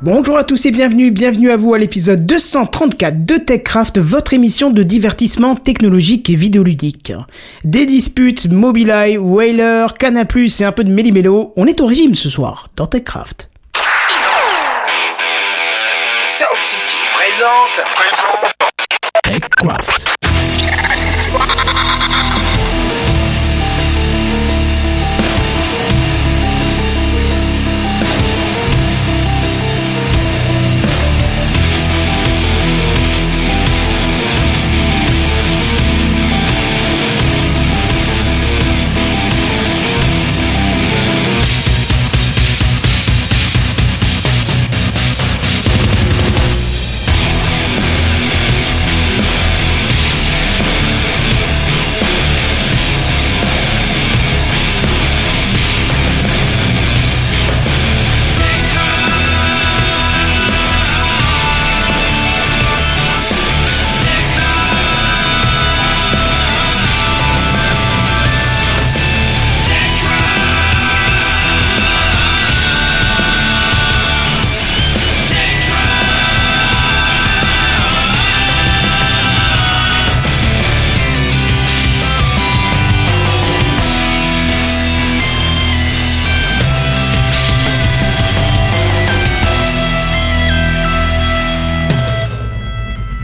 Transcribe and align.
Bonjour 0.00 0.38
à 0.38 0.44
tous 0.44 0.64
et 0.64 0.70
bienvenue, 0.70 1.10
bienvenue 1.10 1.50
à 1.50 1.56
vous 1.56 1.74
à 1.74 1.78
l'épisode 1.78 2.24
234 2.24 3.26
de 3.26 3.34
TechCraft, 3.34 3.98
votre 3.98 4.32
émission 4.32 4.70
de 4.70 4.84
divertissement 4.84 5.56
technologique 5.56 6.30
et 6.30 6.36
vidéoludique. 6.36 7.12
Des 7.64 7.84
disputes, 7.84 8.48
Mobileye, 8.48 9.18
Whaler, 9.18 9.86
Canal+, 9.98 10.28
et 10.36 10.64
un 10.64 10.70
peu 10.70 10.84
de 10.84 10.92
méli-mélo, 10.92 11.52
on 11.56 11.66
est 11.66 11.80
au 11.80 11.86
régime 11.86 12.14
ce 12.14 12.30
soir 12.30 12.68
dans. 12.76 12.86
TechCraft. 12.86 13.50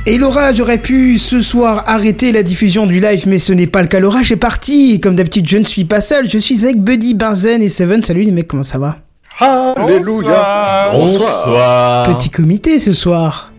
Et 0.06 0.18
l'orage 0.18 0.60
aurait 0.60 0.78
pu 0.78 1.18
ce 1.18 1.40
soir 1.40 1.84
arrêter 1.86 2.30
la 2.30 2.42
diffusion 2.42 2.86
du 2.86 3.00
live, 3.00 3.24
mais 3.26 3.38
ce 3.38 3.54
n'est 3.54 3.66
pas 3.66 3.80
le 3.80 3.88
cas. 3.88 4.00
L'orage 4.00 4.30
est 4.32 4.36
parti. 4.36 4.92
Et 4.92 5.00
comme 5.00 5.16
d'habitude, 5.16 5.48
je 5.48 5.56
ne 5.56 5.64
suis 5.64 5.86
pas 5.86 6.02
seul. 6.02 6.28
Je 6.28 6.38
suis 6.38 6.64
avec 6.64 6.78
Buddy, 6.82 7.14
Benzen 7.14 7.62
et 7.62 7.68
Seven. 7.68 8.02
Salut 8.02 8.22
les 8.22 8.30
mecs, 8.32 8.46
comment 8.48 8.62
ça 8.62 8.76
va? 8.78 8.98
Alléluia 9.40 10.90
Bonsoir. 10.92 12.16
Petit 12.18 12.28
comité 12.28 12.78
ce 12.78 12.92
soir. 12.92 13.50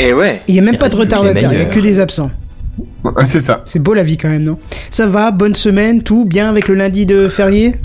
Et 0.00 0.12
ouais 0.12 0.42
Il 0.48 0.54
n'y 0.54 0.58
a 0.58 0.62
même 0.62 0.74
Il 0.74 0.78
pas 0.78 0.88
de 0.88 0.96
retardataires, 0.96 1.52
il 1.52 1.58
n'y 1.60 1.64
a 1.64 1.66
que 1.66 1.78
des 1.78 2.00
absents. 2.00 2.32
Ouais, 3.04 3.24
c'est 3.24 3.40
ça. 3.40 3.62
C'est 3.64 3.78
beau 3.78 3.94
la 3.94 4.02
vie 4.02 4.16
quand 4.16 4.28
même, 4.28 4.42
non? 4.42 4.58
Ça 4.90 5.06
va, 5.06 5.30
bonne 5.30 5.54
semaine, 5.54 6.02
tout 6.02 6.24
bien 6.24 6.48
avec 6.50 6.66
le 6.66 6.74
lundi 6.74 7.06
de 7.06 7.28
férié? 7.28 7.76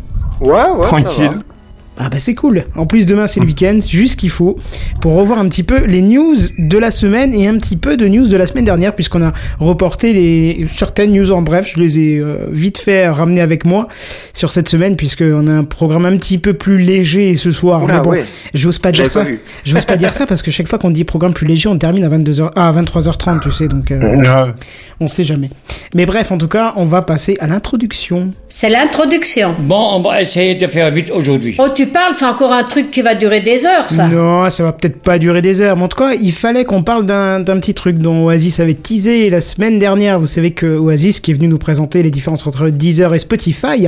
Ouais, 0.42 0.52
ouais, 0.52 0.90
ça 0.90 1.02
Tranquille. 1.02 1.30
va. 1.30 1.53
Ah 2.00 2.10
bah 2.10 2.18
c'est 2.20 2.34
cool. 2.34 2.64
En 2.76 2.86
plus 2.88 3.06
demain 3.06 3.28
c'est 3.28 3.40
le 3.40 3.46
week-end, 3.46 3.80
juste 3.88 4.14
ce 4.14 4.18
qu'il 4.18 4.30
faut 4.32 4.58
pour 5.02 5.14
revoir 5.14 5.38
un 5.40 5.48
petit 5.48 5.64
peu 5.64 5.86
les 5.86 6.02
news 6.02 6.36
de 6.58 6.78
la 6.80 6.90
semaine 6.92 7.34
et 7.36 7.48
un 7.48 7.56
petit 7.58 7.78
peu 7.78 7.98
de 7.98 8.08
news 8.08 8.28
de 8.28 8.36
la 8.38 8.46
semaine 8.48 8.66
dernière 8.66 8.96
puisqu'on 8.96 9.22
a 9.24 9.32
reporté 9.60 10.12
les 10.14 10.66
certaines 10.68 11.12
news 11.12 11.32
en 11.32 11.42
bref. 11.44 11.70
Je 11.76 11.80
les 11.80 12.00
ai 12.00 12.18
euh, 12.18 12.48
vite 12.52 12.80
fait 12.80 13.08
ramener 13.10 13.42
avec 13.42 13.64
moi 13.66 13.88
sur 14.34 14.52
cette 14.52 14.70
semaine 14.70 14.96
puisqu'on 14.96 15.48
a 15.48 15.52
un 15.52 15.64
programme 15.64 16.06
un 16.06 16.18
petit 16.18 16.40
peu 16.40 16.54
plus 16.54 16.80
léger 16.80 17.36
ce 17.36 17.52
soir. 17.52 17.84
Oula, 17.84 17.98
Mais 17.98 18.04
bon, 18.04 18.10
ouais. 18.12 18.26
j'ose 18.56 18.80
pas 18.80 18.92
dire 18.92 18.98
J'avais 19.04 19.10
ça. 19.10 19.20
pas 19.24 19.26
vu. 19.30 19.40
J'ose 19.66 19.86
pas 19.86 19.98
dire 19.98 20.12
ça 20.14 20.26
parce 20.26 20.42
que 20.42 20.50
chaque 20.52 20.68
fois 20.68 20.80
qu'on 20.80 20.90
dit 20.90 21.04
programme 21.04 21.34
plus 21.34 21.46
léger, 21.48 21.70
on 21.70 21.78
termine 21.78 22.04
à 22.04 22.10
22h, 22.10 22.52
ah, 22.56 22.70
à 22.70 22.74
23h30, 22.82 23.40
tu 23.42 23.52
sais, 23.52 23.68
donc 23.68 23.92
euh, 23.92 24.18
Grave. 24.18 24.54
on 25.00 25.08
sait 25.08 25.24
jamais. 25.24 25.50
Mais 25.96 26.06
bref, 26.06 26.32
en 26.32 26.38
tout 26.38 26.48
cas, 26.48 26.74
on 26.76 26.86
va 26.86 27.02
passer 27.04 27.38
à 27.40 27.48
l'introduction. 27.48 28.32
C'est 28.50 28.70
l'introduction. 28.70 29.54
Bon, 29.60 29.90
on 29.94 30.02
va 30.02 30.22
essayer 30.22 30.56
de 30.56 30.68
faire 30.68 30.90
vite 30.92 31.12
aujourd'hui. 31.12 31.56
Oh, 31.60 31.68
tu 31.74 31.83
parles, 31.88 32.16
c'est 32.16 32.26
encore 32.26 32.52
un 32.52 32.64
truc 32.64 32.92
qui 32.92 33.02
va 33.02 33.16
durer 33.16 33.42
des 33.42 33.66
heures, 33.66 33.90
ça. 33.90 34.08
Non, 34.08 34.50
ça 34.50 34.64
va 34.64 34.72
peut-être 34.72 35.02
pas 35.02 35.20
durer 35.20 35.42
des 35.42 35.62
heures. 35.62 35.76
Mais 35.78 35.84
en 35.84 35.88
tout 35.88 35.98
cas, 35.98 36.14
il 36.14 36.32
fallait 36.32 36.66
qu'on 36.66 36.84
parle 36.84 37.06
d'un 37.06 37.44
petit 37.44 37.74
truc 37.74 37.98
dont 37.98 38.26
Oasis 38.26 38.60
avait 38.60 38.74
teasé 38.74 39.30
la 39.30 39.42
semaine 39.42 39.80
dernière. 39.80 40.20
Vous 40.20 40.28
savez 40.28 40.52
que 40.52 40.66
Oasis, 40.78 41.20
qui 41.20 41.32
est 41.32 41.34
venu 41.34 41.48
nous 41.48 41.58
présenter 41.58 42.04
les 42.04 42.12
différences 42.12 42.46
entre 42.48 42.70
Deezer 42.70 43.14
et 43.14 43.20
Spotify, 43.20 43.88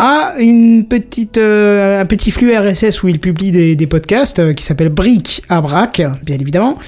a 0.00 0.34
une 0.38 0.84
petite, 0.86 1.38
euh, 1.38 2.00
un 2.00 2.06
petit 2.06 2.30
flux 2.30 2.56
RSS 2.56 3.02
où 3.02 3.08
il 3.08 3.20
publie 3.20 3.50
des, 3.52 3.76
des 3.76 3.86
podcasts 3.86 4.38
euh, 4.38 4.52
qui 4.54 4.64
s'appelle 4.64 4.88
Brick 4.88 5.42
à 5.48 5.60
Brac, 5.60 6.02
bien 6.24 6.36
évidemment. 6.40 6.78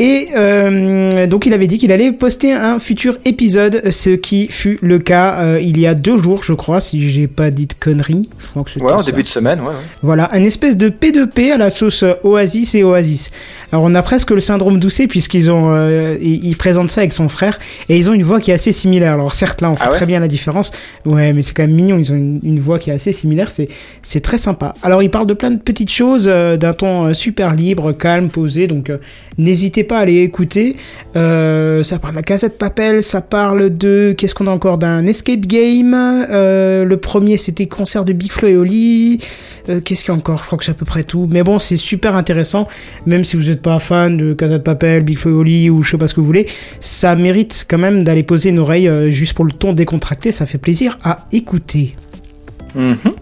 Et 0.00 0.28
euh, 0.36 1.26
donc 1.26 1.44
il 1.46 1.52
avait 1.54 1.66
dit 1.66 1.78
qu'il 1.78 1.90
allait 1.90 2.12
poster 2.12 2.52
un 2.52 2.78
futur 2.78 3.18
épisode, 3.24 3.90
ce 3.90 4.10
qui 4.10 4.46
fut 4.48 4.78
le 4.80 5.00
cas 5.00 5.58
il 5.58 5.78
y 5.80 5.88
a 5.88 5.94
deux 5.94 6.16
jours, 6.16 6.44
je 6.44 6.52
crois, 6.52 6.78
si 6.78 7.10
j'ai 7.10 7.26
pas 7.26 7.50
dit 7.50 7.66
de 7.66 7.72
conneries. 7.78 8.28
Je 8.40 8.50
crois 8.50 8.62
que 8.62 8.78
Ouais, 8.78 8.92
en 8.92 8.98
ça. 9.00 9.06
début 9.10 9.24
de 9.24 9.28
semaine, 9.28 9.58
ouais. 9.60 9.66
ouais. 9.66 9.72
Voilà, 10.02 10.30
un 10.32 10.44
espèce 10.44 10.76
de 10.76 10.88
P2P 10.88 11.52
à 11.52 11.58
la 11.58 11.70
sauce 11.70 12.04
Oasis 12.22 12.76
et 12.76 12.84
Oasis. 12.84 13.32
Alors 13.72 13.84
on 13.84 13.94
a 13.96 14.02
presque 14.02 14.30
le 14.30 14.38
syndrome 14.38 14.78
Doucet 14.78 15.08
puisqu'ils 15.08 15.50
ont, 15.50 15.74
ils, 16.20 16.44
ils 16.44 16.56
présentent 16.56 16.90
ça 16.90 17.00
avec 17.00 17.12
son 17.12 17.28
frère 17.28 17.58
et 17.88 17.96
ils 17.96 18.08
ont 18.08 18.14
une 18.14 18.22
voix 18.22 18.38
qui 18.40 18.52
est 18.52 18.54
assez 18.54 18.70
similaire. 18.72 19.14
Alors 19.14 19.34
certes 19.34 19.60
là 19.62 19.70
on 19.70 19.74
fait 19.74 19.82
Ah 19.84 19.90
ouais 19.90 19.96
très 19.96 20.06
bien 20.06 20.20
la 20.20 20.28
différence, 20.28 20.70
ouais 21.06 21.32
mais 21.32 21.42
c'est 21.42 21.54
quand 21.54 21.64
même 21.64 21.74
mignon. 21.74 21.98
Ils 21.98 22.12
ont 22.12 22.16
une, 22.16 22.38
une 22.48 22.58
voix 22.58 22.78
qui 22.78 22.90
est 22.90 22.94
assez 22.94 23.12
similaire, 23.12 23.50
c'est 23.50 24.20
très 24.20 24.38
sympa. 24.38 24.74
Alors 24.82 25.02
ils 25.02 25.10
parlent 25.10 25.26
de 25.26 25.34
plein 25.34 25.50
de 25.50 25.58
petites 25.58 25.90
choses 25.90 26.24
euh, 26.26 26.56
d'un 26.56 26.72
ton 26.72 27.06
euh, 27.06 27.14
super 27.14 27.54
libre, 27.54 27.92
calme, 27.92 28.30
posé. 28.30 28.66
Donc 28.66 28.90
euh, 28.90 28.98
n'hésitez 29.36 29.84
pas 29.84 29.98
à 29.98 30.00
aller 30.00 30.22
écouter. 30.22 30.76
Ça 31.14 31.98
parle 31.98 32.14
de 32.14 32.18
la 32.18 32.22
casette 32.22 32.58
Papel, 32.58 33.02
ça 33.02 33.20
parle 33.20 33.76
de 33.76 34.14
qu'est-ce 34.16 34.34
qu'on 34.34 34.46
a 34.46 34.50
encore 34.50 34.78
d'un 34.78 35.06
escape 35.06 35.40
game. 35.40 35.92
Le 36.30 36.96
premier 36.96 37.36
c'était 37.36 37.66
concert 37.66 38.04
de 38.04 38.12
Big 38.12 38.32
Flo 38.32 38.48
et 38.48 38.56
Oli. 38.56 39.18
Qu'est-ce 39.66 40.04
qu'il 40.04 40.08
y 40.08 40.10
a 40.10 40.14
encore? 40.14 40.40
Je 40.40 40.46
crois 40.46 40.58
que 40.58 40.64
c'est 40.64 40.70
à 40.70 40.74
peu 40.74 40.86
près 40.86 41.02
tout. 41.02 41.28
Mais 41.30 41.42
bon, 41.42 41.58
c'est 41.58 41.76
super 41.76 42.16
intéressant. 42.16 42.68
Même 43.04 43.24
si 43.24 43.36
vous 43.36 43.44
n'êtes 43.44 43.62
pas 43.62 43.78
fan 43.78 44.16
de 44.16 44.32
Casa 44.32 44.58
de 44.58 44.62
Papel, 44.62 45.02
Big 45.02 45.18
Flo 45.18 45.32
et 45.32 45.34
Oli 45.34 45.70
ou 45.70 45.82
je 45.82 45.90
sais 45.90 45.98
pas 45.98 46.06
ce 46.06 46.14
que 46.14 46.20
vous 46.20 46.26
voulez, 46.26 46.46
ça 46.80 47.14
mérite 47.16 47.66
quand 47.68 47.78
même 47.78 48.04
d'aller 48.04 48.22
poser 48.22 48.50
une 48.50 48.60
oreille 48.60 48.90
juste 49.12 49.34
pour 49.34 49.44
le 49.44 49.52
ton 49.52 49.72
décontracté. 49.72 50.32
Ça 50.32 50.46
fait 50.46 50.58
plaisir 50.58 50.98
à 51.02 51.26
écouter. 51.32 51.96
Mhm. 52.78 53.18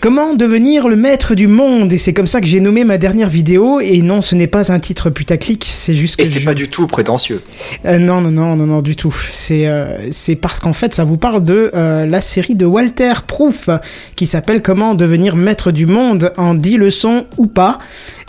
Comment 0.00 0.32
devenir 0.34 0.88
le 0.88 0.96
maître 0.96 1.34
du 1.34 1.46
monde? 1.46 1.92
Et 1.92 1.98
c'est 1.98 2.14
comme 2.14 2.26
ça 2.26 2.40
que 2.40 2.46
j'ai 2.46 2.60
nommé 2.60 2.84
ma 2.84 2.96
dernière 2.96 3.28
vidéo. 3.28 3.80
Et 3.80 4.00
non, 4.00 4.22
ce 4.22 4.34
n'est 4.34 4.46
pas 4.46 4.72
un 4.72 4.78
titre 4.80 5.10
putaclic, 5.10 5.66
c'est 5.68 5.94
juste 5.94 6.16
que 6.16 6.22
Et 6.22 6.24
c'est 6.24 6.40
je- 6.40 6.46
pas 6.46 6.54
du 6.54 6.68
tout 6.68 6.86
prétentieux. 6.86 7.42
Euh, 7.84 7.98
non, 7.98 8.22
non, 8.22 8.30
non, 8.30 8.56
non, 8.56 8.64
non, 8.66 8.80
du 8.80 8.96
tout. 8.96 9.14
C'est 9.30 9.66
euh, 9.66 10.10
c'est 10.10 10.36
parce 10.36 10.58
qu'en 10.58 10.72
fait, 10.72 10.94
ça 10.94 11.04
vous 11.04 11.18
parle 11.18 11.42
de 11.42 11.70
euh, 11.74 12.06
la 12.06 12.22
série 12.22 12.54
de 12.54 12.64
Walter 12.64 13.12
Proof 13.26 13.68
qui 14.16 14.24
s'appelle 14.26 14.62
Comment 14.62 14.94
devenir 14.94 15.36
maître 15.36 15.70
du 15.70 15.84
monde 15.84 16.32
en 16.38 16.54
10 16.54 16.78
leçons 16.78 17.26
ou 17.36 17.46
pas. 17.46 17.76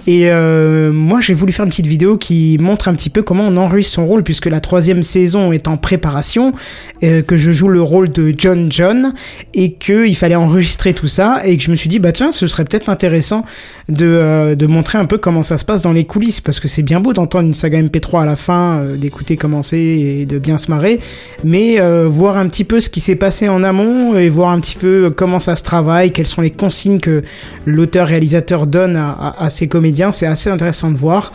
Et 0.08 0.30
euh, 0.32 0.92
moi, 0.92 1.22
j'ai 1.22 1.36
voulu 1.36 1.54
faire 1.54 1.64
une 1.64 1.70
petite 1.70 1.86
vidéo 1.86 2.18
qui 2.18 2.58
montre 2.60 2.88
un 2.88 2.96
petit 2.96 3.12
peu 3.12 3.22
comment 3.22 3.44
on 3.48 3.56
enregistre 3.56 3.94
son 3.94 4.06
rôle, 4.08 4.24
puisque 4.24 4.48
la 4.48 4.60
troisième 4.60 5.04
saison 5.04 5.52
est 5.52 5.68
en 5.68 5.78
préparation, 5.78 6.54
euh, 7.04 7.22
que 7.22 7.38
je 7.38 7.52
joue 7.52 7.68
le 7.68 7.84
rôle 7.84 8.12
de 8.12 8.34
John 8.36 8.72
John, 8.72 9.14
et 9.54 9.74
que 9.74 10.08
il 10.08 10.16
fallait 10.16 10.34
enregistrer 10.36 10.96
tout 10.96 11.08
ça, 11.08 11.42
et 11.46 11.56
que 11.56 11.61
je 11.62 11.72
me 11.72 11.76
suis 11.76 11.90
dit, 11.90 12.00
bah 12.00 12.12
tiens, 12.12 12.32
ce 12.32 12.48
serait 12.48 12.66
peut-être 12.66 12.90
intéressant 12.90 13.46
de, 13.88 14.06
euh, 14.06 14.56
de 14.56 14.66
montrer 14.68 14.98
un 14.98 15.06
peu 15.06 15.18
comment 15.18 15.44
ça 15.44 15.58
se 15.58 15.66
passe 15.66 15.82
dans 15.82 15.94
les 15.94 16.04
coulisses, 16.04 16.42
parce 16.42 16.60
que 16.60 16.68
c'est 16.68 16.82
bien 16.82 17.00
beau 17.00 17.14
d'entendre 17.14 17.48
une 17.48 17.54
saga 17.54 17.82
MP3 17.82 18.24
à 18.24 18.26
la 18.26 18.36
fin, 18.36 18.80
euh, 18.80 18.98
d'écouter 18.98 19.38
commencer 19.38 19.78
et 19.78 20.26
de 20.26 20.40
bien 20.40 20.58
se 20.58 20.70
marrer, 20.70 21.00
mais 21.44 21.80
euh, 21.80 22.08
voir 22.08 22.38
un 22.38 22.48
petit 22.48 22.64
peu 22.64 22.82
ce 22.82 22.90
qui 22.90 23.00
s'est 23.00 23.16
passé 23.16 23.48
en 23.48 23.64
amont, 23.64 24.18
et 24.18 24.30
voir 24.30 24.50
un 24.50 24.60
petit 24.60 24.76
peu 24.76 25.14
comment 25.16 25.40
ça 25.40 25.56
se 25.56 25.64
travaille, 25.64 26.12
quelles 26.12 26.28
sont 26.28 26.42
les 26.42 26.52
consignes 26.52 27.00
que 27.00 27.24
l'auteur-réalisateur 27.66 28.68
donne 28.68 28.96
à, 28.96 29.36
à, 29.38 29.50
ses 29.50 29.68
comédiens, 29.68 30.12
c'est 30.12 30.28
assez 30.28 30.50
intéressant 30.50 30.92
de 30.92 30.98
voir. 30.98 31.32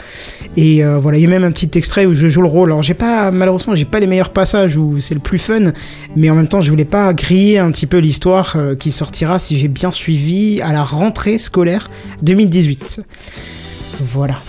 Et 0.57 0.83
voilà, 0.85 1.19
il 1.19 1.23
y 1.23 1.27
a 1.27 1.31
même 1.31 1.45
un 1.45 1.53
petit 1.53 1.71
extrait 1.77 2.07
où 2.07 2.15
je 2.15 2.29
joue 2.29 2.43
le 2.43 2.49
rôle. 2.49 2.71
Alors 2.71 2.83
j'ai 2.83 2.95
pas, 2.95 3.31
malheureusement, 3.31 3.75
j'ai 3.75 3.85
pas 3.85 4.01
les 4.01 4.07
meilleurs 4.07 4.31
passages 4.31 4.77
où 4.77 5.01
c'est 5.01 5.15
le 5.15 5.21
plus 5.21 5.39
fun, 5.39 5.73
mais 6.17 6.31
en 6.31 6.35
même 6.35 6.49
temps, 6.49 6.61
je 6.61 6.71
voulais 6.71 6.85
pas 6.85 7.13
griller 7.13 7.59
un 7.59 7.71
petit 7.71 7.87
peu 7.87 7.99
l'histoire 7.99 8.57
qui 8.79 8.91
sortira 8.91 9.39
si 9.39 9.59
j'ai 9.59 9.69
bien 9.69 9.93
suivi 9.93 10.16
à 10.63 10.73
la 10.73 10.83
rentrée 10.83 11.39
scolaire 11.39 11.91
2018. 12.23 13.03
Voilà. 14.01 14.43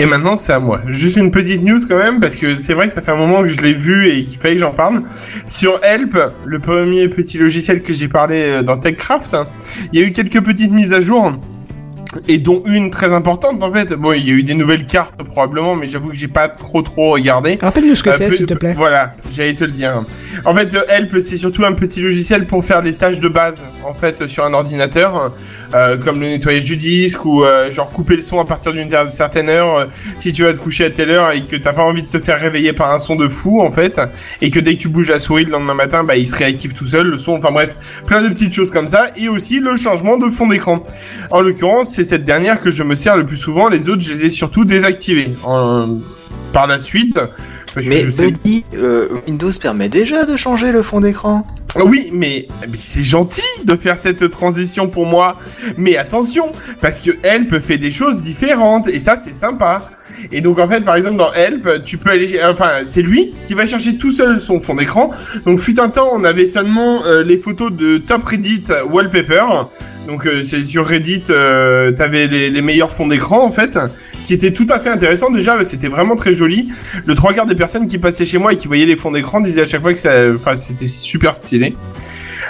Et 0.00 0.06
maintenant, 0.06 0.36
c'est 0.36 0.52
à 0.52 0.60
moi. 0.60 0.80
Juste 0.86 1.16
une 1.16 1.32
petite 1.32 1.62
news 1.62 1.80
quand 1.88 1.98
même, 1.98 2.20
parce 2.20 2.36
que 2.36 2.54
c'est 2.54 2.72
vrai 2.72 2.86
que 2.86 2.94
ça 2.94 3.02
fait 3.02 3.10
un 3.10 3.16
moment 3.16 3.42
que 3.42 3.48
je 3.48 3.60
l'ai 3.60 3.74
vu 3.74 4.06
et 4.08 4.22
qu'il 4.22 4.38
fallait 4.38 4.54
que 4.54 4.60
j'en 4.60 4.72
parle. 4.72 5.02
Sur 5.44 5.80
Help, 5.82 6.16
le 6.44 6.58
premier 6.60 7.08
petit 7.08 7.36
logiciel 7.36 7.82
que 7.82 7.92
j'ai 7.92 8.06
parlé 8.06 8.36
euh, 8.42 8.62
dans 8.62 8.78
TechCraft, 8.78 9.34
hein, 9.34 9.48
il 9.92 9.98
y 9.98 10.02
a 10.04 10.06
eu 10.06 10.12
quelques 10.12 10.40
petites 10.40 10.70
mises 10.70 10.92
à 10.92 11.00
jour. 11.00 11.32
Et 12.26 12.38
dont 12.38 12.62
une 12.64 12.90
très 12.90 13.12
importante 13.12 13.62
en 13.62 13.72
fait. 13.72 13.92
Bon, 13.92 14.12
il 14.12 14.26
y 14.26 14.30
a 14.30 14.34
eu 14.34 14.42
des 14.42 14.54
nouvelles 14.54 14.86
cartes 14.86 15.22
probablement, 15.22 15.76
mais 15.76 15.88
j'avoue 15.88 16.08
que 16.08 16.14
j'ai 16.14 16.28
pas 16.28 16.48
trop 16.48 16.80
trop 16.82 17.12
regardé. 17.12 17.58
Rappelle-nous 17.60 17.94
ce 17.94 18.02
que 18.02 18.10
Euh, 18.10 18.14
c'est, 18.16 18.30
s'il 18.30 18.46
te 18.46 18.54
plaît. 18.54 18.74
Voilà, 18.76 19.14
j'allais 19.30 19.54
te 19.54 19.64
le 19.64 19.72
dire. 19.72 20.02
En 20.44 20.54
fait, 20.54 20.74
euh, 20.74 20.82
Help, 20.88 21.18
c'est 21.20 21.36
surtout 21.36 21.64
un 21.66 21.72
petit 21.72 22.00
logiciel 22.00 22.46
pour 22.46 22.64
faire 22.64 22.80
les 22.80 22.94
tâches 22.94 23.20
de 23.20 23.28
base, 23.28 23.66
en 23.84 23.92
fait, 23.94 24.26
sur 24.26 24.44
un 24.44 24.54
ordinateur, 24.54 25.32
euh, 25.74 25.96
comme 25.96 26.20
le 26.20 26.26
nettoyage 26.28 26.64
du 26.64 26.76
disque 26.76 27.24
ou 27.24 27.44
euh, 27.44 27.70
genre 27.70 27.90
couper 27.90 28.16
le 28.16 28.22
son 28.22 28.40
à 28.40 28.44
partir 28.44 28.72
d'une 28.72 28.90
certaine 29.12 29.48
heure. 29.50 29.76
euh, 29.78 29.84
si 30.18 30.32
tu 30.32 30.42
vas 30.44 30.52
te 30.52 30.58
coucher 30.58 30.84
à 30.86 30.90
telle 30.90 31.10
heure 31.10 31.32
et 31.32 31.42
que 31.44 31.56
t'as 31.56 31.72
pas 31.72 31.82
envie 31.82 32.02
de 32.02 32.08
te 32.08 32.18
faire 32.18 32.38
réveiller 32.40 32.72
par 32.72 32.90
un 32.92 32.98
son 32.98 33.16
de 33.16 33.28
fou, 33.28 33.60
en 33.60 33.70
fait, 33.72 34.00
et 34.40 34.50
que 34.50 34.60
dès 34.60 34.74
que 34.76 34.80
tu 34.80 34.88
bouges 34.88 35.10
la 35.10 35.18
souris 35.18 35.44
le 35.44 35.50
lendemain 35.50 35.74
matin, 35.74 36.04
bah 36.04 36.16
il 36.16 36.26
se 36.26 36.34
réactive 36.36 36.72
tout 36.74 36.86
seul, 36.86 37.06
le 37.08 37.18
son. 37.18 37.32
Enfin 37.32 37.50
bref, 37.52 38.02
plein 38.06 38.22
de 38.22 38.28
petites 38.28 38.52
choses 38.54 38.70
comme 38.70 38.88
ça, 38.88 39.06
et 39.16 39.28
aussi 39.28 39.60
le 39.60 39.76
changement 39.76 40.16
de 40.18 40.30
fond 40.30 40.46
d'écran. 40.46 40.82
En 41.30 41.40
l'occurrence, 41.42 41.92
c'est 41.94 42.04
cette 42.04 42.24
dernière 42.24 42.60
que 42.60 42.70
je 42.70 42.82
me 42.82 42.94
sers 42.94 43.16
le 43.16 43.26
plus 43.26 43.36
souvent. 43.38 43.68
Les 43.68 43.88
autres, 43.88 44.02
je 44.02 44.12
les 44.14 44.26
ai 44.26 44.30
surtout 44.30 44.64
désactivés. 44.64 45.34
En- 45.44 45.98
Par 46.52 46.66
la 46.66 46.78
suite, 46.80 47.18
Mais 47.76 48.00
je 48.00 48.10
sais 48.10 48.24
Buddy, 48.30 48.64
euh, 48.76 49.06
Windows 49.28 49.50
permet 49.60 49.88
déjà 49.90 50.24
de 50.24 50.34
changer 50.36 50.72
le 50.72 50.82
fond 50.82 51.00
d'écran? 51.00 51.46
Ah 51.76 51.84
Oui, 51.84 52.10
mais, 52.12 52.48
c'est 52.74 53.04
gentil 53.04 53.42
de 53.64 53.76
faire 53.76 53.98
cette 53.98 54.30
transition 54.30 54.88
pour 54.88 55.06
moi. 55.06 55.36
Mais 55.76 55.96
attention, 55.96 56.52
parce 56.80 57.00
que 57.00 57.10
Help 57.22 57.58
fait 57.60 57.78
des 57.78 57.90
choses 57.90 58.20
différentes 58.20 58.88
et 58.88 59.00
ça 59.00 59.18
c'est 59.20 59.34
sympa. 59.34 59.90
Et 60.32 60.40
donc 60.40 60.58
en 60.58 60.68
fait, 60.68 60.80
par 60.80 60.96
exemple 60.96 61.16
dans 61.16 61.32
Help, 61.32 61.84
tu 61.84 61.98
peux 61.98 62.10
aller, 62.10 62.40
enfin 62.42 62.70
c'est 62.86 63.02
lui 63.02 63.34
qui 63.46 63.54
va 63.54 63.66
chercher 63.66 63.96
tout 63.98 64.10
seul 64.10 64.40
son 64.40 64.60
fond 64.60 64.74
d'écran. 64.74 65.10
Donc 65.44 65.60
fut 65.60 65.78
un 65.78 65.90
temps, 65.90 66.08
on 66.12 66.24
avait 66.24 66.48
seulement 66.48 67.04
euh, 67.04 67.22
les 67.22 67.38
photos 67.38 67.70
de 67.72 67.98
Top 67.98 68.24
Reddit 68.24 68.64
Wallpaper. 68.90 69.44
Donc 70.06 70.26
euh, 70.26 70.42
c'est 70.42 70.64
sur 70.64 70.86
Reddit, 70.86 71.24
euh, 71.28 71.92
t'avais 71.92 72.26
les 72.26 72.62
meilleurs 72.62 72.92
fonds 72.92 73.06
d'écran 73.06 73.44
en 73.44 73.52
fait, 73.52 73.78
qui 74.28 74.34
étaient 74.34 74.52
tout 74.52 74.66
à 74.68 74.78
fait 74.78 74.90
intéressants 74.90 75.30
déjà. 75.30 75.64
C'était 75.64 75.88
vraiment 75.88 76.14
très 76.14 76.34
joli. 76.34 76.68
Le 77.06 77.14
trois 77.14 77.32
quarts 77.32 77.46
des 77.46 77.54
personnes 77.54 77.86
qui 77.86 77.96
passaient 77.96 78.26
chez 78.26 78.36
moi 78.36 78.52
et 78.52 78.56
qui 78.56 78.68
voyaient 78.68 78.84
les 78.84 78.96
fonds 78.96 79.10
d'écran 79.10 79.40
disaient 79.40 79.62
à 79.62 79.64
chaque 79.64 79.80
fois 79.80 79.94
que 79.94 79.98
c'était 79.98 80.86
super 80.86 81.34
stylé. 81.34 81.74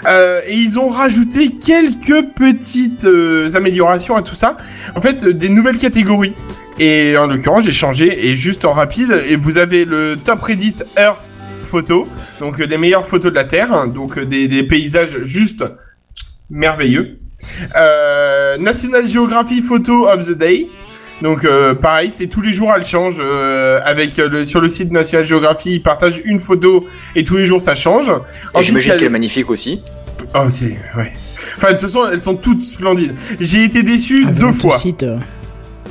Euh, 0.06 0.40
et 0.48 0.54
ils 0.54 0.78
ont 0.80 0.88
rajouté 0.88 1.52
quelques 1.52 2.26
petites 2.34 3.04
euh, 3.04 3.54
améliorations 3.54 4.16
à 4.16 4.22
tout 4.22 4.34
ça. 4.34 4.56
En 4.96 5.00
fait, 5.00 5.22
euh, 5.22 5.32
des 5.32 5.50
nouvelles 5.50 5.78
catégories. 5.78 6.34
Et 6.80 7.16
en 7.16 7.28
l'occurrence, 7.28 7.64
j'ai 7.64 7.72
changé 7.72 8.28
et 8.28 8.36
juste 8.36 8.64
en 8.64 8.72
rapide. 8.72 9.16
Et 9.30 9.36
vous 9.36 9.56
avez 9.56 9.84
le 9.84 10.16
top 10.16 10.42
Reddit 10.42 10.76
Earth 10.96 11.38
photo, 11.68 12.08
donc 12.40 12.60
euh, 12.60 12.66
les 12.66 12.78
meilleures 12.78 13.06
photos 13.06 13.30
de 13.30 13.36
la 13.36 13.44
Terre, 13.44 13.72
hein, 13.72 13.88
donc 13.88 14.16
euh, 14.16 14.24
des, 14.24 14.48
des 14.48 14.62
paysages 14.62 15.18
juste 15.22 15.62
merveilleux. 16.48 17.18
Euh, 17.76 18.56
National 18.58 19.06
Geography 19.06 19.62
Photo 19.62 20.08
of 20.08 20.26
the 20.26 20.36
Day. 20.36 20.68
Donc 21.22 21.44
euh, 21.44 21.74
pareil, 21.74 22.10
c'est 22.14 22.26
tous 22.28 22.40
les 22.42 22.52
jours 22.52 22.72
elle 22.76 22.84
change. 22.86 23.16
euh, 23.20 23.80
avec 23.84 24.18
euh, 24.18 24.28
le, 24.28 24.44
sur 24.44 24.60
le 24.60 24.68
site 24.68 24.92
National 24.92 25.26
Geography, 25.26 25.74
ils 25.74 25.82
partagent 25.82 26.20
une 26.24 26.38
photo 26.40 26.86
et 27.16 27.24
tous 27.24 27.36
les 27.36 27.44
jours 27.44 27.60
ça 27.60 27.74
change. 27.74 28.10
Et 28.58 28.62
j'imagine 28.62 28.92
qu'elle 28.92 29.04
est 29.04 29.10
magnifique 29.10 29.50
aussi. 29.50 29.82
Oh, 30.34 30.46
c'est. 30.48 30.76
Ouais. 30.96 31.12
Enfin, 31.56 31.68
de 31.68 31.72
toute 31.72 31.82
façon, 31.82 32.02
elles 32.10 32.18
sont 32.20 32.34
toutes 32.34 32.62
splendides. 32.62 33.14
J'ai 33.38 33.64
été 33.64 33.82
déçu 33.82 34.24
Ah, 34.28 34.32
deux 34.32 34.52
fois. 34.52 34.76
site, 34.76 35.04
euh, 35.04 35.18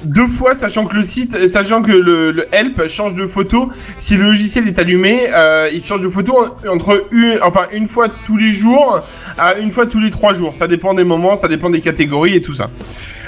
Deux 0.03 0.27
fois, 0.27 0.53
sachant 0.53 0.85
que 0.85 0.95
le 0.95 1.03
site, 1.03 1.37
sachant 1.47 1.81
que 1.81 1.91
le, 1.91 2.31
le 2.31 2.45
help 2.53 2.87
change 2.89 3.15
de 3.15 3.25
photo. 3.25 3.69
Si 3.97 4.15
le 4.17 4.25
logiciel 4.25 4.67
est 4.67 4.77
allumé, 4.79 5.17
euh, 5.33 5.69
il 5.73 5.83
change 5.83 6.01
de 6.01 6.09
photo 6.09 6.37
en- 6.37 6.69
entre 6.75 7.05
une, 7.11 7.39
enfin, 7.41 7.63
une 7.73 7.87
fois 7.87 8.07
tous 8.25 8.37
les 8.37 8.53
jours 8.53 9.01
à 9.37 9.55
une 9.55 9.71
fois 9.71 9.85
tous 9.85 9.99
les 9.99 10.11
trois 10.11 10.33
jours. 10.33 10.53
Ça 10.53 10.67
dépend 10.67 10.93
des 10.93 11.03
moments, 11.05 11.35
ça 11.37 11.47
dépend 11.47 11.69
des 11.69 11.81
catégories 11.81 12.35
et 12.35 12.41
tout 12.41 12.53
ça. 12.53 12.69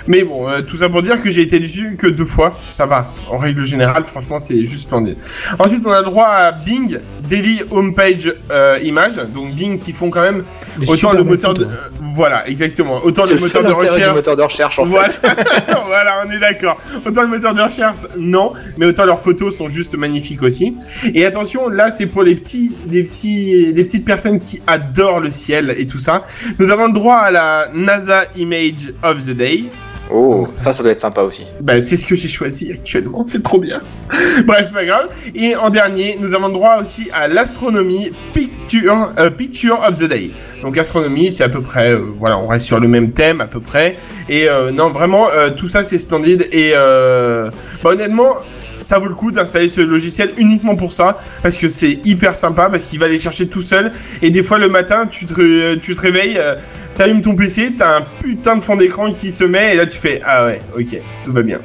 Mais 0.09 0.23
bon, 0.23 0.49
euh, 0.49 0.61
tout 0.61 0.75
ça 0.75 0.89
pour 0.89 1.03
dire 1.03 1.21
que 1.21 1.29
j'ai 1.29 1.43
été 1.43 1.59
déçu 1.59 1.95
que 1.95 2.07
deux 2.07 2.25
fois. 2.25 2.57
Ça 2.71 2.87
va. 2.87 3.13
En 3.29 3.37
règle 3.37 3.63
générale, 3.63 4.03
franchement, 4.05 4.39
c'est 4.39 4.65
juste 4.65 4.81
splendide. 4.81 5.17
Ensuite, 5.59 5.83
on 5.85 5.91
a 5.91 5.99
le 5.99 6.05
droit 6.05 6.25
à 6.25 6.51
Bing 6.51 6.97
Daily 7.29 7.61
Homepage 7.69 8.33
euh, 8.49 8.79
Image. 8.83 9.17
Donc 9.17 9.51
Bing 9.51 9.77
qui 9.77 9.93
font 9.93 10.09
quand 10.09 10.21
même 10.21 10.43
autant 10.87 11.13
le 11.13 11.23
moteur 11.23 11.53
de... 11.53 11.63
euh, 11.63 11.67
voilà, 12.15 12.49
exactement. 12.49 13.03
Autant 13.03 13.21
le 13.25 13.35
le 13.35 13.39
moteur 13.39 13.63
de 13.63 13.67
du 13.67 13.73
recherche. 13.73 14.15
moteur 14.15 14.35
de 14.35 14.41
recherche 14.41 14.79
en 14.79 14.85
voilà. 14.85 15.09
fait. 15.09 15.27
voilà, 15.85 16.23
on 16.25 16.31
est 16.31 16.39
d'accord. 16.39 16.81
Autant 17.05 17.21
le 17.21 17.27
moteur 17.27 17.53
de 17.53 17.61
recherche, 17.61 17.99
non, 18.17 18.53
mais 18.77 18.87
autant 18.87 19.05
leurs 19.05 19.21
photos 19.21 19.55
sont 19.55 19.69
juste 19.69 19.95
magnifiques 19.95 20.41
aussi. 20.41 20.75
Et 21.13 21.23
attention, 21.23 21.69
là, 21.69 21.91
c'est 21.91 22.07
pour 22.07 22.23
les 22.23 22.33
petits, 22.33 22.75
les 22.89 23.03
petits, 23.03 23.71
les 23.73 23.83
petites 23.83 24.05
personnes 24.05 24.39
qui 24.39 24.59
adorent 24.65 25.19
le 25.19 25.29
ciel 25.29 25.75
et 25.77 25.85
tout 25.85 25.99
ça. 25.99 26.23
Nous 26.57 26.71
avons 26.71 26.87
le 26.87 26.93
droit 26.93 27.17
à 27.17 27.29
la 27.29 27.67
NASA 27.75 28.23
Image 28.35 28.91
of 29.03 29.23
the 29.23 29.35
Day. 29.35 29.65
Oh, 30.11 30.45
ça, 30.47 30.73
ça 30.73 30.81
doit 30.81 30.91
être 30.91 31.01
sympa 31.01 31.21
aussi. 31.21 31.45
Bah, 31.61 31.79
c'est 31.81 31.95
ce 31.95 32.05
que 32.05 32.15
j'ai 32.15 32.27
choisi 32.29 32.71
actuellement, 32.71 33.23
c'est 33.25 33.43
trop 33.43 33.59
bien. 33.59 33.79
Bref, 34.45 34.71
pas 34.73 34.83
grave. 34.85 35.09
Et 35.35 35.55
en 35.55 35.69
dernier, 35.69 36.17
nous 36.19 36.33
avons 36.33 36.47
le 36.47 36.53
droit 36.53 36.77
aussi 36.81 37.09
à 37.13 37.27
l'astronomie 37.27 38.11
picture, 38.33 39.13
euh, 39.19 39.29
picture 39.29 39.79
of 39.87 39.99
the 39.99 40.05
day. 40.05 40.31
Donc 40.63 40.77
astronomie, 40.77 41.31
c'est 41.31 41.43
à 41.43 41.49
peu 41.49 41.61
près, 41.61 41.91
euh, 41.93 42.01
voilà, 42.17 42.39
on 42.39 42.47
reste 42.47 42.65
sur 42.65 42.79
le 42.79 42.87
même 42.87 43.11
thème 43.11 43.39
à 43.39 43.45
peu 43.47 43.59
près. 43.59 43.97
Et 44.29 44.49
euh, 44.49 44.71
non, 44.71 44.89
vraiment, 44.91 45.29
euh, 45.31 45.49
tout 45.51 45.69
ça 45.69 45.83
c'est 45.83 45.97
splendide. 45.99 46.47
Et 46.51 46.71
euh, 46.75 47.51
bah, 47.83 47.91
honnêtement, 47.91 48.35
ça 48.81 48.97
vaut 48.97 49.07
le 49.07 49.13
coup 49.15 49.29
d'installer 49.31 49.69
ce 49.69 49.81
logiciel 49.81 50.31
uniquement 50.37 50.75
pour 50.75 50.91
ça, 50.93 51.19
parce 51.43 51.57
que 51.57 51.69
c'est 51.69 51.99
hyper 52.07 52.35
sympa, 52.35 52.69
parce 52.71 52.85
qu'il 52.85 52.97
va 52.99 53.05
aller 53.07 53.19
chercher 53.19 53.47
tout 53.47 53.61
seul. 53.61 53.91
Et 54.21 54.31
des 54.31 54.41
fois 54.41 54.57
le 54.57 54.69
matin, 54.69 55.05
tu 55.05 55.25
te, 55.25 55.33
ré- 55.33 55.79
tu 55.81 55.95
te 55.95 56.01
réveilles, 56.01 56.37
euh, 56.39 56.55
t'allumes 56.99 57.21
ton 57.21 57.33
PC, 57.33 57.75
t'as 57.77 57.99
un 57.99 58.01
putain 58.21 58.57
de 58.57 58.61
fond 58.61 58.75
d'écran 58.75 59.13
qui 59.13 59.31
se 59.31 59.45
met, 59.45 59.73
et 59.73 59.75
là 59.77 59.85
tu 59.85 59.97
fais 59.97 60.21
ah 60.25 60.45
ouais, 60.47 60.61
ok, 60.77 60.99
tout 61.23 61.31
va 61.31 61.41
bien. 61.41 61.59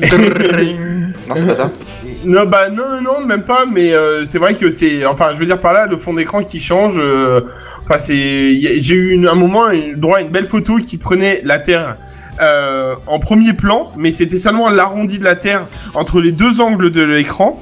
Non, 1.28 1.34
c'est 1.36 1.46
pas 1.46 1.54
ça 1.54 1.70
Non, 2.24 2.44
bah 2.46 2.70
non, 2.70 3.02
non, 3.02 3.20
même 3.26 3.42
pas, 3.42 3.66
mais 3.66 3.92
euh, 3.92 4.24
c'est 4.24 4.38
vrai 4.38 4.54
que 4.54 4.70
c'est. 4.70 5.04
Enfin, 5.04 5.32
je 5.34 5.38
veux 5.38 5.44
dire 5.46 5.60
par 5.60 5.72
là, 5.74 5.86
le 5.86 5.96
fond 5.98 6.14
d'écran 6.14 6.42
qui 6.42 6.60
change. 6.60 6.94
euh, 6.98 7.42
Enfin, 7.82 7.98
c'est. 7.98 8.54
J'ai 8.80 8.94
eu 8.94 9.10
une- 9.12 9.26
un 9.26 9.34
moment 9.34 9.70
une- 9.70 9.94
droit 9.94 10.18
à 10.18 10.20
une 10.22 10.30
belle 10.30 10.46
photo 10.46 10.76
qui 10.76 10.96
prenait 10.96 11.40
la 11.44 11.58
Terre. 11.58 11.96
euh, 12.40 12.94
en 13.08 13.18
premier 13.18 13.52
plan, 13.52 13.90
mais 13.96 14.12
c'était 14.12 14.38
seulement 14.38 14.70
l'arrondi 14.70 15.18
de 15.18 15.24
la 15.24 15.34
Terre 15.34 15.66
entre 15.94 16.20
les 16.20 16.30
deux 16.32 16.60
angles 16.60 16.90
de 16.90 17.02
l'écran. 17.02 17.60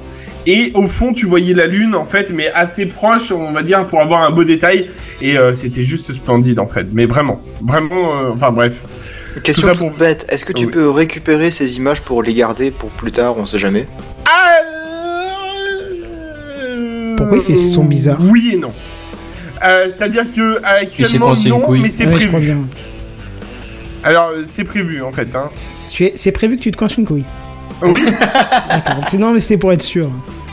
Et 0.49 0.71
au 0.75 0.87
fond, 0.87 1.13
tu 1.13 1.27
voyais 1.27 1.55
la 1.55 1.67
Lune, 1.67 1.95
en 1.95 2.05
fait, 2.05 2.33
mais 2.33 2.51
assez 2.53 2.87
proche, 2.87 3.33
on 3.33 3.53
va 3.53 3.63
dire, 3.63 3.87
pour 3.89 4.01
avoir 4.01 4.23
un 4.23 4.31
beau 4.31 4.45
détail. 4.45 4.89
Et 5.21 5.37
euh, 5.37 5.55
c'était 5.55 5.83
juste 5.83 6.13
splendide, 6.13 6.61
en 6.61 6.69
fait. 6.69 6.87
Mais 6.93 7.07
vraiment, 7.07 7.41
vraiment, 7.63 8.17
euh, 8.21 8.31
enfin 8.35 8.53
bref. 8.53 8.81
Question 9.43 9.69
toute 9.69 9.79
pour- 9.79 9.91
bête, 9.91 10.25
est-ce 10.29 10.45
que 10.45 10.53
tu 10.53 10.67
Oui. 10.67 10.71
peux 10.71 10.89
récupérer 10.89 11.51
ces 11.51 11.77
images 11.79 12.01
pour 12.01 12.23
les 12.23 12.33
garder 12.33 12.71
pour 12.71 12.91
plus 12.91 13.13
tard, 13.13 13.37
on 13.39 13.45
sait 13.47 13.59
jamais? 13.59 13.87
Pourquoi 17.17 17.39
il 17.39 17.43
fait 17.43 17.57
ce 17.57 17.69
son 17.75 17.85
bizarre? 17.85 18.19
Oui 18.21 18.53
et 18.55 18.57
non. 18.57 18.73
Euh, 19.65 19.87
C'est-à-dire 19.89 20.31
que 20.31 20.63
actuellement 20.63 21.33
non, 21.49 21.71
mais 21.73 21.89
c'est 21.89 22.07
Ouais, 22.07 22.27
prévu. 22.27 22.53
Alors 24.03 24.31
c'est 24.47 24.65
prévu 24.65 25.03
en 25.03 25.13
fait. 25.13 25.29
Hein. 25.35 25.51
C'est 26.15 26.33
prévu 26.33 26.57
que 26.57 26.63
tu 26.63 26.71
te 26.71 26.77
coinces 26.77 26.97
une 26.97 27.07
couille. 27.07 27.25
Oui. 27.83 27.93
D'accord. 28.71 29.05
Non, 29.19 29.33
mais 29.33 29.41
c'était 29.41 29.57
pour 29.59 29.73
être 29.73 29.83
sûr. 29.83 30.11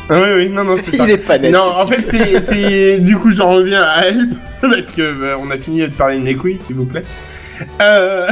Ah 0.09 0.15
oui 0.19 0.27
oui 0.35 0.49
non 0.49 0.65
non 0.65 0.75
c'est 0.75 0.91
ça. 0.97 1.05
Il 1.05 1.11
est 1.11 1.17
pas 1.17 1.37
net. 1.37 1.53
Non 1.53 1.61
en 1.77 1.87
fait 1.87 2.05
c'est 2.05 2.45
c'est 2.45 2.99
du 2.99 3.15
coup 3.15 3.31
j'en 3.31 3.53
reviens 3.53 3.81
à 3.83 4.05
Help 4.07 4.33
parce 4.61 4.93
que 4.93 5.01
euh, 5.01 5.37
on 5.41 5.49
a 5.49 5.57
fini 5.57 5.79
de 5.79 5.87
parler 5.87 6.19
de 6.19 6.37
couilles 6.37 6.57
s'il 6.57 6.75
vous 6.75 6.85
plaît. 6.85 7.03
Euh, 7.81 8.27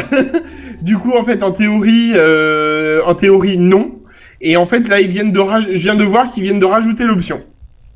du 0.81 0.98
coup 0.98 1.13
en 1.17 1.24
fait 1.24 1.43
en 1.43 1.51
théorie 1.53 2.12
euh, 2.15 3.00
en 3.05 3.15
théorie 3.15 3.57
non 3.57 3.93
et 4.41 4.57
en 4.57 4.67
fait 4.67 4.89
là 4.89 5.00
ils 5.00 5.07
viennent 5.07 5.31
de 5.31 5.39
raj- 5.39 5.67
je 5.71 5.77
viens 5.77 5.95
de 5.95 6.03
voir 6.03 6.29
qu'ils 6.29 6.43
viennent 6.43 6.60
de 6.60 6.65
rajouter 6.65 7.05
l'option. 7.05 7.41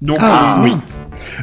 Donc 0.01 0.19
Ah, 0.21 0.55
euh, 0.59 0.63
oui. 0.63 0.71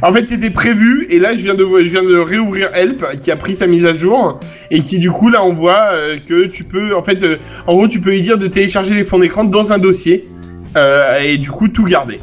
En 0.01 0.11
fait, 0.11 0.27
c'était 0.27 0.49
prévu, 0.49 1.07
et 1.09 1.19
là, 1.19 1.35
je 1.35 1.41
viens 1.41 1.55
de, 1.55 1.65
je 1.65 1.89
viens 1.89 2.03
de 2.03 2.17
réouvrir 2.17 2.69
Help, 2.73 3.05
qui 3.21 3.31
a 3.31 3.35
pris 3.35 3.55
sa 3.55 3.67
mise 3.67 3.85
à 3.85 3.93
jour, 3.93 4.39
et 4.71 4.79
qui, 4.81 4.99
du 4.99 5.11
coup, 5.11 5.29
là, 5.29 5.43
on 5.43 5.53
voit 5.53 5.89
euh, 5.93 6.17
que 6.27 6.47
tu 6.47 6.63
peux, 6.63 6.95
en 6.95 7.03
fait, 7.03 7.23
euh, 7.23 7.37
en 7.67 7.75
gros, 7.75 7.87
tu 7.87 7.99
peux 7.99 8.11
lui 8.11 8.21
dire 8.21 8.37
de 8.37 8.47
télécharger 8.47 8.93
les 8.93 9.03
fonds 9.03 9.19
d'écran 9.19 9.43
dans 9.43 9.73
un 9.73 9.77
dossier, 9.77 10.27
euh, 10.75 11.19
et 11.23 11.37
du 11.37 11.51
coup, 11.51 11.67
tout 11.67 11.85
garder. 11.85 12.19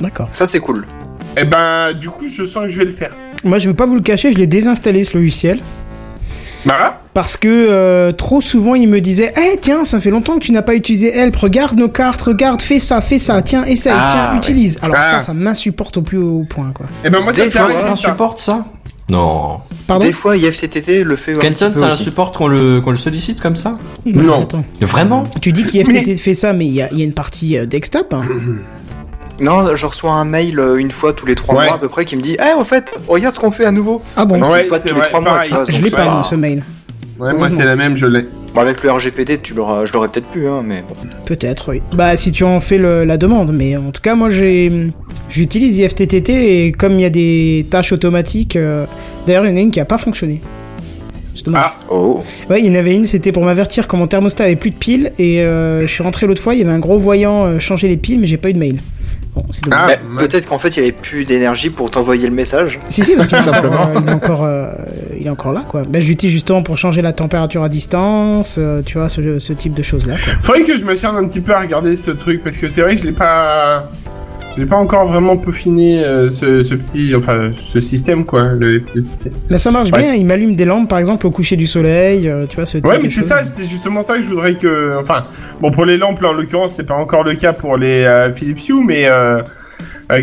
D'accord. 0.00 0.28
Ça, 0.32 0.46
c'est 0.46 0.60
cool. 0.60 0.86
Et 1.36 1.44
ben, 1.44 1.92
du 1.92 2.08
coup, 2.10 2.26
je 2.26 2.44
sens 2.44 2.64
que 2.64 2.68
je 2.68 2.78
vais 2.78 2.84
le 2.84 2.92
faire. 2.92 3.12
Moi, 3.44 3.58
je 3.58 3.68
vais 3.68 3.74
pas 3.74 3.86
vous 3.86 3.94
le 3.94 4.00
cacher, 4.00 4.32
je 4.32 4.38
l'ai 4.38 4.46
désinstallé 4.46 5.04
ce 5.04 5.16
logiciel. 5.16 5.60
Parce 7.14 7.36
que 7.36 7.48
euh, 7.48 8.12
trop 8.12 8.40
souvent, 8.40 8.74
il 8.74 8.88
me 8.88 9.00
disait 9.00 9.32
Eh, 9.36 9.58
tiens, 9.60 9.84
ça 9.84 10.00
fait 10.00 10.10
longtemps 10.10 10.38
que 10.38 10.44
tu 10.44 10.52
n'as 10.52 10.62
pas 10.62 10.74
utilisé 10.74 11.08
Help, 11.16 11.34
regarde 11.36 11.76
nos 11.78 11.88
cartes, 11.88 12.20
regarde, 12.22 12.60
fais 12.60 12.78
ça, 12.78 13.00
fais 13.00 13.18
ça, 13.18 13.42
tiens, 13.42 13.64
essaye, 13.64 13.92
Ah, 13.96 14.12
tiens, 14.12 14.32
ouais. 14.32 14.38
utilise. 14.38 14.78
Alors, 14.82 14.96
Ah. 14.98 15.10
ça, 15.12 15.20
ça 15.20 15.34
m'insupporte 15.34 15.96
au 15.96 16.02
plus 16.02 16.18
haut 16.18 16.44
point, 16.48 16.72
quoi. 16.74 16.86
Et 17.04 17.10
ben, 17.10 17.20
moi, 17.20 17.32
ça 17.32 17.44
Des 17.44 17.50
fois, 17.50 17.68
ça. 17.68 17.82
T'insupportes 17.82 18.38
ça 18.38 18.64
Non. 19.10 19.58
Pardon 19.86 20.06
Des 20.06 20.12
fois, 20.12 20.36
IFTTT 20.36 21.02
le 21.02 21.16
fait 21.16 21.32
Kenton, 21.38 21.72
ça 21.74 21.90
supporte 21.90 22.36
qu'on 22.36 22.46
le, 22.48 22.80
qu'on 22.80 22.90
le 22.90 22.98
sollicite 22.98 23.40
comme 23.40 23.56
ça 23.56 23.74
Non. 24.04 24.46
Vraiment? 24.82 25.24
Tu 25.40 25.52
dis 25.52 25.64
qu'IFTT 25.64 26.16
fait 26.16 26.34
ça, 26.34 26.52
mais 26.52 26.66
il 26.66 26.72
y 26.74 26.82
a, 26.82 26.88
il 26.92 26.98
y 26.98 27.02
a 27.02 27.04
une 27.04 27.14
partie 27.14 27.56
euh, 27.56 27.66
desktop. 27.66 28.12
hein. 28.14 28.22
Non, 29.40 29.74
je 29.76 29.86
reçois 29.86 30.12
un 30.12 30.24
mail 30.24 30.58
euh, 30.58 30.76
une 30.76 30.90
fois 30.90 31.12
tous 31.12 31.26
les 31.26 31.34
trois 31.34 31.54
Ouais. 31.56 31.66
mois 31.66 31.74
à 31.76 31.78
peu 31.78 31.88
près 31.88 32.04
qui 32.04 32.16
me 32.16 32.22
dit 32.22 32.36
Eh, 32.40 32.58
au 32.60 32.64
fait, 32.64 32.98
regarde 33.06 33.34
ce 33.34 33.40
qu'on 33.40 33.50
fait 33.50 33.64
à 33.64 33.70
nouveau. 33.70 34.02
Ah 34.16 34.24
bon 34.24 34.42
C'est 34.44 34.52
Ouais, 34.52 34.60
une 34.62 34.66
fois 34.66 34.80
tous 34.80 34.94
les 34.94 35.00
trois 35.02 35.20
mois, 35.20 35.40
tu 35.44 35.50
vois. 35.52 35.64
Je 35.68 35.80
l'ai 35.80 35.90
pas, 35.90 36.04
moi, 36.10 36.22
ce 36.24 36.34
mail. 36.34 36.62
Ouais, 37.20 37.32
moi 37.34 37.48
c'est 37.48 37.64
la 37.64 37.76
même, 37.76 37.96
je 37.96 38.06
l'ai. 38.06 38.26
Bon, 38.54 38.60
avec 38.62 38.82
le 38.82 38.90
RGPD, 38.90 39.38
tu 39.38 39.54
l'auras, 39.54 39.84
je 39.84 39.92
l'aurais 39.92 40.08
peut-être 40.08 40.28
pu, 40.28 40.46
hein, 40.48 40.62
mais 40.64 40.82
bon. 40.88 40.94
Peut-être, 41.26 41.70
oui. 41.72 41.82
Bah, 41.92 42.16
si 42.16 42.32
tu 42.32 42.44
en 42.44 42.60
fais 42.60 42.78
le- 42.78 43.04
la 43.04 43.16
demande, 43.16 43.52
mais 43.52 43.76
en 43.76 43.90
tout 43.90 44.00
cas, 44.00 44.14
moi, 44.14 44.30
j'ai, 44.30 44.90
j'utilise 45.28 45.78
IFTTT 45.78 46.30
et 46.66 46.72
comme 46.72 46.92
il 46.94 47.00
y 47.02 47.04
a 47.04 47.10
des 47.10 47.66
tâches 47.70 47.92
automatiques, 47.92 48.56
euh, 48.56 48.86
d'ailleurs, 49.26 49.44
il 49.44 49.50
y 49.50 49.54
en 49.54 49.56
a 49.56 49.60
une 49.60 49.70
qui 49.70 49.80
a 49.80 49.84
pas 49.84 49.98
fonctionné. 49.98 50.40
C'est 51.34 51.44
dommage. 51.44 51.62
Ah, 51.66 51.74
Oh. 51.90 52.22
Ouais, 52.50 52.60
il 52.60 52.66
y 52.66 52.70
en 52.70 52.74
avait 52.78 52.94
une, 52.94 53.06
c'était 53.06 53.32
pour 53.32 53.44
m'avertir 53.44 53.86
quand 53.88 53.96
mon 53.96 54.06
thermostat 54.06 54.44
avait 54.44 54.56
plus 54.56 54.70
de 54.70 54.76
piles 54.76 55.12
et 55.18 55.42
euh, 55.42 55.82
je 55.82 55.92
suis 55.92 56.02
rentré 56.02 56.26
l'autre 56.26 56.42
fois, 56.42 56.54
il 56.54 56.60
y 56.60 56.62
avait 56.62 56.72
un 56.72 56.78
gros 56.80 56.98
voyant 56.98 57.44
euh, 57.46 57.58
changer 57.58 57.88
les 57.88 57.96
piles, 57.96 58.18
mais 58.18 58.26
j'ai 58.26 58.36
pas 58.38 58.48
eu 58.50 58.54
de 58.54 58.58
mail. 58.58 58.80
Bon. 59.34 59.44
Ah, 59.70 59.86
Mais 59.86 59.92
ouais. 59.94 60.16
peut-être 60.26 60.48
qu'en 60.48 60.58
fait, 60.58 60.76
il 60.76 60.80
avait 60.82 60.92
plus 60.92 61.24
d'énergie 61.24 61.70
pour 61.70 61.90
t'envoyer 61.90 62.26
le 62.28 62.34
message. 62.34 62.80
Si, 62.88 63.04
si, 63.04 63.14
parce 63.16 63.28
que 63.28 63.40
Simplement. 63.42 63.88
euh, 63.94 64.00
il, 64.02 64.08
est 64.08 64.12
encore, 64.12 64.44
euh, 64.44 64.72
il 65.20 65.26
est 65.26 65.30
encore 65.30 65.52
là, 65.52 65.64
quoi. 65.68 65.82
Bah, 65.88 66.00
je 66.00 66.06
l'utilise 66.06 66.32
justement 66.32 66.62
pour 66.62 66.76
changer 66.78 67.02
la 67.02 67.12
température 67.12 67.62
à 67.62 67.68
distance, 67.68 68.56
euh, 68.58 68.82
tu 68.84 68.98
vois, 68.98 69.08
ce, 69.08 69.38
ce 69.38 69.52
type 69.52 69.74
de 69.74 69.82
choses-là, 69.82 70.14
quoi. 70.22 70.32
Faudrait 70.42 70.62
que 70.62 70.76
je 70.76 70.84
me 70.84 70.94
serve 70.94 71.16
un 71.16 71.26
petit 71.26 71.40
peu 71.40 71.52
à 71.54 71.60
regarder 71.60 71.94
ce 71.96 72.10
truc 72.10 72.42
parce 72.42 72.58
que 72.58 72.68
c'est 72.68 72.80
vrai 72.82 72.94
que 72.94 73.00
je 73.02 73.06
l'ai 73.06 73.12
pas, 73.12 73.90
je 74.56 74.62
l'ai 74.62 74.66
pas 74.66 74.76
encore 74.76 75.06
vraiment 75.08 75.36
peaufiné 75.36 76.04
euh, 76.04 76.30
ce, 76.30 76.62
ce 76.62 76.74
petit, 76.74 77.14
enfin 77.14 77.50
ce 77.54 77.80
système 77.80 78.24
quoi, 78.24 78.52
le 78.58 78.80
FTTT. 78.80 79.32
Là, 79.48 79.58
ça 79.58 79.70
marche 79.70 79.90
Ouais. 79.92 79.98
bien, 80.00 80.14
il 80.14 80.26
m'allume 80.26 80.56
des 80.56 80.64
lampes, 80.64 80.88
par 80.88 80.98
exemple, 80.98 81.26
au 81.26 81.30
coucher 81.30 81.56
du 81.56 81.66
soleil, 81.66 82.28
euh, 82.28 82.46
tu 82.48 82.56
vois, 82.56 82.66
ce 82.66 82.78
Ouais, 82.78 82.98
mais 83.02 83.08
c'est 83.10 83.22
ça, 83.22 83.44
c'est 83.44 83.68
justement 83.68 84.02
ça 84.02 84.16
que 84.16 84.22
je 84.22 84.28
voudrais 84.28 84.54
que, 84.54 84.98
enfin, 84.98 85.24
bon 85.60 85.70
pour 85.70 85.84
les 85.84 85.96
lampes 85.96 86.20
là 86.20 86.30
en 86.30 86.32
l'occurrence 86.32 86.74
c'est 86.74 86.86
pas 86.86 86.94
encore 86.94 87.24
le 87.24 87.34
cas 87.34 87.52
pour 87.52 87.76
les 87.76 88.04
euh, 88.04 88.32
Philips 88.34 88.68
Hue, 88.68 88.84
mais 88.84 89.06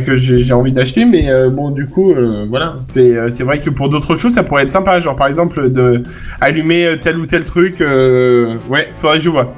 que 0.06 0.16
j'ai 0.18 0.40
j'ai 0.40 0.54
envie 0.54 0.72
d'acheter, 0.74 1.06
mais 1.06 1.30
euh, 1.30 1.50
bon 1.50 1.70
du 1.70 1.86
coup 1.86 2.12
euh, 2.12 2.46
voilà, 2.50 2.78
c'est 2.86 3.16
euh, 3.16 3.30
vrai 3.42 3.60
que 3.60 3.70
pour 3.70 3.90
d'autres 3.90 4.16
choses 4.16 4.34
ça 4.34 4.44
pourrait 4.44 4.64
être 4.64 4.72
sympa, 4.72 5.00
genre 5.00 5.16
par 5.16 5.28
exemple 5.28 5.70
de 5.70 6.02
allumer 6.42 6.96
tel 7.02 7.18
ou 7.20 7.26
tel 7.28 7.44
truc, 7.44 7.80
ouais, 7.80 8.90
faudrait 9.00 9.18
que 9.20 9.24
je 9.24 9.30
vois 9.30 9.54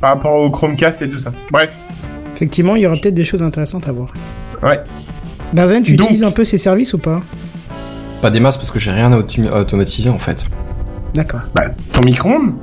par 0.00 0.14
rapport 0.14 0.36
au 0.36 0.50
Chromecast 0.50 1.02
et 1.02 1.08
tout 1.08 1.18
ça. 1.18 1.32
Bref, 1.50 1.72
Effectivement, 2.34 2.76
il 2.76 2.82
y 2.82 2.86
aura 2.86 2.96
peut-être 2.96 3.14
des 3.14 3.24
choses 3.24 3.42
intéressantes 3.42 3.88
à 3.88 3.92
voir. 3.92 4.12
ouais. 4.62 4.80
Benzen, 5.52 5.82
tu 5.82 5.96
Donc- 5.96 6.06
utilises 6.06 6.24
un 6.24 6.30
peu 6.30 6.44
ces 6.44 6.56
services 6.58 6.94
ou 6.94 6.98
pas? 6.98 7.20
Pas 8.22 8.30
des 8.30 8.40
masses 8.40 8.56
parce 8.56 8.70
que 8.70 8.78
j'ai 8.78 8.90
rien 8.90 9.12
à 9.12 9.18
autom- 9.18 9.50
à 9.52 9.60
automatiser 9.60 10.08
en 10.08 10.18
fait. 10.18 10.44
D'accord. 11.12 11.40
Bah 11.54 11.64
ton 11.92 12.00
micro-ondes? 12.02 12.54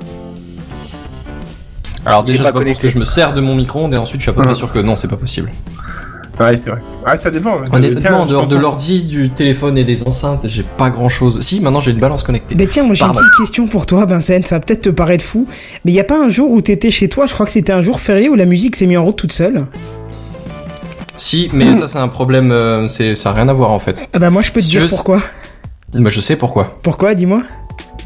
Alors 2.05 2.23
déjà, 2.23 2.45
c'est 2.45 2.51
pas 2.53 2.63
parce 2.63 2.77
que 2.79 2.89
je 2.89 2.97
me 2.97 3.05
sers 3.05 3.33
de 3.33 3.41
mon 3.41 3.53
micro-ondes 3.55 3.93
et 3.93 3.97
ensuite 3.97 4.21
je 4.21 4.23
suis 4.23 4.29
à 4.31 4.33
peu 4.33 4.41
près 4.41 4.49
Ouais. 4.51 4.55
sûr 4.55 4.71
que 4.71 4.79
non, 4.79 4.95
c'est 4.95 5.07
pas 5.09 5.17
possible. 5.17 5.51
Ouais, 6.39 6.57
c'est 6.57 6.69
vrai. 6.69 6.79
Ah, 7.05 7.17
ça 7.17 7.29
dépend. 7.31 7.57
Honnêtement, 7.71 7.99
Tiens, 7.99 8.13
en 8.15 8.25
dehors 8.25 8.47
de 8.47 8.55
l'ordi, 8.55 9.03
du 9.03 9.29
téléphone 9.29 9.77
et 9.77 9.83
des 9.83 10.03
enceintes, 10.07 10.47
j'ai 10.47 10.63
pas 10.63 10.89
grand 10.89 11.09
chose. 11.09 11.39
Si, 11.41 11.59
maintenant 11.59 11.81
j'ai 11.81 11.91
une 11.91 11.99
balance 11.99 12.23
connectée. 12.23 12.55
Mais 12.57 12.65
tiens, 12.67 12.83
moi 12.83 12.93
j'ai 12.93 13.03
une 13.03 13.11
petite 13.11 13.35
question 13.37 13.67
pour 13.67 13.85
toi, 13.85 14.05
Benzen, 14.05 14.43
ça 14.43 14.55
va 14.55 14.59
peut-être 14.61 14.81
te 14.83 14.89
paraître 14.89 15.23
fou, 15.25 15.47
mais 15.83 15.91
y 15.91 15.99
a 15.99 16.03
pas 16.05 16.17
un 16.23 16.29
jour 16.29 16.49
où 16.51 16.61
t'étais 16.61 16.91
chez 16.91 17.09
toi, 17.09 17.25
je 17.25 17.33
crois 17.33 17.45
que 17.45 17.51
c'était 17.51 17.73
un 17.73 17.81
jour 17.81 17.99
férié 17.99 18.29
où 18.29 18.35
la 18.35 18.45
musique 18.45 18.75
s'est 18.77 18.85
mise 18.85 18.97
en 18.97 19.03
route 19.03 19.17
toute 19.17 19.33
seule? 19.33 19.65
Si, 21.17 21.49
mais 21.51 21.75
ça 21.75 21.87
c'est 21.89 21.97
un 21.97 22.07
problème, 22.07 22.51
euh, 22.51 22.87
c'est 22.87 23.13
ça 23.15 23.31
a 23.31 23.33
rien 23.33 23.49
à 23.49 23.53
voir 23.53 23.71
en 23.71 23.79
fait. 23.79 24.07
Ah 24.13 24.19
bah 24.19 24.29
moi 24.29 24.41
je 24.41 24.51
peux 24.51 24.61
te 24.61 24.65
Si 24.65 24.71
dire 24.71 24.87
pourquoi. 24.87 25.21
Bah 25.93 26.09
je 26.09 26.21
sais 26.21 26.37
pourquoi. 26.37 26.67
Pourquoi, 26.81 27.13
dis-moi? 27.15 27.41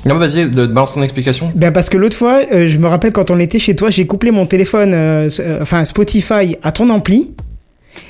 Non, 0.06 0.16
vas-y, 0.16 0.50
de- 0.50 0.66
balance 0.66 0.94
ton 0.96 1.02
explication. 1.04 1.52
Ben 1.56 1.72
parce 1.72 1.90
que 1.90 1.98
l'autre 1.98 2.18
fois, 2.18 2.40
euh, 2.52 2.68
je 2.68 2.78
me 2.78 2.88
rappelle 2.88 3.14
quand 3.14 3.30
on 3.32 3.40
était 3.40 3.60
chez 3.60 3.76
toi, 3.76 3.90
j'ai 3.92 4.08
couplé 4.08 4.32
mon 4.32 4.46
téléphone, 4.48 4.92
euh, 4.94 5.30
euh, 5.40 5.60
enfin 5.62 5.86
Spotify, 5.86 6.58
à 6.64 6.72
ton 6.72 6.90
ampli. 6.90 7.32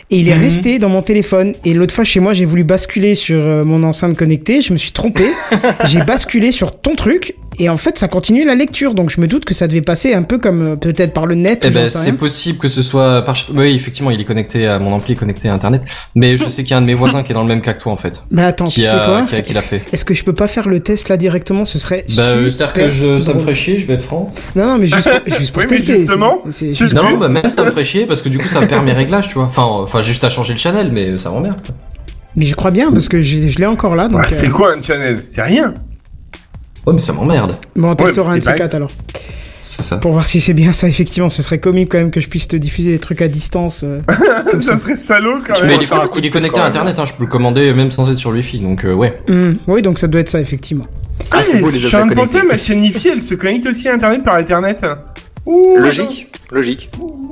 Et 0.09 0.19
il 0.19 0.29
est 0.29 0.33
resté 0.33 0.79
dans 0.79 0.89
mon 0.89 1.01
téléphone. 1.01 1.55
Et 1.65 1.73
l'autre 1.73 1.93
fois, 1.93 2.03
chez 2.03 2.19
moi, 2.19 2.33
j'ai 2.33 2.45
voulu 2.45 2.63
basculer 2.63 3.15
sur 3.15 3.41
euh, 3.41 3.63
mon 3.63 3.83
enceinte 3.83 4.15
connectée. 4.15 4.61
Je 4.61 4.73
me 4.73 4.77
suis 4.77 4.91
trompé. 4.91 5.23
j'ai 5.85 6.03
basculé 6.03 6.51
sur 6.51 6.79
ton 6.79 6.95
truc. 6.95 7.35
Et 7.59 7.69
en 7.69 7.77
fait, 7.77 7.97
ça 7.97 8.07
continue 8.07 8.45
la 8.45 8.55
lecture. 8.55 8.93
Donc, 8.93 9.09
je 9.09 9.21
me 9.21 9.27
doute 9.27 9.45
que 9.45 9.53
ça 9.53 9.67
devait 9.67 9.81
passer 9.81 10.13
un 10.13 10.23
peu 10.23 10.37
comme 10.39 10.61
euh, 10.61 10.75
peut-être 10.75 11.13
par 11.13 11.25
le 11.25 11.35
net. 11.35 11.63
Eh 11.65 11.69
ben, 11.69 11.87
c'est 11.87 12.13
possible 12.13 12.57
que 12.57 12.67
ce 12.67 12.81
soit 12.81 13.21
par... 13.23 13.35
Oui, 13.53 13.73
effectivement, 13.75 14.11
il 14.11 14.19
est 14.19 14.25
connecté 14.25 14.67
à 14.67 14.79
mon 14.79 14.91
ampli, 14.93 15.13
est 15.13 15.15
connecté 15.15 15.49
à 15.49 15.53
Internet. 15.53 15.83
Mais 16.15 16.37
je 16.37 16.43
sais 16.49 16.63
qu'il 16.63 16.71
y 16.71 16.73
a 16.73 16.77
un 16.77 16.81
de 16.81 16.87
mes 16.87 16.93
voisins 16.93 17.23
qui 17.23 17.31
est 17.31 17.35
dans 17.35 17.41
le 17.43 17.47
même 17.47 17.61
cas 17.61 17.73
que 17.73 17.81
toi, 17.81 17.91
en 17.91 17.97
fait. 17.97 18.23
Bah 18.31 18.47
attends, 18.47 18.65
qui 18.65 18.81
tu 18.81 18.87
a- 18.87 18.91
sais 18.91 19.05
quoi 19.05 19.21
qui 19.23 19.35
a- 19.35 19.41
qui 19.41 19.53
l'a 19.53 19.61
fait. 19.61 19.83
Est-ce 19.93 20.05
que 20.05 20.13
je 20.13 20.23
peux 20.23 20.33
pas 20.33 20.47
faire 20.47 20.67
le 20.67 20.79
test 20.79 21.09
là 21.09 21.17
directement? 21.17 21.65
Ce 21.65 21.79
serait. 21.79 22.05
Bah, 22.15 22.23
euh, 22.23 22.49
super 22.49 22.69
c'est-à-dire 22.71 22.87
que 22.87 22.91
je, 22.91 23.19
ça 23.19 23.33
me 23.33 23.39
ferait 23.39 23.55
chier, 23.55 23.79
je 23.79 23.85
vais 23.87 23.93
être 23.95 24.01
franc. 24.03 24.33
Non, 24.55 24.65
non, 24.65 24.77
mais 24.77 24.87
juste, 24.87 25.09
pour- 25.09 25.33
juste 25.39 25.51
pour 25.53 25.61
Oui, 25.61 25.67
mais 25.69 25.77
tester. 25.77 25.97
justement, 25.99 26.41
c'est- 26.45 26.51
c'est 26.69 26.75
je- 26.75 26.83
juste- 26.85 26.93
Non, 26.95 27.03
non, 27.03 27.17
bah, 27.17 27.29
même 27.29 27.49
ça 27.49 27.63
me 27.63 27.69
ferait 27.71 27.83
chier 27.83 28.05
parce 28.05 28.21
que 28.21 28.29
du 28.29 28.37
coup, 28.39 28.47
ça 28.47 28.61
me 28.61 28.67
perd 28.67 28.83
mes 28.85 28.93
réglages, 28.93 29.27
tu 29.27 29.35
vois. 29.35 29.45
Enfin, 29.45 29.63
enfin, 29.63 30.01
juste 30.01 30.23
à 30.23 30.29
changer 30.29 30.53
le 30.53 30.59
channel, 30.59 30.89
mais 30.91 31.17
ça 31.17 31.29
m'emmerde. 31.29 31.57
Mais 32.35 32.45
je 32.45 32.55
crois 32.55 32.71
bien 32.71 32.91
parce 32.91 33.07
que 33.09 33.21
je 33.21 33.57
l'ai 33.59 33.65
encore 33.67 33.95
là. 33.95 34.07
Donc, 34.07 34.21
Ah, 34.23 34.27
c'est 34.29 34.47
euh, 34.47 34.51
quoi 34.51 34.73
un 34.75 34.81
channel? 34.81 35.21
C'est 35.25 35.41
rien. 35.43 35.75
Ouais, 36.85 36.93
mais 36.93 36.99
ça 36.99 37.13
m'emmerde. 37.13 37.57
Bon, 37.75 37.89
on 37.91 37.93
testera 37.93 38.29
mais 38.31 38.35
un 38.35 38.37
de 38.39 38.43
ces 38.43 38.51
pas- 38.51 38.57
quatre 38.57 38.75
alors. 38.75 38.91
C'est 39.61 39.81
ça. 39.83 39.95
Pour 39.97 40.11
voir 40.11 40.25
si 40.25 40.41
c'est 40.41 40.53
bien 40.53 40.73
ça, 40.73 40.89
effectivement. 40.89 41.29
Ce 41.29 41.41
serait 41.41 41.59
comique 41.59 41.89
quand 41.89 41.97
même 41.97 42.11
que 42.11 42.19
je 42.19 42.27
puisse 42.27 42.49
te 42.49 42.57
diffuser 42.57 42.91
des 42.91 42.99
trucs 42.99 43.21
à 43.21 43.29
distance. 43.29 43.85
euh. 43.85 44.01
ça 44.61 44.75
serait 44.75 44.97
salaud 44.97 45.37
quand 45.45 45.53
Tu 45.53 45.63
Mais 45.63 45.69
même. 45.69 45.77
il 45.79 45.83
est, 45.83 45.85
faire 45.85 46.01
un 46.01 46.07
coup 46.07 46.19
il 46.19 46.25
est 46.25 46.29
connecté 46.29 46.57
à 46.57 46.63
même. 46.63 46.67
Internet, 46.67 46.99
hein, 46.99 47.05
je 47.05 47.13
peux 47.13 47.23
le 47.23 47.29
commander 47.29 47.73
même 47.73 47.89
sans 47.89 48.11
être 48.11 48.17
sur 48.17 48.31
Wi-Fi, 48.31 48.59
donc 48.59 48.83
euh, 48.83 48.93
ouais. 48.93 49.21
Hmm, 49.29 49.53
Oui, 49.67 49.81
donc 49.81 49.99
ça 49.99 50.07
doit 50.07 50.19
être 50.19 50.27
ça, 50.29 50.41
effectivement. 50.41 50.85
Ah, 51.31 51.43
c'est 51.43 51.61
beau 51.61 51.69
les 51.69 51.79
Je 51.79 51.87
suis 51.87 51.95
en 51.95 51.99
train 51.99 52.07
de 52.07 52.13
penser 52.15 52.43
ma 52.43 52.57
chaîne 52.57 52.83
IFI, 52.83 53.09
elle 53.09 53.21
se 53.21 53.35
connecte 53.35 53.65
aussi 53.67 53.87
à 53.87 53.93
Internet 53.93 54.23
par. 54.23 54.37
Ouh, 55.45 55.77
Logique, 55.77 56.27
logique. 56.51 56.89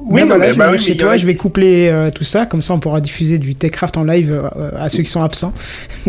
Oui, 0.10 0.22
Là, 0.22 0.26
non, 0.28 0.36
voilà, 0.36 0.48
mais 0.48 0.54
je 0.54 0.60
bah 0.60 0.72
vais 0.72 0.78
chez 0.78 0.98
toi, 0.98 1.16
je 1.18 1.26
vais 1.26 1.36
coupler 1.36 1.88
euh, 1.90 2.12
tout 2.12 2.26
ça, 2.26 2.46
comme 2.46 2.62
ça 2.62 2.74
on 2.74 2.80
pourra 2.80 3.00
diffuser 3.00 3.38
du 3.40 3.56
Techcraft 3.56 3.96
en 3.98 4.04
live 4.04 4.32
euh, 4.58 4.70
à 4.78 4.90
ceux 4.90 5.04
qui 5.04 5.10
sont 5.10 5.24
absents. 5.24 5.54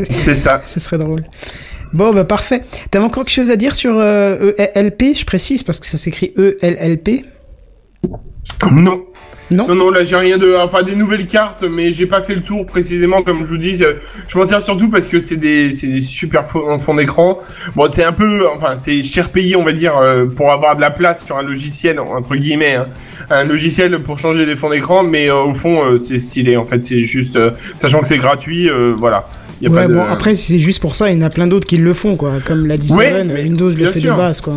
C'est 0.03 0.35
ça. 0.35 0.63
Ce 0.67 0.81
serait 0.81 0.99
drôle. 0.99 1.23
Bon, 1.93 2.11
bah 2.11 2.25
parfait. 2.25 2.63
T'avais 2.91 3.05
encore 3.05 3.25
quelque 3.25 3.35
chose 3.35 3.51
à 3.51 3.57
dire 3.57 3.75
sur 3.75 3.99
euh, 3.99 4.53
ELP, 4.75 5.15
je 5.17 5.25
précise, 5.27 5.63
parce 5.63 5.79
que 5.79 5.87
ça 5.87 5.99
s'écrit 5.99 6.33
ELLP 6.37 7.25
Non. 8.71 9.05
Non? 9.51 9.69
Non, 9.69 9.75
non, 9.75 9.91
là 9.91 10.03
j'ai 10.03 10.17
rien 10.17 10.39
de. 10.39 10.55
Enfin, 10.57 10.83
des 10.83 10.95
nouvelles 10.97 11.27
cartes, 11.27 11.63
mais 11.63 11.93
j'ai 11.93 12.07
pas 12.07 12.23
fait 12.23 12.35
le 12.35 12.41
tour 12.41 12.65
précisément, 12.65 13.23
comme 13.23 13.41
je 13.45 13.51
vous 13.51 13.59
dis. 13.59 13.85
euh, 13.85 13.95
Je 14.27 14.39
m'en 14.39 14.47
sers 14.47 14.63
surtout 14.63 14.89
parce 14.89 15.07
que 15.07 15.21
c'est 15.21 15.37
des, 15.37 15.75
c'est 15.75 15.89
des 15.89 16.01
super 16.01 16.49
fonds 16.49 16.79
fond 16.79 16.95
d'écran. 16.95 17.39
Bon, 17.77 17.87
c'est 17.91 18.03
un 18.05 18.13
peu. 18.13 18.49
Enfin, 18.49 18.79
c'est 18.79 19.03
cher 19.03 19.29
payé, 19.29 19.55
on 19.55 19.63
va 19.65 19.73
dire, 19.75 19.95
euh, 19.99 20.25
pour 20.25 20.51
avoir 20.53 20.75
de 20.77 20.81
la 20.81 20.91
place 20.91 21.27
sur 21.27 21.37
un 21.37 21.43
logiciel, 21.43 22.01
entre 22.01 22.35
guillemets. 22.37 22.77
hein. 22.77 22.87
Un 23.29 23.45
logiciel 23.45 24.03
pour 24.03 24.19
changer 24.19 24.47
des 24.47 24.57
fonds 24.57 24.71
d'écran, 24.71 25.03
mais 25.03 25.29
euh, 25.29 25.43
au 25.43 25.53
fond, 25.55 25.85
euh, 25.85 25.99
c'est 25.99 26.19
stylé. 26.19 26.57
En 26.57 26.65
fait, 26.65 26.83
c'est 26.83 27.03
juste. 27.03 27.37
euh, 27.37 27.51
sachant 27.77 28.01
que 28.01 28.07
c'est 28.07 28.17
gratuit, 28.19 28.71
voilà. 28.97 29.29
Y 29.63 29.67
a 29.69 29.71
Ouais, 29.71 29.83
pas 29.83 29.89
de... 29.89 29.95
bon, 29.95 30.05
après, 30.05 30.35
si 30.35 30.53
c'est 30.55 30.59
juste 30.59 30.81
pour 30.81 30.95
ça, 30.97 31.11
il 31.11 31.15
y 31.15 31.23
en 31.23 31.25
a 31.27 31.31
plein 31.31 31.47
d'autres 31.47 31.67
qui 31.67 31.77
le 31.79 31.95
font, 31.95 32.17
quoi. 32.17 32.35
Comme 32.45 32.67
l'a 32.67 32.77
dit 32.77 32.93
Ouais, 32.93 33.11
Seven, 33.13 33.33
Windows 33.33 33.69
le 33.69 33.75
bien 33.75 33.91
fait 33.91 34.01
sûr. 34.01 34.13
de 34.13 34.19
base, 34.19 34.41
quoi. 34.41 34.55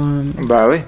Bah 0.48 0.68
ouais. 0.68 0.84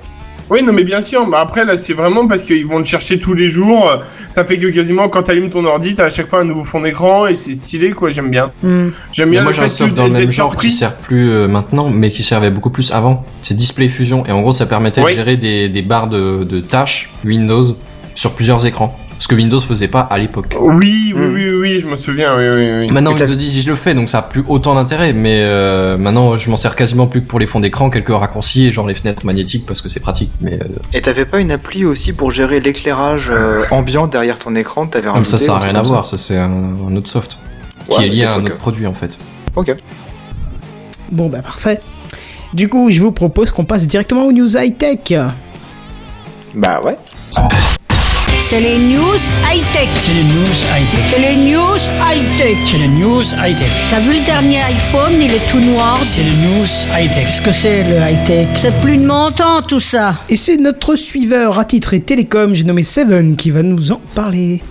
Oui, 0.49 0.63
non, 0.63 0.71
mais 0.71 0.85
bien 0.85 1.01
sûr. 1.01 1.27
Mais 1.27 1.35
après, 1.35 1.65
là, 1.65 1.77
c'est 1.77 1.91
vraiment 1.93 2.25
parce 2.25 2.45
qu'ils 2.45 2.65
vont 2.65 2.77
le 2.79 2.85
chercher 2.85 3.19
tous 3.19 3.33
les 3.33 3.49
jours. 3.49 3.91
Ça 4.31 4.45
fait 4.45 4.57
que 4.57 4.67
quasiment, 4.67 5.09
quand 5.09 5.23
t'allumes 5.23 5.49
ton 5.49 5.65
ordi, 5.65 5.93
t'as 5.93 6.05
à 6.05 6.09
chaque 6.09 6.29
fois 6.29 6.39
un 6.41 6.45
nouveau 6.45 6.63
fond 6.63 6.79
d'écran 6.79 7.27
et 7.27 7.35
c'est 7.35 7.53
stylé, 7.53 7.91
quoi. 7.91 8.09
J'aime 8.11 8.31
bien. 8.31 8.51
Hmm. 8.63 8.87
J'aime 9.11 9.27
Mais 9.27 9.33
bien 9.35 9.41
moi 9.43 9.51
le 9.51 9.57
j'ai 9.57 9.63
un 9.63 9.69
soft 9.69 9.97
même 10.09 10.31
genre 10.31 10.55
qui 10.55 10.71
sert 10.71 10.95
plus 10.95 11.29
euh, 11.31 11.47
maintenant, 11.49 11.89
mais 11.89 12.09
qui 12.11 12.23
servait 12.23 12.49
beaucoup 12.49 12.69
plus 12.69 12.93
avant. 12.93 13.25
C'est 13.41 13.55
Display 13.55 13.89
Fusion 13.89 14.25
et 14.25 14.31
en 14.31 14.41
gros 14.41 14.53
ça 14.53 14.65
permettait 14.65 15.01
Oui. 15.01 15.11
de 15.11 15.15
gérer 15.17 15.35
des, 15.35 15.67
des 15.67 15.81
barres 15.81 16.07
de, 16.07 16.45
de 16.45 16.61
tâches 16.61 17.09
Windows 17.25 17.75
sur 18.15 18.31
plusieurs 18.31 18.65
écrans. 18.65 18.97
Ce 19.27 19.29
que 19.33 19.35
Windows 19.35 19.59
faisait 19.59 19.89
pas 19.89 19.99
à 19.99 20.17
l'époque. 20.17 20.55
Oui, 20.57 21.11
oui, 21.13 21.13
Hmm. 21.13 21.33
oui, 21.33 21.49
oui, 21.49 21.59
oui, 21.59 21.79
je 21.81 21.85
me 21.87 21.97
souviens, 21.97 22.33
oui, 22.37 22.45
oui, 22.47 22.71
oui. 22.79 22.87
Maintenant 22.93 23.11
Windows 23.13 23.33
10 23.35 23.61
je 23.61 23.67
le 23.69 23.75
fais 23.75 23.93
donc 23.93 24.07
ça 24.09 24.19
a 24.19 24.21
plus 24.21 24.41
autant 24.47 24.73
d'intérêt 24.75 25.11
mais 25.11 25.41
euh, 25.41 25.97
maintenant 25.97 26.37
je 26.37 26.49
m'en 26.49 26.55
sers 26.55 26.77
quasiment 26.77 27.07
plus 27.07 27.21
que 27.23 27.27
pour 27.27 27.37
les 27.37 27.45
fonds 27.45 27.59
d'écran, 27.59 27.89
quelques 27.89 28.07
raccourcis 28.07 28.67
et 28.67 28.71
genre 28.71 28.87
les 28.87 28.93
fenêtres 28.93 29.25
magnétiques 29.25 29.65
parce 29.65 29.81
que 29.81 29.89
c'est 29.89 29.99
pratique 29.99 30.31
mais 30.39 30.53
euh, 30.63 30.67
Et 30.93 31.01
t'avais 31.01 31.25
pas 31.25 31.39
une 31.41 31.51
appli 31.51 31.83
aussi 31.83 32.13
pour 32.13 32.31
gérer 32.31 32.61
l'éclairage 32.61 33.29
euh, 33.29 33.65
ambiant 33.69 34.07
derrière 34.07 34.39
ton 34.39 34.55
écran 34.55 34.85
T'avais 34.87 35.07
comme 35.07 35.15
rajouté 35.17 35.31
ça 35.31 35.37
ça 35.39 35.55
a 35.57 35.59
rien 35.59 35.75
à 35.75 35.81
voir, 35.81 36.05
ça 36.05 36.17
c'est 36.17 36.37
un, 36.37 36.49
un 36.89 36.95
autre 36.95 37.09
soft 37.09 37.37
qui 37.89 38.05
est 38.05 38.07
lié 38.07 38.23
à 38.23 38.35
un 38.35 38.37
autre 38.37 38.53
que- 38.53 38.57
produit 38.57 38.87
en 38.87 38.93
fait. 38.93 39.17
Ok. 39.57 39.75
Bon, 41.11 41.27
bah 41.27 41.39
parfait. 41.39 41.81
Du 42.53 42.69
coup, 42.69 42.89
je 42.91 43.01
vous 43.01 43.11
propose 43.11 43.51
qu'on 43.51 43.65
passe 43.65 43.87
directement 43.87 44.25
aux 44.25 44.31
news 44.31 44.55
high-tech. 44.57 45.19
Bah 46.55 46.79
ouais. 46.81 46.97
C'est 48.49 48.61
les 48.61 48.77
news 48.77 49.19
high-tech. 49.51 49.89
C'est 49.97 50.13
les 50.13 50.23
news 50.23 50.55
high-tech. 50.71 50.99
C'est 51.09 51.19
les 51.19 51.35
news 51.35 51.77
high-tech. 51.99 52.57
C'est 52.65 52.77
les 52.77 52.87
news 52.87 53.23
high-tech. 53.43 53.67
T'as 53.89 53.99
vu 53.99 54.13
le 54.13 54.25
dernier 54.25 54.61
iPhone, 54.61 55.21
il 55.21 55.33
est 55.33 55.51
tout 55.51 55.59
noir. 55.59 55.99
C'est 56.01 56.23
les 56.23 56.31
news 56.31 56.65
high-tech. 56.97 57.25
Qu'est-ce 57.25 57.41
que 57.41 57.51
c'est 57.51 57.83
le 57.83 57.97
high-tech? 57.97 58.47
C'est 58.55 58.73
plus 58.79 58.95
de 58.95 59.05
mon 59.05 59.31
temps 59.31 59.61
tout 59.61 59.81
ça. 59.81 60.15
Et 60.29 60.37
c'est 60.37 60.55
notre 60.55 60.95
suiveur 60.95 61.59
attitré 61.59 61.99
télécom, 61.99 62.53
j'ai 62.53 62.63
nommé 62.63 62.83
Seven, 62.83 63.35
qui 63.35 63.51
va 63.51 63.63
nous 63.63 63.91
en 63.91 63.99
parler. 64.15 64.61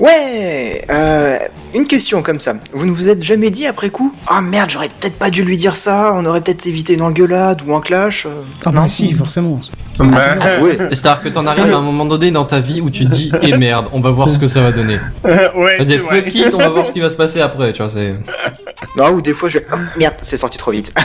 Ouais 0.00 0.82
euh, 0.88 1.38
une 1.74 1.84
question 1.84 2.22
comme 2.22 2.40
ça. 2.40 2.54
Vous 2.72 2.86
ne 2.86 2.92
vous 2.92 3.10
êtes 3.10 3.22
jamais 3.22 3.50
dit 3.50 3.66
après 3.66 3.90
coup 3.90 4.14
Ah 4.26 4.40
merde, 4.40 4.70
j'aurais 4.70 4.88
peut-être 4.88 5.18
pas 5.18 5.28
dû 5.28 5.44
lui 5.44 5.58
dire 5.58 5.76
ça, 5.76 6.14
on 6.14 6.24
aurait 6.24 6.40
peut-être 6.40 6.66
évité 6.66 6.94
une 6.94 7.02
engueulade 7.02 7.60
ou 7.66 7.74
un 7.74 7.82
clash 7.82 8.24
euh, 8.24 8.40
Ah 8.64 8.70
bah 8.70 8.88
si, 8.88 9.12
forcément. 9.12 9.60
Bah, 9.98 10.36
Ah, 10.40 10.62
ouais. 10.62 10.76
C'est-à-dire 10.92 11.22
que 11.22 11.28
t'en 11.30 11.46
arrives 11.46 11.72
à 11.72 11.76
un 11.76 11.80
moment 11.82 12.04
donné 12.04 12.30
dans 12.30 12.44
ta 12.44 12.60
vie 12.60 12.80
où 12.80 12.90
tu 12.90 13.06
te 13.06 13.10
dis, 13.10 13.32
eh 13.42 13.56
merde, 13.56 13.88
on 13.92 14.00
va 14.00 14.10
voir 14.10 14.30
ce 14.30 14.38
que 14.38 14.46
ça 14.46 14.60
va 14.60 14.72
donner. 14.72 14.98
ouais, 15.24 15.84
dit, 15.84 15.98
fuck 15.98 16.34
it, 16.34 16.54
on 16.54 16.58
va 16.58 16.68
voir 16.68 16.86
ce 16.86 16.92
qui 16.92 17.00
va 17.00 17.08
se 17.08 17.14
passer 17.16 17.40
après, 17.40 17.72
tu 17.72 17.82
vois, 17.82 17.88
c'est... 17.88 18.14
Non, 18.98 19.10
ou 19.10 19.22
des 19.22 19.32
fois 19.32 19.48
je. 19.48 19.58
Ah, 19.72 19.76
merde, 19.98 20.14
c'est 20.20 20.36
sorti 20.36 20.58
trop 20.58 20.70
vite. 20.70 20.92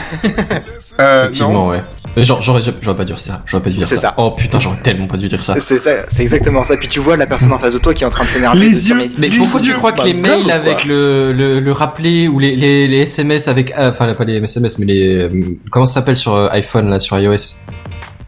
Euh, 1.00 1.22
Effectivement, 1.22 1.52
non. 1.52 1.68
ouais. 1.70 1.82
Mais 2.16 2.22
genre, 2.22 2.42
j'aurais, 2.42 2.60
j'aurais 2.82 2.96
pas 2.96 3.04
dû 3.04 3.12
dire 3.12 3.18
ça, 3.18 3.42
j'aurais 3.46 3.62
pas 3.62 3.70
dû 3.70 3.78
dire 3.78 3.86
C'est 3.86 3.96
ça. 3.96 4.08
ça. 4.08 4.14
Oh 4.18 4.32
putain, 4.32 4.60
j'aurais 4.60 4.76
tellement 4.76 5.06
pas 5.06 5.16
dû 5.16 5.26
dire 5.26 5.42
ça. 5.42 5.54
c'est 5.58 5.78
ça, 5.78 5.90
c'est 6.08 6.22
exactement 6.22 6.62
ça. 6.64 6.76
Puis 6.76 6.86
tu 6.88 7.00
vois 7.00 7.16
la 7.16 7.26
personne 7.26 7.50
en 7.50 7.58
face 7.58 7.72
de 7.72 7.78
toi 7.78 7.94
qui 7.94 8.02
est 8.02 8.06
en 8.06 8.10
train 8.10 8.24
de 8.24 8.28
s'énerver. 8.28 8.60
Les 8.60 8.70
de 8.72 8.76
dire, 8.78 8.96
yeux. 8.98 9.08
Mais 9.16 9.28
Les 9.30 9.38
pourquoi 9.38 9.60
tu 9.62 9.72
crois 9.72 9.92
que 9.92 9.98
bah, 9.98 10.04
les 10.04 10.12
gomme, 10.12 10.22
mails 10.22 10.50
avec 10.50 10.84
le, 10.84 11.32
le, 11.32 11.60
le 11.60 11.72
rappeler 11.72 12.28
ou 12.28 12.38
les, 12.38 12.56
les, 12.56 12.86
les 12.88 12.98
SMS 12.98 13.48
avec, 13.48 13.72
euh, 13.78 13.88
enfin 13.88 14.12
pas 14.12 14.24
les 14.24 14.36
SMS 14.36 14.78
mais 14.78 14.84
les, 14.84 15.16
euh, 15.22 15.30
comment 15.70 15.86
ça 15.86 15.94
s'appelle 15.94 16.18
sur 16.18 16.34
euh, 16.34 16.48
iPhone 16.50 16.90
là, 16.90 17.00
sur 17.00 17.18
iOS? 17.18 17.54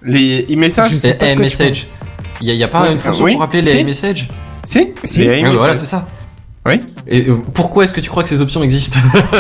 Les 0.05 0.41
sais 0.41 0.47
Les 0.49 1.33
iMessage. 1.33 1.87
Il 2.41 2.49
y 2.49 2.51
a, 2.51 2.55
y 2.55 2.63
a 2.65 2.69
pas 2.69 2.83
Ouais, 2.83 2.93
une 2.93 2.99
fonction 2.99 3.25
oui, 3.25 3.33
pour 3.33 3.41
rappeler 3.41 3.63
les 3.63 3.73
si. 3.73 3.79
iMessage 3.81 4.29
Si, 4.65 4.93
Si. 5.05 5.21
Les 5.21 5.29
Ah, 5.29 5.33
e-messages. 5.39 5.57
Voilà, 5.57 5.75
c'est 5.75 5.87
ça. 5.87 6.09
Oui. 6.67 6.81
Et 7.07 7.29
euh, 7.29 7.37
pourquoi 7.53 7.85
est-ce 7.85 7.93
que 7.93 8.01
tu 8.01 8.09
crois 8.11 8.23
que 8.23 8.29
ces 8.29 8.41
options 8.41 8.63
existent 8.63 8.99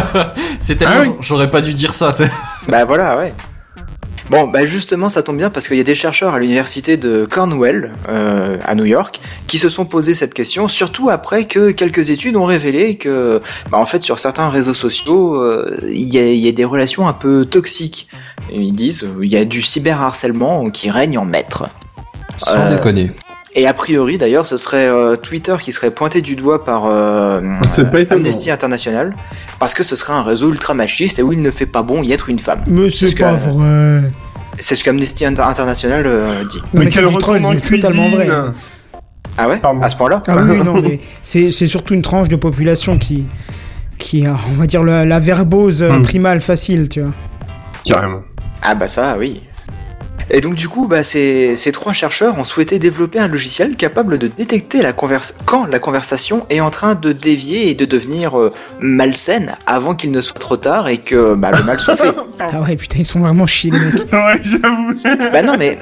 C'est 0.60 0.76
tellement, 0.76 0.94
Ah 0.98 1.02
oui. 1.06 1.10
j'aurais 1.20 1.50
pas 1.50 1.60
dû 1.60 1.72
dire 1.74 1.92
ça. 1.94 2.12
tu 2.12 2.24
sais. 2.24 2.30
Bah 2.68 2.84
voilà, 2.84 3.16
ouais. 3.18 3.34
Bon, 4.30 4.46
bah 4.48 4.64
justement, 4.64 5.10
ça 5.10 5.22
tombe 5.22 5.36
bien 5.36 5.50
parce 5.50 5.68
qu'il 5.68 5.76
y 5.76 5.80
a 5.80 5.84
des 5.84 5.94
chercheurs 5.94 6.32
à 6.32 6.38
l'université 6.38 6.96
de 6.96 7.26
Cornwall, 7.26 7.92
euh, 8.08 8.56
à 8.64 8.74
New 8.74 8.86
York, 8.86 9.20
qui 9.46 9.58
se 9.58 9.68
sont 9.68 9.84
posé 9.84 10.14
cette 10.14 10.32
question, 10.32 10.66
surtout 10.66 11.10
après 11.10 11.44
que 11.44 11.72
quelques 11.72 12.08
études 12.08 12.36
ont 12.36 12.46
révélé 12.46 12.94
que, 12.96 13.42
bah, 13.70 13.76
en 13.78 13.84
fait, 13.84 14.02
sur 14.02 14.18
certains 14.18 14.48
réseaux 14.48 14.72
sociaux, 14.72 15.34
euh, 15.42 15.76
il 15.86 16.08
y, 16.14 16.18
a, 16.18 16.26
il 16.26 16.38
y 16.38 16.48
a 16.48 16.52
des 16.52 16.64
relations 16.64 17.06
un 17.06 17.12
peu 17.12 17.44
toxiques. 17.44 18.08
Et 18.50 18.60
ils 18.60 18.72
disent, 18.74 19.04
euh, 19.04 19.24
il 19.24 19.30
y 19.32 19.36
a 19.36 19.44
du 19.44 19.62
cyberharcèlement 19.62 20.70
qui 20.70 20.90
règne 20.90 21.18
en 21.18 21.24
maître. 21.24 21.68
Sans 22.36 22.56
Euh, 22.56 22.76
déconner. 22.76 23.10
Et 23.56 23.68
a 23.68 23.72
priori, 23.74 24.18
d'ailleurs, 24.18 24.46
ce 24.46 24.56
serait 24.56 24.88
euh, 24.88 25.14
Twitter 25.14 25.54
qui 25.60 25.70
serait 25.70 25.92
pointé 25.92 26.20
du 26.22 26.34
doigt 26.34 26.64
par 26.64 26.86
euh. 26.86 27.40
Amnesty 28.10 28.50
International, 28.50 29.14
parce 29.60 29.74
que 29.74 29.84
ce 29.84 29.94
serait 29.94 30.12
un 30.12 30.22
réseau 30.22 30.50
ultra 30.50 30.74
machiste 30.74 31.20
et 31.20 31.22
où 31.22 31.32
il 31.32 31.40
ne 31.40 31.50
fait 31.52 31.66
pas 31.66 31.82
bon 31.82 32.02
y 32.02 32.12
être 32.12 32.28
une 32.28 32.40
femme. 32.40 32.62
Mais 32.66 32.90
c'est 32.90 33.14
que- 33.14 33.20
pas 33.20 33.32
vrai. 33.34 34.10
C'est 34.58 34.74
ce 34.76 34.84
qu'Amnesty 34.84 35.24
Inter- 35.24 35.42
International 35.42 36.02
euh, 36.06 36.44
dit. 36.44 36.58
Non, 36.58 36.64
Mais 36.74 36.84
mais 36.84 36.90
c'est 36.90 37.02
quel 37.04 37.18
troll, 37.18 37.40
totalement 37.60 38.08
vrai. 38.08 38.28
Ah 39.36 39.48
ouais? 39.48 39.58
Pardon. 39.58 39.80
À 39.82 39.88
ce 39.88 39.96
point-là? 39.96 40.22
Ah 40.28 40.36
oui, 40.36 40.50
oui, 40.50 40.64
non, 40.64 40.80
mais 40.80 41.00
c'est 41.22 41.50
surtout 41.50 41.94
une 41.94 42.02
tranche 42.02 42.28
de 42.28 42.36
population 42.36 42.98
qui, 42.98 43.24
qui 43.98 44.26
a, 44.26 44.36
on 44.50 44.54
va 44.54 44.66
dire, 44.66 44.82
la, 44.84 45.04
la 45.04 45.18
verbose 45.20 45.82
Hmm. 45.82 46.02
primale 46.02 46.40
facile, 46.40 46.88
tu 46.88 47.00
vois. 47.00 47.10
Carrément. 47.84 48.22
Ah 48.62 48.74
bah 48.74 48.88
ça, 48.88 49.16
oui. 49.18 49.42
Et 50.30 50.40
donc 50.40 50.54
du 50.54 50.68
coup, 50.68 50.88
bah, 50.88 51.04
ces, 51.04 51.54
ces 51.54 51.70
trois 51.70 51.92
chercheurs 51.92 52.38
ont 52.38 52.44
souhaité 52.44 52.78
développer 52.78 53.18
un 53.18 53.28
logiciel 53.28 53.76
capable 53.76 54.16
de 54.16 54.26
détecter 54.26 54.80
la 54.80 54.94
converse 54.94 55.34
quand 55.44 55.66
la 55.66 55.78
conversation 55.78 56.46
est 56.48 56.60
en 56.60 56.70
train 56.70 56.94
de 56.94 57.12
dévier 57.12 57.68
et 57.68 57.74
de 57.74 57.84
devenir 57.84 58.38
euh, 58.38 58.52
malsaine 58.80 59.52
avant 59.66 59.94
qu'il 59.94 60.10
ne 60.12 60.22
soit 60.22 60.38
trop 60.38 60.56
tard 60.56 60.88
et 60.88 60.98
que 60.98 61.34
bah, 61.34 61.50
le 61.52 61.62
mal 61.64 61.78
soit 61.78 61.96
fait. 61.96 62.14
Ah 62.40 62.60
ouais, 62.62 62.76
putain, 62.76 62.98
ils 63.00 63.06
sont 63.06 63.20
vraiment 63.20 63.46
chiés, 63.46 63.70
les 63.70 63.78
mecs. 63.78 63.94
Ouais, 64.12 64.40
j'avoue. 64.42 64.94
bah 65.32 65.42
non 65.42 65.56
mais 65.58 65.78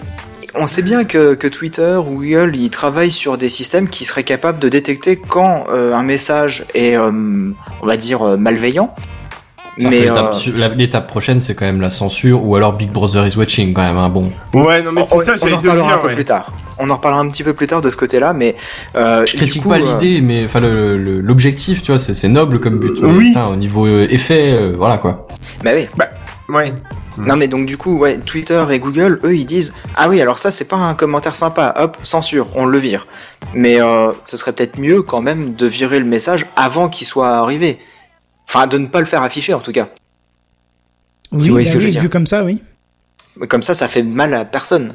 on 0.55 0.67
sait 0.67 0.83
bien 0.83 1.05
que, 1.05 1.35
que 1.35 1.49
Twitter 1.49 1.97
ou 1.97 2.17
Google 2.17 2.57
ils 2.57 2.71
travaillent 2.71 3.11
sur 3.11 3.39
des 3.39 3.49
systèmes 3.49 3.89
qui 3.89 4.05
seraient 4.05 4.23
capables 4.23 4.59
de 4.59 4.69
détecter 4.69 5.17
quand 5.17 5.65
euh, 5.71 5.95
un 5.95 6.03
message 6.03 6.65
est, 6.75 6.97
euh, 6.97 7.11
on 7.83 7.87
va 7.87 7.97
dire, 7.97 8.23
euh, 8.23 8.37
malveillant. 8.37 8.95
Mais 9.79 10.01
l'étape, 10.01 10.35
euh, 10.49 10.69
l'étape 10.77 11.07
prochaine, 11.09 11.41
c'est 11.41 11.55
quand 11.55 11.65
même 11.65 11.81
la 11.81 11.89
censure 11.91 12.45
ou 12.45 12.57
alors 12.57 12.75
Big 12.75 12.91
Brother 12.91 13.27
is 13.27 13.37
watching 13.37 13.73
quand 13.73 13.83
même. 13.83 13.97
Hein, 13.97 14.09
bon. 14.11 14.31
Ouais, 14.53 14.83
non, 14.83 14.93
mais 14.93 15.01
on, 15.11 15.21
c'est 15.21 15.39
ça, 15.39 15.47
on 15.47 15.53
en 15.53 15.57
reparlera 15.59 15.95
un 15.95 15.99
peu 15.99 16.09
ouais. 16.09 16.15
plus 16.15 16.25
tard. 16.27 16.53
On 16.79 16.91
en 16.91 16.97
reparlera 16.97 17.23
un 17.23 17.29
petit 17.31 17.43
peu 17.45 17.55
plus 17.55 17.67
tard 17.67 17.81
de 17.81 17.89
ce 17.89 17.97
côté-là, 17.97 18.33
mais 18.35 18.57
euh, 18.97 19.25
Je 19.25 19.37
critique 19.37 19.63
coup, 19.63 19.69
pas 19.71 19.77
euh, 19.79 19.79
l'idée, 19.79 20.21
mais 20.21 20.45
enfin 20.45 20.61
le- 20.61 20.99
le- 20.99 21.21
l'objectif, 21.21 21.81
tu 21.83 21.93
vois, 21.93 21.99
c'est 21.99 22.15
c'est 22.15 22.29
noble 22.29 22.61
comme 22.61 22.79
but. 22.79 23.01
Mais, 23.03 23.11
Oui. 23.11 23.29
putain, 23.29 23.47
au 23.47 23.57
niveau 23.57 23.87
effet, 23.87 24.53
euh, 24.53 24.75
voilà 24.77 24.99
quoi. 24.99 25.27
Bah 25.65 25.71
oui. 25.75 25.87
Ouais. 26.49 26.73
Non 27.19 27.37
mais 27.37 27.47
donc 27.47 27.67
du 27.67 27.77
coup, 27.77 27.99
ouais, 27.99 28.19
Twitter 28.19 28.63
et 28.71 28.79
Google, 28.79 29.21
eux, 29.25 29.35
ils 29.35 29.45
disent 29.45 29.73
ah 29.97 30.09
oui, 30.09 30.21
alors 30.21 30.39
ça 30.39 30.51
c'est 30.51 30.65
pas 30.67 30.77
un 30.77 30.95
commentaire 30.95 31.37
sympa, 31.37 31.75
hop, 31.79 31.97
censure, 32.03 32.47
on 32.55 32.65
le 32.67 32.79
vire. 32.79 33.07
Mais 33.55 33.81
euh, 33.81 34.13
ce 34.25 34.37
serait 34.37 34.53
peut-être 34.53 34.79
mieux 34.79 35.03
quand 35.03 35.21
même 35.21 35.55
de 35.55 35.67
virer 35.67 35.99
le 35.99 36.05
message 36.07 36.47
avant 36.57 36.89
qu'il 36.89 37.07
soit 37.07 37.29
arrivé. 37.31 37.79
Enfin, 38.55 38.67
de 38.67 38.77
ne 38.79 38.87
pas 38.87 39.01
le 39.01 39.07
faire 39.07 39.23
afficher 39.23 39.55
en 39.55 39.61
tout 39.61 39.73
cas. 39.73 39.89
Oui, 41.33 41.41
Si 41.41 41.49
vous 41.49 41.55
voyez 41.55 41.67
bah 41.67 41.71
ce 41.73 41.75
que 41.75 41.81
je 41.81 41.85
oui, 41.87 41.91
veux 41.91 41.93
dire. 41.93 42.03
vu 42.03 42.09
comme 42.11 42.27
ça, 42.27 42.45
oui. 42.45 42.63
Comme 43.49 43.63
ça, 43.63 43.75
ça 43.75 43.89
fait 43.89 44.03
mal 44.03 44.35
à 44.35 44.45
personne. 44.45 44.93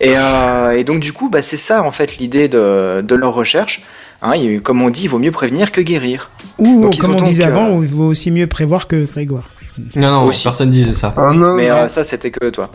Et, 0.00 0.12
euh, 0.16 0.70
et 0.78 0.84
donc 0.84 1.00
du 1.00 1.12
coup, 1.12 1.28
bah, 1.30 1.42
c'est 1.42 1.56
ça 1.56 1.82
en 1.82 1.90
fait 1.90 2.18
l'idée 2.18 2.46
de, 2.48 3.00
de 3.02 3.14
leur 3.16 3.34
recherche. 3.34 3.82
Hein, 4.22 4.34
il- 4.36 4.62
comme 4.62 4.82
on 4.82 4.90
dit, 4.90 5.02
il 5.04 5.08
vaut 5.08 5.18
mieux 5.18 5.32
prévenir 5.32 5.72
que 5.72 5.80
guérir. 5.80 6.30
Ou, 6.58 6.82
Donc, 6.82 6.98
comme 6.98 7.14
on 7.16 7.22
disait 7.22 7.44
euh, 7.44 7.48
avant, 7.48 7.82
il 7.82 7.88
vaut 7.88 8.06
aussi 8.06 8.30
mieux 8.30 8.46
prévoir 8.46 8.86
que 8.86 9.04
Grégoire. 9.04 9.48
Non, 9.94 10.10
non, 10.10 10.24
Aussi. 10.24 10.42
personne 10.44 10.70
disait 10.70 10.92
ça. 10.94 11.14
Oh 11.16 11.32
non, 11.32 11.54
Mais 11.54 11.70
euh, 11.70 11.86
ça, 11.88 12.02
c'était 12.02 12.32
que 12.32 12.50
toi. 12.50 12.70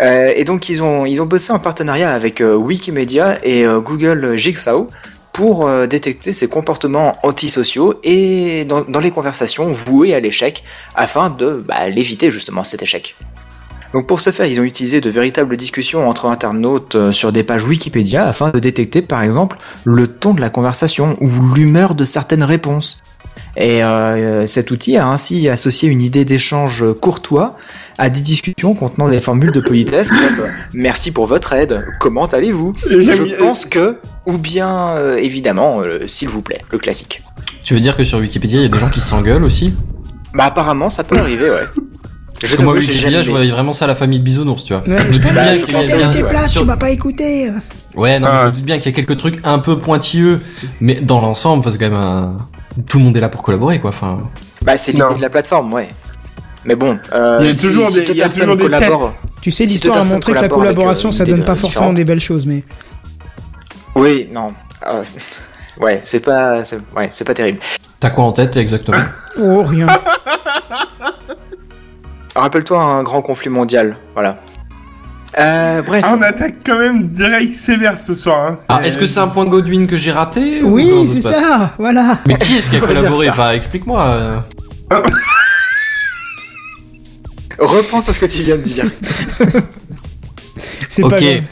Euh, 0.00 0.32
et 0.34 0.42
donc, 0.44 0.68
ils 0.68 0.82
ont, 0.82 1.06
ils 1.06 1.20
ont 1.20 1.26
bossé 1.26 1.52
en 1.52 1.60
partenariat 1.60 2.12
avec 2.12 2.40
euh, 2.40 2.54
Wikimedia 2.56 3.38
et 3.44 3.64
euh, 3.64 3.80
Google 3.80 4.36
Jigsaw 4.36 4.88
pour 5.32 5.66
euh, 5.66 5.86
détecter 5.86 6.32
ces 6.32 6.48
comportements 6.48 7.16
antisociaux 7.22 7.94
et 8.04 8.64
dans, 8.64 8.82
dans 8.82 9.00
les 9.00 9.10
conversations 9.10 9.72
vouées 9.72 10.14
à 10.14 10.20
l'échec 10.20 10.62
afin 10.94 11.30
de 11.30 11.64
bah, 11.66 11.88
l'éviter 11.88 12.30
justement 12.30 12.64
cet 12.64 12.82
échec. 12.82 13.16
Donc 13.92 14.06
pour 14.06 14.20
ce 14.20 14.30
faire, 14.30 14.46
ils 14.46 14.58
ont 14.58 14.64
utilisé 14.64 15.00
de 15.00 15.10
véritables 15.10 15.56
discussions 15.56 16.08
entre 16.08 16.26
internautes 16.26 16.94
euh, 16.94 17.12
sur 17.12 17.30
des 17.30 17.42
pages 17.42 17.64
Wikipédia 17.66 18.26
afin 18.26 18.50
de 18.50 18.58
détecter 18.58 19.02
par 19.02 19.22
exemple 19.22 19.58
le 19.84 20.06
ton 20.06 20.32
de 20.34 20.40
la 20.40 20.48
conversation 20.48 21.16
ou 21.20 21.30
l'humeur 21.54 21.94
de 21.94 22.04
certaines 22.04 22.44
réponses. 22.44 23.02
Et 23.56 23.84
euh, 23.84 24.46
cet 24.46 24.70
outil 24.70 24.96
a 24.96 25.08
ainsi 25.08 25.48
associé 25.48 25.88
une 25.90 26.00
idée 26.00 26.24
d'échange 26.24 26.84
courtois 27.00 27.54
à 27.98 28.08
des 28.08 28.20
discussions 28.22 28.74
contenant 28.74 29.08
des 29.10 29.20
formules 29.20 29.52
de 29.52 29.60
politesse 29.60 30.08
comme 30.08 30.18
euh, 30.40 30.48
merci 30.72 31.10
pour 31.10 31.26
votre 31.26 31.52
aide, 31.52 31.84
comment 32.00 32.24
allez-vous? 32.26 32.72
Je 32.88 33.36
pense 33.36 33.66
que, 33.66 33.98
ou 34.26 34.38
bien 34.38 34.96
euh, 34.96 35.16
évidemment, 35.18 35.80
euh, 35.80 36.06
s'il 36.06 36.28
vous 36.28 36.40
plaît, 36.40 36.62
le 36.70 36.78
classique. 36.78 37.22
Tu 37.62 37.74
veux 37.74 37.80
dire 37.80 37.94
que 37.96 38.04
sur 38.04 38.18
Wikipédia, 38.18 38.58
il 38.58 38.62
y 38.62 38.66
a 38.66 38.68
des 38.68 38.78
gens 38.78 38.88
qui 38.88 39.00
s'engueulent 39.00 39.44
aussi? 39.44 39.74
Bah 40.34 40.44
apparemment 40.46 40.88
ça 40.88 41.04
peut 41.04 41.18
arriver, 41.18 41.50
ouais. 41.50 41.66
Parce 42.40 42.56
que 42.56 42.62
moi, 42.62 42.74
Wikipédia, 42.74 43.22
je 43.22 43.30
voyais 43.30 43.50
vraiment 43.52 43.72
ça 43.74 43.84
à 43.84 43.88
la 43.88 43.94
famille 43.94 44.18
de 44.18 44.24
bisounours, 44.24 44.64
tu 44.64 44.72
vois. 44.72 44.82
Ouais, 44.82 44.96
je 44.98 45.06
me 45.08 45.12
doute 45.12 45.22
bah, 45.32 45.44
bien 45.44 45.54
je 45.56 45.64
qu'il 45.64 45.74
y 45.74 45.76
a 45.76 45.78
pensais 45.78 45.96
bien- 45.98 46.24
ouais. 46.40 46.48
sur- 46.48 46.64
m'as 46.66 46.76
pas 46.76 46.90
écouté. 46.90 47.50
Ouais, 47.94 48.18
non, 48.18 48.26
mais 48.26 48.32
Ah. 48.34 48.40
je 48.42 48.46
me 48.48 48.52
doute 48.52 48.64
bien 48.64 48.78
qu'il 48.78 48.86
y 48.90 48.94
a 48.94 48.96
quelques 48.96 49.16
trucs 49.16 49.38
un 49.44 49.58
peu 49.60 49.78
pointilleux, 49.78 50.40
mais 50.80 51.00
dans 51.02 51.20
l'ensemble, 51.20 51.62
c'est 51.70 51.78
quand 51.78 51.90
même 51.90 51.94
un... 51.94 52.36
Tout 52.86 52.98
le 52.98 53.04
monde 53.04 53.16
est 53.16 53.20
là 53.20 53.28
pour 53.28 53.42
collaborer, 53.42 53.80
quoi. 53.80 53.90
Enfin, 53.90 54.20
Bah 54.62 54.76
c'est 54.76 54.92
l'idée 54.92 55.14
de 55.16 55.20
la 55.20 55.30
plateforme, 55.30 55.72
ouais. 55.72 55.88
Mais 56.64 56.76
bon, 56.76 56.98
euh, 57.12 57.38
Il 57.40 57.46
y 57.46 57.50
a 57.50 57.54
si, 57.54 57.66
toujours 57.66 57.88
si 57.88 58.04
des- 58.04 58.20
a 58.20 58.24
personnes 58.24 58.56
collaborent, 58.56 59.14
Tu 59.40 59.50
sais, 59.50 59.66
Si 59.66 59.74
l'histoire 59.74 59.96
a 59.98 60.04
montré 60.04 60.30
que 60.30 60.34
la 60.34 60.38
avec, 60.40 60.52
collaboration, 60.52 61.08
euh, 61.08 61.12
ça 61.12 61.24
donne 61.24 61.44
pas 61.44 61.56
forcément 61.56 61.92
des 61.92 62.04
belles 62.04 62.20
choses, 62.20 62.46
mais. 62.46 62.62
oui, 63.96 64.28
non, 64.32 64.54
euh, 64.86 65.02
ouais, 65.80 65.98
c'est 66.02 66.20
pas, 66.20 66.62
c'est- 66.64 66.78
ouais, 66.96 67.08
c'est 67.10 67.24
pas 67.24 67.34
terrible. 67.34 67.58
t'as 67.98 68.10
quoi 68.10 68.24
en 68.24 68.32
tête, 68.32 68.54
là, 68.54 68.60
exactement? 68.62 68.98
Oh, 69.40 69.62
rien. 69.64 69.86
Rappelle-toi 72.34 72.80
un 72.82 73.02
grand 73.02 73.20
conflit 73.22 73.50
mondial, 73.50 73.96
voilà. 74.14 74.38
Euh, 75.38 75.80
bref. 75.82 76.02
Ah, 76.06 76.14
on 76.18 76.22
attaque 76.22 76.56
quand 76.64 76.78
même 76.78 77.08
direct 77.08 77.54
sévère 77.54 77.98
ce 77.98 78.14
soir. 78.14 78.52
Hein. 78.52 78.54
Ah, 78.68 78.80
est-ce 78.84 78.98
que 78.98 79.06
c'est 79.06 79.20
un 79.20 79.28
point 79.28 79.46
Godwin 79.46 79.86
que 79.86 79.96
j'ai 79.96 80.12
raté 80.12 80.62
ou 80.62 80.72
Oui, 80.74 81.08
c'est 81.10 81.22
ça, 81.22 81.72
voilà. 81.78 82.18
Mais 82.26 82.36
qui 82.36 82.56
est-ce 82.56 82.68
qui 82.70 82.76
a 82.76 82.80
collaboré. 82.80 83.30
Enfin, 83.30 83.52
explique-moi. 83.52 84.02
euh. 84.04 84.38
Repense 87.58 88.08
à 88.08 88.12
ce 88.12 88.20
que 88.20 88.26
tu 88.26 88.42
viens 88.42 88.56
de 88.56 88.62
dire. 88.62 88.84
C'est 90.88 91.02
pas 91.02 91.08
Ok. 91.08 91.20
grave. 91.22 91.42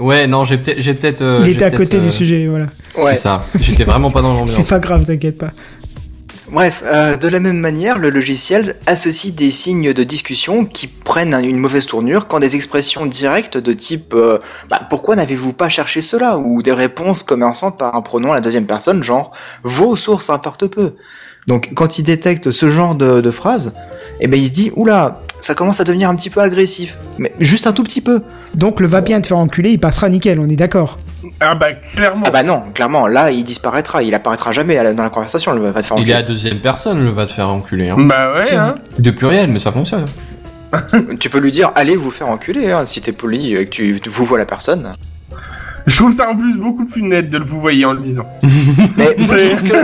Ouais, 0.00 0.26
non, 0.26 0.44
j'ai 0.44 0.58
peut-être, 0.58 1.22
euh, 1.22 1.42
Il 1.44 1.50
était 1.52 1.64
à 1.66 1.70
côté 1.70 1.98
euh, 1.98 2.00
du 2.00 2.10
sujet, 2.10 2.46
voilà. 2.48 2.66
Ouais. 2.96 3.10
C'est 3.10 3.16
ça. 3.16 3.46
J'étais 3.54 3.84
vraiment 3.84 4.10
pas 4.10 4.22
dans 4.22 4.44
C'est 4.46 4.52
l'ambiance. 4.56 4.68
pas 4.68 4.78
grave, 4.80 5.06
t'inquiète 5.06 5.38
pas. 5.38 5.52
Bref, 6.50 6.82
euh, 6.84 7.16
de 7.16 7.26
la 7.28 7.40
même 7.40 7.58
manière, 7.58 7.98
le 7.98 8.10
logiciel 8.10 8.76
associe 8.86 9.34
des 9.34 9.50
signes 9.50 9.94
de 9.94 10.02
discussion 10.04 10.66
qui 10.66 10.86
prennent 10.86 11.32
un- 11.32 11.42
une 11.42 11.56
mauvaise 11.58 11.86
tournure 11.86 12.28
quand 12.28 12.38
des 12.38 12.54
expressions 12.54 13.06
directes 13.06 13.56
de 13.56 13.72
type 13.72 14.12
euh, 14.14 14.38
bah, 14.68 14.80
pourquoi 14.90 15.16
n'avez-vous 15.16 15.54
pas 15.54 15.70
cherché 15.70 16.02
cela? 16.02 16.36
ou 16.38 16.62
des 16.62 16.72
réponses 16.72 17.22
commençant 17.22 17.72
par 17.72 17.94
un 17.96 18.02
pronom 18.02 18.32
à 18.32 18.34
la 18.34 18.40
deuxième 18.42 18.66
personne 18.66 19.02
genre 19.02 19.32
vos 19.62 19.96
sources 19.96 20.28
importent 20.28 20.66
peu. 20.66 20.92
Donc 21.46 21.70
quand 21.74 21.98
il 21.98 22.02
détecte 22.04 22.50
ce 22.50 22.68
genre 22.68 22.94
de, 22.94 23.20
de 23.22 23.30
phrase, 23.30 23.74
eh 24.20 24.26
ben 24.28 24.38
il 24.38 24.46
se 24.46 24.52
dit 24.52 24.70
oula 24.76 25.22
ça 25.40 25.54
commence 25.54 25.80
à 25.80 25.84
devenir 25.84 26.08
un 26.10 26.14
petit 26.16 26.30
peu 26.30 26.40
agressif, 26.40 26.96
mais 27.18 27.32
juste 27.40 27.66
un 27.66 27.72
tout 27.72 27.82
petit 27.84 28.00
peu. 28.00 28.22
Donc 28.54 28.80
le 28.80 28.86
va 28.86 29.00
bien 29.00 29.20
te 29.20 29.26
faire 29.26 29.38
enculer, 29.38 29.70
il 29.72 29.80
passera 29.80 30.08
nickel, 30.08 30.38
on 30.38 30.48
est 30.48 30.56
d'accord. 30.56 30.98
Ah 31.40 31.54
bah 31.54 31.72
clairement. 31.72 32.24
Ah 32.26 32.30
bah 32.30 32.42
non, 32.42 32.64
clairement, 32.74 33.06
là, 33.06 33.30
il 33.30 33.44
disparaîtra. 33.44 34.02
Il 34.02 34.14
apparaîtra 34.14 34.52
jamais 34.52 34.76
dans 34.94 35.02
la 35.02 35.10
conversation. 35.10 35.54
Il 35.54 35.60
va 35.60 35.72
te 35.72 35.86
faire 35.86 35.96
Il 35.96 36.00
est 36.00 36.02
enculer. 36.02 36.12
à 36.14 36.22
deuxième 36.22 36.60
personne, 36.60 37.02
le 37.02 37.10
va 37.10 37.26
te 37.26 37.30
faire 37.32 37.48
enculer. 37.48 37.90
Hein. 37.90 37.96
Bah 37.98 38.32
ouais, 38.34 38.54
hein. 38.54 38.74
De 38.98 39.10
pluriel, 39.10 39.48
mais 39.50 39.58
ça 39.58 39.72
fonctionne. 39.72 40.04
Tu 41.20 41.30
peux 41.30 41.38
lui 41.38 41.52
dire, 41.52 41.70
allez 41.76 41.96
vous 41.96 42.10
faire 42.10 42.28
enculer, 42.28 42.72
hein, 42.72 42.84
si 42.84 43.00
t'es 43.00 43.12
poli 43.12 43.54
et 43.54 43.64
que 43.66 43.70
tu 43.70 44.00
vous 44.06 44.24
vois 44.24 44.38
la 44.38 44.46
personne. 44.46 44.92
Je 45.86 45.96
trouve 45.96 46.12
ça 46.14 46.30
en 46.30 46.34
plus 46.36 46.56
beaucoup 46.56 46.86
plus 46.86 47.02
net 47.02 47.28
de 47.28 47.36
le 47.38 47.44
vous 47.44 47.60
voyez 47.60 47.84
en 47.84 47.92
le 47.92 48.00
disant. 48.00 48.24
Mais 48.96 49.14
moi, 49.18 49.36
je 49.36 49.38
C'est- 49.38 49.48
trouve 49.50 49.62
que, 49.68 49.76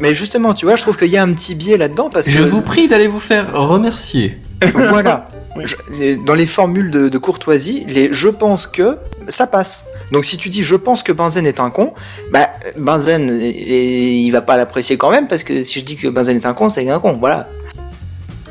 mais 0.00 0.12
justement, 0.12 0.52
tu 0.54 0.66
vois, 0.66 0.74
je 0.76 0.82
trouve 0.82 0.96
qu'il 0.96 1.06
y 1.08 1.16
a 1.16 1.22
un 1.22 1.32
petit 1.32 1.54
biais 1.54 1.76
là-dedans 1.76 2.10
parce 2.12 2.26
que 2.26 2.32
Je 2.32 2.42
vous 2.42 2.62
prie 2.62 2.88
d'aller 2.88 3.06
vous 3.06 3.20
faire 3.20 3.52
remercier. 3.54 4.40
voilà. 4.74 5.28
Oui. 5.56 5.64
Je- 5.66 6.22
dans 6.26 6.34
les 6.34 6.44
formules 6.44 6.90
de, 6.90 7.08
de 7.08 7.16
courtoisie, 7.18 7.86
les 7.88 8.10
je 8.12 8.28
pense 8.28 8.66
que 8.66 8.98
ça 9.26 9.46
passe. 9.46 9.86
Donc 10.12 10.24
si 10.24 10.36
tu 10.36 10.48
dis 10.48 10.62
je 10.62 10.76
pense 10.76 11.02
que 11.02 11.12
Benzen 11.12 11.46
est 11.46 11.60
un 11.60 11.70
con, 11.70 11.92
bah 12.32 12.48
Benzen 12.76 13.40
il 13.42 14.30
va 14.30 14.40
pas 14.40 14.56
l'apprécier 14.56 14.96
quand 14.96 15.10
même 15.10 15.26
parce 15.28 15.44
que 15.44 15.64
si 15.64 15.80
je 15.80 15.84
dis 15.84 15.96
que 15.96 16.08
Benzen 16.08 16.36
est 16.36 16.46
un 16.46 16.54
con, 16.54 16.68
c'est 16.68 16.88
un 16.88 17.00
con, 17.00 17.14
voilà. 17.14 17.48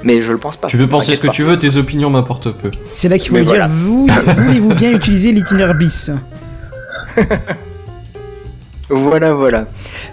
Mais 0.03 0.21
je 0.21 0.31
le 0.31 0.37
pense 0.37 0.57
pas. 0.57 0.67
Tu 0.67 0.77
veux 0.77 0.87
penser 0.87 1.15
ce 1.15 1.19
que 1.19 1.27
tu 1.29 1.41
veux, 1.43 1.57
tes 1.57 1.77
opinions 1.77 2.11
m'importent 2.11 2.51
peu. 2.51 2.69
C'est 2.91 3.09
là 3.09 3.17
qu'il 3.17 3.29
faut 3.29 3.33
Mais 3.35 3.39
lui 3.41 3.47
voilà. 3.47 3.67
dire, 3.67 3.75
vous, 3.75 4.07
voulez-vous 4.37 4.75
bien 4.75 4.91
utiliser 4.91 5.31
l'itinéraire 5.31 5.73
bis? 5.73 6.11
Voilà, 8.89 9.33
voilà. 9.33 9.65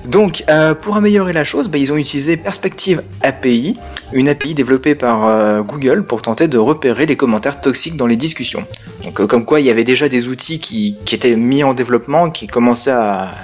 Donc, 0.07 0.45
euh, 0.49 0.75
pour 0.75 0.97
améliorer 0.97 1.35
la 1.35 1.45
chose, 1.45 1.69
bah, 1.69 1.77
ils 1.77 1.93
ont 1.93 1.97
utilisé 1.97 2.39
Perspective 2.39 3.03
API, 3.21 3.79
une 4.13 4.29
API 4.29 4.55
développée 4.55 4.95
par 4.95 5.27
euh, 5.27 5.61
Google 5.63 6.05
pour 6.05 6.23
tenter 6.23 6.49
de 6.49 6.57
repérer 6.57 7.05
les 7.05 7.17
commentaires 7.17 7.61
toxiques 7.61 7.97
dans 7.97 8.07
les 8.07 8.17
discussions. 8.17 8.65
Donc, 9.05 9.21
euh, 9.21 9.27
comme 9.27 9.45
quoi, 9.45 9.61
il 9.61 9.67
y 9.67 9.71
avait 9.71 9.85
déjà 9.85 10.09
des 10.09 10.29
outils 10.29 10.59
qui, 10.59 10.97
étaient 11.13 11.37
mis 11.37 11.63
en 11.65 11.75
développement, 11.75 12.31
qui 12.31 12.47
commençaient 12.47 12.93
à, 12.93 13.35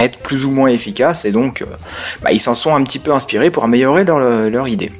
être 0.00 0.18
plus 0.20 0.46
ou 0.46 0.50
moins 0.50 0.68
efficaces, 0.68 1.26
et 1.26 1.32
donc, 1.32 1.62
bah, 2.22 2.32
ils 2.32 2.40
s'en 2.40 2.54
sont 2.54 2.74
un 2.74 2.82
petit 2.82 2.98
peu 2.98 3.12
inspirés 3.12 3.50
pour 3.50 3.64
améliorer 3.64 4.04
leur 4.04 4.68
idée. 4.68 4.90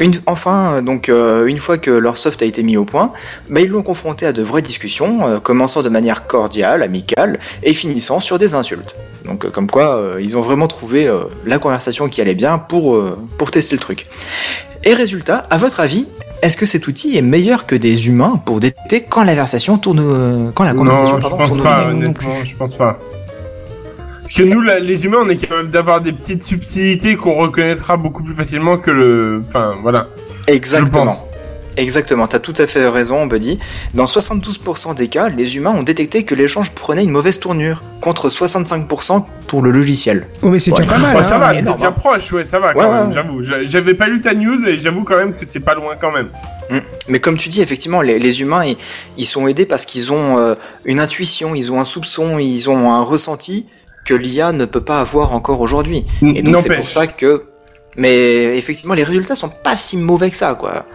Une, 0.00 0.20
enfin, 0.26 0.74
euh, 0.74 0.82
donc 0.82 1.08
euh, 1.08 1.46
une 1.46 1.58
fois 1.58 1.76
que 1.76 1.90
leur 1.90 2.18
soft 2.18 2.42
a 2.42 2.46
été 2.46 2.62
mis 2.62 2.76
au 2.76 2.84
point, 2.84 3.12
bah, 3.50 3.60
ils 3.60 3.68
l'ont 3.68 3.82
confronté 3.82 4.26
à 4.26 4.32
de 4.32 4.42
vraies 4.42 4.62
discussions, 4.62 5.26
euh, 5.26 5.38
commençant 5.38 5.82
de 5.82 5.88
manière 5.88 6.26
cordiale, 6.26 6.82
amicale, 6.82 7.38
et 7.62 7.74
finissant 7.74 8.20
sur 8.20 8.38
des 8.38 8.54
insultes. 8.54 8.96
Donc 9.24 9.44
euh, 9.44 9.50
comme 9.50 9.68
quoi, 9.68 10.02
ils 10.20 10.36
ont 10.36 10.42
vraiment 10.42 10.68
trouvé 10.68 11.10
la 11.44 11.58
conversation 11.58 12.08
qui 12.08 12.20
allait 12.20 12.34
bien 12.34 12.58
pour, 12.58 12.98
pour 13.36 13.50
tester 13.50 13.74
le 13.74 13.80
truc. 13.80 14.06
Et 14.84 14.94
résultat, 14.94 15.46
à 15.50 15.58
votre 15.58 15.80
avis, 15.80 16.06
est-ce 16.42 16.56
que 16.56 16.66
cet 16.66 16.86
outil 16.86 17.18
est 17.18 17.22
meilleur 17.22 17.66
que 17.66 17.74
des 17.74 18.08
humains 18.08 18.40
pour 18.44 18.60
détecter 18.60 19.02
quand 19.02 19.24
la 19.24 19.32
conversation 19.32 19.76
tourne, 19.76 20.52
quand 20.54 20.64
la 20.64 20.74
conversation 20.74 21.18
non, 21.18 21.28
je 21.28 21.28
pense 21.28 21.48
tourne 21.48 21.62
pas, 21.62 21.88
vinaigre 21.88 22.04
honnêtement, 22.06 22.44
je 22.44 22.54
pense 22.54 22.74
pas. 22.74 22.98
Parce 24.28 24.36
que 24.36 24.42
nous, 24.42 24.60
là, 24.60 24.78
les 24.78 25.06
humains, 25.06 25.20
on 25.22 25.28
est 25.28 25.36
capable 25.38 25.70
d'avoir 25.70 26.02
des 26.02 26.12
petites 26.12 26.42
subtilités 26.42 27.16
qu'on 27.16 27.34
reconnaîtra 27.36 27.96
beaucoup 27.96 28.22
plus 28.22 28.34
facilement 28.34 28.76
que 28.76 28.90
le. 28.90 29.42
Enfin, 29.48 29.76
voilà. 29.82 30.08
Exactement. 30.46 31.14
Exactement, 31.78 32.26
t'as 32.26 32.40
tout 32.40 32.54
à 32.58 32.66
fait 32.66 32.88
raison, 32.88 33.26
Buddy. 33.26 33.60
Dans 33.94 34.06
72% 34.06 34.96
des 34.96 35.06
cas, 35.06 35.28
les 35.28 35.56
humains 35.56 35.70
ont 35.70 35.84
détecté 35.84 36.24
que 36.24 36.34
l'échange 36.34 36.72
prenait 36.72 37.04
une 37.04 37.10
mauvaise 37.12 37.38
tournure, 37.38 37.84
contre 38.00 38.28
65% 38.30 39.24
pour 39.46 39.62
le 39.62 39.70
logiciel. 39.70 40.26
Oh, 40.42 40.48
mais 40.48 40.58
c'est 40.58 40.72
Ouais. 40.72 40.80
déjà 40.80 40.94
pas 40.94 40.98
mal. 40.98 41.12
Ouais, 41.12 41.18
hein. 41.18 41.22
ça 41.22 41.38
va, 41.38 41.54
c'est 41.54 41.68
hein. 41.84 41.92
proche, 41.92 42.32
ouais, 42.32 42.44
ça 42.44 42.58
va 42.58 42.74
quand 42.74 42.80
Ouais, 42.80 43.02
même, 43.04 43.12
j'avoue. 43.12 43.42
J'a- 43.42 43.64
J'avais 43.64 43.94
pas 43.94 44.08
lu 44.08 44.20
ta 44.20 44.34
news 44.34 44.66
et 44.66 44.76
j'avoue 44.80 45.04
quand 45.04 45.16
même 45.16 45.34
que 45.34 45.46
c'est 45.46 45.60
pas 45.60 45.74
loin 45.76 45.94
quand 46.00 46.10
même. 46.10 46.30
Mm. 46.68 46.78
Mais 47.10 47.20
comme 47.20 47.36
tu 47.36 47.48
dis, 47.48 47.62
effectivement, 47.62 48.00
les, 48.02 48.18
les 48.18 48.40
humains, 48.40 48.64
ils, 48.64 48.76
ils 49.16 49.24
sont 49.24 49.46
aidés 49.46 49.64
parce 49.64 49.84
qu'ils 49.84 50.12
ont 50.12 50.36
euh, 50.36 50.56
une 50.84 50.98
intuition, 50.98 51.54
ils 51.54 51.70
ont 51.70 51.80
un 51.80 51.84
soupçon, 51.84 52.40
ils 52.40 52.68
ont 52.68 52.90
un 52.92 53.02
ressenti 53.02 53.66
que 54.08 54.14
l'IA 54.14 54.52
ne 54.52 54.64
peut 54.64 54.80
pas 54.80 55.00
avoir 55.00 55.32
encore 55.34 55.60
aujourd'hui. 55.60 56.06
Et 56.36 56.42
donc 56.42 56.54
c'est 56.60 56.68
pour 56.76 56.88
ça 56.88 57.06
que... 57.06 57.42
Mais 57.96 58.56
effectivement, 58.56 58.94
les 58.94 59.04
résultats 59.04 59.34
sont 59.34 59.48
pas 59.50 59.76
si 59.76 59.96
mauvais 59.96 60.30
que 60.30 60.36
ça, 60.36 60.54
quoi. 60.54 60.86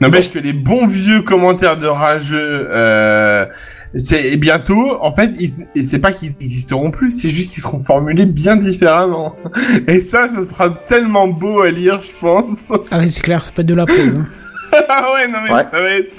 N'empêche 0.00 0.30
que 0.30 0.38
les 0.38 0.52
bons 0.52 0.86
vieux 0.86 1.22
commentaires 1.22 1.76
de 1.78 1.86
rageux, 1.86 2.68
euh, 2.70 3.46
c'est 3.94 4.32
et 4.32 4.36
bientôt, 4.36 4.98
en 5.00 5.14
fait, 5.14 5.30
ils- 5.38 5.66
et 5.74 5.84
c'est 5.84 5.98
pas 5.98 6.12
qu'ils 6.12 6.34
existeront 6.40 6.90
plus, 6.90 7.10
c'est 7.12 7.28
juste 7.30 7.52
qu'ils 7.52 7.62
seront 7.62 7.80
formulés 7.80 8.26
bien 8.26 8.56
différemment. 8.56 9.34
Et 9.88 10.00
ça, 10.00 10.28
ce 10.28 10.42
sera 10.42 10.70
tellement 10.88 11.28
beau 11.28 11.60
à 11.60 11.70
lire, 11.70 12.00
je 12.00 12.10
pense. 12.20 12.68
Ah 12.90 12.98
oui, 12.98 13.08
c'est 13.10 13.22
clair, 13.22 13.42
ça 13.42 13.50
peut 13.52 13.62
être 13.62 13.68
de 13.68 13.74
la 13.74 13.86
pause. 13.86 14.18
hein. 14.18 14.26
ah 14.88 15.12
ouais, 15.14 15.28
non 15.28 15.38
mais 15.44 15.52
Ouais. 15.52 15.64
ça 15.70 15.80
va 15.80 15.90
être. 15.90 16.12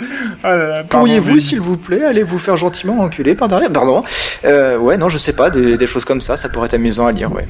Ah 0.44 0.56
là 0.56 0.68
là, 0.68 0.84
Pourriez-vous, 0.84 1.40
s'il 1.40 1.62
vous 1.62 1.78
plaît, 1.78 2.04
aller 2.04 2.24
vous 2.24 2.38
faire 2.40 2.58
gentiment 2.58 3.00
enculer 3.00 3.36
par 3.36 3.48
derrière? 3.48 3.72
Pardon. 3.72 4.04
Euh, 4.46 4.78
ouais, 4.78 4.98
non, 4.98 5.10
je 5.10 5.18
sais 5.18 5.34
pas, 5.34 5.50
des, 5.50 5.78
des 5.78 5.88
choses 5.88 6.06
comme 6.06 6.22
ça, 6.22 6.38
ça 6.38 6.50
pourrait 6.50 6.68
être 6.68 6.74
amusant 6.76 7.08
à 7.08 7.12
lire, 7.12 7.32
ouais. 7.34 7.48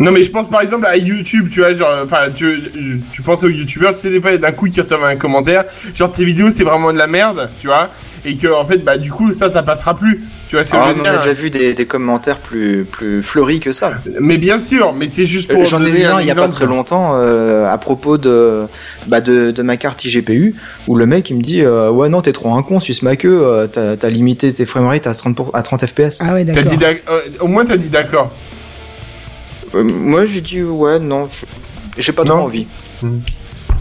Non 0.00 0.10
mais 0.12 0.22
je 0.22 0.30
pense 0.30 0.48
par 0.50 0.62
exemple 0.62 0.86
à 0.86 0.96
YouTube, 0.96 1.48
tu 1.52 1.60
vois, 1.60 1.74
genre, 1.74 1.94
enfin, 2.04 2.30
tu, 2.34 2.70
tu 3.12 3.22
penses 3.22 3.44
aux 3.44 3.48
youtubeurs, 3.48 3.94
tu 3.94 4.00
sais, 4.00 4.10
des 4.10 4.20
fois, 4.20 4.36
d'un 4.38 4.52
coup, 4.52 4.66
ils 4.66 4.80
reçoivent 4.80 5.04
un 5.04 5.16
commentaire, 5.16 5.64
genre, 5.94 6.10
tes 6.10 6.24
vidéos, 6.24 6.50
c'est 6.50 6.64
vraiment 6.64 6.92
de 6.92 6.98
la 6.98 7.06
merde, 7.06 7.50
tu 7.60 7.66
vois, 7.66 7.90
et 8.24 8.36
que, 8.36 8.48
en 8.48 8.64
fait, 8.64 8.78
bah, 8.78 8.96
du 8.96 9.10
coup, 9.10 9.32
ça, 9.34 9.50
ça 9.50 9.62
passera 9.62 9.94
plus, 9.94 10.20
tu 10.48 10.56
vois 10.56 10.64
ce 10.64 10.72
que 10.72 10.76
Ah, 10.78 10.92
je 10.96 11.00
on 11.02 11.04
a 11.04 11.16
déjà 11.18 11.34
vu 11.34 11.50
des, 11.50 11.74
des 11.74 11.84
commentaires 11.86 12.38
plus, 12.38 12.84
plus 12.84 13.22
fleuris 13.22 13.60
que 13.60 13.72
ça. 13.72 13.92
Mais 14.20 14.38
bien 14.38 14.58
sûr, 14.58 14.94
mais 14.94 15.08
c'est 15.10 15.26
juste 15.26 15.52
pour 15.52 15.64
J'en 15.66 15.84
ai 15.84 15.90
vu 15.90 16.04
un 16.04 16.18
il 16.20 16.26
y 16.26 16.30
a 16.30 16.34
pas 16.34 16.48
très 16.48 16.66
longtemps 16.66 17.12
euh, 17.16 17.70
à 17.70 17.76
propos 17.78 18.16
de, 18.18 18.62
bah, 19.06 19.20
de, 19.20 19.50
de 19.50 19.62
ma 19.62 19.76
carte 19.76 20.02
IGPU 20.04 20.54
où 20.88 20.96
le 20.96 21.04
mec 21.06 21.28
il 21.30 21.36
me 21.36 21.42
dit 21.42 21.62
euh, 21.62 21.90
ouais 21.90 22.08
non 22.08 22.20
t'es 22.22 22.32
trop 22.32 22.52
un 22.54 22.62
con 22.62 22.80
suce 22.80 23.02
ma 23.02 23.16
queue 23.16 23.40
euh, 23.44 23.66
t'as 23.68 24.08
limité 24.10 24.52
tes 24.52 24.66
framerate 24.66 25.06
à 25.06 25.14
30, 25.14 25.36
pour- 25.36 25.54
à 25.54 25.62
30 25.62 25.86
fps. 25.86 26.20
Ah 26.20 26.34
ouais, 26.34 26.44
T'as 26.44 26.62
d'accord. 26.62 26.78
euh, 27.10 27.20
au 27.40 27.46
moins 27.48 27.64
t'as 27.64 27.76
dit 27.76 27.90
d'accord. 27.90 28.32
Euh, 29.74 29.84
moi 29.84 30.24
j'ai 30.24 30.40
dit 30.40 30.62
ouais 30.62 30.98
non 30.98 31.28
je- 31.32 31.46
j'ai 32.02 32.12
pas 32.12 32.24
trop 32.24 32.36
Non. 32.38 32.44
envie. 32.44 32.66
Hmm. 33.02 33.18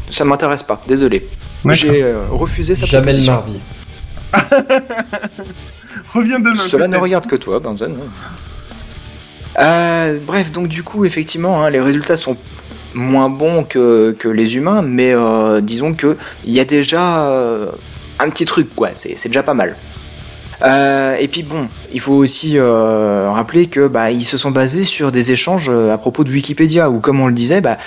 Ça 0.09 0.25
m'intéresse 0.25 0.63
pas 0.63 0.81
désolé. 0.87 1.27
D'accord. 1.63 1.75
J'ai 1.75 2.03
euh, 2.03 2.21
refusé 2.29 2.75
sa 2.75 2.85
Jamais 2.85 3.11
le 3.13 3.23
proposition. 3.23 3.33
mardi. 3.33 3.59
Reviens 6.13 6.39
demain. 6.39 6.55
Cela 6.55 6.87
ne 6.87 6.91
peut-être. 6.93 7.03
regarde 7.03 7.27
que 7.27 7.35
toi, 7.35 7.59
Benzen. 7.59 7.95
Euh, 9.59 10.19
bref, 10.25 10.51
donc 10.51 10.67
du 10.67 10.83
coup, 10.83 11.05
effectivement, 11.05 11.63
hein, 11.63 11.69
les 11.69 11.81
résultats 11.81 12.17
sont 12.17 12.37
moins 12.93 13.29
bons 13.29 13.63
que, 13.63 14.15
que 14.17 14.27
les 14.27 14.55
humains, 14.55 14.81
mais 14.81 15.11
euh, 15.13 15.61
disons 15.61 15.93
que 15.93 16.17
il 16.45 16.53
y 16.53 16.59
a 16.59 16.65
déjà 16.65 17.25
euh, 17.27 17.67
un 18.19 18.29
petit 18.29 18.45
truc, 18.45 18.73
quoi. 18.75 18.89
C'est 18.95 19.15
c'est 19.17 19.29
déjà 19.29 19.43
pas 19.43 19.53
mal. 19.53 19.75
Euh, 20.61 21.15
et 21.19 21.27
puis 21.27 21.43
bon, 21.43 21.67
il 21.93 21.99
faut 22.01 22.13
aussi 22.13 22.57
euh, 22.57 23.29
rappeler 23.31 23.67
que 23.67 23.87
bah, 23.87 24.11
ils 24.11 24.23
se 24.23 24.37
sont 24.37 24.51
basés 24.51 24.83
sur 24.83 25.11
des 25.11 25.31
échanges 25.31 25.69
euh, 25.69 25.93
à 25.93 25.97
propos 25.97 26.23
de 26.23 26.31
Wikipédia, 26.31 26.89
où 26.89 26.99
comme 26.99 27.21
on 27.21 27.27
le 27.27 27.33
disait, 27.33 27.61
bah, 27.61 27.77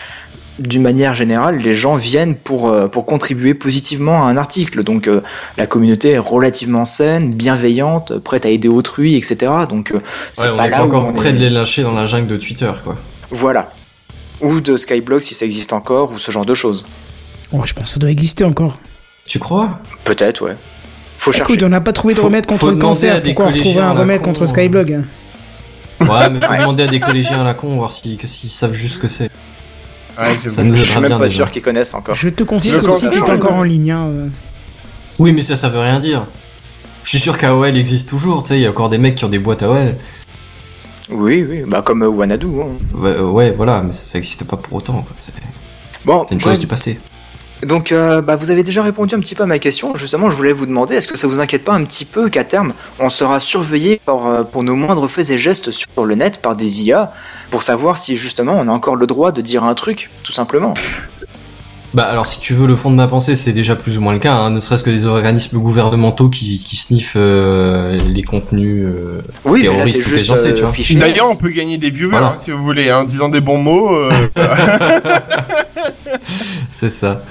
d'une 0.59 0.83
manière 0.83 1.15
générale, 1.15 1.59
les 1.59 1.75
gens 1.75 1.97
viennent 1.97 2.35
pour, 2.37 2.71
euh, 2.71 2.87
pour 2.89 3.05
contribuer 3.07 3.55
positivement 3.55 4.27
à 4.27 4.31
un 4.31 4.37
article. 4.37 4.85
Donc 4.85 5.07
euh, 5.09 5.21
la 5.59 5.67
communauté 5.67 6.11
est 6.13 6.19
relativement 6.19 6.85
saine, 6.85 7.31
bienveillante, 7.35 8.19
prête 8.19 8.47
à 8.47 8.51
aider 8.51 8.69
autrui, 8.69 9.17
etc. 9.17 9.53
Donc 9.69 9.93
euh, 9.93 9.99
c'est 10.33 10.45
Ouais, 10.45 10.51
on 10.53 10.57
pas 10.57 10.67
est 10.67 10.71
là 10.71 10.77
pas 10.79 10.83
où 10.85 10.87
encore 10.87 11.07
on 11.07 11.13
près 11.13 11.31
est- 11.31 11.33
de 11.35 11.39
les 11.39 11.51
lâcher 11.51 11.83
dans 11.83 11.93
la 11.93 12.07
jungle 12.07 12.27
de 12.27 12.37
Twitter, 12.37 12.71
quoi. 12.85 12.97
Voilà. 13.31 13.71
Ou 14.41 14.61
de 14.61 14.77
Skyblog 14.77 15.21
si 15.23 15.35
ça 15.35 15.45
existe 15.47 15.73
encore, 15.73 16.11
ou 16.13 16.19
ce 16.19 16.31
genre 16.33 16.47
de 16.47 16.55
choses. 16.55 16.85
Oh, 17.53 17.61
je 17.65 17.73
pense 17.75 17.85
que 17.85 17.91
ça 17.91 18.01
doit 18.01 18.11
exister 18.11 18.45
encore. 18.45 18.79
Tu 19.27 19.39
crois? 19.39 19.79
Peut-être, 20.05 20.43
ouais. 20.45 20.57
Faut 21.23 21.31
chercher. 21.33 21.53
Écoute, 21.53 21.65
on 21.65 21.69
n'a 21.69 21.81
pas 21.81 21.93
trouvé 21.93 22.15
de 22.15 22.19
Faut- 22.19 22.27
remède 22.27 22.47
contre 22.47 22.67
le 22.67 22.73
demander 22.73 23.07
à 23.09 23.11
cancer. 23.13 23.23
des 23.23 23.35
Pourquoi 23.35 23.45
retrouver 23.53 23.63
collégiens 23.63 23.89
un 23.89 23.93
remède 23.93 24.19
con, 24.19 24.25
contre 24.25 24.43
hein. 24.43 24.47
Skyblog 24.49 24.89
Ouais, 26.01 26.31
mais 26.33 26.41
faut 26.41 26.53
demander 26.53 26.83
à 26.83 26.87
des 26.89 26.99
collégiens 26.99 27.41
à 27.43 27.45
la 27.45 27.55
con, 27.55 27.77
voir 27.77 27.93
s'ils 27.93 28.19
s'ils 28.27 28.51
savent 28.51 28.73
juste 28.73 28.95
ce 28.95 28.99
que 28.99 29.07
c'est. 29.09 29.31
Ouais. 30.19 30.35
Ça 30.51 30.65
nous 30.65 30.75
Je 30.75 30.83
suis 30.83 30.95
même 31.01 31.09
bien 31.11 31.19
pas 31.19 31.25
déjà. 31.27 31.37
sûr 31.37 31.51
qu'ils 31.53 31.63
connaissent 31.63 31.95
encore. 31.95 32.17
Je 32.17 32.29
te 32.29 32.43
confie 32.43 32.71
Si, 32.73 32.81
que 32.81 32.87
le 32.87 32.97
site 32.97 33.13
est 33.15 33.31
encore 33.31 33.55
en 33.55 33.63
ligne. 33.63 33.93
hein, 33.93 34.07
euh. 34.11 34.27
Oui, 35.21 35.33
mais 35.33 35.43
ça, 35.43 35.55
ça 35.57 35.69
veut 35.69 35.79
rien 35.79 36.01
dire. 36.01 36.27
Je 37.05 37.11
suis 37.11 37.19
sûr 37.21 37.39
qu'AOL 37.39 37.77
existe 37.77 38.09
toujours, 38.09 38.43
tu 38.43 38.49
sais, 38.49 38.59
il 38.59 38.63
y 38.63 38.67
a 38.67 38.71
encore 38.71 38.89
des 38.89 38.99
mecs 38.99 39.15
qui 39.15 39.25
ont 39.25 39.29
des 39.29 39.39
boîtes 39.39 39.63
AOL. 39.63 39.95
Oui, 41.11 41.47
oui, 41.49 41.63
bah 41.69 41.83
comme 41.83 42.03
euh, 42.03 42.09
Wanadu. 42.09 42.47
Hein. 42.47 42.67
Ouais, 42.95 43.11
euh, 43.11 43.31
ouais, 43.31 43.53
voilà, 43.53 43.83
mais 43.83 43.93
ça, 43.93 44.09
ça 44.09 44.19
existe 44.19 44.45
pas 44.45 44.57
pour 44.57 44.73
autant, 44.75 45.03
quoi. 45.03 45.15
C'est 45.19 45.33
Bon, 46.05 46.25
c'est 46.29 46.35
une 46.35 46.41
chose 46.41 46.55
ouais, 46.55 46.59
du 46.59 46.67
passé. 46.67 46.99
Donc 47.63 47.93
euh, 47.93 48.23
bah, 48.23 48.37
vous 48.37 48.51
avez 48.51 48.63
déjà 48.63 48.83
répondu 48.83 49.15
un 49.15 49.21
petit 49.21 49.35
peu 49.35 49.43
à 49.43 49.47
ma 49.47 49.59
question. 49.59 49.95
Justement, 49.95 50.31
je 50.31 50.37
voulais 50.37 50.53
vous 50.53 50.67
demander, 50.67 50.95
est-ce 50.95 51.09
que 51.09 51.17
ça 51.17 51.27
vous 51.27 51.41
inquiète 51.41 51.65
pas 51.65 51.75
un 51.75 51.85
petit 51.85 52.05
peu 52.05 52.29
qu'à 52.29 52.45
terme, 52.45 52.73
on 52.99 53.09
sera 53.09 53.41
surveillé 53.41 54.01
par, 54.05 54.27
euh, 54.27 54.43
pour 54.43 54.63
nos 54.63 54.75
moindres 54.75 55.09
faits 55.09 55.31
et 55.31 55.39
gestes 55.39 55.71
sur 55.71 56.05
le 56.05 56.15
net 56.15 56.43
par 56.43 56.57
des 56.57 56.85
IA, 56.85 57.13
pour 57.51 57.63
savoir 57.63 57.99
si 57.99 58.17
justement 58.17 58.55
on 58.57 58.69
a 58.69 58.73
encore 58.73 58.97
le 58.97 59.07
droit 59.07 59.33
de 59.33 59.41
dire 59.41 59.65
un 59.65 59.75
truc, 59.75 60.11
tout 60.23 60.33
simplement? 60.33 60.75
Bah 61.95 62.05
alors 62.05 62.27
si 62.27 62.41
tu 62.41 62.55
veux 62.55 62.67
le 62.67 62.75
fond 62.75 62.91
de 62.91 62.97
ma 62.97 63.07
pensée, 63.07 63.37
c'est 63.37 63.53
déjà 63.53 63.77
plus 63.77 63.99
ou 63.99 64.01
moins 64.01 64.15
le 64.15 64.19
cas, 64.19 64.33
hein, 64.35 64.51
ne 64.51 64.61
serait-ce 64.61 64.83
que 64.83 64.89
des 64.91 65.05
organismes 65.05 65.59
gouvernementaux 65.59 66.31
qui, 66.31 66.59
qui 66.65 66.77
sniffent 66.77 67.15
euh, 67.17 67.99
les 68.09 68.23
contenus. 68.23 68.87
euh, 68.87 69.21
Oui, 69.45 69.61
mais 69.63 69.67
là 69.69 69.73
Terroriste 69.75 70.03
t'es 70.05 70.13
ou 70.15 70.17
pégencé, 70.17 70.49
euh, 70.49 70.55
tu 70.55 70.63
vois. 70.65 71.01
D'ailleurs, 71.01 71.31
on 71.31 71.37
peut 71.37 71.51
gagner 71.51 71.77
des 71.77 71.91
viewers 71.91 72.11
Voilà. 72.13 72.29
hein, 72.29 72.35
si 72.39 72.51
vous 72.51 72.63
voulez, 72.65 72.89
hein, 72.89 73.01
en 73.01 73.05
disant 73.05 73.29
des 73.29 73.41
bons 73.43 73.59
mots. 73.59 73.95
euh, 73.95 74.11
C'est 76.71 76.89
ça. 76.91 77.23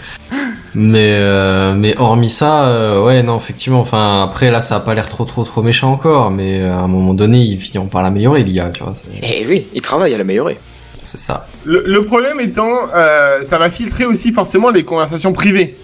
Mais 0.73 1.15
euh, 1.19 1.73
mais 1.75 1.97
hormis 1.97 2.29
ça, 2.29 2.65
euh, 2.65 3.03
ouais 3.03 3.21
non 3.23 3.37
effectivement. 3.37 3.79
Enfin 3.81 4.23
après 4.23 4.51
là 4.51 4.61
ça 4.61 4.77
a 4.77 4.79
pas 4.79 4.93
l'air 4.93 5.09
trop 5.09 5.25
trop 5.25 5.43
trop 5.43 5.61
méchant 5.61 5.91
encore, 5.91 6.31
mais 6.31 6.61
à 6.63 6.77
un 6.79 6.87
moment 6.87 7.13
donné 7.13 7.39
ils 7.39 7.59
finiront 7.59 7.87
par 7.87 8.01
l'améliorer 8.03 8.43
l'IA, 8.43 8.69
tu 8.69 8.83
vois. 8.83 8.93
C'est 8.93 9.07
Et 9.27 9.45
oui, 9.47 9.67
il 9.73 9.81
travaille 9.81 10.13
à 10.13 10.17
l'améliorer. 10.17 10.57
C'est 11.03 11.19
ça. 11.19 11.47
Le, 11.65 11.83
le 11.85 12.01
problème 12.01 12.39
étant, 12.39 12.89
euh, 12.95 13.43
ça 13.43 13.57
va 13.57 13.69
filtrer 13.71 14.05
aussi 14.05 14.31
forcément 14.33 14.69
les 14.69 14.83
conversations 14.83 15.33
privées. 15.33 15.75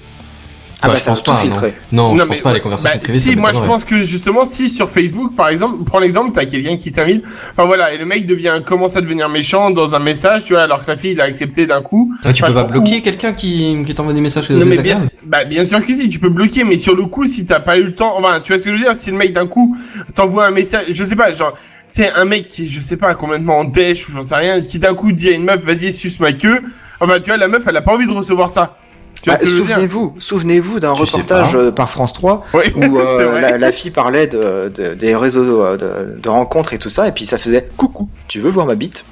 Ah 0.79 0.89
Bah, 0.89 0.93
bah 0.93 0.99
je 0.99 1.03
ça 1.05 1.09
pense 1.09 1.19
va 1.21 1.23
tout 1.25 1.31
pas, 1.31 1.37
filtrer. 1.39 1.73
Non, 1.91 2.15
je 2.15 2.21
Non, 2.21 2.27
pense 2.27 2.37
mais- 2.37 2.43
pas 2.43 2.53
les 2.53 2.59
conversations 2.59 2.95
bah, 2.95 3.03
privées. 3.03 3.19
Si, 3.19 3.35
moi 3.35 3.51
je 3.51 3.57
pense 3.61 3.83
que 3.83 4.03
justement, 4.03 4.45
si 4.45 4.69
sur 4.69 4.91
Facebook, 4.91 5.33
par 5.35 5.47
exemple, 5.47 5.83
prends 5.85 5.97
l'exemple, 5.97 6.29
t'as 6.31 6.45
quelqu'un 6.45 6.77
qui 6.77 6.91
s'invite, 6.91 7.25
enfin 7.51 7.65
voilà, 7.65 7.93
et 7.93 7.97
le 7.97 8.05
mec 8.05 8.27
devient, 8.27 8.61
commence 8.63 8.95
à 8.95 9.01
devenir 9.01 9.27
méchant 9.27 9.71
dans 9.71 9.95
un 9.95 9.99
message, 9.99 10.45
tu 10.45 10.53
vois, 10.53 10.61
alors 10.61 10.83
que 10.85 10.91
la 10.91 10.95
fille 10.95 11.13
il 11.13 11.19
a 11.21 11.23
accepté 11.23 11.65
d'un 11.65 11.81
coup. 11.81 12.13
Ah, 12.23 12.31
tu 12.31 12.43
Enfin, 12.43 12.53
peux 12.53 12.59
je 12.59 12.63
pas 12.63 12.71
bloquer 12.71 13.01
quelqu'un 13.01 13.33
qui 13.33 13.75
qui 13.87 13.95
t'envoie 13.95 14.13
des 14.13 14.21
messages 14.21 14.51
Non 14.51 14.65
mais 14.67 14.77
bien, 14.77 15.07
bah 15.25 15.45
bien 15.45 15.65
sûr 15.65 15.83
que 15.83 15.91
si, 15.95 16.09
tu 16.09 16.19
peux 16.19 16.29
bloquer, 16.29 16.63
mais 16.63 16.77
sur 16.77 16.95
le 16.95 17.05
coup, 17.07 17.25
si 17.25 17.47
t'as 17.47 17.59
pas 17.59 17.79
eu 17.79 17.83
le 17.83 17.95
temps, 17.95 18.13
enfin, 18.15 18.39
tu 18.43 18.53
vois 18.53 18.59
ce 18.59 18.65
que 18.65 18.69
je 18.69 18.75
veux 18.77 18.83
dire, 18.83 18.95
si 18.95 19.09
le 19.09 19.17
mec 19.17 19.33
d'un 19.33 19.47
coup 19.47 19.75
t'envoie 20.13 20.45
un 20.45 20.51
message, 20.51 20.85
je 20.91 21.03
sais 21.03 21.15
pas, 21.15 21.33
genre, 21.33 21.53
c'est 21.87 22.11
un 22.13 22.25
mec 22.25 22.47
qui, 22.47 22.69
je 22.69 22.79
sais 22.81 22.97
pas, 22.97 23.13
complètement 23.15 23.59
en 23.59 23.63
dèche 23.63 24.07
ou 24.09 24.11
j'en 24.11 24.23
sais 24.23 24.35
rien, 24.35 24.61
qui 24.61 24.79
d'un 24.79 24.93
coup 24.93 25.11
dit 25.11 25.29
à 25.29 25.31
une 25.31 25.43
meuf, 25.45 25.61
vas-y, 25.63 25.93
suce 25.93 26.19
ma 26.19 26.33
queue, 26.33 26.61
enfin, 26.99 27.19
tu 27.19 27.27
vois, 27.29 27.37
la 27.37 27.47
meuf, 27.47 27.63
elle 27.67 27.77
a 27.77 27.81
pas 27.81 27.93
envie 27.93 28.07
de 28.07 28.11
recevoir 28.11 28.49
ça. 28.49 28.77
Bah, 29.25 29.37
souvenez-vous, 29.39 30.15
souvenez-vous 30.19 30.79
d'un 30.79 30.91
reportage 30.91 31.51
pas. 31.53 31.57
euh, 31.57 31.71
par 31.71 31.89
France 31.89 32.13
3 32.13 32.45
Oui, 32.53 32.63
où 32.75 32.97
euh, 32.99 33.39
la, 33.41 33.57
la 33.57 33.71
fille 33.71 33.91
parlait 33.91 34.27
de, 34.27 34.69
de- 34.73 34.93
des 34.93 35.15
réseaux 35.15 35.63
euh, 35.63 35.75
de, 36.15 36.19
de 36.19 36.29
rencontres 36.29 36.73
et 36.73 36.77
tout 36.77 36.89
ça, 36.89 37.07
et 37.07 37.11
puis 37.11 37.25
ça 37.25 37.37
faisait 37.37 37.67
coucou, 37.77 38.09
tu 38.27 38.39
veux 38.39 38.49
voir 38.49 38.65
ma 38.67 38.75
bite? 38.75 39.03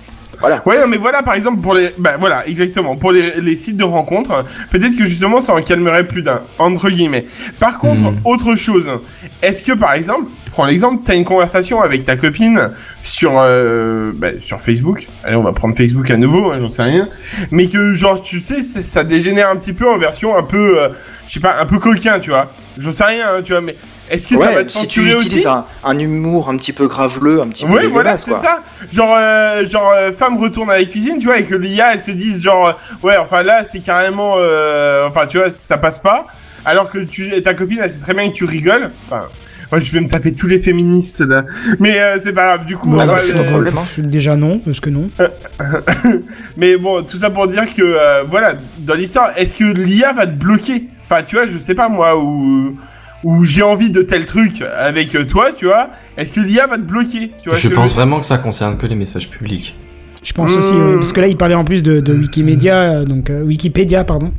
Voilà. 0.41 0.61
Ouais, 0.65 0.79
non, 0.79 0.87
mais 0.87 0.97
voilà, 0.97 1.23
par 1.23 1.33
exemple, 1.33 1.61
pour 1.61 1.73
les, 1.73 1.91
bah 1.97 2.17
voilà, 2.19 2.45
exactement, 2.47 2.97
pour 2.97 3.11
les, 3.13 3.39
les 3.41 3.55
sites 3.55 3.77
de 3.77 3.85
rencontres, 3.85 4.43
peut-être 4.69 4.95
que 4.97 5.05
justement, 5.05 5.39
ça 5.41 5.53
en 5.55 5.61
calmerait 5.61 6.05
plus 6.05 6.21
d'un, 6.21 6.41
entre 6.59 6.89
guillemets. 6.89 7.25
Par 7.57 7.79
contre, 7.79 8.03
Mhm. 8.11 8.19
autre 8.25 8.55
chose, 8.55 8.89
est-ce 9.41 9.63
que, 9.63 9.71
par 9.71 9.93
exemple, 9.93 10.25
prends 10.55 10.65
l'exemple, 10.65 11.03
t'as 11.03 11.15
une 11.15 11.25
conversation 11.25 11.81
avec 11.81 12.05
ta 12.05 12.15
copine 12.15 12.71
sur, 13.03 13.33
euh, 13.37 14.13
bah, 14.15 14.29
sur 14.41 14.61
Facebook, 14.61 15.05
allez, 15.25 15.35
on 15.35 15.43
va 15.43 15.51
prendre 15.51 15.75
Facebook 15.75 16.09
à 16.09 16.15
nouveau, 16.15 16.49
hein, 16.49 16.59
j'en 16.61 16.69
sais 16.69 16.83
rien, 16.83 17.09
mais 17.51 17.67
que, 17.67 17.93
genre, 17.93 18.23
tu 18.23 18.39
sais, 18.39 18.63
ça, 18.63 19.03
dégénère 19.03 19.49
un 19.49 19.57
petit 19.57 19.73
peu 19.73 19.85
en 19.89 19.97
version 19.97 20.37
un 20.37 20.43
peu, 20.43 20.79
euh, 20.81 20.89
je 21.27 21.33
sais 21.33 21.39
pas, 21.41 21.59
un 21.59 21.65
peu 21.65 21.77
coquin, 21.77 22.19
tu 22.19 22.29
vois, 22.29 22.53
j'en 22.77 22.93
sais 22.93 23.03
rien, 23.03 23.25
hein, 23.35 23.41
tu 23.43 23.51
vois, 23.51 23.59
mais 23.59 23.75
est-ce 24.09 24.27
que 24.29 24.35
ça 24.35 24.51
va 24.55 24.63
te 24.63 24.69
si 24.69 24.87
tu 24.87 25.11
utilises 25.11 25.45
un, 25.45 25.65
un 25.83 25.99
humour 25.99 26.49
un 26.49 26.55
petit 26.55 26.71
peu 26.71 26.87
graveleux, 26.87 27.41
un 27.41 27.49
petit 27.49 27.65
peu 27.65 27.73
Ouais, 27.73 27.87
voilà, 27.87 28.17
c'est 28.17 28.33
ça. 28.33 28.61
Genre, 28.91 29.13
euh, 29.17 29.65
genre, 29.65 29.91
euh, 29.93 30.13
femme 30.13 30.37
retourne 30.37 30.71
à 30.71 30.77
la 30.77 30.85
cuisine, 30.85 31.17
tu 31.19 31.25
vois, 31.25 31.39
et 31.39 31.43
que 31.43 31.55
l'IA, 31.55 31.93
elle 31.93 32.01
se 32.01 32.11
dise, 32.11 32.41
genre, 32.41 32.67
euh, 32.67 32.73
ouais, 33.03 33.17
enfin 33.17 33.43
là, 33.43 33.65
c'est 33.65 33.79
carrément, 33.79 34.35
enfin, 35.05 35.27
tu 35.27 35.37
vois, 35.37 35.49
ça 35.49 35.77
passe 35.77 35.99
pas. 35.99 36.27
Alors 36.63 36.89
que 36.89 36.99
tu, 36.99 37.29
ta 37.41 37.53
copine, 37.53 37.79
elle 37.83 37.91
sait 37.91 37.99
très 37.99 38.13
bien 38.13 38.29
que 38.29 38.33
tu 38.33 38.45
rigoles. 38.45 38.89
Enfin, 39.05 39.27
je 39.73 39.91
vais 39.91 39.99
me 40.01 40.07
taper 40.07 40.33
tous 40.33 40.47
les 40.47 40.61
féministes 40.61 41.21
là. 41.21 41.45
Mais 41.79 41.99
euh, 41.99 42.17
c'est 42.21 42.33
pas 42.33 42.55
grave. 42.57 42.65
Du 42.67 42.77
coup, 42.77 42.95
Bah 42.95 43.05
c'est 43.21 43.33
ton 43.33 43.43
euh, 43.43 43.49
problème. 43.49 43.77
hein. 43.77 43.85
Déjà 43.97 44.35
non, 44.35 44.59
parce 44.59 44.79
que 44.79 44.89
non. 44.89 45.09
mais 46.57 46.77
bon, 46.77 47.03
tout 47.03 47.17
ça 47.17 47.29
pour 47.29 47.47
dire 47.47 47.63
que, 47.73 47.81
euh, 47.81 48.23
voilà, 48.29 48.53
dans 48.79 48.93
l'histoire, 48.95 49.31
est-ce 49.37 49.53
que 49.53 49.63
l'IA 49.65 50.13
va 50.13 50.27
te 50.27 50.33
bloquer? 50.33 50.85
Enfin, 51.09 51.23
tu 51.23 51.35
vois, 51.35 51.45
je 51.45 51.57
sais 51.57 51.75
pas 51.75 51.89
moi, 51.89 52.17
ou 52.21 52.77
ou 53.23 53.43
j'ai 53.43 53.63
envie 53.63 53.89
de 53.89 54.03
tel 54.03 54.25
truc 54.25 54.61
avec 54.61 55.15
euh, 55.15 55.23
toi, 55.25 55.49
tu 55.55 55.65
vois. 55.65 55.89
Est-ce 56.15 56.31
que 56.31 56.41
l'IA 56.41 56.67
va 56.67 56.77
te 56.77 56.83
bloquer? 56.83 57.31
Tu 57.41 57.49
vois 57.49 57.57
ce 57.57 57.67
Je 57.67 57.73
pense 57.73 57.93
vraiment 57.95 58.19
que 58.19 58.25
ça 58.25 58.37
concerne 58.37 58.77
que 58.77 58.85
les 58.85 58.95
messages 58.95 59.29
publics. 59.29 59.75
Je 60.23 60.33
pense 60.33 60.51
aussi, 60.53 60.73
Mmh. 60.73 60.95
parce 60.97 61.13
que 61.13 61.21
là, 61.21 61.27
il 61.27 61.37
parlait 61.37 61.55
en 61.55 61.63
plus 61.63 61.81
de, 61.83 61.99
de 62.01 62.13
Wikimedia, 62.13 62.75
euh, 62.81 63.05
donc 63.05 63.29
euh, 63.29 63.41
Wikipédia, 63.43 64.03
pardon. 64.03 64.31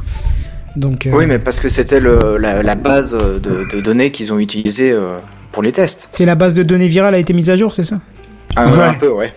Donc, 0.76 1.06
euh, 1.06 1.10
Oui, 1.12 1.24
mais 1.26 1.38
parce 1.38 1.58
que 1.60 1.68
c'était 1.68 2.00
la, 2.00 2.62
la 2.62 2.74
base 2.74 3.12
de, 3.16 3.64
de 3.64 3.80
données 3.80 4.10
qu'ils 4.10 4.32
ont 4.32 4.38
utilisée 4.38 4.92
euh, 4.92 5.16
pour 5.52 5.62
les 5.62 5.72
tests. 5.72 6.08
c'est 6.12 6.26
la 6.26 6.34
base 6.34 6.54
de 6.54 6.62
données 6.62 6.88
virales 6.88 7.14
a 7.14 7.18
été 7.18 7.32
mise 7.32 7.48
à 7.50 7.56
jour, 7.56 7.74
c'est 7.74 7.82
ça? 7.84 7.96
Un, 8.56 8.70
Ouais. 8.70 8.84
un 8.84 8.94
peu, 8.94 9.08
ouais. 9.10 9.32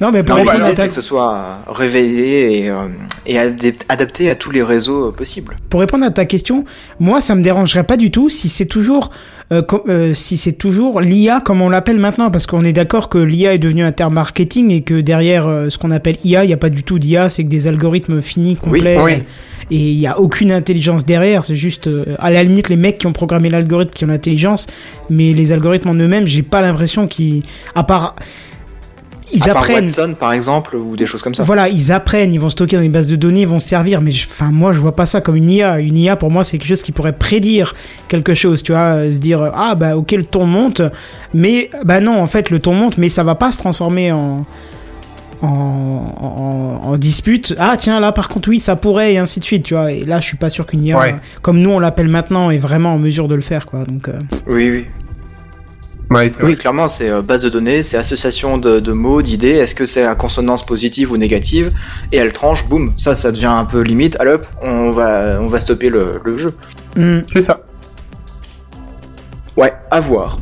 Non, 0.00 0.12
mais 0.12 0.22
pour 0.22 0.36
L'idée, 0.38 0.50
à 0.50 0.60
ta, 0.60 0.74
c'est 0.76 0.86
que 0.86 0.92
ce 0.94 1.00
soit 1.00 1.58
réveillé 1.66 2.64
et, 2.64 2.70
euh, 2.70 2.86
et 3.26 3.36
adap- 3.36 3.82
adapté 3.88 4.30
à 4.30 4.36
tous 4.36 4.50
les 4.52 4.62
réseaux 4.62 5.08
euh, 5.08 5.12
possibles. 5.12 5.56
pour 5.70 5.80
répondre 5.80 6.04
à 6.06 6.10
ta 6.10 6.24
question, 6.24 6.64
moi, 7.00 7.20
ça 7.20 7.34
me 7.34 7.42
dérangerait 7.42 7.82
pas 7.84 7.96
du 7.96 8.10
tout 8.12 8.28
si 8.28 8.48
c'est 8.48 8.66
toujours, 8.66 9.10
euh, 9.50 9.62
euh, 9.88 10.12
si 10.14 10.36
c'est 10.36 10.52
toujours 10.52 11.00
l'IA 11.00 11.40
comme 11.40 11.62
on 11.62 11.68
l'appelle 11.68 11.98
maintenant, 11.98 12.30
parce 12.30 12.46
qu'on 12.46 12.64
est 12.64 12.72
d'accord 12.72 13.08
que 13.08 13.18
l'IA 13.18 13.54
est 13.54 13.58
devenu 13.58 13.82
un 13.82 13.92
terme 13.92 14.14
marketing 14.14 14.70
et 14.70 14.82
que 14.82 15.00
derrière 15.00 15.46
euh, 15.46 15.70
ce 15.70 15.78
qu'on 15.78 15.90
appelle 15.90 16.16
IA, 16.24 16.44
il 16.44 16.48
n'y 16.48 16.52
a 16.52 16.58
pas 16.58 16.70
du 16.70 16.82
tout 16.82 16.98
d'IA, 16.98 17.28
c'est 17.28 17.44
que 17.44 17.48
des 17.48 17.66
algorithmes 17.66 18.20
finis, 18.20 18.56
complets. 18.56 18.98
oui. 19.00 19.22
Et 19.70 19.90
il 19.90 19.98
n'y 19.98 20.06
a 20.06 20.18
aucune 20.18 20.50
intelligence 20.50 21.04
derrière, 21.04 21.44
c'est 21.44 21.56
juste, 21.56 21.88
euh, 21.88 22.16
à 22.18 22.30
la 22.30 22.42
limite, 22.42 22.70
les 22.70 22.76
mecs 22.76 22.96
qui 22.96 23.06
ont 23.06 23.12
programmé 23.12 23.50
l'algorithme 23.50 23.92
qui 23.92 24.04
ont 24.04 24.08
l'intelligence, 24.08 24.66
mais 25.10 25.34
les 25.34 25.52
algorithmes 25.52 25.90
en 25.90 25.94
eux-mêmes, 25.94 26.26
j'ai 26.26 26.42
pas 26.42 26.62
l'impression 26.62 27.06
qu'ils, 27.06 27.42
à 27.74 27.84
part, 27.84 28.16
ils 29.32 29.42
à 29.44 29.46
part 29.54 29.58
apprennent. 29.58 29.84
Watson, 29.84 30.14
par 30.18 30.32
exemple, 30.32 30.76
ou 30.76 30.96
des 30.96 31.06
choses 31.06 31.22
comme 31.22 31.34
ça. 31.34 31.42
Voilà, 31.42 31.68
ils 31.68 31.92
apprennent, 31.92 32.32
ils 32.34 32.40
vont 32.40 32.48
stocker 32.50 32.76
dans 32.76 32.82
les 32.82 32.88
bases 32.88 33.06
de 33.06 33.16
données, 33.16 33.42
ils 33.42 33.48
vont 33.48 33.58
se 33.58 33.68
servir, 33.68 34.00
mais 34.00 34.10
enfin 34.12 34.50
moi 34.50 34.72
je 34.72 34.78
vois 34.78 34.94
pas 34.96 35.06
ça 35.06 35.20
comme 35.20 35.36
une 35.36 35.50
IA. 35.50 35.78
Une 35.80 35.96
IA 35.96 36.16
pour 36.16 36.30
moi 36.30 36.44
c'est 36.44 36.58
quelque 36.58 36.68
chose 36.68 36.82
qui 36.82 36.92
pourrait 36.92 37.12
prédire 37.16 37.74
quelque 38.08 38.34
chose, 38.34 38.62
tu 38.62 38.72
vois, 38.72 38.96
euh, 38.96 39.12
se 39.12 39.18
dire 39.18 39.50
ah 39.54 39.74
bah 39.74 39.96
ok 39.96 40.12
le 40.12 40.24
ton 40.24 40.46
monte, 40.46 40.82
mais 41.34 41.70
bah 41.84 42.00
non 42.00 42.20
en 42.20 42.26
fait 42.26 42.50
le 42.50 42.58
ton 42.60 42.74
monte, 42.74 42.98
mais 42.98 43.08
ça 43.08 43.22
va 43.22 43.34
pas 43.34 43.52
se 43.52 43.58
transformer 43.58 44.12
en 44.12 44.44
en, 45.40 45.46
en, 45.46 46.88
en 46.88 46.96
dispute. 46.96 47.54
Ah 47.58 47.76
tiens 47.78 48.00
là 48.00 48.10
par 48.12 48.28
contre 48.28 48.48
oui 48.48 48.58
ça 48.58 48.74
pourrait 48.76 49.14
et 49.14 49.18
ainsi 49.18 49.38
de 49.40 49.44
suite, 49.44 49.62
tu 49.62 49.74
vois. 49.74 49.92
Et 49.92 50.04
là 50.04 50.20
je 50.20 50.26
suis 50.26 50.36
pas 50.36 50.48
sûr 50.50 50.66
qu'une 50.66 50.82
IA 50.82 50.98
Ouais. 50.98 51.14
comme 51.42 51.60
nous 51.60 51.70
on 51.70 51.78
l'appelle 51.78 52.08
maintenant 52.08 52.50
est 52.50 52.58
vraiment 52.58 52.94
en 52.94 52.98
mesure 52.98 53.28
de 53.28 53.34
le 53.36 53.40
faire 53.40 53.66
quoi. 53.66 53.84
Donc 53.84 54.08
euh, 54.08 54.18
Oui, 54.48 54.68
oui. 54.70 54.86
Ouais, 56.10 56.30
c'est 56.30 56.40
vrai. 56.40 56.52
Oui, 56.52 56.56
clairement, 56.56 56.88
c'est 56.88 57.10
euh, 57.10 57.20
base 57.20 57.42
de 57.42 57.50
données, 57.50 57.82
c'est 57.82 57.98
association 57.98 58.56
de, 58.56 58.80
de 58.80 58.92
mots, 58.92 59.20
d'idées. 59.20 59.50
Est-ce 59.52 59.74
que 59.74 59.84
c'est 59.84 60.04
à 60.04 60.14
consonance 60.14 60.64
positive 60.64 61.12
ou 61.12 61.16
négative? 61.16 61.72
Et 62.12 62.16
elle 62.16 62.32
tranche, 62.32 62.66
boum. 62.66 62.94
Ça, 62.96 63.14
ça 63.14 63.30
devient 63.30 63.46
un 63.46 63.64
peu 63.66 63.82
limite. 63.82 64.16
Allez 64.18 64.32
hop, 64.32 64.46
on 64.62 64.92
va, 64.92 65.38
on 65.40 65.48
va 65.48 65.58
stopper 65.58 65.90
le, 65.90 66.20
le 66.24 66.38
jeu. 66.38 66.54
hmm. 66.96 67.20
C'est 67.26 67.42
ça. 67.42 67.60
Ouais, 69.56 69.72
à 69.90 70.00
voir. 70.00 70.38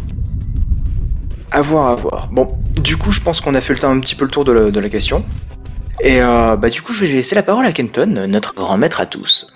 À 1.51 1.63
voir, 1.63 1.91
à 1.91 1.95
voir. 1.97 2.29
Bon, 2.31 2.49
du 2.81 2.97
coup, 2.97 3.11
je 3.11 3.21
pense 3.21 3.41
qu'on 3.41 3.55
a 3.55 3.61
fait 3.61 3.73
le 3.73 3.79
temps, 3.81 3.91
un 3.91 4.01
petit 4.01 4.15
peu 4.15 4.25
le 4.25 4.31
tour 4.31 4.45
de 4.45 4.53
la, 4.53 4.71
de 4.71 4.81
la 4.81 4.89
question. 4.89 5.25
Et 6.01 6.21
euh, 6.21 6.57
bah 6.57 6.69
du 6.69 6.83
coup, 6.83 6.93
je 6.93 7.07
vais 7.07 7.13
laisser 7.13 7.35
la 7.35 7.43
parole 7.43 7.65
à 7.65 7.73
Kenton, 7.73 8.27
notre 8.29 8.55
grand 8.55 8.77
maître 8.77 9.01
à 9.01 9.07
tous. 9.07 9.53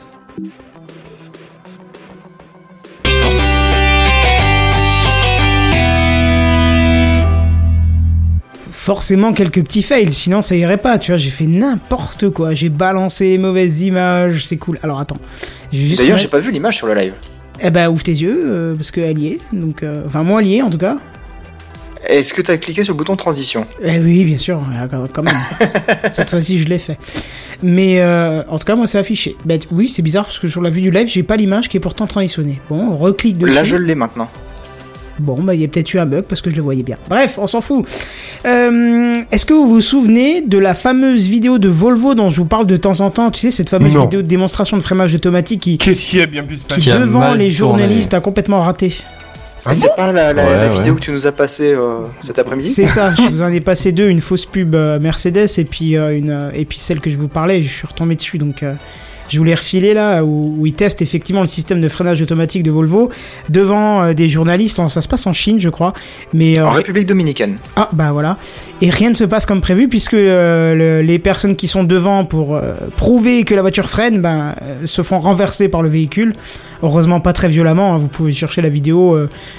Forcément 8.95 9.33
quelques 9.33 9.63
petits 9.63 9.83
fails, 9.85 10.11
sinon 10.11 10.43
ça 10.43 10.57
irait 10.57 10.77
pas, 10.77 10.99
tu 10.99 11.13
vois, 11.13 11.17
j'ai 11.17 11.31
fait 11.31 11.47
n'importe 11.47 12.29
quoi, 12.31 12.55
j'ai 12.55 12.71
balancé 12.71 13.39
mauvaises 13.39 13.83
images, 13.83 14.45
c'est 14.47 14.57
cool. 14.57 14.81
Alors 14.83 14.99
attends, 14.99 15.19
D'ailleurs, 15.73 16.19
j'ai 16.19 16.27
pas 16.27 16.41
vu 16.41 16.51
l'image 16.51 16.79
sur 16.79 16.89
le 16.89 16.95
live. 16.95 17.13
Eh 17.61 17.71
ben 17.71 17.89
ouvre 17.89 18.03
tes 18.03 18.11
yeux, 18.11 18.43
euh, 18.45 18.75
parce 18.75 18.91
qu'elle 18.91 19.17
y 19.21 19.29
est, 19.29 19.39
donc... 19.53 19.85
euh, 19.85 20.03
Enfin 20.07 20.25
moi 20.25 20.41
elle 20.43 20.49
y 20.49 20.57
est 20.57 20.63
en 20.63 20.71
tout 20.71 20.79
cas. 20.79 20.97
Est-ce 22.05 22.35
que 22.35 22.43
t'as 22.43 22.57
cliqué 22.57 22.83
sur 22.83 22.95
le 22.95 22.99
bouton 22.99 23.15
transition? 23.15 23.65
Eh 23.81 24.01
oui, 24.01 24.25
bien 24.25 24.39
sûr, 24.39 24.61
quand- 25.13 25.23
même. 25.23 25.37
Cette 26.11 26.29
fois-ci 26.31 26.59
je 26.59 26.67
l'ai 26.67 26.81
fait. 26.81 26.99
Mais 27.63 28.01
euh, 28.01 28.43
en 28.49 28.59
tout 28.59 28.65
cas 28.67 28.75
moi 28.75 28.89
c'est 28.89 28.99
affiché. 28.99 29.37
Ben 29.45 29.61
oui, 29.71 29.89
c'est 29.89 30.03
bizarre, 30.03 30.25
parce 30.25 30.41
que 30.41 30.49
sur 30.49 30.63
la 30.63 30.71
vue 30.71 30.81
du 30.81 30.91
live, 30.91 31.07
j'ai 31.07 31.23
pas 31.23 31.37
l'image 31.37 31.69
qui 31.69 31.77
est 31.77 31.81
pourtant 31.81 32.09
transitionnée. 32.09 32.61
Bon, 32.69 32.89
on 32.91 32.97
reclique 32.97 33.39
dessus. 33.39 33.53
Là, 33.55 33.63
je 33.63 33.77
l'ai 33.77 33.95
maintenant. 33.95 34.29
Bon, 35.21 35.41
bah, 35.43 35.55
il 35.55 35.61
y 35.61 35.65
a 35.65 35.69
peut-être 35.69 35.93
eu 35.95 35.99
un 35.99 36.07
bug 36.07 36.25
parce 36.25 36.41
que 36.43 36.51
je 36.51 36.57
le 36.57 36.63
voyais 36.63 36.83
bien. 36.83 36.97
Bref, 37.09 37.39
on 37.41 37.47
s'en 37.47 37.61
fout. 37.61 37.87
Euh, 38.47 39.17
Est-ce 39.31 39.47
que 39.47 39.55
vous 39.55 39.69
vous 39.69 39.81
souvenez 39.81 40.41
de 40.43 40.59
la 40.59 40.75
fameuse 40.75 41.29
vidéo 41.29 41.59
de 41.59 41.69
Volvo 41.69 42.15
dont 42.15 42.31
je 42.31 42.37
vous 42.41 42.47
parle 42.47 42.67
de 42.67 42.77
temps 42.77 43.01
en 43.01 43.11
temps 43.11 43.31
Tu 43.31 43.41
sais, 43.41 43.51
cette 43.51 43.71
fameuse 43.71 43.95
Non. 43.95 44.03
vidéo 44.03 44.23
de 44.23 44.27
démonstration 44.27 44.77
de 44.77 44.83
freinage 44.83 45.15
automatique 45.15 45.61
qui, 45.61 45.79
Qu'est-ce 45.79 46.01
qui 46.07 46.21
a 46.21 46.27
bien 46.27 46.43
pu 46.45 46.57
se 46.57 46.63
qui 46.63 46.69
passer 46.69 46.81
Qui 46.81 46.91
a 46.91 46.99
devant 46.99 47.21
les 47.35 47.51
tourné. 47.51 47.51
journalistes, 47.51 48.15
a 48.15 48.21
complètement 48.21 48.61
raté. 48.61 48.93
Ah, 49.67 49.75
c'est 49.75 49.95
pas 49.95 50.11
la, 50.11 50.33
la- 50.33 50.43
Ouais, 50.47 50.57
la 50.57 50.69
ouais. 50.69 50.75
vidéo 50.75 50.95
que 50.95 51.01
tu 51.01 51.11
nous 51.11 51.27
as 51.27 51.33
passée 51.33 51.75
euh, 51.75 51.99
cet 52.21 52.39
après-midi 52.39 52.69
C'est 52.71 52.87
ça, 52.87 53.15
je 53.15 53.29
vous 53.29 53.43
en 53.43 53.49
ai 53.53 53.61
passé 53.61 53.93
deux, 53.93 54.09
une 54.09 54.23
fausse 54.23 54.47
pub 54.47 54.75
euh, 54.75 54.99
Mercedes 54.99 55.49
et 55.59 55.65
puis, 55.65 55.99
euh, 55.99 56.17
une, 56.17 56.31
euh, 56.31 56.51
et 56.55 56.65
puis 56.65 56.79
celle 56.79 56.99
que 57.01 57.11
je 57.11 57.19
vous 57.19 57.29
parlais, 57.29 57.63
je 57.63 57.69
suis 57.71 57.87
retombé 57.87 58.15
dessus, 58.15 58.39
donc 58.39 58.63
je 59.31 59.39
voulais 59.39 59.55
refiler 59.55 59.95
là, 59.95 60.23
où, 60.25 60.55
où 60.59 60.67
ils 60.67 60.73
testent 60.75 61.01
effectivement 61.03 61.41
le 61.41 61.47
système 61.47 61.81
de 61.81 61.89
freinage 61.89 62.21
automatique 62.21 62.63
de 62.63 62.71
Volvo 62.71 63.11
devant 63.49 64.03
euh, 64.03 64.13
des 64.13 64.29
journalistes, 64.29 64.81
ça 64.89 65.01
se 65.01 65.09
passe 65.09 65.27
en 65.27 65.33
Chine 65.33 65.59
je 65.61 65.69
crois, 65.71 65.93
mais 66.35 66.59
euh, 66.59 66.67
En 66.67 66.71
République 66.73 67.07
Dominicaine. 67.07 67.59
Ah 67.77 67.89
bah 67.93 68.13
voilà. 68.13 68.37
Et 68.83 68.91
rien 68.91 69.11
ne 69.11 69.15
se 69.15 69.25
passe 69.25 69.47
comme 69.47 69.61
prévu 69.61 69.89
puisque 69.89 70.15
euh, 70.15 70.75
le- 70.75 71.03
les 71.07 71.19
personnes 71.19 71.57
qui 71.57 71.69
sont 71.69 71.85
devant 71.85 72.25
pour 72.25 72.61
prouver 72.97 73.45
que 73.45 73.55
la 73.55 73.63
voiture 73.63 73.89
freine 73.89 74.21
ben, 74.21 74.55
euh, 74.63 74.85
se 74.87 75.03
font 75.03 75.21
renverser 75.21 75.69
par 75.69 75.83
le 75.83 75.89
véhicule. 75.89 76.35
Heureusement 76.83 77.21
pas 77.21 77.33
très 77.33 77.49
violemment, 77.49 77.95
hein. 77.95 77.99
vous 77.99 78.09
pouvez 78.09 78.33
chercher 78.33 78.63
la 78.63 78.69
vidéo 78.69 79.17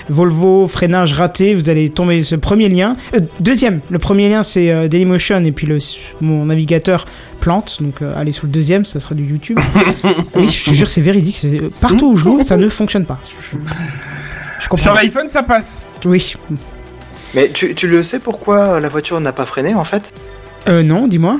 Volvo 0.09 0.67
freinage 0.67 1.13
raté, 1.13 1.53
vous 1.55 1.69
allez 1.69 1.89
tomber 1.89 2.23
ce 2.23 2.35
premier 2.35 2.69
lien. 2.69 2.95
Euh, 3.15 3.19
deuxième, 3.39 3.81
le 3.89 3.99
premier 3.99 4.29
lien 4.29 4.43
c'est 4.43 4.89
Dailymotion 4.89 5.43
et 5.45 5.51
puis 5.51 5.67
le, 5.67 5.77
mon 6.21 6.45
navigateur 6.45 7.05
plante. 7.41 7.77
Donc 7.81 8.01
euh, 8.01 8.13
allez 8.15 8.31
sur 8.31 8.45
le 8.45 8.51
deuxième, 8.51 8.85
ça 8.85 8.99
sera 9.01 9.13
du 9.15 9.25
YouTube. 9.25 9.59
oui, 10.35 10.47
je 10.47 10.69
te 10.69 10.73
jure, 10.73 10.87
c'est 10.87 11.01
véridique. 11.01 11.37
c'est- 11.37 11.59
euh, 11.59 11.69
Partout 11.81 12.11
où 12.11 12.15
je 12.15 12.23
l'ouvre, 12.23 12.43
ça 12.43 12.55
ne 12.55 12.69
fonctionne 12.69 13.05
pas. 13.05 13.19
Je, 13.25 13.57
je- 13.57 13.69
je 14.61 14.69
comprends. 14.69 14.83
Sur 14.83 14.93
l'iPhone, 14.93 15.27
ça 15.27 15.43
passe. 15.43 15.81
Oui. 16.05 16.35
Mais 17.33 17.49
tu, 17.49 17.73
tu 17.75 17.87
le 17.87 18.03
sais 18.03 18.19
pourquoi 18.19 18.79
la 18.79 18.87
voiture 18.89 19.19
n'a 19.19 19.33
pas 19.33 19.45
freiné 19.45 19.73
en 19.73 19.83
fait? 19.83 20.13
Euh, 20.69 20.83
non, 20.83 21.07
dis-moi. 21.07 21.37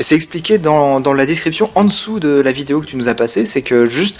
C'est 0.00 0.16
expliqué 0.16 0.58
dans, 0.58 0.98
dans 0.98 1.12
la 1.12 1.24
description 1.24 1.70
en 1.76 1.84
dessous 1.84 2.18
de 2.18 2.40
la 2.40 2.50
vidéo 2.50 2.80
que 2.80 2.86
tu 2.86 2.96
nous 2.96 3.08
as 3.08 3.14
passée, 3.14 3.46
c'est 3.46 3.62
que 3.62 3.86
juste 3.86 4.18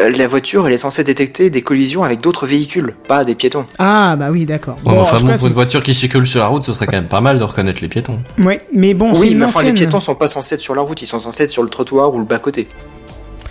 euh, 0.00 0.10
la 0.10 0.26
voiture 0.26 0.66
elle 0.66 0.72
est 0.72 0.76
censée 0.78 1.04
détecter 1.04 1.50
des 1.50 1.62
collisions 1.62 2.02
avec 2.02 2.20
d'autres 2.20 2.48
véhicules, 2.48 2.96
pas 3.06 3.24
des 3.24 3.36
piétons. 3.36 3.66
Ah, 3.78 4.16
bah 4.16 4.30
oui, 4.32 4.44
d'accord. 4.44 4.76
Bon, 4.82 4.90
Bon, 4.90 4.98
en 4.98 5.02
enfin 5.02 5.18
tout 5.18 5.26
bon, 5.26 5.32
cas, 5.32 5.38
pour 5.38 5.46
une 5.46 5.52
voiture 5.52 5.84
qui 5.84 5.94
circule 5.94 6.26
sur 6.26 6.40
la 6.40 6.48
route, 6.48 6.64
ce 6.64 6.72
serait 6.72 6.86
quand 6.86 6.96
même 6.96 7.06
pas 7.06 7.20
mal 7.20 7.38
de 7.38 7.44
reconnaître 7.44 7.78
les 7.80 7.86
piétons. 7.88 8.18
ouais, 8.42 8.60
mais 8.74 8.92
bon, 8.92 9.14
c'est 9.14 9.20
oui, 9.20 9.34
mais 9.36 9.44
enfin 9.44 9.62
les 9.62 9.72
piétons 9.72 10.00
sont 10.00 10.16
pas 10.16 10.26
censés 10.26 10.56
être 10.56 10.60
sur 10.62 10.74
la 10.74 10.82
route, 10.82 11.00
ils 11.00 11.06
sont 11.06 11.20
censés 11.20 11.44
être 11.44 11.50
sur 11.50 11.62
le 11.62 11.68
trottoir 11.68 12.12
ou 12.12 12.18
le 12.18 12.24
bas 12.24 12.40
côté. 12.40 12.66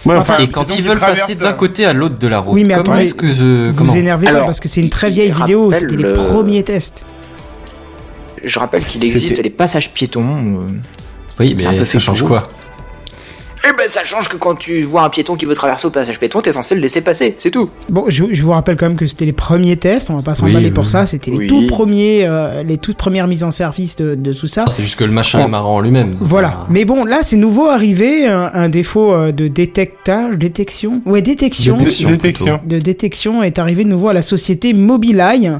Ouais, 0.05 0.17
Enfin, 0.17 0.37
Et 0.39 0.49
quand 0.49 0.77
ils 0.77 0.83
veulent 0.83 0.99
passer 0.99 1.35
d'un 1.35 1.51
euh, 1.51 1.53
côté 1.53 1.85
à 1.85 1.93
l'autre 1.93 2.19
de 2.19 2.27
la 2.27 2.39
route, 2.39 2.55
Oui, 2.55 2.65
mais 2.65 2.73
comment 2.75 2.97
est-ce 2.97 3.13
que 3.13 3.31
je... 3.31 3.69
Vous 3.69 3.75
Comment 3.77 3.93
vous 3.93 3.99
énervez 3.99 4.27
Alors, 4.27 4.45
parce 4.47 4.59
que 4.59 4.67
c'est 4.67 4.81
une 4.81 4.89
très 4.89 5.07
il 5.07 5.13
vieille 5.13 5.31
vidéo, 5.31 5.69
rappelle 5.69 5.79
c'était 5.79 5.95
les 5.95 6.03
le- 6.03 6.13
premiers 6.15 6.63
tests. 6.63 7.05
Je 8.43 8.59
rappelle 8.59 8.83
qu'il 8.83 9.01
existe 9.05 9.41
les 9.41 9.49
passages 9.49 9.91
piétons. 9.93 10.67
Euh. 11.39 11.43
Oui, 11.43 11.55
un 11.65 11.71
mais 11.71 11.77
peu 11.79 11.85
ça 11.85 11.99
change 11.99 12.23
quoi 12.23 12.43
Eh 13.65 13.71
ben 13.77 13.85
ça 13.87 14.03
change 14.03 14.27
que 14.27 14.35
quand 14.37 14.55
tu 14.55 14.81
vois 14.83 15.03
un 15.03 15.09
piéton 15.09 15.35
qui 15.35 15.45
veut 15.45 15.55
traverser 15.55 15.87
au 15.87 15.89
passage 15.89 16.19
piéton, 16.19 16.41
t'es 16.41 16.51
censé 16.51 16.75
le 16.75 16.81
laisser 16.81 16.99
passer, 17.01 17.33
c'est 17.37 17.49
tout. 17.49 17.69
Bon, 17.89 18.05
je, 18.09 18.25
je 18.33 18.43
vous 18.43 18.51
rappelle 18.51 18.75
quand 18.75 18.87
même 18.89 18.97
que 18.97 19.07
c'était 19.07 19.23
les 19.25 19.31
premiers 19.33 19.77
tests, 19.77 20.09
on 20.09 20.17
va 20.17 20.21
pas 20.21 20.35
s'emballer 20.35 20.65
oui. 20.65 20.71
pour 20.71 20.89
ça, 20.89 21.05
c'était 21.05 21.31
les 21.31 21.37
Oui. 21.37 21.47
tout 21.47 21.65
premiers, 21.67 22.25
euh, 22.25 22.61
les 22.63 22.77
toutes 22.77 22.97
premières 22.97 23.27
mises 23.27 23.43
en 23.45 23.51
service 23.51 23.95
de, 23.95 24.15
de 24.15 24.33
tout 24.33 24.47
ça. 24.47 24.65
C'est 24.67 24.83
juste 24.83 24.97
que 24.97 25.05
le 25.05 25.11
machin 25.11 25.39
Bon. 25.39 25.45
est 25.45 25.49
marrant 25.49 25.75
en 25.75 25.79
lui-même. 25.79 26.13
Voilà. 26.19 26.49
Enfin, 26.49 26.67
Mais 26.69 26.83
bon, 26.83 27.05
là, 27.05 27.19
c'est 27.23 27.37
nouveau 27.37 27.67
arrivé, 27.69 28.27
un, 28.27 28.51
un 28.53 28.67
défaut 28.69 29.13
euh, 29.13 29.31
de 29.31 29.47
détectage, 29.47 30.35
détection, 30.37 31.01
ouais, 31.05 31.21
détection, 31.21 31.75
De- 31.77 31.79
Détection. 31.79 32.09
Détection, 32.09 32.59
de 32.65 32.79
détection 32.79 33.43
est 33.43 33.59
arrivé 33.59 33.85
de 33.85 33.89
nouveau 33.89 34.09
à 34.09 34.13
la 34.13 34.21
société 34.21 34.73
Mobileye, 34.73 35.51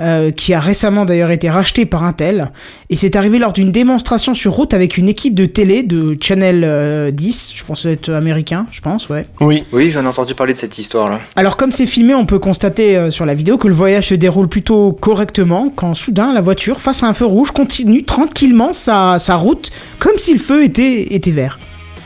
euh, 0.00 0.30
qui 0.30 0.54
a 0.54 0.60
récemment 0.60 1.04
d'ailleurs 1.04 1.30
été 1.30 1.50
racheté 1.50 1.84
par 1.84 2.04
Intel. 2.04 2.50
Et 2.88 2.96
c'est 2.96 3.16
arrivé 3.16 3.38
lors 3.38 3.52
d'une 3.52 3.70
démonstration 3.72 4.34
sur 4.34 4.52
route 4.52 4.74
avec 4.74 4.96
une 4.96 5.08
équipe 5.08 5.34
de 5.34 5.46
télé 5.46 5.82
de 5.82 6.16
Channel 6.20 6.62
euh, 6.64 7.10
10, 7.10 7.52
je 7.54 7.64
pense 7.64 7.84
être 7.84 8.10
américain, 8.10 8.66
je 8.70 8.80
pense, 8.80 9.08
ouais. 9.08 9.26
Oui. 9.40 9.64
Oui, 9.72 9.90
j'en 9.90 10.04
ai 10.04 10.06
entendu 10.06 10.34
parler 10.34 10.54
de 10.54 10.58
cette 10.58 10.78
histoire-là. 10.78 11.20
Alors 11.36 11.56
comme 11.56 11.72
c'est 11.72 11.86
filmé, 11.86 12.14
on 12.14 12.26
peut 12.26 12.38
constater 12.38 12.96
euh, 12.96 13.10
sur 13.10 13.26
la 13.26 13.34
vidéo 13.34 13.58
que 13.58 13.68
le 13.68 13.74
voyage 13.74 14.08
se 14.08 14.14
déroule 14.14 14.48
plutôt 14.48 14.92
correctement 14.92 15.72
quand 15.74 15.94
soudain 15.94 16.32
la 16.32 16.40
voiture, 16.40 16.80
face 16.80 17.02
à 17.02 17.06
un 17.06 17.14
feu 17.14 17.26
rouge, 17.26 17.50
continue 17.50 18.04
tranquillement 18.04 18.72
sa, 18.72 19.18
sa 19.18 19.36
route 19.36 19.70
comme 19.98 20.16
si 20.16 20.32
le 20.32 20.40
feu 20.40 20.64
était, 20.64 21.14
était 21.14 21.30
vert. 21.30 21.58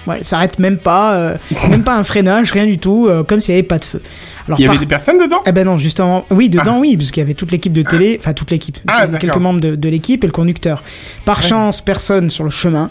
Ouais, 0.07 0.23
s'arrête 0.23 0.59
même 0.59 0.77
pas, 0.77 1.15
euh, 1.15 1.37
même 1.71 1.83
pas 1.83 1.97
un 1.97 2.05
freinage, 2.05 2.51
rien 2.53 2.67
du 2.67 2.79
tout, 2.79 3.07
euh, 3.09 3.23
comme 3.23 3.41
s'il 3.41 3.55
n'y 3.55 3.61
avait 3.61 3.67
pas 3.67 3.79
de 3.79 3.85
feu. 3.85 4.03
Alors, 4.47 4.59
Il 4.61 4.63
y 4.63 4.67
par- 4.67 4.75
avait 4.75 4.85
des 4.85 4.89
personnes 4.89 5.19
dedans? 5.19 5.41
Eh 5.47 5.53
ben 5.53 5.65
non, 5.65 5.79
justement, 5.79 6.25
oui, 6.31 6.49
dedans, 6.51 6.79
oui, 6.79 6.97
parce 6.97 7.11
qu'il 7.11 7.21
y 7.23 7.25
avait 7.25 7.35
toute 7.35 7.51
l'équipe 7.51 7.73
de 7.73 7.83
télé, 7.83 8.19
enfin 8.21 8.33
toute 8.35 8.51
l'équipe, 8.51 8.79
Ah, 8.87 9.07
quelques 9.09 9.37
membres 9.39 9.61
de, 9.61 9.75
de 9.75 9.89
l'équipe 9.89 10.23
et 10.23 10.27
le 10.27 10.33
conducteur. 10.33 10.83
Par 11.25 11.43
chance, 11.43 11.81
personne 11.81 12.29
sur 12.31 12.45
le 12.45 12.51
chemin, 12.51 12.91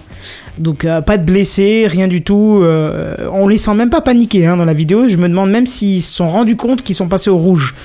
donc 0.58 0.84
euh, 0.86 1.02
pas 1.02 1.18
de 1.18 1.24
blessés, 1.24 1.86
rien 1.88 2.08
du 2.08 2.24
tout. 2.24 2.60
euh, 2.63 3.16
on 3.32 3.48
les 3.48 3.58
sent 3.60 3.74
même 3.76 3.89
pas 3.92 4.02
paniquer 4.02 4.48
hein, 4.48 4.58
dans 4.58 4.66
la 4.66 4.74
vidéo. 4.74 5.08
Je 5.08 5.18
me 5.18 5.30
demande 5.30 5.52
même 5.52 5.68
s'ils 5.68 6.02
se 6.02 6.13
sont 6.13 6.28
rendus 6.28 6.56
compte 6.56 6.82
qu'ils 6.84 6.96
sont 6.96 7.08
passés 7.08 7.30
au 7.30 7.38
rouge. 7.38 7.76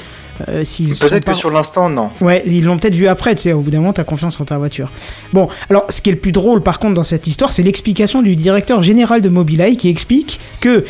Euh, 0.49 0.63
Peut-être 1.01 1.25
pas- 1.25 1.33
que 1.33 1.37
sur 1.37 1.51
l'instant, 1.51 1.91
non. 1.91 2.11
Ouais, 2.21 2.45
ils 2.47 2.63
l'ont 2.65 2.79
peut-être 2.79 2.95
vu 2.95 3.09
après, 3.09 3.35
tu 3.35 3.43
sais, 3.43 3.53
au 3.53 3.59
bout 3.61 3.73
d'un 3.73 3.79
moment, 3.81 3.93
t'as 3.93 4.05
confiance 4.05 4.41
en 4.41 4.45
ta 4.45 4.57
voiture. 4.57 4.89
Bon, 5.33 5.49
alors, 5.69 5.87
ce 5.89 6.01
qui 6.01 6.11
est 6.11 6.13
le 6.13 6.19
plus 6.21 6.31
drôle, 6.31 6.63
par 6.63 6.79
contre, 6.79 6.95
dans 6.95 7.03
cette 7.03 7.27
histoire, 7.27 7.51
c'est 7.51 7.65
l'explication 7.65 8.23
du 8.23 8.37
directeur 8.37 8.85
général 8.85 9.21
de 9.21 9.29
Mobileye 9.29 9.77
qui 9.77 9.89
explique 9.89 10.39
que 10.61 10.85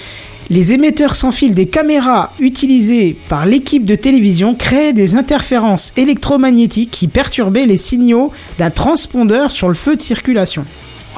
les 0.51 0.73
émetteurs 0.73 1.15
sans 1.15 1.31
fil 1.31 1.55
des 1.55 1.67
caméras 1.67 2.33
utilisées 2.39 3.17
par 3.29 3.45
l'équipe 3.45 3.85
de 3.85 3.95
télévision 3.95 4.55
créaient 4.55 4.95
des 4.95 5.15
interférences 5.15 5.93
électromagnétiques 5.97 6.91
qui 6.91 7.07
perturbaient 7.07 7.67
les 7.67 7.77
signaux 7.77 8.33
d'un 8.59 8.71
transpondeur 8.71 9.51
sur 9.51 9.69
le 9.69 9.75
feu 9.75 9.97
de 9.97 10.01
circulation. 10.01 10.65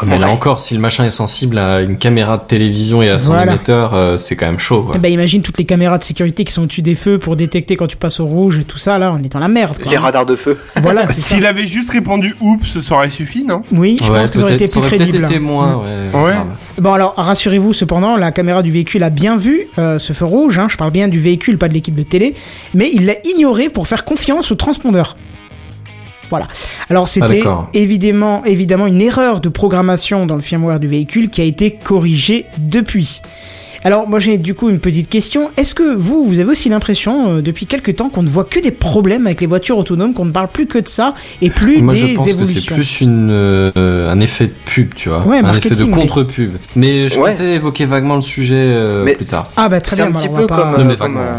Ouais, 0.03 0.09
mais 0.09 0.19
là 0.19 0.29
encore, 0.29 0.59
si 0.61 0.75
le 0.75 0.81
machin 0.81 1.05
est 1.05 1.11
sensible 1.11 1.59
à 1.59 1.81
une 1.81 1.97
caméra 1.97 2.37
de 2.39 2.43
télévision 2.47 3.03
et 3.03 3.09
à 3.11 3.19
son 3.19 3.33
Voilà. 3.33 3.53
émetteur, 3.53 3.95
euh, 3.95 4.17
c'est 4.17 4.37
quand 4.37 4.47
même 4.47 4.59
chaud. 4.59 4.83
quoi. 4.83 4.93
Eh 4.97 4.99
ben, 4.99 5.13
imagine 5.13 5.43
toutes 5.43 5.59
les 5.59 5.65
caméras 5.65 5.99
de 5.99 6.05
sécurité 6.05 6.45
qui 6.45 6.53
sont 6.53 6.63
au-dessus 6.63 6.83
des 6.83 6.95
feux 6.95 7.19
pour 7.19 7.37
détecter 7.37 7.77
quand 7.77 7.87
tu 7.87 7.97
passes 7.97 8.21
au 8.21 8.27
rouge 8.27 8.59
et 8.59 8.65
tout 8.65 8.79
ça, 8.79 8.99
là, 8.99 9.13
on 9.19 9.23
est 9.23 9.29
dans 9.33 9.39
la 9.41 9.49
merde. 9.49 9.77
quoi. 9.83 9.91
Les 9.91 9.99
radars 9.99 10.27
de 10.27 10.37
feu. 10.37 10.57
Voilà, 10.83 11.07
ça. 11.09 11.13
S'il 11.13 11.47
avait 11.47 11.67
juste 11.67 11.91
répondu 11.91 12.35
oups, 12.41 12.81
ça 12.81 12.95
aurait 12.95 13.11
suffi, 13.11 13.45
non? 13.45 13.63
Oui, 13.73 13.97
je 14.03 14.11
Ouais, 14.11 14.21
pense 14.21 14.31
que 14.31 14.39
ça 14.39 14.45
aurait 14.45 14.55
été 14.55 14.67
plus 14.69 14.79
aurait 14.79 14.89
peut-être 14.91 15.03
crédible. 15.09 15.25
été 15.27 15.39
moins, 15.39 15.77
ouais. 15.77 16.35
Bon 16.81 16.95
alors 16.95 17.13
rassurez-vous 17.19 17.75
cependant, 17.75 18.17
la 18.17 18.33
caméra 18.33 18.63
du 18.63 18.71
véhicule 18.73 19.03
a 19.03 19.11
bien 19.11 19.37
vu 19.37 19.67
euh, 19.79 19.99
ce 19.99 20.15
feu 20.15 20.25
rouge, 20.25 20.59
hein, 20.59 20.67
je 20.71 20.79
parle 20.79 20.91
bien 20.93 21.09
du 21.09 21.21
véhicule, 21.21 21.59
pas 21.59 21.69
de 21.69 21.75
l'équipe 21.75 21.95
de 21.95 22.03
télé, 22.03 22.35
mais 22.75 22.91
il 22.95 23.05
l'a 23.05 23.15
ignoré 23.25 23.69
pour 23.69 23.87
faire 23.87 24.07
confiance 24.07 24.51
au 24.51 24.55
transpondeur. 24.55 25.17
Voilà. 26.31 26.47
Alors 26.89 27.09
c'était 27.09 27.39
d'accord. 27.39 27.69
évidemment, 27.75 28.43
évidemment 28.45 28.87
une 28.87 29.01
erreur 29.03 29.41
de 29.41 29.49
programmation 29.49 30.27
dans 30.27 30.37
le 30.37 30.43
firmware 30.43 30.81
du 30.81 30.87
véhicule 30.89 31.29
qui 31.29 31.41
a 31.41 31.45
été 31.45 31.71
corrigée 31.73 32.47
depuis. 32.59 33.21
Alors 33.83 34.07
moi 34.07 34.19
j'ai 34.21 34.37
du 34.37 34.53
coup 34.55 34.69
une 34.69 34.79
petite 34.79 35.09
question. 35.09 35.51
Est-ce 35.57 35.75
que 35.75 35.95
vous, 35.95 36.25
vous 36.27 36.39
avez 36.41 36.51
aussi 36.51 36.69
l'impression 36.69 37.37
euh, 37.39 37.41
depuis 37.41 37.65
quelques 37.65 37.97
temps 37.97 38.11
qu'on 38.11 38.23
ne 38.23 38.29
voit 38.29 38.45
que 38.45 38.61
des 38.61 38.73
problèmes 38.73 39.27
avec 39.27 39.41
les 39.41 39.47
voitures 39.47 39.79
autonomes, 39.79 40.13
qu'on 40.13 40.27
ne 40.27 40.33
parle 40.33 40.49
plus 40.49 40.67
que 40.67 40.77
de 40.79 40.87
ça 40.87 41.15
et 41.41 41.49
plus 41.49 41.81
Moi, 41.81 41.95
des 41.95 42.01
je 42.01 42.07
pense 42.15 42.27
que 42.27 42.31
évolutions 42.31 42.61
c'est 42.69 42.75
plus 42.75 43.01
une, 43.01 43.31
euh, 43.31 44.11
un 44.13 44.21
effet 44.21 44.49
de 44.49 44.53
pub, 44.67 44.95
tu 44.95 45.09
vois. 45.09 45.27
Ouais, 45.27 45.39
un 45.39 45.55
effet 45.55 45.71
de 45.75 45.85
mais- 45.85 45.91
contre-pub. 45.97 46.57
Mais 46.77 47.09
je 47.09 47.19
Ouais. 47.19 47.31
comptais 47.31 47.55
évoquer 47.55 47.87
vaguement 47.87 48.17
le 48.17 48.21
sujet 48.21 48.55
euh, 48.59 49.03
Mais 49.05 49.15
plus 49.15 49.25
tard. 49.25 49.51
Ah 49.57 49.71
bah 49.71 49.81
très 49.81 49.97
C'est 49.97 50.03
bien. 50.03 50.11
un 50.11 50.13
bah, 50.13 50.19
petit 50.21 50.29
peu 50.29 50.47
pas- 50.47 50.57
comme, 50.75 50.83
Non, 50.83 50.85
mais 50.85 50.97
comme, 50.97 51.17
euh, 51.17 51.37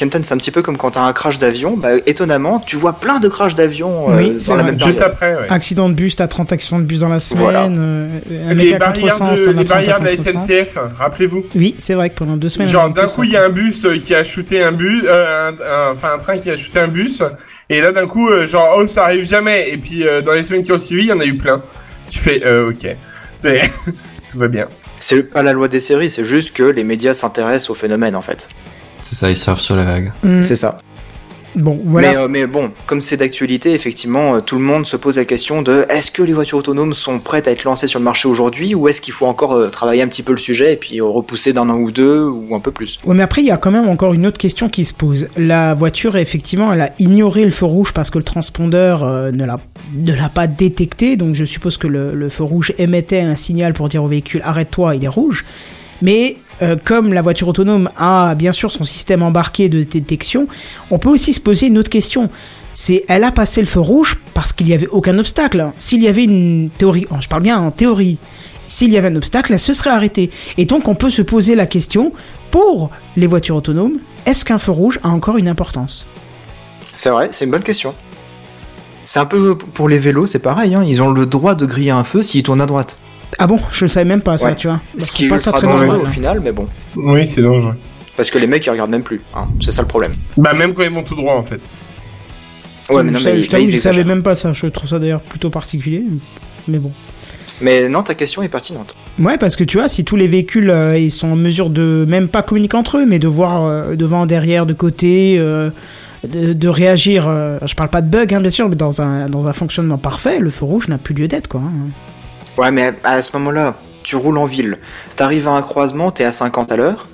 Kenton, 0.00 0.20
c'est 0.24 0.32
un 0.32 0.38
petit 0.38 0.50
peu 0.50 0.62
comme 0.62 0.78
quand 0.78 0.92
t'as 0.92 1.02
un 1.02 1.12
crash 1.12 1.38
d'avion. 1.38 1.76
Bah, 1.76 1.90
étonnamment, 2.06 2.58
tu 2.58 2.76
vois 2.76 2.94
plein 2.94 3.20
de 3.20 3.28
crashs 3.28 3.54
d'avion 3.54 4.10
euh, 4.10 4.16
Oui, 4.16 4.38
dans 4.46 4.54
la 4.54 4.62
vrai. 4.62 4.70
même 4.72 4.80
Juste 4.80 4.98
période. 4.98 5.12
après, 5.12 5.34
ouais. 5.36 5.46
Accident 5.50 5.88
de 5.90 5.94
bus, 5.94 6.16
t'as 6.16 6.26
30 6.26 6.52
accidents 6.52 6.78
de 6.78 6.84
bus 6.84 7.00
dans 7.00 7.10
la 7.10 7.20
semaine. 7.20 7.42
Voilà. 7.42 7.64
euh, 7.66 8.20
un 8.50 8.54
Les 8.54 8.74
barrières, 8.78 9.12
contresens, 9.18 9.38
de, 9.40 9.44
t'en 9.44 9.50
as 9.50 9.60
les 9.60 9.64
30 9.64 9.70
à 9.70 9.98
barrières 9.98 10.00
de 10.00 10.04
la. 10.06 10.16
SNCF, 10.46 10.78
rappelez-vous. 10.98 11.44
Oui, 11.54 11.74
c'est 11.78 11.92
vrai 11.94 12.08
que 12.08 12.14
pendant 12.14 12.36
deux 12.38 12.48
semaines. 12.48 12.66
Genre 12.68 12.88
d'un 12.90 13.06
coup 13.06 13.24
il 13.24 13.32
y 13.32 13.36
a 13.36 13.44
un 13.44 13.50
bus 13.50 13.84
euh, 13.84 13.98
qui 13.98 14.14
a 14.14 14.24
shooté 14.24 14.62
un 14.62 14.72
bus, 14.72 15.04
euh, 15.06 15.50
un, 15.50 15.52
un- 15.52 15.92
enfin 15.92 16.14
un 16.14 16.18
train 16.18 16.38
qui 16.38 16.48
a 16.50 16.56
shooté 16.56 16.78
un 16.80 16.88
bus, 16.88 17.22
et 17.68 17.80
là 17.82 17.92
d'un 17.92 18.06
coup 18.06 18.30
euh, 18.30 18.46
genre 18.46 18.76
oh 18.78 18.86
ça 18.86 19.04
arrive 19.04 19.24
jamais, 19.26 19.68
et 19.70 19.76
puis 19.76 20.06
euh, 20.06 20.22
dans 20.22 20.32
les 20.32 20.44
semaines 20.44 20.62
qui 20.62 20.72
ont 20.72 20.80
suivi 20.80 21.02
il 21.02 21.08
y 21.08 21.12
en 21.12 21.20
a 21.20 21.24
eu 21.26 21.36
plein. 21.36 21.62
Tu 22.08 22.18
fais 22.18 22.42
euh, 22.46 22.70
ok, 22.70 22.96
c'est 23.34 23.60
tout 24.32 24.38
va 24.38 24.48
bien. 24.48 24.66
C'est 24.98 25.22
pas 25.30 25.42
la 25.42 25.52
loi 25.52 25.68
des 25.68 25.80
séries, 25.80 26.08
c'est 26.10 26.24
juste 26.24 26.52
que 26.52 26.62
les 26.62 26.84
médias 26.84 27.12
s'intéressent 27.14 27.70
au 27.70 27.74
phénomène 27.74 28.16
en 28.16 28.22
fait. 28.22 28.48
C'est 29.02 29.16
ça, 29.16 29.30
ils 29.30 29.36
surfent 29.36 29.60
sur 29.60 29.76
la 29.76 29.84
vague. 29.84 30.12
Mm. 30.22 30.42
C'est 30.42 30.56
ça. 30.56 30.78
Bon, 31.56 31.80
voilà. 31.84 32.10
Mais, 32.10 32.16
euh, 32.16 32.28
mais 32.28 32.46
bon, 32.46 32.70
comme 32.86 33.00
c'est 33.00 33.16
d'actualité, 33.16 33.72
effectivement, 33.74 34.36
euh, 34.36 34.40
tout 34.40 34.56
le 34.56 34.62
monde 34.62 34.86
se 34.86 34.96
pose 34.96 35.16
la 35.16 35.24
question 35.24 35.62
de 35.62 35.84
est-ce 35.88 36.10
que 36.12 36.22
les 36.22 36.32
voitures 36.32 36.58
autonomes 36.58 36.94
sont 36.94 37.18
prêtes 37.18 37.48
à 37.48 37.50
être 37.50 37.64
lancées 37.64 37.88
sur 37.88 37.98
le 37.98 38.04
marché 38.04 38.28
aujourd'hui 38.28 38.74
ou 38.74 38.86
est-ce 38.88 39.00
qu'il 39.00 39.12
faut 39.12 39.26
encore 39.26 39.52
euh, 39.52 39.68
travailler 39.68 40.02
un 40.02 40.08
petit 40.08 40.22
peu 40.22 40.32
le 40.32 40.38
sujet 40.38 40.74
et 40.74 40.76
puis 40.76 41.00
euh, 41.00 41.04
repousser 41.04 41.52
d'un 41.52 41.68
an 41.68 41.76
ou 41.76 41.90
deux 41.90 42.22
ou 42.24 42.54
un 42.54 42.60
peu 42.60 42.70
plus? 42.70 43.00
Ouais, 43.04 43.16
mais 43.16 43.22
après, 43.22 43.42
il 43.42 43.48
y 43.48 43.50
a 43.50 43.56
quand 43.56 43.72
même 43.72 43.88
encore 43.88 44.14
une 44.14 44.26
autre 44.26 44.38
question 44.38 44.68
qui 44.68 44.84
se 44.84 44.94
pose. 44.94 45.26
La 45.36 45.74
voiture, 45.74 46.16
effectivement, 46.16 46.72
elle 46.72 46.82
a 46.82 46.92
ignoré 47.00 47.44
le 47.44 47.50
feu 47.50 47.66
rouge 47.66 47.92
parce 47.92 48.10
que 48.10 48.18
le 48.18 48.24
transpondeur 48.24 49.02
euh, 49.02 49.32
ne 49.32 49.44
l'a 49.44 49.58
ne 49.92 50.14
l'a 50.14 50.28
pas 50.28 50.46
détecté. 50.46 51.16
Donc, 51.16 51.34
je 51.34 51.44
suppose 51.44 51.78
que 51.78 51.88
le, 51.88 52.14
le 52.14 52.28
feu 52.28 52.44
rouge 52.44 52.72
émettait 52.78 53.22
un 53.22 53.34
signal 53.34 53.72
pour 53.72 53.88
dire 53.88 54.04
au 54.04 54.08
véhicule 54.08 54.40
arrête-toi, 54.44 54.94
il 54.94 55.04
est 55.04 55.08
rouge. 55.08 55.44
Mais 56.00 56.36
euh, 56.62 56.76
comme 56.82 57.12
la 57.12 57.22
voiture 57.22 57.48
autonome 57.48 57.90
a 57.96 58.34
bien 58.34 58.52
sûr 58.52 58.72
son 58.72 58.84
système 58.84 59.22
embarqué 59.22 59.68
de 59.68 59.82
détection, 59.82 60.46
on 60.90 60.98
peut 60.98 61.08
aussi 61.08 61.32
se 61.32 61.40
poser 61.40 61.66
une 61.66 61.78
autre 61.78 61.90
question. 61.90 62.30
C'est 62.72 63.04
elle 63.08 63.24
a 63.24 63.32
passé 63.32 63.60
le 63.60 63.66
feu 63.66 63.80
rouge 63.80 64.20
parce 64.34 64.52
qu'il 64.52 64.66
n'y 64.66 64.74
avait 64.74 64.86
aucun 64.86 65.18
obstacle. 65.18 65.70
S'il 65.78 66.02
y 66.02 66.08
avait 66.08 66.24
une 66.24 66.70
théorie, 66.76 67.06
oh, 67.10 67.16
je 67.20 67.28
parle 67.28 67.42
bien 67.42 67.58
en 67.58 67.70
théorie, 67.70 68.18
s'il 68.68 68.92
y 68.92 68.96
avait 68.96 69.08
un 69.08 69.16
obstacle, 69.16 69.52
elle 69.52 69.58
se 69.58 69.74
serait 69.74 69.90
arrêtée. 69.90 70.30
Et 70.56 70.64
donc 70.64 70.86
on 70.86 70.94
peut 70.94 71.10
se 71.10 71.22
poser 71.22 71.54
la 71.54 71.66
question, 71.66 72.12
pour 72.50 72.90
les 73.16 73.26
voitures 73.26 73.56
autonomes, 73.56 73.98
est-ce 74.26 74.44
qu'un 74.44 74.58
feu 74.58 74.72
rouge 74.72 75.00
a 75.02 75.08
encore 75.08 75.36
une 75.36 75.48
importance? 75.48 76.06
C'est 76.94 77.10
vrai, 77.10 77.28
c'est 77.32 77.44
une 77.44 77.50
bonne 77.50 77.62
question. 77.62 77.94
C'est 79.04 79.18
un 79.18 79.26
peu 79.26 79.56
pour 79.56 79.88
les 79.88 79.98
vélos, 79.98 80.26
c'est 80.26 80.40
pareil, 80.40 80.74
hein, 80.74 80.84
ils 80.86 81.02
ont 81.02 81.10
le 81.10 81.26
droit 81.26 81.54
de 81.54 81.66
griller 81.66 81.90
un 81.90 82.04
feu 82.04 82.22
s'ils 82.22 82.42
tournent 82.42 82.60
à 82.60 82.66
droite. 82.66 82.98
Ah 83.38 83.46
bon, 83.46 83.58
je 83.70 83.84
le 83.84 83.88
savais 83.88 84.04
même 84.04 84.22
pas 84.22 84.36
ça, 84.38 84.48
Ouais. 84.48 84.54
tu 84.56 84.66
vois. 84.68 84.80
Ce 84.96 85.12
qui 85.12 85.24
est 85.24 85.28
ultra 85.28 85.52
très 85.52 85.66
dangereux 85.66 85.86
normal, 85.86 86.06
au 86.06 86.10
final, 86.10 86.40
mais 86.42 86.52
bon. 86.52 86.66
Oui 86.96 87.26
c'est 87.26 87.42
dangereux. 87.42 87.74
Parce 88.16 88.30
que 88.30 88.38
les 88.38 88.46
mecs 88.46 88.66
ils 88.66 88.70
regardent 88.70 88.90
même 88.90 89.02
plus, 89.02 89.22
hein, 89.34 89.48
c'est 89.60 89.72
ça 89.72 89.82
le 89.82 89.88
problème. 89.88 90.14
Bah 90.36 90.52
même 90.52 90.74
quand 90.74 90.82
ils 90.82 90.90
vont 90.92 91.02
tout 91.04 91.14
droit 91.14 91.34
en 91.34 91.44
fait. 91.44 91.60
Ouais, 92.90 93.02
mais 93.04 93.12
non, 93.12 93.18
je, 93.20 93.28
mais 93.28 93.40
je 93.42 93.56
ils 93.56 93.70
je 93.70 93.78
savais 93.78 94.02
même 94.04 94.22
pas 94.22 94.34
ça. 94.34 94.52
Je 94.52 94.66
trouve 94.66 94.88
ça 94.90 94.98
d'ailleurs 94.98 95.20
plutôt 95.20 95.48
particulier. 95.48 96.02
Mais 96.66 96.78
bon. 96.78 96.90
Mais 97.62 97.88
non, 97.88 98.02
ta 98.02 98.14
question 98.14 98.42
est 98.42 98.48
pertinente. 98.48 98.96
Ouais, 99.18 99.38
parce 99.38 99.54
que 99.54 99.62
tu 99.64 99.78
vois, 99.78 99.88
si 99.88 100.04
tous 100.04 100.16
les 100.16 100.26
véhicules 100.26 100.70
euh, 100.70 100.98
ils 100.98 101.10
sont 101.12 101.28
en 101.28 101.36
mesure 101.36 101.70
de 101.70 102.04
même 102.08 102.26
pas 102.28 102.42
communiquer 102.42 102.76
entre 102.76 102.98
eux, 102.98 103.06
mais 103.06 103.18
de 103.20 103.28
voir 103.28 103.64
euh, 103.64 103.94
devant, 103.96 104.26
derrière, 104.26 104.66
de 104.66 104.72
côté, 104.72 105.36
euh, 105.38 105.70
de, 106.26 106.52
de 106.52 106.68
réagir. 106.68 107.26
euh, 107.28 107.58
je 107.64 107.74
parle 107.76 107.90
pas 107.90 108.00
de 108.02 108.08
bug, 108.08 108.34
hein, 108.34 108.40
bien 108.40 108.50
sûr, 108.50 108.68
mais 108.68 108.76
dans 108.76 109.00
un 109.02 109.28
dans 109.28 109.46
un 109.46 109.52
fonctionnement 109.52 109.98
parfait, 109.98 110.40
le 110.40 110.50
feu 110.50 110.64
rouge 110.64 110.88
n'a 110.88 110.98
plus 110.98 111.14
lieu 111.14 111.28
d'être, 111.28 111.46
quoi. 111.48 111.60
hein. 111.60 111.90
Ouais, 112.60 112.70
mais 112.70 112.92
à 113.04 113.22
ce 113.22 113.34
moment-là, 113.38 113.74
tu 114.02 114.16
roules 114.16 114.36
en 114.36 114.44
ville, 114.44 114.80
t'arrives 115.16 115.48
à 115.48 115.52
un 115.52 115.62
croisement, 115.62 116.10
t'es 116.10 116.24
à 116.24 116.32
50 116.32 116.70
à 116.70 116.76
l'heure, 116.76 117.08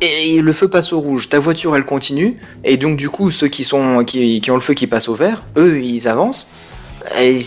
et 0.00 0.40
le 0.40 0.52
feu 0.52 0.68
passe 0.68 0.92
au 0.92 1.00
rouge, 1.00 1.28
ta 1.28 1.40
voiture 1.40 1.74
elle 1.74 1.84
continue, 1.84 2.36
et 2.62 2.76
donc 2.76 2.96
du 2.96 3.10
coup 3.10 3.32
ceux 3.32 3.48
qui 3.48 3.64
sont 3.64 4.04
qui, 4.04 4.40
qui 4.40 4.50
ont 4.52 4.54
le 4.54 4.60
feu 4.60 4.74
qui 4.74 4.86
passe 4.86 5.08
au 5.08 5.16
vert, 5.16 5.42
eux 5.56 5.82
ils 5.82 6.06
avancent. 6.06 6.50
Et 7.20 7.40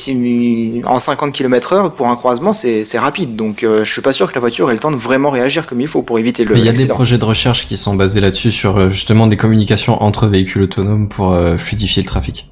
en 0.85 0.99
50 0.99 1.31
km 1.31 1.73
heure 1.73 1.95
pour 1.95 2.07
un 2.07 2.17
croisement 2.17 2.51
c'est 2.51 2.83
rapide, 2.97 3.37
donc 3.37 3.63
euh, 3.63 3.85
je 3.85 3.91
suis 3.93 4.01
pas 4.01 4.11
sûr 4.11 4.27
que 4.27 4.35
la 4.35 4.41
voiture 4.41 4.69
ait 4.69 4.73
le 4.73 4.79
temps 4.79 4.91
de 4.91 4.97
vraiment 4.97 5.29
réagir 5.29 5.65
comme 5.65 5.79
il 5.79 5.87
faut 5.87 6.01
pour 6.01 6.19
éviter 6.19 6.43
le. 6.43 6.55
Mais 6.55 6.59
il 6.59 6.65
y 6.65 6.69
a 6.69 6.73
des 6.73 6.87
projets 6.87 7.17
de 7.17 7.23
recherche 7.23 7.67
qui 7.69 7.77
sont 7.77 7.95
basés 7.95 8.19
là-dessus 8.19 8.51
sur 8.51 8.77
euh, 8.77 8.89
justement 8.89 9.27
des 9.27 9.37
communications 9.37 10.03
entre 10.03 10.27
véhicules 10.27 10.63
autonomes 10.63 11.07
pour 11.07 11.31
euh, 11.31 11.55
fluidifier 11.55 12.01
le 12.03 12.07
trafic. 12.07 12.49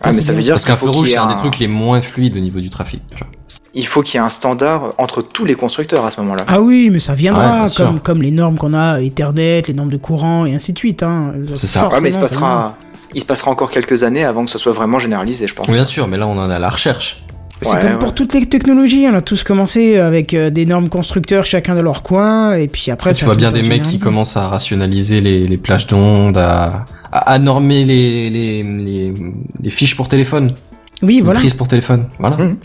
Ah, 0.00 0.08
mais 0.08 0.14
c'est 0.14 0.22
ça 0.22 0.32
veut 0.32 0.42
dire 0.42 0.54
Parce 0.54 0.64
qu'un 0.64 0.76
feu 0.76 0.88
rouge 0.88 1.10
c'est 1.10 1.18
un 1.18 1.28
des 1.28 1.34
trucs 1.34 1.58
les 1.58 1.68
moins 1.68 2.00
fluides 2.00 2.36
au 2.36 2.40
niveau 2.40 2.60
du 2.60 2.70
trafic. 2.70 3.02
tu 3.10 3.18
vois. 3.18 3.28
Il 3.74 3.86
faut 3.86 4.02
qu'il 4.02 4.14
y 4.18 4.22
ait 4.22 4.26
un 4.26 4.28
standard 4.28 4.94
entre 4.98 5.20
tous 5.22 5.44
les 5.44 5.54
constructeurs 5.54 6.04
à 6.04 6.10
ce 6.10 6.20
moment-là. 6.20 6.44
Ah 6.46 6.60
oui, 6.60 6.90
mais 6.92 7.00
ça 7.00 7.14
viendra, 7.14 7.64
comme, 7.76 7.98
comme 8.00 8.22
les 8.22 8.30
normes 8.30 8.56
qu'on 8.56 8.72
a, 8.74 9.00
Ethernet, 9.00 9.62
les 9.66 9.74
normes 9.74 9.90
de 9.90 9.96
courant, 9.96 10.46
et 10.46 10.54
ainsi 10.54 10.72
de 10.72 10.78
suite. 10.78 11.02
Hein. 11.02 11.32
C'est 11.54 11.66
ça. 11.66 11.88
Ouais, 11.88 12.00
mais 12.00 12.10
il 12.10 12.12
se 12.12 12.18
passera, 12.18 12.76
il 13.14 13.20
se 13.20 13.26
passera 13.26 13.50
encore 13.50 13.70
quelques 13.70 14.02
années 14.04 14.24
avant 14.24 14.44
que 14.44 14.50
ce 14.50 14.58
soit 14.58 14.72
vraiment 14.72 14.98
généralisé, 14.98 15.46
je 15.48 15.54
pense. 15.54 15.66
Bien 15.72 15.84
sûr, 15.84 16.06
mais 16.06 16.16
là 16.16 16.26
on 16.26 16.38
en 16.38 16.48
a 16.50 16.58
la 16.58 16.68
recherche. 16.70 17.24
C'est 17.62 17.72
Ouais, 17.72 17.80
comme 17.80 17.90
ouais. 17.92 17.98
pour 17.98 18.14
toutes 18.14 18.34
les 18.34 18.46
technologies, 18.46 19.06
on 19.10 19.14
a 19.14 19.22
tous 19.22 19.42
commencé 19.44 19.96
avec 19.96 20.34
euh, 20.34 20.50
des 20.50 20.66
normes 20.66 20.88
constructeurs 20.88 21.46
chacun 21.46 21.74
de 21.74 21.80
leur 21.80 22.02
coin, 22.02 22.54
et 22.54 22.66
puis 22.68 22.90
après... 22.90 23.12
tu 23.14 23.20
ça 23.20 23.26
vois 23.26 23.36
bien 23.36 23.52
des 23.52 23.62
mecs 23.62 23.82
qui 23.84 23.98
commencent 23.98 24.36
à 24.36 24.48
rationaliser 24.48 25.20
les, 25.20 25.46
les 25.46 25.56
plages 25.56 25.86
d'ondes, 25.86 26.36
à, 26.36 26.84
à, 27.12 27.18
à 27.32 27.38
normer 27.38 27.84
les, 27.84 28.28
les, 28.28 28.62
les, 28.62 29.14
les 29.62 29.70
fiches 29.70 29.96
pour 29.96 30.08
téléphone, 30.08 30.52
Oui, 31.02 31.16
les 31.16 31.22
voilà. 31.22 31.38
prises 31.40 31.54
pour 31.54 31.68
téléphone. 31.68 32.06
Voilà. 32.18 32.36
Mhm. 32.36 32.56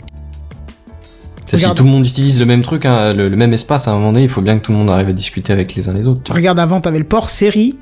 Si 1.58 1.74
tout 1.74 1.84
le 1.84 1.90
monde 1.90 2.06
utilise 2.06 2.38
le 2.40 2.46
même 2.46 2.62
truc, 2.62 2.84
hein, 2.86 3.12
le, 3.12 3.28
le 3.28 3.36
même 3.36 3.52
espace, 3.52 3.88
à 3.88 3.92
un 3.92 3.94
moment 3.94 4.12
donné, 4.12 4.24
il 4.24 4.28
faut 4.30 4.40
bien 4.42 4.58
que 4.58 4.64
tout 4.64 4.72
le 4.72 4.78
monde 4.78 4.90
arrive 4.90 5.08
à 5.08 5.12
discuter 5.12 5.52
avec 5.52 5.74
les 5.74 5.88
uns 5.88 5.94
les 5.94 6.06
autres. 6.06 6.22
tu. 6.22 6.32
Regarde, 6.32 6.58
avant, 6.58 6.80
t'avais 6.80 6.98
le 6.98 7.04
port 7.04 7.30
série 7.30 7.78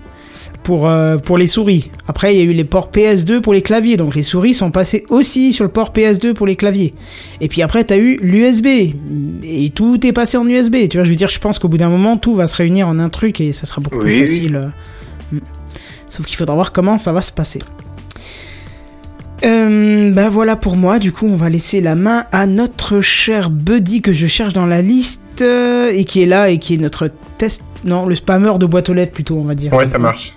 pour, 0.62 0.86
euh, 0.88 1.16
pour 1.18 1.38
les 1.38 1.46
souris. 1.46 1.90
Après, 2.06 2.34
il 2.34 2.38
y 2.38 2.40
a 2.40 2.44
eu 2.44 2.52
les 2.52 2.64
ports 2.64 2.90
PS2 2.92 3.40
pour 3.40 3.52
les 3.54 3.62
claviers. 3.62 3.96
Donc, 3.96 4.14
les 4.14 4.22
souris 4.22 4.54
sont 4.54 4.70
passées 4.70 5.04
aussi 5.08 5.52
sur 5.52 5.64
le 5.64 5.70
port 5.70 5.92
PS2 5.92 6.34
pour 6.34 6.46
les 6.46 6.56
claviers. 6.56 6.94
Et 7.40 7.48
puis 7.48 7.62
après, 7.62 7.84
t'as 7.84 7.96
eu 7.98 8.18
l'USB. 8.22 8.66
Et 9.44 9.70
tout 9.74 10.04
est 10.06 10.12
passé 10.12 10.36
en 10.36 10.46
USB. 10.46 10.88
Tu 10.90 10.96
vois, 10.98 11.04
je 11.04 11.10
veux 11.10 11.16
dire, 11.16 11.28
je 11.30 11.38
pense 11.38 11.58
qu'au 11.58 11.68
bout 11.68 11.78
d'un 11.78 11.88
moment, 11.90 12.16
tout 12.16 12.34
va 12.34 12.46
se 12.46 12.56
réunir 12.56 12.88
en 12.88 12.98
un 12.98 13.08
truc 13.08 13.40
et 13.40 13.52
ça 13.52 13.66
sera 13.66 13.80
beaucoup 13.80 13.98
Oui, 13.98 14.04
plus 14.18 14.26
facile. 14.26 14.56
euh. 15.32 15.38
Sauf 16.08 16.26
qu'il 16.26 16.36
faudra 16.36 16.54
voir 16.54 16.72
comment 16.72 16.96
ça 16.98 17.12
va 17.12 17.20
se 17.20 17.32
passer. 17.32 17.60
Euh, 19.44 20.12
ben 20.12 20.28
voilà 20.28 20.56
pour 20.56 20.76
moi, 20.76 20.98
du 20.98 21.12
coup 21.12 21.26
on 21.26 21.36
va 21.36 21.48
laisser 21.48 21.80
la 21.80 21.94
main 21.94 22.24
à 22.32 22.46
notre 22.46 23.00
cher 23.00 23.50
Buddy 23.50 24.02
que 24.02 24.12
je 24.12 24.26
cherche 24.26 24.52
dans 24.52 24.66
la 24.66 24.82
liste 24.82 25.42
euh, 25.42 25.92
et 25.94 26.04
qui 26.04 26.22
est 26.22 26.26
là 26.26 26.50
et 26.50 26.58
qui 26.58 26.74
est 26.74 26.78
notre 26.78 27.08
test... 27.38 27.62
Non, 27.84 28.06
le 28.06 28.16
spammer 28.16 28.58
de 28.58 28.66
boîte 28.66 28.88
aux 28.88 28.94
lettres 28.94 29.12
plutôt 29.12 29.36
on 29.36 29.44
va 29.44 29.54
dire. 29.54 29.72
Ouais, 29.72 29.86
ça 29.86 29.98
marche. 29.98 30.34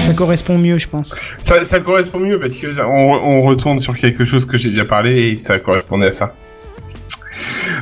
Ça 0.00 0.12
correspond 0.14 0.58
mieux 0.58 0.78
je 0.78 0.88
pense. 0.88 1.14
Ça, 1.40 1.62
ça 1.62 1.78
correspond 1.78 2.18
mieux 2.18 2.40
parce 2.40 2.54
que 2.56 2.72
ça- 2.72 2.88
on, 2.88 3.12
on 3.12 3.42
retourne 3.42 3.78
sur 3.78 3.96
quelque 3.96 4.24
chose 4.24 4.44
que 4.44 4.58
j'ai 4.58 4.70
déjà 4.70 4.84
parlé 4.84 5.28
et 5.34 5.38
ça 5.38 5.60
correspondait 5.60 6.08
à 6.08 6.12
ça. 6.12 6.34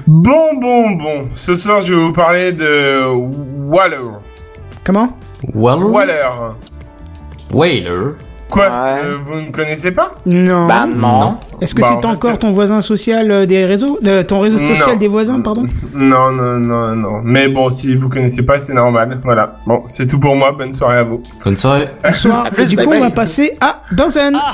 Bon, 0.06 0.54
bon, 0.60 0.90
bon. 0.92 1.28
Ce 1.34 1.54
soir, 1.56 1.80
je 1.80 1.94
vais 1.94 2.00
vous 2.00 2.12
parler 2.12 2.52
de 2.52 3.02
Waller. 3.06 3.96
Comment? 4.84 5.16
Waller? 5.54 5.84
Waller. 5.84 6.28
Whaler 7.52 8.14
Quoi 8.48 8.64
Ouais. 8.66 9.00
euh, 9.04 9.16
Vous 9.24 9.40
ne 9.42 9.50
connaissez 9.52 9.92
pas? 9.92 10.12
Non. 10.26 10.66
Bah 10.66 10.86
non. 10.86 11.38
Est-ce 11.60 11.72
que 11.74 11.82
Bah, 11.82 11.88
c'est 12.00 12.04
en 12.06 12.10
encore 12.12 12.36
ton 12.38 12.50
voisin 12.50 12.80
social 12.80 13.30
euh, 13.30 13.46
des 13.46 13.64
réseaux 13.64 13.98
de, 14.02 14.22
Ton 14.22 14.40
réseau 14.40 14.58
Non. 14.58 14.74
social 14.74 14.98
des 14.98 15.06
voisins, 15.06 15.40
pardon? 15.40 15.68
Non, 15.94 16.32
non, 16.32 16.58
non, 16.58 16.96
non. 16.96 17.20
Mais 17.22 17.46
bon, 17.48 17.70
si 17.70 17.94
vous 17.94 18.08
connaissez 18.08 18.42
pas, 18.42 18.58
c'est 18.58 18.72
normal. 18.74 19.20
Voilà. 19.22 19.52
Bon, 19.66 19.84
c'est 19.88 20.06
tout 20.08 20.18
pour 20.18 20.34
moi. 20.34 20.50
Bonne 20.50 20.72
soirée 20.72 20.98
à 20.98 21.04
vous. 21.04 21.22
Bonne 21.44 21.56
soirée. 21.56 21.88
Bonsoir. 22.02 22.44
À 22.46 22.50
plus, 22.50 22.70
du 22.70 22.76
bye 22.76 22.86
coup 22.86 22.92
on 22.92 23.00
va 23.00 23.10
passer 23.10 23.56
à 23.60 23.82
Benzen. 23.92 24.36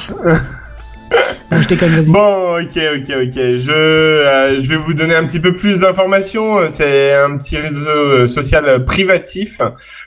Bon, 1.49 1.61
je 1.62 1.68
déconne, 1.68 1.94
vas-y. 1.94 2.11
Bon, 2.11 2.57
ok, 2.59 2.76
ok, 2.97 3.16
ok. 3.22 3.34
Je, 3.36 3.70
euh, 3.70 4.61
je 4.61 4.68
vais 4.68 4.76
vous 4.76 4.92
donner 4.92 5.14
un 5.14 5.24
petit 5.24 5.38
peu 5.38 5.53
plus 5.55 5.78
d'informations. 5.78 6.68
C'est 6.68 7.14
un 7.14 7.36
petit 7.36 7.57
réseau 7.57 7.78
euh, 7.88 8.26
social 8.26 8.68
euh, 8.68 8.78
privatif 8.80 9.61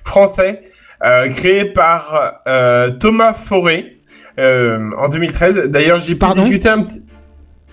français 0.04 0.62
euh, 0.62 0.68
créé 1.02 1.66
par 1.66 2.42
euh, 2.48 2.92
Thomas 2.92 3.34
Forêt 3.34 3.98
euh, 4.40 4.80
en 4.98 5.10
2013. 5.10 5.68
D'ailleurs, 5.70 6.00
j'ai 6.00 6.14
pu 6.14 6.20
Pardon 6.20 6.42
discuter 6.42 6.70
un 6.70 6.84
petit. 6.84 7.04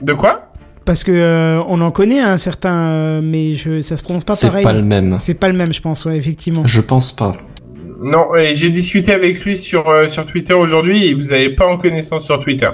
De 0.01 0.13
quoi? 0.13 0.51
Parce 0.85 1.03
que 1.03 1.11
euh, 1.11 1.61
on 1.67 1.81
en 1.81 1.91
connaît 1.91 2.21
un 2.21 2.37
certain, 2.37 2.75
euh, 2.75 3.21
mais 3.23 3.55
je, 3.55 3.81
ça 3.81 3.97
se 3.97 4.03
prononce 4.03 4.25
pas 4.25 4.35
C'est 4.35 4.47
pareil. 4.49 4.65
pas 4.65 4.73
le 4.73 4.83
même. 4.83 5.17
C'est 5.19 5.35
pas 5.35 5.49
le 5.49 5.55
même, 5.55 5.73
je 5.73 5.81
pense, 5.81 6.05
ouais, 6.05 6.17
effectivement. 6.17 6.63
Je 6.67 6.81
pense 6.81 7.11
pas. 7.13 7.33
Non, 8.01 8.35
et 8.37 8.55
j'ai 8.55 8.71
discuté 8.71 9.13
avec 9.13 9.43
lui 9.45 9.57
sur 9.57 9.89
euh, 9.89 10.07
sur 10.07 10.27
Twitter 10.27 10.53
aujourd'hui 10.55 11.07
et 11.09 11.15
vous 11.15 11.33
avez 11.33 11.51
pas 11.51 11.67
en 11.67 11.79
connaissance 11.79 12.25
sur 12.25 12.39
Twitter. 12.41 12.69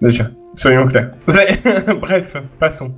Déjà, 0.00 0.30
soyons 0.54 0.86
clairs. 0.86 1.10
Bref, 2.00 2.36
passons. 2.58 2.94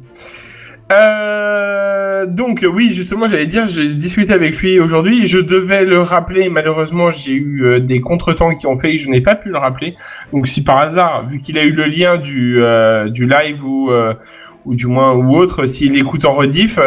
Euh, 0.92 2.26
donc 2.26 2.64
oui, 2.70 2.90
justement, 2.90 3.26
j'allais 3.26 3.46
dire, 3.46 3.66
j'ai 3.66 3.94
discuté 3.94 4.32
avec 4.32 4.58
lui 4.58 4.80
aujourd'hui. 4.80 5.24
Je 5.24 5.38
devais 5.38 5.84
le 5.84 6.00
rappeler, 6.00 6.48
malheureusement, 6.48 7.10
j'ai 7.10 7.32
eu 7.32 7.64
euh, 7.64 7.80
des 7.80 8.00
contretemps 8.00 8.54
qui 8.54 8.66
ont 8.66 8.78
fait 8.78 8.92
que 8.92 8.98
je 8.98 9.08
n'ai 9.08 9.20
pas 9.20 9.34
pu 9.34 9.48
le 9.48 9.58
rappeler. 9.58 9.96
Donc 10.32 10.46
si 10.46 10.62
par 10.62 10.78
hasard, 10.78 11.26
vu 11.26 11.40
qu'il 11.40 11.58
a 11.58 11.64
eu 11.64 11.72
le 11.72 11.84
lien 11.84 12.18
du 12.18 12.62
euh, 12.62 13.08
du 13.08 13.26
live 13.26 13.64
ou 13.64 13.90
euh, 13.90 14.14
ou 14.64 14.74
du 14.74 14.86
moins 14.86 15.14
ou 15.14 15.36
autre, 15.36 15.66
s'il 15.66 15.96
écoute 15.96 16.24
en 16.24 16.32
rediff, 16.32 16.78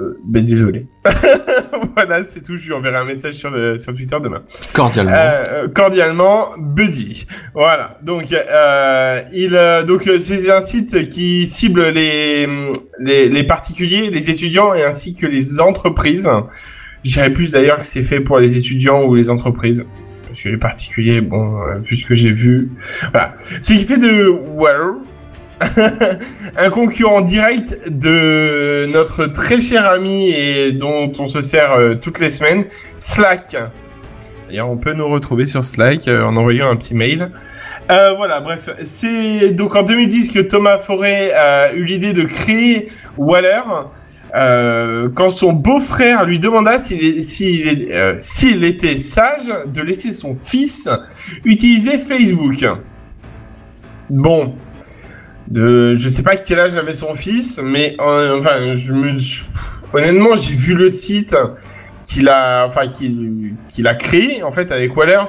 euh, 0.00 0.18
ben 0.24 0.44
désolé. 0.44 0.86
voilà, 1.94 2.24
c'est 2.24 2.42
tout. 2.42 2.56
Je 2.56 2.66
lui 2.66 2.72
enverrai 2.72 2.96
un 2.96 3.04
message 3.04 3.34
sur 3.34 3.50
le 3.50 3.78
sur 3.78 3.94
Twitter 3.94 4.16
demain. 4.22 4.42
Cordialement. 4.72 5.12
Euh, 5.14 5.68
cordialement, 5.68 6.50
Buddy. 6.58 7.26
Voilà. 7.54 7.98
Donc, 8.02 8.32
euh, 8.32 9.22
il, 9.32 9.54
euh, 9.54 9.84
donc 9.84 10.06
euh, 10.06 10.18
c'est 10.18 10.50
un 10.50 10.60
site 10.60 11.08
qui 11.08 11.46
cible 11.46 11.88
les, 11.88 12.46
les 12.98 13.28
les 13.28 13.44
particuliers, 13.44 14.10
les 14.10 14.30
étudiants 14.30 14.74
et 14.74 14.82
ainsi 14.82 15.14
que 15.14 15.26
les 15.26 15.60
entreprises. 15.60 16.30
Je 17.04 17.10
dirais 17.10 17.32
plus 17.32 17.52
d'ailleurs 17.52 17.78
que 17.78 17.84
c'est 17.84 18.02
fait 18.02 18.20
pour 18.20 18.38
les 18.38 18.58
étudiants 18.58 19.04
ou 19.04 19.14
les 19.14 19.30
entreprises. 19.30 19.86
Parce 20.26 20.42
que 20.42 20.48
les 20.48 20.56
particuliers, 20.56 21.20
bon, 21.20 21.60
euh, 21.60 21.78
vu 21.78 21.96
ce 21.96 22.06
que 22.06 22.16
j'ai 22.16 22.32
vu, 22.32 22.70
voilà. 23.12 23.36
Ce 23.62 23.72
qui 23.72 23.84
fait 23.84 23.98
de 23.98 24.28
Well 24.56 25.03
un 26.56 26.70
concurrent 26.70 27.20
direct 27.20 27.90
de 27.90 28.86
notre 28.92 29.26
très 29.26 29.60
cher 29.60 29.88
ami 29.90 30.30
et 30.30 30.72
dont 30.72 31.12
on 31.18 31.28
se 31.28 31.42
sert 31.42 31.72
euh, 31.72 31.94
toutes 31.94 32.20
les 32.20 32.30
semaines, 32.30 32.64
Slack. 32.96 33.56
D'ailleurs, 34.48 34.70
on 34.70 34.76
peut 34.76 34.94
nous 34.94 35.08
retrouver 35.08 35.46
sur 35.46 35.64
Slack 35.64 36.08
euh, 36.08 36.24
en 36.24 36.36
envoyant 36.36 36.70
un 36.70 36.76
petit 36.76 36.94
mail. 36.94 37.30
Euh, 37.90 38.14
voilà, 38.16 38.40
bref, 38.40 38.70
c'est 38.84 39.50
donc 39.50 39.76
en 39.76 39.82
2010 39.82 40.30
que 40.30 40.40
Thomas 40.40 40.78
Forêt 40.78 41.32
a 41.32 41.72
eu 41.74 41.84
l'idée 41.84 42.12
de 42.14 42.22
créer 42.22 42.88
Waller. 43.18 43.60
quand 45.14 45.30
son 45.30 45.52
beau-frère 45.52 46.24
lui 46.24 46.40
demanda 46.40 46.78
s'il 46.78 48.64
était 48.64 48.98
sage 48.98 49.52
de 49.66 49.82
laisser 49.82 50.12
son 50.14 50.36
fils 50.42 50.88
utiliser 51.44 51.98
Facebook. 51.98 52.64
Bon, 54.08 54.54
de, 55.48 55.94
je 55.94 56.08
sais 56.08 56.22
pas 56.22 56.36
quel 56.36 56.60
âge 56.60 56.76
avait 56.76 56.94
son 56.94 57.14
fils, 57.14 57.60
mais 57.62 57.96
euh, 58.00 58.38
enfin, 58.38 58.76
je 58.76 58.92
me, 58.92 59.16
honnêtement, 59.92 60.36
j'ai 60.36 60.54
vu 60.54 60.74
le 60.74 60.90
site 60.90 61.36
qu'il 62.02 62.28
a, 62.28 62.66
enfin, 62.66 62.86
qu'il 62.86 63.54
qu'il 63.68 63.86
a 63.86 63.94
créé 63.94 64.42
en 64.42 64.52
fait 64.52 64.72
avec 64.72 64.96
Waller. 64.96 65.22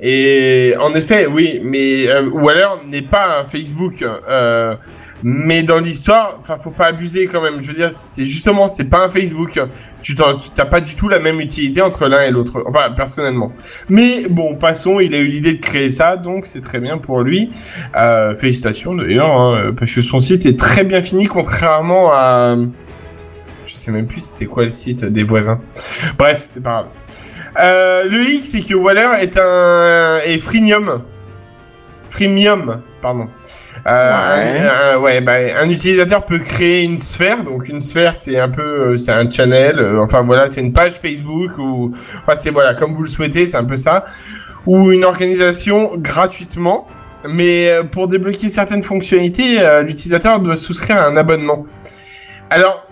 Et 0.00 0.74
en 0.78 0.94
effet, 0.94 1.26
oui, 1.26 1.60
mais 1.62 2.08
euh, 2.08 2.28
Waller 2.28 2.68
n'est 2.86 3.02
pas 3.02 3.40
un 3.40 3.44
Facebook. 3.44 4.02
Euh, 4.02 4.76
mais 5.22 5.62
dans 5.62 5.78
l'histoire, 5.78 6.36
enfin, 6.40 6.58
faut 6.58 6.70
pas 6.70 6.86
abuser 6.86 7.26
quand 7.26 7.42
même. 7.42 7.62
Je 7.62 7.68
veux 7.68 7.74
dire, 7.74 7.90
c'est 7.92 8.24
justement, 8.24 8.68
c'est 8.68 8.84
pas 8.84 9.04
un 9.04 9.10
Facebook. 9.10 9.60
Tu 10.02 10.14
t'as 10.14 10.64
pas 10.64 10.80
du 10.80 10.94
tout 10.94 11.08
la 11.08 11.18
même 11.18 11.40
utilité 11.40 11.82
entre 11.82 12.06
l'un 12.06 12.22
et 12.22 12.30
l'autre. 12.30 12.62
Enfin, 12.66 12.92
personnellement. 12.92 13.52
Mais 13.88 14.28
bon, 14.28 14.54
passons. 14.54 15.00
Il 15.00 15.14
a 15.14 15.18
eu 15.18 15.26
l'idée 15.26 15.54
de 15.54 15.60
créer 15.60 15.90
ça, 15.90 16.16
donc 16.16 16.46
c'est 16.46 16.60
très 16.60 16.78
bien 16.78 16.98
pour 16.98 17.22
lui. 17.22 17.50
Euh, 17.96 18.36
félicitations 18.36 18.94
d'ailleurs, 18.94 19.28
hein, 19.28 19.72
parce 19.78 19.92
que 19.92 20.02
son 20.02 20.20
site 20.20 20.46
est 20.46 20.58
très 20.58 20.84
bien 20.84 21.02
fini, 21.02 21.26
contrairement 21.26 22.12
à, 22.12 22.56
je 23.66 23.74
sais 23.74 23.92
même 23.92 24.06
plus 24.06 24.22
c'était 24.22 24.46
quoi 24.46 24.62
le 24.64 24.68
site 24.70 25.04
des 25.04 25.22
voisins. 25.22 25.60
Bref, 26.16 26.48
c'est 26.52 26.62
pas 26.62 26.70
grave. 26.70 26.86
Euh, 27.60 28.04
le 28.04 28.22
X, 28.34 28.50
c'est 28.52 28.60
que 28.60 28.74
Waller 28.74 29.08
est 29.20 29.38
un 29.38 30.20
est 30.24 30.38
freemium, 30.38 31.02
freemium, 32.08 32.82
pardon. 33.02 33.28
Euh, 33.86 34.36
Ouais. 34.36 34.68
un, 34.94 34.98
ouais, 34.98 35.20
bah, 35.20 35.34
un 35.60 35.68
utilisateur 35.70 36.24
peut 36.24 36.38
créer 36.38 36.84
une 36.84 36.98
sphère. 36.98 37.44
Donc 37.44 37.68
une 37.68 37.80
sphère, 37.80 38.14
c'est 38.14 38.38
un 38.38 38.48
peu, 38.48 38.92
euh, 38.92 38.96
c'est 38.96 39.12
un 39.12 39.28
channel. 39.30 39.78
euh, 39.78 40.02
enfin 40.02 40.22
voilà, 40.22 40.50
c'est 40.50 40.60
une 40.60 40.72
page 40.72 40.92
Facebook 41.00 41.56
ou, 41.58 41.92
enfin 42.22 42.36
c'est 42.36 42.50
voilà, 42.50 42.74
comme 42.74 42.92
vous 42.94 43.02
le 43.02 43.08
souhaitez, 43.08 43.46
c'est 43.46 43.56
un 43.56 43.64
peu 43.64 43.76
ça. 43.76 44.04
Ou 44.66 44.90
une 44.92 45.04
organisation 45.04 45.92
gratuitement. 45.96 46.86
mais 47.28 47.68
euh, 47.70 47.82
pour 47.84 48.06
débloquer 48.08 48.48
certaines 48.48 48.84
fonctionnalités, 48.84 49.60
euh, 49.60 49.82
l'utilisateur 49.82 50.38
doit 50.40 50.56
souscrire 50.56 50.98
à 50.98 51.06
un 51.06 51.16
abonnement. 51.16 51.66
Alors, 52.50 52.86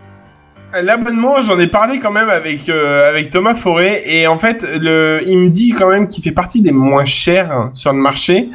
l'abonnement, 0.75 1.41
j'en 1.43 1.59
ai 1.59 1.67
parlé 1.67 2.01
quand 2.01 2.13
même 2.13 2.29
avec 2.29 2.69
euh, 2.69 3.09
avec 3.09 3.31
Thomas 3.31 3.55
Forêt, 3.55 4.03
et 4.07 4.27
en 4.27 4.39
fait, 4.39 4.67
il 4.75 5.39
me 5.39 5.49
dit 5.49 5.71
quand 5.71 5.89
même 5.89 6.09
qu'il 6.09 6.23
fait 6.23 6.33
partie 6.33 6.63
des 6.63 6.73
moins 6.73 7.05
chers 7.05 7.71
sur 7.75 7.93
le 7.93 7.99
marché. 7.99 8.51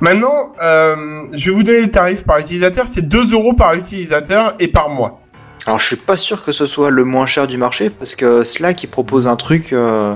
Maintenant, 0.00 0.52
euh, 0.62 1.24
je 1.32 1.50
vais 1.50 1.56
vous 1.56 1.62
donner 1.62 1.82
le 1.82 1.90
tarif 1.90 2.24
par 2.24 2.38
utilisateur, 2.38 2.88
c'est 2.88 3.08
2 3.08 3.32
euros 3.32 3.52
par 3.54 3.74
utilisateur 3.74 4.54
et 4.58 4.68
par 4.68 4.88
mois. 4.88 5.20
Alors 5.66 5.78
je 5.78 5.86
suis 5.86 5.96
pas 5.96 6.16
sûr 6.16 6.42
que 6.42 6.52
ce 6.52 6.66
soit 6.66 6.90
le 6.90 7.04
moins 7.04 7.26
cher 7.26 7.46
du 7.46 7.56
marché 7.56 7.88
parce 7.88 8.16
que 8.16 8.44
Slack 8.44 8.82
il 8.82 8.88
propose 8.88 9.28
un 9.28 9.36
truc, 9.36 9.72
euh, 9.72 10.14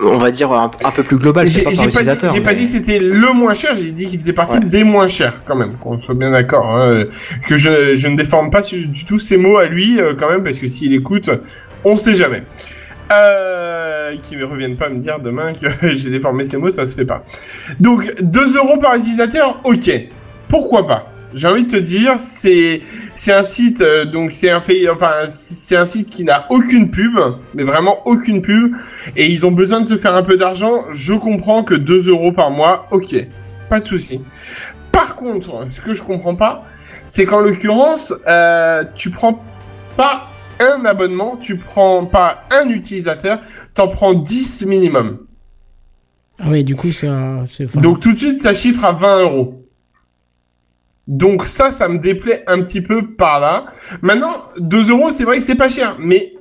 on 0.00 0.18
va 0.18 0.30
dire 0.30 0.52
un, 0.52 0.70
un 0.84 0.90
peu 0.90 1.02
plus 1.02 1.16
global. 1.16 1.48
J'ai 1.48 1.62
pas 1.62 1.70
par 1.70 1.90
pas, 1.92 2.02
dit, 2.02 2.40
pas 2.40 2.54
que 2.54 2.66
c'était 2.66 2.98
le 2.98 3.32
moins 3.32 3.54
cher, 3.54 3.74
j'ai 3.74 3.92
dit 3.92 4.06
qu'il 4.06 4.20
faisait 4.20 4.32
partie 4.32 4.54
Ouais. 4.58 4.64
des 4.64 4.84
moins 4.84 5.08
chers 5.08 5.42
quand 5.46 5.56
même, 5.56 5.74
qu'on 5.76 6.00
soit 6.00 6.14
bien 6.14 6.30
d'accord. 6.30 6.66
hein, 6.76 7.04
que 7.48 7.56
je, 7.56 7.94
je 7.96 8.08
ne 8.08 8.16
déforme 8.16 8.50
pas 8.50 8.62
du 8.62 9.04
tout 9.04 9.18
ces 9.18 9.36
mots 9.36 9.58
à 9.58 9.66
lui 9.66 10.00
euh, 10.00 10.14
quand 10.18 10.28
même, 10.30 10.42
parce 10.42 10.58
que 10.58 10.68
s'il 10.68 10.92
écoute, 10.94 11.30
on 11.84 11.96
sait 11.96 12.14
jamais. 12.14 12.42
Euh, 13.12 14.14
qui 14.22 14.36
ne 14.36 14.44
reviennent 14.44 14.76
pas 14.76 14.88
me 14.88 14.98
dire 14.98 15.18
demain 15.18 15.52
que 15.52 15.66
j'ai 15.96 16.10
déformé 16.10 16.44
ces 16.44 16.56
mots, 16.56 16.70
ça 16.70 16.86
se 16.86 16.94
fait 16.94 17.04
pas. 17.04 17.24
Donc 17.80 18.12
2 18.22 18.56
euros 18.56 18.78
par 18.78 18.94
utilisateur, 18.94 19.60
ok. 19.64 19.90
Pourquoi 20.48 20.86
pas? 20.86 21.12
J'ai 21.34 21.46
envie 21.48 21.64
de 21.64 21.70
te 21.70 21.76
dire, 21.76 22.14
c'est 22.18 22.82
c'est 23.14 23.32
un 23.32 23.42
site 23.42 23.80
euh, 23.80 24.04
donc 24.04 24.30
c'est 24.34 24.50
un 24.50 24.60
fait 24.60 24.88
enfin 24.88 25.26
c'est 25.28 25.76
un 25.76 25.84
site 25.84 26.10
qui 26.10 26.24
n'a 26.24 26.46
aucune 26.50 26.90
pub, 26.90 27.18
mais 27.54 27.62
vraiment 27.64 28.06
aucune 28.06 28.42
pub 28.42 28.74
et 29.16 29.26
ils 29.26 29.44
ont 29.46 29.52
besoin 29.52 29.80
de 29.80 29.86
se 29.86 29.96
faire 29.98 30.14
un 30.14 30.22
peu 30.22 30.36
d'argent. 30.36 30.84
Je 30.90 31.12
comprends 31.14 31.62
que 31.64 31.74
2 31.74 32.08
euros 32.08 32.32
par 32.32 32.50
mois, 32.50 32.86
ok, 32.90 33.14
pas 33.68 33.80
de 33.80 33.84
souci. 33.84 34.20
Par 34.92 35.14
contre, 35.16 35.66
ce 35.70 35.80
que 35.80 35.94
je 35.94 36.02
comprends 36.02 36.34
pas, 36.34 36.64
c'est 37.06 37.24
qu'en 37.26 37.40
l'occurrence, 37.40 38.12
euh, 38.28 38.82
tu 38.96 39.10
prends 39.10 39.42
pas 39.96 40.26
un 40.60 40.84
abonnement, 40.84 41.36
tu 41.36 41.56
prends 41.56 42.04
pas 42.06 42.44
un 42.50 42.68
utilisateur, 42.68 43.40
t'en 43.74 43.88
prends 43.88 44.14
10 44.14 44.66
minimum. 44.66 45.20
Ah 46.42 46.46
oui, 46.48 46.64
du 46.64 46.74
coup, 46.74 46.90
c'est 46.92 47.06
un- 47.06 47.42
enfin, 47.42 47.80
Donc 47.80 48.00
tout 48.00 48.12
de 48.14 48.18
suite, 48.18 48.40
ça 48.40 48.54
chiffre 48.54 48.84
à 48.84 48.92
20 48.92 49.20
euros. 49.20 49.59
Donc 51.10 51.44
ça, 51.44 51.72
ça 51.72 51.88
me 51.88 51.98
déplaît 51.98 52.44
un 52.46 52.62
petit 52.62 52.80
peu 52.80 53.14
par 53.16 53.40
là. 53.40 53.64
Maintenant, 54.00 54.44
2 54.58 54.90
euros, 54.90 55.10
c'est 55.10 55.24
vrai 55.24 55.38
que 55.38 55.42
c'est 55.42 55.56
pas 55.56 55.68
cher, 55.68 55.96
mais 55.98 56.34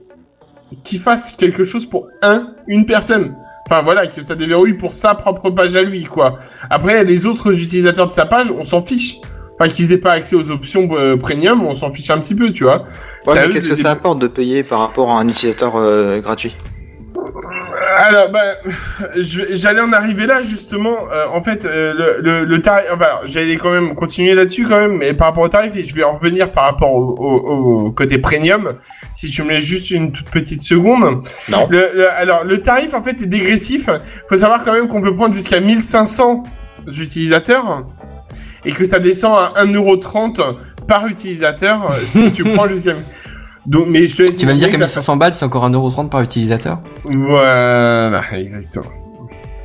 qu'il 0.84 1.00
fasse 1.00 1.36
quelque 1.36 1.66
chose 1.66 1.88
pour 1.88 2.08
un, 2.22 2.54
une 2.68 2.86
personne. 2.86 3.36
Enfin 3.68 3.82
voilà, 3.82 4.06
que 4.06 4.22
ça 4.22 4.36
déverrouille 4.36 4.76
pour 4.76 4.94
sa 4.94 5.16
propre 5.16 5.50
page 5.50 5.76
à 5.76 5.82
lui, 5.82 6.04
quoi. 6.04 6.36
Après, 6.70 7.04
les 7.04 7.26
autres 7.26 7.52
utilisateurs 7.52 8.06
de 8.06 8.12
sa 8.12 8.28
page, 8.28 8.52
on 8.52 8.62
s'en 8.62 8.84
fiche. 8.84 9.18
Enfin, 9.56 9.70
qu'ils 9.70 9.92
aient 9.92 9.98
pas 9.98 10.14
accès 10.14 10.36
aux 10.36 10.52
options 10.52 10.88
euh, 10.92 11.18
premium, 11.18 11.66
on 11.66 11.74
s'en 11.74 11.92
fiche 11.92 12.12
un 12.12 12.20
petit 12.20 12.36
peu, 12.36 12.52
tu 12.52 12.64
vois. 12.64 12.84
Ouais, 13.26 13.34
mais 13.48 13.50
qu'est-ce 13.50 13.68
que 13.68 13.76
ça 13.76 13.90
apporte 13.90 14.20
de 14.20 14.28
payer 14.28 14.64
par 14.64 14.80
rapport 14.82 15.12
à 15.12 15.20
un 15.20 15.28
utilisateur 15.28 15.78
euh, 15.78 16.20
gratuit? 16.20 16.56
Alors, 18.00 18.30
bah, 18.30 18.40
j'allais 19.18 19.82
en 19.82 19.92
arriver 19.92 20.26
là 20.26 20.42
justement. 20.42 20.96
Euh, 21.12 21.26
en 21.34 21.44
fait, 21.44 21.66
euh, 21.66 21.94
le, 21.94 22.22
le, 22.22 22.46
le 22.46 22.62
tarif. 22.62 22.86
Enfin, 22.94 23.20
j'allais 23.26 23.58
quand 23.58 23.72
même 23.72 23.94
continuer 23.94 24.34
là-dessus 24.36 24.66
quand 24.66 24.80
même, 24.80 24.98
mais 24.98 25.14
par 25.14 25.28
rapport 25.28 25.44
au 25.44 25.50
tarif, 25.50 25.76
et 25.76 25.86
je 25.86 25.94
vais 25.94 26.04
en 26.04 26.16
revenir 26.18 26.54
par 26.54 26.64
rapport 26.64 26.94
au, 26.94 27.16
au, 27.20 27.88
au 27.88 27.92
côté 27.92 28.18
premium. 28.18 28.74
Si 29.14 29.30
tu 29.30 29.44
me 29.44 29.50
laisses 29.50 29.66
juste 29.66 29.92
une 29.92 30.14
toute 30.14 30.30
petite 30.30 30.64
seconde. 30.64 31.26
Non. 31.50 31.68
Le, 31.70 32.10
alors, 32.12 32.46
le 32.46 32.62
tarif 32.62 32.94
en 32.94 33.04
fait 33.04 33.22
est 33.22 33.26
dégressif. 33.28 33.90
Faut 34.30 34.38
savoir 34.38 34.64
quand 34.64 34.72
même 34.74 34.88
qu'on 34.88 35.02
peut 35.02 35.14
prendre 35.14 35.34
jusqu'à 35.34 35.60
1500 35.60 36.44
utilisateurs 36.88 37.86
et 38.64 38.72
que 38.72 38.86
ça 38.86 39.00
descend 39.00 39.38
à 39.38 39.66
1,30€ 39.66 40.56
par 40.88 41.06
utilisateur 41.06 41.94
si 42.08 42.32
tu 42.32 42.44
prends 42.54 42.68
jusqu'à. 42.70 42.94
Donc, 43.66 43.88
mais 43.90 44.08
je 44.08 44.16
te 44.16 44.22
laisse 44.24 44.38
Tu 44.38 44.46
vas 44.46 44.54
me 44.54 44.60
dire 44.60 44.70
qu'à 44.70 44.76
que 44.76 44.80
la 44.80 44.86
1500 44.86 45.18
balles, 45.18 45.34
c'est 45.34 45.46
encore 45.46 45.70
1,30€ 45.70 46.10
par 46.10 46.22
utilisateur 46.22 46.80
voilà, 47.04 48.24
exactement. 48.34 48.86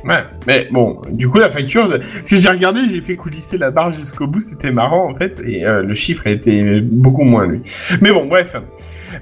Ouais, 0.05 0.23
mais 0.45 0.67
bon, 0.71 1.01
du 1.09 1.27
coup 1.27 1.39
la 1.39 1.49
facture, 1.49 1.97
si 2.25 2.37
j'ai 2.37 2.49
regardé, 2.49 2.81
j'ai 2.85 3.01
fait 3.01 3.15
coulisser 3.15 3.57
la 3.57 3.71
barre 3.71 3.89
jusqu'au 3.89 4.27
bout, 4.27 4.39
c'était 4.39 4.71
marrant 4.71 5.09
en 5.09 5.15
fait, 5.15 5.41
et 5.43 5.65
euh, 5.65 5.81
le 5.81 5.95
chiffre 5.95 6.27
était 6.27 6.79
beaucoup 6.79 7.23
moins 7.23 7.47
lui. 7.47 7.61
Mais 8.01 8.11
bon, 8.11 8.27
bref. 8.27 8.55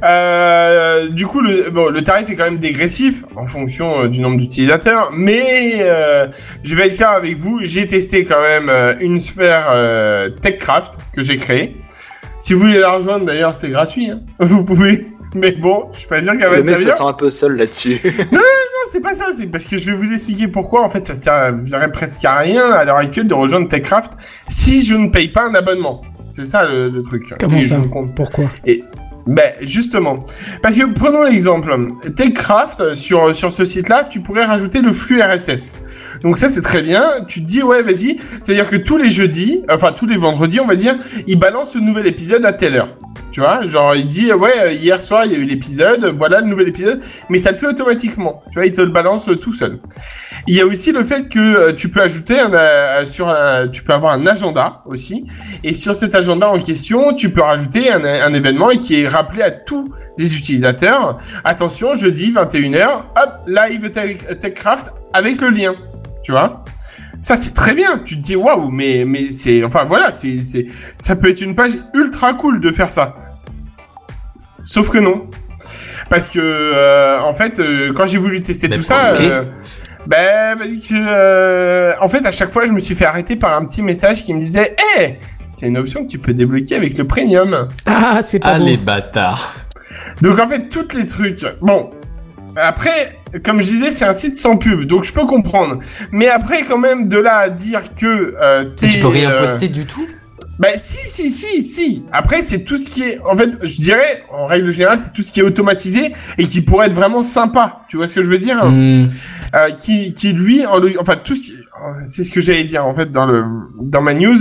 Euh, 0.03 1.07
du 1.07 1.25
coup, 1.25 1.41
le, 1.41 1.69
bon, 1.69 1.89
le 1.89 2.03
tarif 2.03 2.29
est 2.29 2.35
quand 2.35 2.45
même 2.45 2.57
dégressif 2.57 3.23
en 3.35 3.45
fonction 3.45 4.01
euh, 4.03 4.07
du 4.07 4.19
nombre 4.19 4.39
d'utilisateurs, 4.39 5.11
mais 5.13 5.75
euh, 5.79 6.27
je 6.63 6.75
vais 6.75 6.87
être 6.87 6.97
clair 6.97 7.11
avec 7.11 7.37
vous, 7.37 7.59
j'ai 7.63 7.85
testé 7.85 8.25
quand 8.25 8.41
même 8.41 8.69
une 8.99 9.19
sphère 9.19 10.31
TechCraft 10.41 10.99
que 11.13 11.23
j'ai 11.23 11.37
créée. 11.37 11.77
Si 12.43 12.53
vous 12.53 12.59
voulez 12.61 12.79
la 12.79 12.91
rejoindre, 12.91 13.25
d'ailleurs, 13.25 13.55
c'est 13.55 13.69
gratuit, 13.69 14.09
hein. 14.09 14.19
vous 14.39 14.63
pouvez. 14.65 15.05
Mais 15.33 15.53
bon, 15.53 15.85
je 15.93 15.99
suis 15.99 16.07
pas 16.07 16.21
sûr 16.21 16.33
qu'elle 16.33 16.49
va 16.49 16.57
Le 16.57 16.63
mec 16.63 16.75
se 16.77 16.83
servir. 16.83 16.93
sent 16.95 17.03
un 17.07 17.13
peu 17.13 17.29
seul 17.29 17.55
là-dessus. 17.55 17.99
Non, 18.33 18.39
c'est 18.91 18.99
pas 19.01 19.15
ça, 19.15 19.27
c'est 19.35 19.47
parce 19.47 19.65
que 19.65 19.77
je 19.77 19.89
vais 19.89 19.95
vous 19.95 20.11
expliquer 20.13 20.47
pourquoi 20.47 20.83
en 20.83 20.89
fait 20.89 21.03
ça 21.07 21.13
servirait 21.15 21.91
presque 21.91 22.23
à 22.25 22.37
rien 22.39 22.69
à 22.71 22.85
l'heure 22.85 22.97
actuelle 22.97 23.27
de 23.27 23.33
rejoindre 23.33 23.67
TechCraft 23.67 24.11
si 24.47 24.83
je 24.83 24.93
ne 24.93 25.07
paye 25.09 25.29
pas 25.29 25.47
un 25.47 25.55
abonnement. 25.55 26.01
C'est 26.29 26.45
ça 26.45 26.65
le, 26.65 26.89
le 26.89 27.01
truc. 27.01 27.33
Comment 27.39 27.57
Et 27.57 27.61
je 27.63 27.69
ça 27.69 27.77
ne 27.79 27.87
compte- 27.87 28.13
Pourquoi? 28.13 28.45
Ben 29.25 29.53
justement, 29.61 30.25
parce 30.61 30.77
que 30.77 30.85
prenons 30.85 31.23
l'exemple, 31.23 31.73
TechCraft 32.15 32.93
sur 32.93 33.33
sur 33.33 33.53
ce 33.53 33.63
site-là, 33.63 34.03
tu 34.03 34.19
pourrais 34.19 34.43
rajouter 34.43 34.81
le 34.81 34.91
flux 34.91 35.21
RSS. 35.21 35.77
Donc 36.23 36.37
ça 36.37 36.49
c'est 36.49 36.61
très 36.61 36.81
bien. 36.81 37.09
Tu 37.27 37.41
te 37.41 37.45
dis 37.45 37.63
ouais 37.63 37.83
vas-y, 37.83 38.19
c'est-à-dire 38.43 38.69
que 38.69 38.75
tous 38.75 38.97
les 38.97 39.09
jeudis, 39.09 39.63
enfin 39.69 39.93
tous 39.93 40.07
les 40.07 40.17
vendredis 40.17 40.59
on 40.59 40.67
va 40.67 40.75
dire, 40.75 40.97
il 41.25 41.39
balance 41.39 41.73
le 41.75 41.81
nouvel 41.81 42.07
épisode 42.07 42.45
à 42.45 42.51
telle 42.51 42.75
heure. 42.75 42.97
Tu 43.33 43.39
vois, 43.39 43.65
genre 43.65 43.95
il 43.95 44.05
dit 44.05 44.31
ouais 44.31 44.51
euh, 44.59 44.71
hier 44.71 45.01
soir 45.01 45.25
il 45.25 45.31
y 45.31 45.35
a 45.35 45.39
eu 45.39 45.43
l'épisode, 45.43 46.05
voilà 46.15 46.39
le 46.41 46.45
nouvel 46.45 46.67
épisode, 46.67 47.01
mais 47.29 47.39
ça 47.39 47.51
le 47.51 47.57
fait 47.57 47.65
automatiquement. 47.65 48.43
Tu 48.51 48.59
vois, 48.59 48.67
il 48.67 48.73
te 48.73 48.81
le 48.81 48.91
balance 48.91 49.27
euh, 49.27 49.35
tout 49.35 49.53
seul. 49.53 49.79
Il 50.45 50.55
y 50.55 50.61
a 50.61 50.67
aussi 50.67 50.91
le 50.91 51.03
fait 51.03 51.29
que 51.29 51.39
euh, 51.39 51.73
tu 51.73 51.89
peux 51.89 52.01
ajouter 52.01 52.39
un, 52.39 53.05
sur 53.05 53.27
un, 53.27 53.67
tu 53.69 53.81
peux 53.81 53.91
avoir 53.91 54.13
un 54.13 54.27
agenda 54.27 54.83
aussi, 54.85 55.25
et 55.63 55.73
sur 55.73 55.95
cet 55.95 56.13
agenda 56.13 56.47
en 56.47 56.59
question, 56.59 57.11
tu 57.15 57.31
peux 57.31 57.41
rajouter 57.41 57.91
un, 57.91 58.33
événement 58.35 58.69
et 58.69 58.77
qui 58.77 59.01
est 59.01 59.07
rappelé 59.07 59.41
à 59.41 59.49
tous 59.49 59.91
les 60.19 60.37
utilisateurs. 60.37 61.17
Attention, 61.43 61.95
jeudi 61.95 62.31
21h, 62.33 62.97
hop, 63.15 63.33
live 63.47 63.89
Tech- 63.89 64.39
TechCraft 64.39 64.91
avec 65.11 65.41
le 65.41 65.49
lien. 65.49 65.73
Tu 66.21 66.31
vois 66.31 66.63
ça 67.23 67.35
c'est 67.35 67.55
très 67.55 67.73
bien. 67.73 67.97
Tu 68.05 68.17
te 68.17 68.21
dis 68.21 68.35
waouh, 68.35 68.69
mais 68.69 69.03
mais 69.07 69.31
c'est 69.31 69.63
enfin 69.63 69.85
voilà, 69.85 70.11
c'est 70.11 70.43
c'est 70.43 70.67
ça 70.99 71.15
peut 71.15 71.29
être 71.29 71.41
une 71.41 71.55
page 71.55 71.71
ultra 71.95 72.35
cool 72.35 72.59
de 72.59 72.71
faire 72.71 72.91
ça. 72.91 73.15
Sauf 74.63 74.89
que 74.89 74.99
non. 74.99 75.27
Parce 76.09 76.27
que 76.27 76.39
euh, 76.39 77.19
en 77.21 77.33
fait, 77.33 77.59
euh, 77.59 77.91
quand 77.93 78.05
j'ai 78.05 78.17
voulu 78.19 78.43
tester 78.43 78.67
Mais 78.67 78.77
tout 78.77 78.83
ça, 78.83 79.13
euh, 79.15 79.45
ben 80.05 80.55
vas-y 80.57 80.79
que 80.79 80.93
euh, 80.93 81.93
en 82.01 82.07
fait 82.07 82.25
à 82.25 82.31
chaque 82.31 82.51
fois 82.51 82.65
je 82.65 82.71
me 82.71 82.79
suis 82.79 82.93
fait 82.93 83.05
arrêter 83.05 83.35
par 83.35 83.57
un 83.57 83.65
petit 83.65 83.81
message 83.81 84.23
qui 84.23 84.33
me 84.33 84.39
disait 84.41 84.75
"Eh, 84.99 85.15
c'est 85.51 85.67
une 85.67 85.77
option 85.77 86.03
que 86.03 86.09
tu 86.11 86.19
peux 86.19 86.33
débloquer 86.33 86.75
avec 86.75 86.97
le 86.97 87.07
premium." 87.07 87.69
Ah, 87.85 88.19
c'est 88.21 88.39
pas 88.39 88.49
Ah 88.55 88.59
beau. 88.59 88.65
les 88.65 88.77
bâtards 88.77 89.55
Donc 90.21 90.39
en 90.39 90.47
fait, 90.47 90.69
toutes 90.69 90.93
les 90.93 91.05
trucs. 91.05 91.43
Bon. 91.61 91.89
Après, 92.55 93.17
comme 93.43 93.61
je 93.61 93.67
disais, 93.67 93.91
c'est 93.91 94.05
un 94.05 94.13
site 94.13 94.37
sans 94.37 94.57
pub, 94.57 94.83
donc 94.83 95.03
je 95.03 95.13
peux 95.13 95.25
comprendre. 95.25 95.79
Mais 96.11 96.27
après, 96.27 96.63
quand 96.63 96.77
même, 96.77 97.07
de 97.07 97.17
là 97.17 97.37
à 97.37 97.49
dire 97.49 97.95
que 97.95 98.35
euh, 98.41 98.65
t'es... 98.75 98.87
Tu 98.87 98.99
peux 98.99 99.07
rien 99.07 99.31
euh, 99.31 99.41
poster 99.41 99.67
du 99.69 99.85
tout? 99.85 100.05
Bah 100.59 100.67
si, 100.77 100.97
si, 101.09 101.31
si, 101.31 101.63
si. 101.63 102.03
Après, 102.11 102.41
c'est 102.43 102.59
tout 102.63 102.77
ce 102.77 102.89
qui 102.89 103.01
est... 103.03 103.19
En 103.21 103.35
fait, 103.35 103.51
je 103.63 103.81
dirais, 103.81 104.23
en 104.31 104.45
règle 104.45 104.71
générale, 104.71 104.97
c'est 104.99 105.11
tout 105.11 105.23
ce 105.23 105.31
qui 105.31 105.39
est 105.39 105.43
automatisé 105.43 106.13
et 106.37 106.47
qui 106.47 106.61
pourrait 106.61 106.87
être 106.87 106.93
vraiment 106.93 107.23
sympa. 107.23 107.79
Tu 107.89 107.97
vois 107.97 108.07
ce 108.07 108.15
que 108.15 108.23
je 108.23 108.29
veux 108.29 108.37
dire? 108.37 108.63
Hmm. 108.63 109.07
euh, 109.55 109.69
qui, 109.71 110.13
qui 110.13 110.31
lui, 110.33 110.65
en 110.65 110.77
le- 110.79 110.93
enfin 110.99 111.15
tout, 111.15 111.35
ce 111.35 111.41
qui- 111.41 111.57
c'est 112.05 112.23
ce 112.23 112.31
que 112.31 112.39
j'allais 112.39 112.63
dire 112.63 112.85
en 112.85 112.95
fait 112.95 113.11
dans 113.11 113.25
le 113.25 113.43
dans 113.81 114.01
ma 114.01 114.13
news, 114.13 114.37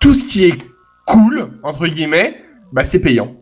tout 0.00 0.12
ce 0.14 0.24
qui 0.24 0.44
est 0.44 0.58
cool 1.06 1.48
entre 1.62 1.86
guillemets, 1.86 2.42
bah 2.72 2.84
c'est 2.84 2.98
payant. 2.98 3.36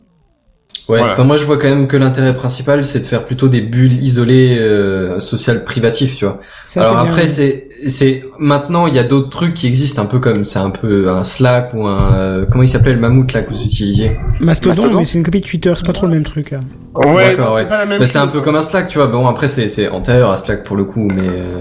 Ouais, 0.88 0.98
Voilà. 0.98 1.12
enfin 1.12 1.22
moi 1.24 1.36
je 1.36 1.44
vois 1.44 1.58
quand 1.58 1.68
même 1.68 1.86
que 1.86 1.96
l'intérêt 1.96 2.34
principal 2.34 2.84
c'est 2.84 2.98
de 3.00 3.04
faire 3.04 3.24
plutôt 3.24 3.48
des 3.48 3.60
bulles 3.60 4.02
isolées 4.02 4.58
euh, 4.58 5.20
sociales 5.20 5.62
privatives, 5.64 6.16
tu 6.16 6.24
vois. 6.24 6.40
Ça, 6.64 6.80
Alors 6.82 6.98
après 6.98 7.26
c'est 7.28 7.68
c'est 7.86 8.24
maintenant 8.38 8.86
il 8.88 8.94
y 8.94 8.98
a 8.98 9.04
d'autres 9.04 9.28
trucs 9.30 9.54
qui 9.54 9.66
existent 9.68 10.02
un 10.02 10.06
peu 10.06 10.18
comme 10.18 10.42
c'est 10.44 10.58
un 10.58 10.70
peu 10.70 11.08
un 11.08 11.22
Slack 11.24 11.72
ou 11.74 11.86
un 11.86 12.14
euh, 12.14 12.46
comment 12.50 12.64
il 12.64 12.68
s'appelait 12.68 12.94
le 12.94 12.98
mammouth 13.00 13.32
là 13.32 13.42
que 13.42 13.50
vous 13.52 13.62
utilisiez? 13.62 14.18
Mastodon, 14.40 14.70
Mastodon 14.70 14.98
mais 15.00 15.04
c'est 15.04 15.18
une 15.18 15.24
copie 15.24 15.40
de 15.40 15.46
Twitter, 15.46 15.72
c'est 15.76 15.86
pas 15.86 15.92
trop 15.92 16.06
le 16.06 16.12
même 16.12 16.24
truc. 16.24 16.52
hein. 16.52 16.60
Ouais, 16.94 17.34
c'est 17.36 17.40
ouais. 17.54 17.66
pas 17.66 17.78
la 17.78 17.86
même 17.86 18.00
Bah, 18.00 18.06
c'est 18.06 18.18
un 18.18 18.26
peu 18.26 18.40
comme 18.40 18.56
un 18.56 18.62
Slack, 18.62 18.88
tu 18.88 18.98
vois. 18.98 19.06
Bon 19.06 19.26
après 19.26 19.46
c'est 19.46 19.68
c'est 19.68 19.88
antérieur 19.88 20.30
à 20.30 20.36
Slack 20.36 20.64
pour 20.64 20.76
le 20.76 20.84
coup, 20.84 21.08
mais 21.14 21.22
euh, 21.22 21.60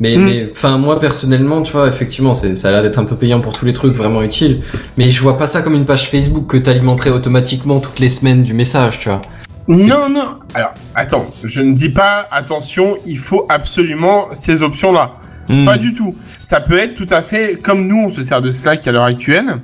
mais 0.00 0.16
Mm. 0.16 0.24
mais 0.24 0.48
enfin 0.50 0.78
moi 0.78 0.98
personnellement, 0.98 1.62
tu 1.62 1.72
vois, 1.72 1.86
effectivement, 1.88 2.34
c'est 2.34 2.56
ça 2.56 2.68
a 2.68 2.70
l'air 2.72 2.82
d'être 2.82 2.98
un 2.98 3.04
peu 3.04 3.16
payant 3.16 3.40
pour 3.40 3.52
tous 3.52 3.66
les 3.66 3.72
trucs 3.72 3.94
vraiment 3.94 4.22
utiles, 4.22 4.62
mais 4.98 5.10
je 5.10 5.20
vois 5.20 5.38
pas 5.38 5.46
ça 5.46 5.62
comme 5.62 5.74
une 5.74 5.84
page 5.84 6.08
Facebook 6.08 6.46
que 6.46 6.56
t'alimenterais 6.56 7.10
automatiquement 7.10 7.80
toutes 7.80 8.00
les 8.00 8.08
semaines 8.08 8.42
du 8.42 8.54
message, 8.54 8.98
tu 8.98 9.08
vois. 9.08 9.20
Non, 9.68 10.08
non. 10.10 10.38
Alors, 10.54 10.72
attends, 10.96 11.26
je 11.44 11.60
ne 11.60 11.74
dis 11.74 11.90
pas, 11.90 12.26
attention, 12.32 12.98
il 13.06 13.18
faut 13.18 13.46
absolument 13.48 14.28
ces 14.34 14.62
options-là. 14.62 15.12
Hmm. 15.48 15.64
Pas 15.64 15.78
du 15.78 15.94
tout. 15.94 16.16
Ça 16.42 16.60
peut 16.60 16.78
être 16.78 16.94
tout 16.94 17.06
à 17.10 17.22
fait 17.22 17.56
comme 17.62 17.86
nous, 17.86 18.04
on 18.06 18.10
se 18.10 18.24
sert 18.24 18.42
de 18.42 18.50
Slack 18.50 18.86
à 18.88 18.92
l'heure 18.92 19.04
actuelle. 19.04 19.60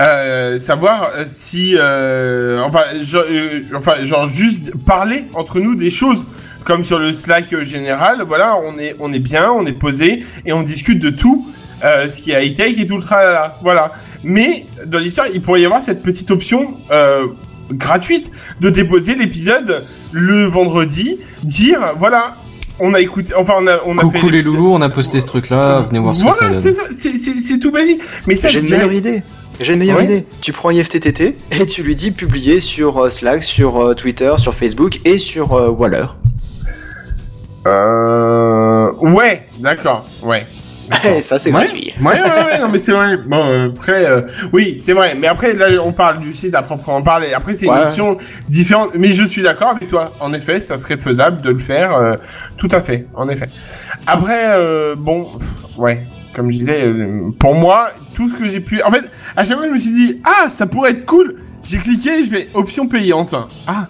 Euh, 0.00 0.58
savoir 0.60 1.10
euh, 1.16 1.24
si, 1.26 1.74
euh, 1.76 2.62
enfin, 2.62 2.82
genre, 3.02 3.24
euh, 3.28 3.60
enfin, 3.76 4.04
genre 4.04 4.26
juste 4.26 4.70
parler 4.86 5.24
entre 5.34 5.58
nous 5.58 5.74
des 5.74 5.90
choses 5.90 6.24
comme 6.64 6.84
sur 6.84 6.98
le 6.98 7.12
Slack 7.12 7.52
euh, 7.52 7.64
général. 7.64 8.24
Voilà, 8.26 8.56
on 8.62 8.78
est, 8.78 8.94
on 8.98 9.12
est 9.12 9.18
bien, 9.18 9.50
on 9.50 9.64
est 9.66 9.72
posé 9.72 10.24
et 10.46 10.52
on 10.52 10.62
discute 10.62 11.00
de 11.00 11.10
tout, 11.10 11.46
euh, 11.84 12.08
ce 12.08 12.20
qui 12.20 12.32
est 12.32 12.46
high 12.46 12.56
tech 12.56 12.78
et 12.78 12.86
tout 12.86 12.96
le 12.96 13.02
tralala. 13.02 13.58
Voilà. 13.62 13.92
Mais 14.24 14.66
dans 14.86 14.98
l'histoire, 14.98 15.26
il 15.32 15.40
pourrait 15.40 15.60
y 15.60 15.64
avoir 15.64 15.82
cette 15.82 16.02
petite 16.02 16.30
option 16.30 16.74
euh, 16.90 17.26
gratuite 17.72 18.30
de 18.60 18.70
déposer 18.70 19.14
l'épisode 19.14 19.84
le 20.12 20.44
vendredi, 20.46 21.18
dire 21.42 21.94
voilà. 21.98 22.36
On 22.80 22.94
a 22.94 23.00
écouté, 23.00 23.34
enfin 23.34 23.54
on 23.58 23.66
a, 23.66 23.80
on 23.86 23.98
a 23.98 24.02
fait 24.02 24.06
Coucou 24.06 24.28
les 24.28 24.40
loulous, 24.40 24.72
on 24.72 24.80
a 24.82 24.88
posté 24.88 25.20
ce 25.20 25.26
truc-là, 25.26 25.80
venez 25.88 25.98
voir 25.98 26.14
ce 26.14 26.24
que 26.24 26.32
ça 26.32 26.44
Voilà, 26.44 26.56
c'est 26.60 26.76
donne. 26.76 26.92
c'est- 26.92 27.58
tout 27.58 27.72
basique. 27.72 28.00
Mais 28.28 28.36
ça, 28.36 28.46
J'ai 28.46 28.60
une 28.60 28.70
meilleure 28.70 28.92
idée. 28.92 29.24
J'ai 29.60 29.72
une 29.72 29.80
meilleure 29.80 29.98
Ouais. 29.98 30.04
idée. 30.04 30.26
Tu 30.40 30.52
prends 30.52 30.70
IFTTT 30.70 31.36
et 31.60 31.66
tu 31.66 31.82
lui 31.82 31.96
dis 31.96 32.12
publier 32.12 32.60
sur 32.60 33.10
Slack, 33.10 33.42
sur 33.42 33.96
Twitter, 33.96 34.32
sur 34.38 34.54
Facebook 34.54 35.00
et 35.04 35.18
sur 35.18 35.50
Waller. 35.76 36.06
Euh... 37.66 38.92
Ouais, 39.00 39.46
d'accord, 39.60 40.04
ouais. 40.22 40.46
Ça, 41.20 41.38
c'est 41.38 41.52
Ouais. 41.52 41.66
gratuit. 41.66 41.92
Ouais, 42.00 42.06
ouais, 42.14 42.44
ouais, 42.46 42.60
non, 42.62 42.68
mais 42.72 42.78
c'est 42.78 42.92
vrai. 42.92 43.18
Bon, 43.18 43.44
euh, 43.44 43.68
après, 43.68 44.06
euh, 44.06 44.22
oui, 44.54 44.80
c'est 44.82 44.94
vrai. 44.94 45.14
Mais 45.20 45.26
après, 45.26 45.52
là, 45.52 45.66
on 45.84 45.92
parle 45.92 46.20
du 46.20 46.32
site 46.32 46.54
à 46.54 46.62
proprement 46.62 47.02
parler. 47.02 47.34
Après, 47.34 47.54
c'est 47.54 47.66
une 47.66 47.72
Ouais. 47.72 47.82
option 47.88 48.16
différente. 48.48 48.92
Mais 48.98 49.08
je 49.08 49.24
suis 49.26 49.42
d'accord 49.42 49.68
avec 49.76 49.88
toi. 49.88 50.12
En 50.20 50.32
effet, 50.32 50.62
ça 50.62 50.78
serait 50.78 50.96
faisable 50.96 51.42
de 51.42 51.50
le 51.50 51.58
faire. 51.58 51.92
euh, 51.92 52.14
tout 52.56 52.68
à 52.72 52.80
fait, 52.80 53.06
en 53.14 53.28
effet. 53.28 53.48
Après, 54.06 54.46
euh, 54.56 54.94
bon, 54.96 55.30
pff, 55.38 55.48
ouais, 55.76 56.06
comme 56.34 56.50
je 56.50 56.56
disais, 56.58 56.90
pour 57.38 57.54
moi, 57.54 57.88
tout 58.14 58.30
ce 58.30 58.36
que 58.36 58.48
j'ai 58.48 58.60
pu... 58.60 58.82
En 58.82 58.90
fait, 58.90 59.04
à 59.36 59.44
chaque 59.44 59.58
fois, 59.58 59.66
je 59.66 59.72
me 59.72 59.78
suis 59.78 59.92
dit, 59.92 60.22
ah, 60.24 60.48
ça 60.48 60.66
pourrait 60.66 60.92
être 60.92 61.04
cool. 61.04 61.36
J'ai 61.68 61.76
cliqué, 61.78 62.24
je 62.24 62.30
fais 62.30 62.48
option 62.54 62.88
payante. 62.88 63.34
Ah, 63.66 63.88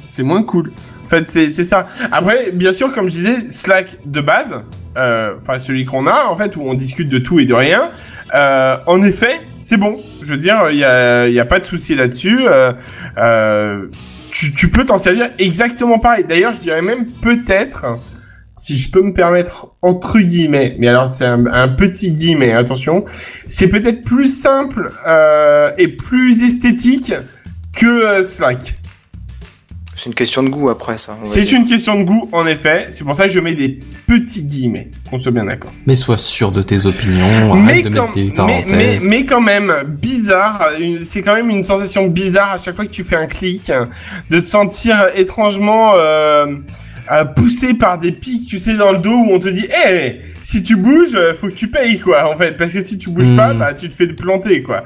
c'est 0.00 0.22
moins 0.22 0.44
cool. 0.44 0.72
Fait, 1.12 1.28
c'est 1.28 1.64
ça. 1.64 1.88
Après, 2.10 2.52
bien 2.52 2.72
sûr, 2.72 2.90
comme 2.90 3.04
je 3.04 3.10
disais, 3.10 3.50
Slack 3.50 3.98
de 4.06 4.22
base, 4.22 4.64
euh, 4.96 5.34
enfin 5.42 5.60
celui 5.60 5.84
qu'on 5.84 6.06
a, 6.06 6.24
en 6.24 6.36
fait, 6.36 6.56
où 6.56 6.62
on 6.62 6.72
discute 6.72 7.08
de 7.08 7.18
tout 7.18 7.38
et 7.38 7.44
de 7.44 7.52
rien, 7.52 7.90
euh, 8.34 8.78
en 8.86 9.02
effet, 9.02 9.42
c'est 9.60 9.76
bon. 9.76 10.00
Je 10.22 10.28
veux 10.28 10.38
dire, 10.38 10.68
il 10.70 10.78
y 10.78 10.84
a, 10.84 11.28
y 11.28 11.38
a 11.38 11.44
pas 11.44 11.60
de 11.60 11.66
souci 11.66 11.94
là-dessus. 11.94 12.46
Euh, 12.46 12.72
euh, 13.18 13.88
tu, 14.30 14.54
tu 14.54 14.70
peux 14.70 14.86
t'en 14.86 14.96
servir 14.96 15.28
exactement 15.38 15.98
pareil. 15.98 16.24
D'ailleurs, 16.26 16.54
je 16.54 16.60
dirais 16.60 16.80
même 16.80 17.04
peut-être, 17.20 17.84
si 18.56 18.78
je 18.78 18.90
peux 18.90 19.02
me 19.02 19.12
permettre 19.12 19.74
entre 19.82 20.18
guillemets, 20.18 20.76
mais 20.78 20.88
alors 20.88 21.10
c'est 21.10 21.26
un, 21.26 21.44
un 21.44 21.68
petit 21.68 22.10
guillemet, 22.12 22.54
attention, 22.54 23.04
c'est 23.46 23.68
peut-être 23.68 24.00
plus 24.00 24.34
simple 24.34 24.92
euh, 25.06 25.72
et 25.76 25.88
plus 25.88 26.42
esthétique 26.42 27.12
que 27.76 28.24
Slack. 28.24 28.78
C'est 29.94 30.06
une 30.06 30.14
question 30.14 30.42
de 30.42 30.48
goût 30.48 30.70
après 30.70 30.96
ça. 30.98 31.18
C'est 31.24 31.52
une 31.52 31.66
question 31.66 31.98
de 31.98 32.04
goût, 32.04 32.28
en 32.32 32.46
effet. 32.46 32.88
C'est 32.92 33.04
pour 33.04 33.14
ça 33.14 33.26
que 33.26 33.32
je 33.32 33.40
mets 33.40 33.54
des 33.54 33.78
petits 34.06 34.42
guillemets, 34.42 34.90
qu'on 35.10 35.20
soit 35.20 35.32
bien 35.32 35.44
d'accord. 35.44 35.72
Mais 35.86 35.94
sois 35.96 36.16
sûr 36.16 36.50
de 36.50 36.62
tes 36.62 36.86
opinions, 36.86 37.52
arrête 37.52 37.84
de 37.84 37.90
quand, 37.90 38.04
mettre 38.06 38.14
des 38.14 38.24
mais, 38.24 38.34
parenthèses. 38.34 39.04
mais, 39.04 39.08
mais 39.08 39.26
quand 39.26 39.40
même, 39.40 39.72
bizarre, 39.86 40.70
c'est 41.04 41.22
quand 41.22 41.34
même 41.34 41.50
une 41.50 41.62
sensation 41.62 42.06
bizarre 42.06 42.52
à 42.52 42.58
chaque 42.58 42.74
fois 42.74 42.86
que 42.86 42.90
tu 42.90 43.04
fais 43.04 43.16
un 43.16 43.26
clic, 43.26 43.70
de 44.30 44.40
te 44.40 44.46
sentir 44.46 45.08
étrangement 45.14 45.92
euh, 45.96 46.46
euh, 47.10 47.24
poussé 47.24 47.74
par 47.74 47.98
des 47.98 48.12
pics, 48.12 48.46
tu 48.48 48.58
sais, 48.58 48.74
dans 48.74 48.92
le 48.92 48.98
dos 48.98 49.10
où 49.10 49.32
on 49.32 49.38
te 49.38 49.48
dit, 49.48 49.66
hé, 49.66 50.20
si 50.42 50.62
tu 50.62 50.76
bouges, 50.76 51.14
euh, 51.14 51.34
faut 51.34 51.48
que 51.48 51.52
tu 51.54 51.68
payes, 51.68 51.98
quoi, 51.98 52.32
en 52.32 52.36
fait, 52.38 52.56
parce 52.56 52.72
que 52.72 52.82
si 52.82 52.98
tu 52.98 53.10
bouges 53.10 53.26
Hmm. 53.28 53.36
pas, 53.36 53.54
bah, 53.54 53.74
tu 53.74 53.88
te 53.88 53.94
fais 53.94 54.06
planter, 54.08 54.62
quoi. 54.62 54.84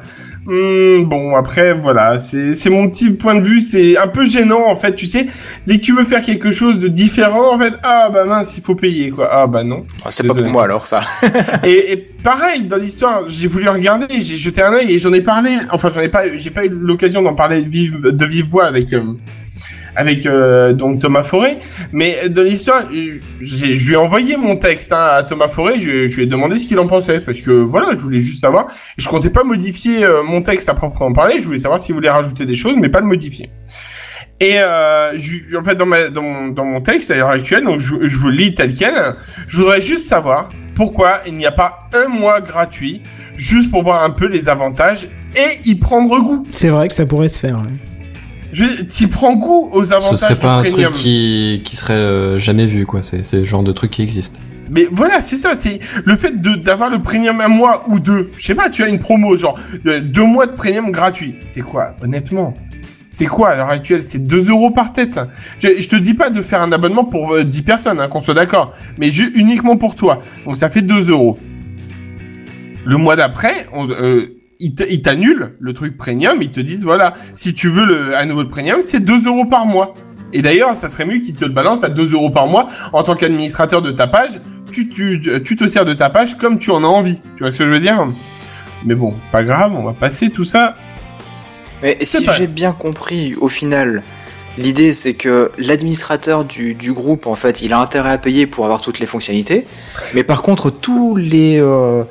Hmm, 0.48 1.02
bon, 1.04 1.34
après, 1.34 1.74
voilà, 1.74 2.20
c'est 2.20 2.70
mon 2.70 2.88
petit 2.88 3.10
point 3.10 3.34
de 3.34 3.44
vue, 3.44 3.60
c'est 3.60 3.98
un 3.98 4.06
peu 4.06 4.24
gênant, 4.24 4.68
en 4.68 4.76
fait, 4.76 4.94
tu 4.94 5.06
sais, 5.06 5.26
dès 5.66 5.78
que 5.78 5.82
tu 5.82 5.92
veux 5.92 6.04
faire 6.04 6.20
quelque 6.22 6.52
chose 6.52 6.78
de 6.78 6.86
différent, 6.86 7.52
en 7.52 7.58
fait, 7.58 7.74
ah, 7.82 8.10
bah 8.12 8.24
mince, 8.24 8.50
il 8.56 8.62
faut 8.62 8.76
payer, 8.76 9.10
quoi, 9.10 9.28
ah, 9.32 9.46
bah 9.48 9.64
non. 9.64 9.84
Ah, 10.04 10.08
C'est 10.10 10.24
pas 10.26 10.34
pour 10.34 10.46
moi 10.46 10.62
alors 10.64 10.86
ça. 10.86 11.02
Et, 11.64 11.92
et 11.92 11.96
pareil 11.96 12.62
dans 12.64 12.76
l'histoire, 12.76 13.22
j'ai 13.26 13.48
voulu 13.48 13.68
regarder, 13.68 14.06
j'ai 14.20 14.36
jeté 14.36 14.62
un 14.62 14.72
œil 14.72 14.92
et 14.92 14.98
j'en 15.00 15.12
ai 15.12 15.20
parlé. 15.20 15.50
Enfin, 15.72 15.88
j'en 15.88 16.00
ai 16.00 16.08
pas, 16.08 16.36
j'ai 16.36 16.50
pas 16.50 16.64
eu 16.64 16.68
l'occasion 16.68 17.22
d'en 17.22 17.34
parler 17.34 17.64
de 17.64 17.68
vive, 17.68 18.00
de 18.00 18.26
vive 18.26 18.46
voix 18.48 18.66
avec 18.66 18.92
euh, 18.92 19.02
avec 19.96 20.26
euh, 20.26 20.72
donc 20.72 21.00
Thomas 21.00 21.22
Forêt. 21.22 21.58
Mais 21.92 22.28
dans 22.28 22.42
l'histoire, 22.42 22.88
je 23.40 23.66
lui 23.66 23.92
ai 23.94 23.96
envoyé 23.96 24.36
mon 24.36 24.56
texte 24.56 24.92
hein, 24.92 25.08
à 25.10 25.22
Thomas 25.22 25.48
Forêt. 25.48 25.80
Je, 25.80 26.14
lui 26.14 26.22
ai 26.22 26.26
demandé 26.26 26.58
ce 26.58 26.66
qu'il 26.66 26.78
en 26.78 26.86
pensait 26.86 27.20
parce 27.20 27.40
que 27.40 27.50
voilà, 27.50 27.88
je 27.92 27.98
voulais 27.98 28.20
juste 28.20 28.40
savoir. 28.40 28.66
Je 28.98 29.08
comptais 29.08 29.30
pas 29.30 29.42
modifier 29.42 30.04
euh, 30.04 30.22
mon 30.22 30.42
texte 30.42 30.68
à 30.68 30.74
proprement 30.74 31.12
parler. 31.12 31.36
Je 31.40 31.46
voulais 31.46 31.58
savoir 31.58 31.80
s'il 31.80 31.94
voulait 31.94 32.10
rajouter 32.10 32.46
des 32.46 32.54
choses, 32.54 32.76
mais 32.78 32.90
pas 32.90 33.00
le 33.00 33.06
modifier. 33.06 33.50
Et 34.38 34.56
euh, 34.56 35.12
en 35.58 35.64
fait, 35.64 35.76
dans, 35.76 35.86
mon, 35.86 36.80
texte 36.82 37.10
à 37.10 37.16
l'heure 37.16 37.30
actuelle, 37.30 37.64
donc 37.64 37.80
je, 37.80 37.94
je 38.06 38.16
vous 38.18 38.28
le 38.28 38.36
lis 38.36 38.54
tel 38.54 38.74
quel, 38.74 38.94
je 39.48 39.56
voudrais 39.56 39.80
juste 39.80 40.06
savoir 40.06 40.50
pourquoi 40.74 41.22
il 41.26 41.34
n'y 41.36 41.46
a 41.46 41.52
pas 41.52 41.88
un 41.94 42.08
mois 42.08 42.42
gratuit, 42.42 43.00
juste 43.38 43.70
pour 43.70 43.82
voir 43.82 44.02
un 44.02 44.10
peu 44.10 44.26
les 44.26 44.50
avantages 44.50 45.08
et 45.34 45.68
y 45.68 45.74
prendre 45.76 46.20
goût. 46.20 46.46
C'est 46.52 46.68
vrai 46.68 46.88
que 46.88 46.94
ça 46.94 47.06
pourrait 47.06 47.28
se 47.28 47.40
faire. 47.40 47.56
ouais. 47.56 47.95
T'y 48.86 49.06
prends 49.06 49.34
goût 49.34 49.68
aux 49.72 49.92
avantages 49.92 50.10
Ce 50.10 50.16
serait 50.16 50.34
du 50.34 50.40
pas 50.40 50.54
un 50.56 50.62
premium. 50.62 50.90
truc 50.92 51.02
qui, 51.02 51.60
qui 51.64 51.76
serait 51.76 51.92
euh, 51.94 52.38
jamais 52.38 52.66
vu, 52.66 52.86
quoi. 52.86 53.02
C'est 53.02 53.24
c'est 53.24 53.38
le 53.40 53.44
genre 53.44 53.62
de 53.62 53.72
truc 53.72 53.90
qui 53.90 54.02
existe. 54.02 54.40
Mais 54.70 54.86
voilà, 54.90 55.20
c'est 55.22 55.36
ça, 55.36 55.54
c'est 55.54 55.78
le 56.04 56.16
fait 56.16 56.40
de 56.40 56.54
d'avoir 56.56 56.90
le 56.90 57.00
premium 57.00 57.40
un 57.40 57.48
mois 57.48 57.84
ou 57.88 58.00
deux. 58.00 58.30
Je 58.36 58.44
sais 58.46 58.54
pas, 58.54 58.68
tu 58.70 58.82
as 58.82 58.88
une 58.88 58.98
promo 58.98 59.36
genre 59.36 59.58
euh, 59.86 60.00
deux 60.00 60.24
mois 60.26 60.46
de 60.46 60.52
premium 60.52 60.90
gratuit. 60.90 61.36
C'est 61.48 61.60
quoi, 61.60 61.94
honnêtement? 62.02 62.54
C'est 63.08 63.26
quoi 63.26 63.50
à 63.50 63.56
l'heure 63.56 63.70
actuelle? 63.70 64.02
C'est 64.02 64.26
2 64.26 64.50
euros 64.50 64.70
par 64.70 64.92
tête. 64.92 65.18
Je, 65.62 65.68
je 65.80 65.88
te 65.88 65.96
dis 65.96 66.12
pas 66.12 66.28
de 66.28 66.42
faire 66.42 66.60
un 66.60 66.70
abonnement 66.72 67.04
pour 67.04 67.32
euh, 67.34 67.44
10 67.44 67.62
personnes, 67.62 67.98
hein, 68.00 68.08
qu'on 68.08 68.20
soit 68.20 68.34
d'accord, 68.34 68.74
mais 68.98 69.08
uniquement 69.08 69.76
pour 69.78 69.94
toi. 69.96 70.18
Donc 70.44 70.56
ça 70.58 70.68
fait 70.68 70.82
2 70.82 71.08
euros. 71.10 71.38
Le 72.84 72.96
mois 72.98 73.16
d'après, 73.16 73.68
on- 73.72 73.88
euh, 73.90 74.36
ils 74.60 75.02
t'annulent 75.02 75.56
le 75.60 75.72
truc 75.72 75.96
premium, 75.96 76.38
ils 76.40 76.50
te 76.52 76.60
disent 76.60 76.82
voilà, 76.84 77.14
si 77.34 77.54
tu 77.54 77.68
veux 77.68 77.84
le, 77.84 78.16
à 78.16 78.24
nouveau 78.24 78.42
le 78.42 78.48
premium, 78.48 78.82
c'est 78.82 79.00
2 79.00 79.26
euros 79.26 79.44
par 79.44 79.66
mois. 79.66 79.94
Et 80.32 80.42
d'ailleurs, 80.42 80.74
ça 80.76 80.88
serait 80.90 81.06
mieux 81.06 81.18
qu'ils 81.18 81.34
te 81.34 81.44
le 81.44 81.52
balancent 81.52 81.84
à 81.84 81.88
2 81.88 82.12
euros 82.12 82.30
par 82.30 82.46
mois 82.46 82.68
en 82.92 83.02
tant 83.02 83.14
qu'administrateur 83.14 83.80
de 83.82 83.92
ta 83.92 84.06
page. 84.06 84.40
Tu, 84.72 84.88
tu, 84.88 85.22
tu 85.44 85.56
te 85.56 85.68
sers 85.68 85.84
de 85.84 85.94
ta 85.94 86.10
page 86.10 86.36
comme 86.36 86.58
tu 86.58 86.70
en 86.70 86.82
as 86.82 86.86
envie. 86.88 87.20
Tu 87.36 87.44
vois 87.44 87.50
ce 87.52 87.58
que 87.58 87.64
je 87.66 87.70
veux 87.70 87.80
dire? 87.80 88.04
Mais 88.84 88.94
bon, 88.94 89.14
pas 89.32 89.42
grave, 89.44 89.72
on 89.74 89.84
va 89.84 89.92
passer 89.92 90.30
tout 90.30 90.44
ça. 90.44 90.74
Mais 91.82 91.96
si 92.00 92.24
pas- 92.24 92.32
j'ai 92.32 92.46
bien 92.48 92.72
compris, 92.72 93.34
au 93.40 93.48
final, 93.48 94.02
l'idée 94.58 94.92
c'est 94.92 95.14
que 95.14 95.52
l'administrateur 95.58 96.44
du, 96.44 96.74
du 96.74 96.92
groupe, 96.92 97.26
en 97.26 97.34
fait, 97.34 97.62
il 97.62 97.72
a 97.72 97.78
intérêt 97.80 98.10
à 98.10 98.18
payer 98.18 98.46
pour 98.46 98.64
avoir 98.64 98.80
toutes 98.80 98.98
les 98.98 99.06
fonctionnalités. 99.06 99.66
Mais 100.14 100.24
par 100.24 100.42
contre, 100.42 100.70
tous 100.70 101.14
les, 101.16 101.60
euh, 101.60 102.02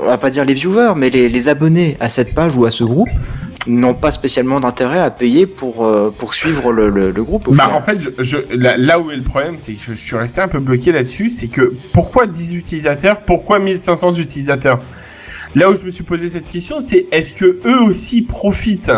on 0.00 0.06
va 0.06 0.18
pas 0.18 0.30
dire 0.30 0.44
les 0.44 0.54
viewers, 0.54 0.92
mais 0.96 1.10
les, 1.10 1.28
les 1.28 1.48
abonnés 1.48 1.96
à 2.00 2.08
cette 2.08 2.34
page 2.34 2.56
ou 2.56 2.64
à 2.64 2.70
ce 2.70 2.84
groupe 2.84 3.08
n'ont 3.66 3.94
pas 3.94 4.12
spécialement 4.12 4.60
d'intérêt 4.60 5.00
à 5.00 5.10
payer 5.10 5.46
pour, 5.46 5.84
euh, 5.84 6.14
pour 6.16 6.32
suivre 6.34 6.72
le, 6.72 6.88
le, 6.88 7.10
le 7.10 7.24
groupe. 7.24 7.48
Au 7.48 7.52
Bah 7.52 7.70
en 7.74 7.82
fait, 7.82 7.98
je, 8.00 8.08
je- 8.18 8.56
là, 8.56 8.76
là 8.78 8.98
où 8.98 9.10
est 9.10 9.16
le 9.16 9.22
problème, 9.22 9.56
c'est 9.58 9.72
que 9.74 9.82
je, 9.82 9.92
suis 9.94 10.16
resté 10.16 10.40
un 10.40 10.48
peu 10.48 10.58
bloqué 10.58 10.90
là-dessus, 10.92 11.28
c'est 11.30 11.48
que 11.48 11.72
pourquoi 11.92 12.26
10 12.26 12.54
utilisateurs, 12.54 13.20
pourquoi 13.26 13.58
1500 13.58 14.14
utilisateurs? 14.14 14.78
Là 15.54 15.70
où 15.70 15.74
je 15.74 15.82
me 15.82 15.90
suis 15.90 16.04
posé 16.04 16.28
cette 16.28 16.46
question, 16.46 16.80
c'est 16.80 17.06
est-ce 17.10 17.32
que 17.34 17.58
eux 17.66 17.80
aussi 17.82 18.22
profitent 18.22 18.92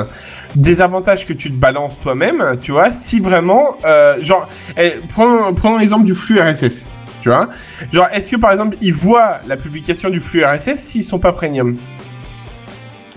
des 0.57 0.81
avantages 0.81 1.27
que 1.27 1.33
tu 1.33 1.49
te 1.51 1.57
balances 1.57 1.99
toi-même, 2.01 2.57
tu 2.61 2.73
vois, 2.73 2.91
si 2.93 3.19
vraiment, 3.21 3.77
euh, 3.85 4.21
genre, 4.21 4.49
eh, 4.77 4.95
prenons, 5.09 5.55
prenons 5.55 5.79
l'exemple 5.79 6.05
du 6.05 6.15
flux 6.15 6.41
RSS, 6.41 6.87
tu 7.23 7.29
vois, 7.29 7.49
genre, 7.93 8.09
est-ce 8.13 8.31
que 8.31 8.37
par 8.37 8.53
exemple, 8.53 8.77
ils 8.81 8.95
voient 8.95 9.39
la 9.47 9.57
publication 9.57 10.11
du 10.11 10.21
flux 10.21 10.45
RSS 10.45 10.77
s'ils 10.77 11.05
sont 11.05 11.19
pas 11.19 11.33
premium? 11.33 11.77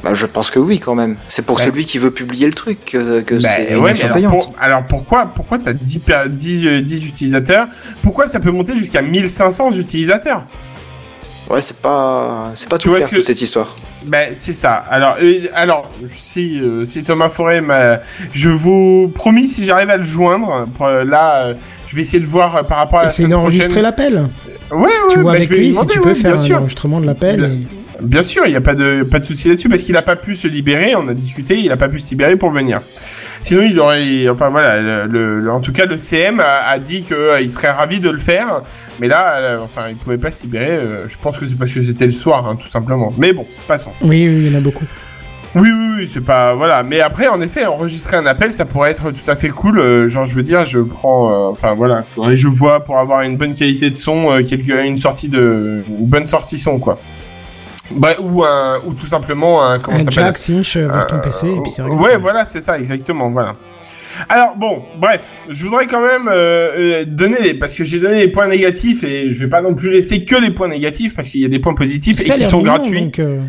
Bah, 0.04 0.14
je 0.14 0.26
pense 0.26 0.52
que 0.52 0.60
oui, 0.60 0.80
quand 0.80 0.96
même. 0.96 1.16
C'est 1.30 1.46
pour 1.46 1.58
Ouais. 1.58 1.64
celui 1.64 1.86
qui 1.86 1.98
veut 1.98 2.12
publier 2.12 2.46
le 2.48 2.54
truc 2.54 2.84
que, 2.84 3.22
que 3.22 3.36
Bah, 3.36 3.48
c'est 3.48 3.76
ouais, 3.78 3.92
alors, 4.04 4.12
payante. 4.14 4.32
pour- 4.32 4.54
alors 4.60 4.84
pourquoi, 4.86 5.28
pourquoi 5.28 5.60
t'as 5.60 5.72
10, 5.72 6.00
per- 6.00 6.26
10, 6.30 6.68
euh, 6.68 6.82
10 6.82 7.06
utilisateurs? 7.06 7.68
Pourquoi 8.02 8.28
ça 8.28 8.42
peut 8.42 8.52
monter 8.52 8.76
jusqu'à 8.76 9.02
1500 9.02 9.72
utilisateurs? 9.72 10.46
Ouais, 11.50 11.62
c'est 11.62 11.82
pas, 11.82 12.52
c'est 12.56 12.68
pas 12.68 12.78
tout 12.78 12.92
clair 12.94 13.06
ce 13.06 13.12
que- 13.12 13.16
toute 13.18 13.26
cette 13.26 13.42
histoire. 13.42 13.78
Ben 14.06 14.34
c'est 14.36 14.52
ça. 14.54 14.74
Alors, 14.90 15.16
euh, 15.22 15.48
alors 15.54 15.90
si 16.12 16.60
euh, 16.60 16.86
si 16.86 17.04
Thomas 17.04 17.30
Forêt 17.30 17.62
m'a, 17.62 18.00
je 18.34 18.50
vous 18.50 19.10
promis 19.16 19.48
si 19.48 19.64
j'arrive 19.64 19.90
à 19.90 19.96
le 19.96 20.04
joindre, 20.04 20.68
pour, 20.78 20.88
là, 20.88 21.44
euh, 21.46 21.54
je 21.94 21.96
vais 21.96 22.02
essayer 22.02 22.20
de 22.20 22.26
voir 22.28 22.56
euh, 22.58 22.64
par 22.64 22.80
rapport 22.80 23.02
à 23.02 23.04
la 23.04 23.10
C'est 23.12 23.28
prochaine. 23.28 23.82
l'appel. 23.84 24.28
Ouais, 24.72 24.80
ouais. 24.80 24.90
Tu 25.12 25.20
vois 25.20 25.34
bah, 25.34 25.38
avec 25.38 25.50
lui 25.52 25.72
si 25.76 25.86
tu 25.86 26.00
ouais, 26.00 26.04
peux 26.04 26.14
faire 26.16 26.34
un 26.40 26.52
enregistrement 26.56 27.00
de 27.00 27.06
l'appel. 27.06 27.38
Bien- 27.40 27.50
et- 27.50 27.60
Bien 28.02 28.24
sûr, 28.24 28.42
il 28.48 28.50
n'y 28.50 28.56
a 28.58 28.62
pas 28.62 28.74
de, 28.74 29.04
pas 29.04 29.20
de 29.20 29.26
souci 29.26 29.48
là-dessus 29.48 29.70
parce 29.70 29.84
qu'il 29.84 29.94
n'a 29.94 30.02
pas 30.02 30.16
pu 30.16 30.36
se 30.36 30.48
libérer. 30.48 30.96
On 30.96 31.08
a 31.08 31.14
discuté, 31.14 31.56
il 31.60 31.68
n'a 31.70 31.78
pas 31.78 31.88
pu 31.88 32.00
se 32.00 32.10
libérer 32.10 32.36
pour 32.36 32.50
venir. 32.50 32.82
Sinon, 33.44 33.62
il 33.62 33.80
aurait, 33.80 34.28
enfin 34.30 34.50
voilà, 34.50 35.06
le, 35.06 35.40
le- 35.40 35.52
en 35.52 35.60
tout 35.60 35.72
cas, 35.72 35.86
le 35.86 35.98
CM 35.98 36.40
a, 36.40 36.68
a 36.68 36.80
dit 36.80 37.04
qu'il 37.04 37.50
serait 37.52 37.70
ravi 37.72 38.00
de 38.00 38.10
le 38.10 38.18
faire, 38.18 38.64
mais 39.00 39.08
là, 39.08 39.36
euh, 39.38 39.58
enfin, 39.64 39.84
il 39.90 39.96
pouvait 39.96 40.18
pas 40.18 40.32
se 40.32 40.44
libérer. 40.44 40.72
euh, 40.72 41.08
je 41.08 41.18
pense 41.22 41.38
que 41.38 41.46
c'est 41.46 41.58
parce 41.58 41.72
que 41.72 41.84
c'était 41.84 42.06
le 42.06 42.12
soir, 42.12 42.48
hein, 42.48 42.58
tout 42.60 42.68
simplement. 42.68 43.14
Mais 43.18 43.32
bon, 43.32 43.46
passons. 43.68 43.92
Oui, 44.02 44.28
oui, 44.28 44.46
il 44.48 44.52
y 44.52 44.56
en 44.56 44.58
a 44.58 44.62
beaucoup. 44.62 44.86
Oui, 45.56 45.70
oui, 45.72 45.94
oui, 45.98 46.12
c'est 46.12 46.22
pas, 46.24 46.56
voilà. 46.56 46.82
Mais 46.84 47.00
après, 47.00 47.28
en 47.28 47.40
effet, 47.40 47.66
enregistrer 47.66 48.18
un 48.18 48.26
appel, 48.26 48.52
ça 48.52 48.66
pourrait 48.66 48.90
être 48.92 49.12
tout 49.12 49.30
à 49.32 49.36
fait 49.36 49.50
cool. 49.50 49.80
euh, 49.80 50.08
genre, 50.10 50.26
je 50.26 50.34
veux 50.34 50.42
dire, 50.42 50.66
je 50.66 50.80
prends, 50.80 51.30
euh, 51.32 51.52
enfin 51.52 51.74
voilà, 51.76 52.02
faudrait 52.02 52.32
que 52.32 52.42
je 52.42 52.48
vois 52.48 52.84
pour 52.84 52.98
avoir 52.98 53.22
une 53.22 53.38
bonne 53.38 53.54
qualité 53.54 53.90
de 53.92 53.96
son, 53.96 54.32
euh, 54.32 54.44
quelque, 54.44 54.84
une 54.86 54.98
sortie 54.98 55.30
de, 55.30 55.84
une 55.88 56.08
bonne 56.08 56.26
sortie 56.26 56.58
son, 56.58 56.80
quoi. 56.80 56.98
Bah, 57.92 58.16
ou 58.20 58.44
un, 58.44 58.80
ou 58.86 58.94
tout 58.96 59.06
simplement 59.06 59.64
un, 59.64 59.78
comment 59.78 59.98
ça 59.98 60.02
Un 60.02 60.06
s'appelle? 60.06 60.24
jack, 60.26 60.38
cinch 60.38 60.76
euh, 60.78 60.88
vers 60.88 61.06
ton 61.06 61.18
euh, 61.18 61.20
PC, 61.20 61.48
et 61.50 61.62
puis 61.62 61.70
c'est. 61.72 61.84
Ouais, 61.84 62.18
voilà, 62.18 62.46
c'est 62.46 62.62
ça, 62.62 62.80
exactement, 62.80 63.30
voilà. 63.30 63.54
Alors 64.30 64.56
bon, 64.56 64.84
bref, 65.00 65.24
je 65.50 65.66
voudrais 65.66 65.86
quand 65.88 66.02
même 66.02 66.28
euh, 66.32 67.02
euh, 67.02 67.06
donner 67.06 67.38
les, 67.44 67.54
parce 67.56 67.74
que 67.76 67.84
j'ai 67.84 68.00
donné 68.00 68.20
les 68.20 68.28
points 68.28 68.48
négatifs 68.48 69.04
et 69.04 69.34
je 69.34 69.40
vais 69.40 69.50
pas 69.50 69.62
non 69.62 69.74
plus 69.74 69.90
laisser 69.92 70.24
que 70.24 70.36
les 70.36 70.52
points 70.52 70.68
négatifs 70.68 71.16
parce 71.16 71.30
qu'il 71.30 71.42
y 71.42 71.46
a 71.46 71.48
des 71.48 71.58
points 71.60 71.74
positifs 71.74 72.18
Ça 72.20 72.36
et 72.36 72.38
qui 72.38 72.44
sont 72.44 72.60
mignon, 72.60 72.74
gratuits. 72.76 73.02
donc, 73.02 73.20
euh, 73.20 73.40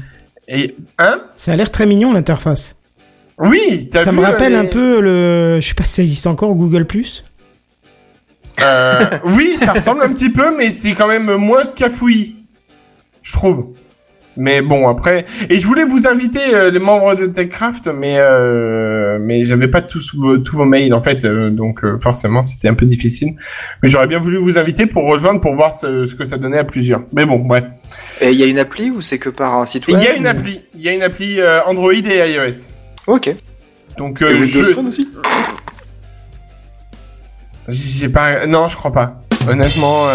Et 0.49 0.77
hein? 0.99 1.23
Ça 1.37 1.53
a 1.53 1.57
l'air 1.57 1.71
très 1.71 1.87
mignon 1.87 2.13
l'interface. 2.13 2.79
Oui, 3.39 3.91
Ça 3.93 4.13
me 4.13 4.21
rappelle 4.21 4.55
un 4.55 4.67
peu 4.67 5.01
le. 5.01 5.61
Je 5.61 5.67
sais 5.69 5.75
pas 5.75 5.85
si 5.85 5.95
ça 5.95 6.03
existe 6.03 6.27
encore 6.27 6.55
Google 6.55 6.87
Plus. 6.87 7.25
Euh, 8.63 9.01
oui, 9.25 9.57
ça 9.59 9.73
ressemble 9.73 10.03
un 10.03 10.11
petit 10.11 10.31
peu, 10.31 10.57
mais 10.57 10.71
c'est 10.71 10.93
quand 10.93 11.09
même 11.09 11.35
moins 11.37 11.67
cafouillis, 11.67 12.37
je 13.23 13.33
trouve. 13.33 13.75
Mais 14.37 14.63
bon, 14.63 14.89
après, 14.89 15.25
et 15.49 15.61
je 15.61 15.67
voulais 15.67 15.85
vous 15.85 16.07
inviter 16.09 16.41
euh, 16.55 16.71
les 16.71 16.81
membres 16.81 17.15
de 17.15 17.27
TechCraft, 17.27 17.87
mais 17.89 18.17
euh, 18.19 19.19
mais 19.21 19.45
j'avais 19.45 19.69
pas 19.69 19.81
tous 19.81 20.15
vos, 20.17 20.39
tous 20.39 20.57
vos 20.57 20.65
mails 20.65 20.93
en 20.93 21.01
fait, 21.01 21.25
euh, 21.25 21.51
donc 21.51 21.81
forcément 22.01 22.43
c'était 22.43 22.67
un 22.69 22.75
peu 22.75 22.85
difficile. 22.87 23.35
Mais 23.83 23.89
j'aurais 23.89 24.09
bien 24.09 24.19
voulu 24.19 24.39
vous 24.39 24.59
inviter 24.59 24.87
pour 24.87 25.05
rejoindre 25.05 25.41
pour 25.41 25.55
voir 25.55 25.73
ce, 25.73 26.07
ce 26.07 26.15
que 26.17 26.25
ça 26.25 26.37
donnait 26.37 26.59
à 26.59 26.65
plusieurs. 26.65 27.03
Mais 27.13 27.27
bon, 27.27 27.39
bref. 27.39 27.65
Et 28.21 28.31
il 28.31 28.37
y 28.39 28.43
a 28.43 28.47
une 28.47 28.59
appli 28.59 28.91
ou 28.91 29.03
c'est 29.03 29.19
que 29.19 29.29
par 29.29 29.57
un 29.57 29.67
site 29.67 29.85
Il 29.87 29.95
web 29.95 30.03
y 30.03 30.07
a 30.09 30.17
une 30.17 30.25
ou- 30.25 30.29
appli, 30.29 30.65
il 30.75 30.83
y 30.83 30.89
a 30.89 30.95
une 30.95 31.03
appli 31.03 31.39
Android 31.67 31.93
et 31.93 32.33
iOS. 32.33 32.71
Ok. 33.07 33.35
Donc 33.99 34.21
Et 34.23 34.25
Windows 34.25 34.47
je- 34.65 34.73
Phone 34.73 34.89
aussi 34.89 35.09
J'ai 37.69 38.09
pas. 38.09 38.47
Non, 38.47 38.67
je 38.69 38.77
crois 38.77 38.93
pas. 38.93 39.21
Honnêtement, 39.49 40.07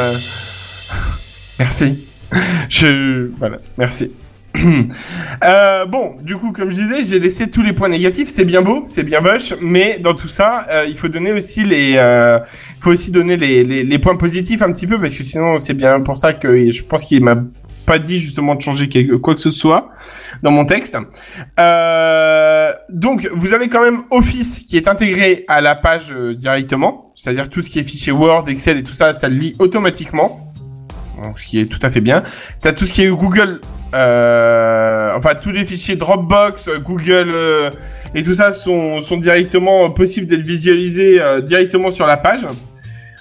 merci. 1.59 2.05
Je 2.69 3.29
voilà, 3.37 3.57
merci. 3.77 4.11
Euh, 5.41 5.85
bon, 5.85 6.17
du 6.21 6.35
coup, 6.35 6.51
comme 6.51 6.71
je 6.71 6.75
disais, 6.75 7.03
j'ai 7.03 7.19
laissé 7.19 7.49
tous 7.49 7.61
les 7.61 7.71
points 7.71 7.87
négatifs. 7.87 8.27
C'est 8.27 8.43
bien 8.43 8.61
beau, 8.61 8.83
c'est 8.87 9.03
bien 9.03 9.21
moche, 9.21 9.53
mais 9.61 9.99
dans 9.99 10.13
tout 10.13 10.27
ça, 10.27 10.65
euh, 10.69 10.85
il 10.85 10.97
faut 10.97 11.07
donner 11.07 11.31
aussi 11.31 11.63
les, 11.63 11.93
euh, 11.95 12.39
faut 12.81 12.91
aussi 12.91 13.09
donner 13.09 13.37
les, 13.37 13.63
les, 13.63 13.83
les 13.83 13.99
points 13.99 14.17
positifs 14.17 14.61
un 14.61 14.71
petit 14.73 14.85
peu 14.85 14.99
parce 14.99 15.15
que 15.15 15.23
sinon, 15.23 15.59
c'est 15.59 15.75
bien 15.75 16.01
pour 16.01 16.17
ça 16.17 16.33
que 16.33 16.71
je 16.71 16.83
pense 16.83 17.05
qu'il 17.05 17.23
m'a 17.23 17.37
pas 17.89 17.97
dit 17.97 18.19
justement 18.19 18.53
de 18.53 18.61
changer 18.61 18.87
quoi 19.19 19.33
que 19.33 19.41
ce 19.41 19.49
soit 19.49 19.89
dans 20.43 20.51
mon 20.51 20.63
texte. 20.65 20.95
Euh, 21.59 22.71
donc, 22.89 23.27
vous 23.33 23.53
avez 23.53 23.67
quand 23.67 23.81
même 23.81 24.03
Office 24.11 24.59
qui 24.59 24.77
est 24.77 24.87
intégré 24.87 25.43
à 25.47 25.59
la 25.59 25.73
page 25.73 26.11
euh, 26.11 26.35
directement, 26.35 27.11
c'est-à-dire 27.15 27.49
tout 27.49 27.63
ce 27.63 27.69
qui 27.71 27.79
est 27.79 27.83
fichier 27.83 28.11
Word, 28.11 28.47
Excel 28.47 28.77
et 28.77 28.83
tout 28.83 28.93
ça, 28.93 29.15
ça 29.15 29.27
le 29.27 29.33
lit 29.33 29.55
automatiquement. 29.57 30.48
Ce 31.35 31.45
qui 31.45 31.59
est 31.59 31.65
tout 31.65 31.79
à 31.81 31.89
fait 31.89 32.01
bien. 32.01 32.23
T'as 32.61 32.73
tout 32.73 32.85
ce 32.85 32.93
qui 32.93 33.03
est 33.03 33.09
Google, 33.09 33.59
euh, 33.93 35.11
enfin 35.15 35.35
tous 35.35 35.51
les 35.51 35.65
fichiers 35.65 35.95
Dropbox, 35.95 36.67
euh, 36.67 36.79
Google 36.79 37.31
euh, 37.33 37.69
et 38.13 38.23
tout 38.23 38.35
ça 38.35 38.51
sont, 38.51 39.01
sont 39.01 39.17
directement 39.17 39.85
euh, 39.85 39.89
possibles 39.89 40.27
d'être 40.27 40.45
visualisés 40.45 41.19
directement 41.43 41.91
sur 41.91 42.05
la 42.05 42.17
page, 42.17 42.45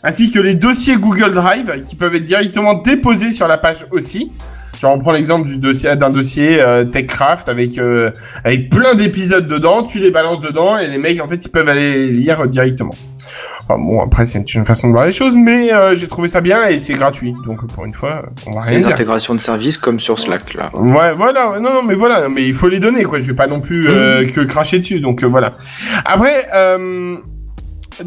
ainsi 0.03 0.30
que 0.30 0.38
les 0.38 0.55
dossiers 0.55 0.96
Google 0.96 1.32
Drive 1.32 1.84
qui 1.86 1.96
peuvent 1.96 2.14
être 2.14 2.24
directement 2.24 2.74
déposés 2.74 3.30
sur 3.30 3.49
la 3.49 3.59
page 3.59 3.86
aussi. 3.90 4.32
Genre 4.80 4.94
on 4.94 5.01
prend 5.01 5.11
l'exemple 5.12 5.49
du 5.49 5.59
dossier 5.59 5.96
d'un 5.96 6.11
dossier 6.11 6.62
euh, 6.62 6.84
TechCraft 6.84 7.49
avec 7.49 7.80
avec 8.44 8.70
plein 8.70 8.94
d'épisodes 8.94 9.46
dedans, 9.46 9.82
tu 9.82 9.99
les 9.99 10.12
balances 10.12 10.40
dedans 10.40 10.78
et 10.78 10.86
les 10.86 10.99
mecs 10.99 11.20
en 11.20 11.28
fait 11.28 11.44
ils 11.44 11.51
peuvent 11.51 11.68
aller 11.68 12.09
lire 12.09 12.46
directement. 12.46 12.94
Bon 13.77 14.01
après 14.03 14.25
c'est 14.27 14.55
une 14.55 14.64
façon 14.64 14.89
de 14.89 14.93
voir 14.95 15.05
les 15.05 15.12
choses, 15.12 15.35
mais 15.37 15.73
euh, 15.73 15.95
j'ai 15.95 16.09
trouvé 16.09 16.29
ça 16.29 16.41
bien 16.41 16.66
et 16.69 16.79
c'est 16.79 16.95
gratuit 16.95 17.35
donc 17.45 17.66
pour 17.75 17.85
une 17.85 17.93
fois 17.95 18.23
on 18.47 18.53
va 18.55 18.61
C'est 18.61 18.71
rien 18.71 18.79
des 18.79 18.85
dire. 18.85 18.95
intégrations 18.95 19.35
de 19.35 19.41
services 19.41 19.77
comme 19.77 20.01
sur 20.01 20.19
Slack 20.19 20.55
là. 20.55 20.71
Ouais, 20.75 21.12
voilà, 21.12 21.51
ouais, 21.53 21.61
non, 21.61 21.75
non, 21.75 21.83
mais 21.83 21.95
voilà, 21.95 22.29
mais 22.29 22.47
il 22.47 22.55
faut 22.55 22.69
les 22.69 22.81
donner, 22.81 23.05
quoi. 23.05 23.19
Je 23.19 23.25
vais 23.25 23.35
pas 23.35 23.47
non 23.47 23.61
plus 23.61 23.87
euh, 23.89 24.27
que 24.27 24.41
cracher 24.43 24.79
dessus, 24.79 25.01
donc 25.01 25.23
euh, 25.23 25.27
voilà. 25.27 25.53
Après, 26.05 26.49
euh, 26.55 27.16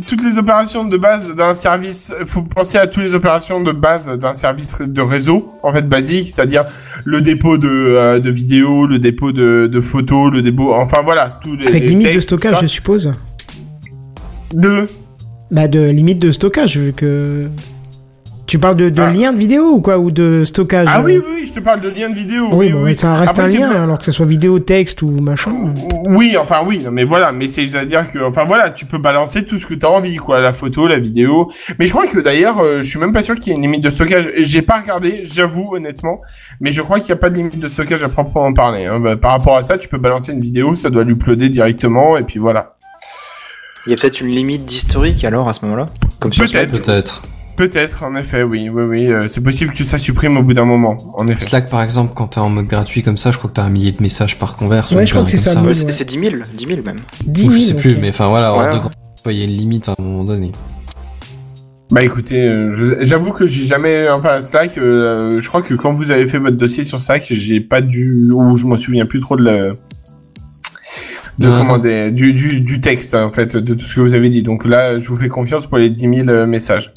toutes 0.07 0.23
les 0.23 0.37
opérations 0.37 0.85
de 0.85 0.97
base 0.97 1.35
d'un 1.35 1.53
service, 1.53 2.13
faut 2.25 2.41
penser 2.43 2.77
à 2.77 2.87
toutes 2.87 3.03
les 3.03 3.13
opérations 3.13 3.61
de 3.61 3.71
base 3.71 4.07
d'un 4.17 4.33
service 4.33 4.79
de 4.81 5.01
réseau, 5.01 5.53
en 5.63 5.73
fait 5.73 5.87
basique, 5.87 6.29
c'est-à-dire 6.31 6.65
le 7.05 7.21
dépôt 7.21 7.57
de, 7.57 7.67
euh, 7.69 8.19
de 8.19 8.31
vidéos, 8.31 8.87
le 8.87 8.99
dépôt 8.99 9.31
de, 9.31 9.67
de 9.71 9.81
photos, 9.81 10.31
le 10.31 10.41
dépôt, 10.41 10.73
enfin 10.73 11.01
voilà, 11.03 11.39
tous 11.43 11.55
les. 11.55 11.67
Avec 11.67 11.83
les 11.83 11.89
limite 11.89 12.15
de 12.15 12.19
stockage, 12.19 12.61
je 12.61 12.67
suppose. 12.67 13.13
De. 14.53 14.87
Bah, 15.51 15.67
de 15.67 15.81
limite 15.89 16.19
de 16.19 16.31
stockage, 16.31 16.77
vu 16.77 16.93
que. 16.93 17.47
Tu 18.47 18.59
parles 18.59 18.75
de, 18.75 18.89
de 18.89 19.01
Ah. 19.01 19.11
lien 19.11 19.31
de 19.31 19.37
vidéo 19.37 19.63
ou 19.71 19.79
quoi 19.81 19.97
Ou 19.97 20.11
de 20.11 20.43
stockage 20.43 20.85
Ah 20.91 20.99
euh 20.99 21.03
oui, 21.05 21.19
oui, 21.19 21.31
oui, 21.35 21.45
je 21.47 21.53
te 21.53 21.61
parle 21.61 21.79
de 21.79 21.87
lien 21.87 22.09
de 22.09 22.15
vidéo. 22.15 22.47
Oui, 22.51 22.67
Oui, 22.67 22.73
bon, 22.73 22.83
oui. 22.83 22.93
ça 22.95 23.15
reste 23.15 23.39
Après, 23.39 23.43
un 23.55 23.59
lien, 23.59 23.69
alors 23.69 23.97
que 23.97 24.03
ce 24.03 24.11
soit 24.11 24.25
vidéo, 24.25 24.59
texte 24.59 25.01
ou 25.03 25.09
machin. 25.09 25.51
Oui, 26.05 26.35
enfin 26.37 26.57
oui, 26.67 26.81
non, 26.83 26.91
mais 26.91 27.05
voilà, 27.05 27.31
mais 27.31 27.47
c'est 27.47 27.73
à 27.75 27.85
dire 27.85 28.11
que, 28.11 28.19
enfin 28.19 28.43
voilà, 28.45 28.69
tu 28.71 28.85
peux 28.85 28.97
balancer 28.97 29.45
tout 29.45 29.57
ce 29.57 29.65
que 29.65 29.73
t'as 29.73 29.87
envie, 29.87 30.17
quoi, 30.17 30.41
la 30.41 30.51
photo, 30.51 30.85
la 30.85 30.99
vidéo. 30.99 31.49
Mais 31.79 31.87
je 31.87 31.91
crois 31.93 32.07
que 32.07 32.19
d'ailleurs, 32.19 32.59
euh, 32.59 32.79
je 32.79 32.83
suis 32.89 32.99
même 32.99 33.13
pas 33.13 33.23
sûr 33.23 33.35
qu'il 33.35 33.47
y 33.47 33.51
ait 33.51 33.55
une 33.55 33.61
limite 33.61 33.83
de 33.85 33.89
stockage. 33.89 34.27
J'ai 34.35 34.61
pas 34.63 34.79
regardé, 34.81 35.21
j'avoue 35.23 35.73
honnêtement, 35.73 36.19
mais 36.59 36.73
je 36.73 36.81
crois 36.81 36.99
qu'il 36.99 37.09
y 37.09 37.13
a 37.13 37.17
pas 37.17 37.29
de 37.29 37.35
limite 37.35 37.57
de 37.59 37.67
stockage 37.69 38.03
à 38.03 38.09
proprement 38.09 38.51
parler. 38.51 38.85
hein. 38.85 38.99
Bah, 38.99 39.15
par 39.15 39.31
rapport 39.31 39.55
à 39.55 39.63
ça, 39.63 39.77
tu 39.77 39.87
peux 39.87 39.97
balancer 39.97 40.33
une 40.33 40.41
vidéo, 40.41 40.75
ça 40.75 40.89
doit 40.89 41.05
l'uploader 41.05 41.47
directement, 41.47 42.17
et 42.17 42.23
puis 42.23 42.39
voilà. 42.39 42.75
Il 43.85 43.89
y 43.89 43.93
a 43.93 43.97
peut-être 43.97 44.21
une 44.21 44.27
limite 44.27 44.65
d'historique 44.65 45.23
alors 45.23 45.49
à 45.49 45.53
ce 45.53 45.65
moment-là? 45.65 45.87
Comme 46.19 46.31
sur 46.33 46.47
Slack 46.47 46.69
Peut-être, 46.69 46.83
Peut-être. 46.85 47.21
peut-être, 47.57 48.03
en 48.03 48.15
effet, 48.15 48.43
oui, 48.43 48.69
oui, 48.69 48.83
oui, 48.83 49.07
euh, 49.07 49.27
c'est 49.27 49.41
possible 49.41 49.73
que 49.73 49.83
ça 49.83 49.97
supprime 49.97 50.37
au 50.37 50.43
bout 50.43 50.53
d'un 50.53 50.65
moment, 50.65 50.97
en 51.17 51.27
effet. 51.27 51.39
Slack, 51.39 51.69
par 51.69 51.81
exemple, 51.81 52.13
quand 52.15 52.27
t'es 52.27 52.39
en 52.39 52.49
mode 52.49 52.67
gratuit 52.67 53.01
comme 53.01 53.17
ça, 53.17 53.31
je 53.31 53.37
crois 53.39 53.49
que 53.49 53.55
t'as 53.55 53.63
un 53.63 53.69
millier 53.69 53.91
de 53.91 54.01
messages 54.01 54.37
par 54.37 54.55
converse. 54.55 54.91
ou 54.91 54.95
Ouais, 54.95 55.01
une 55.01 55.07
je 55.07 55.13
crois 55.13 55.25
que 55.25 55.31
c'est 55.31 55.37
comme 55.37 55.53
ça, 55.63 55.67
Ouais, 55.67 55.73
c'est 55.73 55.85
ouais. 55.85 55.91
c'est 55.91 56.05
10 56.05 56.19
000, 56.19 56.35
10 56.53 56.65
000 56.67 56.81
même. 56.83 56.99
10 57.25 57.47
Ou 57.47 57.51
000, 57.51 57.61
je 57.63 57.67
sais 57.69 57.73
plus, 57.75 57.97
mais 57.97 58.09
enfin 58.09 58.27
voilà, 58.27 58.51
hors 58.53 58.59
Ouais. 58.59 58.73
de 58.73 58.77
grand- 58.79 58.91
il 59.27 59.37
y 59.37 59.41
a 59.41 59.45
une 59.45 59.51
limite 59.57 59.89
à 59.89 59.95
un 59.97 60.03
moment 60.03 60.23
donné. 60.23 60.51
Bah 61.91 62.01
écoutez, 62.03 62.47
euh, 62.47 62.71
je- 62.71 63.05
j'avoue 63.05 63.33
que 63.33 63.45
j'ai 63.45 63.65
jamais, 63.65 64.07
enfin 64.09 64.39
Slack, 64.41 64.77
euh, 64.77 65.41
je 65.41 65.47
crois 65.49 65.61
que 65.61 65.73
quand 65.73 65.91
vous 65.93 66.09
avez 66.09 66.25
fait 66.27 66.37
votre 66.39 66.55
dossier 66.55 66.83
sur 66.85 66.99
Slack, 66.99 67.25
j'ai 67.29 67.59
pas 67.59 67.81
dû, 67.81 68.29
ou 68.31 68.55
je 68.55 68.65
m'en 68.65 68.77
souviens 68.79 69.05
plus 69.05 69.19
trop 69.19 69.35
de 69.35 69.43
la, 69.43 69.73
de 71.39 71.47
Non. 71.47 71.57
comment 71.59 71.77
des- 71.77 72.11
du, 72.11 72.33
du, 72.33 72.61
du 72.61 72.81
texte 72.81 73.15
en 73.15 73.31
fait, 73.31 73.55
de 73.57 73.73
tout 73.73 73.85
ce 73.85 73.95
que 73.95 74.01
vous 74.01 74.13
avez 74.13 74.29
dit. 74.29 74.43
Donc 74.43 74.65
là, 74.65 74.99
je 74.99 75.07
vous 75.07 75.17
fais 75.17 75.29
confiance 75.29 75.67
pour 75.67 75.77
les 75.77 75.89
10 75.89 76.15
000 76.25 76.29
euh, 76.29 76.45
messages. 76.45 76.93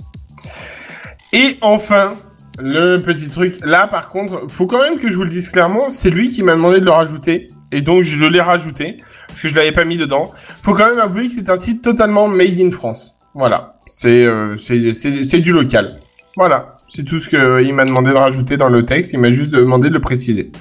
Et 1.33 1.57
enfin, 1.63 2.13
le 2.61 2.99
petit 2.99 3.29
truc, 3.29 3.57
là 3.65 3.87
par 3.89 4.09
contre, 4.09 4.45
faut 4.49 4.67
quand 4.67 4.81
même 4.81 4.99
que 4.99 5.11
je 5.11 5.17
vous 5.17 5.25
le 5.25 5.31
dise 5.31 5.49
clairement, 5.49 5.91
c'est 5.91 6.11
lui 6.11 6.29
qui 6.29 6.43
m'a 6.43 6.53
demandé 6.55 6.79
de 6.81 6.85
le 6.85 6.91
rajouter, 6.93 7.49
et 7.73 7.81
donc 7.83 8.03
je 8.05 8.25
l'ai 8.25 8.41
rajouté, 8.41 8.99
parce 9.27 9.41
que 9.41 9.49
je 9.49 9.55
l'avais 9.55 9.73
pas 9.73 9.85
mis 9.85 9.97
dedans. 9.97 10.31
Faut 10.63 10.75
quand 10.75 10.87
même 10.89 10.99
avouer 11.01 11.29
que 11.29 11.35
c'est 11.35 11.51
un 11.51 11.57
site 11.57 11.83
totalement 11.83 12.29
made 12.29 12.61
in 12.61 12.71
France. 12.71 13.17
Voilà, 13.35 13.67
c'est 13.89 14.25
euh, 14.25 14.57
c'est 14.57 15.41
du 15.41 15.51
local. 15.53 15.93
Voilà, 16.37 16.77
c'est 16.95 17.05
tout 17.05 17.19
ce 17.19 17.29
que 17.29 17.63
il 17.63 17.75
m'a 17.75 17.85
demandé 17.85 18.11
de 18.11 18.15
rajouter 18.17 18.57
dans 18.57 18.69
le 18.69 18.85
texte. 18.85 19.13
Il 19.13 19.19
m'a 19.21 19.33
juste 19.33 19.51
demandé 19.53 19.89
de 19.89 19.95
le 19.95 20.01
préciser. 20.01 20.53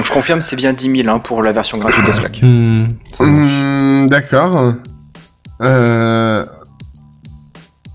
Donc 0.00 0.06
je 0.06 0.12
confirme, 0.12 0.40
c'est 0.40 0.56
bien 0.56 0.72
10 0.72 1.02
000 1.02 1.14
hein, 1.14 1.18
pour 1.18 1.42
la 1.42 1.52
version 1.52 1.76
gratuite 1.76 2.06
de 2.06 2.10
Slack. 2.10 2.40
Hmm. 2.42 2.86
Hum, 3.18 4.06
D'accord. 4.08 4.72
Euh... 5.60 6.46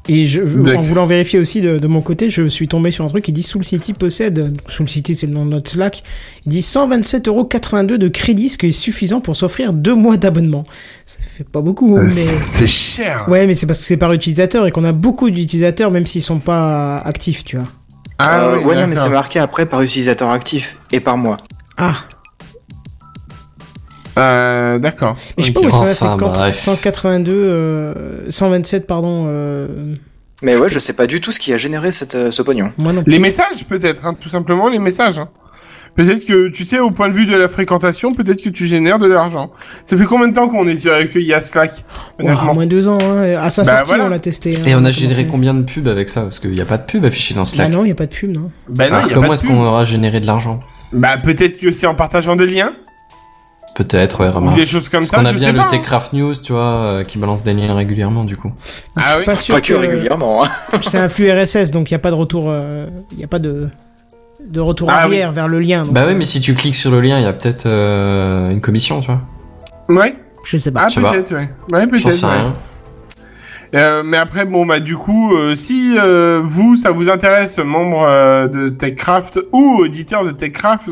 Et 0.07 0.27
je, 0.27 0.41
en 0.75 0.81
voulant 0.83 1.07
vérifier 1.07 1.39
aussi 1.39 1.61
de, 1.61 1.79
de 1.79 1.87
mon 1.87 2.01
côté, 2.01 2.29
je 2.29 2.47
suis 2.47 2.67
tombé 2.67 2.91
sur 2.91 3.05
un 3.05 3.07
truc 3.07 3.25
qui 3.25 3.31
dit 3.31 3.41
Soul 3.41 3.63
City 3.63 3.93
possède, 3.93 4.55
Soul 4.67 4.87
City 4.87 5.15
c'est 5.15 5.25
le 5.25 5.33
nom 5.33 5.47
de 5.47 5.49
notre 5.49 5.67
Slack, 5.67 6.03
il 6.45 6.51
dit 6.51 6.59
127,82€ 6.59 7.97
de 7.97 8.07
crédit, 8.07 8.49
ce 8.49 8.59
qui 8.59 8.67
est 8.67 8.71
suffisant 8.71 9.19
pour 9.19 9.35
s'offrir 9.35 9.73
deux 9.73 9.95
mois 9.95 10.15
d'abonnement. 10.17 10.63
Ça 11.07 11.17
fait 11.35 11.49
pas 11.51 11.61
beaucoup, 11.61 11.97
mais... 11.97 12.11
C'est 12.11 12.67
cher. 12.67 13.25
Ouais, 13.27 13.47
mais 13.47 13.55
c'est 13.55 13.65
parce 13.65 13.79
que 13.79 13.85
c'est 13.85 13.97
par 13.97 14.13
utilisateur 14.13 14.67
et 14.67 14.71
qu'on 14.71 14.85
a 14.85 14.91
beaucoup 14.91 15.31
d'utilisateurs 15.31 15.89
même 15.89 16.05
s'ils 16.05 16.21
sont 16.21 16.37
pas 16.37 16.99
actifs, 16.99 17.43
tu 17.43 17.57
vois. 17.57 17.65
Ah 18.19 18.45
Euh, 18.45 18.57
oui, 18.59 18.65
ouais, 18.65 18.75
non, 18.75 18.85
mais 18.85 18.95
c'est 18.95 19.09
marqué 19.09 19.39
après 19.39 19.65
par 19.65 19.81
utilisateur 19.81 20.29
actif 20.29 20.77
et 20.91 20.99
par 20.99 21.17
mois. 21.17 21.37
Ah, 21.77 21.95
Euh, 24.17 24.79
d'accord. 24.79 25.15
mais 25.37 25.43
je 25.43 25.47
sais 25.47 25.53
pas 25.53 25.59
où 25.59 25.67
est-ce 25.67 25.75
qu'on 25.75 25.81
a 25.81 25.91
Enfin, 25.91 25.93
50, 26.17 26.33
bref. 26.35 26.55
182, 26.55 27.31
euh, 27.35 28.29
127, 28.29 28.87
pardon, 28.87 29.25
euh, 29.27 29.67
Mais 30.41 30.55
ouais, 30.55 30.69
je 30.69 30.79
sais 30.79 30.93
pas 30.93 31.05
du 31.07 31.19
tout 31.19 31.31
ce 31.33 31.39
qui 31.39 31.51
a 31.51 31.57
généré 31.57 31.91
cette, 31.91 32.15
euh, 32.15 32.31
ce 32.31 32.41
pognon. 32.41 32.71
moi 32.77 32.93
non 32.93 33.03
plus. 33.03 33.11
Les 33.11 33.19
messages 33.19 33.65
peut-être, 33.67 34.05
hein, 34.05 34.15
tout 34.19 34.29
simplement 34.29 34.69
les 34.69 34.79
messages. 34.79 35.19
hein. 35.19 35.27
Peut-être 35.97 36.25
que, 36.25 36.49
tu 36.49 36.65
sais, 36.65 36.79
au 36.79 36.91
point 36.91 37.07
de 37.07 37.13
vue 37.13 37.25
de 37.25 37.35
la 37.37 37.47
fréquentation, 37.47 38.13
peut-être 38.13 38.41
que 38.43 38.49
tu 38.49 38.65
génères 38.67 38.99
de 38.99 39.05
l'argent. 39.07 39.51
Ça 39.85 39.95
fait 39.97 40.03
combien 40.03 40.27
de 40.27 40.33
temps 40.33 40.49
qu'on 40.49 40.67
est 40.67 40.75
sur, 40.75 40.91
qu'il 41.09 41.21
y 41.23 41.33
a 41.33 41.39
Slack 41.39 41.85
moins 42.19 42.65
de 42.65 42.69
deux 42.69 42.87
ans, 42.89 42.97
hein. 43.01 43.35
à 43.41 43.49
sa 43.49 43.63
Bah, 43.63 43.71
sortie, 43.77 43.87
voilà. 43.87 44.05
on 44.05 44.09
l'a 44.09 44.19
testé. 44.19 44.53
hein, 44.57 44.63
Et 44.67 44.75
on 44.75 44.83
a 44.83 44.91
généré 44.91 45.25
combien 45.27 45.53
de 45.53 45.63
pubs 45.63 45.87
avec 45.87 46.09
ça? 46.09 46.21
Parce 46.23 46.39
qu'il 46.41 46.51
n'y 46.51 46.59
a 46.61 46.65
pas 46.65 46.77
de 46.77 46.83
pub 46.85 47.03
affichée 47.05 47.33
dans 47.33 47.41
Bah 47.41 47.45
Slack. 47.45 47.69
non, 47.71 47.85
il 47.85 47.89
y 47.89 47.91
a 47.91 47.95
pas 47.95 48.07
de 48.07 48.13
pub, 48.13 48.29
non. 48.29 48.51
Bah 48.69 48.89
non, 48.89 48.95
Alors, 48.95 49.07
il 49.07 49.09
y 49.09 49.11
a 49.11 49.15
comment 49.15 49.33
est-ce 49.33 49.43
qu'on 49.45 49.61
aura 49.63 49.83
généré 49.85 50.19
de 50.19 50.25
l'argent? 50.25 50.59
Bah 50.93 51.17
peut-être 51.17 51.57
que 51.57 51.71
c'est 51.71 51.87
en 51.87 51.95
partageant 51.95 52.35
des 52.35 52.47
liens 52.47 52.73
Peut-être, 53.75 54.21
ouais, 54.21 54.29
ou 54.29 54.31
remarque. 54.31 54.55
des 54.55 54.65
choses 54.65 54.87
comme 54.87 55.01
Parce 55.01 55.09
ça. 55.09 55.17
qu'on 55.17 55.25
a 55.25 55.31
je 55.33 55.37
bien 55.37 55.47
sais 55.47 55.51
le 55.51 55.57
pas, 55.59 55.65
hein. 55.65 55.67
Techcraft 55.69 56.13
News, 56.13 56.33
tu 56.35 56.53
vois, 56.53 56.61
euh, 56.63 57.03
qui 57.03 57.17
balance 57.17 57.43
des 57.43 57.53
liens 57.53 57.75
régulièrement, 57.75 58.23
du 58.23 58.37
coup. 58.37 58.53
Ah 58.95 59.17
oui. 59.19 59.25
Pas 59.25 59.35
sûr 59.35 59.53
Pas 59.55 59.59
que 59.59 59.73
régulièrement. 59.73 60.45
Hein. 60.45 60.47
C'est 60.81 60.97
un 60.97 61.09
flux 61.09 61.29
RSS, 61.29 61.71
donc 61.71 61.91
il 61.91 61.93
n'y 61.93 61.97
a 61.97 61.99
pas 61.99 62.09
de 62.11 62.15
retour, 62.15 62.45
euh, 62.47 62.85
il 63.11 63.19
y 63.19 63.23
a 63.25 63.27
pas 63.27 63.39
de, 63.39 63.67
de 64.47 64.59
retour 64.61 64.89
Ah 64.89 64.99
arrière 65.01 65.33
vers 65.33 65.49
le 65.49 65.59
lien. 65.59 65.83
donc, 65.83 65.91
Bah 65.93 66.05
ouais, 66.05 66.15
mais 66.15 66.23
si 66.23 66.39
tu 66.39 66.53
cliques 66.55 66.75
sur 66.75 66.89
le 66.89 67.01
lien, 67.01 67.17
il 67.19 67.23
y 67.23 67.27
a 67.27 67.33
peut-être 67.33 67.65
euh, 67.65 68.49
une 68.51 68.61
commission, 68.61 69.01
tu 69.01 69.07
vois. 69.07 69.21
Ouais. 69.89 70.15
Je 70.45 70.57
sais 70.57 70.71
pas. 70.71 70.83
Ah 70.85 70.87
je 70.87 70.93
sais 70.95 71.01
pas. 71.01 71.11
peut-être, 71.11 71.33
ouais. 71.33 71.49
Ouais 71.73 71.81
J'en 71.81 71.87
peut-être. 71.89 72.11
sais 72.13 72.25
ouais. 72.27 72.31
Euh, 73.75 74.03
mais 74.05 74.15
après, 74.15 74.45
bon, 74.45 74.65
bah, 74.65 74.79
du 74.79 74.95
coup, 74.95 75.35
euh, 75.35 75.53
si 75.53 75.95
euh, 75.97 76.41
vous, 76.45 76.77
ça 76.77 76.91
vous 76.91 77.09
intéresse, 77.09 77.59
membre 77.59 78.03
euh, 78.03 78.47
de 78.47 78.69
TechCraft 78.69 79.39
ou 79.51 79.75
auditeur 79.79 80.23
de 80.23 80.31
TechCraft, 80.31 80.89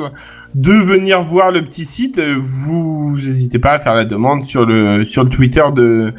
de 0.54 0.72
venir 0.74 1.22
voir 1.22 1.52
le 1.52 1.62
petit 1.62 1.86
site, 1.86 2.20
euh, 2.20 2.36
vous 2.42 3.16
n'hésitez 3.16 3.58
pas 3.58 3.72
à 3.72 3.80
faire 3.80 3.96
la 3.96 4.04
demande 4.04 4.44
sur 4.44 4.66
le 4.66 5.06
sur 5.06 5.24
le 5.24 5.30
Twitter 5.30 5.64
de 5.74 6.14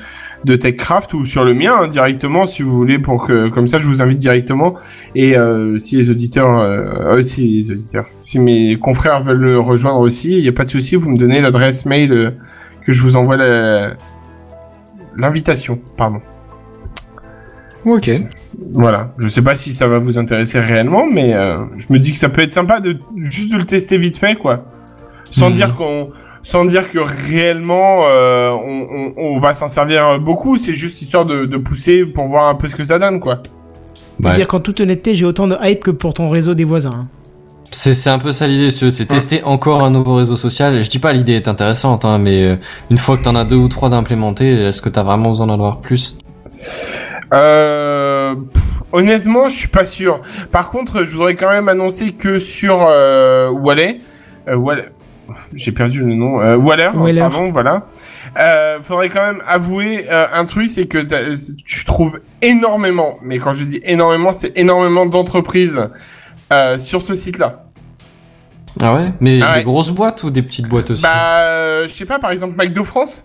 de 0.44 0.56
TechCraft 0.56 1.12
ou 1.14 1.24
sur 1.26 1.44
le 1.44 1.52
mien 1.54 1.74
hein, 1.82 1.88
directement, 1.88 2.46
si 2.46 2.62
vous 2.62 2.74
voulez, 2.74 2.98
pour 2.98 3.26
que 3.26 3.48
comme 3.50 3.68
ça, 3.68 3.76
je 3.78 3.84
vous 3.86 4.00
invite 4.02 4.18
directement. 4.18 4.74
Et 5.14 5.34
si 5.80 5.96
les 5.96 6.10
auditeurs, 6.10 7.22
si 7.22 7.62
les 7.62 7.72
auditeurs, 7.72 8.06
si 8.20 8.38
mes 8.38 8.76
confrères 8.76 9.22
veulent 9.22 9.38
le 9.38 9.58
rejoindre 9.58 10.00
aussi, 10.00 10.36
il 10.38 10.42
n'y 10.42 10.48
a 10.48 10.52
pas 10.52 10.64
de 10.64 10.70
souci, 10.70 10.96
vous 10.96 11.10
me 11.10 11.18
donnez 11.18 11.40
l'adresse 11.40 11.86
mail 11.86 12.34
que 12.84 12.92
je 12.92 13.02
vous 13.02 13.16
envoie 13.16 13.36
la- 13.38 13.94
l'invitation, 15.16 15.78
pardon. 15.96 16.20
Ok. 17.84 18.10
Voilà, 18.72 19.12
je 19.18 19.28
sais 19.28 19.42
pas 19.42 19.54
si 19.54 19.74
ça 19.74 19.88
va 19.88 19.98
vous 19.98 20.18
intéresser 20.18 20.60
réellement, 20.60 21.04
mais 21.10 21.34
euh, 21.34 21.58
je 21.76 21.86
me 21.92 21.98
dis 21.98 22.12
que 22.12 22.18
ça 22.18 22.28
peut 22.28 22.40
être 22.42 22.52
sympa 22.52 22.80
de 22.80 22.96
juste 23.16 23.52
de 23.52 23.58
le 23.58 23.66
tester 23.66 23.98
vite 23.98 24.16
fait, 24.16 24.36
quoi, 24.36 24.64
sans 25.30 25.48
Mhm. 25.50 25.54
dire 25.54 25.74
qu'on, 25.74 26.10
sans 26.42 26.64
dire 26.64 26.90
que 26.90 26.98
réellement 26.98 28.04
euh, 28.08 28.50
on, 28.50 28.86
on, 28.90 29.12
on 29.16 29.38
va 29.40 29.54
s'en 29.54 29.68
servir 29.68 30.18
beaucoup. 30.20 30.56
C'est 30.56 30.74
juste 30.74 31.02
histoire 31.02 31.26
de, 31.26 31.44
de 31.44 31.56
pousser 31.56 32.06
pour 32.06 32.26
voir 32.28 32.48
un 32.48 32.54
peu 32.54 32.68
ce 32.68 32.76
que 32.76 32.84
ça 32.84 32.98
donne, 32.98 33.20
quoi. 33.20 33.42
Je 34.18 34.24
veux 34.24 34.30
Ouais. 34.30 34.36
dire 34.36 34.46
qu'en 34.48 34.60
toute 34.60 34.80
honnêteté, 34.80 35.14
j'ai 35.14 35.24
autant 35.24 35.48
de 35.48 35.56
hype 35.62 35.80
que 35.82 35.90
pour 35.90 36.14
ton 36.14 36.28
réseau 36.30 36.54
des 36.54 36.64
voisins. 36.64 36.94
hein. 36.96 37.06
C'est 37.72 37.92
c'est 37.94 38.10
un 38.10 38.20
peu 38.20 38.30
ça 38.30 38.46
l'idée, 38.46 38.70
c'est 38.70 38.90
c'est 38.92 39.06
tester 39.06 39.42
encore 39.42 39.82
un 39.82 39.90
nouveau 39.90 40.14
réseau 40.14 40.36
social. 40.36 40.80
Je 40.80 40.88
dis 40.88 41.00
pas 41.00 41.12
l'idée 41.12 41.32
est 41.32 41.48
intéressante, 41.48 42.04
hein, 42.04 42.18
mais 42.18 42.44
euh, 42.44 42.56
une 42.88 42.98
fois 42.98 43.16
que 43.16 43.22
t'en 43.22 43.34
as 43.34 43.44
deux 43.44 43.56
ou 43.56 43.66
trois 43.68 43.88
d'implémenter, 43.90 44.48
est-ce 44.68 44.80
que 44.80 44.88
t'as 44.88 45.02
vraiment 45.02 45.30
besoin 45.30 45.48
d'en 45.48 45.54
avoir 45.54 45.80
plus? 45.80 46.16
Euh, 47.34 48.34
pff, 48.34 48.62
honnêtement, 48.92 49.48
je 49.48 49.56
suis 49.56 49.68
pas 49.68 49.84
sûr. 49.86 50.20
Par 50.52 50.70
contre, 50.70 51.04
je 51.04 51.10
voudrais 51.14 51.34
quand 51.36 51.50
même 51.50 51.68
annoncer 51.68 52.12
que 52.12 52.38
sur 52.38 52.86
euh, 52.88 53.50
Wallet, 53.50 53.98
euh, 54.48 54.56
Wallet, 54.56 54.88
j'ai 55.54 55.72
perdu 55.72 56.00
le 56.00 56.14
nom, 56.14 56.40
euh, 56.40 56.56
Waller, 56.56 56.90
Waller. 56.94 57.20
pardon, 57.20 57.50
voilà. 57.52 57.86
Euh, 58.38 58.78
faudrait 58.82 59.08
quand 59.10 59.24
même 59.24 59.42
avouer 59.46 60.06
euh, 60.10 60.26
un 60.32 60.44
truc, 60.44 60.68
c'est 60.70 60.86
que 60.86 60.98
tu 61.64 61.84
trouves 61.84 62.20
énormément, 62.42 63.18
mais 63.22 63.38
quand 63.38 63.52
je 63.52 63.64
dis 63.64 63.80
énormément, 63.84 64.32
c'est 64.32 64.56
énormément 64.58 65.06
d'entreprises 65.06 65.80
euh, 66.52 66.78
sur 66.78 67.00
ce 67.02 67.14
site-là. 67.14 67.60
Ah 68.82 68.92
ouais? 68.94 69.12
Mais 69.20 69.40
Ah 69.40 69.52
ouais. 69.52 69.58
des 69.58 69.64
grosses 69.64 69.90
boîtes 69.92 70.24
ou 70.24 70.30
des 70.30 70.42
petites 70.42 70.66
boîtes 70.68 70.90
aussi? 70.90 71.02
Bah, 71.04 71.46
euh, 71.48 71.86
je 71.86 71.94
sais 71.94 72.06
pas, 72.06 72.18
par 72.18 72.32
exemple 72.32 72.56
McDo 72.56 72.82
France. 72.82 73.24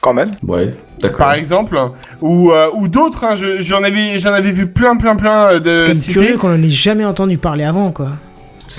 Quand 0.00 0.14
même. 0.14 0.30
Ouais, 0.46 0.72
d'accord. 1.00 1.18
par 1.18 1.34
exemple, 1.34 1.78
ou 2.22 2.52
euh, 2.52 2.68
ou 2.74 2.88
d'autres. 2.88 3.24
Hein, 3.24 3.34
je- 3.34 3.60
j'en 3.60 3.82
avais 3.82 4.18
j'en 4.18 4.32
avais 4.32 4.50
vu 4.52 4.66
plein 4.66 4.96
plein 4.96 5.14
plein 5.16 5.50
euh, 5.52 5.58
C'est 5.58 5.62
quand 5.62 5.64
de 5.64 5.86
même 5.88 5.94
cités. 5.94 6.12
curieux 6.14 6.38
qu'on 6.38 6.54
en 6.54 6.62
ait 6.62 6.70
jamais 6.70 7.04
entendu 7.04 7.36
parler 7.38 7.64
avant, 7.64 7.90
quoi. 7.92 8.08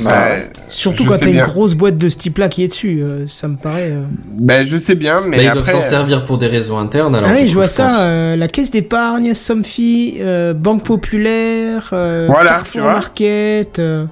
Bah, 0.05 0.11
Bah, 0.11 0.35
Surtout 0.69 1.03
quand 1.05 1.17
t'as 1.19 1.29
une 1.29 1.41
grosse 1.41 1.73
boîte 1.75 1.97
de 1.97 2.07
ce 2.07 2.17
type-là 2.17 2.47
qui 2.47 2.63
est 2.63 2.69
dessus, 2.69 3.01
euh, 3.03 3.27
ça 3.27 3.49
me 3.49 3.57
paraît. 3.57 3.91
euh. 3.91 4.03
ben, 4.31 4.65
je 4.65 4.77
sais 4.77 4.95
bien, 4.95 5.17
mais 5.27 5.35
Bah, 5.37 5.43
ils 5.43 5.47
après. 5.49 5.61
doivent 5.63 5.69
s'en 5.69 5.81
servir 5.81 6.23
pour 6.23 6.37
des 6.37 6.47
réseaux 6.47 6.77
internes. 6.77 7.13
Alors, 7.13 7.29
ah 7.31 7.35
oui, 7.37 7.49
je 7.49 7.53
vois 7.55 7.67
ça. 7.67 8.01
euh, 8.03 8.35
la 8.37 8.47
Caisse 8.47 8.71
d'épargne, 8.71 9.33
Somfy, 9.33 10.15
euh, 10.21 10.53
Banque 10.53 10.85
Populaire, 10.85 11.89
euh, 11.91 12.25
Voilà, 12.29 12.51
Carrefour. 12.51 12.83
Market. 12.83 13.79
euh. 13.79 14.05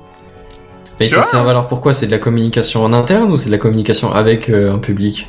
Mais 1.00 1.08
Tu 1.08 1.16
ça 1.16 1.24
sert 1.24 1.48
alors 1.48 1.68
pourquoi 1.68 1.94
C'est 1.94 2.08
de 2.08 2.12
la 2.12 2.18
communication 2.18 2.84
en 2.84 2.92
interne 2.92 3.32
ou 3.32 3.38
c'est 3.38 3.48
de 3.48 3.52
la 3.54 3.58
communication 3.58 4.12
avec 4.14 4.50
euh, 4.50 4.74
un 4.74 4.80
public? 4.80 5.28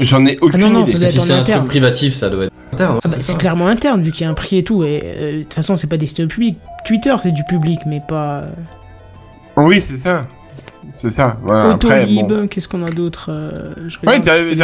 J'en 0.00 0.24
ai 0.26 0.38
aucune 0.40 0.62
Ah 0.62 0.66
non, 0.66 0.70
non, 0.70 0.82
idée. 0.84 0.92
Parce 0.92 1.04
que 1.04 1.06
si 1.10 1.20
c'est 1.20 1.32
un 1.32 1.40
interne. 1.40 1.58
truc 1.60 1.70
privatif, 1.70 2.14
ça 2.14 2.28
doit 2.30 2.44
être 2.46 2.52
interne. 2.72 2.96
Ah 3.04 3.08
bah, 3.08 3.14
c'est 3.18 3.36
clairement 3.38 3.66
interne 3.68 4.02
vu 4.02 4.10
qu'il 4.12 4.22
y 4.22 4.24
a 4.26 4.30
un 4.30 4.34
prix 4.34 4.58
et 4.58 4.62
tout. 4.64 4.82
Et 4.82 5.00
euh, 5.04 5.38
de 5.38 5.42
toute 5.42 5.54
façon, 5.54 5.76
c'est 5.76 5.86
pas 5.88 5.96
destiné 5.98 6.24
au 6.24 6.28
public. 6.28 6.56
Twitter, 6.86 7.14
c'est 7.20 7.32
du 7.32 7.44
public, 7.44 7.80
mais 7.86 8.00
pas. 8.08 8.38
euh, 8.38 8.46
Oui, 9.56 9.80
c'est 9.80 9.96
ça. 9.96 10.22
C'est 10.96 11.10
ça. 11.10 11.36
Voilà, 11.42 11.74
Autolib, 11.74 12.26
bon. 12.26 12.48
qu'est-ce 12.48 12.66
qu'on 12.68 12.82
a 12.82 12.88
d'autre 12.90 13.30
euh, 13.30 13.74
Ouais, 14.06 14.18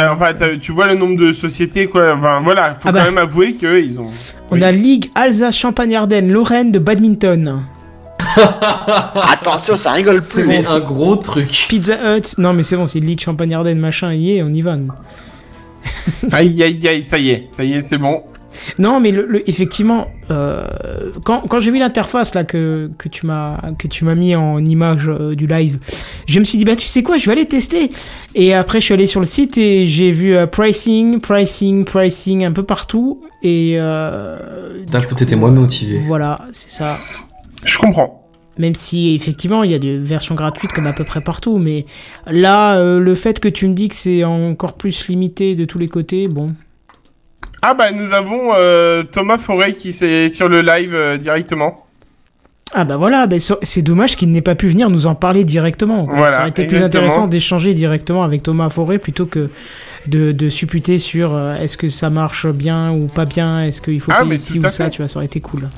enfin, 0.09 0.33
tu 0.59 0.71
vois 0.71 0.87
le 0.87 0.95
nombre 0.95 1.17
de 1.17 1.31
sociétés, 1.31 1.87
quoi. 1.87 2.15
Enfin, 2.17 2.41
voilà, 2.43 2.73
faut 2.73 2.81
Ah 2.89 2.91
quand 2.91 2.93
bah. 2.93 3.03
même 3.05 3.17
avouer 3.17 3.53
que 3.55 3.79
ils 3.79 3.99
ont. 3.99 4.09
On 4.51 4.55
oui. 4.57 4.63
a 4.63 4.71
Ligue 4.71 5.09
Alsace 5.15 5.55
Champagne-Ardenne, 5.55 6.29
Lorraine 6.29 6.71
de 6.71 6.79
badminton. 6.79 7.61
Attention, 9.31 9.75
ça 9.75 9.91
rigole 9.91 10.21
plus. 10.21 10.45
C'est 10.45 10.61
bon, 10.61 10.69
un 10.75 10.79
gros 10.79 11.15
truc. 11.15 11.49
Pizza 11.69 11.95
Hut. 12.17 12.23
Non, 12.37 12.53
mais 12.53 12.63
c'est 12.63 12.75
bon, 12.75 12.85
c'est 12.85 12.99
Ligue 12.99 13.19
Champagne-Ardenne, 13.21 13.79
machin, 13.79 14.13
y 14.13 14.37
est, 14.37 14.43
on 14.43 14.47
y 14.47 14.61
va. 14.61 14.75
nous. 14.75 14.91
Aïe, 16.31 16.61
aïe, 16.63 16.87
aïe, 16.87 17.03
ça 17.03 17.17
y 17.17 17.29
est, 17.31 17.47
ça 17.51 17.63
y 17.63 17.73
est, 17.73 17.81
c'est 17.81 17.97
bon. 17.97 18.23
Non, 18.79 18.99
mais 18.99 19.11
le, 19.11 19.25
le- 19.27 19.47
effectivement, 19.47 20.07
euh, 20.31 20.65
quand, 21.23 21.41
quand 21.47 21.59
j'ai 21.59 21.69
vu 21.69 21.77
l'interface 21.77 22.33
là 22.33 22.43
que, 22.43 22.89
que 22.97 23.07
tu 23.07 23.27
m'as 23.27 23.57
que 23.77 23.87
tu 23.87 24.03
m'as 24.03 24.15
mis 24.15 24.35
en 24.35 24.63
image 24.65 25.07
euh, 25.09 25.35
du 25.35 25.45
live, 25.45 25.77
je 26.25 26.39
me 26.39 26.45
suis 26.45 26.57
dit 26.57 26.65
bah 26.65 26.75
tu 26.75 26.87
sais 26.87 27.03
quoi, 27.03 27.17
je 27.19 27.25
vais 27.27 27.33
aller 27.33 27.45
tester. 27.47 27.91
Et 28.33 28.53
après 28.55 28.79
je 28.79 28.85
suis 28.85 28.93
allé 28.95 29.05
sur 29.05 29.19
le 29.19 29.25
site 29.27 29.57
et 29.59 29.85
j'ai 29.85 30.09
vu 30.11 30.35
euh, 30.35 30.47
pricing, 30.47 31.19
pricing, 31.21 31.85
pricing 31.85 32.45
un 32.45 32.51
peu 32.51 32.63
partout 32.63 33.21
et 33.43 33.75
euh, 33.77 34.83
D'un 34.87 35.01
coup, 35.01 35.13
t'étais 35.13 35.35
moins 35.35 35.51
motivé. 35.51 36.01
voilà, 36.07 36.37
c'est 36.51 36.71
ça. 36.71 36.97
Je 37.63 37.77
comprends. 37.77 38.26
Même 38.59 38.75
si 38.75 39.13
effectivement 39.15 39.63
il 39.63 39.71
y 39.71 39.75
a 39.75 39.79
des 39.79 39.97
versions 39.97 40.35
gratuites 40.35 40.71
comme 40.71 40.87
à 40.87 40.93
peu 40.93 41.03
près 41.03 41.21
partout, 41.21 41.57
mais 41.57 41.85
là 42.25 42.77
euh, 42.77 42.99
le 42.99 43.15
fait 43.15 43.39
que 43.39 43.47
tu 43.47 43.67
me 43.67 43.73
dis 43.73 43.87
que 43.89 43.95
c'est 43.95 44.23
encore 44.23 44.73
plus 44.73 45.07
limité 45.07 45.55
de 45.55 45.65
tous 45.65 45.77
les 45.77 45.87
côtés, 45.87 46.27
bon. 46.27 46.53
Ah 47.61 47.73
bah 47.73 47.91
nous 47.91 48.13
avons 48.13 48.51
euh, 48.55 49.03
Thomas 49.03 49.37
Forêt 49.37 49.73
qui 49.73 49.89
est 49.89 50.29
sur 50.29 50.47
le 50.49 50.61
live 50.61 50.93
euh, 50.93 51.17
directement. 51.17 51.83
Ah 52.73 52.83
bah 52.83 52.97
voilà, 52.97 53.27
bah, 53.27 53.37
c'est 53.61 53.81
dommage 53.81 54.17
qu'il 54.17 54.29
n'ait 54.29 54.41
pas 54.41 54.53
pu 54.55 54.67
venir 54.67 54.89
nous 54.89 55.07
en 55.07 55.15
parler 55.15 55.45
directement. 55.45 56.03
Voilà, 56.03 56.31
ça 56.33 56.39
aurait 56.41 56.49
été 56.49 56.65
plus 56.65 56.83
intéressant 56.83 57.25
d'échanger 57.27 57.73
directement 57.73 58.23
avec 58.23 58.43
Thomas 58.43 58.69
Forêt 58.69 58.97
plutôt 58.99 59.25
que 59.25 59.49
de, 60.07 60.33
de 60.33 60.49
supputer 60.49 60.97
sur 60.97 61.33
euh, 61.33 61.55
est-ce 61.55 61.77
que 61.77 61.87
ça 61.87 62.09
marche 62.09 62.45
bien 62.47 62.91
ou 62.91 63.07
pas 63.07 63.23
bien, 63.23 63.63
est-ce 63.63 63.81
qu'il 63.81 64.01
faut 64.01 64.11
Ah, 64.13 64.19
payer 64.19 64.29
mais 64.31 64.37
ci 64.37 64.59
tout 64.59 64.65
ou 64.65 64.69
ça, 64.69 64.85
fait. 64.85 64.89
tu 64.91 65.01
vois, 65.01 65.07
ça 65.07 65.17
aurait 65.19 65.27
été 65.27 65.39
cool. 65.39 65.69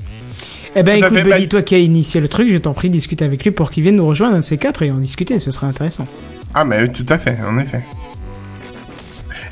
Eh 0.76 0.84
ben 0.84 1.04
écoute, 1.04 1.24
Buddy, 1.24 1.48
toi 1.48 1.62
qui 1.62 1.76
as 1.76 1.80
initié 1.80 2.22
le 2.22 2.28
truc, 2.28 2.50
je 2.52 2.58
t'en 2.58 2.74
prie, 2.74 2.90
discute 2.90 3.22
avec 3.22 3.44
lui 3.44 3.52
pour 3.52 3.72
qu'il 3.72 3.84
vienne 3.84 3.96
nous 3.98 4.06
rejoindre 4.06 4.36
un 4.36 4.40
de 4.40 4.44
ces 4.44 4.58
quatre 4.58 4.82
et 4.84 4.92
en 4.92 4.96
discuter, 4.98 5.40
ce 5.40 5.52
serait 5.52 5.68
intéressant. 5.68 6.06
Ah 6.54 6.64
mais 6.64 6.82
oui, 6.84 6.92
tout 6.92 7.06
à 7.10 7.18
fait, 7.18 7.38
en 7.48 7.58
effet. 7.60 7.82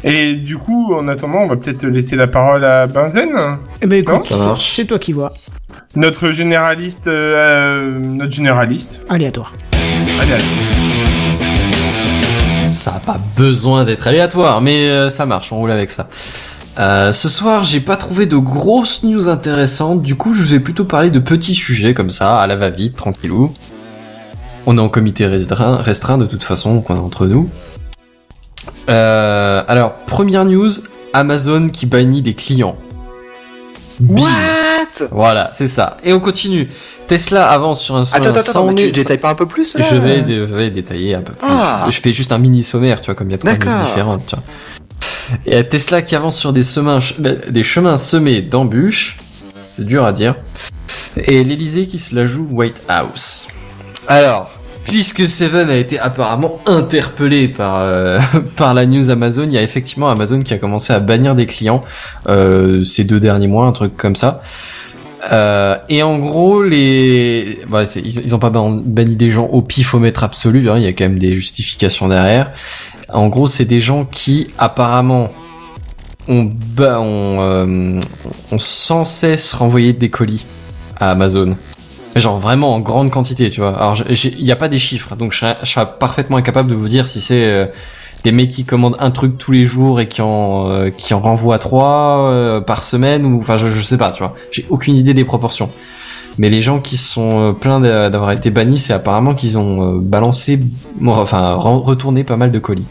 Et 0.04 0.36
du 0.36 0.58
coup, 0.58 0.94
en 0.94 1.08
attendant, 1.08 1.40
on 1.40 1.48
va 1.48 1.56
peut-être 1.56 1.86
laisser 1.88 2.16
la 2.16 2.28
parole 2.28 2.64
à 2.64 2.86
Benzen, 2.88 3.30
Eh 3.82 3.88
ben 3.88 4.00
écoute, 4.00 4.20
ça 4.20 4.38
marche. 4.38 4.74
c'est 4.76 4.86
toi 4.86 5.00
qui 5.00 5.12
vois. 5.12 5.34
notre 5.96 6.32
généraliste, 6.32 7.08
euh, 7.08 7.94
notre 7.98 8.32
généraliste. 8.32 9.02
Aléatoire. 9.10 9.52
Allez, 10.22 10.34
allez. 10.34 10.44
Ça 12.74 12.96
a 12.96 13.00
pas 13.00 13.18
besoin 13.36 13.84
d'être 13.86 14.08
aléatoire, 14.08 14.62
mais 14.62 14.88
euh, 14.90 15.10
ça 15.10 15.26
marche, 15.26 15.52
on 15.52 15.58
roule 15.58 15.72
avec 15.72 15.90
ça. 15.90 16.08
Euh, 16.80 17.12
ce 17.12 17.28
soir, 17.28 17.64
j'ai 17.64 17.80
pas 17.80 17.98
trouvé 17.98 18.28
de 18.28 18.38
grosses 18.38 19.02
news 19.04 19.30
intéressantes, 19.30 20.02
du 20.04 20.16
coup, 20.16 20.34
je 20.36 20.44
vous 20.44 20.54
ai 20.54 20.60
plutôt 20.60 20.86
parlé 20.86 21.10
de 21.10 21.20
petits 21.20 21.56
sujets 21.56 21.94
comme 21.96 22.12
ça, 22.12 22.40
à 22.40 22.46
la 22.46 22.56
va-vite, 22.56 22.96
tranquillou. 22.96 23.52
On 24.68 24.78
est 24.78 24.82
en 24.82 24.90
comité 24.90 25.26
restreint, 25.26 25.78
restreint 25.78 26.18
de 26.20 26.26
toute 26.26 26.44
façon, 26.44 26.76
donc 26.76 26.90
on 26.90 26.96
est 26.96 27.00
entre 27.00 27.26
nous. 27.26 27.50
Euh, 28.90 29.64
alors, 29.68 29.94
première 30.06 30.46
news, 30.46 30.70
Amazon 31.14 31.70
qui 31.70 31.88
bannit 31.88 32.22
des 32.22 32.36
clients. 32.36 32.76
Bim. 34.00 34.22
What? 34.22 35.08
Voilà, 35.12 35.50
c'est 35.54 35.68
ça. 35.68 35.98
Et 36.04 36.14
on 36.14 36.20
continue. 36.20 36.70
Tesla 37.08 37.50
avance 37.50 37.82
sur 37.82 37.96
un 37.96 38.04
Attends, 38.04 38.30
attends, 38.30 38.40
attends, 38.40 38.74
tu 38.76 38.92
détailles 38.92 39.18
pas 39.18 39.30
un 39.32 39.36
peu 39.36 39.46
plus 39.48 39.74
là? 39.74 39.82
Je 39.90 39.96
vais, 39.96 40.22
dé- 40.22 40.46
vais 40.46 40.70
détailler 40.70 41.16
un 41.16 41.22
peu 41.22 41.34
plus. 41.34 41.48
Ah. 41.50 41.88
Je 41.90 42.00
fais 42.00 42.12
juste 42.12 42.32
un 42.32 42.38
mini 42.38 42.62
sommaire, 42.62 43.02
tu 43.02 43.08
vois, 43.08 43.16
comme 43.16 43.30
il 43.30 43.32
y 43.32 43.36
a 43.36 43.38
trois 43.40 43.54
news 43.54 43.86
différentes. 43.86 44.28
Tu 44.28 44.36
vois. 44.36 44.44
Et 45.46 45.64
Tesla 45.68 46.02
qui 46.02 46.16
avance 46.16 46.38
sur 46.38 46.54
des, 46.54 46.64
chemins, 46.64 47.98
semés 47.98 48.42
d'embûches, 48.42 49.18
c'est 49.64 49.86
dur 49.86 50.04
à 50.06 50.14
dire. 50.14 50.36
Et 51.26 51.44
l'Elysée 51.44 51.88
qui 51.88 52.00
se 52.00 52.16
la 52.16 52.26
joue 52.26 52.48
White 52.52 52.82
House. 52.88 53.48
Alors, 54.08 54.52
puisque 54.84 55.28
Seven 55.28 55.70
a 55.70 55.76
été 55.76 56.00
apparemment 56.00 56.60
interpellé 56.66 57.48
par 57.48 57.80
euh, 57.80 58.20
la 58.74 58.86
news 58.86 59.10
Amazon, 59.10 59.44
il 59.44 59.54
y 59.54 59.58
a 59.58 59.64
effectivement 59.64 60.10
Amazon 60.10 60.42
qui 60.42 60.54
a 60.54 60.58
commencé 60.58 60.94
à 60.94 61.00
bannir 61.00 61.36
des 61.36 61.46
clients 61.46 61.84
euh, 62.28 62.84
ces 62.84 63.04
deux 63.04 63.20
derniers 63.20 63.48
mois, 63.48 63.66
un 63.66 63.72
truc 63.74 63.98
comme 63.98 64.16
ça. 64.16 64.42
Euh, 65.32 65.76
et 65.90 66.04
en 66.04 66.20
gros, 66.20 66.64
les, 66.64 67.60
bah, 67.68 67.84
ils, 67.96 68.26
ils 68.26 68.36
ont 68.36 68.40
pas 68.40 68.50
ban- 68.50 68.80
banni 68.84 69.16
des 69.16 69.32
gens 69.32 69.46
au 69.46 69.62
pifomètre 69.62 70.24
absolu. 70.24 70.70
hein, 70.70 70.78
il 70.78 70.84
y 70.84 70.88
a 70.88 70.94
quand 70.94 71.06
même 71.06 71.20
des 71.20 71.34
justifications 71.34 72.08
derrière. 72.08 72.52
En 73.14 73.28
gros, 73.28 73.48
c'est 73.48 73.66
des 73.66 73.80
gens 73.80 74.06
qui 74.06 74.48
apparemment 74.58 75.30
euh, 76.30 78.02
ont 78.52 78.60
sans 78.60 79.06
cesse 79.06 79.54
renvoyé 79.54 79.94
des 79.94 80.10
colis 80.10 80.46
à 81.00 81.12
Amazon. 81.12 81.56
Genre 82.16 82.40
vraiment 82.40 82.74
en 82.74 82.80
grande 82.80 83.12
quantité, 83.12 83.50
tu 83.50 83.62
vois. 83.62 83.78
Alors, 83.78 83.96
il 84.10 84.44
n'y 84.44 84.52
a 84.52 84.56
pas 84.56 84.70
des 84.70 84.80
chiffres, 84.80 85.16
donc 85.16 85.32
je 85.32 85.38
serais, 85.38 85.88
parfaitement 86.00 86.38
incapable 86.38 86.70
de 86.70 86.76
vous 86.76 86.88
dire 86.88 87.08
si 87.08 87.22
c'est 87.22 87.46
euh, 87.46 87.68
des 88.24 88.32
mecs 88.32 88.50
qui 88.50 88.66
commandent 88.66 88.98
un 89.00 89.12
truc 89.12 89.38
tous 89.38 89.52
les 89.52 89.66
jours 89.66 90.02
et 90.02 90.08
qui 90.08 90.22
en 90.22 90.70
euh, 90.70 90.90
qui 90.90 91.14
en 91.14 91.20
renvoient 91.20 91.60
trois 91.60 92.62
par 92.66 92.84
semaine 92.84 93.24
ou 93.26 93.40
enfin 93.40 93.56
je, 93.56 93.68
je 93.68 93.82
sais 93.82 93.98
pas, 93.98 94.12
tu 94.12 94.24
vois. 94.24 94.34
J'ai 94.52 94.66
aucune 94.70 94.96
idée 94.96 95.14
des 95.14 95.26
proportions. 95.26 95.70
Mais 96.38 96.50
les 96.50 96.62
gens 96.62 96.80
qui 96.80 96.98
sont 96.98 97.50
euh, 97.50 97.52
pleins 97.54 97.80
d'a- 97.80 98.10
d'avoir 98.10 98.32
été 98.32 98.50
bannis, 98.52 98.78
c'est 98.80 98.94
apparemment 98.94 99.34
qu'ils 99.34 99.58
ont 99.58 99.96
euh, 99.96 100.00
balancé, 100.00 100.60
enfin 101.06 101.54
retourné 101.56 102.24
pas 102.24 102.38
mal 102.38 102.52
de 102.52 102.60
colis. 102.60 102.86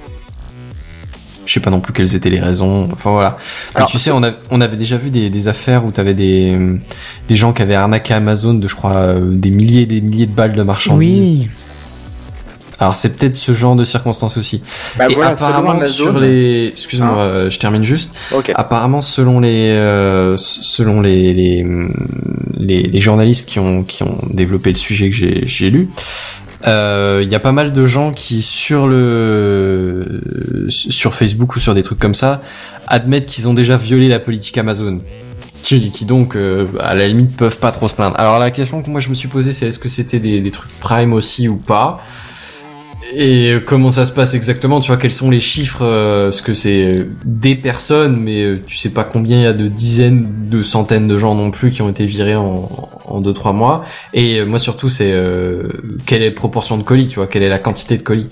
Je 1.45 1.53
sais 1.53 1.61
pas 1.61 1.71
non 1.71 1.79
plus 1.81 1.93
quelles 1.93 2.17
étaient 2.17 2.29
les 2.31 2.41
raisons. 2.41 2.89
Enfin 2.93 3.13
voilà. 3.13 3.37
Mais 3.79 3.85
tu 3.87 3.99
sais, 4.01 4.11
on, 4.11 4.23
a, 4.25 4.33
on 4.51 4.61
avait 4.61 4.77
déjà 4.77 4.97
vu 4.97 5.11
des, 5.11 5.31
des 5.31 5.47
affaires 5.47 5.85
où 5.87 5.93
t'avais 5.93 6.15
des 6.15 6.59
des 7.29 7.37
gens 7.37 7.53
qui 7.53 7.63
avaient 7.63 7.77
arnaqué 7.77 8.15
Amazon 8.15 8.55
de, 8.55 8.67
je 8.67 8.75
crois, 8.75 8.95
euh, 8.95 9.21
des 9.31 9.51
milliers 9.53 9.83
et 9.83 9.87
des 9.87 10.01
milliers 10.01 10.27
de 10.27 10.35
balles 10.35 10.55
de 10.55 10.63
marchandises. 10.65 11.21
Oui. 11.21 11.49
Alors 12.79 12.95
c'est 12.95 13.17
peut-être 13.17 13.35
ce 13.35 13.53
genre 13.53 13.75
de 13.75 13.85
circonstances 13.85 14.37
aussi. 14.37 14.63
Bah 14.99 15.07
et 15.09 15.15
voilà, 15.15 15.35
selon 15.35 15.49
apparemment 15.51 15.71
Amazon. 15.73 15.93
sur 15.93 16.19
les, 16.19 16.69
excuse-moi, 16.69 17.09
Hein 17.09 17.19
euh, 17.19 17.51
je 17.51 17.59
termine 17.59 17.83
juste. 17.83 18.17
Ok. 18.33 18.53
Apparemment, 18.55 19.01
selon 19.01 19.41
les 19.41 19.71
euh, 19.71 20.37
selon 20.37 21.01
les 21.01 21.33
les, 21.33 21.65
les 22.59 22.83
les 22.83 22.99
journalistes 22.99 23.49
qui 23.49 23.59
ont 23.59 23.83
qui 23.83 24.03
ont 24.03 24.19
développé 24.31 24.71
le 24.71 24.77
sujet 24.77 25.09
que 25.09 25.17
j'ai 25.17 25.43
j'ai 25.47 25.71
lu, 25.71 25.89
euh, 26.67 27.21
il 27.23 27.31
y 27.31 27.35
a 27.35 27.41
pas 27.41 27.53
mal 27.53 27.73
de 27.73 27.87
gens 27.87 28.13
qui 28.13 28.43
sur 28.43 28.87
le 28.87 30.05
sur 30.69 31.15
Facebook 31.15 31.57
ou 31.57 31.61
sur 31.61 31.75
des 31.75 31.83
trucs 31.83 31.99
comme 31.99 32.15
ça 32.15 32.43
admettent 32.89 33.27
qu'ils 33.27 33.49
ont 33.49 33.55
déjà 33.55 33.77
violé 33.77 34.09
la 34.09 34.19
politique 34.19 34.59
Amazon. 34.59 34.99
Qui, 35.63 35.91
qui 35.91 36.05
donc 36.05 36.37
euh, 36.37 36.67
à 36.79 36.95
la 36.95 37.09
limite 37.09 37.37
peuvent 37.37 37.59
pas 37.59 37.73
trop 37.73 37.89
se 37.89 37.95
plaindre. 37.95 38.15
Alors 38.21 38.39
la 38.39 38.53
question 38.53 38.83
que 38.83 38.91
moi 38.91 39.01
je 39.01 39.09
me 39.09 39.15
suis 39.15 39.27
posée 39.27 39.53
c'est 39.53 39.67
est-ce 39.67 39.81
que 39.81 39.89
c'était 39.89 40.21
des, 40.21 40.41
des 40.41 40.53
trucs 40.53 40.71
Prime 40.79 41.13
aussi 41.13 41.49
ou 41.49 41.57
pas? 41.57 42.01
Et 43.15 43.59
comment 43.65 43.93
ça 43.93 44.07
se 44.07 44.13
passe 44.13 44.35
exactement? 44.35 44.81
Tu 44.81 44.89
vois, 44.89 44.97
quels 44.97 45.13
sont 45.13 45.31
les 45.31 45.41
chiffres 45.41 45.83
euh, 45.83 46.31
Parce 46.31 46.41
que 46.41 46.55
c'est 46.55 46.85
euh, 46.85 47.09
des 47.25 47.55
personnes, 47.55 48.17
mais 48.19 48.43
euh, 48.43 48.63
tu 48.67 48.77
sais 48.77 48.91
pas 48.91 49.05
combien 49.05 49.39
il 49.39 49.43
y 49.43 49.47
a 49.47 49.53
de 49.53 49.69
dizaines, 49.69 50.49
de 50.49 50.63
centaines 50.63 51.09
de 51.09 51.19
gens 51.19 51.35
non 51.35 51.51
plus 51.51 51.71
qui 51.71 51.83
ont 51.83 51.89
été 51.89 52.07
virés 52.07 52.37
en, 52.37 52.69
en 53.05 53.21
deux 53.21 53.33
trois 53.33 53.53
mois. 53.53 53.83
Et 54.15 54.45
moi 54.45 54.59
surtout, 54.59 54.89
c'est 54.89 55.13
euh, 55.13 55.69
quelle 56.07 56.23
est 56.23 56.31
la 56.31 56.35
proportion 56.35 56.77
de 56.79 56.83
colis 56.83 57.09
Tu 57.09 57.17
vois, 57.17 57.27
quelle 57.27 57.43
est 57.43 57.49
la 57.49 57.59
quantité 57.59 57.97
de 57.97 58.03
colis? 58.03 58.31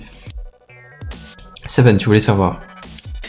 Seven, 1.65 1.97
tu 1.97 2.05
voulais 2.05 2.19
savoir. 2.19 2.59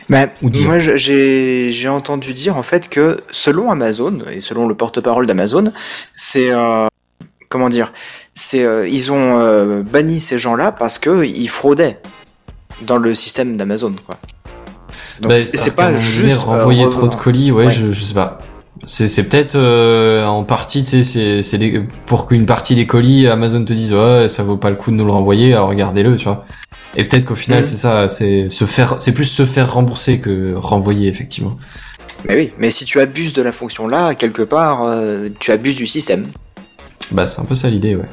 Bah, 0.09 0.27
moi, 0.43 0.79
j'ai 0.79 1.71
j'ai 1.73 1.89
entendu 1.89 2.33
dire 2.33 2.57
en 2.57 2.63
fait 2.63 2.89
que 2.89 3.19
selon 3.31 3.71
Amazon 3.73 4.21
et 4.31 4.41
selon 4.41 4.69
le 4.69 4.75
porte-parole 4.77 5.27
d'Amazon, 5.27 5.73
c'est 6.15 6.53
euh, 6.53 6.87
comment 7.49 7.69
dire, 7.69 7.93
c'est 8.37 8.63
euh, 8.65 8.87
ils 8.87 9.11
ont 9.11 9.39
euh, 9.41 9.83
banni 9.83 10.21
ces 10.21 10.39
gens-là 10.39 10.71
parce 10.71 10.99
que 11.01 11.25
ils 11.25 11.49
fraudaient 11.49 11.99
dans 12.87 12.99
le 12.99 13.15
système 13.15 13.57
d'Amazon, 13.57 13.95
quoi. 14.07 14.19
Donc 15.21 15.31
Bah, 15.33 15.43
c'est 15.43 15.75
pas 15.75 15.97
juste 15.97 16.37
euh, 16.37 16.41
renvoyer 16.41 16.85
re- 16.85 16.91
trop 16.91 17.09
de 17.09 17.15
colis. 17.17 17.51
Ouais, 17.51 17.65
Ouais. 17.65 17.71
Je, 17.71 17.91
je 17.93 18.01
sais 18.05 18.15
pas. 18.15 18.39
C'est 18.85 19.25
peut-être 19.25 19.55
euh, 19.57 20.27
en 20.27 20.45
partie, 20.45 20.85
tu 20.85 21.03
sais, 21.03 21.43
c'est 21.43 21.59
pour 22.05 22.29
qu'une 22.29 22.45
partie 22.45 22.75
des 22.75 22.87
colis 22.87 23.27
Amazon 23.27 23.65
te 23.65 23.73
dise 23.73 23.93
ouais 23.95 24.29
ça 24.29 24.43
vaut 24.43 24.59
pas 24.59 24.69
le 24.69 24.77
coup 24.77 24.91
de 24.91 24.97
nous 24.97 25.07
le 25.07 25.13
renvoyer, 25.13 25.55
alors 25.55 25.75
gardez-le, 25.75 26.17
tu 26.19 26.25
vois. 26.25 26.45
Et 26.95 27.05
peut-être 27.05 27.25
qu'au 27.25 27.35
final 27.35 27.61
Mhm. 27.61 27.65
c'est 27.65 27.77
ça, 27.79 28.07
c'est 28.07 28.49
se 28.51 28.67
faire, 28.67 28.97
c'est 29.01 29.13
plus 29.13 29.25
se 29.25 29.47
faire 29.47 29.73
rembourser 29.73 30.19
que 30.19 30.55
renvoyer 30.55 31.09
effectivement. 31.09 31.57
Mais 32.29 32.37
oui, 32.37 32.53
mais 32.59 32.71
si 32.71 32.85
tu 32.85 33.01
abuses 33.01 33.33
de 33.33 33.41
la 33.43 33.53
fonction 33.53 33.89
là, 33.89 34.15
quelque 34.15 34.43
part, 34.43 34.83
euh, 34.85 35.31
tu 35.41 35.53
abuses 35.53 35.75
du 35.75 35.87
système. 35.87 36.27
Bah 37.13 37.25
c'est 37.25 37.41
un 37.41 37.45
peu 37.45 37.55
ça 37.55 37.71
l'idée, 37.71 37.97
ouais. 37.97 38.05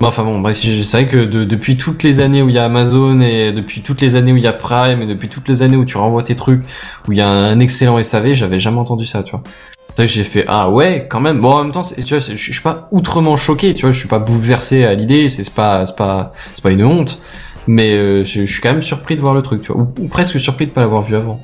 Bon, 0.00 0.06
enfin 0.06 0.22
bon, 0.22 0.38
bref, 0.38 0.56
c'est 0.58 0.96
vrai 0.96 1.06
que 1.08 1.24
de- 1.24 1.42
depuis 1.44 1.76
toutes 1.76 2.04
les 2.04 2.20
années 2.20 2.40
où 2.40 2.48
il 2.48 2.54
y 2.54 2.58
a 2.58 2.64
Amazon 2.64 3.20
et 3.20 3.50
depuis 3.50 3.80
toutes 3.82 4.00
les 4.00 4.14
années 4.14 4.32
où 4.32 4.36
il 4.36 4.44
y 4.44 4.46
a 4.46 4.52
Prime 4.52 5.02
et 5.02 5.06
depuis 5.06 5.28
toutes 5.28 5.48
les 5.48 5.62
années 5.62 5.76
où 5.76 5.84
tu 5.84 5.96
renvoies 5.96 6.22
tes 6.22 6.36
trucs, 6.36 6.62
où 7.08 7.12
il 7.12 7.18
y 7.18 7.20
a 7.20 7.28
un 7.28 7.58
excellent 7.58 8.00
SAV, 8.00 8.34
j'avais 8.34 8.60
jamais 8.60 8.78
entendu 8.78 9.04
ça, 9.06 9.24
tu 9.24 9.32
vois. 9.32 9.42
J'ai 9.98 10.22
fait 10.22 10.44
ah 10.46 10.70
ouais 10.70 11.08
quand 11.10 11.18
même. 11.20 11.40
Bon 11.40 11.50
en 11.52 11.64
même 11.64 11.72
temps, 11.72 11.82
tu 11.82 12.00
vois, 12.02 12.20
je 12.20 12.36
suis 12.36 12.60
pas 12.62 12.86
outrement 12.92 13.36
choqué, 13.36 13.74
tu 13.74 13.82
vois, 13.82 13.90
je 13.90 13.98
suis 13.98 14.06
pas 14.06 14.20
bouleversé 14.20 14.84
à 14.84 14.94
l'idée, 14.94 15.28
c'est 15.28 15.52
pas 15.52 15.84
c'est 15.86 15.96
pas 15.96 16.32
c'est 16.54 16.62
pas 16.62 16.70
une 16.70 16.84
honte, 16.84 17.18
mais 17.66 17.94
euh, 17.94 18.22
je, 18.22 18.42
je 18.46 18.52
suis 18.52 18.60
quand 18.62 18.70
même 18.70 18.82
surpris 18.82 19.16
de 19.16 19.20
voir 19.20 19.34
le 19.34 19.42
truc, 19.42 19.62
tu 19.62 19.72
vois, 19.72 19.82
ou, 19.82 19.92
ou 19.98 20.06
presque 20.06 20.38
surpris 20.38 20.66
de 20.66 20.70
pas 20.70 20.82
l'avoir 20.82 21.02
vu 21.02 21.16
avant. 21.16 21.40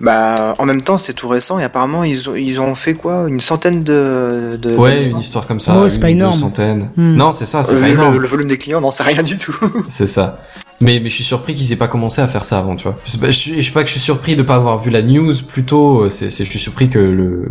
Bah, 0.00 0.54
en 0.58 0.66
même 0.66 0.82
temps, 0.82 0.98
c'est 0.98 1.14
tout 1.14 1.26
récent 1.28 1.58
et 1.58 1.64
apparemment 1.64 2.04
ils 2.04 2.28
ont 2.28 2.34
ils 2.34 2.60
ont 2.60 2.74
fait 2.74 2.94
quoi, 2.94 3.26
une 3.28 3.40
centaine 3.40 3.82
de 3.82 4.58
de 4.60 4.76
Ouais, 4.76 5.02
une 5.04 5.18
histoire 5.18 5.46
comme 5.46 5.58
ça, 5.60 5.80
Ouais, 5.80 5.88
c'est 5.88 5.96
une 6.10 6.20
pas 6.20 6.32
centaines. 6.32 6.90
Hmm. 6.96 7.14
Non, 7.16 7.32
c'est 7.32 7.46
ça, 7.46 7.64
c'est 7.64 7.74
Euh, 7.74 7.80
pas 7.80 7.88
énorme. 7.88 8.14
le, 8.14 8.20
le 8.20 8.26
volume 8.28 8.48
des 8.48 8.58
clients, 8.58 8.80
non, 8.82 8.90
c'est 8.90 9.04
rien 9.04 9.22
du 9.22 9.36
tout. 9.38 9.56
C'est 9.88 10.06
ça. 10.06 10.40
Mais, 10.82 11.00
mais 11.00 11.08
je 11.08 11.14
suis 11.14 11.24
surpris 11.24 11.54
qu'ils 11.54 11.72
aient 11.72 11.76
pas 11.76 11.88
commencé 11.88 12.20
à 12.20 12.28
faire 12.28 12.44
ça 12.44 12.58
avant, 12.58 12.76
tu 12.76 12.82
vois. 12.82 12.98
Je 13.06 13.12
sais 13.12 13.16
pas, 13.18 13.28
je, 13.28 13.32
suis- 13.38 13.62
je 13.62 13.66
sais 13.66 13.72
pas 13.72 13.80
que 13.82 13.86
je 13.88 13.92
suis 13.92 14.00
surpris 14.02 14.36
de 14.36 14.42
pas 14.42 14.56
avoir 14.56 14.78
vu 14.78 14.90
la 14.90 15.00
news, 15.00 15.32
plutôt, 15.48 16.02
euh, 16.02 16.10
c'est, 16.10 16.28
c'est, 16.28 16.44
je 16.44 16.50
suis 16.50 16.58
surpris 16.58 16.90
que 16.90 16.98
le, 16.98 17.50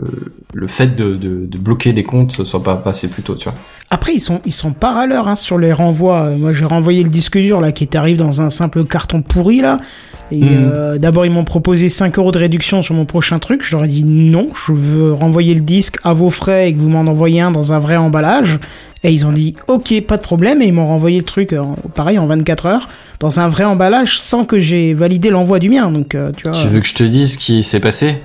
le 0.53 0.67
fait 0.67 0.95
de, 0.95 1.15
de, 1.15 1.47
de 1.47 1.57
bloquer 1.57 1.91
des 1.93 2.03
comptes 2.03 2.29
soit 2.45 2.61
pas 2.61 2.75
passé 2.75 3.07
plus 3.07 3.23
tôt, 3.23 3.33
tu 3.33 3.45
vois. 3.49 3.57
Après, 3.95 4.13
ils 4.13 4.19
sont, 4.19 4.41
ils 4.45 4.51
sont 4.51 4.73
pas 4.73 4.93
à 4.99 5.05
l'heure 5.05 5.29
hein, 5.29 5.37
sur 5.37 5.57
les 5.57 5.71
renvois. 5.71 6.23
Euh, 6.25 6.37
Moi, 6.37 6.51
j'ai 6.51 6.65
renvoyé 6.65 7.01
le 7.01 7.09
disque 7.09 7.37
dur 7.37 7.61
là 7.61 7.71
qui 7.71 7.85
est 7.85 7.95
arrivé 7.95 8.17
dans 8.17 8.41
un 8.41 8.49
simple 8.49 8.83
carton 8.83 9.21
pourri 9.21 9.61
là. 9.61 9.79
Et 10.31 10.39
Mhm. 10.41 10.47
euh, 10.51 10.97
d'abord, 10.97 11.25
ils 11.25 11.31
m'ont 11.31 11.45
proposé 11.45 11.87
5 11.87 12.17
euros 12.17 12.31
de 12.31 12.39
réduction 12.39 12.81
sur 12.81 12.93
mon 12.93 13.05
prochain 13.05 13.37
truc. 13.37 13.61
Je 13.63 13.73
leur 13.75 13.85
ai 13.85 13.87
dit 13.87 14.03
non, 14.03 14.49
je 14.53 14.73
veux 14.73 15.13
renvoyer 15.13 15.53
le 15.53 15.61
disque 15.61 15.95
à 16.03 16.11
vos 16.13 16.29
frais 16.31 16.69
et 16.69 16.73
que 16.73 16.79
vous 16.79 16.89
m'en 16.89 17.01
envoyez 17.09 17.39
un 17.39 17.51
dans 17.51 17.71
un 17.71 17.79
vrai 17.79 17.95
emballage. 17.95 18.59
Et 19.03 19.11
ils 19.13 19.25
ont 19.27 19.31
dit 19.31 19.53
ok, 19.67 20.01
pas 20.01 20.17
de 20.17 20.23
problème. 20.23 20.61
Et 20.61 20.65
ils 20.65 20.73
m'ont 20.73 20.87
renvoyé 20.87 21.19
le 21.19 21.23
truc, 21.25 21.53
en- 21.53 21.75
pareil, 21.95 22.17
en 22.19 22.25
24 22.25 22.65
heures, 22.65 22.89
dans 23.19 23.39
un 23.39 23.47
vrai 23.47 23.63
emballage 23.65 24.19
sans 24.19 24.43
que 24.45 24.57
j'ai 24.59 24.93
validé 24.95 25.29
l'envoi 25.29 25.59
du 25.59 25.69
mien. 25.69 25.89
Donc, 25.91 26.15
euh, 26.15 26.31
tu 26.35 26.49
vois. 26.49 26.57
Tu 26.59 26.67
veux 26.67 26.79
que 26.81 26.87
je 26.87 26.95
te 26.95 27.03
dise 27.03 27.33
ce 27.33 27.37
qui 27.37 27.63
s'est 27.63 27.79
passé? 27.79 28.15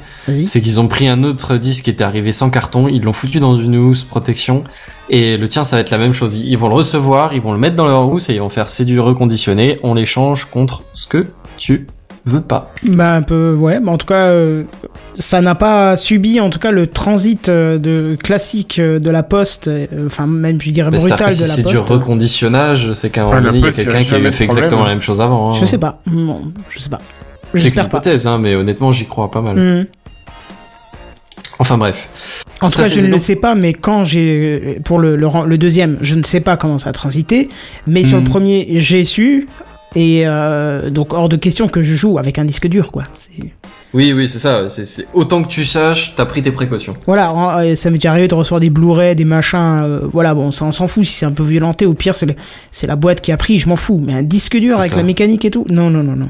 C'est 0.47 0.61
qu'ils 0.61 0.79
ont 0.81 0.87
pris 0.89 1.09
un 1.09 1.23
autre 1.25 1.57
disque 1.57 1.85
qui 1.85 1.91
était 1.91 2.05
arrivé 2.05 2.31
sans 2.33 2.51
carton, 2.51 2.87
ils 2.89 3.03
l'ont 3.03 3.13
foutu 3.13 3.41
dans 3.41 3.57
une 3.57 3.77
housse 3.77 4.05
protection, 4.05 4.63
et 5.09 5.37
le 5.37 5.49
tien 5.49 5.60
ça 5.65 5.77
va 5.77 5.81
être 5.81 5.91
la 5.91 5.99
même 5.99 6.13
chose. 6.13 6.37
Ils 6.37 6.57
vont 6.59 6.69
le 6.69 6.75
recevoir, 6.75 7.33
ils 7.35 7.41
vont 7.41 7.53
le 7.53 7.59
mettre 7.59 7.77
dans 7.77 7.87
leur 7.87 8.09
housse 8.09 8.29
et 8.31 8.35
ils 8.35 8.41
vont 8.41 8.49
faire 8.49 8.69
c'est 8.69 8.85
du 8.85 8.99
reconditionné, 9.01 9.79
on 9.83 9.95
l'échange 9.95 10.45
contre 10.47 10.83
ce 10.93 11.07
que 11.07 11.27
tu 11.57 11.87
veux 12.27 12.41
pas. 12.43 12.71
Bah 12.87 13.15
un 13.15 13.23
peu 13.23 13.55
ouais, 13.55 13.81
mais 13.81 13.91
en 13.91 13.97
tout 13.97 14.07
cas 14.07 14.27
euh, 14.27 14.65
ça 15.15 15.41
n'a 15.41 15.55
pas 15.55 15.97
subi 15.97 16.39
en 16.41 16.51
tout 16.51 16.59
cas 16.59 16.71
le 16.71 16.87
transit 16.87 17.49
euh, 17.49 17.79
de 17.79 18.17
classique 18.23 18.79
euh, 18.79 18.99
de 18.99 19.09
la 19.11 19.23
poste, 19.23 19.69
euh, 19.69 19.87
enfin 20.07 20.27
même 20.27 20.61
je 20.61 20.71
dirais 20.71 20.91
Mais 20.93 20.99
brutal 20.99 21.29
de 21.31 21.33
si 21.35 21.41
la 21.43 21.47
c'est 21.49 21.63
du 21.67 21.75
poste. 21.75 21.89
reconditionnage, 21.89 22.93
c'est 22.93 23.09
qu'à 23.11 23.23
un 23.23 23.25
moment 23.25 23.37
la 23.37 23.43
donné, 23.43 23.59
il 23.59 23.61
y 23.63 23.65
a 23.65 23.67
poste, 23.69 23.83
quelqu'un 23.85 23.99
qui 24.03 24.05
jamais 24.11 24.27
a 24.29 24.31
de 24.31 24.35
fait 24.35 24.45
problème. 24.45 24.65
exactement 24.65 24.85
la 24.85 24.91
même 24.91 25.01
chose 25.01 25.21
avant. 25.21 25.53
hein. 25.53 25.57
Je 25.61 25.65
sais 25.65 25.79
pas, 25.79 26.03
je 26.07 26.79
sais 26.79 26.91
pas. 26.91 27.01
C'est 27.57 27.71
pas. 27.75 27.83
hypothèse, 27.85 28.27
hein, 28.29 28.39
mais 28.39 28.55
honnêtement, 28.55 28.93
j'y 28.93 29.07
crois 29.07 29.31
pas 29.31 29.41
mal. 29.41 29.57
Mhm. 29.57 29.87
Enfin 31.61 31.79
bref. 31.79 32.43
En 32.61 32.69
tout 32.69 32.75
Ça, 32.77 32.83
cas, 32.85 32.89
je 32.89 33.01
ne 33.01 33.07
le 33.07 33.19
sais 33.19 33.37
pas, 33.37 33.55
mais 33.55 33.73
quand 33.75 34.05
j'ai 34.05 34.79
pour 34.85 34.99
le, 34.99 35.15
le, 35.17 35.59
deuxième, 35.59 35.99
je 36.01 36.15
ne 36.17 36.23
sais 36.25 36.41
pas 36.41 36.57
comment 36.57 36.79
ça 36.79 36.91
a 36.91 36.93
transité, 36.93 37.49
mais 37.87 38.03
sur 38.03 38.17
le 38.17 38.23
Mhm. 38.25 38.29
premier, 38.29 38.67
j'ai 38.81 39.05
su. 39.05 39.47
Et 39.97 40.23
euh, 40.25 40.89
donc 40.89 41.15
hors 41.15 41.29
de 41.29 41.37
question 41.37 41.69
que 41.69 41.83
je 41.83 41.95
joue 41.95 42.19
avec 42.19 42.39
un 42.39 42.45
disque 42.45 42.69
dur, 42.69 42.93
quoi. 42.93 43.03
Oui, 43.93 44.13
oui, 44.13 44.29
c'est 44.29 44.39
ça. 44.39 44.69
C'est, 44.69 45.07
Autant 45.15 45.43
que 45.43 45.49
tu 45.49 45.65
saches, 45.65 46.15
t'as 46.15 46.25
pris 46.27 46.43
tes 46.43 46.53
précautions. 46.53 46.95
Voilà, 47.07 47.59
euh, 47.59 47.75
ça 47.75 47.91
m'est 47.91 47.99
déjà 47.99 48.11
arrivé 48.13 48.29
de 48.29 48.35
recevoir 48.37 48.61
des 48.61 48.71
Blu-ray, 48.71 49.17
des 49.17 49.25
machins. 49.25 49.59
euh, 49.83 50.01
voilà, 50.13 50.33
bon, 50.33 50.53
ça 50.53 50.65
on 50.65 50.71
s'en 50.73 50.87
fout 50.87 51.05
si 51.05 51.13
c'est 51.13 51.27
un 51.27 51.33
peu 51.33 51.43
violenté. 51.43 51.87
Au 51.87 51.95
pire, 51.95 52.15
c'est 52.15 52.87
la 52.87 52.95
boîte 52.97 53.21
qui 53.21 53.33
a 53.33 53.37
pris, 53.37 53.59
je 53.59 53.69
m'en 53.69 53.75
fous. 53.77 54.01
Mais 54.03 54.15
un 54.15 54.23
disque 54.23 54.57
dur 54.57 54.79
avec 54.79 54.91
ça. 54.91 54.97
la 54.97 55.03
mécanique 55.03 55.45
et 55.45 55.51
tout, 55.51 55.67
non, 55.69 55.91
non, 55.91 56.05
non, 56.05 56.15
non. 56.15 56.29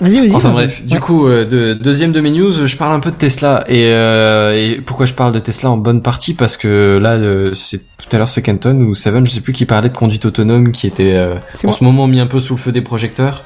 Vas-y, 0.00 0.18
vas-y. 0.18 0.34
Enfin 0.34 0.50
bref, 0.50 0.82
du 0.84 0.98
coup, 0.98 1.28
euh, 1.28 1.44
de, 1.44 1.74
deuxième 1.74 2.12
de 2.12 2.20
mes 2.20 2.30
news, 2.30 2.66
je 2.66 2.76
parle 2.76 2.94
un 2.94 3.00
peu 3.00 3.10
de 3.10 3.16
Tesla. 3.16 3.64
Et, 3.68 3.86
euh, 3.86 4.52
et 4.52 4.80
pourquoi 4.80 5.06
je 5.06 5.14
parle 5.14 5.32
de 5.32 5.38
Tesla 5.38 5.70
en 5.70 5.76
bonne 5.76 6.02
partie? 6.02 6.34
Parce 6.34 6.56
que 6.56 6.98
là, 7.00 7.12
euh, 7.12 7.52
c'est 7.54 7.78
tout 7.78 8.08
à 8.10 8.18
l'heure, 8.18 8.28
c'est 8.28 8.42
Kenton 8.42 8.80
ou 8.80 8.94
Seven, 8.94 9.24
je 9.24 9.30
sais 9.30 9.40
plus 9.40 9.52
qui 9.52 9.64
parlait 9.64 9.88
de 9.88 9.96
conduite 9.96 10.24
autonome, 10.24 10.72
qui 10.72 10.86
était 10.86 11.16
en 11.18 11.38
moi. 11.64 11.72
ce 11.72 11.84
moment 11.84 12.06
mis 12.06 12.20
un 12.20 12.26
peu 12.26 12.40
sous 12.40 12.54
le 12.54 12.60
feu 12.60 12.72
des 12.72 12.82
projecteurs. 12.82 13.44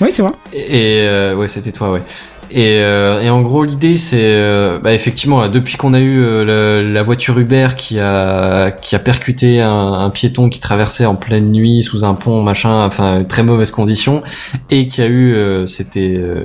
Oui, 0.00 0.08
c'est 0.10 0.22
vrai. 0.22 0.32
Et 0.52 1.00
euh, 1.06 1.34
ouais, 1.34 1.48
c'était 1.48 1.72
toi, 1.72 1.90
ouais. 1.90 2.02
Et, 2.50 2.78
euh, 2.80 3.22
et 3.22 3.30
en 3.30 3.42
gros, 3.42 3.64
l'idée, 3.64 3.96
c'est 3.96 4.20
euh, 4.22 4.78
bah, 4.78 4.92
effectivement, 4.92 5.40
là, 5.40 5.48
depuis 5.48 5.76
qu'on 5.76 5.92
a 5.94 6.00
eu 6.00 6.20
euh, 6.20 6.82
la 6.92 7.02
voiture 7.02 7.38
Uber 7.38 7.68
qui 7.76 7.98
a 7.98 8.70
qui 8.70 8.94
a 8.94 8.98
percuté 8.98 9.60
un, 9.60 9.92
un 9.92 10.10
piéton 10.10 10.48
qui 10.48 10.60
traversait 10.60 11.06
en 11.06 11.16
pleine 11.16 11.50
nuit 11.50 11.82
sous 11.82 12.04
un 12.04 12.14
pont, 12.14 12.42
machin, 12.42 12.84
enfin 12.84 13.24
très 13.24 13.42
mauvaise 13.42 13.70
condition, 13.70 14.22
et 14.70 14.86
qui 14.86 15.02
a 15.02 15.06
eu, 15.06 15.34
euh, 15.34 15.66
c'était 15.66 16.14
euh, 16.16 16.44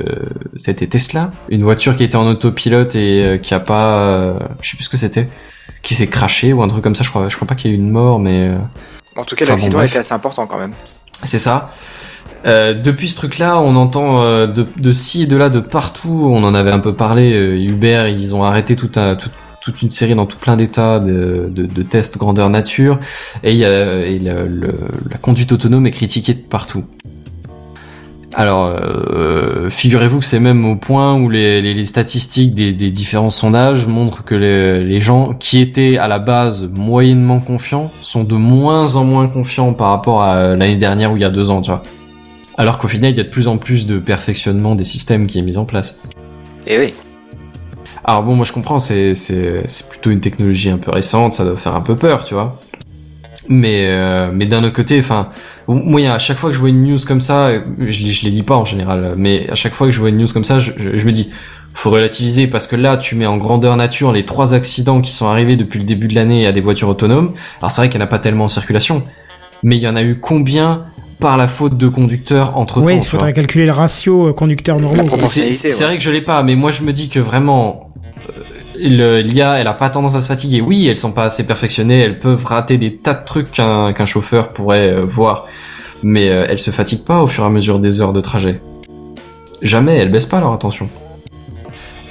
c'était 0.55 0.87
Tesla, 0.87 1.31
une 1.49 1.63
voiture 1.63 1.95
qui 1.95 2.03
était 2.03 2.15
en 2.15 2.27
autopilote 2.27 2.95
et 2.95 3.23
euh, 3.23 3.37
qui 3.37 3.53
a 3.53 3.59
pas, 3.59 3.97
euh, 3.99 4.33
je 4.61 4.71
sais 4.71 4.75
plus 4.77 4.85
ce 4.85 4.89
que 4.89 4.97
c'était, 4.97 5.27
qui 5.83 5.93
s'est 5.93 6.07
craché 6.07 6.51
ou 6.53 6.63
un 6.63 6.67
truc 6.67 6.83
comme 6.83 6.95
ça. 6.95 7.03
Je 7.03 7.09
crois, 7.09 7.29
je 7.29 7.35
crois 7.35 7.47
pas 7.47 7.55
qu'il 7.55 7.69
y 7.71 7.73
ait 7.73 7.77
eu 7.77 7.79
une 7.79 7.91
mort, 7.91 8.19
mais 8.19 8.49
euh, 8.49 8.57
En 9.15 9.23
tout 9.23 9.35
cas, 9.35 9.45
bon, 9.45 9.51
l'accident 9.51 9.77
bref. 9.77 9.89
était 9.91 9.99
assez 9.99 10.13
important 10.13 10.47
quand 10.47 10.57
même. 10.57 10.73
C'est 11.23 11.39
ça. 11.39 11.71
Euh, 12.47 12.73
depuis 12.73 13.07
ce 13.07 13.15
truc-là, 13.17 13.59
on 13.59 13.75
entend 13.75 14.23
euh, 14.23 14.47
de, 14.47 14.65
de 14.79 14.91
ci 14.91 15.23
et 15.23 15.25
de 15.27 15.35
là, 15.37 15.49
de 15.49 15.59
partout. 15.59 16.27
On 16.33 16.43
en 16.43 16.55
avait 16.55 16.71
un 16.71 16.79
peu 16.79 16.93
parlé. 16.95 17.33
euh, 17.33 17.55
Uber, 17.55 18.11
ils 18.17 18.33
ont 18.35 18.43
arrêté 18.43 18.75
tout 18.75 18.89
un, 18.95 19.15
tout- 19.15 19.29
toute 19.61 19.83
une 19.83 19.91
série 19.91 20.15
dans 20.15 20.25
tout 20.25 20.37
plein 20.39 20.55
d'états 20.57 20.99
de, 20.99 21.47
de, 21.51 21.67
de 21.67 21.83
tests 21.83 22.17
grandeur 22.17 22.49
nature. 22.49 22.99
Et, 23.43 23.53
y 23.55 23.63
a, 23.63 24.05
et 24.07 24.17
le- 24.17 24.47
le- 24.47 24.73
la 25.11 25.17
conduite 25.19 25.51
autonome 25.51 25.85
est 25.85 25.91
critiquée 25.91 26.33
de 26.33 26.39
partout. 26.39 26.83
Alors, 28.33 28.73
euh, 28.73 29.69
figurez-vous 29.69 30.19
que 30.19 30.25
c'est 30.25 30.39
même 30.39 30.65
au 30.65 30.77
point 30.77 31.15
où 31.15 31.29
les, 31.29 31.61
les, 31.61 31.73
les 31.73 31.85
statistiques 31.85 32.53
des, 32.53 32.71
des 32.71 32.89
différents 32.89 33.29
sondages 33.29 33.87
montrent 33.87 34.23
que 34.23 34.35
les, 34.35 34.83
les 34.83 34.99
gens 35.01 35.33
qui 35.33 35.59
étaient 35.59 35.97
à 35.97 36.07
la 36.07 36.17
base 36.17 36.69
moyennement 36.73 37.41
confiants 37.41 37.91
sont 38.01 38.23
de 38.23 38.35
moins 38.35 38.95
en 38.95 39.03
moins 39.03 39.27
confiants 39.27 39.73
par 39.73 39.89
rapport 39.89 40.23
à 40.23 40.55
l'année 40.55 40.77
dernière 40.77 41.11
ou 41.11 41.17
il 41.17 41.21
y 41.21 41.25
a 41.25 41.29
deux 41.29 41.49
ans, 41.49 41.61
tu 41.61 41.71
vois. 41.71 41.83
Alors 42.57 42.77
qu'au 42.77 42.87
final, 42.87 43.11
il 43.11 43.17
y 43.17 43.19
a 43.19 43.23
de 43.23 43.29
plus 43.29 43.47
en 43.49 43.57
plus 43.57 43.85
de 43.85 43.99
perfectionnement 43.99 44.75
des 44.75 44.85
systèmes 44.85 45.27
qui 45.27 45.39
est 45.39 45.41
mis 45.41 45.57
en 45.57 45.65
place. 45.65 45.99
Et 46.67 46.79
oui. 46.79 46.93
Alors 48.03 48.23
bon, 48.23 48.35
moi 48.35 48.45
je 48.45 48.53
comprends, 48.53 48.79
c'est 48.79 49.13
plutôt 49.89 50.09
une 50.09 50.21
technologie 50.21 50.69
un 50.69 50.77
peu 50.77 50.91
récente, 50.91 51.33
ça 51.33 51.43
doit 51.43 51.57
faire 51.57 51.75
un 51.75 51.81
peu 51.81 51.95
peur, 51.95 52.23
tu 52.23 52.33
vois. 52.33 52.59
Mais 53.53 53.87
euh, 53.87 54.31
mais 54.33 54.45
d'un 54.45 54.63
autre 54.63 54.73
côté, 54.73 54.97
enfin, 54.97 55.27
moi 55.67 55.99
à 56.09 56.19
chaque 56.19 56.37
fois 56.37 56.49
que 56.49 56.55
je 56.55 56.61
vois 56.61 56.69
une 56.69 56.83
news 56.83 56.97
comme 57.05 57.19
ça, 57.19 57.51
je 57.79 57.99
les 58.03 58.11
je 58.11 58.23
les 58.23 58.31
lis 58.31 58.43
pas 58.43 58.55
en 58.55 58.63
général, 58.63 59.13
mais 59.17 59.49
à 59.49 59.55
chaque 59.55 59.73
fois 59.73 59.87
que 59.87 59.93
je 59.93 59.99
vois 59.99 60.07
une 60.07 60.19
news 60.19 60.27
comme 60.33 60.45
ça, 60.45 60.59
je, 60.59 60.71
je, 60.77 60.95
je 60.95 61.05
me 61.05 61.11
dis 61.11 61.29
faut 61.73 61.89
relativiser 61.89 62.47
parce 62.47 62.65
que 62.67 62.77
là 62.77 62.95
tu 62.95 63.15
mets 63.15 63.25
en 63.25 63.37
grandeur 63.37 63.75
nature 63.75 64.13
les 64.13 64.23
trois 64.23 64.53
accidents 64.53 65.01
qui 65.01 65.11
sont 65.11 65.27
arrivés 65.27 65.57
depuis 65.57 65.79
le 65.79 65.85
début 65.85 66.07
de 66.07 66.15
l'année 66.15 66.47
à 66.47 66.53
des 66.53 66.61
voitures 66.61 66.87
autonomes. 66.87 67.33
Alors 67.59 67.73
c'est 67.73 67.81
vrai 67.81 67.89
qu'il 67.89 67.99
n'y 67.99 68.03
en 68.03 68.07
a 68.07 68.09
pas 68.09 68.19
tellement 68.19 68.45
en 68.45 68.49
circulation, 68.49 69.03
mais 69.63 69.75
il 69.75 69.81
y 69.81 69.87
en 69.87 69.97
a 69.97 70.03
eu 70.03 70.17
combien 70.17 70.85
par 71.19 71.35
la 71.35 71.47
faute 71.47 71.77
de 71.77 71.87
conducteurs 71.89 72.57
entre 72.57 72.79
temps 72.79 72.85
Oui, 72.85 72.95
il 72.95 73.05
faudrait 73.05 73.33
calculer 73.33 73.65
le 73.65 73.73
ratio 73.73 74.29
euh, 74.29 74.33
conducteur 74.33 74.79
normaux. 74.79 75.25
C'est 75.25 75.81
vrai 75.81 75.97
que 75.97 76.03
je 76.03 76.09
l'ai 76.09 76.21
pas, 76.21 76.41
mais 76.41 76.55
moi 76.55 76.71
je 76.71 76.83
me 76.83 76.93
dis 76.93 77.09
que 77.09 77.19
vraiment 77.19 77.91
euh, 78.29 78.41
l'IA, 78.89 79.59
elle 79.59 79.67
a 79.67 79.73
pas 79.73 79.89
tendance 79.89 80.15
à 80.15 80.21
se 80.21 80.27
fatiguer. 80.27 80.61
Oui, 80.61 80.87
elles 80.87 80.97
sont 80.97 81.11
pas 81.11 81.25
assez 81.25 81.45
perfectionnées, 81.45 81.99
elles 81.99 82.19
peuvent 82.19 82.45
rater 82.45 82.77
des 82.77 82.95
tas 82.95 83.13
de 83.13 83.25
trucs 83.25 83.51
qu'un 83.51 83.93
qu'un 83.93 84.05
chauffeur 84.05 84.49
pourrait 84.49 84.91
euh, 84.91 85.03
voir, 85.03 85.47
mais 86.03 86.29
euh, 86.29 86.45
elles 86.49 86.59
se 86.59 86.71
fatiguent 86.71 87.05
pas 87.05 87.21
au 87.21 87.27
fur 87.27 87.43
et 87.43 87.47
à 87.47 87.49
mesure 87.49 87.79
des 87.79 88.01
heures 88.01 88.13
de 88.13 88.21
trajet. 88.21 88.61
Jamais, 89.61 89.97
elles 89.97 90.11
baissent 90.11 90.25
pas 90.25 90.39
leur 90.39 90.53
attention. 90.53 90.89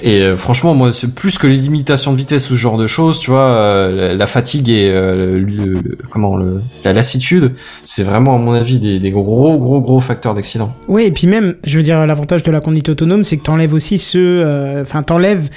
Et 0.03 0.21
euh, 0.23 0.37
franchement, 0.37 0.75
moi, 0.75 0.93
c'est 0.93 1.15
plus 1.15 1.37
que 1.39 1.47
les 1.47 1.57
limitations 1.57 2.13
de 2.13 2.17
vitesse 2.17 2.51
ou 2.51 2.55
ce 2.55 2.59
genre 2.59 2.77
de 2.79 2.87
choses, 2.87 3.19
tu 3.21 3.31
vois, 3.31 3.41
euh, 3.51 4.15
la, 4.15 4.27
fatigue 4.27 4.69
et 4.71 4.89
euh, 4.91 5.39
le, 5.39 5.75
le- 5.75 5.99
comment 6.09 6.37
le, 6.37 6.61
la 6.85 6.93
lassitude, 6.93 7.53
c'est 7.85 8.03
vraiment 8.03 8.37
à 8.37 8.39
mon 8.39 8.53
avis 8.53 8.79
des, 8.79 8.99
des 8.99 9.11
gros, 9.11 9.59
gros, 9.59 9.81
gros 9.81 10.01
facteurs 10.01 10.35
d'accident. 10.35 10.73
Oui, 10.89 11.05
et 11.05 11.11
puis 11.11 11.27
même, 11.27 11.55
je 11.65 11.77
veux 11.79 11.83
dire, 11.85 12.07
l'avantage 12.07 12.43
de 12.43 12.51
la 12.51 12.61
conduite 12.61 12.89
autonome, 12.89 13.25
c'est 13.25 13.37
que 13.37 13.43
t'enlèves 13.45 13.75
aussi 13.75 13.99
ceux, 13.99 14.43
euh, 14.45 14.83
enfin, 14.83 15.03
t'enlèves 15.03 15.49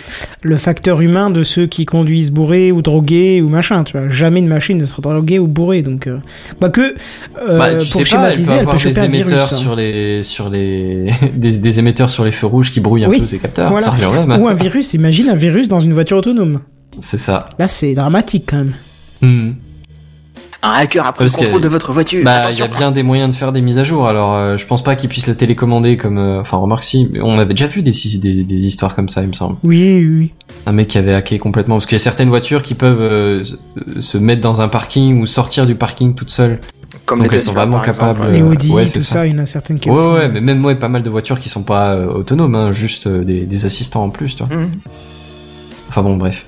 le 0.41 0.57
facteur 0.57 0.99
humain 1.01 1.29
de 1.29 1.43
ceux 1.43 1.67
qui 1.67 1.85
conduisent 1.85 2.31
bourrés 2.31 2.71
ou 2.71 2.81
drogués 2.81 3.41
ou 3.41 3.47
machin, 3.49 3.83
tu 3.83 3.97
vois. 3.97 4.09
Jamais 4.09 4.39
une 4.39 4.47
machine 4.47 4.77
ne 4.77 4.85
sera 4.85 5.01
droguée 5.01 5.39
ou 5.39 5.47
bourrée, 5.47 5.81
donc, 5.83 6.09
quoique, 6.59 6.81
euh, 6.81 7.57
bah, 7.57 7.75
tu 7.75 7.87
pour 7.89 8.05
sais 8.05 8.15
pas, 8.15 8.29
elle 8.31 8.33
peut 8.35 8.39
elle 8.41 8.45
peut, 8.45 8.51
avoir 8.61 8.75
des 8.75 8.89
virus. 8.89 8.97
émetteurs 8.97 9.49
hein. 9.51 9.55
sur 9.55 9.75
les, 9.75 10.23
sur 10.23 10.49
les, 10.49 11.07
des, 11.35 11.59
des 11.59 11.79
émetteurs 11.79 12.09
sur 12.09 12.25
les 12.25 12.31
feux 12.31 12.47
rouges 12.47 12.71
qui 12.71 12.79
brouillent 12.81 13.05
un 13.05 13.09
Oui, 13.09 13.21
peu 13.21 13.27
ces 13.27 13.39
capteurs. 13.39 13.69
voilà. 13.69 13.85
Ça 13.85 13.91
revient. 13.91 14.25
Ou 14.39 14.47
un 14.47 14.53
virus, 14.53 14.93
imagine 14.93 15.29
un 15.29 15.35
virus 15.35 15.67
dans 15.67 15.79
une 15.79 15.93
voiture 15.93 16.17
autonome. 16.17 16.59
C'est 16.99 17.17
ça. 17.17 17.49
Là, 17.59 17.67
c'est 17.67 17.93
dramatique 17.93 18.45
quand 18.49 18.57
même. 18.57 18.73
Hmm. 19.21 19.51
Un 20.65 20.71
hacker 20.75 21.05
a 21.05 21.11
pris 21.11 21.25
Parce 21.25 21.33
le 21.37 21.43
contrôle 21.45 21.61
de 21.61 21.67
votre 21.67 21.91
voiture. 21.91 22.23
Bah, 22.23 22.43
il 22.49 22.57
y 22.57 22.61
a 22.61 22.67
bien 22.67 22.91
des 22.91 23.03
moyens 23.03 23.29
de 23.31 23.35
faire 23.35 23.51
des 23.51 23.59
mises 23.61 23.79
à 23.79 23.83
jour. 23.83 24.07
Alors, 24.07 24.33
euh, 24.35 24.55
je 24.55 24.65
pense 24.65 24.81
pas 24.81 24.95
qu'ils 24.95 25.09
puissent 25.09 25.27
le 25.27 25.35
télécommander 25.35 25.97
comme, 25.97 26.17
euh, 26.17 26.39
enfin, 26.39 26.55
remarque 26.55 26.83
si, 26.85 27.09
mais 27.11 27.19
on 27.21 27.37
avait 27.37 27.53
déjà 27.53 27.67
vu 27.67 27.81
des, 27.81 27.91
des, 28.19 28.43
des 28.45 28.65
histoires 28.65 28.95
comme 28.95 29.09
ça, 29.09 29.23
il 29.23 29.27
me 29.27 29.33
semble. 29.33 29.57
Oui, 29.63 29.81
oui, 29.99 30.17
oui. 30.19 30.31
Un 30.65 30.71
mec 30.71 30.87
qui 30.87 30.97
avait 30.97 31.13
hacké 31.13 31.37
complètement, 31.37 31.75
parce 31.75 31.85
qu'il 31.85 31.95
y 31.95 32.01
a 32.01 32.03
certaines 32.03 32.29
voitures 32.29 32.63
qui 32.63 32.75
peuvent 32.75 33.01
euh, 33.01 33.43
se- 33.43 33.55
se 33.99 34.17
mettre 34.17 34.39
dans 34.39 34.61
un 34.61 34.69
parking 34.69 35.19
ou 35.19 35.25
sortir 35.25 35.65
du 35.65 35.75
parking 35.75 36.15
toutes 36.15 36.29
seules. 36.29 36.61
Comme 37.05 37.19
donc 37.19 37.31
les 37.31 37.35
elles 37.35 37.41
sont 37.41 37.51
Tesla, 37.51 37.61
vraiment 37.65 37.77
par 37.79 37.87
exemple. 37.89 38.13
capables. 38.15 38.31
Les 38.33 38.41
Euh, 38.41 38.45
Audi, 38.51 38.71
ouais, 38.71 38.83
tout 38.85 38.91
c'est 38.91 38.99
ça. 39.01 39.13
ça. 39.13 39.25
il 39.27 39.33
y 39.33 39.35
en 39.35 39.43
a 39.43 39.45
certaines 39.45 39.79
qui 39.79 39.89
Ouais, 39.89 40.29
mais 40.29 40.39
même 40.41 40.63
ouais, 40.65 40.75
pas 40.75 40.87
mal 40.89 41.03
de 41.03 41.09
voitures 41.09 41.39
qui 41.39 41.49
sont 41.49 41.63
pas 41.63 41.91
euh, 41.93 42.07
autonomes, 42.07 42.55
hein, 42.55 42.71
juste 42.71 43.07
euh, 43.07 43.23
des, 43.23 43.45
des 43.45 43.65
assistants 43.65 44.03
en 44.03 44.09
plus, 44.09 44.35
tu 44.35 44.43
vois. 44.43 44.55
Mhm. 44.55 44.71
Enfin 45.89 46.01
bon, 46.01 46.15
bref. 46.17 46.47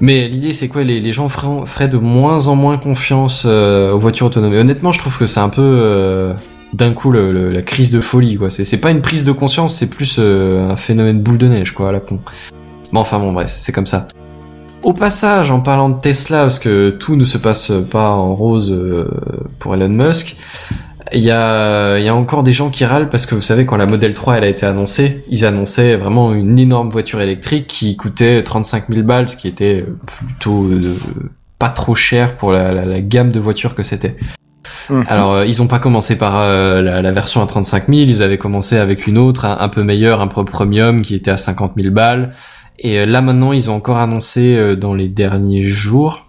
Mais 0.00 0.28
l'idée, 0.28 0.52
c'est 0.52 0.68
quoi 0.68 0.82
les, 0.82 1.00
les 1.00 1.12
gens 1.12 1.28
feraient, 1.28 1.64
feraient 1.66 1.88
de 1.88 1.96
moins 1.98 2.48
en 2.48 2.56
moins 2.56 2.76
confiance 2.78 3.44
euh, 3.46 3.92
aux 3.92 3.98
voitures 3.98 4.26
autonomes. 4.26 4.52
Et 4.52 4.58
honnêtement, 4.58 4.92
je 4.92 4.98
trouve 4.98 5.16
que 5.16 5.26
c'est 5.26 5.40
un 5.40 5.48
peu 5.48 5.62
euh, 5.62 6.34
d'un 6.74 6.92
coup 6.92 7.10
le- 7.10 7.32
le- 7.32 7.50
la 7.52 7.62
crise 7.62 7.90
de 7.92 8.00
folie, 8.00 8.36
quoi. 8.36 8.50
C'est 8.50 8.76
pas 8.78 8.90
une 8.90 9.00
prise 9.00 9.24
de 9.24 9.32
conscience, 9.32 9.74
c'est 9.76 9.86
plus 9.88 10.16
euh, 10.18 10.68
un 10.68 10.76
phénomène 10.76 11.20
boule 11.20 11.38
de 11.38 11.46
neige, 11.48 11.72
quoi, 11.72 11.88
à 11.88 11.92
la 11.92 12.00
con. 12.00 12.18
Mais 12.92 12.98
enfin 12.98 13.18
bon, 13.18 13.32
bref, 13.32 13.48
c'est 13.56 13.72
comme 13.72 13.86
ça. 13.86 14.06
Au 14.84 14.92
passage, 14.92 15.50
en 15.50 15.60
parlant 15.60 15.88
de 15.88 15.98
Tesla, 16.00 16.42
parce 16.42 16.58
que 16.58 16.90
tout 16.90 17.16
ne 17.16 17.24
se 17.24 17.38
passe 17.38 17.72
pas 17.90 18.10
en 18.10 18.34
rose 18.34 18.70
euh, 18.70 19.08
pour 19.58 19.74
Elon 19.74 19.88
Musk, 19.88 20.36
il 21.12 21.20
y 21.20 21.30
a, 21.30 21.98
il 21.98 22.04
y 22.04 22.08
a 22.08 22.14
encore 22.14 22.42
des 22.42 22.52
gens 22.52 22.68
qui 22.70 22.84
râlent 22.84 23.08
parce 23.08 23.24
que 23.24 23.34
vous 23.34 23.40
savez, 23.42 23.64
quand 23.66 23.76
la 23.76 23.86
Model 23.86 24.12
3 24.12 24.36
elle 24.38 24.44
a 24.44 24.48
été 24.48 24.66
annoncée, 24.66 25.24
ils 25.30 25.46
annonçaient 25.46 25.96
vraiment 25.96 26.34
une 26.34 26.58
énorme 26.58 26.90
voiture 26.90 27.20
électrique 27.22 27.66
qui 27.66 27.96
coûtait 27.96 28.42
35 28.42 28.84
000 28.88 29.02
balles, 29.02 29.28
ce 29.28 29.36
qui 29.38 29.48
était 29.48 29.84
plutôt 30.06 30.64
euh, 30.66 30.94
pas 31.58 31.70
trop 31.70 31.94
cher 31.94 32.34
pour 32.36 32.52
la, 32.52 32.72
la- 32.72 32.84
la 32.84 33.00
gamme 33.00 33.30
de 33.32 33.40
voitures 33.40 33.74
que 33.74 33.82
c'était. 33.82 34.16
Mhm. 34.90 35.04
Alors, 35.08 35.32
euh, 35.32 35.46
ils 35.46 35.62
ont 35.62 35.66
pas 35.66 35.78
commencé 35.78 36.16
par 36.18 36.34
euh, 36.36 36.82
la, 36.82 37.00
la 37.00 37.12
version 37.12 37.42
à 37.42 37.46
35 37.46 37.84
000, 37.88 38.00
ils 38.02 38.22
avaient 38.22 38.38
commencé 38.38 38.76
avec 38.76 39.06
une 39.06 39.16
autre, 39.16 39.44
un, 39.46 39.56
un 39.60 39.68
peu 39.68 39.82
meilleure, 39.82 40.20
un 40.20 40.26
peu 40.26 40.44
premium, 40.44 41.00
qui 41.02 41.14
était 41.14 41.30
à 41.30 41.36
50 41.38 41.72
000 41.78 41.94
balles. 41.94 42.32
Et 42.78 42.98
euh, 42.98 43.06
là 43.06 43.20
maintenant, 43.22 43.52
ils 43.52 43.70
ont 43.70 43.74
encore 43.74 43.98
annoncé 43.98 44.56
euh, 44.56 44.76
dans 44.76 44.94
les 44.94 45.08
derniers 45.08 45.62
jours 45.62 46.26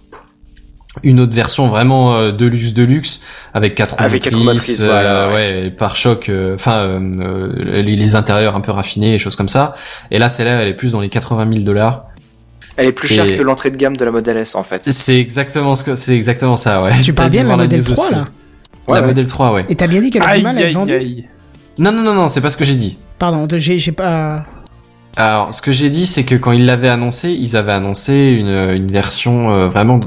une 1.03 1.19
autre 1.19 1.33
version 1.33 1.67
vraiment 1.67 2.15
euh, 2.15 2.31
de 2.31 2.45
luxe 2.45 2.73
de 2.73 2.83
luxe 2.83 3.19
avec 3.53 3.75
quatre 3.75 3.95
Avec 3.97 4.23
quatre 4.23 4.37
motrices, 4.37 4.81
euh, 4.81 4.87
voilà, 4.87 5.33
ouais, 5.33 5.71
par 5.71 5.95
choc, 5.95 6.31
enfin 6.53 6.77
euh, 6.77 7.11
euh, 7.19 7.81
les, 7.81 7.95
les 7.95 8.15
intérieurs 8.15 8.55
un 8.55 8.61
peu 8.61 8.71
raffinés, 8.71 9.15
et 9.15 9.17
choses 9.17 9.35
comme 9.35 9.49
ça. 9.49 9.75
Et 10.11 10.19
là, 10.19 10.29
celle-là, 10.29 10.61
elle 10.61 10.67
est 10.69 10.73
plus 10.73 10.91
dans 10.93 11.01
les 11.01 11.09
80 11.09 11.47
000 11.51 11.65
dollars. 11.65 12.05
Elle 12.77 12.87
est 12.87 12.91
plus 12.91 13.07
chère 13.07 13.25
que 13.35 13.41
l'entrée 13.41 13.71
de 13.71 13.77
gamme 13.77 13.95
de 13.95 14.03
la 14.03 14.11
Model 14.11 14.35
S 14.37 14.55
en 14.55 14.63
fait. 14.63 14.83
C'est 14.91 15.17
exactement 15.17 15.75
ce 15.75 15.83
que 15.83 15.95
c'est 15.95 16.15
exactement 16.15 16.57
ça, 16.57 16.83
ouais. 16.83 16.91
Tu 17.03 17.13
parles 17.13 17.29
bien 17.29 17.43
de 17.43 17.49
la 17.49 17.57
Model 17.57 17.79
news 17.79 17.93
3 17.93 18.05
aussi. 18.05 18.13
là 18.13 18.25
Ouais, 18.87 18.95
la 18.95 19.01
ouais. 19.01 19.07
Model 19.07 19.27
3, 19.27 19.53
ouais. 19.53 19.65
Et 19.69 19.75
t'as 19.75 19.87
bien 19.87 20.01
dit 20.01 20.11
qu'elle 20.11 20.23
a 20.23 20.37
du 20.37 20.43
mal 20.43 20.57
à 20.57 20.61
être 20.61 20.73
vendue. 20.73 21.23
Non, 21.77 21.91
non, 21.91 22.03
non, 22.03 22.13
non, 22.13 22.27
c'est 22.27 22.41
pas 22.41 22.49
ce 22.49 22.57
que 22.57 22.63
j'ai 22.63 22.75
dit. 22.75 22.97
Pardon, 23.19 23.47
j'ai 23.57 23.91
pas. 23.91 24.45
Alors, 25.17 25.53
ce 25.53 25.61
que 25.61 25.71
j'ai 25.71 25.89
dit, 25.89 26.05
c'est 26.05 26.23
que 26.23 26.35
quand 26.35 26.51
ils 26.51 26.65
l'avaient 26.65 26.89
annoncé, 26.89 27.31
ils 27.31 27.55
avaient 27.55 27.71
annoncé 27.71 28.35
une, 28.37 28.47
une 28.47 28.91
version 28.91 29.49
euh, 29.51 29.67
vraiment 29.67 30.01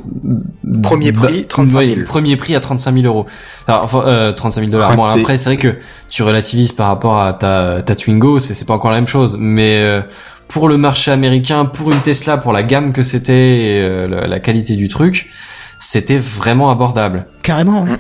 Premier 0.83 1.13
prix, 1.13 1.41
bah, 1.41 1.47
35 1.49 1.79
000. 1.81 1.97
ouais, 1.99 2.05
premier 2.05 2.37
prix 2.37 2.55
à 2.55 2.61
35 2.61 2.95
000 2.95 3.07
euros. 3.07 3.27
Alors, 3.67 3.85
enfin, 3.85 4.03
euh, 4.07 4.33
35 4.33 4.61
000 4.61 4.71
dollars. 4.71 4.93
Bon, 4.93 5.05
après, 5.05 5.37
c'est 5.39 5.51
vrai 5.51 5.57
que 5.57 5.77
tu 6.09 6.23
relativises 6.23 6.73
par 6.73 6.89
rapport 6.89 7.21
à 7.21 7.33
ta, 7.33 7.83
ta 7.83 7.95
Twingo, 7.95 8.39
c'est 8.39 8.55
c'est 8.55 8.67
pas 8.67 8.75
encore 8.75 8.91
la 8.91 8.99
même 8.99 9.07
chose, 9.07 9.37
mais 9.41 9.79
euh, 9.81 10.03
pour 10.47 10.69
le 10.69 10.77
marché 10.77 11.11
américain, 11.11 11.65
pour 11.65 11.91
une 11.93 12.01
Tesla, 12.01 12.37
pour 12.37 12.53
la 12.53 12.63
gamme 12.63 12.93
que 12.93 13.03
c'était, 13.03 13.79
euh, 13.83 14.09
la, 14.09 14.27
la 14.27 14.41
qualité 14.41 14.77
du 14.77 14.89
truc, 14.89 15.31
c'était 15.79 16.19
vraiment 16.19 16.71
abordable. 16.71 17.27
Carrément, 17.43 17.85
ouais. 17.85 17.91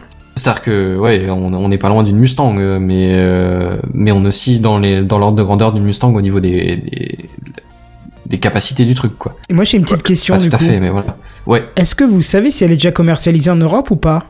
C'est-à-dire 0.48 0.62
que 0.62 0.96
ouais, 0.96 1.28
on 1.28 1.68
n'est 1.68 1.76
pas 1.76 1.90
loin 1.90 2.02
d'une 2.02 2.16
Mustang, 2.16 2.56
euh, 2.58 2.78
mais 2.78 3.12
euh, 3.16 3.76
mais 3.92 4.12
on 4.12 4.24
est 4.24 4.28
aussi 4.28 4.60
dans 4.60 4.78
les 4.78 5.02
dans 5.02 5.18
l'ordre 5.18 5.36
de 5.36 5.42
grandeur 5.42 5.74
d'une 5.74 5.84
Mustang 5.84 6.14
au 6.14 6.22
niveau 6.22 6.40
des, 6.40 6.76
des 6.76 7.18
des 8.24 8.38
capacités 8.38 8.86
du 8.86 8.94
truc 8.94 9.18
quoi. 9.18 9.36
Et 9.50 9.52
moi 9.52 9.64
j'ai 9.64 9.76
une 9.76 9.84
petite 9.84 10.02
question 10.02 10.36
Pas 10.36 10.40
du 10.40 10.48
tout 10.48 10.56
à 10.56 10.58
coup. 10.58 10.64
fait, 10.64 10.80
mais 10.80 10.88
voilà. 10.88 11.18
Ouais, 11.46 11.64
Est-ce 11.76 11.94
que 11.94 12.04
vous 12.04 12.22
savez 12.22 12.50
si 12.50 12.64
elle 12.64 12.72
est 12.72 12.76
déjà 12.76 12.92
commercialisée 12.92 13.50
en 13.50 13.56
Europe 13.56 13.90
ou 13.90 13.96
pas? 13.96 14.24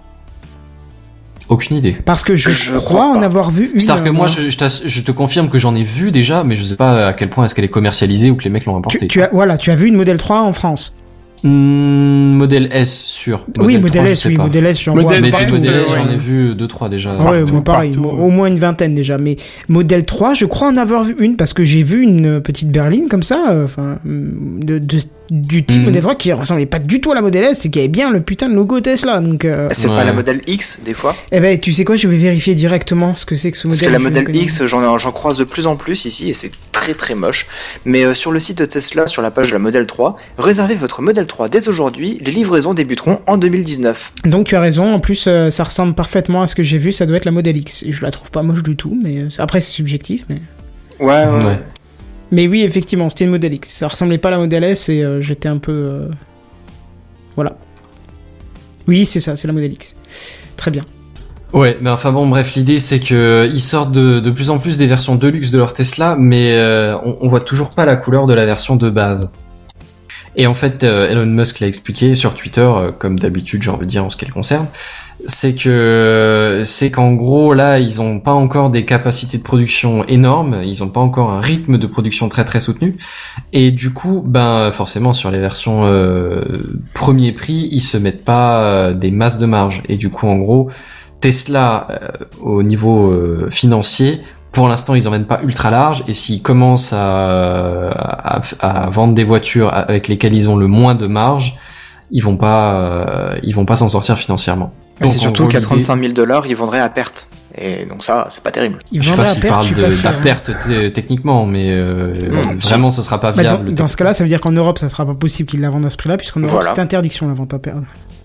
Aucune 1.49 1.77
idée. 1.77 1.97
Parce 2.05 2.25
que 2.25 2.35
je, 2.35 2.51
Je 2.51 2.73
crois 2.73 2.81
crois 2.81 3.17
en 3.17 3.23
avoir 3.23 3.53
vu 3.53 3.71
une. 3.73 3.79
C'est-à-dire 3.81 4.05
que 4.05 4.11
moi, 4.11 4.27
je, 4.27 4.51
je, 4.51 5.01
te 5.03 5.13
confirme 5.13 5.49
que 5.49 5.57
j'en 5.57 5.75
ai 5.75 5.83
vu 5.85 6.11
déjà, 6.11 6.45
mais 6.45 6.57
je 6.57 6.63
sais 6.63 6.77
pas 6.77 7.07
à 7.07 7.13
quel 7.15 7.31
point 7.31 7.45
est-ce 7.45 7.55
qu'elle 7.55 7.65
est 7.65 7.69
commercialisée 7.69 8.31
ou 8.31 8.35
que 8.35 8.43
les 8.45 8.51
mecs 8.51 8.67
l'ont 8.67 8.77
importée. 8.77 8.99
tu, 8.99 9.07
tu 9.07 9.23
as, 9.23 9.31
voilà, 9.33 9.57
tu 9.57 9.71
as 9.71 9.77
vu 9.77 9.87
une 9.87 9.95
Model 9.95 10.19
3 10.19 10.43
en 10.43 10.53
France. 10.53 10.95
Hmm, 11.45 12.35
modèle 12.37 12.69
S, 12.73 12.93
sûr. 13.05 13.45
oui, 13.61 13.75
3, 13.75 13.81
modèle 13.81 14.07
je 14.07 14.13
S, 14.13 14.21
sais 14.21 14.29
oui, 14.31 14.37
pas. 14.37 14.43
modèle 14.45 14.67
S, 14.67 14.83
j'en 14.83 14.95
vois. 14.95 15.21
Mais 15.21 15.31
Partout, 15.31 15.55
S, 15.57 15.63
ouais. 15.63 15.85
j'en 15.95 16.09
ai 16.13 16.17
vu 16.17 16.55
2-3 16.55 16.89
déjà. 16.89 17.15
Ah 17.19 17.31
ouais, 17.31 17.39
Partout, 17.41 17.53
moi 17.53 17.65
pareil, 17.65 17.95
partout, 17.97 18.09
au 18.09 18.31
moins 18.31 18.49
une 18.49 18.59
vingtaine 18.59 18.95
déjà. 18.95 19.19
Mais 19.19 19.37
modèle 19.69 20.05
3, 20.05 20.35
je 20.35 20.47
crois 20.47 20.69
en 20.69 20.77
avoir 20.77 21.05
vu 21.05 21.15
une 21.21 21.37
parce 21.37 21.53
que 21.53 21.65
j'ai 21.65 21.83
vu 21.83 22.03
une 22.03 22.41
petite 22.41 22.71
berline 22.71 23.09
comme 23.09 23.23
ça, 23.23 23.51
euh, 23.51 23.65
enfin, 23.65 23.99
de, 24.05 24.79
de- 24.79 24.99
du 25.31 25.65
type 25.65 25.79
Mhm. 25.81 25.85
modèle 25.87 26.03
3 26.03 26.15
qui 26.15 26.33
ressemblait 26.33 26.67
pas 26.67 26.79
du 26.79 27.01
tout 27.01 27.13
à 27.13 27.15
la 27.15 27.21
modèle 27.21 27.45
S 27.45 27.67
et 27.67 27.71
qui 27.71 27.79
avait 27.79 27.89
bien 27.89 28.11
le 28.11 28.21
putain 28.21 28.49
de 28.49 28.55
logo 28.55 28.81
Tesla. 28.81 29.21
Donc, 29.21 29.45
euh, 29.45 29.69
C'est 29.73 29.89
Ouais. 29.89 29.97
pas 29.97 30.05
la 30.05 30.13
modèle 30.13 30.41
X, 30.47 30.79
des 30.85 30.95
fois 30.95 31.15
eh 31.33 31.41
ben, 31.41 31.59
tu 31.59 31.73
sais 31.73 31.85
quoi, 31.85 31.97
je 31.97 32.09
vais 32.09 32.17
vérifier 32.17 32.55
directement 32.55 33.15
ce 33.17 33.25
que 33.27 33.37
c'est 33.37 33.51
que 33.51 33.57
ce 33.59 33.69
Parce 33.69 33.79
modèle. 33.83 33.89
que 33.89 33.93
la 33.93 33.99
modèle 34.23 34.37
X, 34.37 34.65
j'en 34.67 34.99
j'en 34.99 35.13
croise 35.13 35.39
de 35.39 35.45
plus 35.45 35.67
en 35.67 35.77
plus 35.77 36.05
ici 36.05 36.31
et 36.31 36.35
c'est 36.35 36.51
très 36.73 36.95
très 36.95 37.15
moche. 37.15 37.47
Mais 37.85 38.05
euh, 38.05 38.15
sur 38.15 38.33
le 38.33 38.41
site 38.41 38.59
de 38.59 38.65
Tesla, 38.65 39.07
sur 39.07 39.21
la 39.23 39.31
page 39.31 39.49
de 39.49 39.53
la 39.55 39.59
modèle 39.59 39.87
3, 39.87 40.17
réservez 40.39 40.75
votre 40.75 41.03
modèle 41.03 41.27
3 41.27 41.49
dès 41.49 41.69
aujourd'hui. 41.69 42.19
Les 42.25 42.31
livraisons 42.33 42.75
débuteront 42.75 43.19
en 43.27 43.37
2019. 43.37 44.13
pas. 44.23 44.29
Donc 44.31 44.47
tu 44.47 44.57
as 44.57 44.61
raison, 44.61 44.93
en 44.95 45.01
plus 45.01 45.25
euh, 45.29 45.51
ça 45.51 45.65
ressemble 45.65 45.95
parfaitement 45.95 46.43
à 46.43 46.47
ce 46.47 46.55
que 46.55 46.63
j'ai 46.63 46.79
vu, 46.79 46.93
ça 46.93 47.05
doit 47.07 47.17
être 47.17 47.25
la 47.25 47.31
modèle 47.33 47.57
X. 47.57 47.83
Et 47.83 47.93
je 47.93 48.03
la 48.03 48.11
trouve 48.11 48.31
pas 48.31 48.43
moche 48.43 48.63
du 48.63 48.77
tout, 48.77 48.97
mais 49.03 49.25
après 49.39 49.61
c'est 49.61 49.73
subjectif. 49.73 50.25
Mais... 50.29 50.37
Ouais, 51.01 51.07
ouais. 51.07 51.45
ouais. 51.45 51.59
Mais 52.31 52.47
oui, 52.47 52.63
effectivement, 52.63 53.09
c'était 53.09 53.25
une 53.25 53.31
modèle 53.31 53.55
X. 53.55 53.71
Ça 53.71 53.89
ressemblait 53.89 54.19
pas 54.19 54.29
à 54.29 54.33
la 54.33 54.39
modèle 54.39 54.65
S 54.65 54.89
et 54.89 55.03
euh, 55.03 55.21
j'étais 55.21 55.49
un 55.49 55.59
peu. 55.59 55.73
euh, 55.73 56.09
Voilà. 57.37 57.57
Oui, 58.87 59.05
c'est 59.07 59.21
ça, 59.21 59.37
c'est 59.37 59.47
la 59.47 59.55
modèle 59.55 59.73
X. 59.73 59.97
Très 60.57 60.71
bien. 60.71 60.85
Ouais, 61.55 61.79
mais 61.81 61.89
enfin 61.89 62.13
bon, 62.13 62.29
bref, 62.29 62.55
l'idée 62.57 62.79
c'est 62.79 63.01
que 63.01 63.49
ils 63.51 63.61
sortent 63.61 63.93
de, 63.93 64.21
de 64.21 64.31
plus 64.31 64.51
en 64.51 64.59
plus 64.59 64.77
des 64.77 64.87
versions 64.87 65.15
deluxe 65.15 65.51
de 65.51 65.57
leur 65.57 65.73
Tesla, 65.73 66.15
mais 66.19 66.53
euh, 66.53 66.99
on, 67.03 67.17
on 67.23 67.29
voit 67.29 67.41
toujours 67.41 67.71
pas 67.71 67.87
la 67.87 67.97
couleur 67.97 68.27
de 68.27 68.35
la 68.35 68.45
version 68.45 68.77
de 68.77 68.91
base. 68.91 69.31
Et 70.37 70.47
en 70.47 70.53
fait, 70.53 70.85
euh, 70.85 71.09
Elon 71.09 71.25
Musk 71.27 71.61
l'a 71.61 71.67
expliqué 71.67 72.15
sur 72.15 72.35
Twitter, 72.35 72.61
euh, 72.61 72.93
comme 72.93 73.19
d'habitude, 73.19 73.63
j'ai 73.63 73.71
envie 73.71 73.87
de 73.87 73.91
dire 73.91 74.05
en 74.05 74.11
ce 74.11 74.19
qui 74.19 74.27
le 74.27 74.33
concerne, 74.33 74.67
c'est 75.25 75.55
que 75.55 76.63
c'est 76.65 76.91
qu'en 76.91 77.13
gros 77.13 77.55
là, 77.55 77.79
ils 77.79 78.01
ont 78.01 78.21
pas 78.21 78.33
encore 78.33 78.71
des 78.71 78.85
capacités 78.85 79.39
de 79.39 79.43
production 79.43 80.05
énormes, 80.07 80.63
ils 80.65 80.83
ont 80.83 80.89
pas 80.89 81.01
encore 81.01 81.31
un 81.31 81.41
rythme 81.41 81.79
de 81.79 81.87
production 81.87 82.29
très 82.29 82.45
très 82.45 82.61
soutenu, 82.61 82.97
et 83.53 83.71
du 83.71 83.93
coup, 83.93 84.23
ben 84.25 84.71
forcément 84.73 85.13
sur 85.13 85.31
les 85.31 85.41
versions 85.41 85.83
euh, 85.85 86.45
premier 86.95 87.33
prix, 87.33 87.69
ils 87.73 87.81
se 87.81 87.97
mettent 87.97 88.25
pas 88.25 88.61
euh, 88.61 88.93
des 88.95 89.11
masses 89.11 89.39
de 89.39 89.47
marge, 89.47 89.83
et 89.89 89.97
du 89.97 90.11
coup 90.11 90.29
en 90.29 90.37
gros 90.37 90.71
Tesla, 91.21 91.89
euh, 91.91 92.09
au 92.41 92.63
niveau 92.63 93.11
euh, 93.11 93.49
financier, 93.51 94.21
pour 94.53 94.69
l'instant, 94.69 94.95
ils 94.95 95.07
emmènent 95.07 95.27
pas 95.27 95.41
ultra 95.43 95.71
large. 95.71 96.05
Et 96.09 96.13
s'ils 96.13 96.43
commencent 96.43 96.93
à, 96.93 97.91
à, 97.91 98.41
à 98.61 98.89
vendre 98.89 99.15
des 99.15 99.25
voitures 99.25 99.73
avec 99.73 100.09
lesquelles 100.09 100.35
ils 100.35 100.49
ont 100.49 100.57
le 100.57 100.67
moins 100.67 100.95
de 100.95 101.07
marge, 101.07 101.57
ils 102.11 102.23
vont 102.23 102.37
pas, 102.37 103.35
ils 103.43 103.55
vont 103.55 103.67
pas 103.67 103.77
s'en 103.77 103.89
sortir 103.89 104.17
financièrement. 104.17 104.73
C'est 105.03 105.19
surtout 105.19 105.43
gros, 105.45 105.51
qu'à 105.51 105.59
l'idée- 105.59 105.67
35 105.69 106.01
000 106.01 106.13
dollars, 106.13 106.47
ils 106.47 106.57
vendraient 106.57 106.81
à 106.81 106.89
perte. 106.89 107.29
Et 107.61 107.87
donc 107.87 108.05
ça, 108.05 108.27
c'est 108.31 108.43
pas 108.43 108.51
terrible. 108.53 108.79
Ils 108.93 109.03
Je 109.03 109.11
sais 109.11 109.17
pas 109.17 109.27
s'ils 109.27 109.41
parlent 109.43 109.69
de, 109.75 109.83
la 110.05 110.13
perte 110.13 110.51
t- 110.61 110.93
techniquement, 110.93 111.45
mais 111.47 111.73
euh, 111.73 112.15
si. 112.61 112.69
vraiment, 112.69 112.91
ce 112.91 113.03
sera 113.03 113.21
pas 113.21 113.33
Bah, 113.33 113.43
viable. 113.43 113.69
dans, 113.75 113.83
dans 113.85 113.89
ce 113.89 113.97
cas-là, 113.97 114.15
ça 114.15 114.23
veut 114.23 114.29
dire 114.29 114.41
qu'en 114.41 114.53
Europe, 114.53 114.79
ça 114.79 114.89
sera 114.89 115.05
pas 115.05 115.15
possible 115.15 115.49
qu'ils 115.51 115.61
la 115.61 115.71
vendent 115.71 115.87
à 115.87 115.91
ce 115.91 115.97
prix-là, 115.97 116.17
puisqu'en 116.19 116.41
Europe, 116.41 116.53
Voilà. 116.53 116.73
c'est 116.75 116.81
interdiction 116.81 117.27
la 117.27 117.35
vente 117.35 117.53
à 117.55 117.59
perte. 117.59 117.79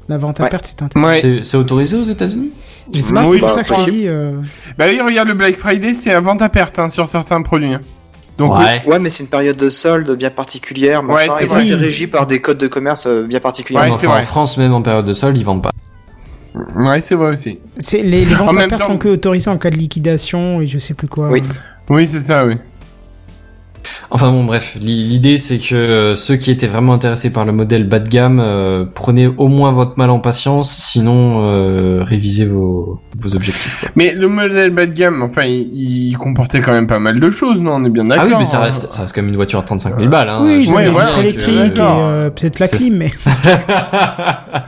La 0.09 0.17
vente 0.17 0.39
à 0.39 0.43
Ouais. 0.43 0.49
perte, 0.49 0.65
c'est 0.67 0.83
interdit. 0.83 1.07
Ouais. 1.07 1.17
C'est 1.19 1.43
c'est 1.43 1.57
autorisé 1.57 1.95
aux 1.97 2.03
États-Unis? 2.03 2.51
Je 2.93 2.99
sais 2.99 3.13
pas, 3.13 3.21
Oui, 3.21 3.29
c'est 3.33 3.39
pour 3.39 3.47
bah, 3.47 3.53
ça 3.55 3.63
que 3.63 3.73
je 3.75 3.89
dis. 3.89 4.03
euh, 4.07 4.33
Bah 4.77 4.85
oui, 4.89 4.99
regarde 5.01 5.29
le 5.29 5.33
Black 5.33 5.57
Friday, 5.57 5.93
c'est 5.93 6.11
à 6.13 6.19
vente 6.19 6.41
à 6.41 6.49
perte 6.49 6.77
hein, 6.77 6.89
sur 6.89 7.07
certains 7.09 7.41
produits. 7.41 7.73
hein. 7.73 7.81
Oui. 8.39 8.47
Ouais, 8.87 8.99
mais 8.99 9.09
c'est 9.09 9.23
une 9.23 9.29
période 9.29 9.55
de 9.57 9.69
solde 9.69 10.11
bien 10.17 10.29
particulière, 10.31 11.01
machin, 11.03 11.31
Ouais, 11.31 11.35
c'est 11.39 11.43
et 11.45 11.47
ça 11.47 11.61
c'est 11.61 11.75
régi 11.75 12.07
par 12.07 12.27
des 12.27 12.41
codes 12.41 12.57
de 12.57 12.67
commerce 12.67 13.05
euh, 13.07 13.23
bien 13.23 13.39
particuliers. 13.39 13.79
Ouais, 13.79 13.89
Enfin, 13.89 13.97
c'est 14.01 14.07
en. 14.07 14.23
France, 14.23 14.57
même 14.57 14.73
en 14.73 14.81
période 14.81 15.05
de 15.05 15.13
solde, 15.13 15.37
ils 15.37 15.45
vendent 15.45 15.63
pas. 15.63 15.71
Ouais, 16.75 17.01
c'est 17.01 17.15
vrai 17.15 17.33
aussi. 17.33 17.59
c'est 17.77 18.03
les, 18.03 18.25
les 18.25 18.35
ventes 18.35 18.49
En 18.49 18.55
à 18.57 18.67
perte 18.67 18.81
temps- 18.81 18.87
sont 18.89 18.97
que 18.97 19.07
autorisées 19.09 19.49
en 19.49 19.57
cas 19.57 19.69
de 19.71 19.75
liquidation 19.75 20.61
et 20.61 20.67
je 20.67 20.77
sais 20.77 20.93
plus 20.93 21.07
quoi. 21.07 21.29
Oui. 21.31 21.41
Oui, 21.89 22.07
c'est 22.07 22.19
ça, 22.19 22.45
oui. 22.45 22.55
Enfin 24.15 24.29
bon, 24.31 24.43
bref, 24.43 24.77
l'i- 24.79 25.03
l'idée 25.03 25.37
c'est 25.37 25.57
que 25.57 25.73
euh, 25.73 26.15
ceux 26.15 26.35
qui 26.35 26.51
étaient 26.51 26.67
vraiment 26.67 26.93
intéressés 26.93 27.33
par 27.33 27.45
le 27.45 27.51
modèle 27.51 27.83
bas 27.87 27.97
de 27.97 28.07
gamme, 28.07 28.39
euh, 28.39 28.85
prenez 28.93 29.25
au 29.25 29.47
moins 29.47 29.71
votre 29.71 29.93
mal 29.97 30.11
en 30.11 30.19
patience, 30.19 30.71
sinon 30.71 31.41
euh, 31.43 32.03
révisez 32.03 32.45
vos, 32.45 32.99
vos 33.17 33.35
objectifs. 33.35 33.79
Quoi. 33.79 33.89
Mais 33.95 34.13
le 34.13 34.27
modèle 34.27 34.69
bas 34.69 34.85
de 34.85 34.93
gamme, 34.93 35.23
enfin, 35.23 35.41
il, 35.45 36.09
il 36.11 36.17
comportait 36.17 36.59
quand 36.61 36.73
même 36.73 36.85
pas 36.85 36.99
mal 36.99 37.19
de 37.19 37.29
choses, 37.31 37.59
non 37.59 37.73
On 37.77 37.85
est 37.85 37.89
bien 37.89 38.03
d'accord. 38.03 38.25
Ah 38.27 38.31
oui, 38.33 38.35
mais 38.37 38.45
ça 38.45 38.59
hein. 38.59 38.65
reste, 38.65 38.93
ça 38.93 39.01
reste 39.01 39.15
quand 39.15 39.21
même 39.23 39.29
une 39.31 39.35
voiture 39.35 39.57
à 39.57 39.63
35 39.63 39.97
000 39.97 40.07
balles. 40.09 40.29
Hein. 40.29 40.41
Oui, 40.43 40.67
ouais, 40.67 40.89
voilà, 40.89 41.09
que- 41.11 41.19
électrique 41.19 41.55
et 41.55 41.69
d'accord. 41.69 41.97
euh, 42.01 42.29
peut-être 42.29 42.59
la 42.59 42.67
clim, 42.67 42.95
mais. 42.97 43.11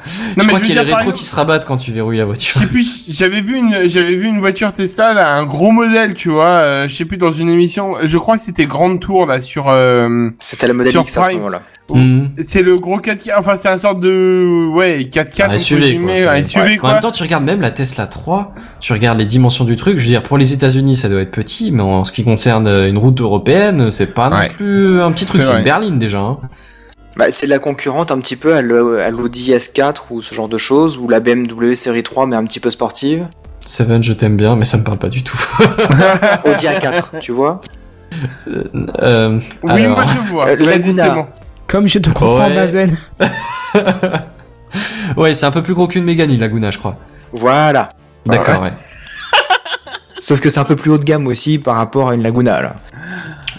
Je 0.05 0.41
mais 0.41 0.45
crois 0.47 0.59
qu'il 0.59 0.75
y 0.75 0.79
a 0.79 0.83
les 0.83 0.93
rétros 0.93 1.11
qui 1.13 1.23
se 1.25 1.35
rabattent 1.35 1.65
quand 1.65 1.77
tu 1.77 1.91
verrouilles 1.91 2.17
la 2.17 2.25
voiture. 2.25 2.53
Je 2.55 2.59
sais 2.59 2.67
plus, 2.67 3.03
j'avais 3.07 3.41
vu 3.41 3.57
une, 3.57 3.87
j'avais 3.87 4.15
vu 4.15 4.27
une 4.27 4.39
voiture 4.39 4.71
Tesla, 4.73 5.13
là, 5.13 5.35
un 5.35 5.45
gros 5.45 5.71
modèle, 5.71 6.13
tu 6.13 6.29
vois, 6.29 6.47
euh, 6.49 6.87
je 6.87 6.95
sais 6.95 7.05
plus, 7.05 7.17
dans 7.17 7.31
une 7.31 7.49
émission, 7.49 7.93
je 8.03 8.17
crois 8.17 8.37
que 8.37 8.43
c'était 8.43 8.65
Grande 8.65 8.99
Tour, 8.99 9.25
là, 9.25 9.34
sur, 9.41 9.69
euh, 9.69 10.29
C'était 10.39 10.67
la 10.67 10.73
modèle 10.73 10.91
Sur 10.91 11.01
X 11.01 11.17
à 11.17 11.23
ce 11.25 11.31
moment-là. 11.31 11.61
Mhm. 11.93 12.31
c'est 12.43 12.63
le 12.63 12.77
gros 12.77 12.97
4x4, 12.99 13.33
enfin, 13.37 13.57
c'est 13.61 13.67
un 13.67 13.77
sorte 13.77 13.99
de, 13.99 14.67
ouais, 14.73 15.07
4x4, 15.11 15.51
Un 15.51 15.57
SUV, 15.59 15.97
quoi, 15.99 16.11
un 16.13 16.15
c'est- 16.37 16.43
SUV, 16.45 16.63
ouais. 16.63 16.79
En 16.81 16.87
même 16.93 16.99
temps, 16.99 17.11
tu 17.11 17.21
regardes 17.21 17.43
même 17.43 17.61
la 17.61 17.69
Tesla 17.69 18.07
3, 18.07 18.55
tu 18.79 18.91
regardes 18.93 19.19
les 19.19 19.25
dimensions 19.25 19.65
du 19.65 19.75
truc. 19.75 19.99
Je 19.99 20.03
veux 20.03 20.09
dire, 20.09 20.23
pour 20.23 20.39
les 20.39 20.51
États-Unis, 20.51 20.95
ça 20.95 21.09
doit 21.09 21.21
être 21.21 21.29
petit, 21.31 21.71
mais 21.71 21.83
en 21.83 22.03
ce 22.03 22.11
qui 22.11 22.23
concerne 22.23 22.65
euh, 22.65 22.89
une 22.89 22.97
route 22.97 23.21
européenne, 23.21 23.91
c'est 23.91 24.13
pas 24.15 24.29
Ouais. 24.31 24.47
non 24.47 24.53
plus 24.55 24.99
un 24.99 25.11
petit 25.11 25.25
truc. 25.27 25.43
C'est 25.43 25.51
une 25.55 25.63
berline 25.63 25.99
déjà. 25.99 26.19
Hein. 26.21 26.39
Bah, 27.17 27.25
c'est 27.29 27.45
la 27.47 27.59
concurrente 27.59 28.11
un 28.11 28.19
petit 28.19 28.35
peu 28.35 28.55
à 28.55 28.61
l'Audi 28.63 29.51
S4 29.53 30.07
ou 30.09 30.21
ce 30.21 30.33
genre 30.33 30.49
de 30.49 30.57
choses, 30.57 30.97
ou 30.97 31.07
la 31.07 31.19
BMW 31.19 31.75
série 31.75 32.01
3 32.03 32.25
mais 32.25 32.35
un 32.35 32.45
petit 32.45 32.59
peu 32.59 32.71
sportive. 32.71 33.27
Seven, 33.63 34.03
je 34.03 34.13
t'aime 34.13 34.37
bien, 34.37 34.55
mais 34.55 34.65
ça 34.65 34.77
me 34.77 34.83
parle 34.83 34.97
pas 34.97 35.07
du 35.09 35.23
tout. 35.23 35.37
Audi 36.45 36.65
A4, 36.65 37.19
tu 37.19 37.31
vois 37.31 37.61
euh, 39.01 39.39
Oui, 39.63 39.71
alors- 39.71 39.95
moi, 39.97 40.05
je 40.05 40.29
vois. 40.31 40.47
Euh, 40.49 40.55
Laguna. 40.57 41.27
Comme 41.67 41.87
je 41.87 41.99
te 41.99 42.09
comprends, 42.09 42.47
Ouais. 42.47 42.53
Mazen. 42.55 42.95
Ouais, 45.15 45.33
c'est 45.33 45.45
un 45.45 45.51
peu 45.51 45.61
plus 45.61 45.73
gros 45.73 45.87
qu'une 45.87 46.03
Mégane, 46.03 46.31
une 46.33 46.39
Laguna, 46.39 46.69
je 46.71 46.77
crois. 46.77 46.97
Voilà. 47.31 47.93
D'accord, 48.25 48.61
ouais. 48.63 48.71
Sauf 50.19 50.39
que 50.41 50.49
c'est 50.49 50.59
un 50.59 50.63
peu 50.65 50.75
plus 50.75 50.91
haut 50.91 50.97
de 50.97 51.03
gamme 51.05 51.27
aussi 51.27 51.59
par 51.59 51.75
rapport 51.75 52.09
à 52.09 52.15
une 52.15 52.23
Laguna 52.23 52.61
là. 52.61 52.75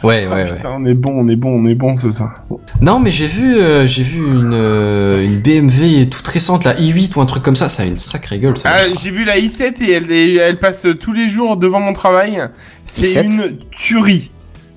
Ouais, 0.03 0.27
ouais, 0.27 0.47
Ah, 0.49 0.53
ouais. 0.53 0.61
On 0.77 0.85
est 0.85 0.95
bon, 0.95 1.13
on 1.15 1.29
est 1.29 1.37
bon, 1.37 1.63
on 1.63 1.65
est 1.67 1.75
bon 1.75 1.97
ce 1.97 2.11
soir. 2.11 2.45
Non, 2.83 2.99
mais 2.99 3.11
j'ai 3.11 3.27
vu, 3.27 3.57
euh, 3.57 3.87
j'ai 3.87 4.03
vu 4.03 4.19
une, 4.19 4.53
euh, 4.53 5.25
une 5.25 5.41
BMW 5.41 6.07
toute 6.11 6.27
récente, 6.27 6.65
la 6.65 6.75
i8 6.75 7.17
ou 7.17 7.21
un 7.23 7.27
truc 7.27 7.43
comme 7.43 7.57
ça. 7.57 7.69
Ça 7.71 7.83
a 7.85 7.87
une 7.87 7.97
sacrée 7.97 8.39
gueule, 8.39 8.57
ça. 8.59 8.73
Ah, 8.75 8.83
j'ai 9.01 9.11
vu 9.11 9.25
la 9.25 9.39
i7 9.39 9.83
et 9.83 10.37
elle, 10.37 10.59
passe 10.59 10.87
tous 11.01 11.13
les 11.15 11.29
jours 11.31 11.57
devant 11.57 11.81
mon 11.81 11.95
travail. 11.95 12.43
C'est 12.85 13.23
i7? 13.23 13.25
une 13.25 13.59
tuerie. 13.71 14.31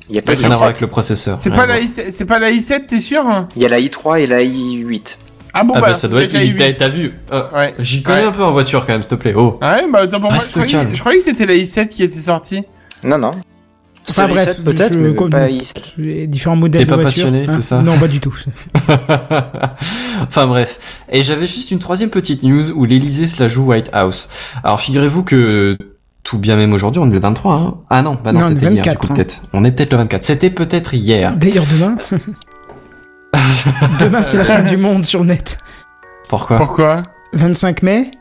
Il 0.10 0.16
y 0.16 0.20
a 0.20 0.22
pas 0.24 0.34
de 0.36 0.40
Rien 0.40 0.48
à 0.52 0.56
voir 0.56 0.62
i7. 0.62 0.66
avec 0.66 0.82
le 0.82 0.88
processeur. 0.88 1.38
C'est 1.38 1.50
pas 1.52 1.66
la 1.68 1.80
voir. 1.80 1.88
i7, 1.88 2.12
c'est 2.12 2.26
pas 2.26 2.40
la 2.40 2.52
i7, 2.52 2.88
t'es 2.88 3.00
sûr 3.00 3.48
Il 3.56 3.62
y 3.62 3.66
a 3.66 3.70
la 3.70 3.80
i3 3.80 4.20
et 4.22 4.28
la 4.28 4.42
i8. 4.42 5.18
Ah 5.54 5.64
bon 5.64 5.74
Ah 5.78 5.82
bah, 5.82 5.88
bah 5.90 5.94
ça 5.94 6.08
doit 6.08 6.24
être. 6.24 6.34
la 6.34 6.44
il- 6.44 6.56
T'as 6.56 6.70
i8. 6.70 6.76
t'as 6.78 6.88
vu 6.90 7.14
euh, 7.32 7.44
Ouais. 7.54 7.74
J'y 7.80 8.02
connais 8.04 8.22
Ouais. 8.22 8.28
un 8.28 8.32
peu 8.32 8.44
en 8.44 8.52
voiture 8.52 8.86
quand 8.86 8.94
même, 8.94 9.04
s'il 9.04 9.10
te 9.12 9.16
plaît. 9.16 9.34
Oh. 9.36 9.58
Ah 9.62 9.76
ouais, 9.76 9.92
bah 9.92 10.00
attends, 10.04 10.20
pour 10.20 10.32
moi, 10.32 10.40
je 10.44 10.52
croyais, 10.52 10.88
je 10.94 11.00
croyais 11.00 11.18
que 11.20 11.24
c'était 11.26 11.46
la 11.46 11.54
i7 11.56 11.88
qui 11.90 12.04
était 12.04 12.20
sortie. 12.20 12.64
Non, 13.04 13.18
non. 13.18 13.32
Enfin, 14.10 14.28
bref, 14.28 14.56
7 14.56 14.64
peut-être, 14.64 14.96
mais 14.96 15.14
comme- 15.14 15.30
pas 15.30 15.48
i7. 15.50 15.76
Les 15.98 16.26
différents 16.26 16.56
modèles 16.56 16.80
T'es 16.80 16.86
de 16.86 16.96
pas 16.96 17.04
passionné, 17.04 17.46
c'est 17.48 17.62
ça? 17.62 17.82
Non, 17.84 17.96
pas 17.98 18.08
du 18.08 18.20
tout. 18.20 18.36
enfin 20.22 20.48
bref. 20.48 21.04
Et 21.12 21.24
j'avais 21.24 21.48
juste 21.48 21.72
une 21.72 21.80
troisième 21.80 22.10
petite 22.10 22.44
news 22.44 22.72
où 22.72 22.86
l'Elysée 22.86 23.28
se 23.28 23.42
la 23.42 23.48
joue 23.48 23.64
White 23.66 23.90
House. 23.94 24.30
Alors 24.64 24.80
figurez-vous 24.82 25.24
que 25.24 25.78
tout 26.24 26.38
bien 26.38 26.56
même 26.56 26.74
aujourd'hui, 26.74 27.02
on 27.02 27.10
est 27.10 27.14
le 27.14 27.20
23, 27.20 27.54
hein 27.54 27.76
Ah 27.90 28.02
non, 28.02 28.18
bah 28.22 28.32
non, 28.32 28.42
Non, 28.42 28.46
on 28.48 28.50
est 28.50 28.54
c'était 28.54 28.72
hier, 28.72 28.84
du 28.84 28.90
24, 28.90 29.00
coup 29.00 29.08
hein. 29.10 29.16
peut-être. 29.16 29.42
On 29.54 29.64
est 29.64 29.72
peut-être 29.72 29.92
le 29.94 29.98
24. 30.00 30.24
C'était 30.24 30.50
peut-être 30.50 30.94
hier. 30.94 31.36
D'ailleurs, 31.36 31.66
demain. 31.72 31.96
demain, 34.00 34.24
c'est 34.24 34.38
la 34.38 34.44
fin 34.46 34.62
du 34.62 34.78
monde 34.78 35.06
sur 35.06 35.24
net. 35.24 35.60
Pourquoi? 36.28 36.58
Pourquoi? 36.58 37.02
25 37.34 37.84
mai. 37.84 38.12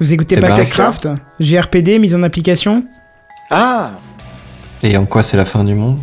Vous 0.00 0.12
écoutez 0.12 0.36
Eh 0.38 0.40
pas 0.40 0.48
ben, 0.56 1.18
GRPD, 1.40 1.98
mise 1.98 2.14
en 2.14 2.22
application 2.22 2.84
Ah 3.50 3.90
Et 4.82 4.96
en 4.96 5.06
quoi 5.06 5.22
c'est 5.22 5.36
la 5.36 5.44
fin 5.44 5.64
du 5.64 5.74
monde? 5.74 5.98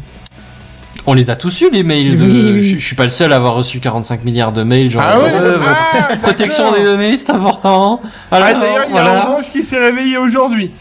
On 1.07 1.13
les 1.13 1.29
a 1.29 1.35
tous 1.35 1.61
eu 1.61 1.69
les 1.71 1.83
mails 1.83 2.17
de. 2.17 2.23
Oui, 2.23 2.51
oui. 2.53 2.61
Je, 2.61 2.77
je 2.77 2.85
suis 2.85 2.95
pas 2.95 3.03
le 3.03 3.09
seul 3.09 3.33
à 3.33 3.37
avoir 3.37 3.55
reçu 3.55 3.79
45 3.79 4.23
milliards 4.23 4.51
de 4.51 4.63
mails 4.63 4.89
genre. 4.89 5.03
Ah 5.03 5.19
ouais 5.19 5.31
euh, 5.33 5.57
votre 5.57 5.83
Ah, 5.93 6.15
protection 6.17 6.71
des 6.73 6.83
données, 6.83 7.17
c'est 7.17 7.31
important. 7.31 8.01
Alors, 8.31 8.47
Ah 8.51 8.53
d'ailleurs, 8.59 8.85
il 8.87 8.95
y 8.95 8.97
a 8.97 9.03
voilà. 9.03 9.29
Orange 9.29 9.49
qui 9.49 9.63
s'est 9.63 9.79
réveillé 9.79 10.17
aujourd'hui. 10.17 10.71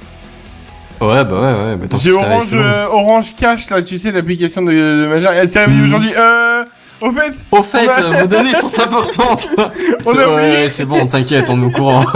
Ouais, 1.01 1.25
bah 1.25 1.41
ouais, 1.41 1.65
ouais. 1.71 1.77
Bah, 1.77 1.97
J'ai 2.01 2.13
Orange, 2.13 2.51
euh, 2.53 2.87
Orange 2.91 3.35
Cash 3.37 3.71
là, 3.71 3.81
tu 3.83 3.97
sais 3.99 4.13
l'application 4.13 4.63
de, 4.63 4.71
de 4.73 5.07
Major. 5.09 5.33
Elle 5.33 5.49
s'est 5.49 5.61
réveillée 5.61 5.83
aujourd'hui. 5.85 6.13
Euh, 6.17 6.65
au 7.01 7.11
fait, 7.13 7.33
Au 7.51 7.63
fait, 7.63 7.89
a- 7.89 8.01
euh, 8.03 8.21
vos 8.21 8.27
données 8.27 8.55
sont 8.55 8.79
importantes. 8.81 9.49
On 10.05 10.13
a 10.13 10.15
ouais, 10.17 10.25
oublié. 10.35 10.69
c'est 10.69 10.85
bon, 10.85 11.07
t'inquiète, 11.07 11.47
on 11.49 11.61
est 11.63 11.65
au 11.67 11.71
courant. 11.71 12.05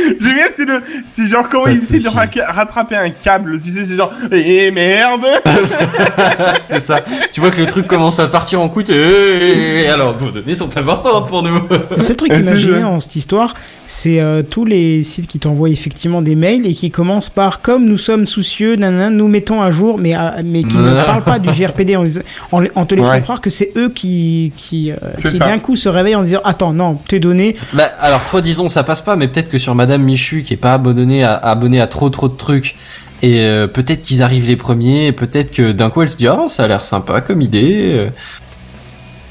J'aime 0.20 0.34
bien, 0.34 0.44
c'est 0.56 0.64
le, 0.64 0.80
c'est 1.06 1.26
genre 1.26 1.48
comment 1.48 1.66
il 1.66 1.78
de 1.78 1.82
essaie 1.82 1.98
de 2.00 2.08
ra- 2.08 2.52
rattraper 2.52 2.96
un 2.96 3.10
câble, 3.10 3.60
tu 3.60 3.70
sais, 3.70 3.84
c'est 3.84 3.96
genre, 3.96 4.12
eh 4.32 4.70
merde! 4.70 5.26
c'est 6.58 6.80
ça. 6.80 7.00
Tu 7.32 7.40
vois 7.40 7.50
que 7.50 7.58
le 7.60 7.66
truc 7.66 7.86
commence 7.86 8.18
à 8.18 8.28
partir 8.28 8.60
en 8.60 8.68
couille. 8.68 8.84
Et 8.90 9.88
alors, 9.88 10.16
vos 10.16 10.30
données 10.30 10.54
sont 10.54 10.76
importantes 10.76 11.28
pour 11.28 11.42
nous. 11.42 11.60
Le 11.96 12.02
seul 12.02 12.16
truc 12.16 12.32
qui 12.32 12.42
m'a 12.42 12.56
gêné 12.56 12.80
dans 12.80 12.98
cette 12.98 13.16
histoire, 13.16 13.54
c'est 13.86 14.20
euh, 14.20 14.42
tous 14.42 14.64
les 14.64 15.02
sites 15.02 15.26
qui 15.26 15.38
t'envoient 15.38 15.68
effectivement 15.70 16.22
des 16.22 16.34
mails 16.34 16.66
et 16.66 16.74
qui 16.74 16.90
commencent 16.90 17.30
par 17.30 17.60
comme 17.60 17.84
nous 17.84 17.98
sommes 17.98 18.26
soucieux, 18.26 18.76
nanana, 18.76 19.10
nous 19.10 19.28
mettons 19.28 19.62
à 19.62 19.70
jour, 19.70 19.98
mais, 19.98 20.16
euh, 20.16 20.30
mais 20.44 20.62
qui 20.62 20.76
ne 20.76 20.94
parlent 21.04 21.22
pas 21.24 21.38
du 21.38 21.48
GRPD 21.50 21.96
en, 21.96 22.04
en, 22.52 22.64
en 22.74 22.86
te 22.86 22.94
laissant 22.94 23.10
Ouais. 23.10 23.22
croire 23.22 23.40
que 23.40 23.50
c'est 23.50 23.72
eux 23.76 23.88
qui, 23.88 24.52
qui, 24.56 24.92
euh, 24.92 24.94
qui 25.16 25.36
d'un 25.40 25.58
coup 25.58 25.74
se 25.74 25.88
réveillent 25.88 26.14
en 26.14 26.22
disant 26.22 26.40
Attends, 26.44 26.72
non, 26.72 26.94
tes 27.08 27.18
données, 27.18 27.56
Bah, 27.72 27.88
alors, 28.00 28.24
toi, 28.30 28.40
disons, 28.40 28.68
ça 28.68 28.84
passe 28.84 29.02
pas, 29.02 29.16
mais 29.16 29.26
peut-être 29.26 29.50
que 29.50 29.58
sur 29.58 29.74
Madame 29.74 29.89
Michu, 29.98 30.42
qui 30.42 30.54
est 30.54 30.58
pas 30.58 30.74
abonnée 30.74 31.24
à, 31.24 31.34
abonnée 31.34 31.80
à 31.80 31.86
trop 31.86 32.10
trop 32.10 32.28
de 32.28 32.36
trucs, 32.36 32.76
et 33.22 33.40
euh, 33.40 33.66
peut-être 33.66 34.02
qu'ils 34.02 34.22
arrivent 34.22 34.46
les 34.48 34.56
premiers, 34.56 35.06
et 35.08 35.12
peut-être 35.12 35.52
que 35.52 35.72
d'un 35.72 35.90
coup 35.90 36.02
elle 36.02 36.10
se 36.10 36.16
dit, 36.16 36.28
oh, 36.28 36.48
ça 36.48 36.64
a 36.64 36.68
l'air 36.68 36.82
sympa 36.82 37.20
comme 37.20 37.42
idée. 37.42 38.08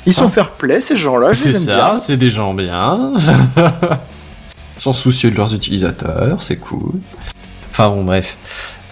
Ils 0.06 0.14
sont 0.14 0.30
fair 0.30 0.52
play, 0.52 0.82
ces 0.82 0.96
gens-là, 0.96 1.32
je 1.34 1.38
C'est 1.40 1.50
les 1.50 1.56
aime 1.58 1.62
ça, 1.64 1.76
bien. 1.76 1.98
c'est 2.00 2.18
des 2.18 2.30
gens 2.30 2.54
bien. 2.54 3.14
Ils 4.78 4.82
sont 4.82 4.94
soucieux 4.94 5.30
de 5.30 5.36
leurs 5.36 5.54
utilisateurs, 5.54 6.42
c'est 6.42 6.56
cool. 6.58 6.94
Enfin 7.72 7.90
bon, 7.90 8.04
bref. 8.06 8.38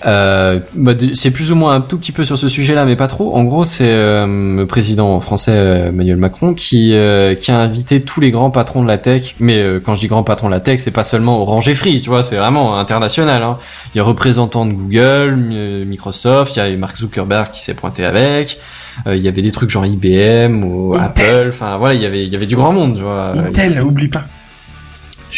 Euh, 0.06 0.60
bah, 0.76 0.94
c'est 1.16 1.32
plus 1.32 1.52
ou 1.52 1.56
moins 1.56 1.74
un 1.76 1.82
tout 1.82 1.98
petit 1.98 2.12
peu 2.12 2.24
sur 2.24 2.38
ce 2.38 2.50
sujet-là, 2.50 2.86
mais 2.86 2.96
pas 2.96 3.08
trop. 3.08 3.36
En 3.36 3.44
gros, 3.44 3.66
c'est 3.66 3.88
euh, 3.90 4.56
le 4.56 4.66
président 4.68 5.20
français 5.20 5.54
euh, 5.56 5.90
Emmanuel 5.90 6.18
Macron 6.18 6.54
qui 6.54 6.92
euh, 6.94 7.34
qui 7.34 7.50
a 7.52 7.60
invité 7.60 8.02
tous 8.04 8.22
les 8.22 8.30
grands 8.30 8.52
patrons 8.52 8.84
de 8.84 8.88
la 8.88 8.98
tech. 9.00 9.34
Mais 9.40 9.58
euh, 9.58 9.80
quand 9.80 9.96
je 9.96 10.02
dis 10.02 10.08
grands 10.08 10.24
patrons 10.24 10.48
de 10.48 10.54
la 10.54 10.60
tech, 10.60 10.80
c'est 10.80 10.92
pas 10.92 11.04
seulement 11.04 11.42
Orange 11.42 11.68
et 11.68 11.74
Free, 11.74 12.00
tu 12.02 12.10
vois, 12.10 12.22
c'est 12.22 12.36
vraiment 12.38 12.78
international. 12.78 13.42
Hein. 13.42 13.58
Il 13.96 13.98
y 13.98 14.02
a 14.02 14.04
représentants 14.04 14.66
de 14.68 14.74
Google, 14.74 15.36
Mi- 15.36 15.86
Microsoft, 15.86 16.56
il 16.56 16.60
y 16.60 16.62
a 16.62 16.78
Mark 16.78 16.96
Zuckerberg 16.96 17.50
qui 17.52 17.64
s'est 17.64 17.74
pointé 17.74 18.06
avec. 18.06 18.60
Euh, 19.08 19.16
il 19.16 19.22
y 19.24 19.28
avait 19.28 19.42
des 19.42 19.52
trucs 19.52 19.70
genre 19.72 19.86
IBM 19.86 20.64
ou 20.64 20.94
Intel. 20.96 21.26
Apple. 21.40 21.50
Enfin 21.50 21.78
voilà, 21.78 21.96
il 21.96 22.02
y 22.02 22.06
avait 22.06 22.24
il 22.24 22.32
y 22.32 22.36
avait 22.36 22.46
du 22.46 22.56
grand 22.56 22.72
monde, 22.72 22.96
tu 22.98 23.02
vois. 23.04 23.32
Intel, 23.36 23.82
oublie 23.82 24.10
pas. 24.10 24.26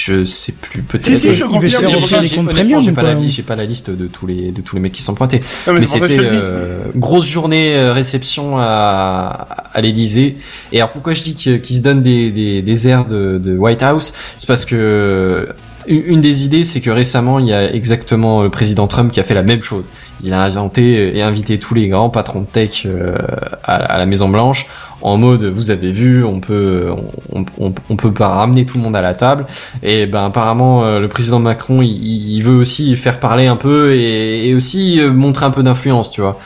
Je 0.02 0.24
sais 0.24 0.54
plus 0.54 0.82
peut-être. 0.82 1.04
Si, 1.04 1.18
si, 1.18 1.34
je 1.34 1.44
il 1.52 1.60
veut 1.60 1.68
se 1.70 1.78
faire 1.78 1.90
des 2.22 2.28
J'ai- 2.28 2.36
comptes 2.38 2.46
honnêtement, 2.46 2.52
premium 2.54 2.82
j'ai 2.82 2.92
ou 2.92 2.94
pas, 2.94 3.04
la, 3.04 3.14
li- 3.16 3.28
j'ai 3.30 3.42
pas 3.44 3.56
la 3.58 3.66
liste 3.66 3.90
de 3.90 4.08
tous 4.08 4.28
les 4.28 4.52
de 4.52 4.62
tous 4.62 4.76
les 4.76 4.82
mecs 4.82 4.94
qui 4.94 5.02
sont 5.02 5.14
pointés. 5.16 5.42
Non, 5.68 5.74
Mais 5.74 5.86
c'était 5.86 6.18
euh, 6.20 6.84
grosse 6.96 7.28
journée 7.28 7.76
euh, 7.76 7.92
réception 7.92 8.58
à, 8.58 9.48
à 9.74 9.82
l'Élysée. 9.82 10.38
Et 10.72 10.78
alors 10.80 10.92
pourquoi 10.92 11.14
je 11.14 11.24
dis 11.24 11.36
qu'ils 11.36 11.78
se 11.78 11.82
donnent 11.82 12.02
des, 12.02 12.32
des, 12.32 12.62
des 12.62 12.88
airs 12.88 13.06
de, 13.06 13.40
de 13.44 13.58
White 13.58 13.84
House, 13.84 14.14
c'est 14.38 14.48
parce 14.48 14.64
que 14.64 14.76
euh, 14.76 15.46
une 15.90 16.22
des 16.22 16.46
idées, 16.46 16.64
c'est 16.64 16.82
que 16.82 16.92
récemment, 16.92 17.40
il 17.40 17.48
y 17.48 17.54
a 17.54 17.74
exactement 17.74 18.44
le 18.44 18.50
président 18.50 18.88
Trump 18.88 19.12
qui 19.12 19.20
a 19.20 19.24
fait 19.24 19.34
la 19.34 19.44
même 19.44 19.62
chose. 19.62 19.86
Il 20.22 20.34
a 20.34 20.44
inventé 20.44 21.18
et 21.18 21.22
invité 21.24 21.58
tous 21.58 21.74
les 21.74 21.88
grands 21.88 22.10
patrons 22.10 22.42
de 22.42 22.46
tech 22.46 22.84
euh, 22.86 23.18
à, 23.64 23.98
la 23.98 24.06
Maison 24.06 24.30
Blanche 24.30 24.68
en 25.02 25.18
mode 25.18 25.46
vous 25.46 25.72
avez 25.72 25.92
vu, 25.94 26.26
on 26.26 26.42
peut 26.42 26.88
on, 27.32 27.96
peut 27.96 28.14
pas 28.14 28.28
ramener 28.28 28.66
tout 28.66 28.78
le 28.78 28.84
monde 28.84 28.96
à 28.96 29.02
la 29.02 29.14
table. 29.14 29.46
Et 29.82 30.06
ben 30.06 30.26
apparemment 30.26 30.84
euh, 30.84 31.00
le 31.00 31.08
président 31.08 31.40
Macron, 31.40 31.82
il, 31.82 32.42
veut 32.42 32.56
aussi 32.56 32.96
faire 32.96 33.20
parler 33.20 33.48
un 33.48 33.56
peu 33.56 33.94
et, 33.94 34.50
et 34.50 34.54
aussi 34.54 35.00
euh, 35.00 35.12
montrer 35.14 35.46
un 35.46 35.52
peu 35.52 35.64
d'influence, 35.64 36.12
tu 36.12 36.22
vois. 36.22 36.38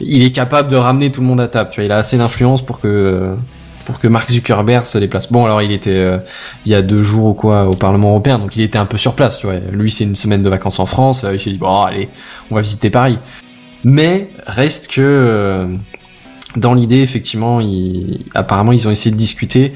Il 0.00 0.22
est 0.22 0.32
capable 0.32 0.68
de 0.68 0.76
ramener 0.76 1.12
tout 1.12 1.20
le 1.20 1.26
monde 1.26 1.40
à 1.40 1.48
table, 1.48 1.70
tu 1.70 1.80
vois. 1.80 1.84
Il 1.84 1.92
a 1.92 1.98
assez 1.98 2.18
d'influence 2.18 2.62
pour 2.62 2.80
que 2.80 3.34
pour 3.84 3.98
que 3.98 4.08
Mark 4.08 4.30
Zuckerberg 4.30 4.84
se 4.84 4.98
déplace. 4.98 5.30
Bon, 5.32 5.44
alors 5.44 5.62
il 5.62 5.72
était 5.72 5.90
euh, 5.90 6.18
il 6.64 6.72
y 6.72 6.74
a 6.74 6.82
deux 6.82 7.02
jours 7.02 7.26
ou 7.26 7.34
quoi 7.34 7.66
au 7.66 7.74
Parlement 7.74 8.10
européen, 8.10 8.38
donc 8.38 8.56
il 8.56 8.62
était 8.62 8.78
un 8.78 8.86
peu 8.86 8.98
sur 8.98 9.14
place, 9.14 9.38
tu 9.40 9.46
vois. 9.46 9.56
Lui, 9.72 9.90
c'est 9.90 10.04
une 10.04 10.16
semaine 10.16 10.42
de 10.42 10.50
vacances 10.50 10.78
en 10.78 10.86
France. 10.86 11.24
euh, 11.24 11.34
il 11.34 11.40
s'est 11.40 11.50
dit 11.50 11.58
bon, 11.58 11.80
allez, 11.82 12.08
on 12.50 12.54
va 12.54 12.62
visiter 12.62 12.90
Paris. 12.90 13.18
Mais 13.84 14.28
reste 14.46 14.88
que 14.88 15.00
euh, 15.00 15.66
dans 16.56 16.74
l'idée, 16.74 17.00
effectivement, 17.00 17.60
il, 17.60 18.24
apparemment, 18.34 18.72
ils 18.72 18.86
ont 18.88 18.90
essayé 18.90 19.10
de 19.10 19.16
discuter 19.16 19.72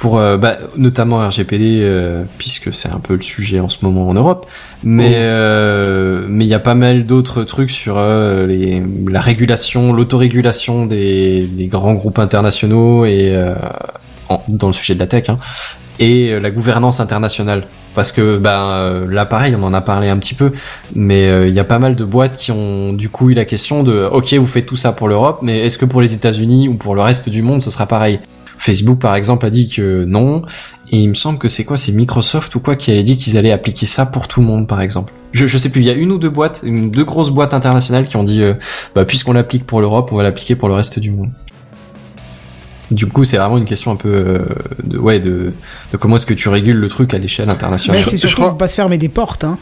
pour, 0.00 0.18
euh, 0.18 0.36
bah, 0.38 0.56
notamment 0.76 1.18
RGPD, 1.28 1.80
euh, 1.82 2.24
puisque 2.38 2.72
c'est 2.72 2.88
un 2.88 3.00
peu 3.00 3.14
le 3.14 3.20
sujet 3.22 3.60
en 3.60 3.68
ce 3.68 3.84
moment 3.84 4.08
en 4.08 4.14
Europe. 4.14 4.46
Mais 4.82 5.12
euh, 5.16 6.24
mais 6.28 6.44
il 6.46 6.48
y 6.48 6.54
a 6.54 6.58
pas 6.58 6.74
mal 6.74 7.04
d'autres 7.04 7.44
trucs 7.44 7.70
sur 7.70 7.96
les, 8.48 8.82
la 9.08 9.20
régulation, 9.20 9.92
l'autorégulation 9.92 10.86
des, 10.86 11.46
des 11.46 11.66
grands 11.66 11.94
groupes 11.94 12.18
internationaux 12.18 13.04
et 13.04 13.34
en- 14.28 14.42
dans 14.48 14.68
le 14.68 14.72
sujet 14.72 14.94
de 14.94 15.00
la 15.00 15.06
tech, 15.06 15.28
hein, 15.28 15.38
et 15.98 16.40
la 16.40 16.50
gouvernance 16.50 16.98
internationale. 17.00 17.64
Parce 17.94 18.12
que 18.12 18.38
ben 18.38 18.50
euh, 18.70 19.06
là 19.10 19.26
pareil, 19.26 19.54
on 19.58 19.62
en 19.64 19.74
a 19.74 19.80
parlé 19.80 20.08
un 20.08 20.16
petit 20.16 20.34
peu, 20.34 20.52
mais 20.94 21.26
euh, 21.28 21.48
il 21.48 21.54
y 21.54 21.58
a 21.60 21.64
pas 21.64 21.78
mal 21.80 21.94
de 21.96 22.04
boîtes 22.04 22.36
qui 22.38 22.52
ont 22.52 22.92
du 22.94 23.08
coup 23.10 23.30
eu 23.30 23.34
la 23.34 23.44
question 23.44 23.82
de 23.82 24.08
ok 24.10 24.32
vous 24.34 24.46
faites 24.46 24.66
tout 24.66 24.76
ça 24.76 24.92
pour 24.92 25.08
l'Europe, 25.08 25.40
mais 25.42 25.58
est-ce 25.66 25.76
que 25.76 25.84
pour 25.84 26.00
les 26.00 26.14
États-Unis 26.14 26.68
ou 26.68 26.74
pour 26.74 26.94
le 26.94 27.02
reste 27.02 27.28
du 27.28 27.42
monde 27.42 27.60
ce 27.60 27.68
sera 27.70 27.86
pareil? 27.86 28.20
Facebook 28.60 28.98
par 29.00 29.14
exemple 29.14 29.46
a 29.46 29.50
dit 29.50 29.68
que 29.68 30.04
non, 30.04 30.42
et 30.92 30.98
il 30.98 31.08
me 31.08 31.14
semble 31.14 31.38
que 31.38 31.48
c'est 31.48 31.64
quoi, 31.64 31.76
c'est 31.78 31.92
Microsoft 31.92 32.54
ou 32.54 32.60
quoi 32.60 32.76
qui 32.76 32.90
avait 32.90 33.02
dit 33.02 33.16
qu'ils 33.16 33.36
allaient 33.36 33.52
appliquer 33.52 33.86
ça 33.86 34.06
pour 34.06 34.28
tout 34.28 34.40
le 34.40 34.46
monde 34.46 34.66
par 34.68 34.80
exemple. 34.80 35.12
Je, 35.32 35.46
je 35.46 35.58
sais 35.58 35.68
plus, 35.68 35.80
il 35.80 35.86
y 35.86 35.90
a 35.90 35.94
une 35.94 36.10
ou 36.12 36.18
deux 36.18 36.28
boîtes, 36.30 36.60
une, 36.64 36.90
deux 36.90 37.04
grosses 37.04 37.30
boîtes 37.30 37.54
internationales 37.54 38.04
qui 38.04 38.16
ont 38.16 38.24
dit 38.24 38.42
euh, 38.42 38.54
bah 38.94 39.04
puisqu'on 39.04 39.32
l'applique 39.32 39.64
pour 39.64 39.80
l'Europe, 39.80 40.10
on 40.12 40.16
va 40.16 40.22
l'appliquer 40.24 40.56
pour 40.56 40.68
le 40.68 40.74
reste 40.74 40.98
du 40.98 41.10
monde. 41.10 41.30
Du 42.90 43.06
coup, 43.06 43.22
c'est 43.22 43.36
vraiment 43.36 43.56
une 43.58 43.66
question 43.66 43.92
un 43.92 43.96
peu 43.96 44.08
euh, 44.12 44.38
de 44.82 44.98
ouais 44.98 45.20
de, 45.20 45.52
de 45.92 45.96
comment 45.96 46.16
est-ce 46.16 46.26
que 46.26 46.34
tu 46.34 46.48
régules 46.48 46.76
le 46.76 46.88
truc 46.88 47.14
à 47.14 47.18
l'échelle 47.18 47.48
internationale. 47.48 48.02
bah, 48.02 48.04
c'est 48.10 48.16
je 48.16 48.20
surtout 48.22 48.34
crois- 48.36 48.48
pour 48.48 48.58
pas 48.58 48.66
se 48.66 48.74
fermer 48.74 48.98
des 48.98 49.08
portes. 49.08 49.44
Hein. 49.44 49.58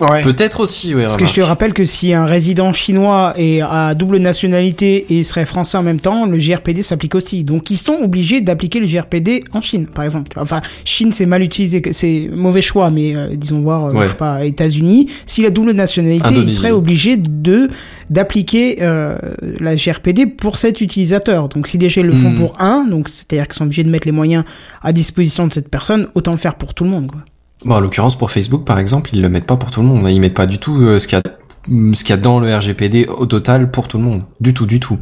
Ouais. 0.00 0.22
Peut-être 0.22 0.60
aussi, 0.60 0.94
oui. 0.94 1.02
Parce 1.02 1.16
que 1.16 1.26
je 1.26 1.34
te 1.34 1.40
rappelle 1.40 1.72
que 1.72 1.84
si 1.84 2.12
un 2.12 2.24
résident 2.24 2.72
chinois 2.72 3.34
est 3.36 3.60
à 3.60 3.94
double 3.94 4.18
nationalité 4.18 5.06
et 5.10 5.22
serait 5.22 5.46
français 5.46 5.78
en 5.78 5.82
même 5.82 6.00
temps, 6.00 6.26
le 6.26 6.38
GRPD 6.38 6.82
s'applique 6.82 7.14
aussi. 7.14 7.44
Donc 7.44 7.70
ils 7.70 7.76
sont 7.76 7.98
obligés 8.02 8.40
d'appliquer 8.40 8.80
le 8.80 8.86
GRPD 8.86 9.44
en 9.52 9.60
Chine, 9.60 9.86
par 9.86 10.04
exemple. 10.04 10.38
Enfin, 10.40 10.60
Chine 10.84 11.12
c'est 11.12 11.26
mal 11.26 11.42
utilisé, 11.42 11.82
c'est 11.92 12.28
mauvais 12.32 12.62
choix, 12.62 12.90
mais 12.90 13.14
euh, 13.14 13.28
disons 13.36 13.60
voir, 13.60 13.86
euh, 13.86 13.92
Ouais. 13.92 14.04
je 14.04 14.08
sais 14.10 14.16
pas, 14.16 14.44
États-Unis, 14.44 15.08
s'il 15.26 15.46
a 15.46 15.50
double 15.50 15.72
nationalité, 15.72 16.26
il 16.30 16.36
Indonésie. 16.36 16.56
serait 16.56 16.70
obligé 16.72 17.16
de 17.16 17.68
d'appliquer 18.10 18.78
euh, 18.82 19.16
la 19.60 19.76
GRPD 19.76 20.26
pour 20.26 20.56
cet 20.56 20.80
utilisateur. 20.80 21.48
Donc 21.48 21.66
si 21.66 21.78
déjà 21.78 22.00
ils 22.00 22.06
le 22.06 22.12
font 22.14 22.30
Hmm. 22.30 22.34
pour 22.36 22.60
un, 22.60 22.84
donc 22.84 23.08
c'est-à-dire 23.08 23.46
qu'ils 23.46 23.54
sont 23.54 23.64
obligés 23.64 23.84
de 23.84 23.90
mettre 23.90 24.06
les 24.06 24.12
moyens 24.12 24.44
à 24.82 24.92
disposition 24.92 25.46
de 25.46 25.52
cette 25.52 25.68
personne, 25.70 26.08
autant 26.14 26.32
le 26.32 26.38
faire 26.38 26.56
pour 26.56 26.74
tout 26.74 26.84
le 26.84 26.90
monde, 26.90 27.10
quoi. 27.10 27.20
Bon, 27.66 27.74
en 27.74 27.80
l'occurrence, 27.80 28.16
pour 28.16 28.30
Facebook, 28.30 28.64
par 28.64 28.78
exemple, 28.78 29.10
ils 29.12 29.20
le 29.20 29.28
mettent 29.28 29.46
pas 29.46 29.56
pour 29.56 29.70
tout 29.70 29.80
le 29.82 29.88
monde. 29.88 30.08
Ils 30.08 30.20
mettent 30.20 30.34
pas 30.34 30.46
du 30.46 30.58
tout 30.58 30.80
euh, 30.82 30.98
ce 30.98 31.08
qu'il 31.08 31.18
y 31.18 31.20
a, 31.20 31.92
ce 31.94 32.00
qu'il 32.04 32.10
y 32.10 32.12
a 32.12 32.16
dans 32.16 32.38
le 32.38 32.54
RGPD 32.56 33.06
au 33.06 33.26
total 33.26 33.70
pour 33.70 33.88
tout 33.88 33.98
le 33.98 34.04
monde. 34.04 34.22
Du 34.40 34.54
tout, 34.54 34.66
du 34.66 34.78
tout. 34.80 34.98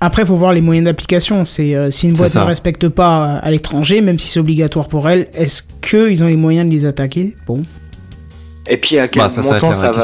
Après, 0.00 0.24
faut 0.24 0.36
voir 0.36 0.52
les 0.52 0.60
moyens 0.60 0.84
d'application. 0.84 1.44
C'est 1.44 1.74
euh, 1.74 1.90
si 1.90 2.06
une 2.08 2.14
boîte 2.14 2.30
ça. 2.30 2.42
ne 2.42 2.46
respecte 2.46 2.88
pas 2.88 3.26
euh, 3.36 3.38
à 3.42 3.50
l'étranger, 3.50 4.00
même 4.00 4.18
si 4.18 4.28
c'est 4.28 4.38
obligatoire 4.40 4.86
pour 4.88 5.08
elle, 5.08 5.28
est-ce 5.34 5.62
qu'ils 5.82 6.22
ont 6.22 6.28
les 6.28 6.36
moyens 6.36 6.66
de 6.68 6.72
les 6.72 6.86
attaquer? 6.86 7.34
Bon, 7.48 7.62
Et 8.68 8.76
puis 8.76 8.98
à 8.98 9.08
quel 9.08 9.22
Bah, 9.22 9.28
ça, 9.28 9.42
montant 9.42 9.72
ça 9.72 9.90
va 9.92 10.02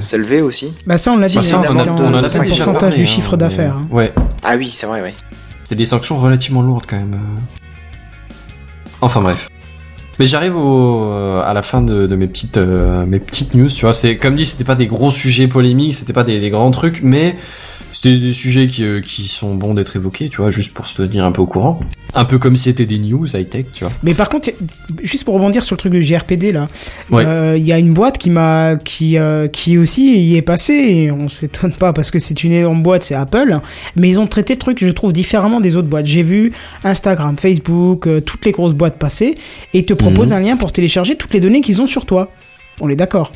s'élever 0.00 0.40
aussi? 0.42 0.72
Bah 0.86 0.96
ça 0.96 1.12
on 1.12 1.16
l'a 1.18 1.26
dit. 1.28 1.34
Bah, 1.36 1.40
hein, 1.42 1.44
ça, 1.44 1.58
on 1.58 1.62
c'était 1.64 1.74
en 1.74 1.78
a- 1.78 1.90
en- 1.90 2.00
on 2.00 2.14
en 2.14 2.14
a 2.14 2.30
c'est 2.30 2.38
un 2.38 2.42
déjà 2.44 2.64
pourcentage 2.64 2.80
parlé, 2.80 2.96
du 2.96 3.02
hein, 3.02 3.06
chiffre 3.06 3.36
d'affaires. 3.36 3.76
hein. 3.76 3.86
Ouais. 3.90 4.12
Ah 4.42 4.56
oui, 4.56 4.70
c'est 4.70 4.86
vrai, 4.86 5.02
oui. 5.02 5.10
C'est 5.64 5.74
des 5.76 5.84
sanctions 5.86 6.18
relativement 6.18 6.62
lourdes 6.62 6.84
quand 6.88 6.96
même. 6.96 7.18
Enfin 9.00 9.20
bref. 9.20 9.48
Mais 10.22 10.28
j'arrive 10.28 10.54
euh, 10.56 11.42
à 11.42 11.52
la 11.52 11.62
fin 11.62 11.82
de, 11.82 12.06
de 12.06 12.14
mes 12.14 12.28
petites 12.28 12.56
euh, 12.56 13.04
mes 13.06 13.18
petites 13.18 13.54
news, 13.54 13.66
tu 13.66 13.84
vois. 13.84 13.92
C'est 13.92 14.18
comme 14.18 14.36
dit, 14.36 14.46
c'était 14.46 14.62
pas 14.62 14.76
des 14.76 14.86
gros 14.86 15.10
sujets 15.10 15.48
polémiques, 15.48 15.94
c'était 15.94 16.12
pas 16.12 16.22
des, 16.22 16.38
des 16.38 16.48
grands 16.48 16.70
trucs, 16.70 17.02
mais 17.02 17.34
c'était 17.92 18.18
des 18.18 18.32
sujets 18.32 18.66
qui, 18.66 18.84
euh, 18.84 19.00
qui 19.00 19.28
sont 19.28 19.54
bons 19.54 19.74
d'être 19.74 19.94
évoqués, 19.96 20.28
tu 20.28 20.38
vois, 20.38 20.50
juste 20.50 20.74
pour 20.74 20.86
se 20.86 20.96
tenir 21.02 21.24
un 21.24 21.32
peu 21.32 21.42
au 21.42 21.46
courant. 21.46 21.80
Un 22.14 22.24
peu 22.24 22.38
comme 22.38 22.56
si 22.56 22.64
c'était 22.64 22.86
des 22.86 22.98
news 22.98 23.26
high 23.34 23.48
tech, 23.48 23.66
tu 23.72 23.84
vois. 23.84 23.92
Mais 24.02 24.12
par 24.14 24.28
contre, 24.28 24.50
juste 25.02 25.24
pour 25.24 25.34
rebondir 25.34 25.64
sur 25.64 25.74
le 25.74 25.78
truc 25.78 25.92
de 25.92 26.00
GRPD 26.00 26.52
là, 26.52 26.68
Ouais. 27.10 27.24
euh, 27.26 27.56
il 27.56 27.66
y 27.66 27.72
a 27.72 27.78
une 27.78 27.94
boîte 27.94 28.18
qui 28.18 28.28
m'a, 28.30 28.76
qui, 28.76 29.16
euh, 29.18 29.48
qui 29.48 29.78
aussi 29.78 30.18
y 30.18 30.36
est 30.36 30.42
passée. 30.42 30.74
Et 30.74 31.10
on 31.10 31.28
s'étonne 31.28 31.72
pas 31.72 31.92
parce 31.92 32.10
que 32.10 32.18
c'est 32.18 32.44
une 32.44 32.52
énorme 32.52 32.82
boîte, 32.82 33.02
c'est 33.02 33.14
Apple. 33.14 33.58
Mais 33.96 34.08
ils 34.08 34.20
ont 34.20 34.26
traité 34.26 34.52
le 34.54 34.58
truc, 34.58 34.78
je 34.80 34.88
trouve, 34.90 35.12
différemment 35.12 35.60
des 35.60 35.76
autres 35.76 35.88
boîtes. 35.88 36.06
J'ai 36.06 36.22
vu 36.22 36.52
Instagram, 36.84 37.36
Facebook, 37.38 38.06
euh, 38.06 38.20
toutes 38.20 38.44
les 38.44 38.52
grosses 38.52 38.74
boîtes 38.74 38.98
passer 38.98 39.34
et 39.72 39.78
ils 39.78 39.86
te 39.86 39.94
proposent 39.94 40.30
Mhm. 40.32 40.36
un 40.36 40.40
lien 40.40 40.56
pour 40.56 40.72
télécharger 40.72 41.16
toutes 41.16 41.32
les 41.32 41.40
données 41.40 41.60
qu'ils 41.62 41.80
ont 41.80 41.86
sur 41.86 42.04
toi. 42.06 42.30
On 42.80 42.88
est 42.88 42.96
d'accord. 42.96 43.32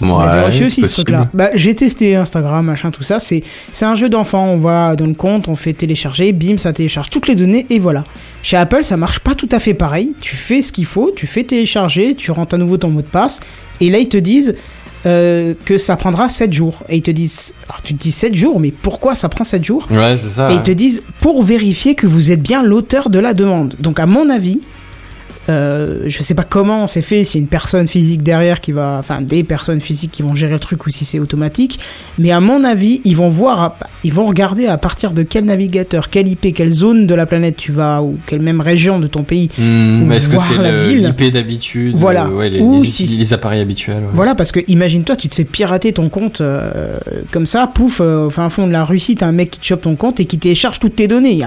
Ouais, 0.00 0.62
aussi 0.62 0.82
ce 0.82 0.94
truc-là. 1.02 1.28
Bah, 1.34 1.50
j'ai 1.54 1.74
testé 1.74 2.16
Instagram, 2.16 2.64
machin, 2.66 2.90
tout 2.90 3.02
ça. 3.02 3.18
C'est, 3.18 3.42
c'est 3.72 3.84
un 3.84 3.94
jeu 3.94 4.08
d'enfant. 4.08 4.46
On 4.46 4.58
va 4.58 4.96
dans 4.96 5.06
le 5.06 5.14
compte, 5.14 5.48
on 5.48 5.56
fait 5.56 5.72
télécharger, 5.72 6.32
bim, 6.32 6.56
ça 6.56 6.72
télécharge 6.72 7.10
toutes 7.10 7.28
les 7.28 7.34
données 7.34 7.66
et 7.70 7.78
voilà. 7.78 8.04
Chez 8.42 8.56
Apple, 8.56 8.84
ça 8.84 8.96
marche 8.96 9.20
pas 9.20 9.34
tout 9.34 9.48
à 9.50 9.58
fait 9.58 9.74
pareil. 9.74 10.14
Tu 10.20 10.36
fais 10.36 10.62
ce 10.62 10.72
qu'il 10.72 10.86
faut, 10.86 11.12
tu 11.14 11.26
fais 11.26 11.44
télécharger, 11.44 12.14
tu 12.14 12.30
rentres 12.30 12.54
à 12.54 12.58
nouveau 12.58 12.76
ton 12.76 12.90
mot 12.90 13.02
de 13.02 13.06
passe 13.06 13.40
et 13.80 13.90
là 13.90 13.98
ils 13.98 14.08
te 14.08 14.16
disent 14.16 14.54
euh, 15.06 15.54
que 15.64 15.78
ça 15.78 15.96
prendra 15.96 16.28
7 16.28 16.52
jours. 16.52 16.82
Et 16.88 16.96
ils 16.96 17.02
te 17.02 17.10
disent, 17.10 17.54
alors 17.68 17.82
tu 17.82 17.94
te 17.94 18.02
dis 18.02 18.12
7 18.12 18.34
jours, 18.34 18.58
mais 18.60 18.72
pourquoi 18.72 19.14
ça 19.14 19.28
prend 19.28 19.44
7 19.44 19.62
jours? 19.64 19.86
Ouais, 19.90 20.16
c'est 20.16 20.28
ça. 20.28 20.50
et 20.50 20.54
ils 20.54 20.62
te 20.62 20.70
disent 20.70 21.02
pour 21.20 21.42
vérifier 21.42 21.94
que 21.94 22.06
vous 22.06 22.32
êtes 22.32 22.42
bien 22.42 22.62
l'auteur 22.62 23.10
de 23.10 23.18
la 23.18 23.34
demande. 23.34 23.74
Donc 23.78 24.00
à 24.00 24.06
mon 24.06 24.28
avis, 24.28 24.60
Euh, 25.48 26.02
je 26.06 26.22
sais 26.22 26.34
pas 26.34 26.44
comment 26.44 26.86
c'est 26.86 27.02
fait, 27.02 27.24
s'il 27.24 27.40
y 27.40 27.42
a 27.42 27.44
une 27.44 27.48
personne 27.48 27.86
physique 27.88 28.22
derrière 28.22 28.60
qui 28.60 28.72
va, 28.72 28.96
enfin 28.98 29.20
des 29.22 29.44
personnes 29.44 29.80
physiques 29.80 30.10
qui 30.12 30.22
vont 30.22 30.34
gérer 30.34 30.52
le 30.52 30.58
truc 30.58 30.86
ou 30.86 30.90
si 30.90 31.04
c'est 31.04 31.18
automatique. 31.18 31.78
Mais 32.18 32.30
à 32.32 32.40
mon 32.40 32.64
avis, 32.64 33.00
ils 33.04 33.16
vont 33.16 33.28
voir, 33.30 33.76
ils 34.04 34.12
vont 34.12 34.26
regarder 34.26 34.66
à 34.66 34.76
partir 34.78 35.12
de 35.12 35.22
quel 35.22 35.44
navigateur, 35.44 36.10
quelle 36.10 36.28
IP, 36.28 36.54
quelle 36.54 36.70
zone 36.70 37.06
de 37.06 37.14
la 37.14 37.26
planète 37.26 37.56
tu 37.56 37.72
vas 37.72 38.02
ou 38.02 38.18
quelle 38.26 38.40
même 38.40 38.60
région 38.60 38.98
de 38.98 39.06
ton 39.06 39.22
pays. 39.22 39.48
Mais 39.58 40.16
est-ce 40.18 40.28
que 40.28 40.38
c'est 40.38 40.60
la 40.62 40.70
le- 40.72 40.82
ville. 40.88 41.02
l'IP 41.18 41.32
d'habitude 41.32 41.94
Voilà. 41.96 42.26
euh, 42.26 42.30
ouais, 42.36 42.50
les, 42.50 42.60
Ou 42.60 42.82
les, 42.82 42.88
si- 42.88 43.06
les 43.06 43.32
appareils 43.32 43.60
habituels. 43.60 43.98
ouais. 44.02 44.10
Voilà, 44.12 44.34
parce 44.34 44.52
que 44.52 44.60
imagine-toi, 44.68 45.16
tu 45.16 45.28
te 45.28 45.34
fais 45.34 45.44
pirater 45.44 45.92
ton 45.92 46.08
compte 46.08 46.40
euh, 46.40 46.92
comme 47.32 47.46
ça, 47.46 47.66
pouf, 47.72 48.00
euh, 48.00 48.26
au 48.26 48.30
fond 48.30 48.66
de 48.66 48.72
la 48.72 48.84
Russie, 48.84 49.14
t'as 49.16 49.26
un 49.26 49.32
mec 49.32 49.50
qui 49.50 49.60
te 49.60 49.64
chope 49.64 49.80
ton 49.82 49.96
compte 49.96 50.20
et 50.20 50.26
qui 50.26 50.38
télécharge 50.38 50.78
toutes 50.80 50.96
tes 50.96 51.08
données. 51.08 51.40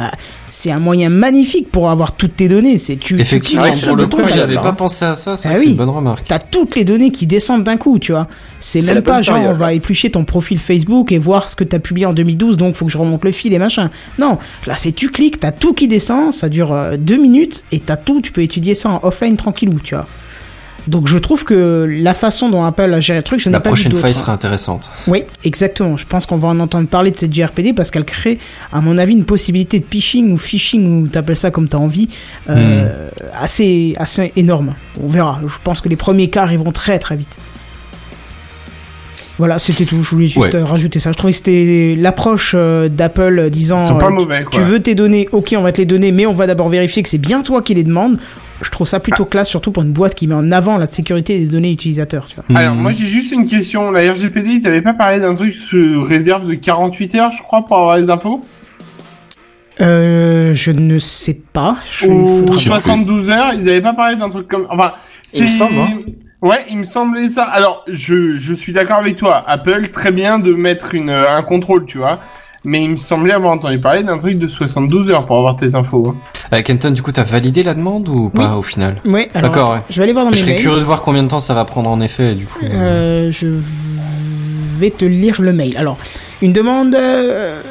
C'est 0.49 0.71
un 0.71 0.79
moyen 0.79 1.09
magnifique 1.09 1.69
pour 1.71 1.89
avoir 1.89 2.15
toutes 2.15 2.35
tes 2.35 2.47
données. 2.49 2.77
C'est 2.77 2.95
tu, 2.97 3.15
tu 3.15 3.21
Effectivement, 3.21 3.71
sur 3.73 3.90
pour 3.93 3.97
le 3.97 4.07
coup, 4.07 4.33
j'avais 4.33 4.55
pas 4.55 4.69
hein. 4.69 4.73
pensé 4.73 5.05
à 5.05 5.15
ça. 5.15 5.35
Ça, 5.37 5.49
Ah 5.51 5.55
c'est 5.57 5.63
oui. 5.65 5.69
une 5.71 5.75
bonne 5.75 5.89
remarque. 5.89 6.25
T'as 6.27 6.39
toutes 6.39 6.75
les 6.75 6.83
données 6.83 7.11
qui 7.11 7.27
descendent 7.27 7.63
d'un 7.63 7.77
coup, 7.77 7.99
tu 7.99 8.11
vois. 8.11 8.27
C'est 8.59 8.85
même 8.93 9.01
pas 9.01 9.21
genre 9.21 9.35
période, 9.37 9.55
on 9.55 9.57
va 9.57 9.73
éplucher 9.73 10.11
ton 10.11 10.23
profil 10.25 10.59
Facebook 10.59 11.11
et 11.11 11.17
voir 11.17 11.49
ce 11.49 11.55
que 11.55 11.63
t'as 11.63 11.79
publié 11.79 12.05
en 12.05 12.13
2012, 12.13 12.57
donc 12.57 12.75
faut 12.75 12.85
que 12.85 12.91
je 12.91 12.97
remonte 12.97 13.23
le 13.23 13.31
fil 13.31 13.53
et 13.53 13.59
machin. 13.59 13.89
Non, 14.19 14.37
là 14.67 14.75
c'est 14.77 14.91
tu 14.91 15.09
cliques, 15.09 15.39
t'as 15.39 15.51
tout 15.51 15.73
qui 15.73 15.87
descend, 15.87 16.31
ça 16.31 16.47
dure 16.49 16.71
euh, 16.73 16.95
deux 16.97 17.17
minutes 17.17 17.63
et 17.71 17.79
t'as 17.79 17.97
tout, 17.97 18.21
tu 18.21 18.31
peux 18.31 18.41
étudier 18.41 18.75
ça 18.75 18.89
en 18.89 18.99
offline 19.03 19.35
tranquillou, 19.35 19.79
tu 19.83 19.95
vois. 19.95 20.05
Donc 20.87 21.07
je 21.07 21.17
trouve 21.19 21.43
que 21.43 21.87
la 21.89 22.13
façon 22.13 22.49
dont 22.49 22.63
Apple 22.63 22.91
a 22.93 22.99
géré 22.99 23.19
le 23.19 23.23
truc, 23.23 23.39
je 23.39 23.49
n'ai 23.49 23.53
La 23.53 23.59
pas 23.59 23.69
vu 23.69 23.75
prochaine 23.75 23.93
faille 23.93 24.15
sera 24.15 24.33
intéressante. 24.33 24.89
Oui, 25.07 25.23
exactement. 25.43 25.95
Je 25.95 26.07
pense 26.07 26.25
qu'on 26.25 26.37
va 26.37 26.47
en 26.49 26.59
entendre 26.59 26.87
parler 26.87 27.11
de 27.11 27.15
cette 27.17 27.31
GRPD 27.33 27.73
parce 27.73 27.91
qu'elle 27.91 28.03
crée, 28.05 28.39
à 28.73 28.81
mon 28.81 28.97
avis, 28.97 29.13
une 29.13 29.25
possibilité 29.25 29.79
de 29.79 29.85
phishing 29.89 30.31
ou 30.31 30.37
phishing 30.37 31.03
ou 31.03 31.07
t'appelles 31.07 31.35
ça 31.35 31.51
comme 31.51 31.67
t'as 31.67 31.77
envie, 31.77 32.09
euh, 32.49 33.09
assez, 33.33 33.93
assez 33.97 34.33
énorme. 34.35 34.73
On 35.01 35.07
verra. 35.07 35.39
Je 35.45 35.53
pense 35.63 35.81
que 35.81 35.89
les 35.89 35.95
premiers 35.95 36.29
cas 36.29 36.43
arriveront 36.43 36.71
très 36.71 36.97
très 36.99 37.15
vite. 37.15 37.37
Voilà, 39.37 39.57
c'était 39.59 39.85
tout. 39.85 40.03
Je 40.03 40.09
voulais 40.11 40.27
juste 40.27 40.37
Ouais. 40.53 40.55
euh, 40.55 40.65
rajouter 40.65 40.99
ça. 40.99 41.11
Je 41.11 41.17
trouvais 41.17 41.31
que 41.33 41.37
c'était 41.37 41.95
l'approche 41.97 42.53
euh, 42.55 42.89
d'Apple 42.89 43.49
disant 43.49 43.83
Ils 43.83 43.87
sont 43.87 43.97
pas 43.97 44.09
mauvais, 44.09 44.43
quoi. 44.43 44.51
tu 44.51 44.61
veux 44.61 44.79
tes 44.79 44.93
données, 44.93 45.27
ok, 45.31 45.55
on 45.57 45.61
va 45.61 45.71
te 45.71 45.77
les 45.79 45.85
donner, 45.85 46.11
mais 46.11 46.25
on 46.25 46.33
va 46.33 46.45
d'abord 46.47 46.69
vérifier 46.69 47.01
que 47.01 47.09
c'est 47.09 47.17
bien 47.17 47.41
toi 47.41 47.61
qui 47.61 47.73
les 47.73 47.83
demande. 47.83 48.19
Je 48.61 48.69
trouve 48.69 48.87
ça 48.87 48.99
plutôt 48.99 49.25
classe, 49.25 49.49
surtout 49.49 49.71
pour 49.71 49.83
une 49.83 49.91
boîte 49.91 50.13
qui 50.15 50.27
met 50.27 50.35
en 50.35 50.51
avant 50.51 50.77
la 50.77 50.85
sécurité 50.87 51.39
des 51.39 51.45
données 51.47 51.71
utilisateurs. 51.71 52.25
Tu 52.27 52.35
vois. 52.35 52.45
Alors, 52.59 52.75
Hmm. 52.75 52.79
moi, 52.81 52.91
j'ai 52.91 53.07
juste 53.07 53.31
une 53.31 53.45
question. 53.45 53.89
La 53.91 54.11
RGPD, 54.11 54.49
ils 54.61 54.67
avaient 54.67 54.81
pas 54.83 54.93
parlé 54.93 55.19
d'un 55.19 55.33
truc 55.35 55.55
sous 55.55 56.03
réserve 56.03 56.45
de 56.47 56.53
48 56.53 57.15
heures, 57.15 57.31
je 57.31 57.41
crois, 57.41 57.65
pour 57.65 57.77
avoir 57.77 57.97
les 57.97 58.09
infos? 58.09 58.41
Euh, 59.79 60.53
je 60.53 60.71
ne 60.71 60.99
sais 60.99 61.41
pas. 61.53 61.77
Je- 61.99 62.05
Ou 62.07 62.39
faudra- 62.39 62.53
Je 62.55 62.59
sais 62.59 62.69
72 62.69 63.29
heures, 63.29 63.51
ils 63.53 63.67
avaient 63.69 63.81
pas 63.81 63.93
parlé 63.93 64.15
d'un 64.15 64.29
truc 64.29 64.47
comme... 64.47 64.67
Enfin, 64.69 64.93
Il 65.33 65.43
me 65.43 65.47
c'est- 65.47 65.57
semble, 65.57 65.73
hein. 65.79 65.89
Ouais, 66.41 66.65
il 66.69 66.77
me 66.79 66.83
semblait 66.83 67.29
ça. 67.29 67.43
Alors, 67.43 67.83
je, 67.87 68.35
je 68.35 68.53
suis 68.53 68.73
d'accord 68.73 68.97
avec 68.97 69.15
toi. 69.15 69.43
Apple, 69.47 69.87
très 69.89 70.11
bien 70.11 70.39
de 70.39 70.53
mettre 70.53 70.95
une, 70.95 71.09
euh, 71.09 71.31
un 71.35 71.43
contrôle, 71.43 71.85
tu 71.85 71.99
vois. 71.99 72.19
Mais 72.63 72.83
il 72.83 72.91
me 72.91 72.97
semblait 72.97 73.33
avoir 73.33 73.51
entendu 73.53 73.79
parler 73.79 74.03
d'un 74.03 74.19
truc 74.19 74.37
de 74.37 74.47
72 74.47 75.09
heures 75.09 75.25
pour 75.25 75.37
avoir 75.37 75.55
tes 75.55 75.73
infos. 75.73 76.09
hein. 76.09 76.15
Euh, 76.53 76.61
Kenton, 76.61 76.91
du 76.91 77.01
coup, 77.01 77.11
t'as 77.11 77.23
validé 77.23 77.63
la 77.63 77.73
demande 77.73 78.07
ou 78.09 78.29
pas 78.29 78.55
au 78.55 78.61
final 78.61 78.97
Ouais, 79.03 79.29
alors 79.33 79.49
D'accord, 79.49 79.71
attends, 79.71 79.79
ouais. 79.79 79.85
je 79.89 79.97
vais 79.97 80.03
aller 80.03 80.13
voir 80.13 80.25
dans 80.25 80.31
Je 80.31 80.35
mes 80.35 80.41
serais 80.41 80.51
mails. 80.53 80.61
curieux 80.61 80.79
de 80.79 80.85
voir 80.85 81.01
combien 81.01 81.23
de 81.23 81.27
temps 81.27 81.39
ça 81.39 81.53
va 81.55 81.65
prendre 81.65 81.89
en 81.89 81.99
effet, 82.01 82.35
du 82.35 82.45
coup. 82.45 82.63
Euh, 82.63 83.31
je 83.31 83.47
vais 84.77 84.91
te 84.91 85.05
lire 85.05 85.41
le 85.41 85.53
mail. 85.53 85.75
Alors, 85.77 85.97
une 86.43 86.53
demande 86.53 86.93
euh, 86.93 87.61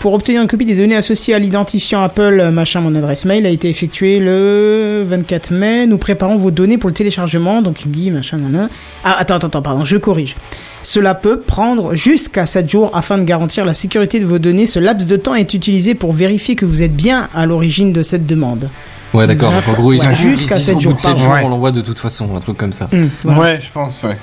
pour 0.00 0.14
obtenir 0.14 0.40
une 0.42 0.46
copie 0.48 0.64
des 0.64 0.76
données 0.76 0.94
associées 0.96 1.34
à 1.34 1.38
l'identifiant 1.40 2.02
Apple, 2.02 2.50
machin, 2.52 2.80
mon 2.80 2.94
adresse 2.94 3.24
mail 3.24 3.44
a 3.46 3.48
été 3.48 3.68
effectuée 3.68 4.20
le 4.20 5.04
24 5.06 5.50
mai. 5.52 5.86
Nous 5.86 5.98
préparons 5.98 6.36
vos 6.36 6.52
données 6.52 6.78
pour 6.78 6.88
le 6.88 6.94
téléchargement. 6.94 7.62
Donc, 7.62 7.82
il 7.84 7.88
me 7.88 7.94
dit, 7.94 8.10
machin, 8.12 8.36
nanana. 8.36 8.68
Ah, 9.04 9.16
attends, 9.18 9.34
attends, 9.36 9.48
attends, 9.48 9.62
pardon, 9.62 9.84
je 9.84 9.96
corrige. 9.96 10.36
Cela 10.84 11.14
peut 11.16 11.40
prendre 11.40 11.94
jusqu'à 11.96 12.46
7 12.46 12.70
jours 12.70 12.90
afin 12.94 13.18
de 13.18 13.24
garantir 13.24 13.64
la 13.64 13.74
sécurité 13.74 14.20
de 14.20 14.24
vos 14.24 14.38
données. 14.38 14.66
Ce 14.66 14.78
laps 14.78 15.08
de 15.08 15.16
temps 15.16 15.34
est 15.34 15.52
utilisé 15.52 15.94
pour 15.96 16.12
vérifier 16.12 16.54
que 16.54 16.64
vous 16.64 16.82
êtes 16.84 16.94
bien 16.94 17.28
à 17.34 17.44
l'origine 17.46 17.92
de 17.92 18.02
cette 18.04 18.24
demande. 18.24 18.70
Ouais, 19.14 19.26
d'accord. 19.26 19.52
En 19.68 19.72
gros, 19.72 19.92
ils 19.92 19.98
ouais, 19.98 20.04
sont 20.04 20.14
jusqu'à 20.14 20.56
ils 20.56 20.60
se 20.60 20.64
disent, 20.64 20.64
sept 20.66 20.74
au 20.74 20.76
bout 20.76 20.82
jours, 20.82 20.92
de 20.94 20.98
7 20.98 21.04
pardon. 21.10 21.20
jours, 21.22 21.32
Ouais. 21.32 21.42
on 21.44 21.48
l'envoie 21.48 21.72
de 21.72 21.80
toute 21.80 21.98
façon, 21.98 22.36
un 22.36 22.40
truc 22.40 22.56
comme 22.56 22.72
ça. 22.72 22.88
Voilà. 23.24 23.40
Ouais, 23.40 23.58
je 23.60 23.66
pense, 23.72 24.02
ouais. 24.04 24.16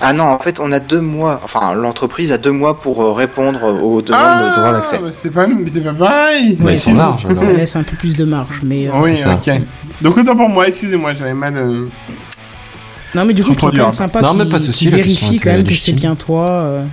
Ah 0.00 0.12
non, 0.12 0.24
en 0.24 0.38
fait, 0.38 0.60
on 0.60 0.72
a 0.72 0.80
deux 0.80 1.00
mois. 1.00 1.40
Enfin, 1.42 1.72
l'entreprise 1.74 2.30
a 2.32 2.38
deux 2.38 2.50
mois 2.52 2.80
pour 2.80 3.02
euh, 3.02 3.12
répondre 3.12 3.62
aux 3.82 4.02
demandes 4.02 4.20
ah, 4.22 4.50
de 4.50 4.54
droit 4.60 4.72
d'accès. 4.72 5.00
C'est 5.10 5.30
pas, 5.30 5.46
c'est 5.72 5.80
pas 5.80 5.94
pareil. 5.94 6.56
Ouais, 6.60 6.74
ils 6.74 6.78
sont 6.78 6.94
larges. 6.94 7.26
Ça 7.34 7.52
laisse 7.52 7.76
un 7.76 7.82
peu 7.82 7.96
plus 7.96 8.14
de 8.14 8.24
marge, 8.24 8.60
mais... 8.62 8.88
euh, 8.88 8.92
Oui, 9.02 9.10
c'est 9.16 9.22
ça. 9.24 9.34
ok. 9.34 9.50
Donc 10.02 10.18
autant 10.18 10.36
pour 10.36 10.48
moi, 10.50 10.68
excusez-moi, 10.68 11.14
j'avais 11.14 11.32
mal. 11.32 11.56
euh, 11.56 11.86
Non, 13.14 13.24
mais 13.24 13.32
du 13.32 13.42
coup, 13.42 13.54
trouve 13.54 13.70
quand 13.70 13.84
même 13.84 13.92
sympa 13.92 14.20
Non, 14.20 14.34
mais 14.34 14.44
pas 14.44 14.58
de 14.58 14.64
souci, 14.64 14.84
qu'il 14.86 14.90
la 14.96 15.02
question 15.02 15.26
vérifie 15.28 15.42
quand 15.42 15.50
même 15.52 15.64
que 15.64 15.72
c'est 15.74 15.92
bien 15.92 16.14
toi. 16.14 16.46
euh. 16.50 16.84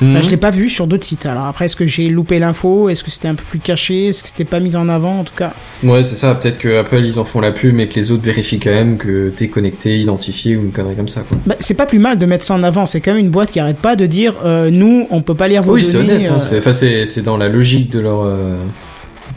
Mhm. 0.00 0.10
Enfin, 0.10 0.22
je 0.22 0.30
l'ai 0.30 0.36
pas 0.36 0.50
vu 0.50 0.68
sur 0.68 0.86
d'autres 0.86 1.04
sites. 1.06 1.24
Alors 1.26 1.44
après, 1.46 1.66
est-ce 1.66 1.76
que 1.76 1.86
j'ai 1.86 2.08
loupé 2.08 2.38
l'info? 2.38 2.88
Est-ce 2.88 3.04
que 3.04 3.10
c'était 3.10 3.28
un 3.28 3.34
peu 3.34 3.44
plus 3.48 3.58
caché? 3.60 4.08
Est-ce 4.08 4.22
que 4.22 4.28
c'était 4.28 4.44
pas 4.44 4.60
mis 4.60 4.74
en 4.76 4.88
avant? 4.88 5.20
En 5.20 5.24
tout 5.24 5.34
cas, 5.36 5.52
Ouais, 5.82 6.02
c'est 6.02 6.16
ça. 6.16 6.34
Peut-être 6.34 6.58
que 6.58 6.78
Apple, 6.78 7.04
ils 7.04 7.18
en 7.18 7.24
font 7.24 7.40
la 7.40 7.52
pub, 7.52 7.74
mais 7.74 7.86
que 7.88 7.94
les 7.94 8.10
autres 8.10 8.22
vérifient 8.22 8.58
quand 8.58 8.70
même 8.70 8.96
que 8.96 9.28
t'es 9.28 9.48
connecté, 9.48 9.98
identifié 9.98 10.56
ou 10.56 10.62
une 10.62 10.72
connerie 10.72 10.96
comme 10.96 11.08
ça, 11.08 11.22
quoi. 11.22 11.38
bah, 11.46 11.54
c'est 11.60 11.74
pas 11.74 11.86
plus 11.86 11.98
mal 11.98 12.18
de 12.18 12.26
mettre 12.26 12.44
ça 12.44 12.54
en 12.54 12.62
avant. 12.62 12.86
C'est 12.86 13.00
quand 13.00 13.12
même 13.12 13.20
une 13.24 13.30
boîte 13.30 13.52
qui 13.52 13.60
arrête 13.60 13.78
pas 13.78 13.94
de 13.96 14.06
dire 14.06 14.34
euh, 14.44 14.70
nous, 14.70 15.06
on 15.10 15.22
peut 15.22 15.34
pas 15.34 15.48
lire 15.48 15.62
vos 15.62 15.74
Oui, 15.74 15.82
c'est 15.82 15.92
données. 15.94 16.14
honnête. 16.14 16.28
hein, 16.28 16.34
euh, 16.36 16.40
c'est- 16.40 16.58
Enfin, 16.58 16.72
c'est 16.72 17.06
c'est 17.06 17.22
dans 17.22 17.36
la 17.36 17.48
logique 17.48 17.90
de 17.90 18.00
leur 18.00 18.24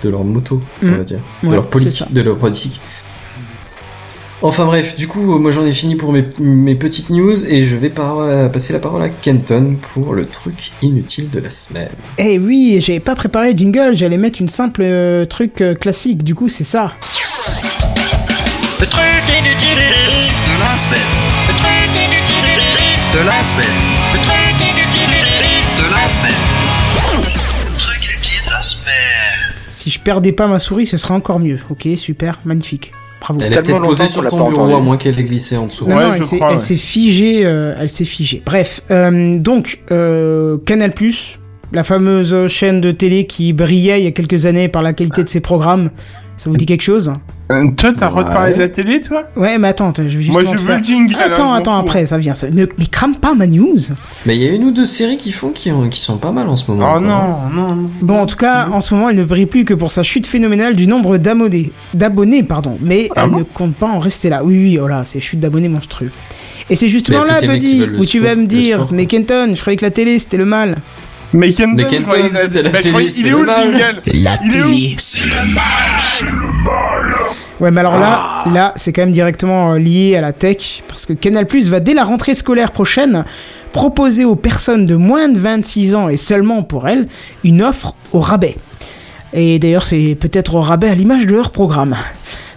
de 0.01 0.09
leur 0.09 0.23
moto, 0.23 0.59
on 0.83 0.87
Mm. 0.87 0.97
va 0.97 1.03
dire, 1.03 1.19
de 1.43 1.49
leur 1.49 1.63
c'est 1.63 1.69
politique, 1.69 2.13
de 2.13 2.21
leur 2.21 2.37
politique. 2.37 2.79
Enfin 4.43 4.65
bref, 4.65 4.95
du 4.95 5.07
coup, 5.07 5.39
moi 5.39 5.49
j'en 5.51 5.65
ai 5.65 5.71
fini 5.71 5.95
pour 5.95 6.11
mes, 6.11 6.23
mes 6.39 6.75
petites 6.75 7.09
news 7.09 7.43
et 7.51 7.65
je 7.65 7.75
vais 7.75 7.89
par- 7.89 8.19
euh, 8.19 8.49
passer 8.49 8.71
la 8.71 8.77
parole 8.79 9.01
à 9.01 9.09
Kenton 9.09 9.77
pour 9.93 10.13
le 10.13 10.27
truc 10.27 10.71
inutile 10.83 11.31
de 11.31 11.39
la 11.39 11.49
semaine. 11.49 11.89
Eh 12.19 12.37
oui, 12.37 12.77
j'avais 12.79 12.99
pas 12.99 13.15
préparé 13.15 13.53
le 13.53 13.57
jingle. 13.57 13.95
J'allais 13.95 14.17
mettre 14.17 14.39
une 14.39 14.47
simple 14.49 14.81
euh, 14.83 15.25
truc 15.25 15.61
euh, 15.61 15.73
classique. 15.73 16.23
Du 16.23 16.35
coup, 16.35 16.49
c'est 16.49 16.63
ça. 16.65 16.93
Le 18.79 18.85
truc 18.85 19.03
inutile 19.27 19.79
de 19.79 20.59
la 20.59 20.77
semaine. 20.77 20.99
Le 21.47 21.53
truc 21.53 21.95
inutile 21.95 22.61
de 23.13 23.19
la 23.25 23.43
semaine. 23.43 23.65
Le 24.13 24.19
truc 24.19 24.61
inutile 24.61 25.17
de 25.79 25.95
la 25.95 26.07
semaine. 26.07 26.31
Le 26.95 27.79
truc 27.79 28.03
inutile 28.03 28.45
de 28.45 28.51
la 28.51 28.61
semaine. 28.61 29.55
Si 29.71 29.89
je 29.89 29.99
perdais 29.99 30.31
pas 30.31 30.45
ma 30.45 30.59
souris, 30.59 30.85
ce 30.85 30.97
serait 30.97 31.15
encore 31.15 31.39
mieux. 31.39 31.57
Ok, 31.71 31.87
super, 31.95 32.39
magnifique. 32.45 32.91
Bravo. 33.19 33.39
Elle 33.43 33.53
est 33.53 33.61
peut-être 33.63 33.81
posée 33.81 34.07
sur 34.07 34.27
ton 34.29 34.49
bureau 34.49 34.75
à 34.75 34.79
moins 34.79 34.97
qu'elle 34.97 35.15
l'ait 35.15 35.23
glissée 35.23 35.57
en 35.57 35.67
dessous. 35.67 35.87
Non, 35.87 35.95
Ouais, 35.97 36.03
non, 36.07 36.13
elle 36.13 36.41
ouais. 36.51 36.57
s'est 36.57 36.77
figée, 36.77 37.45
euh, 37.45 37.73
elle 37.79 37.89
s'est 37.89 38.05
figée. 38.05 38.41
Bref, 38.45 38.81
euh, 38.91 39.37
donc 39.39 39.79
euh, 39.91 40.57
Canal+, 40.65 40.93
la 41.73 41.83
fameuse 41.83 42.47
chaîne 42.47 42.79
de 42.79 42.91
télé 42.91 43.25
qui 43.25 43.53
brillait 43.53 43.99
il 43.99 44.03
y 44.05 44.07
a 44.07 44.11
quelques 44.11 44.45
années 44.45 44.67
par 44.67 44.81
la 44.81 44.93
qualité 44.93 45.23
de 45.23 45.29
ses 45.29 45.39
programmes, 45.41 45.89
ça 46.37 46.49
vous 46.49 46.57
dit 46.57 46.65
quelque 46.65 46.83
chose? 46.83 47.11
Euh, 47.49 47.67
toi, 47.77 47.91
t'as 47.97 48.11
Ouais. 48.11 48.23
reparlé 48.23 48.53
de 48.53 48.59
la 48.59 48.67
télé, 48.69 48.99
toi? 49.01 49.23
Ouais, 49.35 49.57
mais 49.57 49.69
attends, 49.69 49.93
je 49.95 50.03
vais 50.03 50.09
justement 50.09 50.33
Moi, 50.41 50.43
je 50.53 50.59
veux 50.59 50.65
faire... 50.65 50.77
le 50.77 50.83
jingle. 50.83 51.13
je 51.13 51.17
Attends, 51.31 51.53
attends, 51.53 51.77
après, 51.77 52.05
ça 52.05 52.17
vient. 52.17 52.35
Ça... 52.35 52.47
Mais, 52.51 52.67
mais 52.77 52.85
crame 52.87 53.15
pas 53.15 53.33
ma 53.35 53.47
news 53.47 53.77
Mais 54.25 54.35
il 54.35 54.43
y 54.43 54.47
a 54.47 54.51
une 54.51 54.63
ou 54.65 54.71
deux 54.71 54.85
séries 54.85 55.17
qui 55.17 55.31
font 55.31 55.49
qui, 55.51 55.71
ont- 55.71 55.89
qui 55.89 55.99
sont 56.01 56.17
pas 56.17 56.31
mal 56.31 56.47
en 56.49 56.55
ce 56.55 56.69
moment. 56.71 56.93
Oh 56.95 56.99
quoi. 56.99 57.07
non, 57.07 57.49
non, 57.53 57.67
non. 57.75 57.89
Bon, 58.01 58.19
en 58.21 58.25
tout 58.25 58.35
cas, 58.37 58.67
en 58.71 58.81
ce 58.81 58.93
moment, 58.95 59.09
elle 59.09 59.15
ne 59.17 59.23
brille 59.23 59.45
plus 59.45 59.63
que 59.65 59.73
pour 59.73 59.91
sa 59.91 60.03
chute 60.03 60.27
phénoménale 60.27 60.75
du 60.75 60.87
nombre 60.87 61.17
d'abonnés. 61.17 61.71
D'abonnés, 61.93 62.43
pardon. 62.43 62.77
Mais 62.81 63.09
Ah 63.15 63.23
elle 63.25 63.29
bon 63.31 63.39
ne 63.39 63.43
compte 63.43 63.75
pas 63.75 63.87
en 63.87 63.99
rester 63.99 64.29
là. 64.29 64.43
Oui, 64.43 64.55
oui, 64.55 64.79
oh 64.81 64.87
là, 64.87 65.03
c'est 65.05 65.19
chute 65.21 65.39
d'abonnés 65.39 65.69
monstrueux. 65.69 66.11
Et 66.69 66.75
c'est 66.75 66.89
justement 66.89 67.23
là, 67.23 67.39
Buddy, 67.39 67.85
le 67.85 67.99
où 67.99 68.05
tu 68.05 68.19
vas 68.19 68.35
me 68.35 68.41
le 68.41 68.47
dire, 68.47 68.75
sport, 68.79 68.89
mais 68.93 69.05
Kenton, 69.05 69.51
je 69.55 69.61
croyais 69.61 69.77
que 69.77 69.85
la 69.85 69.91
télé, 69.91 70.19
c'était 70.19 70.35
le 70.35 70.43
mal. 70.43 70.75
Mais 71.33 71.53
Kenton, 71.53 71.73
Mais 71.75 71.83
je 71.83 71.87
Kenton, 71.89 72.05
croyais- 72.07 72.47
c'est 72.49 72.61
la 72.61 72.69
bah, 72.71 72.79
télé, 72.81 73.09
c'est 73.09 73.21
Il 73.21 73.27
est 73.27 73.29
le 73.29 73.35
où 73.37 73.39
le 73.39 73.45
mal. 73.45 73.63
jingle? 73.77 74.01
La 74.13 74.35
Il 74.43 74.55
est 74.57 74.61
où 74.61 74.65
télé, 74.69 74.95
c'est 74.97 75.25
le 75.25 75.53
mal. 75.53 77.26
Ouais, 77.59 77.71
mais 77.71 77.79
alors 77.79 77.97
là, 77.97 78.43
Ah. 78.45 78.49
là, 78.53 78.73
c'est 78.75 78.93
quand 78.93 79.01
même 79.01 79.11
directement 79.11 79.73
euh, 79.73 79.79
lié 79.79 80.15
à 80.15 80.21
la 80.21 80.31
tech, 80.33 80.83
parce 80.87 81.05
que 81.05 81.13
Canal+ 81.13 81.47
va 81.69 81.79
dès 81.79 81.93
la 81.93 82.03
rentrée 82.03 82.35
scolaire 82.35 82.71
prochaine 82.71 83.25
proposer 83.71 84.25
aux 84.25 84.35
personnes 84.35 84.85
de 84.85 84.95
moins 84.95 85.27
de 85.27 85.39
26 85.39 85.95
ans 85.95 86.09
et 86.09 86.17
seulement 86.17 86.63
pour 86.63 86.87
elles 86.87 87.07
une 87.43 87.61
offre 87.61 87.95
au 88.13 88.19
rabais. 88.19 88.55
Et 89.33 89.59
d'ailleurs, 89.59 89.85
c'est 89.85 90.15
peut-être 90.19 90.55
au 90.55 90.61
rabais 90.61 90.89
à 90.89 90.95
l'image 90.95 91.25
de 91.27 91.33
leur 91.35 91.51
programme. 91.51 91.95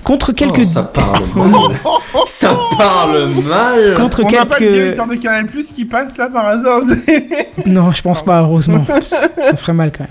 Contre 0.04 0.32
quelques 0.32 0.60
Oh, 0.60 0.64
ça 0.64 0.82
parle 0.84 1.22
mal. 1.34 1.80
ça 2.26 2.56
parle 2.78 3.28
mal. 3.46 3.94
contre 3.96 4.22
On 4.24 4.30
n'a 4.30 4.46
pas 4.46 4.58
le 4.58 4.66
quelques 4.66 4.72
directeur 4.72 5.06
de 5.06 5.14
Canal 5.16 5.46
Plus 5.46 5.70
qui 5.72 5.84
passe 5.84 6.16
là 6.16 6.28
par 6.30 6.46
hasard. 6.46 6.80
Non, 7.66 7.92
je 7.92 8.00
pense 8.02 8.22
pas, 8.22 8.40
heureusement. 8.40 8.84
Ça 9.02 9.56
ferait 9.56 9.74
mal 9.74 9.92
quand 9.92 10.04
même. 10.04 10.10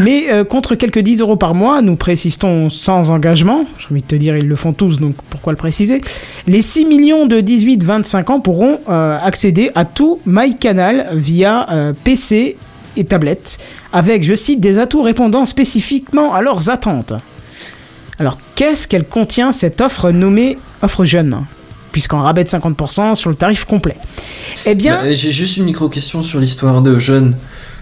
Mais 0.00 0.30
euh, 0.30 0.44
contre 0.44 0.74
quelques 0.74 0.98
10 0.98 1.20
euros 1.20 1.36
par 1.36 1.54
mois, 1.54 1.80
nous 1.82 1.96
précisons 1.96 2.68
sans 2.68 3.10
engagement, 3.10 3.64
j'ai 3.78 3.86
envie 3.90 4.02
de 4.02 4.06
te 4.06 4.16
dire, 4.16 4.36
ils 4.36 4.46
le 4.46 4.56
font 4.56 4.72
tous, 4.72 4.98
donc 4.98 5.14
pourquoi 5.30 5.52
le 5.52 5.56
préciser 5.56 6.00
Les 6.46 6.62
6 6.62 6.84
millions 6.84 7.26
de 7.26 7.40
18-25 7.40 8.30
ans 8.32 8.40
pourront 8.40 8.80
euh, 8.88 9.18
accéder 9.22 9.70
à 9.74 9.84
tout 9.84 10.20
MyCanal 10.26 11.08
via 11.12 11.68
euh, 11.70 11.92
PC 12.04 12.56
et 12.96 13.04
tablette, 13.04 13.58
avec, 13.92 14.24
je 14.24 14.34
cite, 14.34 14.60
des 14.60 14.78
atouts 14.78 15.02
répondant 15.02 15.44
spécifiquement 15.44 16.34
à 16.34 16.42
leurs 16.42 16.68
attentes. 16.70 17.14
Alors, 18.18 18.38
qu'est-ce 18.56 18.88
qu'elle 18.88 19.04
contient 19.04 19.52
cette 19.52 19.80
offre 19.80 20.10
nommée 20.10 20.58
offre 20.82 21.04
jeune? 21.04 21.44
Puisqu'en 21.92 22.18
rabais 22.18 22.44
de 22.44 22.48
50% 22.48 23.14
sur 23.14 23.30
le 23.30 23.36
tarif 23.36 23.64
complet. 23.64 23.96
Eh 24.66 24.74
bien, 24.74 24.98
Bah, 25.02 25.12
J'ai 25.12 25.32
juste 25.32 25.56
une 25.56 25.64
micro-question 25.64 26.22
sur 26.22 26.38
l'histoire 26.40 26.82
de 26.82 26.98
jeunes. 26.98 27.36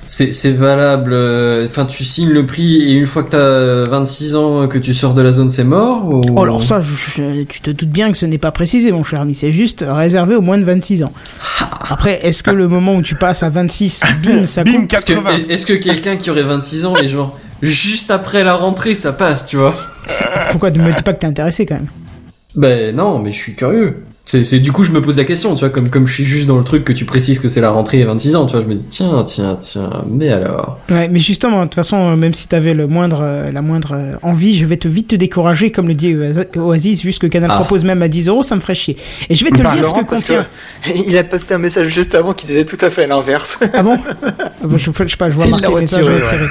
C'est 0.08 0.32
c'est 0.32 0.52
valable, 0.52 1.12
euh, 1.12 1.64
enfin 1.66 1.84
tu 1.84 2.04
signes 2.04 2.30
le 2.30 2.46
prix 2.46 2.76
et 2.76 2.92
une 2.94 3.06
fois 3.06 3.24
que 3.24 3.30
t'as 3.30 3.86
26 3.90 4.36
ans 4.36 4.68
que 4.68 4.78
tu 4.78 4.94
sors 4.94 5.14
de 5.14 5.22
la 5.22 5.32
zone 5.32 5.48
c'est 5.48 5.64
mort 5.64 6.06
ou... 6.06 6.22
oh, 6.36 6.42
alors 6.42 6.62
ça, 6.62 6.80
je- 6.80 6.94
je- 6.94 7.42
tu 7.42 7.60
te 7.60 7.70
doutes 7.70 7.88
bien 7.90 8.12
que 8.12 8.16
ce 8.16 8.24
n'est 8.24 8.38
pas 8.38 8.52
précisé, 8.52 8.92
mon 8.92 9.02
cher 9.02 9.20
ami. 9.20 9.34
C'est 9.34 9.50
juste 9.50 9.84
réservé 9.86 10.36
aux 10.36 10.40
moins 10.40 10.58
de 10.58 10.64
26 10.64 11.02
ans. 11.02 11.12
Après, 11.88 12.20
est-ce 12.24 12.42
que 12.44 12.52
le 12.52 12.68
moment 12.68 12.94
où 12.94 13.02
tu 13.02 13.16
passes 13.16 13.42
à 13.42 13.50
26, 13.50 14.02
bim, 14.24 14.44
ça 14.44 14.62
Bim, 14.62 14.72
compte? 14.82 14.92
Est-ce 14.92 15.06
que, 15.06 15.14
80. 15.14 15.30
est-ce 15.48 15.66
que 15.66 15.72
quelqu'un 15.72 16.16
qui 16.16 16.30
aurait 16.30 16.42
26 16.44 16.84
ans 16.86 16.96
et 16.96 17.08
genre 17.08 17.36
juste 17.62 18.10
après 18.12 18.44
la 18.44 18.54
rentrée 18.54 18.94
ça 18.94 19.12
passe 19.12 19.46
tu 19.46 19.56
vois? 19.56 19.74
Pourquoi 20.52 20.70
tu 20.70 20.78
me 20.78 20.92
dis 20.92 21.02
pas 21.02 21.14
que 21.14 21.18
t'es 21.20 21.26
intéressé 21.26 21.66
quand 21.66 21.74
même? 21.76 21.88
Ben 22.54 22.94
non 22.94 23.18
mais 23.18 23.32
je 23.32 23.38
suis 23.38 23.54
curieux. 23.56 24.04
C'est 24.28 24.58
du 24.58 24.72
coup 24.72 24.82
je 24.82 24.90
me 24.90 25.00
pose 25.00 25.16
la 25.18 25.24
question 25.24 25.54
tu 25.54 25.60
vois 25.60 25.70
comme 25.70 25.88
comme 25.88 26.04
je 26.08 26.12
suis 26.12 26.24
juste 26.24 26.48
dans 26.48 26.58
le 26.58 26.64
truc 26.64 26.82
que 26.82 26.92
tu 26.92 27.04
précises 27.04 27.38
que 27.38 27.48
c'est 27.48 27.60
la 27.60 27.70
rentrée 27.70 28.02
à 28.02 28.06
26 28.06 28.34
ans 28.34 28.46
tu 28.46 28.52
vois 28.56 28.60
je 28.62 28.66
me 28.66 28.74
dis 28.74 28.86
tiens 28.88 29.22
tiens 29.24 29.56
tiens 29.60 29.88
mais 30.10 30.30
alors 30.30 30.80
Ouais, 30.90 31.08
mais 31.08 31.18
justement, 31.20 31.58
de 31.60 31.64
toute 31.64 31.74
façon, 31.76 32.12
euh, 32.12 32.16
même 32.16 32.34
si 32.34 32.48
t'avais 32.48 32.74
le 32.74 32.86
moindre, 32.88 33.20
euh, 33.22 33.50
la 33.52 33.62
moindre 33.62 33.92
euh, 33.94 34.12
envie, 34.22 34.56
je 34.56 34.64
vais 34.66 34.76
te 34.76 34.88
vite 34.88 35.08
te 35.08 35.16
décourager, 35.16 35.70
comme 35.70 35.86
le 35.88 35.94
dit 35.94 36.14
Oas- 36.14 36.46
Oasis, 36.56 37.02
vu 37.04 37.12
ce 37.12 37.18
que 37.20 37.26
Canal 37.28 37.50
Ah. 37.52 37.56
propose 37.56 37.84
même 37.84 38.02
à 38.02 38.08
10 38.08 38.28
euros, 38.28 38.42
ça 38.42 38.54
me 38.56 38.60
ferait 38.60 38.74
chier. 38.74 38.96
Et 39.28 39.34
je 39.36 39.44
vais 39.44 39.50
te 39.50 39.56
Bah, 39.58 39.62
dire 39.64 39.72
ce 39.72 39.78
Laurent, 39.82 40.02
que 40.04 40.10
parce 40.10 40.22
contient. 40.24 40.46
que 40.84 40.90
il 41.08 41.16
a 41.18 41.24
posté 41.24 41.54
un 41.54 41.58
message 41.58 41.88
juste 41.88 42.14
avant 42.14 42.32
qui 42.34 42.46
disait 42.46 42.64
tout 42.64 42.78
à 42.80 42.90
fait 42.90 43.06
l'inverse. 43.06 43.58
Ah 43.74 43.82
bon? 43.82 43.96
Ah 44.26 44.48
bon, 44.64 44.76
je, 44.76 44.90
je 44.92 45.08
sais 45.10 45.16
pas, 45.16 45.28
je 45.28 45.34
vois 45.34 45.46
Il 45.46 45.52
l'a 45.60 45.68
le 45.68 45.80
message 45.80 46.02
retiré, 46.04 46.20
retiré. 46.20 46.46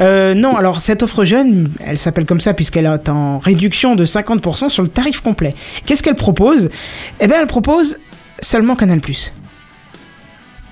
Euh, 0.00 0.34
non, 0.34 0.56
alors 0.56 0.80
cette 0.80 1.02
offre 1.02 1.24
jeune, 1.24 1.70
elle 1.84 1.98
s'appelle 1.98 2.24
comme 2.24 2.40
ça 2.40 2.54
puisqu'elle 2.54 2.86
est 2.86 3.08
en 3.08 3.38
réduction 3.38 3.96
de 3.96 4.04
50% 4.04 4.68
sur 4.70 4.82
le 4.82 4.88
tarif 4.88 5.20
complet. 5.20 5.54
Qu'est-ce 5.84 6.02
qu'elle 6.02 6.14
propose? 6.16 6.70
Eh 7.20 7.26
bien, 7.26 7.36
elle 7.40 7.46
propose 7.46 7.98
seulement 8.40 8.76
Canal+. 8.76 9.00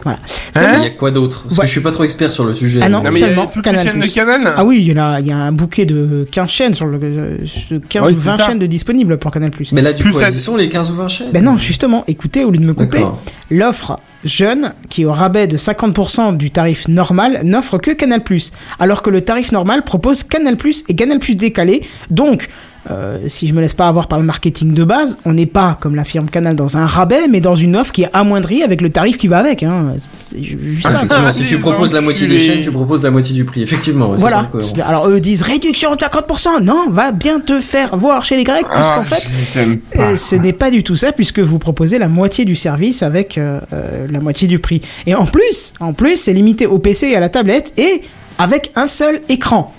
Voilà. 0.04 0.18
Hein? 0.54 0.74
Il 0.78 0.82
y 0.84 0.86
a 0.86 0.90
quoi 0.90 1.10
d'autre? 1.10 1.42
Parce 1.42 1.56
Ouais. 1.56 1.60
que 1.62 1.66
je 1.66 1.72
suis 1.72 1.80
pas 1.80 1.90
trop 1.90 2.04
expert 2.04 2.30
sur 2.30 2.44
le 2.44 2.54
sujet. 2.54 2.78
Ah 2.82 2.88
non, 2.88 3.02
Non, 3.02 3.10
mais 3.10 3.18
il 3.18 3.20
y 3.20 3.24
a 3.24 3.26
seulement 3.26 3.46
toutes 3.46 3.64
Canal+. 3.64 3.84
les 3.84 3.90
chaînes 3.90 4.00
de 4.00 4.06
Canal. 4.06 4.54
Ah 4.56 4.64
oui, 4.64 4.78
il 4.80 4.86
y, 4.94 4.98
a, 4.98 5.18
il 5.20 5.26
y 5.26 5.32
a 5.32 5.36
un 5.36 5.50
bouquet 5.52 5.86
de 5.86 6.26
15 6.30 6.48
chaînes 6.48 6.74
sur 6.74 6.86
le, 6.86 6.98
euh, 7.02 7.36
de 7.72 7.78
15 7.78 8.02
Ouais, 8.04 8.12
ou 8.12 8.14
c'est 8.14 8.20
20 8.26 8.36
ça. 8.38 8.46
chaînes 8.46 8.58
de 8.60 8.66
disponibles 8.66 9.18
pour 9.18 9.32
Canal+. 9.32 9.50
Mais 9.72 9.82
là 9.82 9.92
du 9.92 10.02
Plus 10.04 10.12
coup 10.12 10.20
y 10.22 10.32
sont 10.38 10.56
les 10.56 10.68
15 10.68 10.90
ou 10.92 10.94
20 10.94 11.08
chaînes? 11.08 11.30
Ben 11.32 11.44
non, 11.44 11.58
justement, 11.58 12.04
écoutez, 12.06 12.44
au 12.44 12.50
lieu 12.52 12.58
de 12.58 12.64
me 12.66 12.74
couper, 12.74 13.02
l'offre 13.50 13.96
jeune, 14.24 14.72
qui 14.88 15.04
au 15.04 15.12
rabais 15.12 15.46
de 15.46 15.56
50% 15.56 16.36
du 16.36 16.50
tarif 16.50 16.88
normal, 16.88 17.40
n'offre 17.44 17.78
que 17.78 17.90
Canal+, 17.90 18.22
alors 18.78 19.02
que 19.02 19.10
le 19.10 19.20
tarif 19.22 19.52
normal 19.52 19.84
propose 19.84 20.22
Canal+, 20.22 20.56
et 20.88 20.96
Canal+, 20.96 21.18
décalé, 21.18 21.82
donc... 22.10 22.48
euh, 22.90 23.18
si 23.26 23.48
je 23.48 23.54
me 23.54 23.60
laisse 23.60 23.74
pas 23.74 23.86
avoir 23.88 24.08
par 24.08 24.18
le 24.18 24.24
marketing 24.24 24.72
de 24.72 24.84
base, 24.84 25.18
on 25.24 25.32
n'est 25.34 25.46
pas, 25.46 25.76
comme 25.80 25.94
l'affirme 25.94 26.28
Canal, 26.30 26.56
dans 26.56 26.76
un 26.76 26.86
rabais, 26.86 27.28
mais 27.28 27.40
dans 27.40 27.54
une 27.54 27.76
offre 27.76 27.92
qui 27.92 28.02
est 28.02 28.10
amoindrie 28.12 28.62
avec 28.62 28.80
le 28.80 28.90
tarif 28.90 29.18
qui 29.18 29.28
va 29.28 29.38
avec. 29.38 29.62
Hein. 29.62 29.94
C'est 30.22 30.42
ju- 30.42 30.58
juste 30.60 30.86
ça. 30.88 31.32
Si 31.32 31.44
tu 31.46 31.58
proposes 31.58 31.92
la 31.92 32.00
moitié 32.02 32.26
des 32.26 32.38
chaînes, 32.38 32.60
tu 32.62 32.70
proposes 32.70 33.02
la 33.02 33.10
moitié 33.10 33.34
du 33.34 33.44
prix. 33.44 33.62
Effectivement, 33.62 34.10
ouais, 34.10 34.16
Voilà. 34.18 34.50
Alors 34.86 35.08
eux 35.08 35.20
disent 35.20 35.42
réduction 35.42 35.94
de 35.94 35.96
50%. 36.00 36.62
Non, 36.62 36.90
va 36.90 37.12
bien 37.12 37.40
te 37.40 37.60
faire 37.60 37.96
voir 37.96 38.24
chez 38.24 38.36
les 38.36 38.44
Grecs, 38.44 38.66
puisqu'en 38.72 39.00
Ah, 39.00 39.04
fait. 39.04 39.78
Euh, 39.96 40.16
ce 40.16 40.36
n'est 40.36 40.52
pas 40.52 40.70
du 40.70 40.82
tout 40.82 40.96
ça 40.96 41.12
puisque 41.12 41.38
vous 41.40 41.58
proposez 41.58 41.98
la 41.98 42.08
moitié 42.08 42.44
du 42.44 42.56
service 42.56 43.02
avec 43.02 43.38
euh, 43.38 43.60
euh, 43.72 44.06
la 44.10 44.20
moitié 44.20 44.48
du 44.48 44.58
prix. 44.58 44.80
Et 45.06 45.14
en 45.14 45.24
plus, 45.26 45.72
en 45.80 45.92
plus, 45.94 46.16
c'est 46.16 46.32
limité 46.32 46.66
au 46.66 46.78
PC 46.78 47.08
et 47.08 47.16
à 47.16 47.20
la 47.20 47.28
tablette 47.30 47.72
et 47.78 48.02
avec 48.38 48.70
un 48.76 48.86
seul 48.86 49.20
écran. 49.28 49.72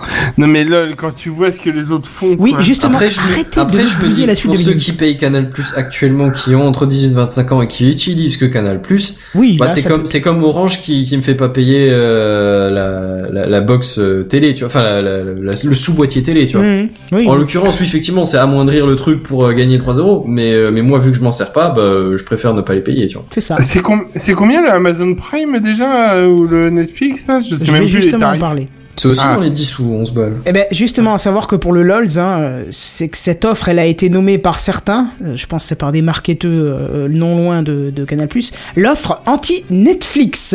Non 0.38 0.46
mais 0.46 0.64
lol, 0.64 0.94
quand 0.96 1.14
tu 1.14 1.28
vois 1.30 1.50
ce 1.52 1.60
que 1.60 1.70
les 1.70 1.90
autres 1.90 2.08
font. 2.08 2.36
Oui, 2.38 2.52
quoi. 2.52 2.60
justement, 2.62 2.94
Après, 2.94 3.10
je 3.10 3.20
me, 3.20 3.26
arrêtez 3.26 3.60
après, 3.60 3.82
de 3.84 3.88
je 3.88 3.96
me 4.06 4.12
dis, 4.12 4.26
la 4.26 4.34
suite 4.34 4.46
pour 4.50 4.54
de 4.56 4.60
ceux 4.62 4.74
qui 4.74 4.92
payent 4.92 5.16
Canal 5.16 5.50
Plus 5.50 5.74
actuellement, 5.76 6.30
qui 6.30 6.54
ont 6.54 6.66
entre 6.66 6.86
18 6.86 7.06
et 7.10 7.14
25 7.14 7.52
ans 7.52 7.62
et 7.62 7.68
qui 7.68 7.88
utilisent 7.88 8.36
que 8.36 8.44
Canal 8.46 8.80
Plus, 8.82 9.18
Oui, 9.34 9.56
bah, 9.58 9.66
c'est 9.68 9.82
comme, 9.82 10.00
peut- 10.02 10.06
c'est 10.06 10.20
comme 10.20 10.42
Orange 10.44 10.80
qui, 10.82 11.04
qui 11.04 11.16
me 11.16 11.22
fait 11.22 11.34
pas 11.34 11.48
payer, 11.48 11.88
euh, 11.90 12.70
la, 12.70 13.30
la, 13.30 13.46
la 13.48 13.60
box 13.60 13.98
euh, 13.98 14.22
télé, 14.24 14.54
tu 14.54 14.60
vois, 14.60 14.68
enfin, 14.68 14.82
la, 14.82 15.02
la- 15.02 15.22
la- 15.24 15.54
le 15.64 15.74
sous-boîtier 15.74 16.22
télé, 16.22 16.46
tu 16.46 16.56
vois. 16.56 16.66
Oui. 17.12 17.26
En 17.28 17.34
l'occurrence, 17.34 17.78
oui, 17.80 17.86
effectivement, 17.86 18.24
c'est 18.24 18.38
amoindrir 18.38 18.86
le 18.86 18.96
truc 18.96 19.22
pour 19.22 19.46
euh, 19.48 19.52
gagner 19.52 19.78
3 19.78 19.94
euros, 19.94 20.24
mais, 20.26 20.52
euh, 20.52 20.70
mais 20.72 20.82
moi, 20.82 20.98
vu 20.98 21.10
que 21.12 21.16
je 21.16 21.22
m'en 21.22 21.32
sers 21.32 21.52
pas, 21.52 21.70
bah, 21.70 21.82
je 22.16 22.22
préfère 22.24 22.54
ne 22.54 22.60
pas 22.60 22.74
les 22.74 22.80
payer, 22.82 23.06
tu 23.06 23.14
vois. 23.14 23.24
C'est 23.30 23.40
ça. 23.40 23.56
C'est 23.60 23.80
com- 23.82 24.06
c'est 24.14 24.34
combien 24.34 24.62
le 24.62 24.70
Amazon 24.70 25.14
Prime 25.14 25.58
déjà 25.60 26.12
euh, 26.14 26.26
ou 26.28 26.46
le 26.46 26.70
Netflix 26.70 27.26
là? 27.26 27.40
Je 27.40 27.56
sais 27.56 27.64
Je 27.66 27.72
même 27.72 27.82
vais 27.82 27.86
plus 27.86 27.96
les 27.96 28.02
justement 28.02 28.26
en 28.26 28.28
tarifs. 28.28 28.40
parler. 28.40 28.68
C'est 28.96 29.08
aussi 29.08 29.22
Ah. 29.24 29.34
dans 29.34 29.40
les 29.42 29.50
10 29.50 29.78
ou 29.78 29.92
11 29.94 30.12
balles. 30.12 30.34
Eh 30.46 30.52
ben, 30.52 30.64
justement, 30.72 31.14
à 31.14 31.18
savoir 31.18 31.46
que 31.46 31.56
pour 31.56 31.72
le 31.72 31.82
LOLs, 31.82 32.18
hein, 32.18 32.62
c'est 32.70 33.08
que 33.08 33.18
cette 33.18 33.44
offre, 33.44 33.68
elle 33.68 33.78
a 33.78 33.84
été 33.84 34.08
nommée 34.08 34.38
par 34.38 34.58
certains, 34.58 35.08
euh, 35.24 35.36
je 35.36 35.46
pense 35.46 35.64
que 35.64 35.68
c'est 35.68 35.76
par 35.76 35.92
des 35.92 36.02
marketeurs 36.02 36.50
euh, 36.50 37.08
non 37.10 37.36
loin 37.36 37.62
de, 37.62 37.90
de 37.94 38.04
Canal+, 38.04 38.28
l'offre 38.76 39.20
anti-Netflix. 39.26 40.54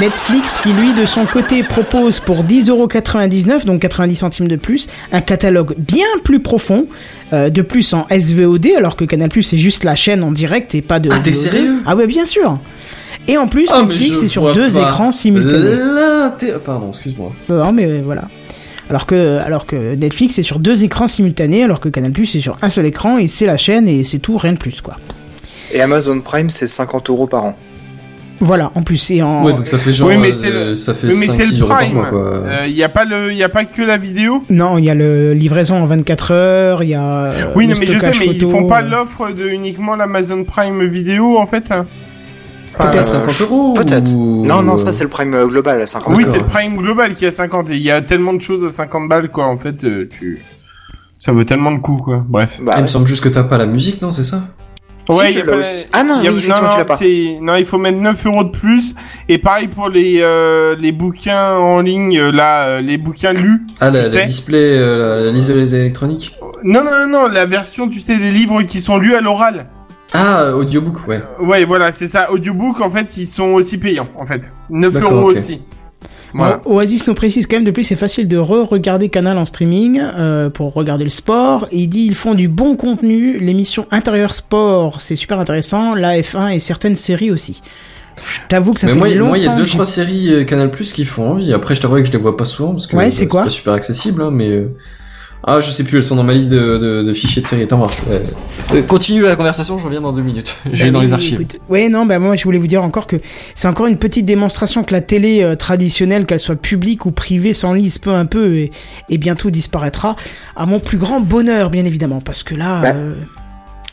Netflix 0.00 0.58
qui 0.62 0.72
lui 0.72 0.94
de 0.94 1.04
son 1.04 1.26
côté 1.26 1.62
propose 1.62 2.18
pour 2.18 2.42
10,99€, 2.44 3.64
donc 3.66 3.80
90 3.82 4.16
centimes 4.16 4.48
de 4.48 4.56
plus, 4.56 4.88
un 5.12 5.20
catalogue 5.20 5.74
bien 5.76 6.06
plus 6.24 6.40
profond, 6.40 6.86
euh, 7.32 7.50
de 7.50 7.62
plus 7.62 7.92
en 7.92 8.06
SVOD, 8.10 8.68
alors 8.76 8.96
que 8.96 9.04
Canal 9.04 9.28
c'est 9.42 9.58
juste 9.58 9.84
la 9.84 9.94
chaîne 9.94 10.22
en 10.22 10.32
direct 10.32 10.74
et 10.74 10.82
pas 10.82 10.98
de 10.98 11.10
Ah, 11.12 11.18
t'es 11.22 11.32
sérieux? 11.32 11.76
Ah 11.86 11.94
ouais 11.94 12.06
bien 12.06 12.24
sûr 12.24 12.58
Et 13.28 13.38
en 13.38 13.46
plus 13.46 13.68
Ah, 13.72 13.82
Netflix 13.82 14.18
je 14.20 14.24
est 14.24 14.28
sur 14.28 14.52
deux 14.52 14.76
écrans 14.78 15.10
simultanés. 15.12 15.76
L'inté- 15.76 16.52
Pardon, 16.64 16.88
excuse-moi. 16.90 17.32
Non, 17.48 17.72
mais 17.72 17.86
euh, 17.86 18.00
voilà. 18.04 18.22
Alors 18.90 19.06
que, 19.06 19.38
alors 19.38 19.64
que 19.66 19.94
Netflix 19.94 20.38
est 20.38 20.42
sur 20.42 20.58
deux 20.58 20.84
écrans 20.84 21.06
simultanés, 21.06 21.62
alors 21.64 21.80
que 21.80 21.88
Canal 21.88 22.10
Plus 22.12 22.34
est 22.34 22.40
sur 22.40 22.56
un 22.62 22.68
seul 22.68 22.84
écran 22.86 23.16
et 23.18 23.26
c'est 23.28 23.46
la 23.46 23.56
chaîne 23.56 23.86
et 23.88 24.02
c'est 24.04 24.18
tout, 24.18 24.36
rien 24.36 24.52
de 24.52 24.58
plus 24.58 24.80
quoi. 24.80 24.96
Et 25.72 25.80
Amazon 25.80 26.20
Prime, 26.20 26.50
c'est 26.50 26.66
50 26.66 27.08
euros 27.10 27.26
par 27.26 27.44
an. 27.44 27.58
Voilà, 28.40 28.72
en 28.74 28.82
plus 28.82 28.96
c'est 28.96 29.22
en. 29.22 29.44
Ouais, 29.44 29.52
donc 29.52 29.68
ça 29.68 29.78
fait 29.78 29.92
genre, 29.92 30.08
Oui, 30.08 30.16
mais 30.20 30.30
euh, 30.30 30.34
c'est 30.34 30.50
le- 30.50 30.74
ça 30.74 30.94
fait 30.94 31.06
Oui, 31.06 31.14
mais 31.20 31.26
c'est 31.26 31.44
5-6 31.44 31.52
le 31.54 31.60
euros 31.60 31.68
par 31.68 31.78
Prime. 31.78 31.94
mois, 31.94 32.06
quoi. 32.10 32.42
Il 32.66 32.72
y 32.72 32.82
a 32.82 32.88
pas 32.88 33.04
le, 33.04 33.32
y 33.32 33.44
a 33.44 33.48
pas 33.48 33.64
que 33.64 33.82
la 33.82 33.96
vidéo? 33.98 34.42
Non, 34.50 34.78
il 34.78 34.84
y 34.84 34.90
a 34.90 34.94
le 34.96 35.32
livraison 35.32 35.76
en 35.76 35.86
24 35.86 36.32
heures, 36.32 36.82
il 36.82 36.88
y 36.90 36.94
a. 36.94 37.02
euh, 37.26 37.52
oui, 37.54 37.68
non, 37.68 37.76
mais 37.78 37.86
je 37.86 37.96
sais, 38.00 38.12
mais 38.18 38.26
ils 38.26 38.40
font 38.48 38.64
pas 38.66 38.82
euh, 38.82 38.88
l'offre 38.90 39.30
de 39.30 39.46
uniquement 39.48 39.94
l'Amazon 39.94 40.42
Prime 40.42 40.84
vidéo 40.86 41.38
en 41.38 41.46
fait. 41.46 41.72
Peut-être 42.78 42.96
Euh, 42.96 43.02
50 43.02 43.30
je- 43.30 43.42
euros 43.44 43.72
Peut-être. 43.74 44.10
ou- 44.14 44.44
Non, 44.46 44.62
non, 44.62 44.76
ça 44.78 44.92
c'est 44.92 45.04
le 45.04 45.10
Prime 45.10 45.34
euh, 45.34 45.46
global 45.46 45.80
à 45.82 45.86
50 45.86 46.16
Oui, 46.16 46.24
c'est 46.30 46.38
le 46.38 46.44
Prime 46.44 46.76
global 46.76 47.14
qui 47.14 47.24
est 47.24 47.28
à 47.28 47.32
50 47.32 47.70
et 47.70 47.74
il 47.76 47.82
y 47.82 47.90
a 47.90 48.00
tellement 48.02 48.32
de 48.32 48.40
choses 48.40 48.64
à 48.64 48.68
50 48.68 49.08
balles 49.08 49.30
quoi. 49.30 49.46
En 49.46 49.58
fait, 49.58 49.84
euh, 49.84 50.08
tu... 50.18 50.42
ça 51.18 51.32
vaut 51.32 51.44
tellement 51.44 51.72
de 51.72 51.78
coups 51.78 52.02
quoi. 52.04 52.24
Bref. 52.26 52.58
Bah, 52.62 52.72
Ah, 52.74 52.78
il 52.78 52.82
me 52.82 52.88
semble 52.88 53.06
juste 53.06 53.22
que 53.22 53.28
t'as 53.28 53.42
pas 53.44 53.58
la 53.58 53.66
musique, 53.66 54.00
non, 54.02 54.12
c'est 54.12 54.24
ça? 54.24 54.42
Ouais, 55.08 55.26
tu 55.26 55.32
il 55.32 55.38
y 55.38 55.40
a 55.40 55.44
l'as 55.44 55.52
pas- 55.52 55.58
aussi. 55.58 55.76
Ah 55.92 56.04
non, 56.04 56.14
il 56.20 56.24
y 56.24 56.28
a- 56.28 56.30
oui, 56.30 56.36
non, 56.48 56.54
tu 56.54 56.62
non, 56.62 56.76
l'as 56.78 56.84
pas. 56.84 56.98
Non, 57.42 57.54
il 57.56 57.66
faut 57.66 57.76
mettre 57.78 57.98
9 57.98 58.24
euros 58.24 58.44
de 58.44 58.50
plus. 58.50 58.94
Et 59.28 59.38
pareil 59.38 59.66
pour 59.66 59.88
les, 59.88 60.18
euh, 60.20 60.76
les 60.78 60.92
bouquins 60.92 61.54
en 61.56 61.80
ligne, 61.80 62.20
là, 62.28 62.66
euh, 62.66 62.80
les 62.80 62.98
bouquins 62.98 63.32
lus. 63.32 63.62
Ah, 63.80 63.90
la, 63.90 64.08
Tu 64.08 64.14
la 64.16 64.24
display, 64.24 64.78
euh, 64.78 65.16
la, 65.18 65.24
la 65.26 65.32
liste 65.32 65.50
des 65.50 65.74
électroniques 65.74 66.32
Non, 66.62 66.84
non, 66.84 66.90
non, 66.92 67.08
non, 67.08 67.26
la 67.26 67.46
version, 67.46 67.88
tu 67.88 67.98
sais, 67.98 68.16
des 68.16 68.30
livres 68.30 68.62
qui 68.62 68.80
sont 68.80 68.96
lus 68.96 69.16
à 69.16 69.20
l'oral. 69.20 69.66
Ah, 70.14 70.54
audiobook, 70.54 71.06
ouais. 71.08 71.22
Ouais, 71.40 71.64
voilà, 71.64 71.92
c'est 71.92 72.08
ça. 72.08 72.30
Audiobook, 72.30 72.80
en 72.80 72.90
fait, 72.90 73.16
ils 73.16 73.26
sont 73.26 73.52
aussi 73.52 73.78
payants, 73.78 74.08
en 74.18 74.26
fait. 74.26 74.42
9 74.70 74.92
D'accord, 74.92 75.12
euros 75.12 75.30
aussi. 75.30 75.62
Voilà. 76.34 76.60
Bon, 76.64 76.76
Oasis 76.76 77.06
nous 77.06 77.14
précise 77.14 77.46
quand 77.46 77.56
même 77.56 77.64
depuis 77.64 77.84
c'est 77.84 77.94
facile 77.96 78.26
de 78.26 78.38
re-regarder 78.38 79.10
Canal 79.10 79.36
en 79.36 79.44
streaming 79.44 80.00
euh, 80.00 80.48
pour 80.48 80.72
regarder 80.72 81.04
le 81.04 81.10
sport. 81.10 81.66
Et 81.70 81.80
il 81.80 81.88
dit 81.88 82.04
ils 82.06 82.14
font 82.14 82.34
du 82.34 82.48
bon 82.48 82.74
contenu, 82.74 83.38
l'émission 83.38 83.86
Intérieur 83.90 84.32
Sport 84.32 85.00
c'est 85.02 85.16
super 85.16 85.38
intéressant, 85.38 85.94
la 85.94 86.18
F1 86.18 86.54
et 86.54 86.58
certaines 86.58 86.96
séries 86.96 87.30
aussi. 87.30 87.60
Je 88.16 88.38
t'avoue 88.48 88.72
que 88.72 88.80
ça 88.80 88.86
Mais 88.86 88.94
fait 88.94 88.98
moi, 88.98 89.08
longtemps 89.10 89.28
moi, 89.28 89.38
il 89.38 89.44
y 89.44 89.48
a 89.48 89.54
deux 89.54 89.66
trois 89.66 89.86
séries 89.86 90.32
euh, 90.32 90.44
Canal 90.44 90.70
Plus 90.70 90.92
qui 90.92 91.04
font 91.04 91.32
envie. 91.32 91.52
Après, 91.52 91.74
je 91.74 91.82
t'avoue 91.82 91.96
que 91.96 92.04
je 92.04 92.12
les 92.12 92.18
vois 92.18 92.36
pas 92.36 92.44
souvent 92.44 92.72
parce 92.72 92.86
que 92.86 92.96
Ouais, 92.96 93.06
bah, 93.06 93.10
c'est 93.10 93.26
pas 93.26 93.50
super 93.50 93.74
accessible, 93.74 94.22
hein, 94.22 94.30
mais 94.30 94.48
euh, 94.48 94.74
ah, 95.44 95.60
je 95.60 95.70
sais 95.70 95.84
plus. 95.84 95.98
Elles 95.98 96.04
sont 96.04 96.16
dans 96.16 96.22
ma 96.24 96.34
liste 96.34 96.50
de, 96.50 96.78
de, 96.78 97.02
de 97.02 97.12
fichiers 97.14 97.42
de 97.42 97.46
séries. 97.46 97.62
Attends, 97.64 97.78
marche. 97.78 97.98
continue 98.88 99.22
la 99.22 99.36
conversation. 99.36 99.78
Je 99.78 99.84
reviens 99.84 100.00
dans 100.00 100.12
deux 100.12 100.22
minutes. 100.22 100.56
Je 100.72 100.84
vais 100.84 100.90
Bah 100.90 100.92
dans 100.92 100.98
oui, 101.00 101.04
les 101.06 101.10
oui, 101.10 101.14
archives. 101.14 101.40
écoute. 101.40 101.58
Ouais, 101.68 101.88
non, 101.88 102.06
bah 102.06 102.18
moi 102.18 102.36
je 102.36 102.44
voulais 102.44 102.58
vous 102.58 102.66
dire 102.66 102.84
encore 102.84 103.06
que 103.06 103.16
c'est 103.54 103.68
encore 103.68 103.86
une 103.86 103.98
petite 103.98 104.24
démonstration 104.26 104.84
que 104.84 104.92
la 104.92 105.00
télé 105.00 105.42
euh, 105.42 105.54
traditionnelle, 105.56 106.26
qu'elle 106.26 106.40
soit 106.40 106.56
publique 106.56 107.06
ou 107.06 107.10
privée, 107.12 107.52
s'enlise 107.52 107.98
peu 107.98 108.10
un 108.10 108.26
peu 108.26 108.56
et, 108.56 108.70
et 109.08 109.18
bientôt 109.18 109.50
disparaîtra. 109.50 110.16
À 110.56 110.66
mon 110.66 110.78
plus 110.80 110.98
grand 110.98 111.20
bonheur, 111.20 111.70
bien 111.70 111.84
évidemment, 111.84 112.20
parce 112.20 112.42
que 112.42 112.54
là, 112.54 112.80
Bah, 112.82 112.92
euh, 112.94 113.14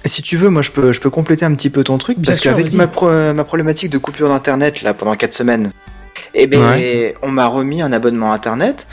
Si 0.05 0.21
tu 0.21 0.37
veux, 0.37 0.49
moi 0.49 0.61
je 0.61 0.71
peux, 0.71 0.93
je 0.93 1.01
peux 1.01 1.09
compléter 1.09 1.45
un 1.45 1.53
petit 1.55 1.69
peu 1.69 1.83
ton 1.83 1.97
truc 1.97 2.19
Bien 2.19 2.29
parce 2.31 2.41
qu'avec 2.41 2.67
vas-y. 2.67 2.77
ma, 2.77 2.87
pro- 2.87 3.33
ma 3.33 3.43
problématique 3.43 3.91
de 3.91 3.97
coupure 3.97 4.29
d'internet 4.29 4.81
là 4.81 4.93
pendant 4.93 5.15
4 5.15 5.33
semaines, 5.33 5.71
eh 6.33 6.47
ben 6.47 6.59
on 7.23 7.29
m'a 7.31 7.47
remis 7.47 7.81
un 7.81 7.91
abonnement 7.91 8.31
internet 8.33 8.87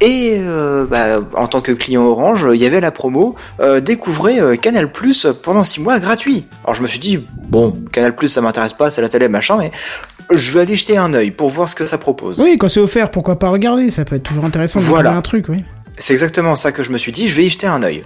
et 0.00 0.38
euh, 0.40 0.86
bah, 0.86 1.20
en 1.34 1.46
tant 1.46 1.60
que 1.60 1.72
client 1.72 2.02
Orange, 2.02 2.46
il 2.52 2.60
y 2.60 2.66
avait 2.66 2.80
la 2.80 2.90
promo 2.90 3.36
euh, 3.60 3.80
découvrez 3.80 4.40
euh, 4.40 4.56
Canal 4.56 4.90
Plus 4.90 5.26
pendant 5.42 5.64
6 5.64 5.80
mois 5.80 5.98
gratuit. 5.98 6.46
Alors 6.64 6.74
je 6.74 6.82
me 6.82 6.88
suis 6.88 6.98
dit 6.98 7.24
bon 7.48 7.76
Canal 7.92 8.14
Plus 8.14 8.28
ça 8.28 8.40
m'intéresse 8.40 8.72
pas, 8.72 8.90
c'est 8.90 9.02
la 9.02 9.08
télé 9.08 9.28
machin, 9.28 9.56
mais 9.56 9.70
je 10.30 10.52
vais 10.52 10.60
aller 10.60 10.74
jeter 10.76 10.96
un 10.96 11.12
œil 11.14 11.30
pour 11.30 11.50
voir 11.50 11.68
ce 11.68 11.74
que 11.74 11.86
ça 11.86 11.98
propose. 11.98 12.40
Oui, 12.40 12.56
quand 12.58 12.68
c'est 12.68 12.80
offert, 12.80 13.10
pourquoi 13.10 13.38
pas 13.38 13.48
regarder 13.50 13.90
Ça 13.90 14.04
peut 14.04 14.16
être 14.16 14.22
toujours 14.24 14.44
intéressant 14.44 14.80
de 14.80 14.84
Voilà. 14.84 15.14
un 15.16 15.22
truc, 15.22 15.46
oui. 15.48 15.64
C'est 15.96 16.12
exactement 16.12 16.56
ça 16.56 16.72
que 16.72 16.82
je 16.82 16.90
me 16.90 16.98
suis 16.98 17.12
dit, 17.12 17.28
je 17.28 17.34
vais 17.36 17.44
y 17.44 17.50
jeter 17.50 17.66
un 17.66 17.82
œil. 17.82 18.02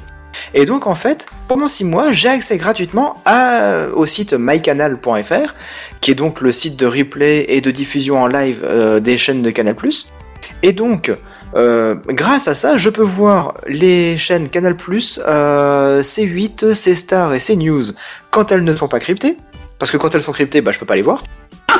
Et 0.54 0.66
donc 0.66 0.86
en 0.86 0.94
fait, 0.94 1.26
pendant 1.48 1.68
6 1.68 1.84
mois, 1.84 2.12
j'ai 2.12 2.28
accès 2.28 2.58
gratuitement 2.58 3.16
à, 3.24 3.86
au 3.94 4.06
site 4.06 4.34
mycanal.fr, 4.34 5.54
qui 6.00 6.10
est 6.10 6.14
donc 6.14 6.40
le 6.40 6.52
site 6.52 6.76
de 6.76 6.86
replay 6.86 7.46
et 7.48 7.60
de 7.60 7.70
diffusion 7.70 8.20
en 8.22 8.26
live 8.26 8.60
euh, 8.64 9.00
des 9.00 9.18
chaînes 9.18 9.42
de 9.42 9.50
Canal+. 9.50 9.74
Et 10.62 10.72
donc, 10.72 11.12
euh, 11.56 11.94
grâce 12.08 12.48
à 12.48 12.54
ça, 12.54 12.76
je 12.76 12.90
peux 12.90 13.02
voir 13.02 13.54
les 13.68 14.18
chaînes 14.18 14.48
Canal+, 14.48 14.76
euh, 15.26 16.02
C8, 16.02 16.74
C-Star 16.74 17.32
et 17.34 17.40
C-News 17.40 17.84
quand 18.30 18.50
elles 18.52 18.64
ne 18.64 18.74
sont 18.74 18.88
pas 18.88 18.98
cryptées. 19.00 19.36
Parce 19.78 19.90
que 19.92 19.96
quand 19.96 20.14
elles 20.14 20.22
sont 20.22 20.32
cryptées, 20.32 20.60
bah, 20.60 20.72
je 20.72 20.78
peux 20.80 20.86
pas 20.86 20.96
les 20.96 21.02
voir. 21.02 21.22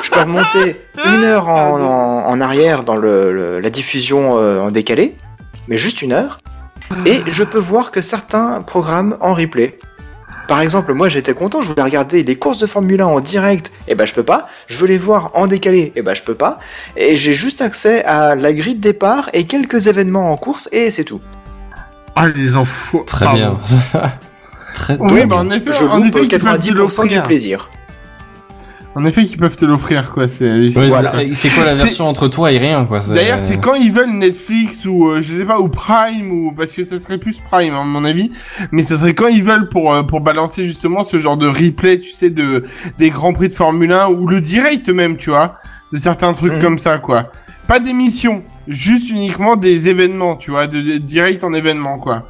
Je 0.02 0.10
peux 0.10 0.20
remonter 0.20 0.76
une 1.04 1.24
heure 1.24 1.48
en, 1.48 1.80
en- 1.80 2.26
en 2.28 2.40
arrière 2.40 2.84
dans 2.84 2.96
le, 2.96 3.32
le- 3.32 3.58
la 3.60 3.70
diffusion 3.70 4.38
euh, 4.38 4.60
en 4.60 4.70
décalé, 4.70 5.16
mais 5.66 5.76
juste 5.76 6.00
une 6.02 6.12
heure. 6.12 6.40
Et 7.04 7.20
je 7.26 7.42
peux 7.42 7.58
voir 7.58 7.90
que 7.90 8.00
certains 8.00 8.62
programmes 8.62 9.16
en 9.20 9.34
replay. 9.34 9.78
Par 10.48 10.62
exemple, 10.62 10.94
moi 10.94 11.08
j'étais 11.10 11.34
content, 11.34 11.60
je 11.60 11.68
voulais 11.68 11.82
regarder 11.82 12.22
les 12.24 12.36
courses 12.36 12.56
de 12.58 12.66
Formule 12.66 13.02
1 13.02 13.06
en 13.06 13.20
direct, 13.20 13.70
et 13.86 13.94
ben 13.94 14.06
je 14.06 14.14
peux 14.14 14.22
pas. 14.22 14.48
Je 14.66 14.78
veux 14.78 14.86
les 14.86 14.96
voir 14.98 15.30
en 15.34 15.46
décalé, 15.46 15.92
et 15.94 16.00
ben 16.02 16.14
je 16.14 16.22
peux 16.22 16.34
pas. 16.34 16.58
Et 16.96 17.16
j'ai 17.16 17.34
juste 17.34 17.60
accès 17.60 18.02
à 18.04 18.34
la 18.34 18.52
grille 18.54 18.74
de 18.76 18.80
départ 18.80 19.28
et 19.34 19.44
quelques 19.44 19.86
événements 19.88 20.32
en 20.32 20.36
course, 20.38 20.68
et 20.72 20.90
c'est 20.90 21.04
tout. 21.04 21.20
Ah, 22.16 22.26
les 22.28 22.56
enfants. 22.56 23.02
Très 23.06 23.26
Pardon. 23.26 23.58
bien. 23.92 24.02
Très 24.74 24.96
Oui, 24.98 25.20
bah 25.26 25.26
bien. 25.26 25.36
en 25.38 25.50
effet, 25.50 25.70
Je 25.72 25.84
en 25.84 25.96
loupe 25.96 26.06
effet, 26.16 26.24
ils 26.24 26.28
peuvent 26.28 26.40
te 26.40 26.72
90% 26.72 27.08
du 27.08 27.20
plaisir. 27.22 27.68
En 28.94 29.04
effet, 29.04 29.24
qu'ils 29.26 29.38
peuvent 29.38 29.54
te 29.54 29.64
l'offrir, 29.64 30.12
quoi. 30.12 30.26
C'est 30.28 30.74
Ouais, 30.76 30.88
Voilà. 30.88 31.12
c'est- 31.12 31.34
C'est 31.34 31.48
quoi 31.50 31.64
la 31.64 31.74
version 31.74 32.08
entre 32.08 32.26
toi 32.26 32.50
et 32.50 32.58
rien, 32.58 32.84
quoi 32.84 33.00
c'est- 33.00 33.14
D'ailleurs, 33.14 33.38
c'est 33.38 33.58
quand 33.60 33.74
ils 33.74 33.92
veulent 33.92 34.10
Netflix 34.12 34.84
ou 34.86 35.08
euh, 35.08 35.22
je 35.22 35.34
sais 35.36 35.44
pas 35.44 35.60
ou 35.60 35.68
Prime 35.68 36.32
ou 36.32 36.52
parce 36.52 36.72
que 36.72 36.84
ça 36.84 36.98
serait 36.98 37.18
plus 37.18 37.38
Prime 37.38 37.74
à 37.74 37.84
mon 37.84 38.04
avis, 38.04 38.32
mais 38.72 38.82
ça 38.82 38.98
serait 38.98 39.14
quand 39.14 39.28
ils 39.28 39.44
veulent 39.44 39.68
pour 39.68 39.94
euh, 39.94 40.02
pour 40.02 40.20
balancer 40.20 40.64
justement 40.64 41.04
ce 41.04 41.16
genre 41.18 41.36
de 41.36 41.46
replay, 41.46 42.00
tu 42.00 42.10
sais, 42.10 42.30
de 42.30 42.64
des 42.98 43.10
grands 43.10 43.32
prix 43.34 43.48
de 43.50 43.54
Formule 43.54 43.92
1 43.92 44.08
ou 44.08 44.26
le 44.26 44.40
direct 44.40 44.88
même, 44.88 45.16
tu 45.16 45.30
vois, 45.30 45.56
de 45.92 45.98
certains 45.98 46.32
trucs 46.32 46.54
Mhm. 46.54 46.60
comme 46.62 46.78
ça, 46.78 46.98
quoi. 46.98 47.30
Pas 47.68 47.78
d'émissions, 47.78 48.42
juste 48.66 49.10
uniquement 49.10 49.54
des 49.54 49.88
événements, 49.88 50.34
tu 50.36 50.50
vois, 50.50 50.66
de, 50.66 50.80
de 50.80 50.96
direct 50.96 51.44
en 51.44 51.52
événement, 51.52 51.98
quoi. 51.98 52.24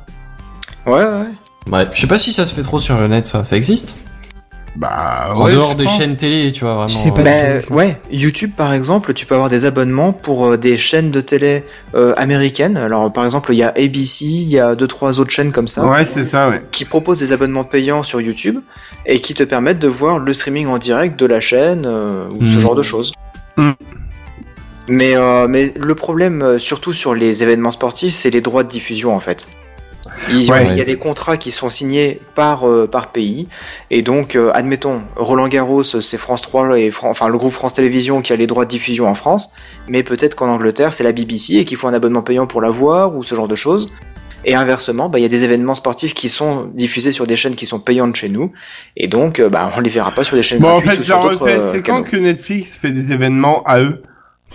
Ouais, 0.86 0.92
ouais. 1.04 1.72
Ouais, 1.72 1.86
je 1.94 2.00
sais 2.00 2.06
pas 2.06 2.18
si 2.18 2.32
ça 2.32 2.44
se 2.44 2.54
fait 2.54 2.62
trop 2.62 2.78
sur 2.80 2.98
le 2.98 3.08
net, 3.08 3.26
ça. 3.26 3.44
Ça 3.44 3.56
existe? 3.56 3.96
Bah, 4.78 5.32
En 5.34 5.46
ouais, 5.46 5.50
dehors 5.52 5.74
des 5.74 5.84
pense. 5.84 5.96
chaînes 5.98 6.16
télé, 6.16 6.52
tu 6.52 6.60
vois, 6.60 6.74
vraiment. 6.74 6.86
Je 6.88 6.94
sais 6.94 7.10
pas 7.10 7.22
euh, 7.26 7.62
tout. 7.66 7.72
ouais, 7.72 8.00
YouTube 8.12 8.52
par 8.56 8.72
exemple, 8.72 9.12
tu 9.12 9.26
peux 9.26 9.34
avoir 9.34 9.50
des 9.50 9.66
abonnements 9.66 10.12
pour 10.12 10.46
euh, 10.46 10.56
des 10.56 10.76
chaînes 10.76 11.10
de 11.10 11.20
télé 11.20 11.64
euh, 11.96 12.14
américaines. 12.16 12.76
Alors 12.76 13.12
par 13.12 13.24
exemple, 13.24 13.52
il 13.52 13.56
y 13.56 13.64
a 13.64 13.70
ABC, 13.70 14.24
il 14.26 14.48
y 14.48 14.60
a 14.60 14.76
deux 14.76 14.86
trois 14.86 15.18
autres 15.18 15.32
chaînes 15.32 15.50
comme 15.50 15.66
ça 15.66 15.84
Ouais, 15.84 16.04
c'est 16.04 16.24
ça, 16.24 16.48
ouais. 16.48 16.62
qui 16.70 16.84
proposent 16.84 17.18
des 17.18 17.32
abonnements 17.32 17.64
payants 17.64 18.04
sur 18.04 18.20
YouTube 18.20 18.60
et 19.04 19.18
qui 19.20 19.34
te 19.34 19.42
permettent 19.42 19.80
de 19.80 19.88
voir 19.88 20.20
le 20.20 20.32
streaming 20.32 20.68
en 20.68 20.78
direct 20.78 21.18
de 21.18 21.26
la 21.26 21.40
chaîne 21.40 21.82
euh, 21.84 22.28
ou 22.30 22.46
ce 22.46 22.54
Mhm. 22.54 22.60
genre 22.60 22.74
de 22.76 22.84
choses. 22.84 23.10
Mhm. 23.56 23.74
Mais 24.90 25.16
euh, 25.16 25.48
mais 25.48 25.74
le 25.76 25.94
problème 25.96 26.58
surtout 26.60 26.92
sur 26.92 27.14
les 27.14 27.42
événements 27.42 27.72
sportifs, 27.72 28.14
c'est 28.14 28.30
les 28.30 28.40
droits 28.40 28.62
de 28.62 28.68
diffusion 28.68 29.14
en 29.14 29.20
fait. 29.20 29.48
Il, 30.30 30.50
Ouais. 30.50 30.66
il 30.70 30.76
y 30.76 30.80
a 30.80 30.84
des 30.84 30.96
contrats 30.96 31.36
qui 31.36 31.50
sont 31.50 31.70
signés 31.70 32.20
par 32.34 32.68
euh, 32.68 32.86
par 32.86 33.12
pays. 33.12 33.48
Et 33.90 34.02
donc 34.02 34.34
euh, 34.36 34.50
admettons 34.54 35.02
Roland 35.16 35.48
Garros 35.48 35.82
c'est 35.82 36.18
France 36.18 36.42
3 36.42 36.78
et 36.78 36.90
Fran- 36.90 37.10
enfin 37.10 37.28
le 37.28 37.38
groupe 37.38 37.52
France 37.52 37.72
Télévisions 37.74 38.20
qui 38.22 38.32
a 38.32 38.36
les 38.36 38.46
droits 38.46 38.64
de 38.64 38.70
diffusion 38.70 39.06
en 39.08 39.14
France. 39.14 39.50
Mais 39.88 40.02
peut-être 40.02 40.34
qu'en 40.34 40.48
Angleterre 40.48 40.92
c'est 40.92 41.04
la 41.04 41.12
BBC 41.12 41.54
et 41.56 41.64
qu'il 41.64 41.76
faut 41.76 41.88
un 41.88 41.94
abonnement 41.94 42.22
payant 42.22 42.46
pour 42.46 42.60
la 42.60 42.70
voir 42.70 43.14
ou 43.16 43.22
ce 43.22 43.34
genre 43.34 43.48
de 43.48 43.56
choses. 43.56 43.88
Et 44.44 44.54
inversement 44.54 45.08
bah, 45.08 45.18
il 45.18 45.22
y 45.22 45.24
a 45.24 45.28
des 45.28 45.44
événements 45.44 45.74
sportifs 45.74 46.14
qui 46.14 46.28
sont 46.28 46.70
diffusés 46.74 47.10
sur 47.12 47.26
des 47.26 47.36
chaînes 47.36 47.56
qui 47.56 47.66
sont 47.66 47.80
payantes 47.80 48.16
chez 48.16 48.28
nous. 48.28 48.52
Et 48.96 49.08
donc 49.08 49.40
euh, 49.40 49.48
bah 49.48 49.72
on 49.76 49.80
les 49.80 49.90
verra 49.90 50.12
pas 50.12 50.24
sur 50.24 50.36
des 50.36 50.42
chaînes 50.42 50.60
Bon, 50.60 50.68
en 50.68 50.74
gratuites 50.80 50.92
fait, 50.92 50.98
ou 51.00 51.02
sur 51.04 51.14
genre, 51.22 51.30
d'autres 51.30 51.44
fait, 51.46 51.58
euh, 51.58 51.72
c'est 51.72 51.82
quand 51.82 52.02
que 52.04 52.16
Netflix 52.16 52.76
fait 52.76 52.90
des 52.92 53.12
événements 53.12 53.62
à 53.66 53.80
eux? 53.80 54.02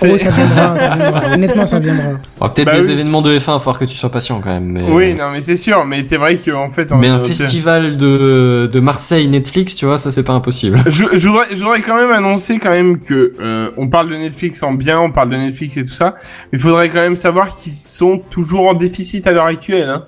Oh, 0.02 0.18
ça 0.18 0.32
viendra, 0.32 0.76
ça 0.78 0.90
viendra. 0.98 1.34
Honnêtement, 1.34 1.66
ça 1.68 1.80
viendra. 1.80 2.04
Peut-être 2.40 2.66
Bah 2.66 2.80
des 2.80 2.88
oui. 2.88 2.92
événements 2.94 3.22
de 3.22 3.32
F1, 3.38 3.42
il 3.42 3.46
va 3.54 3.60
falloir 3.60 3.78
que 3.78 3.86
tu 3.86 3.96
sois 3.96 4.10
patient 4.10 4.42
quand 4.42 4.50
même. 4.50 4.66
Mais... 4.72 4.82
Oui, 4.90 5.14
non, 5.14 5.30
mais 5.32 5.42
c'est 5.42 5.56
sûr, 5.56 5.86
mais 5.86 6.04
c'est 6.04 6.18
vrai 6.18 6.38
qu'en 6.38 6.70
fait... 6.72 6.92
en- 6.92 6.98
Mais 6.98 7.10
un 7.10 7.20
euh, 7.20 7.26
festival 7.26 7.98
de, 7.98 8.68
de 8.74 8.80
Marseille 8.80 9.28
Netflix, 9.28 9.76
tu 9.76 9.86
vois, 9.86 10.00
ça 10.00 10.10
c'est 10.12 10.24
pas 10.24 10.34
impossible. 10.34 10.80
Je, 10.88 11.04
je 11.16 11.28
voudrais, 11.28 11.46
je 11.52 11.58
voudrais 11.64 11.82
quand 11.82 11.96
même 11.96 12.12
annoncer 12.12 12.58
quand 12.58 12.72
même 12.72 13.00
que 13.00 13.34
euh, 13.40 13.70
on 13.78 13.88
parle 13.88 14.10
de 14.10 14.16
Netflix 14.16 14.64
en 14.64 14.74
bien, 14.74 15.00
on 15.00 15.12
parle 15.12 15.30
de 15.30 15.38
Netflix 15.38 15.78
et 15.78 15.86
tout 15.86 15.94
ça, 15.94 16.16
mais 16.52 16.58
il 16.58 16.60
faudrait 16.60 16.90
quand 16.90 17.00
même 17.02 17.16
savoir 17.16 17.56
qu'ils 17.56 17.74
sont 17.74 18.18
toujours 18.32 18.68
en 18.68 18.74
déficit 18.74 19.28
à 19.28 19.32
l'heure 19.32 19.46
actuelle. 19.46 19.90
Hein. 19.90 20.06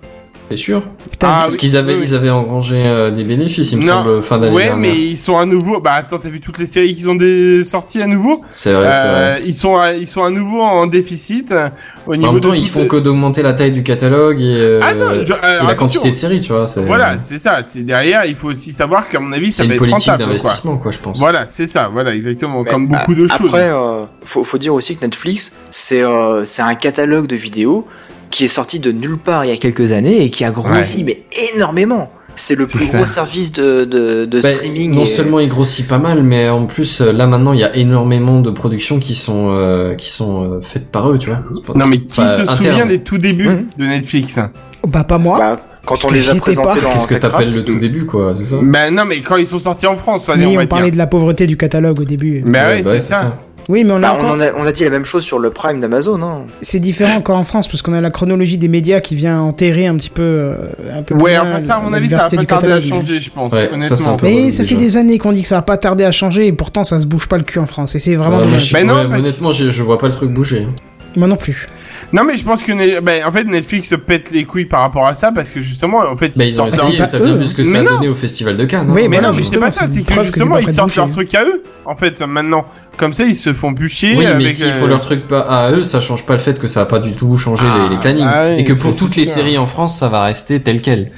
C'est 0.52 0.58
sûr. 0.58 0.84
Putain, 1.10 1.28
Ah, 1.28 1.40
Parce 1.42 1.54
oui, 1.56 1.60
qu'ils 1.60 1.76
avaient, 1.78 1.96
oui, 1.96 2.02
ils 2.04 2.14
avaient 2.14 2.30
engrangé 2.30 2.76
euh, 2.86 3.10
des 3.10 3.24
bénéfices, 3.24 3.72
il 3.72 3.80
me 3.80 3.82
Non, 3.82 4.04
semble, 4.04 4.22
fin 4.22 4.38
d'année 4.38 4.56
ouais, 4.56 4.66
dernière. 4.66 4.80
mais 4.94 4.96
ils 4.96 5.18
sont 5.18 5.38
à 5.38 5.46
nouveau. 5.46 5.80
Bah 5.80 5.94
attends, 5.94 6.20
t'as 6.20 6.30
vu 6.30 6.40
toutes 6.40 6.60
les 6.60 6.68
séries 6.68 6.94
qu'ils 6.94 7.10
ont 7.10 7.16
des... 7.16 7.64
sorties 7.66 8.00
à 8.02 8.06
nouveau? 8.06 8.44
C'est 8.52 8.72
vrai, 8.74 8.92
c'est 8.94 9.00
Euh, 9.08 9.12
vrai. 9.38 9.42
Ils 9.46 9.56
sont, 9.56 9.78
à, 9.78 9.94
ils 9.94 10.08
sont 10.08 10.24
à 10.24 10.30
nouveau 10.30 10.62
en 10.62 10.86
déficit 10.86 11.52
euh, 11.52 11.70
au 12.06 12.16
niveau 12.16 12.30
En 12.30 12.34
même 12.34 12.42
temps, 12.42 12.50
de 12.52 12.56
ils 12.58 12.68
font 12.68 12.86
que 12.88 12.98
d'augmenter 12.98 13.42
la 13.42 13.54
taille 13.54 13.72
du 13.72 13.82
catalogue 13.82 14.40
et, 14.40 14.44
euh, 14.56 14.82
Ah 14.84 14.94
non, 14.94 15.06
je- 15.26 15.34
euh, 15.34 15.62
et 15.64 15.66
la 15.66 15.74
quantité 15.76 16.10
de 16.12 16.16
séries, 16.16 16.42
tu 16.42 16.54
vois. 16.54 16.68
c'est- 16.68 16.82
Voilà, 16.82 17.18
c'est 17.20 17.40
ça. 17.40 17.62
C'est 17.68 17.82
derrière. 17.84 18.26
Il 18.26 18.36
faut 18.36 18.50
aussi 18.50 18.72
savoir 18.72 19.08
qu'à 19.10 19.20
mon 19.20 19.32
avis, 19.32 19.52
ça 19.52 19.64
C'est 19.64 19.70
va 19.70 19.74
une 19.74 19.74
être 19.74 19.80
politique 19.90 20.12
rentable, 20.12 20.30
quoi. 20.30 20.38
d'investissement, 20.38 20.78
quoi, 20.78 20.92
je 20.92 21.00
pense. 21.00 21.18
Voilà, 21.18 21.46
c'est 21.50 21.66
ça. 21.68 21.90
Voilà, 21.92 22.14
exactement. 22.14 22.62
Mais, 22.64 22.70
Comme 22.70 22.88
bah, 22.88 23.00
beaucoup 23.00 23.16
de 23.20 23.26
choses. 23.28 23.48
Après, 23.48 23.70
euh, 23.72 24.06
faut, 24.24 24.44
faut 24.44 24.58
dire 24.60 24.76
aussi 24.76 24.96
que 24.96 25.04
Netflix, 25.04 25.54
c'est 25.72 26.04
euh, 26.04 26.46
c'est 26.46 26.62
un 26.62 26.76
catalogue 26.76 27.26
de 27.26 27.36
vidéos 27.36 27.88
qui 28.32 28.46
est 28.46 28.50
sorti 28.50 28.80
de 28.80 28.92
nulle 28.92 29.18
part 29.18 29.46
il 29.46 29.50
y 29.50 29.54
a 29.54 29.58
quelques 29.58 29.92
années 29.92 30.24
et 30.24 30.30
qui 30.30 30.44
a 30.44 30.52
grossi 30.52 31.04
mais 31.04 31.24
énormément. 31.56 32.12
C'est 32.38 32.56
le 32.56 32.68
plus 32.68 32.80
clair. 32.80 32.96
gros 32.96 33.06
service 33.06 33.54
de, 33.54 33.86
de, 33.86 34.26
de 34.26 34.42
Bah, 34.42 34.52
streaming. 34.52 34.94
non 34.94 35.04
et- 35.04 35.06
seulement 35.06 35.40
il 35.40 35.48
grossit 35.48 35.88
pas 35.88 36.00
mal, 36.00 36.22
mais 36.22 36.50
en 36.50 36.66
plus 36.66 37.00
euh, 37.00 37.14
là 37.14 37.28
maintenant 37.28 37.54
il 37.54 37.62
y 37.62 37.64
a 37.64 37.74
énormément 37.78 38.42
de 38.42 38.50
productions 38.50 39.00
qui 39.00 39.16
sont 39.16 39.52
euh, 39.54 39.96
qui 39.96 40.10
sont 40.12 40.44
euh, 40.44 40.60
faites 40.62 40.88
par 40.92 41.10
eux, 41.10 41.18
tu 41.18 41.30
vois. 41.30 41.40
Pas- 41.66 41.80
Non, 41.80 41.86
mais 41.88 42.00
qui 42.00 42.16
se 42.18 42.22
interne. 42.42 42.58
souvient 42.58 42.86
des 42.86 43.00
tout 43.00 43.18
débuts 43.18 43.68
de 43.78 43.86
Netflix 43.86 44.38
Bah, 44.86 45.06
pas 45.06 45.18
moi. 45.18 45.38
Bah, 45.38 45.58
quand 45.86 45.94
Parce 45.94 46.04
on 46.04 46.12
les 46.12 46.28
a 46.30 46.36
présentés 46.36 46.82
dans 46.82 46.92
Qu'est-ce 46.92 47.08
que 47.08 47.14
t'appelles 47.16 47.52
le 47.56 47.64
tout 47.64 47.78
début, 47.80 48.06
quoi, 48.06 48.34
c'est 48.36 48.44
ça? 48.44 48.56
Ben 48.62 48.94
non, 48.94 49.06
mais 49.06 49.22
quand 49.22 49.36
ils 49.38 49.46
sont 49.48 49.60
sortis 49.60 49.86
en 49.88 49.96
France, 49.98 50.26
Mais 50.36 50.46
on 50.46 50.56
va 50.56 50.64
on 50.64 50.68
parlait 50.68 50.86
dire. 50.86 50.94
de 50.94 50.98
la 50.98 51.06
pauvreté 51.08 51.46
du 51.48 51.56
catalogue 51.58 52.00
au 52.02 52.06
début. 52.06 52.42
Ben 52.46 52.52
Ouais, 52.52 52.74
ouais, 52.78 52.82
bah 52.82 52.90
c'est 52.90 52.96
ouais, 52.96 53.00
ça. 53.02 53.40
Oui, 53.68 53.84
mais 53.84 53.94
on 53.94 53.98
a 53.98 54.00
bah, 54.02 54.14
encore- 54.14 54.26
on, 54.26 54.34
en 54.36 54.40
a, 54.42 54.54
on 54.58 54.64
a 54.66 54.72
dit 54.72 54.84
la 54.84 54.90
même 54.92 55.06
chose 55.06 55.24
sur 55.24 55.40
le 55.40 55.50
Prime 55.50 55.80
d'Amazon, 55.82 56.22
hein. 56.22 56.44
C'est 56.62 56.80
différent 56.80 57.16
encore 57.16 57.38
en 57.38 57.44
France 57.46 57.68
parce 57.68 57.82
qu'on 57.82 57.94
a 57.94 58.02
la 58.02 58.12
chronologie 58.12 58.58
des 58.60 58.68
médias 58.68 59.00
qui 59.00 59.16
vient 59.16 59.40
enterrer 59.42 59.88
un 59.88 59.96
petit 59.96 60.12
peu, 60.12 60.22
euh, 60.22 60.56
un 60.94 61.02
peu 61.02 61.16
Ouais, 61.16 61.34
ça, 61.66 61.76
à 61.78 61.80
mon 61.80 61.90
la 61.90 61.98
avis, 61.98 62.10
ça 62.10 62.18
va 62.18 62.30
pas 62.30 62.36
du 62.38 62.46
tarder 62.46 62.72
à 62.72 62.82
changer, 62.82 63.20
je 63.20 63.32
pense, 63.32 63.52
Ouais, 63.52 63.68
ça, 63.68 63.74
honnêtement. 63.74 63.98
c'est 63.98 64.08
un 64.08 64.16
peu- 64.18 64.26
Mais 64.28 64.52
ça 64.52 64.64
fait 64.66 64.76
des 64.76 64.98
années 64.98 65.18
qu'on 65.18 65.32
dit 65.32 65.42
que 65.42 65.48
ça 65.48 65.56
va 65.56 65.62
pas 65.64 65.78
tarder 65.78 66.04
à 66.04 66.12
changer 66.12 66.46
et 66.48 66.52
pourtant 66.54 66.84
ça 66.84 67.00
se 67.00 67.06
bouge 67.08 67.28
pas 67.28 67.38
le 67.38 67.44
cul 67.44 67.60
en 67.60 67.66
France 67.68 67.96
et 67.96 68.00
c'est 68.00 68.16
vraiment 68.16 68.40
dommage. 68.40 68.68
je- 68.70 68.74
Ben 68.74 68.86
non, 68.86 68.96
ouais, 69.02 69.08
parce- 69.08 69.20
honnêtement, 69.20 69.52
je, 69.52 69.72
je 69.72 69.84
vois 69.84 69.98
pas 69.98 70.08
le 70.08 70.14
truc 70.14 70.32
bouger. 70.32 70.68
Moi 71.16 71.28
non 71.28 71.36
plus. 71.38 71.68
Non, 72.16 72.24
mais 72.24 72.38
je 72.38 72.46
pense 72.46 72.64
que 72.64 73.02
ben, 73.02 73.26
en 73.26 73.32
fait 73.34 73.44
Netflix 73.44 73.90
se 73.90 73.96
pète 73.96 74.32
les 74.32 74.46
couilles 74.46 74.68
par 74.68 74.80
rapport 74.80 75.06
à 75.06 75.16
ça 75.16 75.34
parce 75.34 75.50
que 75.50 75.60
justement, 75.60 75.98
en 76.00 76.16
fait, 76.16 76.32
Mais 76.38 76.48
ils 76.48 76.62
ont 76.62 76.72
sortent 76.72 76.84
essayé, 76.88 76.98
pas 76.98 77.08
t'as 77.08 77.20
bien 77.20 77.36
vu 77.36 77.44
ce 77.46 77.54
que 77.54 77.62
ça 77.62 77.78
a 77.80 77.82
Mais 77.82 77.90
non. 77.90 77.96
donné 77.96 78.08
au 78.08 78.16
festival 78.16 78.56
de 78.56 78.64
Cannes. 78.64 78.90
Oui, 78.90 79.02
hein. 79.04 79.08
Mais 79.10 79.18
voilà, 79.18 79.22
non, 79.28 79.34
mais 79.34 79.34
c'est 79.40 79.44
justement, 79.44 79.66
pas 79.66 79.72
ça, 79.72 79.86
c'est 79.86 80.04
que 80.04 80.14
justement 80.22 80.58
ils 80.58 80.72
sortent 80.72 80.96
leur 80.96 81.12
truc 81.12 81.36
à 81.36 81.44
eux, 81.44 81.62
en 81.86 81.98
fait, 81.98 82.22
maintenant. 82.22 82.66
Comme 82.96 83.14
ça, 83.14 83.26
ils 83.26 83.36
se 83.36 83.52
font 83.52 83.74
plus 83.74 83.90
chier. 83.90 84.12
Oui, 84.12 84.20
mais 84.20 84.26
avec, 84.28 84.52
s'il 84.54 84.68
euh, 84.68 84.80
faut 84.80 84.88
leur 84.88 85.02
truc 85.02 85.28
pas 85.28 85.42
à 85.42 85.72
eux, 85.72 85.84
ça 85.84 86.00
change 86.00 86.26
pas 86.26 86.32
le 86.32 86.40
fait 86.40 86.58
que 86.58 86.68
ça 86.68 86.84
a 86.84 86.86
pas 86.86 87.00
du 87.00 87.12
tout 87.12 87.36
changé 87.38 87.66
Ah, 87.70 87.84
les, 87.90 87.96
les 87.96 88.00
plannings. 88.00 88.26
ah 88.26 88.46
oui, 88.48 88.62
et 88.62 88.64
que 88.64 88.72
pour 88.72 88.96
toutes 88.96 89.18
les 89.18 89.26
séries 89.26 89.58
en 89.58 89.66
France, 89.66 90.00
ça 90.00 90.08
va 90.08 90.24
rester 90.24 90.62
tel 90.62 90.82
quel. 90.82 91.12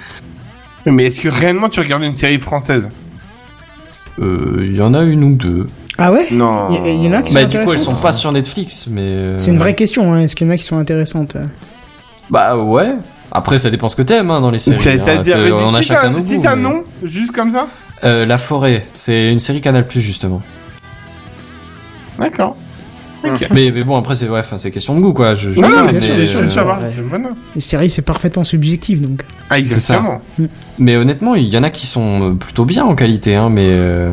Mais 0.88 1.06
est-ce 1.06 1.22
que 1.22 1.30
réellement 1.30 1.70
tu 1.70 1.80
regardes 1.80 2.02
une 2.02 2.16
série 2.16 2.40
française? 2.40 2.90
Euh, 4.20 4.58
il 4.62 4.76
y 4.76 4.82
en 4.82 4.96
a 4.96 5.04
une 5.04 5.24
ou 5.24 5.36
deux. 5.36 5.68
Ah 5.98 6.12
ouais 6.12 6.28
Non. 6.32 6.68
Il 6.86 7.04
y- 7.04 7.08
en 7.08 7.14
a 7.14 7.22
qui 7.24 7.34
Bah, 7.34 7.42
sont 7.42 7.48
du 7.48 7.60
coup, 7.60 7.72
elles 7.72 7.80
sont 7.80 7.96
pas 8.02 8.12
sur 8.12 8.32
Netflix, 8.32 8.86
mais. 8.90 9.02
euh, 9.02 9.40
C'est 9.40 9.52
une 9.52 9.58
vraie 9.58 9.74
question, 9.76 10.14
hein. 10.14 10.20
est-ce 10.22 10.36
qu'il 10.36 10.46
y 10.48 10.50
en 10.50 10.54
a 10.54 10.58
qui 10.58 10.64
sont 10.64 10.78
intéressantes 10.78 11.36
Bah, 12.30 12.56
ouais. 12.58 12.96
Après, 13.32 13.58
ça 13.60 13.70
dépend 13.70 13.90
ce 13.90 13.96
que 13.96 14.04
t'aimes, 14.04 14.32
hein, 14.32 14.40
dans 14.42 14.52
les 14.52 14.60
séries. 14.60 14.78
hein. 14.78 14.82
C'est-à-dire, 15.04 15.38
vas-y, 15.38 15.52
on 15.52 15.74
a 15.74 15.80
cite 15.80 15.88
chacun 15.88 16.08
un- 16.08 16.12
nos 16.12 16.26
cite 16.26 16.42
goûts, 16.42 16.48
un 16.48 16.56
mais- 16.56 16.62
nom, 16.62 16.84
juste 17.04 17.32
comme 17.32 17.52
ça 17.52 17.68
Euh, 18.04 18.26
La 18.26 18.38
Forêt, 18.38 18.86
c'est 18.94 19.32
une 19.32 19.40
série 19.40 19.60
Canal 19.60 19.86
Plus 19.88 20.02
justement. 20.02 20.42
D'accord. 22.20 22.56
Mais, 23.52 23.72
mais 23.74 23.84
bon, 23.84 23.98
après, 23.98 24.16
c'est 24.16 24.28
bref, 24.28 24.54
hein, 24.54 24.58
c'est 24.58 24.72
question 24.72 24.96
de 24.96 25.02
goût, 25.02 25.12
quoi. 25.14 25.34
Je, 25.34 25.52
je 25.52 25.60
Non, 25.60 25.68
non, 25.68 25.84
bien 25.84 25.92
mais, 25.94 26.00
sûr, 26.00 26.14
mais, 26.16 26.24
bien 26.24 26.32
sûr, 26.32 26.40
euh, 26.42 26.48
ça 26.50 26.64
va, 26.64 26.78
ouais. 26.80 26.86
c'est 26.94 27.02
bon. 27.02 27.20
Une 27.56 27.62
série, 27.62 27.90
c'est 27.90 28.04
parfaitement 28.04 28.44
subjectif 28.44 29.02
donc. 29.02 29.24
Ah, 29.50 29.58
exactement. 29.60 30.22
mais 30.78 30.96
honnêtement, 30.96 31.36
il 31.36 31.48
y 31.48 31.58
en 31.58 31.64
a 31.64 31.70
qui 31.72 31.88
sont 31.88 32.22
euh, 32.22 32.34
plutôt 32.36 32.64
bien 32.66 32.86
en 32.86 32.96
qualité, 32.96 33.36
hein, 33.36 33.50
mais. 33.50 33.68
euh, 33.70 34.12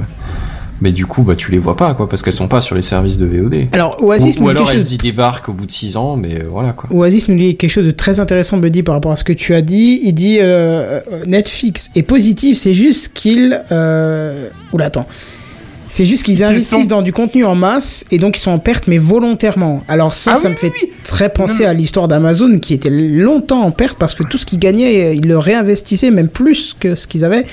Mais 0.81 0.93
du 0.93 1.07
coup, 1.07 1.23
bah, 1.23 1.37
tu 1.37 1.51
les 1.51 1.59
vois 1.59 1.77
pas, 1.77 1.95
quoi, 1.95 2.09
parce 2.09 2.23
qu'elles 2.23 2.33
sont 2.33 2.49
pas 2.49 2.61
sur 2.61 2.75
les 2.75 2.83
services 2.83 3.19
de 3.19 3.27
VOD. 3.27 3.69
Alors, 3.73 3.97
Ou, 4.01 4.09
Oasis, 4.09 4.37
ou 4.37 4.41
nous 4.41 4.47
dit 4.47 4.51
alors 4.51 4.71
elles 4.71 4.77
chose... 4.79 4.93
y 4.93 4.97
débarquent 4.99 5.49
au 5.49 5.53
bout 5.53 5.67
de 5.67 5.71
6 5.71 5.97
ans, 5.97 6.17
mais 6.17 6.41
euh, 6.41 6.45
voilà, 6.51 6.73
quoi. 6.73 6.91
Oasis 6.93 7.29
nous 7.29 7.37
dit 7.37 7.57
quelque 7.57 7.71
chose 7.71 7.87
de 7.87 7.93
très 7.93 8.21
intéressant, 8.21 8.59
Buddy, 8.59 8.83
par 8.83 8.95
rapport 8.95 9.13
à 9.13 9.17
ce 9.17 9.25
que 9.25 9.33
tu 9.33 9.55
as 9.55 9.63
dit. 9.63 10.01
Il 10.03 10.15
dit 10.15 10.39
euh, 10.41 11.01
euh, 11.13 11.25
Netflix 11.27 11.91
est 11.95 12.03
positif, 12.03 12.59
c'est 12.59 12.75
juste 12.75 13.13
qu'il. 13.15 13.63
Euh... 13.71 14.49
Oula, 14.73 14.87
attends. 14.87 15.07
C'est 15.87 16.05
juste 16.05 16.25
qu'ils 16.25 16.43
investissent 16.43 16.71
sont- 16.71 16.85
dans 16.85 17.03
du 17.03 17.13
contenu 17.13 17.45
en 17.45 17.55
masse 17.55 18.05
et 18.11 18.19
donc 18.19 18.37
ils 18.37 18.41
sont 18.41 18.51
en 18.51 18.59
perte 18.59 18.87
mais 18.87 18.99
volontairement. 18.99 19.83
Alors 19.89 20.15
ça, 20.15 20.33
Ah 20.35 20.37
ça 20.37 20.49
oui, 20.49 20.55
me 20.55 20.59
fait 20.59 20.73
oui, 20.83 20.91
très 21.05 21.29
penser 21.29 21.65
Non, 21.65 21.71
à 21.71 21.75
l'histoire 21.75 22.09
d'Amazon 22.09 22.59
qui 22.59 22.75
était 22.75 22.91
longtemps 22.91 23.63
en 23.63 23.71
perte 23.71 23.99
parce 23.99 24.15
que 24.15 24.23
tout 24.23 24.39
ce 24.39 24.47
qu'ils 24.47 24.59
gagnaient, 24.59 25.15
ils 25.17 25.27
le 25.27 25.39
réinvestissaient 25.39 26.11
même 26.11 26.29
plus 26.29 26.75
que 26.79 26.95
ce 26.95 27.07
qu'ils 27.07 27.25
avaient 27.25 27.47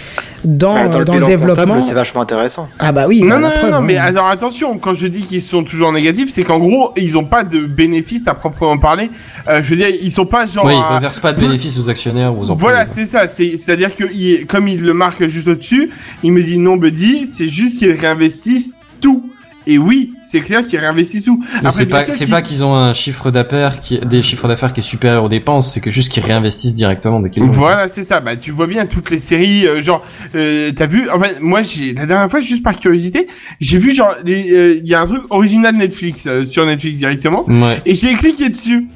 dans, 0.45 0.74
Bah, 0.74 0.88
dans 0.88 0.99
le 0.99 1.06
dans 1.06 1.14
bilan 1.14 1.28
le 1.28 1.32
développement. 1.38 1.82
c'est 1.82 1.94
vachement 1.94 2.22
intéressant. 2.22 2.68
Ah 2.80 2.91
bah 2.91 3.06
oui, 3.08 3.22
Non, 3.22 3.30
bah, 3.30 3.36
non, 3.36 3.41
non, 3.41 3.49
preuve, 3.58 3.72
non, 3.72 3.78
hein. 3.78 3.82
mais 3.82 3.98
alors 3.98 4.28
attention, 4.28 4.78
quand 4.80 4.94
je 4.94 5.08
dis 5.08 5.22
qu'ils 5.22 5.41
sont 5.44 5.64
toujours 5.64 5.91
négatifs, 5.91 6.30
c'est 6.34 6.44
qu'en 6.44 6.60
gros, 6.60 6.91
ils 6.98 7.18
ont 7.18 7.26
pas 7.26 7.44
de 7.44 7.66
bénéfices 7.66 8.28
à 8.28 8.34
proprement 8.34 8.78
parler. 8.78 9.10
Euh, 9.49 9.62
je 9.64 9.70
veux 9.70 9.76
dire, 9.76 9.88
ils 9.90 10.12
sont 10.12 10.26
pas 10.26 10.45
genre. 10.45 10.66
Oui, 10.66 10.74
à- 10.74 10.88
ils 10.91 10.95
ne 10.95 11.02
versent 11.02 11.20
pas 11.20 11.34
de 11.34 11.40
bénéfices 11.40 11.78
aux 11.78 11.90
actionnaires 11.90 12.34
ou 12.34 12.41
aux 12.41 12.49
employés. 12.49 12.60
Voilà, 12.76 12.86
c'est 12.88 13.06
ça. 13.06 13.28
C'est, 13.28 13.58
c'est-à-dire 13.58 13.95
que 13.95 14.44
comme 14.45 14.68
il 14.68 14.82
le 14.82 14.94
marque 14.94 15.28
juste 15.28 15.48
au-dessus, 15.48 15.90
il 16.24 16.32
me 16.32 16.41
dit 16.41 16.58
non, 16.58 16.78
Buddy, 16.78 17.28
c'est 17.36 17.48
juste 17.49 17.78
qu'ils 17.80 17.91
réinvestissent 18.22 18.76
tout. 18.99 19.30
Et 19.68 19.77
oui, 19.77 20.14
c'est 20.23 20.41
clair 20.41 20.65
qu'ils 20.65 20.80
réinvestissent 20.80 21.26
tout. 21.26 21.43
C'est 21.69 21.85
pas, 21.85 22.03
c'est 22.06 22.26
qu'ils- 22.26 22.30
pas 22.34 22.41
qu'ils 22.41 22.64
ont 22.64 22.73
un 22.76 22.93
chiffre 22.93 23.30
d'affaires 23.30 23.80
qui, 23.80 23.99
des 23.99 24.23
chiffres 24.23 24.48
d'affaires 24.48 24.73
qui 24.73 24.80
est 24.80 24.84
supérieur 24.84 25.23
aux 25.23 25.30
dépenses, 25.30 25.72
c'est 25.72 25.81
que 25.81 25.91
juste 25.91 26.11
qu'ils 26.11 26.23
réinvestissent 26.23 26.73
directement 26.73 27.19
dès 27.19 27.30
qu'ils. 27.30 27.43
Voilà, 27.43 27.88
c'est 27.88 28.03
ça. 28.03 28.22
Bah, 28.22 28.35
tu 28.35 28.49
vois 28.49 28.65
bien 28.65 28.88
toutes 28.88 29.11
les 29.11 29.19
séries, 29.19 29.68
euh, 29.68 29.80
genre, 29.84 30.03
euh, 30.34 30.72
t'as 30.76 30.88
vu 30.88 31.11
En 31.11 31.19
fait, 31.19 31.39
moi, 31.41 31.61
j'ai 31.61 31.93
la 31.93 32.07
dernière 32.07 32.30
fois, 32.31 32.41
juste 32.41 32.64
par 32.64 32.76
curiosité, 32.80 33.27
j'ai 33.60 33.77
vu 33.77 33.93
genre, 33.93 34.15
les- 34.26 34.52
euh, 34.52 34.80
il 34.84 34.88
y 34.88 34.95
a 34.95 35.02
un 35.02 35.06
truc 35.06 35.22
original 35.30 35.76
Netflix 35.76 36.27
sur 36.49 36.65
Netflix 36.65 36.98
directement, 36.98 37.45
Ouais. 37.48 37.81
et 37.85 37.93
j'ai 37.93 38.15
cliqué 38.15 38.49
dessus. 38.49 38.88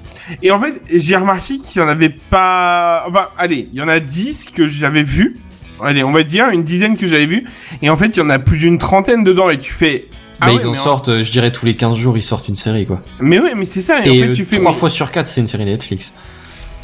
Et 0.41 0.49
en 0.49 0.59
fait, 0.59 0.81
j'ai 0.91 1.15
remarqué 1.15 1.59
qu'il 1.59 1.79
y 1.79 1.85
en 1.85 1.87
avait 1.87 2.09
pas. 2.09 3.05
Enfin, 3.07 3.27
allez, 3.37 3.69
il 3.71 3.77
y 3.79 3.83
en 3.83 3.87
a 3.87 3.99
10 3.99 4.49
que 4.49 4.67
j'avais 4.67 5.03
vu. 5.03 5.37
Allez, 5.83 6.03
on 6.03 6.11
va 6.11 6.23
dire 6.23 6.49
une 6.49 6.63
dizaine 6.63 6.97
que 6.97 7.05
j'avais 7.07 7.25
vu. 7.25 7.45
Et 7.81 7.89
en 7.89 7.97
fait, 7.97 8.07
il 8.07 8.17
y 8.17 8.21
en 8.21 8.29
a 8.29 8.39
plus 8.39 8.57
d'une 8.57 8.77
trentaine 8.77 9.23
dedans. 9.23 9.49
Et 9.49 9.59
tu 9.59 9.73
fais. 9.73 10.05
Ah 10.41 10.47
mais 10.47 10.53
ouais, 10.53 10.61
ils 10.63 10.67
en 10.67 10.73
sortent, 10.73 11.07
euh, 11.09 11.23
je 11.23 11.31
dirais 11.31 11.51
tous 11.51 11.65
les 11.65 11.75
15 11.75 11.95
jours, 11.97 12.17
ils 12.17 12.21
sortent 12.23 12.47
une 12.49 12.55
série, 12.55 12.85
quoi. 12.85 13.01
Mais 13.19 13.39
ouais, 13.39 13.53
mais 13.55 13.65
c'est 13.65 13.81
ça. 13.81 14.05
Et, 14.05 14.09
Et, 14.09 14.09
en 14.23 14.25
fait, 14.25 14.31
euh, 14.31 14.35
tu 14.35 14.45
fais. 14.45 14.57
trois 14.57 14.71
mais- 14.71 14.77
fois 14.77 14.89
sur 14.89 15.11
quatre, 15.11 15.27
c'est 15.27 15.39
une 15.41 15.47
série 15.47 15.63
Netflix. 15.65 16.13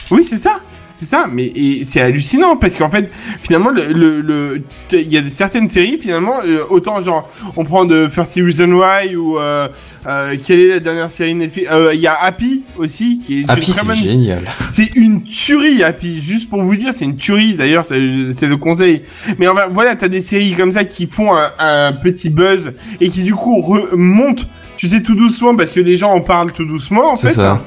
Oui, 0.09 0.23
c'est 0.23 0.37
ça. 0.37 0.61
C'est 1.01 1.07
ça, 1.07 1.25
mais 1.31 1.51
c'est 1.83 1.99
hallucinant 1.99 2.57
parce 2.57 2.75
qu'en 2.75 2.91
fait, 2.91 3.09
finalement, 3.41 3.71
le, 3.71 3.87
le, 3.91 4.21
le- 4.21 4.61
il 4.91 5.11
y 5.11 5.17
a 5.17 5.27
certaines 5.31 5.67
séries 5.67 5.97
finalement, 5.99 6.41
euh, 6.45 6.59
autant 6.69 7.01
genre, 7.01 7.27
on 7.57 7.65
prend 7.65 7.85
de 7.85 8.05
30 8.05 8.27
Reasons 8.35 8.71
Why 8.71 9.15
ou 9.15 9.39
euh, 9.39 9.67
euh, 10.05 10.35
quelle 10.45 10.59
est 10.59 10.67
la 10.67 10.79
dernière 10.79 11.09
série 11.09 11.33
Netflix 11.33 11.67
Euh, 11.71 11.89
Il 11.95 12.01
y 12.01 12.05
a 12.05 12.13
Happy 12.21 12.61
aussi 12.77 13.19
qui 13.25 13.39
est 13.39 13.49
Happy, 13.49 13.61
c'est 13.79 13.87
bonne- 13.87 13.95
génial. 13.95 14.43
C'est 14.69 14.95
une 14.95 15.23
tuerie, 15.23 15.81
Happy. 15.81 16.21
Juste 16.21 16.51
pour 16.51 16.61
vous 16.61 16.75
dire, 16.75 16.93
c'est 16.93 17.05
une 17.05 17.15
tuerie. 17.15 17.55
D'ailleurs, 17.55 17.85
c'est 17.87 17.99
le 17.99 18.57
conseil. 18.57 19.01
Mais 19.39 19.47
enfin, 19.47 19.69
voilà, 19.73 19.95
t'as 19.95 20.07
des 20.07 20.21
séries 20.21 20.53
comme 20.53 20.71
ça 20.71 20.85
qui 20.85 21.07
font 21.07 21.35
un, 21.35 21.49
un 21.57 21.93
petit 21.93 22.29
buzz 22.29 22.73
et 22.99 23.09
qui 23.09 23.23
du 23.23 23.33
coup 23.33 23.59
remontent, 23.59 24.43
tu 24.77 24.87
sais, 24.87 25.01
tout 25.01 25.15
doucement 25.15 25.55
parce 25.55 25.71
que 25.71 25.79
les 25.79 25.97
gens 25.97 26.11
en 26.11 26.21
parlent 26.21 26.51
tout 26.51 26.65
doucement, 26.65 27.13
en 27.13 27.15
C'est 27.15 27.29
ça. 27.31 27.59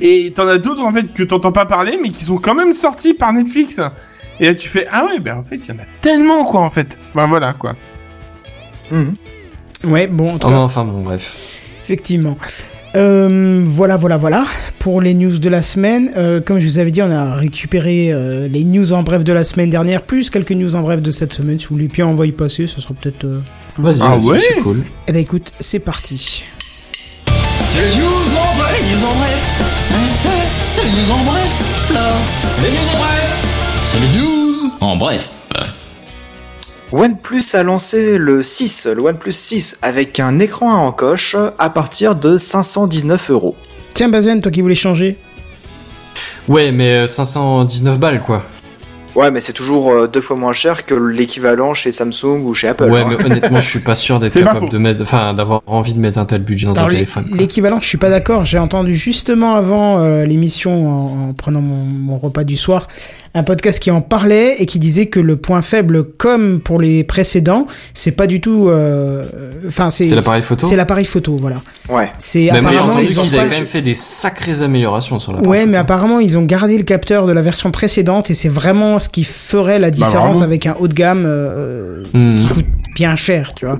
Et 0.00 0.32
t'en 0.34 0.46
as 0.48 0.58
d'autres 0.58 0.82
en 0.82 0.92
fait 0.92 1.12
que 1.12 1.22
t'entends 1.22 1.52
pas 1.52 1.66
parler, 1.66 1.98
mais 2.02 2.10
qui 2.10 2.24
sont 2.24 2.36
quand 2.38 2.54
même 2.54 2.72
sortis 2.72 3.14
par 3.14 3.32
Netflix. 3.32 3.80
Et 4.38 4.46
là, 4.46 4.54
tu 4.54 4.68
fais 4.68 4.86
ah 4.90 5.04
ouais, 5.06 5.18
ben 5.20 5.36
en 5.38 5.44
fait, 5.44 5.56
il 5.56 5.68
y 5.68 5.72
en 5.72 5.80
a 5.80 5.86
tellement 6.00 6.44
quoi, 6.44 6.60
en 6.62 6.70
fait. 6.70 6.98
Ben 7.14 7.26
voilà 7.26 7.52
quoi. 7.52 7.74
Mhm. 8.90 9.14
Ouais, 9.84 10.06
bon, 10.06 10.34
en 10.34 10.38
tout 10.38 10.46
Oh 10.46 10.50
cas, 10.50 10.56
enfin 10.56 10.84
bon, 10.84 11.02
bref. 11.02 11.62
effectivement. 11.84 12.36
Euh, 12.96 13.62
voilà, 13.66 13.96
voilà, 13.96 14.16
voilà. 14.16 14.44
Pour 14.80 15.00
les 15.00 15.14
news 15.14 15.38
de 15.38 15.48
la 15.48 15.62
semaine, 15.62 16.10
euh, 16.16 16.40
comme 16.40 16.58
je 16.58 16.66
vous 16.66 16.78
avais 16.80 16.90
dit, 16.90 17.00
on 17.02 17.10
a 17.10 17.34
récupéré 17.34 18.10
euh, 18.12 18.48
les 18.48 18.64
news 18.64 18.92
en 18.92 19.02
bref 19.04 19.22
de 19.22 19.32
la 19.32 19.44
semaine 19.44 19.70
dernière, 19.70 20.02
plus 20.02 20.28
quelques 20.28 20.50
news 20.52 20.74
en 20.74 20.82
bref 20.82 21.00
de 21.00 21.10
cette 21.12 21.32
semaine. 21.32 21.58
Si 21.60 21.66
vous 21.68 21.76
voulez 21.76 21.86
bien 21.88 22.06
envoyer 22.06 22.32
passer, 22.32 22.66
ce 22.66 22.80
sera 22.80 22.94
peut-être. 22.94 23.24
euh, 23.24 23.40
Vas-y, 23.78 24.00
Ah 24.02 24.16
ouais 24.18 24.38
c'est 24.40 24.60
cool. 24.60 24.82
Eh 25.06 25.12
ben 25.12 25.20
écoute, 25.20 25.52
c'est 25.60 25.78
parti. 25.78 26.44
C'est 27.72 27.82
les 27.82 27.96
news 27.96 28.36
en 28.36 28.56
bref, 28.56 28.80
les 28.80 28.96
news 28.96 29.04
en 29.06 29.14
bref. 29.14 29.40
C'est 30.70 30.84
les 30.84 30.90
news 30.90 31.12
en 31.12 31.24
bref, 31.24 31.52
Flo. 31.86 31.98
Les 32.62 32.70
news 32.70 32.94
en 32.94 32.98
bref. 32.98 33.44
C'est 33.84 34.00
les 34.00 34.18
news 34.18 34.72
en 34.80 34.96
bref. 34.96 35.30
OnePlus 36.92 37.44
a 37.54 37.62
lancé 37.62 38.18
le 38.18 38.42
6, 38.42 38.88
le 38.96 39.02
OnePlus 39.02 39.32
6, 39.32 39.78
avec 39.82 40.18
un 40.18 40.40
écran 40.40 40.74
à 40.74 40.78
encoche 40.78 41.36
à 41.58 41.70
partir 41.70 42.16
de 42.16 42.36
519 42.36 43.30
euros. 43.30 43.54
Tiens, 43.94 44.08
Bazen, 44.08 44.40
toi 44.40 44.50
qui 44.50 44.60
voulais 44.60 44.74
changer. 44.74 45.16
Ouais, 46.48 46.72
mais 46.72 46.94
euh, 46.96 47.06
519 47.06 48.00
balles, 48.00 48.22
quoi. 48.22 48.44
Ouais, 49.14 49.30
mais 49.30 49.40
c'est 49.40 49.52
toujours 49.52 49.90
euh, 49.92 50.06
deux 50.06 50.20
fois 50.20 50.36
moins 50.36 50.52
cher 50.52 50.86
que 50.86 50.94
l'équivalent 50.94 51.74
chez 51.74 51.92
Samsung 51.92 52.42
ou 52.44 52.54
chez 52.54 52.68
Apple. 52.68 52.84
Ouais, 52.90 53.00
hein. 53.00 53.06
mais 53.08 53.24
honnêtement, 53.24 53.60
je 53.60 53.66
suis 53.68 53.80
pas 53.80 53.94
sûr 53.94 54.20
d'être 54.20 54.30
C'est 54.32 54.40
pas 54.42 54.48
capable 54.52 54.68
de 54.70 54.78
mettre, 54.78 55.02
enfin, 55.02 55.34
d'avoir 55.34 55.62
envie 55.66 55.94
de 55.94 55.98
mettre 55.98 56.18
un 56.18 56.24
tel 56.26 56.42
budget 56.42 56.66
dans 56.66 56.74
Alors, 56.74 56.84
un 56.86 56.88
l'é- 56.88 56.94
téléphone. 56.96 57.26
L'équivalent, 57.32 57.80
je 57.80 57.86
suis 57.88 57.98
pas 57.98 58.10
d'accord. 58.10 58.46
J'ai 58.46 58.58
entendu 58.58 58.94
justement 58.94 59.54
avant 59.56 59.98
euh, 60.00 60.24
l'émission, 60.24 60.88
en, 60.88 61.28
en 61.30 61.32
prenant 61.32 61.60
mon, 61.60 61.84
mon 61.84 62.18
repas 62.18 62.44
du 62.44 62.56
soir, 62.56 62.88
un 63.34 63.42
podcast 63.42 63.80
qui 63.80 63.90
en 63.90 64.00
parlait 64.00 64.56
et 64.60 64.66
qui 64.66 64.78
disait 64.78 65.06
que 65.06 65.20
le 65.20 65.36
point 65.36 65.62
faible, 65.62 66.04
comme 66.04 66.60
pour 66.60 66.80
les 66.80 67.04
précédents, 67.04 67.66
c'est 67.94 68.12
pas 68.12 68.26
du 68.26 68.40
tout. 68.40 68.68
euh, 68.68 69.24
Enfin, 69.66 69.90
c'est 69.90 70.04
C'est 70.04 70.14
l'appareil 70.14 70.42
photo 70.42 70.66
c'est 70.68 70.76
l'appareil 70.76 71.04
photo, 71.04 71.36
voilà. 71.40 71.56
Ouais. 71.88 72.10
C'est 72.18 72.48
apparemment 72.50 72.98
ils 73.00 73.18
ont 73.18 73.22
qu'ils 73.22 73.32
pas. 73.32 73.38
avaient 73.42 73.48
quand 73.50 73.56
même 73.56 73.66
fait 73.66 73.82
des 73.82 73.94
sacrées 73.94 74.62
améliorations 74.62 75.18
sur 75.20 75.32
l'appareil 75.32 75.50
Ouais, 75.50 75.58
photo. 75.60 75.70
mais 75.72 75.76
apparemment 75.78 76.20
ils 76.20 76.38
ont 76.38 76.42
gardé 76.44 76.76
le 76.76 76.84
capteur 76.84 77.26
de 77.26 77.32
la 77.32 77.42
version 77.42 77.70
précédente 77.70 78.30
et 78.30 78.34
c'est 78.34 78.48
vraiment 78.48 78.98
ce 79.00 79.08
qui 79.08 79.24
ferait 79.24 79.78
la 79.78 79.90
différence 79.90 80.36
vraiment. 80.38 80.42
avec 80.44 80.66
un 80.66 80.76
haut 80.78 80.88
de 80.88 80.94
gamme 80.94 81.24
euh, 81.26 82.04
Hmm. 82.14 82.36
qui 82.36 82.46
coûte 82.48 82.66
bien 82.94 83.16
cher, 83.16 83.52
tu 83.54 83.66
vois. 83.66 83.76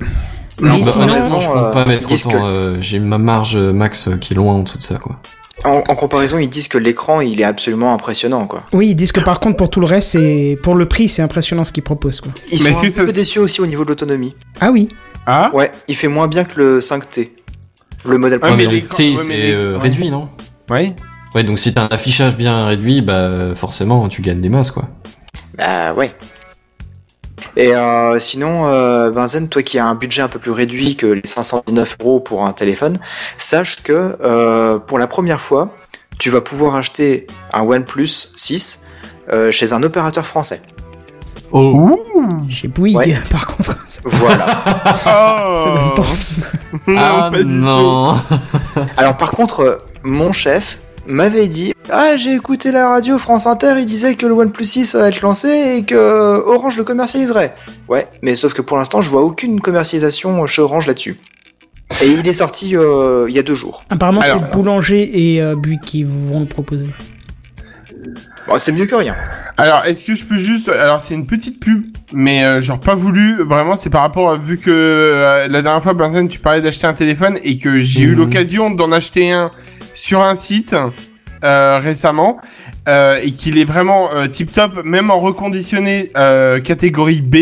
Non, 0.59 0.71
Mais 0.77 0.81
bah, 0.83 0.91
sinon, 0.91 1.03
honnêtement, 1.05 1.39
je 1.39 1.47
compte 1.49 1.73
pas 1.73 1.85
mettre 1.85 2.11
autant. 2.11 2.29
que- 2.29 2.35
euh, 2.45 2.81
J'ai 2.81 2.99
ma 2.99 3.17
marge 3.17 3.55
euh, 3.55 3.71
max 3.73 4.09
qui 4.19 4.33
est 4.33 4.35
loin 4.35 4.53
en 4.53 4.63
dessous 4.63 4.77
de 4.77 4.83
ça, 4.83 4.95
quoi. 4.95 5.15
En, 5.63 5.77
en 5.87 5.95
comparaison, 5.95 6.37
ils 6.39 6.49
disent 6.49 6.67
que 6.67 6.77
l'écran, 6.77 7.21
il 7.21 7.39
est 7.39 7.43
absolument 7.43 7.93
impressionnant, 7.93 8.47
quoi. 8.47 8.63
Oui, 8.73 8.89
ils 8.89 8.95
disent 8.95 9.11
que 9.11 9.19
par 9.19 9.39
contre 9.39 9.57
pour 9.57 9.69
tout 9.69 9.79
le 9.79 9.85
reste, 9.85 10.09
c'est 10.09 10.57
pour 10.63 10.73
le 10.75 10.87
prix, 10.87 11.07
c'est 11.07 11.21
impressionnant 11.21 11.63
ce 11.65 11.71
qu'ils 11.71 11.83
proposent, 11.83 12.19
quoi. 12.21 12.31
Ils 12.51 12.59
Mais 12.63 12.71
sont 12.73 12.85
un 12.85 12.89
ça 12.89 13.03
peu 13.05 13.11
déçus 13.13 13.39
aussi 13.39 13.61
au 13.61 13.67
niveau 13.67 13.83
de 13.83 13.89
l'autonomie. 13.89 14.35
Ah 14.59 14.71
oui. 14.71 14.89
Ah. 15.27 15.51
Ouais, 15.53 15.71
il 15.87 15.95
fait 15.95 16.07
moins 16.07 16.27
bien 16.27 16.43
que 16.43 16.59
le 16.59 16.79
5T. 16.81 17.29
Le 18.05 18.17
modèle 18.17 18.39
précédent. 18.39 18.71
mais 18.71 18.77
ouais, 18.77 18.85
c'est 18.89 19.51
euh, 19.53 19.73
ouais. 19.75 19.79
réduit, 19.83 20.09
non? 20.09 20.29
Ouais. 20.71 20.95
Ouais, 21.33 21.43
donc 21.43 21.59
si 21.59 21.73
t'as 21.73 21.83
un 21.83 21.87
affichage 21.87 22.35
bien 22.35 22.65
réduit, 22.65 23.01
bah 23.01 23.55
forcément 23.55 24.07
tu 24.09 24.21
gagnes 24.21 24.41
des 24.41 24.49
masses, 24.49 24.71
quoi. 24.71 24.83
Bah 25.57 25.93
ouais. 25.93 26.13
Et 27.57 27.75
euh, 27.75 28.19
sinon, 28.19 28.65
euh, 28.67 29.11
Benzen, 29.11 29.49
toi 29.49 29.61
qui 29.63 29.79
as 29.79 29.85
un 29.85 29.95
budget 29.95 30.21
un 30.21 30.27
peu 30.27 30.39
plus 30.39 30.51
réduit 30.51 30.95
que 30.95 31.05
les 31.07 31.21
519 31.25 31.97
euros 32.01 32.19
pour 32.19 32.45
un 32.45 32.53
téléphone, 32.53 32.97
sache 33.37 33.81
que 33.83 34.17
euh, 34.21 34.79
pour 34.79 34.99
la 34.99 35.07
première 35.07 35.41
fois, 35.41 35.75
tu 36.19 36.29
vas 36.29 36.41
pouvoir 36.41 36.75
acheter 36.75 37.27
un 37.53 37.63
OnePlus 37.63 38.07
6 38.35 38.85
euh, 39.31 39.51
chez 39.51 39.73
un 39.73 39.83
opérateur 39.83 40.25
français. 40.25 40.61
Oh, 41.51 41.99
Chez 42.49 42.67
Bouygues, 42.67 42.95
Ouais. 42.95 43.17
par 43.29 43.47
contre. 43.47 43.77
Voilà. 44.03 44.63
Oh. 45.05 45.57
ça 45.63 45.65
donne 45.65 45.93
pas 45.95 46.01
envie. 46.01 46.85
Non, 46.87 46.95
ah 46.97 47.31
non 47.43 48.15
Alors 48.95 49.17
par 49.17 49.31
contre, 49.31 49.81
mon 50.03 50.31
chef 50.31 50.80
m'avait 51.07 51.47
dit 51.47 51.73
Ah, 51.89 52.15
j'ai 52.15 52.33
écouté 52.33 52.71
la 52.71 52.89
radio 52.89 53.17
France 53.17 53.47
Inter, 53.47 53.75
il 53.77 53.85
disait 53.85 54.15
que 54.15 54.25
le 54.25 54.33
OnePlus 54.33 54.65
6 54.65 54.95
va 54.95 55.07
être 55.07 55.21
lancé 55.21 55.77
et 55.77 55.83
que 55.83 55.95
euh, 55.95 56.41
Orange 56.45 56.77
le 56.77 56.83
commercialiserait. 56.83 57.55
Ouais, 57.87 58.07
mais 58.21 58.35
sauf 58.35 58.53
que 58.53 58.61
pour 58.61 58.77
l'instant, 58.77 59.01
je 59.01 59.09
vois 59.09 59.21
aucune 59.23 59.61
commercialisation 59.61 60.45
chez 60.47 60.61
Orange 60.61 60.87
là-dessus. 60.87 61.19
Et 62.01 62.07
il 62.07 62.27
est 62.27 62.33
sorti 62.33 62.75
euh, 62.75 63.25
il 63.29 63.35
y 63.35 63.39
a 63.39 63.43
deux 63.43 63.55
jours. 63.55 63.83
Apparemment, 63.89 64.21
c'est 64.21 64.51
Boulanger 64.51 65.33
et 65.33 65.41
euh, 65.41 65.55
qui 65.83 66.03
vont 66.03 66.39
le 66.39 66.45
proposer. 66.45 66.87
Bon, 68.47 68.53
c'est 68.57 68.71
mieux 68.71 68.85
que 68.85 68.95
rien. 68.95 69.15
Alors, 69.57 69.85
est-ce 69.85 70.03
que 70.03 70.15
je 70.15 70.25
peux 70.25 70.35
juste... 70.37 70.67
Alors, 70.69 71.01
c'est 71.01 71.13
une 71.13 71.25
petite 71.27 71.59
pub, 71.59 71.83
mais 72.13 72.43
euh, 72.43 72.61
genre 72.61 72.79
pas 72.79 72.95
voulu. 72.95 73.43
Vraiment, 73.43 73.75
c'est 73.75 73.89
par 73.89 74.01
rapport... 74.01 74.31
à- 74.31 74.37
Vu 74.37 74.57
que 74.57 74.69
euh, 74.71 75.47
la 75.47 75.61
dernière 75.61 75.83
fois, 75.83 75.93
Benzen, 75.93 76.27
tu 76.27 76.39
parlais 76.39 76.61
d'acheter 76.61 76.87
un 76.87 76.93
téléphone 76.93 77.37
et 77.43 77.57
que 77.59 77.79
j'ai 77.79 78.01
eu 78.01 78.11
Mhm. 78.13 78.17
l'occasion 78.17 78.71
d'en 78.71 78.91
acheter 78.91 79.31
un 79.31 79.51
sur 79.93 80.21
un 80.23 80.35
site 80.35 80.75
euh, 81.43 81.77
récemment 81.79 82.37
euh, 82.87 83.19
et 83.21 83.31
qu'il 83.31 83.57
est 83.59 83.65
vraiment 83.65 84.09
tip 84.31 84.51
top, 84.51 84.83
même 84.85 85.11
en 85.11 85.19
reconditionné 85.19 86.11
euh, 86.17 86.59
catégorie 86.59 87.21
B. 87.21 87.35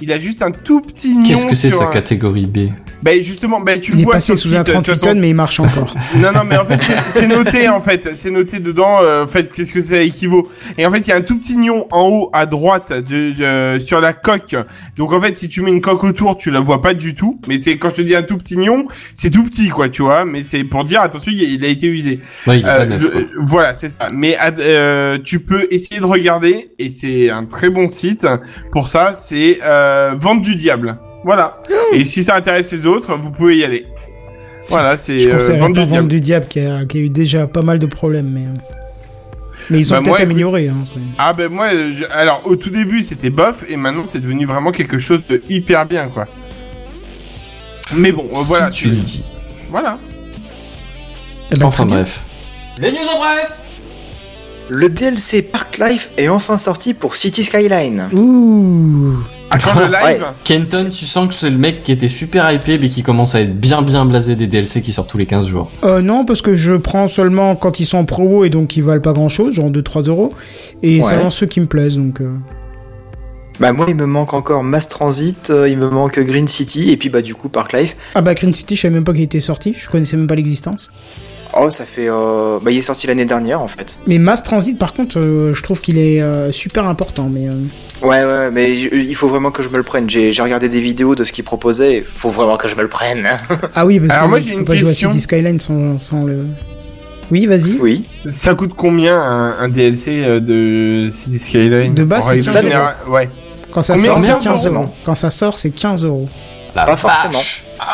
Il 0.00 0.10
a 0.12 0.18
juste 0.18 0.40
un 0.42 0.50
tout 0.52 0.80
petit 0.80 1.14
nion 1.16 1.26
Qu'est-ce 1.28 1.46
que 1.46 1.54
c'est 1.54 1.70
sa 1.70 1.88
un- 1.88 1.90
catégorie 1.90 2.46
B? 2.46 2.70
Ben 3.02 3.22
justement, 3.22 3.60
ben 3.60 3.80
tu 3.80 3.92
Il 3.92 3.96
le 3.96 4.00
est 4.00 4.04
vois 4.04 4.12
passé 4.14 4.36
sur 4.36 4.38
sous 4.38 4.48
un 4.54 4.58
site, 4.58 4.66
de 4.66 4.72
toute 4.72 4.84
38 4.84 4.92
façon, 4.92 5.06
tonnes, 5.06 5.20
mais 5.20 5.28
il 5.30 5.34
marche 5.34 5.58
encore. 5.60 5.94
non, 6.16 6.32
non, 6.32 6.40
mais 6.46 6.56
en 6.58 6.64
fait, 6.66 6.78
c'est- 6.82 7.20
c'est 7.20 7.26
noté, 7.28 7.68
en 7.68 7.80
fait. 7.80 8.10
C'est 8.14 8.30
noté 8.30 8.58
dedans, 8.58 8.98
euh, 9.02 9.24
en 9.24 9.28
fait, 9.28 9.52
qu'est-ce 9.54 9.72
que 9.72 9.80
ça 9.80 10.00
équivaut. 10.02 10.48
Et 10.76 10.84
en 10.86 10.90
fait, 10.92 10.98
il 10.98 11.08
y 11.08 11.12
a 11.12 11.16
un 11.16 11.20
tout 11.22 11.38
petit 11.38 11.56
nion 11.56 11.86
en 11.90 12.08
haut, 12.08 12.30
à 12.32 12.46
droite, 12.46 12.92
de, 12.92 13.32
de- 13.78 13.84
sur 13.84 14.00
la 14.00 14.12
coque. 14.12 14.54
Donc, 14.96 15.12
en 15.12 15.20
fait, 15.22 15.38
si 15.38 15.48
tu 15.48 15.62
mets 15.62 15.70
une 15.70 15.80
coque 15.80 16.04
autour, 16.04 16.36
tu 16.36 16.50
la 16.50 16.60
vois 16.60 16.82
pas 16.82 16.92
du 16.94 17.14
tout. 17.14 17.40
Mais 17.48 17.58
c'est, 17.58 17.78
quand 17.78 17.90
je 17.90 17.94
te 17.96 18.02
dis 18.02 18.14
un 18.14 18.22
tout 18.22 18.36
petit 18.36 18.56
nion, 18.58 18.86
c'est 19.14 19.30
tout 19.30 19.44
petit, 19.44 19.68
quoi, 19.70 19.88
tu 19.88 20.02
vois. 20.02 20.24
Mais 20.24 20.42
c'est 20.44 20.64
pour 20.64 20.84
dire, 20.84 21.00
attention, 21.00 21.32
il, 21.34 21.42
il 21.42 21.64
a 21.64 21.68
été 21.68 21.86
usé. 21.86 22.20
Ouais, 22.46 22.60
il 22.60 22.66
est 22.66 22.68
Euh, 22.68 22.76
pas 22.76 22.86
neuf, 22.86 23.02
le- 23.02 23.08
quoi. 23.08 23.20
voilà, 23.40 23.74
c'est 23.74 23.88
ça. 23.88 24.08
Mais 24.12 24.36
euh, 24.58 25.18
tu 25.24 25.40
peux 25.40 25.66
essayer 25.70 26.00
de 26.00 26.06
regarder, 26.06 26.70
et 26.78 26.90
c'est 26.90 27.30
un 27.30 27.44
très 27.46 27.70
bon 27.70 27.88
site 27.88 28.26
pour 28.72 28.88
ça, 28.88 29.14
c'est 29.14 29.58
euh, 29.64 30.14
Vente 30.18 30.42
du 30.42 30.54
Diable. 30.56 30.98
Voilà. 31.24 31.60
Et 31.92 32.04
si 32.04 32.22
ça 32.24 32.36
intéresse 32.36 32.72
les 32.72 32.86
autres, 32.86 33.16
vous 33.16 33.30
pouvez 33.30 33.56
y 33.58 33.64
aller. 33.64 33.86
Voilà, 34.68 34.96
c'est 34.96 35.26
euh, 35.26 35.36
Vente 35.58 35.72
du 35.74 35.80
Vendre 35.80 35.86
Diable. 35.90 36.08
du 36.08 36.20
Diable 36.20 36.46
qui 36.48 36.60
a, 36.60 36.84
qui 36.86 36.98
a 36.98 37.00
eu 37.00 37.08
déjà 37.10 37.46
pas 37.48 37.62
mal 37.62 37.78
de 37.80 37.86
problèmes, 37.86 38.30
mais. 38.30 38.42
Mais 39.68 39.78
ils 39.80 39.92
ont 39.92 39.96
Bah, 39.96 40.02
peut-être 40.02 40.08
moi, 40.08 40.18
écoute- 40.20 40.30
amélioré. 40.30 40.68
Hein, 40.68 40.74
Ah 41.18 41.32
ben 41.32 41.48
moi, 41.50 41.68
je- 41.70 42.04
alors 42.12 42.42
au 42.44 42.56
tout 42.56 42.70
début 42.70 43.02
c'était 43.02 43.30
bof 43.30 43.64
et 43.68 43.76
maintenant 43.76 44.04
c'est 44.06 44.20
devenu 44.20 44.44
vraiment 44.46 44.72
quelque 44.72 44.98
chose 44.98 45.20
de 45.28 45.42
hyper 45.48 45.86
bien 45.86 46.08
quoi. 46.08 46.26
Mais 47.94 48.10
bon, 48.12 48.28
Si 48.34 48.44
voilà, 48.46 48.70
tu 48.70 48.88
le 48.88 48.96
dis. 48.96 49.22
voilà. 49.70 49.98
Eh 51.52 51.58
ben, 51.58 51.66
Enfin 51.66 51.84
bref. 51.86 52.24
Les 52.78 52.90
news 52.90 52.96
en 53.16 53.18
bref 53.20 53.52
Le 54.68 54.88
DLC 54.88 55.42
Park 55.42 55.78
Life 55.78 56.10
est 56.16 56.28
enfin 56.28 56.58
sorti 56.58 56.94
pour 56.94 57.14
City 57.16 57.42
Skyline. 57.44 58.08
Ouh. 58.12 59.16
Attends 59.50 59.78
le 59.80 59.86
live. 59.86 60.20
Ouais. 60.22 60.26
Kenton, 60.44 60.90
tu 60.90 61.04
sens 61.06 61.28
que 61.28 61.34
c'est 61.34 61.50
le 61.50 61.58
mec 61.58 61.82
qui 61.82 61.92
était 61.92 62.08
super 62.08 62.50
hypé 62.52 62.78
mais 62.78 62.88
qui 62.88 63.02
commence 63.02 63.34
à 63.34 63.40
être 63.40 63.58
bien 63.58 63.82
bien 63.82 64.04
blasé 64.04 64.36
des 64.36 64.46
DLC 64.46 64.80
qui 64.80 64.92
sortent 64.92 65.10
tous 65.10 65.18
les 65.18 65.26
15 65.26 65.46
jours. 65.48 65.70
Euh, 65.84 66.00
non, 66.00 66.24
parce 66.24 66.40
que 66.42 66.54
je 66.56 66.74
prends 66.74 67.08
seulement 67.08 67.56
quand 67.56 67.80
ils 67.80 67.86
sont 67.86 67.98
en 67.98 68.04
promo 68.04 68.44
et 68.44 68.50
donc 68.50 68.76
ils 68.76 68.82
valent 68.82 69.00
pas 69.00 69.12
grand 69.12 69.28
chose, 69.28 69.54
genre 69.54 69.70
2-3 69.70 70.08
euros. 70.08 70.32
Et 70.82 70.96
Ouais. 71.00 71.02
c'est 71.06 71.14
vraiment 71.14 71.30
ceux 71.30 71.46
qui 71.46 71.60
me 71.60 71.66
plaisent, 71.66 71.96
donc. 71.96 72.20
euh, 72.20 72.30
Bah 73.58 73.72
moi 73.72 73.86
il 73.88 73.94
me 73.96 74.06
manque 74.06 74.32
encore 74.34 74.62
Mass 74.62 74.88
Transit, 74.88 75.50
euh, 75.50 75.68
il 75.68 75.76
me 75.78 75.90
manque 75.90 76.18
Green 76.20 76.48
City 76.48 76.90
et 76.92 76.96
puis 76.96 77.08
bah 77.10 77.20
du 77.20 77.34
coup 77.34 77.48
Park 77.48 77.72
Life. 77.72 77.96
Ah 78.14 78.20
bah 78.22 78.34
Green 78.34 78.54
City, 78.54 78.76
je 78.76 78.82
savais 78.82 78.94
même 78.94 79.04
pas 79.04 79.12
qu'il 79.12 79.22
était 79.22 79.40
sorti, 79.40 79.74
je 79.76 79.88
connaissais 79.88 80.16
même 80.16 80.26
pas 80.28 80.34
l'existence. 80.36 80.90
Oh 81.58 81.70
ça 81.70 81.84
fait... 81.84 82.08
Euh... 82.08 82.58
Bah 82.62 82.70
il 82.70 82.78
est 82.78 82.82
sorti 82.82 83.06
l'année 83.06 83.24
dernière 83.24 83.60
en 83.60 83.68
fait. 83.68 83.98
Mais 84.06 84.18
Mass 84.18 84.42
Transit, 84.42 84.78
par 84.78 84.92
contre, 84.94 85.18
euh, 85.18 85.52
je 85.54 85.62
trouve 85.62 85.80
qu'il 85.80 85.98
est 85.98 86.20
euh, 86.20 86.52
super 86.52 86.86
important, 86.86 87.28
mais. 87.32 87.48
euh, 87.48 87.52
Ouais 88.02 88.24
ouais 88.24 88.50
mais 88.50 88.74
il 88.74 89.14
faut 89.14 89.28
vraiment 89.28 89.50
que 89.50 89.62
je 89.62 89.68
me 89.68 89.76
le 89.76 89.82
prenne. 89.82 90.08
J'ai 90.08 90.32
j'ai 90.32 90.42
regardé 90.42 90.68
des 90.70 90.80
vidéos 90.80 91.14
de 91.14 91.24
ce 91.24 91.32
qu'il 91.32 91.44
proposait, 91.44 91.98
il 91.98 92.04
faut 92.04 92.30
vraiment 92.30 92.56
que 92.56 92.66
je 92.68 92.74
me 92.76 92.82
le 92.82 92.88
prenne. 92.88 93.28
Ah 93.74 93.84
oui, 93.84 94.00
parce 94.00 94.12
Alors 94.12 94.24
que 94.24 94.30
moi, 94.30 94.40
j'ai 94.40 94.52
peux 94.52 94.58
une 94.60 94.64
pas 94.64 94.74
jouer 94.74 94.88
à 94.88 94.90
question. 94.92 95.10
City 95.12 95.22
Skyline 95.22 95.60
sans, 95.60 95.98
sans 95.98 96.24
le. 96.24 96.46
Oui, 97.30 97.46
vas-y. 97.46 97.76
oui. 97.80 98.06
Ça 98.28 98.54
coûte 98.54 98.72
combien 98.76 99.16
un, 99.20 99.58
un 99.58 99.68
DLC 99.68 100.40
de 100.40 101.10
City 101.12 101.38
Skyline 101.38 101.94
De 101.94 102.04
base, 102.04 102.26
c'est 102.40 102.74
Ouais. 103.08 103.28
Quand 103.70 103.82
ça 103.82 103.96
sort, 103.96 104.04
c'est 104.06 104.14
Combien 104.14 104.34
15 104.36 104.44
forcément 104.44 104.80
euros. 104.82 104.94
Quand 105.04 105.14
ça 105.14 105.30
sort, 105.30 105.58
c'est 105.58 105.70
15 105.70 106.04
euros. 106.04 106.28
La 106.74 106.84
Pas 106.84 106.96
forcément. 106.96 107.38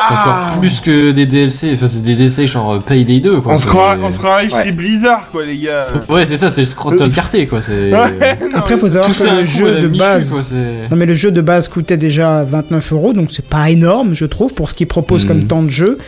C'est 0.09 0.15
encore 0.15 0.59
plus 0.61 0.81
que 0.81 1.11
des 1.13 1.27
DLC, 1.27 1.73
enfin 1.75 1.87
c'est 1.89 2.03
des 2.03 2.15
DLC 2.15 2.47
genre 2.47 2.75
euh, 2.75 2.79
Payday 2.81 3.21
2 3.21 3.41
quoi. 3.41 3.53
On 3.55 3.57
se 3.57 3.65
c'est- 3.65 3.69
croirait, 3.69 3.99
on 4.03 4.13
se 4.13 4.19
croirait 4.19 4.53
Ouais. 4.53 4.65
chez 4.65 4.73
Blizzard 4.73 5.31
quoi 5.31 5.45
les 5.45 5.59
gars. 5.59 5.87
Ouais 6.09 6.27
c'est 6.27 6.37
ça, 6.37 6.51
c'est 6.51 6.63
le 6.63 6.67
scrotum 6.67 7.11
carté 7.11 7.47
quoi. 7.47 7.63
C'est... 7.63 7.93
Ouais, 7.93 8.39
Après, 8.55 8.77
faut 8.77 8.89
savoir 8.89 9.07
que 9.13 9.41
le 9.41 9.45
jeu 9.45 9.81
de 9.83 9.89
base. 9.89 10.31
quoi. 10.31 10.43
Non 10.91 10.97
mais 10.97 11.07
le 11.07 11.15
jeu 11.15 11.31
de 11.31 11.41
base 11.41 11.69
coûtait 11.69 11.97
déjà 11.97 12.45
29 12.45 12.93
euros, 12.93 13.13
donc 13.13 13.31
c'est 13.31 13.45
pas 13.47 13.71
énorme, 13.71 14.15
je 14.15 14.27
trouve, 14.27 14.55
pour 14.55 14.71
ce 14.71 14.75
qu'il 14.75 14.87
propose 14.87 15.23
Mhm. 15.25 15.29
comme 15.29 15.45
temps 15.47 15.63
de 15.63 15.71
jeu. 15.71 15.99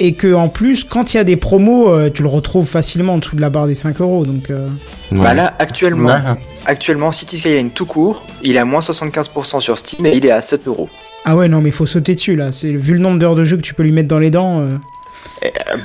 Et 0.00 0.12
que 0.12 0.32
en 0.32 0.48
plus, 0.48 0.84
quand 0.84 1.12
il 1.12 1.16
y 1.16 1.20
a 1.20 1.24
des 1.24 1.34
promos, 1.36 1.88
euh, 1.92 2.08
tu 2.12 2.22
le 2.22 2.28
retrouves 2.28 2.66
facilement 2.68 3.14
en 3.14 3.18
dessous 3.18 3.34
de 3.34 3.40
la 3.40 3.50
barre 3.50 3.66
des 3.66 3.74
5 3.74 4.00
euros. 4.00 4.24
Donc 4.24 4.50
euh, 4.50 4.68
Ouais. 5.10 5.18
Bah 5.20 5.34
là 5.34 5.54
actuellement, 5.58 6.08
Ouais. 6.10 6.36
actuellement 6.66 7.10
City 7.12 7.38
Skyline 7.38 7.70
tout 7.70 7.86
court, 7.86 8.24
il 8.42 8.54
est 8.54 8.58
à 8.60 8.64
moins 8.64 8.80
75% 8.80 9.60
sur 9.60 9.76
Steam 9.78 10.06
et 10.06 10.16
il 10.16 10.24
est 10.26 10.30
à 10.30 10.40
7 10.42 10.68
euros. 10.68 10.88
Ah 11.24 11.36
ouais 11.36 11.48
non 11.48 11.60
mais 11.60 11.68
il 11.70 11.74
faut 11.74 11.86
sauter 11.86 12.14
dessus 12.14 12.36
là. 12.36 12.52
C'est 12.52 12.70
vu 12.72 12.94
le 12.94 13.00
nombre 13.00 13.18
d'heures 13.18 13.34
de 13.36 13.44
jeu 13.44 13.56
que 13.56 13.62
tu 13.62 13.74
peux 13.74 13.82
lui 13.82 13.92
mettre 13.92 14.08
dans 14.08 14.18
les 14.18 14.30
dents. 14.30 14.60
euh, 14.60 14.76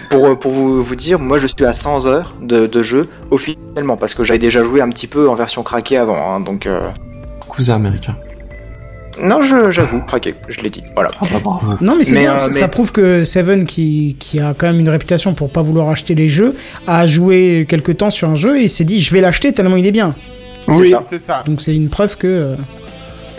Pour, 0.10 0.38
pour 0.40 0.52
vous, 0.52 0.84
vous 0.84 0.96
dire, 0.96 1.20
moi 1.20 1.40
je 1.40 1.48
suis 1.48 1.66
à 1.66 1.74
100 1.74 2.06
heures 2.08 2.36
de, 2.42 2.68
de 2.68 2.84
jeu 2.84 3.08
officiellement 3.32 3.98
parce 3.98 4.14
que 4.14 4.24
j'avais 4.24 4.40
déjà 4.40 4.64
joué 4.64 4.82
un 4.82 4.90
petit 4.90 5.08
peu 5.08 5.28
en 5.30 5.36
version 5.36 5.64
craquée 5.64 5.98
avant, 5.98 6.36
hein, 6.36 6.40
donc 6.40 6.66
euh... 6.68 6.80
Cousin 7.50 7.76
américain. 7.76 8.16
non, 9.22 9.42
je- 9.42 9.70
j'avoue, 9.72 10.02
craqué, 10.02 10.34
je 10.50 10.62
l'ai 10.62 10.70
dit, 10.70 10.84
voilà. 10.96 11.12
Ah 11.22 11.26
bah. 11.44 11.78
Non 11.82 11.96
mais 11.98 12.04
c'est 12.04 12.16
Mais, 12.16 12.22
bien, 12.22 12.34
euh, 12.34 12.38
ça, 12.38 12.48
mais- 12.48 12.60
ça 12.60 12.68
prouve 12.68 12.92
que 12.92 13.24
Seven 13.24 13.66
qui, 13.66 14.16
qui 14.20 14.40
a 14.40 14.54
quand 14.58 14.68
même 14.68 14.80
une 14.80 14.90
réputation 14.90 15.34
pour 15.34 15.50
pas 15.52 15.62
vouloir 15.62 15.90
acheter 15.90 16.16
les 16.16 16.30
jeux, 16.30 16.56
a 16.88 17.06
joué 17.06 17.66
quelques 17.70 17.98
temps 17.98 18.10
sur 18.12 18.30
un 18.30 18.36
jeu 18.36 18.60
et 18.62 18.68
s'est 18.68 18.86
dit 18.86 19.02
je 19.02 19.14
vais 19.14 19.22
l'acheter 19.22 19.52
tellement 19.54 19.76
il 19.78 19.86
est 19.86 19.92
bien. 19.92 20.16
C'est 20.68 20.74
Oui, 20.80 20.90
ça. 20.90 21.04
c'est 21.08 21.20
ça. 21.20 21.44
Donc 21.46 21.62
c'est 21.62 21.76
une 21.76 21.90
preuve 21.90 22.18
que 22.18 22.28
euh, 22.28 22.56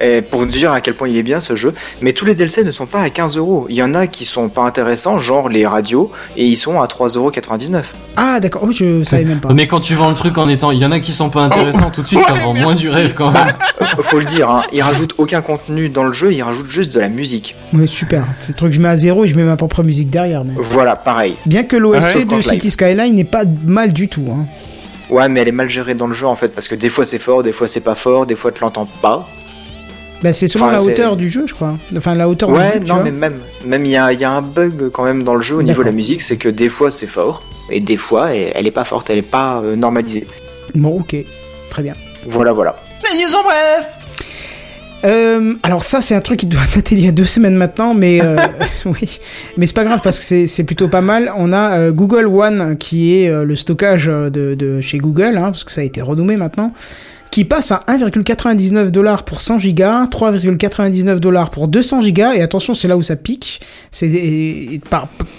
Et 0.01 0.23
pour 0.23 0.45
dire 0.47 0.73
à 0.73 0.81
quel 0.81 0.95
point 0.95 1.09
il 1.09 1.17
est 1.17 1.23
bien 1.23 1.41
ce 1.41 1.57
jeu, 1.57 1.73
mais 2.01 2.13
tous 2.13 2.25
les 2.25 2.35
DLC 2.35 2.65
ne 2.65 2.73
sont 2.73 2.87
pas 2.87 3.01
à 3.01 3.11
15 3.11 3.37
euros. 3.37 3.67
Il 3.69 3.77
y 3.77 3.83
en 3.83 3.95
a 3.95 4.07
qui 4.07 4.25
sont 4.25 4.49
pas 4.49 4.63
intéressants, 4.63 5.19
genre 5.19 5.49
les 5.49 5.67
radios, 5.67 6.11
et 6.37 6.47
ils 6.47 6.57
sont 6.57 6.81
à 6.81 6.87
3,99€. 6.87 7.83
ah 8.17 8.41
d'accord, 8.41 8.63
oh, 8.67 8.71
je 8.71 9.05
savais 9.05 9.25
même 9.25 9.41
pas. 9.41 9.53
Mais 9.53 9.67
quand 9.67 9.81
tu 9.81 9.95
vends 9.95 10.09
le 10.09 10.15
truc 10.15 10.37
en 10.39 10.49
étant, 10.49 10.71
il 10.71 10.81
y 10.81 10.85
en 10.87 10.93
a 10.93 11.01
qui 11.01 11.13
sont 11.13 11.31
pas 11.31 11.43
intéressants, 11.43 11.91
tout 11.91 12.03
de 12.03 12.07
suite 12.07 12.21
ça 12.23 12.35
vend 12.35 12.55
moins 12.55 12.75
du 12.75 12.89
rêve 12.89 13.15
quand 13.15 13.31
même. 13.31 13.53
Faut, 13.83 14.03
faut 14.03 14.19
le 14.19 14.25
dire, 14.25 14.51
hein, 14.51 14.63
ils 14.73 14.83
rajoutent 14.83 15.15
aucun 15.19 15.43
contenu 15.43 15.89
dans 15.89 16.05
le 16.05 16.13
jeu, 16.13 16.33
ils 16.33 16.43
rajoutent 16.43 16.69
juste 16.71 16.95
de 16.95 17.01
la 17.01 17.09
musique. 17.09 17.55
Ouais, 17.73 17.87
super. 17.87 18.25
C'est 18.43 18.49
le 18.49 18.55
truc 18.55 18.71
que 18.71 18.77
je 18.77 18.81
mets 18.81 18.89
à 18.89 18.97
zéro 18.97 19.25
et 19.25 19.29
je 19.29 19.37
mets 19.37 19.45
ma 19.45 19.57
propre 19.57 19.83
musique 19.83 20.11
derrière. 20.11 20.45
Mais... 20.45 20.55
Voilà, 20.57 20.97
pareil. 20.97 21.37
Bien 21.47 21.65
que 21.65 21.77
l'OSC 21.77 22.17
Ouais, 22.17 22.25
de 22.25 22.41
City. 22.41 22.71
Skyline 22.71 23.15
n'est 23.15 23.25
pas 23.25 23.45
mal 23.65 23.93
du 23.93 24.09
tout. 24.09 24.27
Hein. 24.31 24.47
Ouais, 25.11 25.29
mais 25.29 25.41
elle 25.41 25.49
est 25.49 25.53
mal 25.53 25.69
gérée 25.69 25.95
dans 25.95 26.07
le 26.07 26.15
jeu 26.15 26.27
en 26.27 26.35
fait, 26.37 26.49
parce 26.49 26.67
que 26.67 26.75
des 26.75 26.89
fois 26.89 27.05
c'est 27.05 27.19
fort, 27.19 27.43
des 27.43 27.53
fois 27.53 27.69
c'est 27.69 27.83
pas 27.83 27.95
fort, 27.95 28.27
des 28.27 28.35
fois 28.35 28.53
tu 28.53 28.63
l'entends 28.63 28.89
pas. 29.03 29.29
Bah, 30.25 30.33
c'est 30.33 30.49
selon 30.49 30.65
Enfin, 30.65 30.73
la 30.75 30.83
hauteur 30.83 31.17
du 31.17 31.29
jeu, 31.31 31.45
je 31.47 31.53
crois. 31.55 31.77
Enfin, 31.97 32.15
la 32.15 32.29
hauteur 32.29 32.49
du 32.49 32.55
Ouais, 32.57 32.73
jeu, 32.75 32.81
tu 32.81 32.87
non, 32.87 33.01
mais 33.05 33.11
même, 33.13 33.35
même 33.67 33.85
il 33.85 33.91
y 33.93 33.97
a, 33.97 34.11
il 34.13 34.19
y 34.19 34.25
a 34.25 34.31
un 34.33 34.41
bug 34.43 34.89
quand 34.91 35.05
même 35.05 35.23
dans 35.23 35.35
le 35.35 35.43
jeu 35.43 35.57
au 35.57 35.63
niveau 35.63 35.83
de 35.83 35.87
la 35.89 35.93
musique, 35.93 36.23
c'est 36.23 36.37
que 36.39 36.49
des 36.49 36.71
fois 36.71 36.91
c'est 36.91 37.07
fort, 37.07 37.43
et 37.71 37.79
des 37.81 37.97
fois 37.99 38.31
elle, 38.35 38.67
est 38.67 38.71
pas 38.73 38.85
forte, 38.85 39.11
elle 39.11 39.19
est 39.19 39.23
pas 39.23 39.61
euh, 39.63 39.77
normalisée. 39.77 40.27
Bon, 40.75 40.99
ok. 41.01 41.15
Très 41.71 41.83
bien. 41.83 41.93
Voilà, 42.27 42.53
voilà. 42.53 42.75
Les 43.13 43.19
news 43.23 43.37
en 43.39 43.43
bref 43.45 43.89
Euh, 45.05 45.55
alors 45.63 45.85
ça, 45.85 46.01
c'est 46.01 46.15
un 46.15 46.23
truc 46.23 46.41
qui 46.41 46.47
doit 46.47 46.63
dater 46.75 46.95
d'il 46.97 47.05
y 47.05 47.09
a 47.09 47.13
deux 47.13 47.27
semaines 47.27 47.57
maintenant, 47.57 47.93
mais 47.93 48.21
euh, 48.23 48.39
oui, 48.87 49.21
mais 49.59 49.67
c'est 49.67 49.75
pas 49.75 49.85
grave 49.85 50.01
parce 50.03 50.19
que 50.19 50.25
c'est- 50.25 50.47
c'est 50.47 50.65
plutôt 50.65 50.89
pas 50.89 51.03
mal. 51.03 51.31
On 51.37 51.53
a 51.53 51.79
euh, 51.79 51.93
Google 51.93 52.27
One 52.27 52.79
qui 52.79 53.15
est 53.23 53.29
euh, 53.29 53.45
le 53.45 53.55
stockage 53.57 54.07
de, 54.07 54.31
de 54.55 54.81
chez 54.81 54.97
Google, 54.97 55.37
hein, 55.37 55.51
parce 55.51 55.65
que 55.65 55.73
ça 55.73 55.83
a 55.83 55.85
été 55.85 56.01
renommé 56.01 56.39
maintenant, 56.39 56.73
qui 57.35 57.45
passe 57.45 57.73
à 57.73 57.81
1,99 57.89 58.91
dollars 58.93 59.25
pour 59.25 59.41
100 59.41 59.59
gigas, 59.59 60.05
3,99 60.07 61.19
dollars 61.19 61.51
pour 61.51 61.67
200 61.67 62.01
gigas, 62.01 62.35
et 62.35 62.43
attention, 62.43 62.75
c'est 62.75 62.87
là 62.87 62.97
où 62.97 63.03
ça 63.03 63.17
pique. 63.17 63.61
C'est 63.91 64.81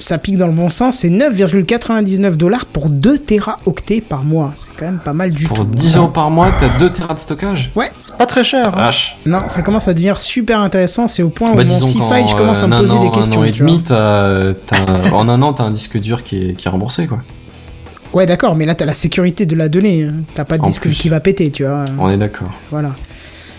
ça 0.02 0.18
pique 0.18 0.36
dans 0.36 0.48
le 0.48 0.52
bon 0.52 0.70
sens. 0.70 0.98
C'est 0.98 1.10
9,99 1.10 2.36
dollars 2.36 2.66
pour 2.66 2.90
2 2.90 3.18
téraoctets 3.20 4.02
par 4.02 4.26
mois. 4.26 4.52
C'est 4.56 4.72
quand 4.78 4.88
même 4.88 5.00
pas 5.00 5.14
mal 5.14 5.32
du 5.32 5.48
tout. 5.48 5.54
Pour 5.54 5.64
10 5.64 5.96
euros 5.96 6.10
par 6.10 6.30
mois, 6.30 6.52
t'as 6.52 6.68
2 6.78 6.90
terras 6.90 7.14
de 7.14 7.20
stockage 7.20 7.72
C'est 8.02 8.18
pas 8.18 8.26
très 8.26 8.44
cher. 8.44 8.74
hein. 8.78 8.88
Vache. 8.88 9.16
Non, 9.26 9.40
ça 9.48 9.62
commence 9.62 9.88
à 9.88 9.94
devenir 9.94 10.20
super 10.20 10.60
intéressant. 10.60 11.08
C'est 11.08 11.24
au 11.24 11.30
point 11.30 11.52
où 11.52 11.56
Bah 11.56 11.64
mon 11.64 11.80
C-File, 11.80 12.28
je 12.28 12.36
commence 12.36 12.62
à 12.62 12.66
euh, 12.66 12.68
me 12.68 12.74
un 12.76 12.80
poser 12.82 12.92
an, 12.94 13.04
des 13.06 13.12
questions. 13.12 13.42
un 13.42 13.44
an 13.44 13.48
et 13.48 13.54
en 15.14 15.30
un 15.30 15.42
an, 15.42 15.54
t'as 15.54 15.64
un 15.64 15.72
disque 15.72 15.98
dur 15.98 16.24
qui 16.26 16.50
est, 16.50 16.54
qui 16.56 16.68
est 16.68 16.72
remboursé 16.72 17.08
quoi. 17.08 17.20
Ouais, 18.16 18.26
d'accord, 18.26 18.56
mais 18.56 18.66
là, 18.66 18.74
t'as 18.76 18.86
la 18.86 18.94
sécurité 18.94 19.46
de 19.46 19.56
la 19.56 19.68
donnée. 19.70 20.04
hein. 20.04 20.14
T'as 20.34 20.46
pas 20.46 20.58
de 20.58 20.64
En 20.64 20.68
disque 20.68 20.84
plus. 20.84 20.98
qui 20.98 21.10
va 21.10 21.20
péter, 21.20 21.52
tu 21.52 21.66
vois. 21.66 21.86
On 22.00 22.10
est 22.10 22.18
d'accord. 22.18 22.50
Voilà, 22.72 22.92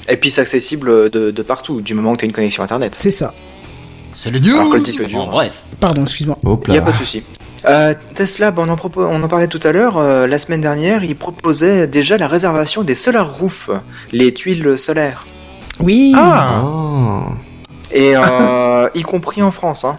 Et 0.08 0.16
puis 0.16 0.30
c'est 0.30 0.40
accessible 0.40 1.10
de, 1.10 1.30
de 1.30 1.42
partout, 1.42 1.80
du 1.82 1.92
moment 1.94 2.12
que 2.14 2.20
t'as 2.20 2.26
une 2.26 2.32
connexion 2.32 2.62
internet. 2.62 2.96
c'est 3.00 3.10
ça. 3.10 3.32
C'est 4.12 4.30
les 4.30 4.40
news 4.40 4.54
Alors 4.56 4.70
que 4.70 4.76
le 4.78 4.82
disque 4.82 5.04
dur, 5.06 5.26
bref. 5.26 5.62
Pardon, 5.78 6.04
excuse-moi. 6.04 6.38
Y 6.68 6.78
a 6.78 6.82
pas 6.82 6.92
de 6.92 6.96
souci. 6.96 7.22
Euh, 7.66 7.92
Tesla, 8.14 8.50
bah, 8.50 8.62
on, 8.66 8.70
en 8.70 8.76
on 8.96 9.22
en 9.22 9.28
parlait 9.28 9.48
tout 9.48 9.60
à 9.62 9.72
l'heure, 9.72 9.98
euh, 9.98 10.26
la 10.26 10.38
semaine 10.38 10.60
dernière, 10.62 11.04
il 11.04 11.16
proposait 11.16 11.86
déjà 11.86 12.16
la 12.16 12.26
réservation 12.28 12.82
des 12.82 12.94
solar 12.94 13.36
roofs, 13.38 13.68
les 14.12 14.32
tuiles 14.32 14.78
solaires. 14.78 15.26
Oui. 15.80 16.14
Ah. 16.16 16.62
Ah. 16.64 17.28
Et 17.92 18.14
euh, 18.16 18.88
y 18.94 19.02
compris 19.02 19.42
en 19.42 19.50
France. 19.50 19.84
Hein. 19.84 19.98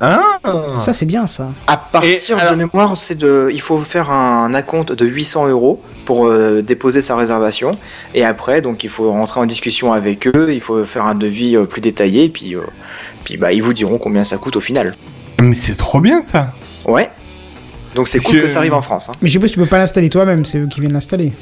Ah. 0.00 0.38
Ça, 0.82 0.92
c'est 0.92 1.06
bien, 1.06 1.26
ça. 1.26 1.48
À 1.66 1.76
partir 1.76 2.38
Et 2.38 2.40
alors- 2.40 2.52
de 2.52 2.56
mémoire, 2.56 2.96
c'est 2.96 3.16
de, 3.16 3.48
il 3.52 3.60
faut 3.60 3.80
faire 3.80 4.10
un 4.10 4.54
acompte 4.54 4.92
de 4.92 5.04
800 5.06 5.48
euros 5.48 5.82
pour 6.04 6.26
euh, 6.26 6.62
déposer 6.62 7.02
sa 7.02 7.16
réservation. 7.16 7.76
Et 8.14 8.24
après, 8.24 8.62
donc, 8.62 8.84
il 8.84 8.90
faut 8.90 9.10
rentrer 9.10 9.40
en 9.40 9.46
discussion 9.46 9.92
avec 9.92 10.26
eux, 10.28 10.48
il 10.52 10.60
faut 10.60 10.84
faire 10.84 11.04
un 11.06 11.14
devis 11.14 11.56
euh, 11.56 11.64
plus 11.64 11.80
détaillé, 11.80 12.24
et 12.24 12.28
puis, 12.28 12.54
euh, 12.54 12.60
puis 13.24 13.36
bah, 13.36 13.52
ils 13.52 13.62
vous 13.62 13.74
diront 13.74 13.98
combien 13.98 14.24
ça 14.24 14.36
coûte 14.38 14.56
au 14.56 14.60
final. 14.60 14.94
Mais 15.42 15.54
c'est 15.54 15.76
trop 15.76 16.00
bien 16.00 16.22
ça. 16.22 16.52
Ouais. 16.86 17.08
Donc 17.94 18.06
c'est 18.08 18.20
cool 18.20 18.36
que- 18.36 18.42
que 18.42 18.48
ça 18.48 18.58
arrive 18.60 18.74
en 18.74 18.82
France. 18.82 19.08
hein. 19.08 19.12
Mais 19.22 19.28
je 19.28 19.32
suppose 19.32 19.50
que 19.50 19.54
tu 19.54 19.60
peux 19.60 19.66
pas 19.66 19.78
l'installer 19.78 20.08
toi-même, 20.10 20.44
c'est 20.44 20.58
eux 20.58 20.68
qui 20.70 20.80
viennent 20.80 20.92
l'installer. 20.92 21.32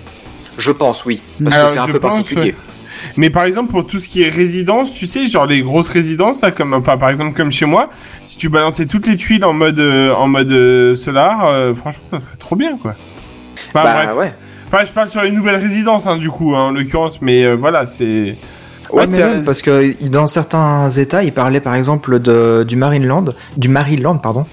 Je 0.58 0.70
pense, 0.70 1.04
oui. 1.04 1.20
Parce 1.42 1.54
Alors, 1.54 1.66
que 1.68 1.72
c'est 1.74 1.78
un 1.80 1.86
peu 1.86 2.00
pense, 2.00 2.12
particulier. 2.12 2.52
ouais. 2.52 2.56
Mais 3.16 3.30
par 3.30 3.44
exemple, 3.44 3.70
pour 3.70 3.86
tout 3.86 3.98
ce 3.98 4.08
qui 4.08 4.22
est 4.22 4.28
résidence, 4.28 4.92
tu 4.92 5.06
sais, 5.06 5.26
genre 5.26 5.46
les 5.46 5.62
grosses 5.62 5.88
résidences, 5.88 6.42
là, 6.42 6.50
comme, 6.50 6.74
enfin, 6.74 6.96
par 6.96 7.10
exemple, 7.10 7.36
comme 7.36 7.52
chez 7.52 7.66
moi, 7.66 7.90
si 8.24 8.36
tu 8.36 8.48
balançais 8.48 8.86
toutes 8.86 9.06
les 9.06 9.16
tuiles 9.16 9.44
en 9.44 9.52
mode, 9.52 9.78
euh, 9.78 10.12
en 10.14 10.26
mode 10.26 10.50
euh, 10.50 10.94
solar, 10.94 11.46
euh, 11.46 11.74
franchement, 11.74 12.04
ça 12.04 12.18
serait 12.18 12.36
trop 12.36 12.56
bien, 12.56 12.76
quoi. 12.76 12.94
Enfin, 13.68 13.84
bah 13.84 14.04
bref. 14.04 14.16
ouais. 14.16 14.34
Enfin, 14.68 14.84
je 14.84 14.92
parle 14.92 15.08
sur 15.08 15.22
les 15.22 15.30
nouvelles 15.30 15.56
résidences, 15.56 16.06
hein, 16.06 16.18
du 16.18 16.28
coup, 16.28 16.54
hein, 16.54 16.68
en 16.68 16.70
l'occurrence, 16.72 17.22
mais 17.22 17.54
voilà, 17.54 17.86
c'est. 17.86 18.36
Ouais, 18.92 19.06
mais 19.08 19.18
même 19.18 19.44
parce 19.44 19.62
que 19.62 19.94
dans 20.08 20.26
certains 20.26 20.88
États, 20.90 21.22
il 21.22 21.32
parlait 21.32 21.60
par 21.60 21.74
exemple 21.74 22.18
de, 22.18 22.64
du 22.66 22.76
Maryland, 22.76 23.24
du 23.56 23.68
Maryland, 23.68 24.18
pardon, 24.18 24.46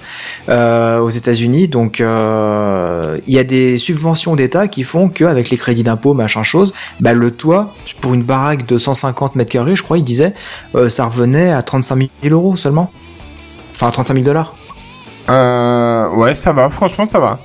euh, 0.50 1.00
aux 1.00 1.10
États-Unis. 1.10 1.68
Donc, 1.68 2.02
euh, 2.02 3.18
il 3.28 3.34
y 3.34 3.40
a 3.40 3.44
des 3.44 3.78
subventions 3.78 4.36
d'État 4.36 4.68
qui 4.68 4.84
font 4.84 5.10
qu'avec 5.10 5.50
les 5.50 5.58
crédits 5.58 5.84
d'impôt, 5.84 6.14
machin 6.14 6.44
chose, 6.44 6.74
bah, 7.00 7.14
le 7.14 7.32
toit 7.32 7.74
pour 8.02 8.14
une 8.14 8.24
baraque 8.24 8.66
de 8.66 8.78
150 8.78 9.36
mètres 9.36 9.52
carrés, 9.52 9.76
je 9.76 9.84
crois, 9.84 9.98
il 9.98 10.04
disait, 10.04 10.34
euh, 10.76 10.90
ça 10.90 11.06
revenait 11.06 11.52
à 11.52 11.62
35 11.62 12.10
000 12.24 12.36
euros 12.36 12.58
seulement. 12.58 12.92
Enfin, 13.76 13.88
à 13.88 13.92
35 13.92 14.14
000 14.16 14.26
dollars. 14.26 14.56
Euh, 15.30 16.10
ouais, 16.10 16.36
ça 16.36 16.52
va, 16.52 16.70
franchement, 16.70 17.06
ça 17.06 17.20
va. 17.20 17.40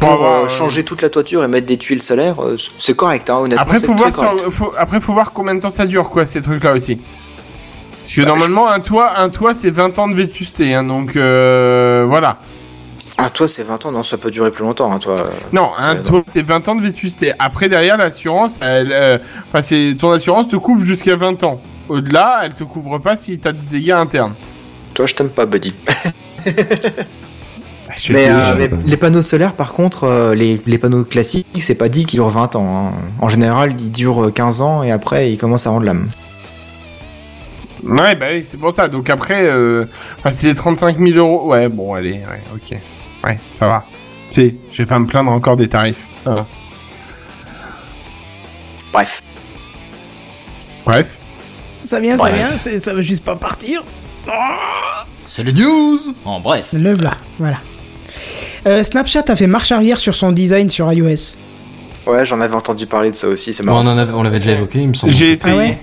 Pour 0.00 0.12
avoir, 0.12 0.40
euh, 0.40 0.44
euh, 0.44 0.48
changer 0.48 0.82
toute 0.84 1.02
la 1.02 1.08
toiture 1.10 1.44
et 1.44 1.48
mettre 1.48 1.66
des 1.66 1.76
tuiles 1.78 2.02
solaires, 2.02 2.40
euh, 2.42 2.56
c'est 2.78 2.96
correct, 2.96 3.28
hein, 3.30 3.36
honnêtement, 3.36 3.62
Après, 3.62 3.78
faut 3.78 3.94
voir, 3.94 4.14
sur- 4.14 4.52
faut, 4.52 4.72
après, 4.78 5.00
faut 5.00 5.12
voir 5.12 5.32
combien 5.32 5.54
de 5.54 5.60
temps 5.60 5.70
ça 5.70 5.86
dure, 5.86 6.08
quoi, 6.10 6.26
ces 6.26 6.40
trucs-là 6.42 6.72
aussi. 6.72 6.96
Parce 6.96 8.14
que 8.14 8.20
normalement, 8.22 8.68
un 8.68 8.80
toit, 8.80 9.18
un 9.20 9.28
toit, 9.28 9.54
c'est 9.54 9.70
20 9.70 9.98
ans 9.98 10.08
de 10.08 10.14
vétusté, 10.14 10.74
hein, 10.74 10.82
donc 10.84 11.14
euh, 11.16 12.04
voilà. 12.08 12.38
Ah, 13.18 13.28
toi, 13.28 13.46
c'est 13.46 13.62
20 13.62 13.84
ans, 13.86 13.92
non, 13.92 14.02
ça 14.02 14.16
peut 14.16 14.30
durer 14.30 14.50
plus 14.50 14.64
longtemps, 14.64 14.98
toi. 14.98 15.14
Non, 15.52 15.70
un 15.78 15.96
toit, 15.96 16.22
c'est 16.34 16.42
20 16.42 16.66
ans 16.68 16.74
de 16.74 16.82
vétusté. 16.82 17.32
Après, 17.38 17.68
derrière, 17.68 17.98
l'assurance, 17.98 18.56
elle, 18.62 18.92
euh, 18.92 19.18
enfin, 19.48 19.60
c'est 19.62 19.94
ton 20.00 20.10
assurance 20.12 20.48
te 20.48 20.56
couvre 20.56 20.82
jusqu'à 20.84 21.16
20 21.16 21.42
ans. 21.44 21.60
Au-delà, 21.88 22.40
elle 22.44 22.54
te 22.54 22.64
couvre 22.64 22.98
pas 22.98 23.16
si 23.18 23.38
t'as 23.38 23.52
des 23.52 23.78
dégâts 23.78 23.90
internes. 23.92 24.34
Toi, 24.94 25.04
je 25.06 25.14
t'aime 25.14 25.28
pas, 25.30 25.44
buddy. 25.44 25.74
Je 27.96 28.12
Mais, 28.12 28.28
euh, 28.28 28.54
mais 28.56 28.70
les 28.86 28.96
panneaux 28.96 29.22
solaires, 29.22 29.52
par 29.54 29.72
contre, 29.72 30.04
euh, 30.04 30.34
les, 30.34 30.60
les 30.66 30.78
panneaux 30.78 31.04
classiques, 31.04 31.46
c'est 31.58 31.74
pas 31.74 31.88
dit 31.88 32.04
qu'ils 32.06 32.18
durent 32.18 32.28
20 32.28 32.56
ans. 32.56 32.88
hein. 32.88 32.92
En 33.20 33.28
général, 33.28 33.74
ils 33.80 33.90
durent 33.92 34.32
15 34.32 34.60
ans 34.62 34.82
et 34.82 34.90
après, 34.90 35.32
ils 35.32 35.38
commencent 35.38 35.66
à 35.66 35.70
rendre 35.70 35.86
l'âme. 35.86 36.08
Ouais, 37.82 38.14
bah 38.16 38.26
oui, 38.32 38.44
c'est 38.48 38.58
pour 38.58 38.72
ça. 38.72 38.88
Donc 38.88 39.08
après, 39.08 39.42
euh... 39.44 39.86
enfin, 40.18 40.30
si 40.30 40.46
c'est 40.46 40.54
35 40.54 40.98
000 40.98 41.18
euros, 41.18 41.48
ouais, 41.50 41.68
bon, 41.68 41.94
allez, 41.94 42.12
ouais, 42.12 42.42
ok. 42.54 42.78
Ouais, 43.24 43.38
ça 43.58 43.66
va. 43.66 43.84
Tu 44.30 44.34
sais, 44.42 44.54
je 44.72 44.82
vais 44.82 44.86
pas 44.86 44.98
me 44.98 45.06
plaindre 45.06 45.30
encore 45.30 45.56
des 45.56 45.68
tarifs. 45.68 45.96
Ça 46.24 46.30
va. 46.34 46.46
Bref. 48.92 49.22
Bref. 50.84 51.06
Ça 51.82 52.00
vient, 52.00 52.16
Bref. 52.16 52.36
ça 52.58 52.70
vient, 52.70 52.80
ça 52.80 52.92
veut 52.92 53.02
juste 53.02 53.24
pas 53.24 53.36
partir. 53.36 53.82
C'est 55.24 55.42
les 55.44 55.52
news 55.52 55.98
En 56.24 56.40
bref. 56.40 56.68
Le 56.72 56.92
voilà, 56.94 57.16
voilà. 57.38 57.58
Euh, 58.66 58.82
Snapchat 58.82 59.24
a 59.28 59.36
fait 59.36 59.46
marche 59.46 59.72
arrière 59.72 59.98
sur 59.98 60.14
son 60.14 60.32
design 60.32 60.68
sur 60.70 60.92
iOS. 60.92 61.36
Ouais, 62.06 62.24
j'en 62.24 62.40
avais 62.40 62.54
entendu 62.54 62.86
parler 62.86 63.10
de 63.10 63.14
ça 63.16 63.28
aussi, 63.28 63.52
c'est 63.52 63.62
Bon, 63.64 63.72
marrant. 63.72 63.84
on 63.86 63.90
en 63.92 63.98
avait- 63.98 64.12
on 64.12 64.22
l'avait 64.22 64.38
déjà 64.38 64.52
évoqué, 64.52 64.80
il 64.80 64.88
me 64.88 64.94
semble. 64.94 65.12
J'ai 65.12 65.32
essayé. 65.32 65.54
Ah 65.54 65.58
ouais 65.58 65.78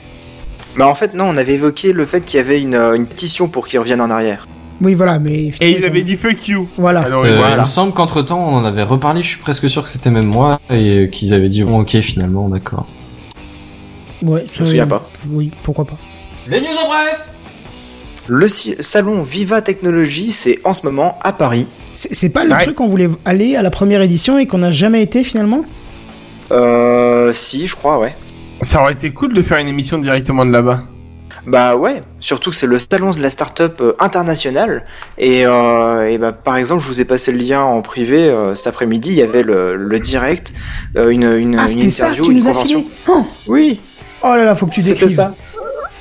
Mais 0.76 0.84
en 0.84 0.96
fait, 0.96 1.14
non, 1.14 1.26
on 1.26 1.38
avait 1.38 1.54
évoqué 1.54 1.94
le 1.94 2.06
fait 2.06 2.22
qu'il 2.26 2.38
y 2.38 2.40
avait 2.42 2.60
une, 2.60 2.76
euh, 2.76 2.94
une 2.96 3.06
pétition 3.08 3.48
pour 3.48 3.68
qu'ils 3.68 3.80
reviennent 3.80 4.02
en 4.02 4.10
arrière. 4.10 4.48
Oui, 4.80 4.94
voilà, 4.94 5.18
mais. 5.18 5.52
Et 5.60 5.72
ils 5.72 5.86
avaient 5.86 6.04
dit 6.04 6.16
fuck 6.18 6.48
you. 6.48 6.68
Voilà. 6.78 7.02
Alors, 7.02 7.24
Euh, 7.26 7.36
Voilà. 7.36 7.56
Il 7.56 7.60
me 7.62 7.66
semble 7.66 7.94
qu'entre 7.94 8.22
temps, 8.22 8.40
on 8.48 8.58
en 8.58 8.66
avait 8.66 8.84
reparlé, 8.84 9.24
je 9.24 9.28
suis 9.30 9.40
presque 9.40 9.68
sûr 9.70 9.82
que 9.84 9.90
c'était 9.90 10.12
même 10.12 10.28
moi, 10.28 10.60
et 10.72 11.10
qu'ils 11.12 11.34
avaient 11.34 11.50
dit 11.50 11.64
bon, 11.64 11.80
ok, 11.82 12.00
finalement, 12.02 12.48
d'accord. 12.50 12.86
Ouais, 14.22 14.46
Je 14.54 14.62
me 14.62 14.66
souviens 14.66 14.88
pas. 14.88 15.04
Oui, 15.30 15.52
pourquoi 15.64 15.86
pas. 15.86 15.98
Les 16.48 16.60
news 16.60 16.66
en 16.86 16.88
bref 16.90 17.22
Le 18.28 18.48
si- 18.48 18.76
salon 18.80 19.22
Viva 19.24 19.62
Technologie, 19.62 20.32
c'est 20.32 20.60
en 20.64 20.74
ce 20.74 20.86
moment 20.86 21.18
à 21.24 21.34
Paris. 21.34 21.68
C'est 22.00 22.30
pas 22.30 22.44
le 22.44 22.52
Ouais. 22.52 22.64
truc 22.64 22.76
qu'on 22.76 22.88
voulait 22.88 23.10
aller 23.26 23.56
à 23.56 23.64
la 23.64 23.72
première 23.72 24.02
édition 24.04 24.38
et 24.38 24.46
qu'on 24.46 24.60
n'a 24.60 24.72
jamais 24.72 25.02
été 25.02 25.24
finalement? 25.24 25.64
Euh, 26.52 27.34
si, 27.34 27.66
je 27.66 27.76
crois, 27.76 28.00
ouais. 28.00 28.16
Ça 28.62 28.82
aurait 28.82 28.94
été 28.94 29.12
cool 29.12 29.34
de 29.34 29.42
faire 29.42 29.58
une 29.58 29.68
émission 29.68 29.98
directement 29.98 30.46
de 30.46 30.52
là-bas. 30.52 30.84
Bah 31.48 31.76
ouais, 31.76 32.02
surtout 32.20 32.50
que 32.52 32.56
c'est 32.56 32.68
le 32.68 32.78
salon 32.78 33.12
de 33.12 33.20
la 33.22 33.30
start-up 33.30 33.78
euh, 33.82 33.94
internationale. 34.00 34.86
Et, 35.18 35.46
euh, 35.46 36.08
et 36.08 36.18
bah, 36.18 36.34
par 36.34 36.58
exemple, 36.58 36.84
je 36.84 36.88
vous 36.88 37.02
ai 37.02 37.06
passé 37.06 37.32
le 37.32 37.38
lien 37.40 37.62
en 37.62 37.82
privé 37.82 38.30
euh, 38.30 38.54
cet 38.54 38.68
après-midi. 38.68 39.10
Il 39.12 39.16
y 39.18 39.22
avait 39.22 39.44
le, 39.44 39.76
le 39.76 40.00
direct, 40.00 40.54
euh, 40.98 41.10
une, 41.10 41.24
une, 41.24 41.58
Ah, 41.58 41.64
une 41.64 41.68
c'était 41.68 41.90
ça 41.90 42.08
que 42.08 42.12
interview, 42.14 42.26
tu 42.26 42.32
une 42.32 42.38
nous 42.40 42.48
as 42.48 42.52
convention. 42.52 42.84
oh, 43.08 43.26
Oui, 43.48 43.80
oh 44.24 44.36
là 44.36 44.46
là, 44.46 44.56
faut 44.56 44.68
que 44.68 44.74
tu 44.74 44.84
c'était 44.84 44.96
décrives. 45.08 45.16
ça. 45.16 45.36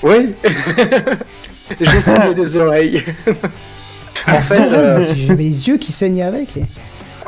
Oui. 0.02 0.35
J'ai 1.81 2.01
saigné 2.01 2.35
des 2.35 2.56
oreilles. 2.56 3.02
en 4.28 4.36
fait, 4.36 4.73
euh, 4.73 5.03
J'avais 5.27 5.43
les 5.44 5.69
yeux 5.69 5.77
qui 5.78 5.93
saignaient 5.93 6.23
avec. 6.23 6.57
et- 6.57 6.65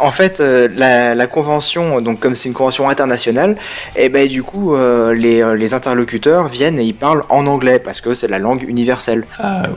En 0.01 0.13
fait, 0.13 0.39
euh, 0.41 0.69
la, 0.77 1.17
la 1.17 1.27
convention, 1.27 2.01
donc 2.01 2.21
comme 2.21 2.37
c'est 2.37 2.49
une 2.49 2.55
convention 2.55 2.89
internationale, 2.89 3.57
et 3.97 4.09
ben 4.09 4.29
du 4.29 4.45
coup, 4.45 4.77
euh, 4.77 5.13
les, 5.13 5.43
euh, 5.43 5.57
les 5.57 5.75
interlocuteurs 5.75 6.47
viennent 6.47 6.79
et 6.79 6.85
ils 6.85 6.95
parlent 6.95 7.25
en 7.31 7.47
anglais 7.49 7.81
parce 7.81 8.01
que 8.01 8.15
c'est 8.15 8.29
la 8.29 8.39
langue 8.39 8.63
universelle. 8.69 9.27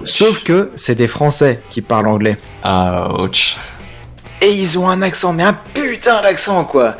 Sauf 0.03 0.43
que 0.43 0.69
c'est 0.75 0.93
des 0.93 1.07
Français 1.07 1.59
qui 1.71 1.81
parlent 1.81 2.07
anglais. 2.07 2.37
Ouch. 3.19 3.57
Et 4.43 4.51
ils 4.53 4.77
ont 4.77 4.87
un 4.89 5.01
accent, 5.01 5.33
mais 5.33 5.43
un 5.43 5.57
putain 5.73 6.21
d'accent 6.21 6.65
quoi. 6.65 6.97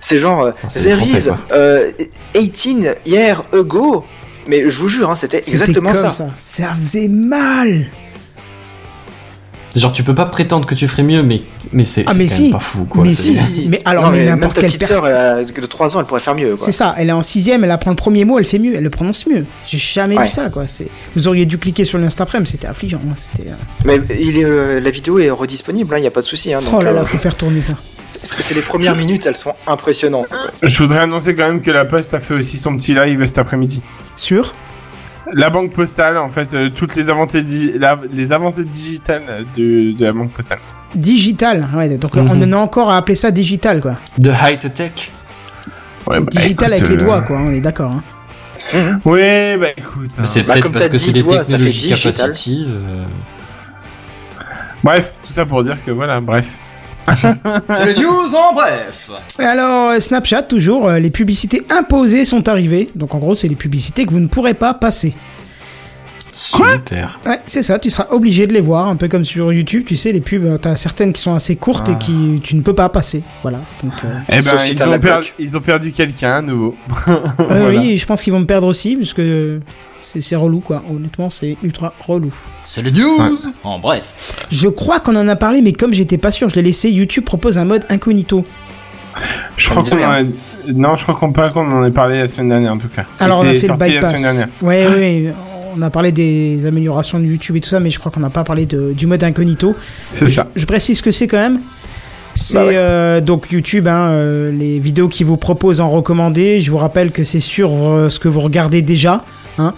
C'est 0.00 0.18
genre 0.18 0.42
euh, 0.44 0.52
Ah, 0.62 0.68
There 0.68 0.98
is 1.02 1.06
Français, 1.08 1.28
quoi. 1.28 1.38
euh, 1.52 1.90
18 2.34 2.88
years 3.06 3.44
ago. 3.52 4.04
Mais 4.46 4.70
je 4.70 4.78
vous 4.78 4.88
jure, 4.88 5.10
hein, 5.10 5.16
c'était 5.16 5.38
C'était 5.42 5.50
exactement 5.52 5.92
comme 5.92 6.10
ça. 6.12 6.26
Ça 6.38 6.72
faisait 6.74 7.08
mal. 7.08 7.86
Genre, 9.80 9.92
tu 9.92 10.02
peux 10.02 10.14
pas 10.14 10.24
prétendre 10.26 10.66
que 10.66 10.74
tu 10.74 10.88
ferais 10.88 11.02
mieux, 11.02 11.22
mais, 11.22 11.42
mais 11.72 11.84
c'est 11.84 12.04
Ah, 12.06 12.12
quand 12.16 12.28
si. 12.28 12.42
même 12.44 12.52
pas 12.52 12.58
fou, 12.58 12.84
quoi. 12.86 13.04
Mais 13.04 13.12
C'est- 13.12 13.34
si, 13.34 13.68
Mais 13.68 13.82
alors, 13.84 14.04
Non, 14.04 14.10
mais 14.10 14.18
même 14.24 14.28
n'importe 14.36 14.54
ta 14.54 14.60
quelle 14.62 14.70
petite 14.70 14.84
sœur 14.86 15.04
a- 15.04 15.42
de 15.44 15.66
3 15.66 15.96
ans, 15.96 16.00
elle 16.00 16.06
pourrait 16.06 16.20
faire 16.20 16.34
mieux 16.34 16.56
quoi. 16.56 16.64
C'est 16.64 16.72
ça, 16.72 16.94
elle 16.96 17.08
est 17.08 17.12
en 17.12 17.22
sixième, 17.22 17.62
elle 17.64 17.70
apprend 17.70 17.90
le 17.90 17.96
premier 17.96 18.24
mot, 18.24 18.38
elle 18.38 18.44
fait 18.44 18.58
mieux, 18.58 18.74
elle 18.74 18.84
le 18.84 18.90
prononce 18.90 19.26
mieux. 19.26 19.44
J'ai 19.66 19.78
jamais 19.78 20.16
Ouais. 20.16 20.24
vu 20.24 20.30
ça, 20.30 20.48
quoi. 20.50 20.66
C'est... 20.66 20.88
Vous 21.14 21.28
auriez 21.28 21.46
dû 21.46 21.58
cliquer 21.58 21.84
sur 21.84 21.98
l'Instaprem, 21.98 22.46
c'était 22.46 22.66
affligeant. 22.66 23.00
hein, 23.08 23.14
C'était... 23.16 23.48
euh, 23.50 23.54
Mais 23.84 24.00
il 24.18 24.38
est, 24.38 24.44
euh, 24.44 24.80
la 24.80 24.90
vidéo 24.90 25.18
est 25.18 25.30
redisponible, 25.30 25.94
il 25.98 26.00
n'y 26.00 26.06
a 26.06 26.10
pas 26.10 26.20
de 26.22 26.26
souci. 26.26 26.52
Hein, 26.54 26.60
donc, 26.62 26.74
Oh 26.74 26.80
là 26.82 26.92
là, 26.92 27.00
euh, 27.02 27.04
faut 27.04 27.18
faire 27.18 27.36
tourner 27.36 27.60
ça. 27.62 27.74
c'est 28.22 28.54
les 28.54 28.62
premières 28.62 28.96
minutes, 28.96 29.26
elles 29.26 29.36
sont 29.36 29.54
impressionnantes. 29.66 30.28
quoi. 30.28 30.50
Je 30.62 30.78
voudrais 30.82 31.00
annoncer 31.00 31.34
quand 31.36 31.46
même 31.46 31.60
que 31.60 31.70
la 31.70 31.84
Poste 31.84 32.14
a 32.14 32.18
fait 32.18 32.34
aussi 32.34 32.56
son 32.56 32.76
petit 32.76 32.94
live 32.94 33.24
cet 33.26 33.38
après-midi. 33.38 33.82
Sûr 34.16 34.52
La 35.32 35.50
banque 35.50 35.72
postale, 35.72 36.16
en 36.18 36.30
fait, 36.30 36.48
euh, 36.54 36.68
toutes 36.70 36.94
les 36.96 37.08
avancées, 37.08 37.42
di- 37.42 37.72
la- 37.78 37.98
les 38.12 38.30
avancées 38.32 38.64
digitales 38.64 39.44
de, 39.56 39.92
de 39.92 40.04
la 40.04 40.12
banque 40.12 40.32
postale. 40.32 40.58
Digital, 40.94 41.68
ouais, 41.74 41.88
donc 41.98 42.14
Mhm. 42.14 42.28
on 42.30 42.42
en 42.42 42.52
a 42.52 42.56
encore 42.56 42.90
à 42.90 42.96
appeler 42.98 43.16
ça 43.16 43.30
digital, 43.30 43.80
quoi. 43.80 43.96
De 44.18 44.30
high 44.30 44.58
tech. 44.72 45.10
Ouais, 46.06 46.20
bah, 46.20 46.26
digital 46.30 46.72
écoute, 46.72 46.78
avec 46.78 46.88
les 46.88 46.94
euh, 46.94 47.06
doigts, 47.06 47.22
quoi, 47.22 47.38
on 47.40 47.50
est 47.50 47.60
d'accord. 47.60 47.90
Hein. 47.92 48.02
Ouais, 49.04 49.56
bah 49.60 49.66
écoute. 49.76 50.10
hein. 50.18 50.22
C'est 50.26 50.44
Bah, 50.46 50.54
peut-être 50.54 50.72
parce 50.72 50.88
que 50.88 50.96
c'est 50.98 51.12
des 51.12 51.22
technologies 51.22 51.56
digital. 51.90 52.12
capacitives. 52.12 52.68
euh, 52.70 53.04
Bref, 54.84 55.12
tout 55.26 55.32
ça 55.32 55.44
pour 55.44 55.62
dire 55.64 55.76
que 55.84 55.90
voilà, 55.90 56.20
bref. 56.20 56.48
C'est 57.06 57.98
news 57.98 58.34
en 58.34 58.54
bref 58.54 59.10
Alors, 59.38 59.90
euh, 59.90 60.00
Snapchat, 60.00 60.42
toujours, 60.42 60.88
euh, 60.88 60.98
les 60.98 61.10
publicités 61.10 61.62
imposées 61.70 62.24
sont 62.24 62.48
arrivées. 62.48 62.88
Donc 62.94 63.14
en 63.14 63.18
gros, 63.18 63.34
c'est 63.34 63.48
les 63.48 63.54
publicités 63.54 64.06
que 64.06 64.10
vous 64.10 64.20
ne 64.20 64.28
pourrez 64.28 64.54
pas 64.54 64.74
passer. 64.74 65.14
Super. 66.38 67.18
Ouais, 67.24 67.40
c'est 67.46 67.62
ça, 67.62 67.78
tu 67.78 67.88
seras 67.88 68.08
obligé 68.10 68.46
de 68.46 68.52
les 68.52 68.60
voir, 68.60 68.88
un 68.88 68.96
peu 68.96 69.08
comme 69.08 69.24
sur 69.24 69.50
YouTube, 69.54 69.84
tu 69.86 69.96
sais, 69.96 70.12
les 70.12 70.20
pubs, 70.20 70.44
euh, 70.44 70.58
t'as 70.58 70.74
certaines 70.74 71.14
qui 71.14 71.22
sont 71.22 71.34
assez 71.34 71.56
courtes 71.56 71.88
et 71.88 71.94
qui 71.96 72.40
tu 72.44 72.56
ne 72.56 72.60
peux 72.60 72.74
pas 72.74 72.90
passer. 72.90 73.22
Voilà. 73.40 73.58
Donc, 73.82 73.94
euh, 74.04 74.08
Eh 74.28 74.42
ben, 74.42 74.58
si 74.58 74.72
ils, 74.72 74.82
ont 74.82 74.90
la 74.90 74.98
per- 74.98 75.08
bloque. 75.08 75.34
ils 75.38 75.56
ont 75.56 75.60
perdu 75.62 75.92
quelqu'un 75.92 76.32
à 76.32 76.42
nouveau. 76.42 76.76
euh, 77.08 77.16
Voilà. 77.38 77.68
Oui, 77.80 77.96
je 77.96 78.04
pense 78.04 78.20
qu'ils 78.22 78.34
vont 78.34 78.40
me 78.40 78.44
perdre 78.44 78.66
aussi, 78.66 78.96
parce 78.96 79.14
que 79.14 79.60
c'est, 80.02 80.36
relou, 80.36 80.60
quoi. 80.60 80.82
Honnêtement, 80.90 81.30
c'est 81.30 81.56
ultra 81.62 81.94
relou. 82.06 82.34
C'est 82.64 82.82
les 82.82 82.92
news 82.92 83.18
en 83.64 83.78
bref 83.78 84.34
Je 84.50 84.68
crois 84.68 85.00
qu'on 85.00 85.16
en 85.16 85.28
a 85.28 85.36
parlé, 85.36 85.62
mais 85.62 85.72
comme 85.72 85.94
j'étais 85.94 86.18
pas 86.18 86.32
sûr, 86.32 86.50
je 86.50 86.56
l'ai 86.56 86.62
laissé. 86.62 86.90
YouTube 86.90 87.24
propose 87.24 87.56
un 87.56 87.64
mode 87.64 87.86
incognito. 87.88 88.44
Je 89.56 89.70
crois 89.70 89.82
qu'on 89.82 89.96
a... 89.96 90.22
Non, 90.70 90.96
je 90.96 91.02
crois 91.04 91.14
qu'on 91.14 91.32
pas 91.32 91.48
qu'on 91.48 91.70
en 91.72 91.82
ait 91.84 91.90
parlé 91.92 92.18
la 92.18 92.28
semaine 92.28 92.50
dernière 92.50 92.72
en 92.72 92.78
tout 92.78 92.88
cas. 92.88 93.04
Alors, 93.20 93.40
on 93.40 93.44
a 93.46 93.54
fait 93.54 93.60
le 93.60 93.66
sorti 93.68 93.78
la 93.80 93.86
bypass. 93.86 94.10
semaine 94.10 94.22
dernière. 94.22 94.48
Ouais, 94.60 94.86
ouais, 94.86 94.94
ouais, 94.96 95.34
on 95.76 95.82
a 95.82 95.90
parlé 95.90 96.12
des 96.12 96.64
améliorations 96.66 97.18
de 97.18 97.24
YouTube 97.24 97.56
et 97.56 97.60
tout 97.60 97.68
ça, 97.68 97.80
mais 97.80 97.90
je 97.90 97.98
crois 97.98 98.10
qu'on 98.12 98.20
n'a 98.20 98.30
pas 98.30 98.44
parlé 98.44 98.66
de- 98.66 98.92
du 98.92 99.06
mode 99.06 99.22
incognito. 99.24 99.74
C'est 100.12 100.28
ça. 100.28 100.48
je 100.56 100.64
précise 100.66 100.98
ce 100.98 101.02
que 101.02 101.10
c'est 101.10 101.26
quand 101.26 101.38
même. 101.38 101.60
C'est 102.34 102.54
Bah 102.58 102.66
ouais. 102.66 102.72
euh, 102.76 103.20
donc 103.22 103.50
YouTube, 103.50 103.88
hein, 103.88 104.08
euh, 104.10 104.52
les 104.52 104.78
vidéos 104.78 105.08
qui 105.08 105.24
vous 105.24 105.36
proposent 105.38 105.80
en 105.80 105.88
recommandé. 105.88 106.60
Je 106.60 106.70
vous 106.70 106.76
rappelle 106.76 107.10
que 107.10 107.24
c'est 107.24 107.40
sur 107.40 107.70
euh, 107.86 108.08
ce 108.10 108.18
que 108.18 108.28
vous 108.28 108.40
regardez 108.40 108.82
déjà. 108.82 109.24
Hein. 109.58 109.72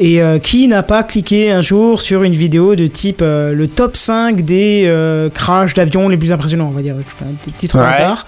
Et 0.00 0.20
qui 0.44 0.68
n'a 0.68 0.84
pas 0.84 1.02
cliqué 1.02 1.50
un 1.50 1.60
jour 1.60 2.00
sur 2.00 2.22
une 2.22 2.32
vidéo 2.32 2.76
de 2.76 2.86
type 2.86 3.20
le 3.20 3.66
top 3.66 3.96
5 3.96 4.42
des 4.44 4.88
crashs 5.34 5.74
d'avions 5.74 6.08
les 6.08 6.16
plus 6.16 6.30
impressionnants, 6.30 6.68
on 6.68 6.76
va 6.76 6.82
dire, 6.82 6.94
un 6.94 7.50
titre 7.58 7.78
Ouais. 7.80 7.84
hasard. 7.84 8.24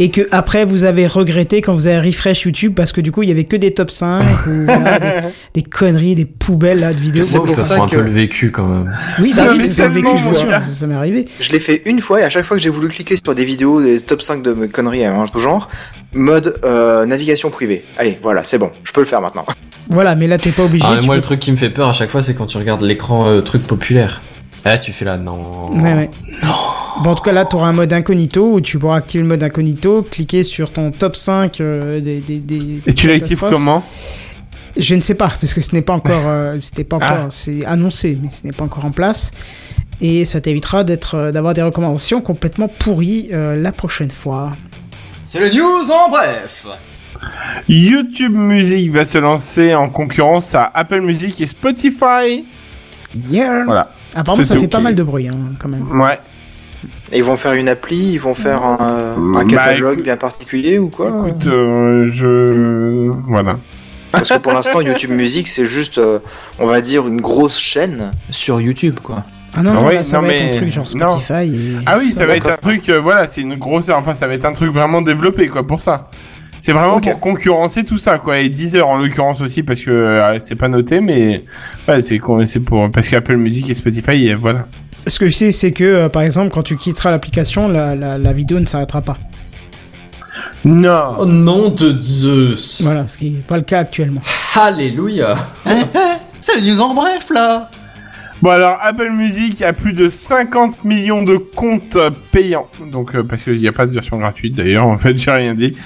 Et 0.00 0.10
que 0.10 0.22
après 0.30 0.64
vous 0.64 0.84
avez 0.84 1.06
regretté 1.06 1.60
quand 1.62 1.74
vous 1.74 1.86
avez 1.86 2.00
refresh 2.08 2.42
YouTube 2.42 2.72
parce 2.74 2.92
que 2.92 3.00
du 3.00 3.12
coup 3.12 3.22
il 3.22 3.28
y 3.28 3.32
avait 3.32 3.44
que 3.44 3.56
des 3.56 3.72
top 3.74 3.90
5 3.90 4.24
ou 4.46 4.64
voilà, 4.64 4.98
des, 4.98 5.10
des 5.54 5.62
conneries, 5.62 6.14
des 6.14 6.24
poubelles 6.24 6.80
là 6.80 6.92
de 6.92 6.98
vidéos. 6.98 7.22
C'est 7.22 7.38
pour 7.38 7.48
ça 7.50 7.62
ça 7.62 7.76
sent 7.76 7.80
un 7.82 7.86
que- 7.86 7.96
peu 7.96 8.02
le 8.02 8.10
vécu 8.10 8.50
quand 8.50 8.66
même. 8.66 8.96
Oui, 9.20 9.28
Ça, 9.28 9.44
bah 9.44 9.50
oui, 9.52 9.58
vécu, 9.58 9.74
ça, 9.74 10.62
ça 10.62 10.86
m'est 10.86 10.94
arrivé. 10.94 11.26
Je 11.40 11.52
l'ai 11.52 11.60
fait 11.60 11.82
une 11.86 12.00
fois 12.00 12.20
et 12.20 12.24
à 12.24 12.30
chaque 12.30 12.44
fois 12.44 12.56
que 12.56 12.62
j'ai 12.62 12.70
voulu 12.70 12.88
cliquer 12.88 13.16
sur 13.22 13.34
des 13.34 13.44
vidéos 13.44 13.82
des 13.82 14.00
top 14.00 14.22
5 14.22 14.42
de 14.42 14.52
conneries 14.66 15.04
à 15.04 15.14
un 15.14 15.26
peu 15.26 15.40
genre, 15.40 15.68
mode 16.14 16.58
euh, 16.64 17.04
navigation 17.06 17.50
privée. 17.50 17.84
Allez, 17.98 18.18
voilà, 18.22 18.44
c'est 18.44 18.58
bon, 18.58 18.70
je 18.84 18.92
peux 18.92 19.00
le 19.00 19.06
faire 19.06 19.20
maintenant. 19.20 19.44
Voilà, 19.90 20.14
mais 20.14 20.26
là 20.26 20.38
t'es 20.38 20.50
pas 20.50 20.64
obligé. 20.64 20.84
Ah, 20.88 20.94
mais 21.00 21.02
moi, 21.06 21.14
peux- 21.14 21.16
le 21.16 21.22
truc 21.22 21.40
qui 21.40 21.50
me 21.50 21.56
fait 21.56 21.68
peur 21.70 21.88
à 21.88 21.92
chaque 21.92 22.08
fois, 22.08 22.22
c'est 22.22 22.34
quand 22.34 22.46
tu 22.46 22.56
regardes 22.56 22.82
l'écran 22.82 23.26
euh, 23.28 23.40
truc 23.40 23.62
populaire. 23.66 24.22
Et 24.64 24.68
là, 24.68 24.78
tu 24.78 24.92
fais 24.92 25.04
là, 25.04 25.16
non. 25.16 25.70
Ouais, 25.72 25.94
ouais. 25.94 26.10
Bon, 27.02 27.10
en 27.10 27.14
tout 27.14 27.22
cas, 27.24 27.32
là, 27.32 27.44
tu 27.44 27.56
auras 27.56 27.68
un 27.68 27.72
mode 27.72 27.92
incognito 27.92 28.52
où 28.52 28.60
tu 28.60 28.78
pourras 28.78 28.96
activer 28.96 29.22
le 29.22 29.28
mode 29.28 29.42
incognito, 29.42 30.02
cliquer 30.08 30.42
sur 30.44 30.72
ton 30.72 30.90
top 30.92 31.16
5 31.16 31.60
euh, 31.60 32.00
des, 32.00 32.18
des, 32.20 32.38
des 32.38 32.80
Et 32.86 32.94
tu 32.94 33.08
l'actives 33.08 33.40
comment? 33.40 33.82
Je 34.76 34.94
ne 34.94 35.00
sais 35.00 35.14
pas, 35.14 35.28
parce 35.40 35.52
que 35.52 35.60
ce 35.60 35.74
n'est 35.74 35.82
pas 35.82 35.92
encore, 35.94 36.22
euh, 36.26 36.56
c'était 36.60 36.84
pas 36.84 36.96
encore, 36.96 37.08
Ah. 37.10 37.26
c'est 37.30 37.64
annoncé, 37.66 38.16
mais 38.22 38.30
ce 38.30 38.46
n'est 38.46 38.52
pas 38.52 38.64
encore 38.64 38.84
en 38.84 38.90
place. 38.90 39.32
Et 40.00 40.24
ça 40.24 40.40
t'évitera 40.40 40.82
d'être, 40.84 41.14
euh, 41.16 41.32
d'avoir 41.32 41.54
des 41.54 41.62
recommandations 41.62 42.20
complètement 42.20 42.68
pourries 42.68 43.28
euh, 43.32 43.60
la 43.60 43.72
prochaine 43.72 44.10
fois. 44.10 44.52
C'est 45.24 45.40
le 45.40 45.50
news 45.50 45.90
en 45.90 46.10
bref. 46.10 46.66
YouTube 47.68 48.32
Music 48.34 48.90
va 48.92 49.04
se 49.04 49.18
lancer 49.18 49.74
en 49.74 49.88
concurrence 49.88 50.54
à 50.54 50.70
Apple 50.74 51.00
Music 51.02 51.40
et 51.40 51.46
Spotify. 51.46 52.44
Yeah. 53.30 53.64
Voilà. 53.64 53.90
Apparemment, 54.14 54.44
ça 54.44 54.56
fait 54.56 54.68
pas 54.68 54.80
mal 54.80 54.94
de 54.94 55.02
bruit, 55.02 55.28
hein, 55.28 55.32
quand 55.58 55.68
même. 55.68 56.00
Ouais. 56.00 56.18
Et 57.12 57.18
ils 57.18 57.24
vont 57.24 57.36
faire 57.36 57.52
une 57.52 57.68
appli, 57.68 58.12
ils 58.14 58.18
vont 58.18 58.34
faire 58.34 58.62
un, 58.64 59.14
un 59.16 59.32
Bah, 59.32 59.44
catalogue 59.44 59.92
écoute- 59.94 60.04
bien 60.04 60.16
particulier 60.16 60.78
ou 60.78 60.88
quoi 60.88 61.26
Écoute, 61.28 61.46
euh, 61.46 62.08
je... 62.08 63.10
Voilà. 63.28 63.56
Parce 64.10 64.28
que 64.30 64.38
pour 64.38 64.52
l'instant, 64.52 64.80
YouTube 64.80 65.10
Music, 65.10 65.46
c'est 65.48 65.64
juste, 65.64 65.98
euh, 65.98 66.18
on 66.58 66.66
va 66.66 66.80
dire, 66.80 67.06
une 67.06 67.20
grosse 67.20 67.58
chaîne 67.58 68.10
sur 68.30 68.60
YouTube, 68.60 68.96
quoi. 69.02 69.24
Ah 69.54 69.62
non, 69.62 69.70
Ah 69.70 69.74
non, 69.80 69.86
ouais, 69.86 69.94
là, 69.94 70.02
ça 70.02 70.20
non, 70.20 70.26
va 70.26 70.34
être 70.34 70.42
mais- 70.44 70.54
un 70.54 70.56
truc 70.58 70.70
genre 70.70 70.86
non. 70.96 71.20
Spotify. 71.20 71.54
Et... 71.54 71.76
Ah 71.86 71.98
oui, 71.98 72.10
ça 72.10 72.26
va 72.26 72.36
être 72.36 72.50
un 72.50 72.56
truc, 72.56 72.88
euh, 72.88 73.00
voilà, 73.00 73.26
c'est 73.28 73.42
une 73.42 73.54
grosse, 73.56 73.88
enfin, 73.90 74.14
ça 74.14 74.26
va 74.26 74.34
être 74.34 74.44
un 74.46 74.52
truc 74.52 74.72
vraiment 74.72 75.02
développé, 75.02 75.48
quoi, 75.48 75.66
pour 75.66 75.80
ça. 75.80 76.08
C'est 76.62 76.70
vraiment 76.70 77.00
pour 77.00 77.18
concurrencer 77.18 77.82
tout 77.82 77.98
ça, 77.98 78.20
quoi. 78.20 78.38
Et 78.38 78.48
Deezer, 78.48 78.86
en 78.86 78.96
l'occurrence 78.96 79.40
aussi, 79.40 79.64
parce 79.64 79.82
que 79.82 79.90
euh, 79.90 80.38
c'est 80.38 80.54
pas 80.54 80.68
noté, 80.68 81.00
mais 81.00 81.42
ouais, 81.88 82.00
c'est 82.00 82.20
pour 82.20 82.88
parce 82.92 83.08
qu'Apple 83.08 83.34
Music 83.34 83.68
et 83.68 83.74
Spotify, 83.74 84.28
et 84.28 84.34
voilà. 84.34 84.68
Ce 85.08 85.18
que 85.18 85.26
je 85.26 85.34
sais, 85.34 85.50
c'est 85.50 85.72
que, 85.72 85.82
euh, 85.82 86.08
par 86.08 86.22
exemple, 86.22 86.52
quand 86.54 86.62
tu 86.62 86.76
quitteras 86.76 87.10
l'application, 87.10 87.66
la, 87.66 87.96
la, 87.96 88.16
la 88.16 88.32
vidéo 88.32 88.60
ne 88.60 88.64
s'arrêtera 88.66 89.02
pas. 89.02 89.18
Non. 90.64 91.16
Oh 91.18 91.26
nom 91.26 91.70
de 91.70 92.00
Zeus. 92.00 92.80
Voilà, 92.80 93.08
ce 93.08 93.18
qui 93.18 93.30
n'est 93.30 93.40
pas 93.40 93.56
le 93.56 93.64
cas 93.64 93.80
actuellement. 93.80 94.22
Alléluia. 94.54 95.34
Eh, 95.66 95.70
eh, 95.72 95.98
c'est 96.38 96.60
le 96.60 96.70
news 96.70 96.80
en 96.80 96.94
bref 96.94 97.30
là. 97.34 97.70
Bon 98.40 98.50
alors, 98.50 98.78
Apple 98.80 99.10
Music 99.10 99.62
a 99.62 99.72
plus 99.72 99.94
de 99.94 100.08
50 100.08 100.84
millions 100.84 101.24
de 101.24 101.38
comptes 101.38 101.98
payants, 102.30 102.68
donc 102.92 103.16
euh, 103.16 103.24
parce 103.24 103.42
qu'il 103.42 103.58
n'y 103.58 103.66
a 103.66 103.72
pas 103.72 103.86
de 103.86 103.90
version 103.90 104.18
gratuite 104.18 104.54
d'ailleurs. 104.54 104.86
En 104.86 104.98
fait, 104.98 105.18
j'ai 105.18 105.32
rien 105.32 105.54
dit. 105.54 105.76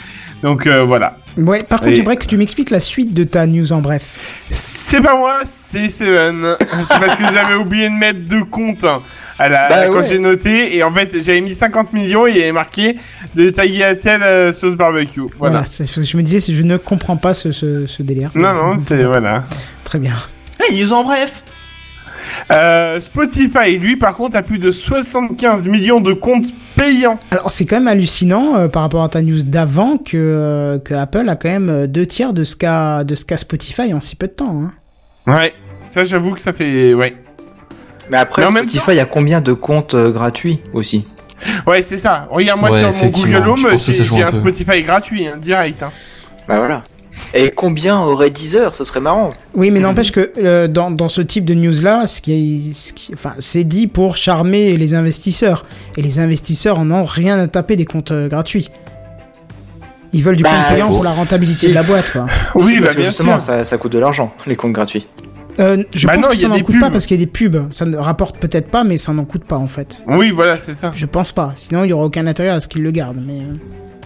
Donc 0.46 0.68
euh, 0.68 0.84
voilà. 0.84 1.16
Ouais, 1.36 1.58
par 1.68 1.80
contre, 1.80 1.90
Et- 1.90 1.96
j'aimerais 1.96 2.16
que 2.16 2.24
tu 2.26 2.36
m'expliques 2.36 2.70
la 2.70 2.78
suite 2.78 3.12
de 3.12 3.24
ta 3.24 3.46
news 3.48 3.72
en 3.72 3.80
bref. 3.80 4.20
C'est 4.52 5.00
pas 5.00 5.16
moi, 5.16 5.40
c'est 5.52 5.90
Seven. 5.90 6.54
c'est 6.60 7.00
parce 7.00 7.16
que 7.16 7.24
j'avais 7.32 7.54
oublié 7.54 7.88
de 7.90 7.94
mettre 7.96 8.20
deux 8.20 8.44
comptes 8.44 8.84
hein, 8.84 9.02
à 9.40 9.48
la, 9.48 9.68
Bah 9.68 9.86
quand 9.88 9.94
ouais. 10.02 10.06
j'ai 10.06 10.20
noté. 10.20 10.76
Et 10.76 10.84
en 10.84 10.94
fait, 10.94 11.10
j'avais 11.14 11.40
mis 11.40 11.52
50 11.52 11.92
millions 11.92 12.28
et 12.28 12.30
il 12.30 12.36
y 12.36 12.42
avait 12.42 12.52
marqué 12.52 12.94
de 13.34 13.50
tailler 13.50 13.82
à 13.82 13.96
telle 13.96 14.22
euh, 14.22 14.52
sauce 14.52 14.76
barbecue. 14.76 15.22
Voilà. 15.36 15.54
Voilà, 15.56 15.66
c'est 15.66 15.84
ce 15.84 15.98
que 15.98 16.06
je 16.06 16.16
me 16.16 16.22
disais, 16.22 16.54
je 16.54 16.62
ne 16.62 16.76
comprends 16.76 17.16
pas 17.16 17.34
ce, 17.34 17.50
ce, 17.50 17.88
ce 17.88 18.04
délire. 18.04 18.30
Non, 18.36 18.54
non, 18.54 18.76
c'est... 18.78 19.02
Voilà. 19.02 19.42
Très 19.82 19.98
bien. 19.98 20.14
Les 20.70 20.80
news 20.80 20.92
en 20.92 21.02
bref. 21.02 21.42
Euh, 22.52 23.00
Spotify, 23.00 23.76
lui, 23.78 23.96
par 23.96 24.14
contre, 24.16 24.36
a 24.36 24.42
plus 24.42 24.58
de 24.58 24.70
75 24.70 25.66
millions 25.66 26.00
de 26.00 26.12
comptes 26.12 26.46
payants. 26.76 27.18
Alors, 27.30 27.50
c'est 27.50 27.66
quand 27.66 27.76
même 27.76 27.88
hallucinant 27.88 28.56
euh, 28.56 28.68
par 28.68 28.82
rapport 28.82 29.02
à 29.02 29.08
ta 29.08 29.20
news 29.20 29.42
d'avant 29.42 29.96
que, 29.98 30.16
euh, 30.16 30.78
que 30.78 30.94
Apple 30.94 31.28
a 31.28 31.34
quand 31.36 31.48
même 31.48 31.86
deux 31.88 32.06
tiers 32.06 32.32
de 32.32 32.44
ce 32.44 32.54
qu'a 32.54 33.02
de 33.02 33.14
ce 33.14 33.24
qu'a 33.24 33.36
Spotify 33.36 33.92
en 33.94 34.00
si 34.00 34.14
peu 34.14 34.28
de 34.28 34.32
temps. 34.32 34.62
Hein. 34.62 34.72
Ouais. 35.32 35.52
Ça, 35.92 36.04
j'avoue 36.04 36.32
que 36.34 36.40
ça 36.40 36.52
fait... 36.52 36.94
Ouais. 36.94 37.16
Mais 38.10 38.18
après, 38.18 38.42
Mais 38.52 38.60
Spotify, 38.60 38.90
il 38.92 38.96
y 38.96 39.00
a 39.00 39.06
combien 39.06 39.40
de 39.40 39.52
comptes 39.52 39.94
euh, 39.94 40.10
gratuits 40.10 40.60
aussi? 40.72 41.08
Ouais, 41.66 41.82
c'est 41.82 41.98
ça. 41.98 42.26
Regarde, 42.30 42.60
moi, 42.60 42.70
Ouais, 42.70 42.80
sur 42.80 42.92
mon 42.92 43.10
Google 43.10 43.48
Home, 43.48 43.56
j'ai 43.58 44.22
un 44.22 44.26
un 44.28 44.30
peu. 44.30 44.38
Spotify 44.38 44.82
gratuit, 44.82 45.26
hein, 45.26 45.36
direct. 45.36 45.82
Hein. 45.82 45.90
Bah 46.48 46.58
voilà. 46.58 46.84
Et 47.34 47.50
combien 47.50 47.98
aurait 47.98 48.30
10 48.30 48.56
heures? 48.56 48.76
Ce 48.76 48.84
serait 48.84 49.00
marrant. 49.00 49.34
Oui, 49.54 49.70
mais 49.70 49.80
n'empêche 49.80 50.12
que 50.12 50.32
euh, 50.38 50.68
dans, 50.68 50.90
dans 50.90 51.08
ce 51.08 51.20
type 51.22 51.44
de 51.44 51.54
news-là, 51.54 52.06
ce 52.06 52.20
qui 52.20 52.32
est, 52.68 52.72
ce 52.72 52.92
qui- 52.92 53.12
enfin, 53.14 53.32
c'est 53.38 53.64
dit 53.64 53.86
pour 53.86 54.16
charmer 54.16 54.76
les 54.76 54.94
investisseurs. 54.94 55.64
Et 55.96 56.02
les 56.02 56.20
investisseurs 56.20 56.78
en 56.78 56.90
ont 56.90 57.04
rien 57.04 57.38
à 57.38 57.46
taper 57.48 57.76
des 57.76 57.84
comptes 57.84 58.12
euh, 58.12 58.28
gratuits. 58.28 58.70
Ils 60.12 60.22
veulent 60.22 60.36
du 60.36 60.42
Bah, 60.44 60.50
compte 60.50 60.74
payant 60.74 60.88
pour 60.88 61.04
la 61.04 61.10
rentabilité 61.12 61.58
si. 61.66 61.68
de 61.68 61.74
la 61.74 61.82
boîte, 61.82 62.10
quoi. 62.12 62.26
Oui, 62.54 62.62
Si, 62.62 62.74
bah, 62.76 62.80
parce 62.84 62.94
que 62.94 63.00
bien 63.00 63.08
justement, 63.10 63.38
ça, 63.38 63.64
ça 63.64 63.76
coûte 63.76 63.92
de 63.92 63.98
l'argent, 63.98 64.32
les 64.46 64.56
comptes 64.56 64.72
gratuits. 64.72 65.06
Euh, 65.58 65.82
je 65.94 66.06
Bah 66.06 66.14
pense 66.16 66.24
non, 66.24 66.30
que 66.30 66.36
ça 66.36 66.48
n'en 66.48 66.60
coûte 66.60 66.78
pas 66.80 66.90
parce 66.90 67.06
qu'il 67.06 67.18
y 67.18 67.22
a 67.22 67.24
des 67.24 67.30
pubs. 67.30 67.66
Ça 67.72 67.86
ne 67.86 67.96
rapporte 67.96 68.38
peut-être 68.38 68.70
pas, 68.70 68.84
mais 68.84 68.98
ça 68.98 69.12
n'en 69.14 69.24
coûte 69.24 69.44
pas 69.44 69.56
en 69.56 69.66
fait. 69.66 70.02
Oui, 70.06 70.30
voilà, 70.30 70.58
c'est 70.58 70.74
ça. 70.74 70.90
Je 70.94 71.06
pense 71.06 71.32
pas. 71.32 71.52
Sinon, 71.54 71.84
il 71.84 71.88
y 71.90 71.92
aura 71.94 72.04
aucun 72.04 72.26
intérêt 72.26 72.50
à 72.50 72.60
ce 72.60 72.68
qu'ils 72.68 72.82
le 72.82 72.90
gardent. 72.90 73.22
Mais 73.26 73.38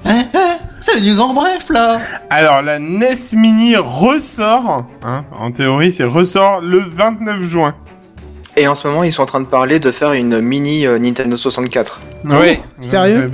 Eh, 0.07 0.11
eh, 0.11 0.39
c'est 0.81 0.99
les 0.99 1.11
news 1.13 1.21
en 1.21 1.35
bref 1.35 1.69
là. 1.71 2.01
Alors, 2.31 2.63
la 2.63 2.79
NES 2.79 3.15
Mini 3.35 3.77
ressort, 3.77 4.85
hein, 5.05 5.25
en 5.39 5.53
théorie, 5.53 5.93
c'est 5.93 6.05
ressort 6.05 6.61
le 6.61 6.81
29 6.81 7.43
juin. 7.43 7.75
Et 8.57 8.67
en 8.67 8.75
ce 8.75 8.87
moment, 8.89 9.05
ils 9.05 9.13
sont 9.13 9.23
en 9.23 9.27
train 9.27 9.41
de 9.41 9.47
parler 9.47 9.79
de 9.79 9.91
faire 9.91 10.13
une 10.13 10.41
mini 10.41 10.87
euh, 10.87 10.99
Nintendo 10.99 11.37
64. 11.37 12.01
Ouais. 12.25 12.61
sérieux 12.81 13.31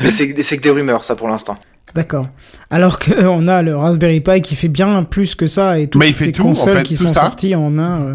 Mais 0.00 0.10
c'est 0.10 0.42
c'est 0.42 0.56
que 0.56 0.62
des 0.62 0.70
rumeurs, 0.70 1.04
ça, 1.04 1.14
pour 1.16 1.28
l'instant. 1.28 1.56
d'accord. 1.94 2.26
Alors 2.70 2.98
qu'on 2.98 3.46
a 3.48 3.62
le 3.62 3.76
Raspberry 3.76 4.20
Pi 4.20 4.42
qui 4.42 4.56
fait 4.56 4.68
bien 4.68 5.02
plus 5.04 5.34
que 5.34 5.46
ça 5.46 5.78
et 5.78 5.86
toutes 5.88 6.00
Bah, 6.00 6.06
il 6.06 6.14
fait 6.14 6.26
ces 6.26 6.32
tout, 6.32 6.42
en 6.42 6.46
consoles 6.48 6.78
fait, 6.78 6.82
qui 6.82 6.96
sont 6.96 7.08
ça. 7.08 7.20
sorties 7.20 7.54
en 7.54 7.78
un. 7.78 8.00
euh, 8.02 8.14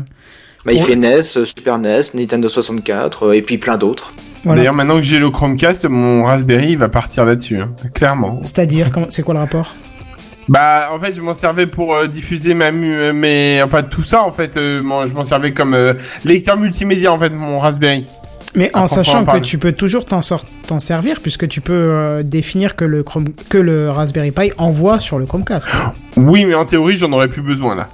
Bah, 0.66 0.74
il 0.74 0.80
Ouais. 0.80 0.84
fait 0.84 0.96
NES, 0.96 1.20
euh, 1.38 1.46
Super 1.46 1.80
NES, 1.80 2.02
Nintendo 2.14 2.48
64, 2.50 3.24
euh, 3.28 3.32
et 3.34 3.42
puis 3.42 3.58
plein 3.58 3.78
d'autres. 3.78 4.14
Voilà. 4.44 4.62
D'ailleurs, 4.62 4.74
maintenant 4.74 4.96
que 4.96 5.04
j'ai 5.04 5.20
le 5.20 5.30
Chromecast, 5.30 5.86
mon 5.86 6.24
Raspberry, 6.24 6.72
il 6.72 6.78
va 6.78 6.90
partir 6.90 7.26
là-dessus, 7.26 7.58
hein, 7.62 7.70
clairement. 7.94 8.40
C'est-à-dire, 8.44 8.90
c'est 9.10 9.22
quoi 9.24 9.34
le 9.34 9.40
rapport 9.40 9.74
Bah, 10.50 10.90
en 10.92 11.00
fait, 11.00 11.16
je 11.16 11.22
m'en 11.22 11.34
servais 11.34 11.68
pour 11.68 11.96
euh, 11.96 12.08
diffuser 12.08 12.54
ma 12.54 12.72
mu, 12.72 12.94
euh, 12.94 13.14
mes, 13.14 13.62
enfin 13.64 13.84
tout 13.84 14.04
ça, 14.04 14.24
en 14.24 14.32
fait, 14.32 14.58
euh, 14.58 14.82
moi, 14.82 15.06
je 15.06 15.14
m'en 15.14 15.24
servais 15.24 15.54
comme 15.54 15.74
euh, 15.74 15.94
lecteur 16.26 16.58
multimédia, 16.58 17.14
en 17.14 17.20
fait, 17.20 17.30
mon 17.30 17.60
Raspberry. 17.60 18.06
Mais 18.54 18.70
en 18.76 18.86
sachant 18.86 19.24
que 19.24 19.38
tu 19.38 19.58
peux 19.58 19.72
toujours 19.72 20.04
t'en 20.04 20.80
servir 20.80 21.22
puisque 21.22 21.48
tu 21.48 21.62
peux 21.62 22.20
définir 22.22 22.76
que 22.76 22.84
le 22.84 23.02
Chrome 23.02 23.30
que 23.48 23.58
le 23.58 23.90
Raspberry 23.90 24.32
Pi 24.32 24.52
envoie 24.58 25.00
sur 25.00 25.18
le 25.20 25.26
Chromecast. 25.26 25.70
Oui, 26.18 26.44
mais 26.44 26.54
en 26.54 26.66
théorie, 26.66 26.98
j'en 26.98 27.14
aurais 27.14 27.30
plus 27.30 27.42
besoin 27.42 27.76
là. 27.76 27.88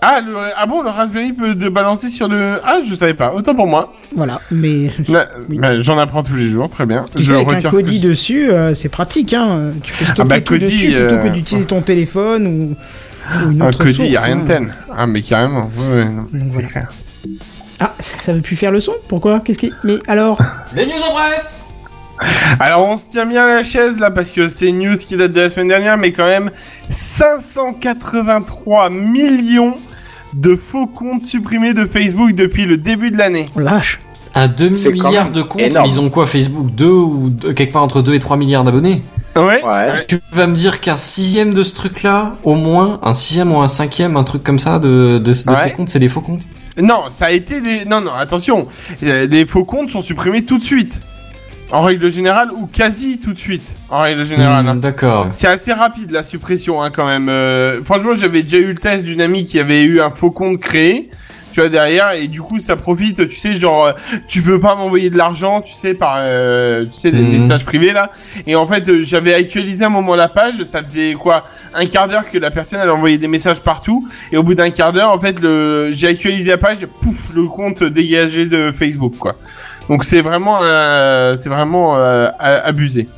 Ah, 0.00 0.20
le, 0.24 0.32
ah 0.56 0.66
bon, 0.66 0.82
le 0.82 0.90
Raspberry 0.90 1.32
peut 1.32 1.56
de 1.56 1.68
balancer 1.68 2.08
sur 2.08 2.28
le. 2.28 2.60
Ah, 2.64 2.78
je 2.84 2.94
savais 2.94 3.14
pas. 3.14 3.32
Autant 3.34 3.54
pour 3.56 3.66
moi. 3.66 3.92
voilà. 4.14 4.40
Mais 4.52 4.90
Oui. 5.48 5.58
bah, 5.58 5.82
J'en 5.82 5.98
apprends 5.98 6.22
tous 6.22 6.36
les 6.36 6.46
jours, 6.46 6.70
très 6.70 6.86
bien. 6.86 7.04
tu 7.16 7.24
je 7.24 7.28
sais, 7.28 7.34
avec 7.34 7.64
un 7.64 7.68
que 7.70 7.84
je- 7.84 7.98
dessus, 8.00 8.48
euh, 8.50 8.74
c'est 8.74 8.88
pratique. 8.90 9.34
Hein. 9.34 9.72
Tu 9.82 9.92
peux 9.94 10.04
stocker 10.04 10.28
bah, 10.28 10.40
tout 10.40 10.56
dessus 10.56 10.92
plutôt 10.92 11.16
que 11.18 11.26
euh, 11.26 11.30
d'utiliser 11.30 11.66
ton 11.66 11.80
téléphone 11.80 12.46
ou, 12.46 12.76
ou 13.44 13.50
une 13.50 13.60
Un 13.62 13.68
autre 13.68 13.78
Kodi, 13.80 13.94
source. 13.94 14.08
y 14.08 14.16
a 14.16 14.20
rien 14.20 14.36
de 14.36 14.42
hein. 14.42 14.44
tel. 14.46 14.72
Ah, 14.96 15.06
mais 15.08 15.20
carrément. 15.22 15.66
Ouais, 15.76 15.96
ouais, 15.98 16.04
non, 16.04 16.22
Donc, 16.22 16.28
c'est 16.32 16.48
voilà. 16.52 16.68
clair. 16.68 16.88
Ah, 17.80 17.94
ça, 17.98 18.16
ça 18.20 18.32
veut 18.32 18.40
plus 18.40 18.54
faire 18.56 18.70
le 18.70 18.78
son? 18.80 18.92
Pourquoi? 19.08 19.40
Qu'est-ce 19.40 19.58
qui 19.58 19.72
Mais 19.82 19.98
alors? 20.06 20.40
Les 20.76 20.86
news 20.86 20.92
en 21.10 21.14
bref. 21.14 21.46
Alors, 22.60 22.84
on 22.86 22.96
se 22.96 23.10
tient 23.10 23.26
bien 23.26 23.44
à 23.46 23.54
la 23.54 23.62
chaise 23.64 23.98
là 24.00 24.10
parce 24.12 24.30
que 24.32 24.46
c'est 24.48 24.66
une 24.68 24.78
news 24.80 24.96
qui 24.96 25.16
date 25.16 25.32
de 25.32 25.40
la 25.40 25.48
semaine 25.48 25.68
dernière, 25.68 25.96
mais 25.96 26.12
quand 26.12 26.24
même 26.24 26.50
583 26.90 28.90
millions 28.90 29.74
de 30.34 30.56
faux 30.56 30.86
comptes 30.86 31.24
supprimés 31.24 31.74
de 31.74 31.84
Facebook 31.86 32.34
depuis 32.34 32.64
le 32.64 32.76
début 32.76 33.10
de 33.10 33.16
l'année. 33.16 33.48
lâche. 33.56 34.00
Un 34.34 34.46
demi-milliard 34.46 35.30
de 35.32 35.42
comptes, 35.42 35.62
énorme. 35.62 35.88
ils 35.88 35.98
ont 35.98 36.10
quoi 36.10 36.26
Facebook? 36.26 36.70
2 36.74 36.86
ou 36.86 37.30
deux- 37.30 37.52
quelque 37.54 37.72
part 37.72 37.82
entre 37.82 38.02
2 38.02 38.14
et 38.14 38.18
3 38.18 38.36
milliards 38.36 38.62
d'abonnés? 38.62 39.02
Ouais. 39.36 39.62
Ouais. 39.64 40.04
Tu 40.06 40.18
vas 40.32 40.46
me 40.46 40.54
dire 40.54 40.80
qu'un 40.80 40.96
sixième 40.96 41.52
de 41.54 41.62
ce 41.62 41.74
truc-là, 41.74 42.36
au 42.44 42.54
moins, 42.54 42.98
un 43.02 43.14
sixième 43.14 43.52
ou 43.52 43.60
un 43.60 43.68
cinquième, 43.68 44.16
un 44.16 44.24
truc 44.24 44.42
comme 44.44 44.58
ça, 44.58 44.78
de, 44.78 45.18
de, 45.18 45.18
de 45.18 45.28
Ouais. 45.28 45.56
ces 45.56 45.72
comptes, 45.72 45.88
c'est 45.88 45.98
des 45.98 46.08
faux 46.08 46.20
comptes? 46.20 46.42
Non, 46.80 47.04
ça 47.10 47.26
a 47.26 47.30
été 47.30 47.60
des. 47.60 47.84
Non, 47.86 48.00
non, 48.00 48.12
attention. 48.12 48.68
Euh, 49.02 49.26
Les 49.26 49.46
faux 49.46 49.64
comptes 49.64 49.90
sont 49.90 50.00
supprimés 50.00 50.44
tout 50.44 50.58
de 50.58 50.64
suite. 50.64 51.00
En 51.70 51.82
règle 51.82 52.10
générale, 52.10 52.50
ou 52.50 52.66
quasi 52.66 53.18
tout 53.18 53.32
de 53.34 53.38
suite. 53.38 53.76
En 53.90 54.00
règle 54.00 54.24
générale. 54.24 54.64
Hmm, 54.64 54.68
hein. 54.68 54.74
D'accord. 54.76 55.28
C'est 55.32 55.48
assez 55.48 55.72
rapide 55.72 56.10
la 56.10 56.22
suppression, 56.22 56.82
hein, 56.82 56.90
quand 56.90 57.06
même. 57.06 57.28
Euh, 57.28 57.84
franchement, 57.84 58.14
j'avais 58.14 58.42
déjà 58.42 58.56
eu 58.56 58.68
le 58.72 58.78
test 58.78 59.04
d'une 59.04 59.20
amie 59.20 59.44
qui 59.44 59.58
avait 59.60 59.82
eu 59.84 60.00
un 60.00 60.10
faux 60.10 60.30
compte 60.30 60.60
créé. 60.60 61.10
Tu 61.52 61.60
vois 61.60 61.70
derrière 61.70 62.12
et 62.12 62.28
du 62.28 62.40
coup 62.42 62.60
ça 62.60 62.76
profite 62.76 63.26
tu 63.26 63.34
sais 63.34 63.56
genre 63.56 63.86
euh, 63.86 63.92
tu 64.28 64.42
peux 64.42 64.60
pas 64.60 64.76
m'envoyer 64.76 65.08
de 65.10 65.16
l'argent 65.16 65.60
tu 65.62 65.72
sais 65.72 65.94
par 65.94 66.16
euh, 66.18 66.84
tu 66.84 66.96
sais 66.96 67.10
des 67.10 67.22
Mhm. 67.22 67.30
messages 67.38 67.64
privés 67.64 67.92
là 67.92 68.12
et 68.46 68.54
en 68.54 68.66
fait 68.66 68.86
euh, 68.88 69.00
j'avais 69.02 69.32
actualisé 69.34 69.82
un 69.84 69.88
moment 69.88 70.14
la 70.14 70.28
page 70.28 70.62
ça 70.64 70.82
faisait 70.82 71.14
quoi 71.14 71.44
un 71.74 71.86
quart 71.86 72.06
d'heure 72.06 72.30
que 72.30 72.38
la 72.38 72.50
personne 72.52 72.78
elle 72.82 72.90
envoyait 72.90 73.18
des 73.18 73.26
messages 73.28 73.60
partout 73.60 74.06
et 74.30 74.36
au 74.36 74.42
bout 74.44 74.54
d'un 74.54 74.70
quart 74.70 74.92
d'heure 74.92 75.10
en 75.10 75.18
fait 75.18 75.40
le 75.40 75.88
j'ai 75.90 76.06
actualisé 76.06 76.50
la 76.50 76.58
page 76.58 76.86
pouf 77.00 77.34
le 77.34 77.44
compte 77.46 77.82
dégagé 77.82 78.44
de 78.46 78.70
Facebook 78.78 79.14
quoi 79.18 79.34
donc 79.88 80.04
c'est 80.04 80.20
vraiment 80.22 80.58
euh, 80.62 81.36
c'est 81.42 81.48
vraiment 81.48 81.96
euh, 81.96 82.28
abusé 82.40 83.08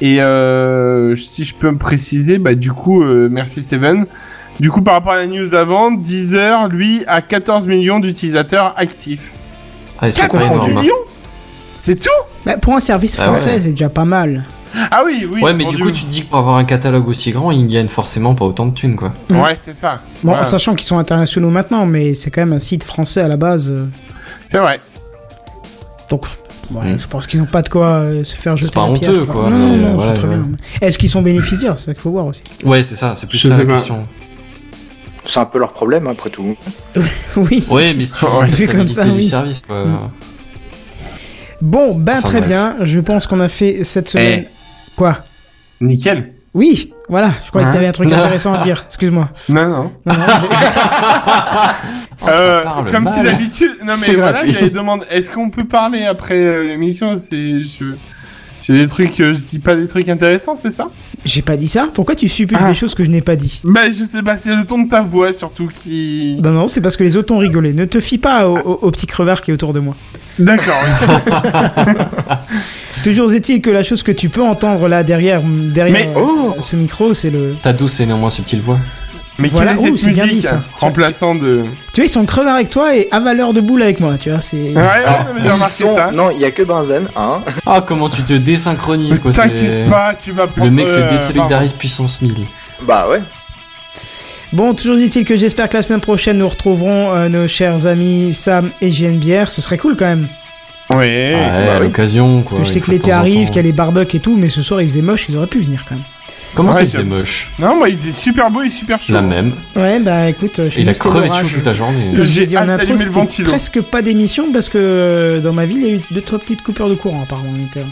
et 0.00 0.20
euh, 0.20 1.14
si 1.16 1.44
je 1.44 1.54
peux 1.54 1.70
me 1.70 1.78
préciser 1.78 2.38
bah 2.38 2.54
du 2.54 2.72
coup 2.72 3.02
euh, 3.02 3.28
merci 3.30 3.62
Steven 3.62 4.06
du 4.60 4.70
coup, 4.70 4.82
par 4.82 4.94
rapport 4.94 5.12
à 5.12 5.16
la 5.16 5.26
news 5.26 5.48
d'avant, 5.48 5.90
Deezer, 5.90 6.68
lui, 6.68 7.02
a 7.06 7.22
14 7.22 7.66
millions 7.66 7.98
d'utilisateurs 8.00 8.74
actifs. 8.76 9.32
Ah, 9.98 10.10
c'est 10.10 10.28
pas 10.28 10.38
4 10.38 10.44
énorme. 10.44 10.70
hein. 10.76 10.80
millions? 10.82 10.94
C'est 11.78 11.98
tout? 11.98 12.10
Bah, 12.44 12.58
pour 12.58 12.74
un 12.74 12.80
service 12.80 13.16
Ah 13.18 13.28
ouais. 13.28 13.34
français, 13.34 13.58
c'est 13.58 13.70
déjà 13.70 13.88
pas 13.88 14.04
mal. 14.04 14.44
Ah 14.90 15.02
oui, 15.06 15.26
oui. 15.32 15.42
Ouais, 15.42 15.54
mais 15.54 15.64
du 15.64 15.78
coup, 15.78 15.90
tu 15.90 16.04
te 16.04 16.08
dis 16.10 16.22
que 16.22 16.28
pour 16.28 16.38
avoir 16.38 16.56
un 16.56 16.64
catalogue 16.64 17.08
aussi 17.08 17.32
grand, 17.32 17.50
ils 17.50 17.66
gagnent 17.66 17.88
forcément 17.88 18.34
pas 18.34 18.44
autant 18.44 18.66
de 18.66 18.74
thunes, 18.74 18.94
quoi. 18.94 19.10
Ouais, 19.30 19.56
c'est 19.60 19.72
ça. 19.74 20.00
Bon, 20.22 20.44
sachant 20.44 20.74
qu'ils 20.74 20.86
sont 20.86 20.98
internationaux 20.98 21.50
maintenant, 21.50 21.86
mais 21.86 22.12
c'est 22.12 22.30
quand 22.30 22.42
même 22.42 22.52
un 22.52 22.60
site 22.60 22.84
français 22.84 23.22
à 23.22 23.28
la 23.28 23.38
base. 23.38 23.72
C'est 24.44 24.58
vrai. 24.58 24.80
Donc, 26.12 26.26
ouais, 26.72 26.92
Mm. 26.94 27.00
je 27.00 27.06
pense 27.08 27.26
qu'ils 27.26 27.40
n'ont 27.40 27.46
pas 27.46 27.62
de 27.62 27.70
quoi 27.70 27.86
euh, 28.00 28.22
se 28.22 28.36
faire 28.36 28.54
jeter 28.54 28.66
C'est 28.66 28.74
pas 28.74 28.86
la 28.86 28.98
pierre, 28.98 29.10
honteux, 29.12 29.24
quoi, 29.24 29.48
Non, 29.48 29.58
non, 29.58 29.76
non, 29.78 29.94
voilà, 29.94 30.12
c'est 30.14 30.18
très 30.20 30.28
ouais. 30.28 30.36
bien. 30.36 30.46
Est-ce 30.82 30.98
qu'ils 30.98 31.08
sont 31.08 31.22
bénéficiaires? 31.22 31.78
C'est 31.78 31.86
ça 31.86 31.94
qu'il 31.94 32.02
faut 32.02 32.10
voir 32.10 32.26
aussi. 32.26 32.42
Ouais, 32.64 32.82
c'est 32.84 32.96
ça, 32.96 33.14
c'est 33.16 33.26
plus 33.26 33.38
Je 33.38 33.48
ça 33.48 33.54
sais 33.56 33.60
la 33.62 33.66
pas. 33.66 33.72
question. 33.78 34.06
C'est 35.24 35.40
un 35.40 35.44
peu 35.46 35.58
leur 35.58 35.72
problème 35.72 36.06
après 36.08 36.28
tout. 36.28 36.54
oui. 37.36 37.64
Ouais, 37.70 37.94
mais 37.94 38.04
la 38.66 38.72
comme 38.72 38.88
ça, 38.88 39.04
du 39.04 39.10
oui. 39.12 39.24
service, 39.24 39.62
quoi. 39.66 39.84
Mm. 39.86 40.10
Bon, 41.62 41.94
ben 41.94 42.18
Enfin, 42.18 42.22
très 42.28 42.38
bref. 42.40 42.48
bien. 42.50 42.76
Je 42.82 43.00
pense 43.00 43.26
qu'on 43.26 43.40
a 43.40 43.48
fait 43.48 43.84
cette 43.84 44.08
semaine. 44.10 44.44
Quoi? 44.96 45.18
Nickel. 45.80 46.34
Oui, 46.54 46.92
voilà. 47.08 47.30
Je 47.44 47.48
croyais 47.48 47.64
que 47.66 47.70
Hein 47.70 47.74
t'avais 47.74 47.86
un 47.86 47.92
truc 47.92 48.12
intéressant 48.12 48.52
à 48.52 48.62
dire. 48.62 48.84
Excuse-moi. 48.88 49.30
Non, 49.48 49.68
non. 49.68 49.92
Non, 50.04 50.12
non, 50.14 50.14
j'ai- 50.42 50.48
Oh, 52.24 52.28
Euh, 52.28 52.62
comme 52.90 53.04
mal. 53.04 53.12
si 53.14 53.22
d'habitude. 53.22 53.72
Non, 53.84 53.94
mais 53.98 54.06
C'est 54.06 54.14
voilà, 54.14 54.36
j'avais 54.46 54.70
demandé. 54.70 55.04
Est-ce 55.10 55.28
qu'on 55.30 55.48
peut 55.50 55.64
parler 55.64 56.04
après 56.04 56.38
euh, 56.38 56.64
l'émission? 56.64 57.16
C'est. 57.16 57.60
Je... 57.62 57.94
J'ai 58.62 58.74
des 58.74 58.86
trucs. 58.86 59.18
euh, 59.18 59.32
je 59.34 59.40
dis 59.40 59.58
pas 59.58 59.74
des 59.74 59.88
trucs 59.88 60.08
intéressants, 60.08 60.54
c'est 60.54 60.70
ça? 60.70 60.86
J'ai 61.24 61.42
pas 61.42 61.56
dit 61.56 61.66
ça. 61.66 61.88
Pourquoi 61.92 62.14
tu 62.14 62.28
supputes 62.28 62.58
Ah. 62.60 62.68
des 62.68 62.76
choses 62.76 62.94
que 62.94 63.02
je 63.02 63.10
n'ai 63.10 63.22
pas 63.22 63.34
dit? 63.34 63.60
Bah, 63.64 63.90
je 63.90 64.04
sais 64.04 64.22
pas, 64.22 64.36
c'est 64.36 64.54
le 64.54 64.64
ton 64.64 64.82
de 64.84 64.88
ta 64.88 65.02
voix 65.02 65.32
surtout 65.32 65.68
qui. 65.74 66.38
Non, 66.44 66.50
non, 66.52 66.68
c'est 66.68 66.80
parce 66.80 66.96
que 66.96 67.02
les 67.02 67.16
autres 67.16 67.34
ont 67.34 67.38
rigolé. 67.38 67.72
Ne 67.72 67.86
te 67.86 67.98
fie 67.98 68.18
pas 68.18 68.46
au, 68.48 68.56
au- 68.56 68.78
au 68.82 68.90
petit 68.92 69.08
crevard 69.08 69.40
qui 69.40 69.50
est 69.50 69.54
autour 69.54 69.72
de 69.72 69.80
moi. 69.80 69.96
D'accord. 70.38 70.74
Toujours 73.02 73.32
est-il 73.32 73.60
que 73.60 73.70
la 73.70 73.82
chose 73.82 74.02
que 74.02 74.12
tu 74.12 74.28
peux 74.28 74.42
entendre 74.42 74.88
là 74.88 75.02
derrière, 75.02 75.42
derrière 75.42 76.08
Mais- 76.08 76.20
euh, 76.20 76.20
oh 76.24 76.56
ce 76.60 76.76
micro, 76.76 77.14
c'est 77.14 77.30
le. 77.30 77.54
Ta 77.60 77.72
douce 77.72 78.00
et 78.00 78.06
néanmoins 78.06 78.30
subtile 78.30 78.60
voix. 78.60 78.78
Mais 79.38 79.48
Voilà. 79.48 79.72
quelle 79.74 79.86
est 79.86 79.90
Oh, 79.92 79.96
cette 79.96 80.04
c'est 80.10 80.14
bien 80.14 80.24
dit, 80.26 80.34
musique 80.34 80.48
ça. 80.50 80.62
remplaçant 80.76 81.34
de. 81.34 81.62
Tu 81.94 82.00
vois, 82.00 82.04
ils 82.04 82.08
sont 82.08 82.24
crevards 82.26 82.56
avec 82.56 82.68
toi 82.70 82.94
et 82.94 83.08
avaleurs 83.10 83.54
de 83.54 83.60
boules 83.62 83.82
avec 83.82 83.98
moi. 83.98 84.14
Tu 84.20 84.30
vois, 84.30 84.40
c'est. 84.40 84.56
Ouais, 84.56 84.74
ouais, 84.74 84.82
non, 85.06 85.32
mais 85.34 85.40
j'ai 85.40 85.46
Ils 85.46 85.52
remarqué 85.52 85.72
sont- 85.84 85.94
ça. 85.96 86.10
Non, 86.12 86.30
il 86.30 86.38
y 86.40 86.44
a 86.44 86.50
que 86.50 86.62
Benzen, 86.62 87.08
hein. 87.16 87.40
Ah, 87.66 87.82
comment 87.84 88.08
tu 88.10 88.22
te 88.22 88.34
désynchronises, 88.34 89.20
quoi. 89.20 89.32
T'inquiète 89.32 89.56
c'est- 89.86 89.90
pas, 89.90 90.14
tu 90.22 90.32
vas 90.32 90.46
prendre. 90.46 90.66
Le 90.66 90.70
mec 90.70 90.88
se 90.88 90.98
euh, 91.00 91.10
désolidarise 91.10 91.72
puissance 91.72 92.20
1000. 92.20 92.46
Bah 92.86 93.06
ouais. 93.10 93.20
Bon, 94.52 94.74
toujours 94.74 94.96
dit-il 94.96 95.24
que 95.24 95.34
j'espère 95.34 95.70
que 95.70 95.78
la 95.78 95.82
semaine 95.82 96.00
prochaine 96.02 96.36
nous 96.36 96.48
retrouverons 96.48 97.10
euh, 97.12 97.28
nos 97.30 97.48
chers 97.48 97.86
amis 97.86 98.34
Sam 98.34 98.70
et 98.82 98.92
JNBR. 98.92 99.50
Ce 99.50 99.62
serait 99.62 99.78
cool 99.78 99.96
quand 99.96 100.04
même. 100.04 100.28
Ouais. 100.96 101.34
Ouais, 101.34 101.66
bah 101.66 101.74
à 101.74 101.78
oui. 101.78 101.84
l'occasion, 101.84 102.40
Parce 102.42 102.50
quoi. 102.50 102.58
que 102.60 102.64
je 102.66 102.70
sais 102.70 102.80
que 102.80 102.90
l'été 102.90 103.12
arrive, 103.12 103.46
qu'il 103.48 103.56
y 103.56 103.58
a 103.60 103.62
les 103.62 103.72
barbecues 103.72 104.16
et 104.16 104.20
tout, 104.20 104.36
mais 104.36 104.48
ce 104.48 104.62
soir 104.62 104.80
il 104.82 104.88
faisait 104.88 105.02
moche, 105.02 105.26
ils 105.28 105.36
auraient 105.36 105.46
pu 105.46 105.60
venir 105.60 105.84
quand 105.88 105.94
même. 105.94 106.04
Comment 106.54 106.68
Ouais, 106.70 106.74
ça, 106.76 106.82
il 106.82 106.88
je- 106.88 106.92
faisait 106.98 107.04
moche 107.08 107.50
Non, 107.58 107.76
moi, 107.78 107.88
il 107.88 107.96
faisait 107.98 108.12
super 108.12 108.50
beau 108.50 108.60
et 108.62 108.68
super 108.68 109.00
chaud. 109.00 109.14
La 109.14 109.22
même. 109.22 109.52
Ouais, 109.74 109.98
bah 110.00 110.28
écoute, 110.28 110.58
euh, 110.58 110.68
chez 110.68 110.82
Il 110.82 110.88
a 110.90 110.92
crevé 110.94 111.30
de 111.30 111.34
chaud 111.34 111.46
toute 111.54 111.64
la 111.64 111.72
journée. 111.72 112.12
J'ai 112.20 112.44
dit 112.46 112.58
en 112.58 112.68
intro, 112.68 112.94
c'était 112.96 113.44
presque 113.44 113.80
pas 113.80 114.02
d'émission 114.02 114.52
parce 114.52 114.68
que 114.68 114.76
euh, 114.76 115.40
dans 115.40 115.54
ma 115.54 115.64
ville, 115.64 115.78
il 115.78 115.86
y 115.86 115.90
a 115.90 115.94
eu 115.94 116.00
deux 116.10 116.20
trois 116.20 116.38
petites 116.38 116.62
coupures 116.62 116.90
de 116.90 116.94
courant 116.94 117.22
apparemment. 117.22 117.52
Donc, 117.52 117.76
euh, 117.78 117.82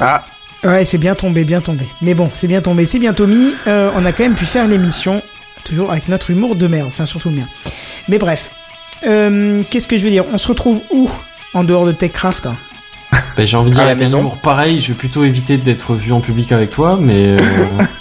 Ah, 0.00 0.24
Ouais, 0.64 0.84
c'est 0.84 0.98
bien 0.98 1.14
tombé, 1.14 1.44
bien 1.44 1.60
tombé. 1.60 1.84
Mais 2.02 2.14
bon, 2.14 2.30
c'est 2.34 2.48
bien 2.48 2.60
tombé, 2.62 2.84
c'est 2.84 2.98
bien 2.98 3.12
Tommy. 3.12 3.52
Euh, 3.68 3.90
on 3.94 4.04
a 4.04 4.10
quand 4.12 4.24
même 4.24 4.34
pu 4.34 4.44
faire 4.44 4.66
l'émission, 4.66 5.22
toujours 5.64 5.92
avec 5.92 6.08
notre 6.08 6.30
humour 6.30 6.56
de 6.56 6.66
merde, 6.66 6.88
enfin 6.88 7.06
surtout 7.06 7.28
le 7.28 7.36
mien. 7.36 7.46
Mais 8.08 8.18
bref, 8.18 8.50
Euh, 9.06 9.62
qu'est-ce 9.70 9.86
que 9.86 9.96
je 9.96 10.02
veux 10.02 10.10
dire? 10.10 10.24
On 10.32 10.38
se 10.38 10.48
retrouve 10.48 10.80
où? 10.90 11.08
En 11.54 11.64
dehors 11.64 11.86
de 11.86 11.92
TechCraft 11.92 12.46
hein 12.46 12.56
Bah, 13.36 13.44
j'ai 13.44 13.56
envie 13.56 13.70
de 13.70 13.74
dire, 13.74 13.84
À 13.84 13.86
la 13.86 13.94
maison. 13.94 14.20
humour 14.20 14.38
pareil, 14.38 14.80
je 14.80 14.88
vais 14.88 14.94
plutôt 14.94 15.24
éviter 15.24 15.56
d'être 15.56 15.94
vu 15.94 16.12
en 16.12 16.20
public 16.20 16.52
avec 16.52 16.70
toi, 16.70 16.98
mais. 17.00 17.28
euh, 17.28 17.38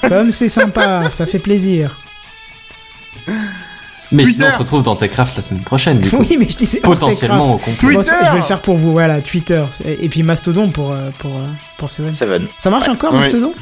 Comme 0.10 0.32
c'est 0.32 0.50
sympa, 0.50 1.10
ça 1.12 1.26
fait 1.26 1.40
plaisir. 1.40 1.98
mais 4.12 4.24
Twitter. 4.24 4.32
sinon, 4.34 4.48
on 4.48 4.52
se 4.52 4.58
retrouve 4.58 4.84
dans 4.84 4.96
Techcraft 4.96 5.36
la 5.36 5.42
semaine 5.42 5.64
prochaine, 5.64 6.00
du 6.00 6.10
coup. 6.12 6.18
Oui, 6.20 6.38
mais 6.40 6.48
je 6.50 6.58
disais 6.58 6.80
Potentiellement 6.80 7.56
au. 7.56 7.58
Bon, 7.58 7.74
Twitter 7.78 8.12
je 8.26 8.32
vais 8.32 8.38
le 8.38 8.44
faire 8.44 8.62
pour 8.62 8.76
vous, 8.78 8.92
voilà, 8.92 9.22
Twitter. 9.22 9.64
Et 9.86 10.10
puis 10.10 10.24
Mastodon 10.24 10.70
pour, 10.70 10.92
euh, 10.92 11.10
pour, 11.20 11.36
euh, 11.36 11.46
pour 11.78 11.90
Seven. 11.92 12.12
Seven. 12.14 12.48
Ça 12.58 12.70
marche 12.70 12.88
encore, 12.90 13.14
Oui. 13.14 13.20
Mastodon? 13.20 13.54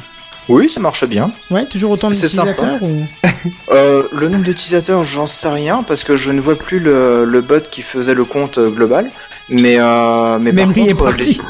Oui, 0.48 0.70
ça 0.70 0.78
marche 0.78 1.04
bien. 1.06 1.32
Ouais, 1.50 1.64
toujours 1.66 1.90
autant 1.90 2.12
C'est 2.12 2.26
d'utilisateurs 2.28 2.80
ou... 2.82 3.04
Euh, 3.72 4.04
le 4.12 4.28
nombre 4.28 4.44
d'utilisateurs, 4.44 5.02
j'en 5.02 5.26
sais 5.26 5.48
rien 5.48 5.82
parce 5.82 6.04
que 6.04 6.14
je 6.16 6.30
ne 6.30 6.40
vois 6.40 6.56
plus 6.56 6.78
le, 6.78 7.24
le 7.24 7.40
bot 7.40 7.60
qui 7.68 7.82
faisait 7.82 8.14
le 8.14 8.24
compte 8.24 8.58
global. 8.60 9.10
Mais, 9.48 9.76
euh, 9.78 10.38
mais 10.40 10.52
Même 10.52 10.66
par 10.72 10.74
lui 10.76 10.88
est 10.88 10.92
contre, 10.94 11.04
parti. 11.04 11.40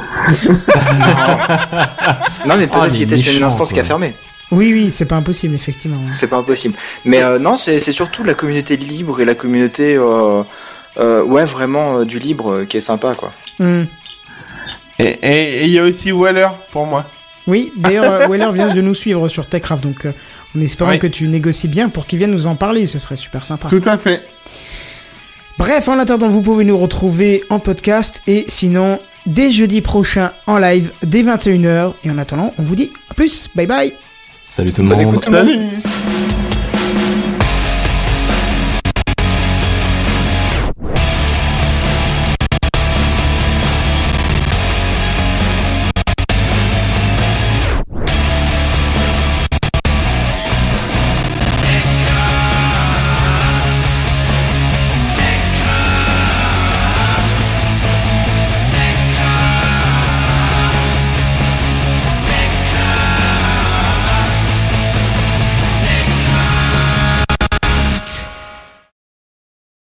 les- 0.43 0.49
non, 2.47 2.57
mais 2.59 2.67
peut-être 2.67 2.83
Ah, 2.83 2.91
qu'il 2.91 3.03
était 3.03 3.17
sur 3.17 3.35
une 3.37 3.43
instance 3.45 3.73
qui 3.73 3.81
a 3.81 3.85
fermé. 3.85 4.15
Oui, 4.51 4.73
oui, 4.73 4.91
c'est 4.91 5.07
pas 5.07 5.17
impossible, 5.17 5.55
effectivement. 5.55 5.97
ouais. 5.97 6.13
C'est 6.13 6.29
pas 6.29 6.37
impossible. 6.37 6.75
Mais 7.05 7.23
euh, 7.23 7.39
non, 7.39 7.57
c'est 7.57 7.81
c'est 7.81 7.93
surtout 7.93 8.23
la 8.23 8.35
communauté 8.35 8.77
libre 8.77 9.21
et 9.21 9.25
la 9.25 9.35
communauté, 9.35 9.97
euh, 9.97 10.43
euh, 10.99 11.23
ouais, 11.25 11.45
vraiment 11.47 11.99
euh, 11.99 12.05
du 12.05 12.19
libre 12.19 12.53
euh, 12.53 12.65
qui 12.65 12.77
est 12.77 12.81
sympa, 12.81 13.15
quoi. 13.15 13.33
Hmm. 13.59 13.85
et 14.99 15.65
il 15.65 15.71
y 15.71 15.79
a 15.79 15.83
aussi 15.83 16.13
Waller 16.13 16.49
pour 16.73 16.87
moi. 16.87 17.07
Oui, 17.47 17.73
d'ailleurs, 17.77 18.29
Weller 18.31 18.53
vient 18.53 18.75
de 18.75 18.81
nous 18.81 18.95
suivre 18.95 19.29
sur 19.29 19.47
TechCraft, 19.47 19.83
donc 19.83 20.05
euh, 20.07 20.13
en 20.57 20.61
espérant 20.61 20.91
Oui. 20.91 20.99
que 20.99 21.07
tu 21.07 21.27
négocies 21.29 21.69
bien 21.69 21.89
pour 21.89 22.07
qu'il 22.07 22.19
vienne 22.19 22.31
nous 22.33 22.47
en 22.47 22.55
parler, 22.57 22.87
ce 22.87 22.99
serait 22.99 23.17
super 23.17 23.45
sympa. 23.47 23.69
Tout 23.69 23.83
à 23.87 23.97
fait. 23.99 24.23
Bref, 25.59 25.89
en 25.89 25.99
attendant, 25.99 26.29
vous 26.29 26.43
pouvez 26.43 26.65
nous 26.65 26.77
retrouver 26.77 27.43
en 27.49 27.59
podcast 27.59 28.23
et 28.27 28.45
sinon, 28.47 28.99
dès 29.27 29.51
jeudi 29.51 29.81
prochain 29.81 30.33
en 30.47 30.59
live, 30.59 30.93
dès 31.03 31.23
21h. 31.23 31.95
Et 32.05 32.11
en 32.11 32.19
attendant, 32.19 32.53
on 32.59 32.63
vous 32.63 32.75
dit 32.77 32.93
à 33.11 33.15
plus, 33.15 33.49
bye 33.55 33.67
bye 33.67 33.93
Salut 34.43 34.73
tout 34.73 34.83
le 34.83 34.89
monde. 34.89 35.01
écoute. 35.01 35.25
Salut. 35.25 35.59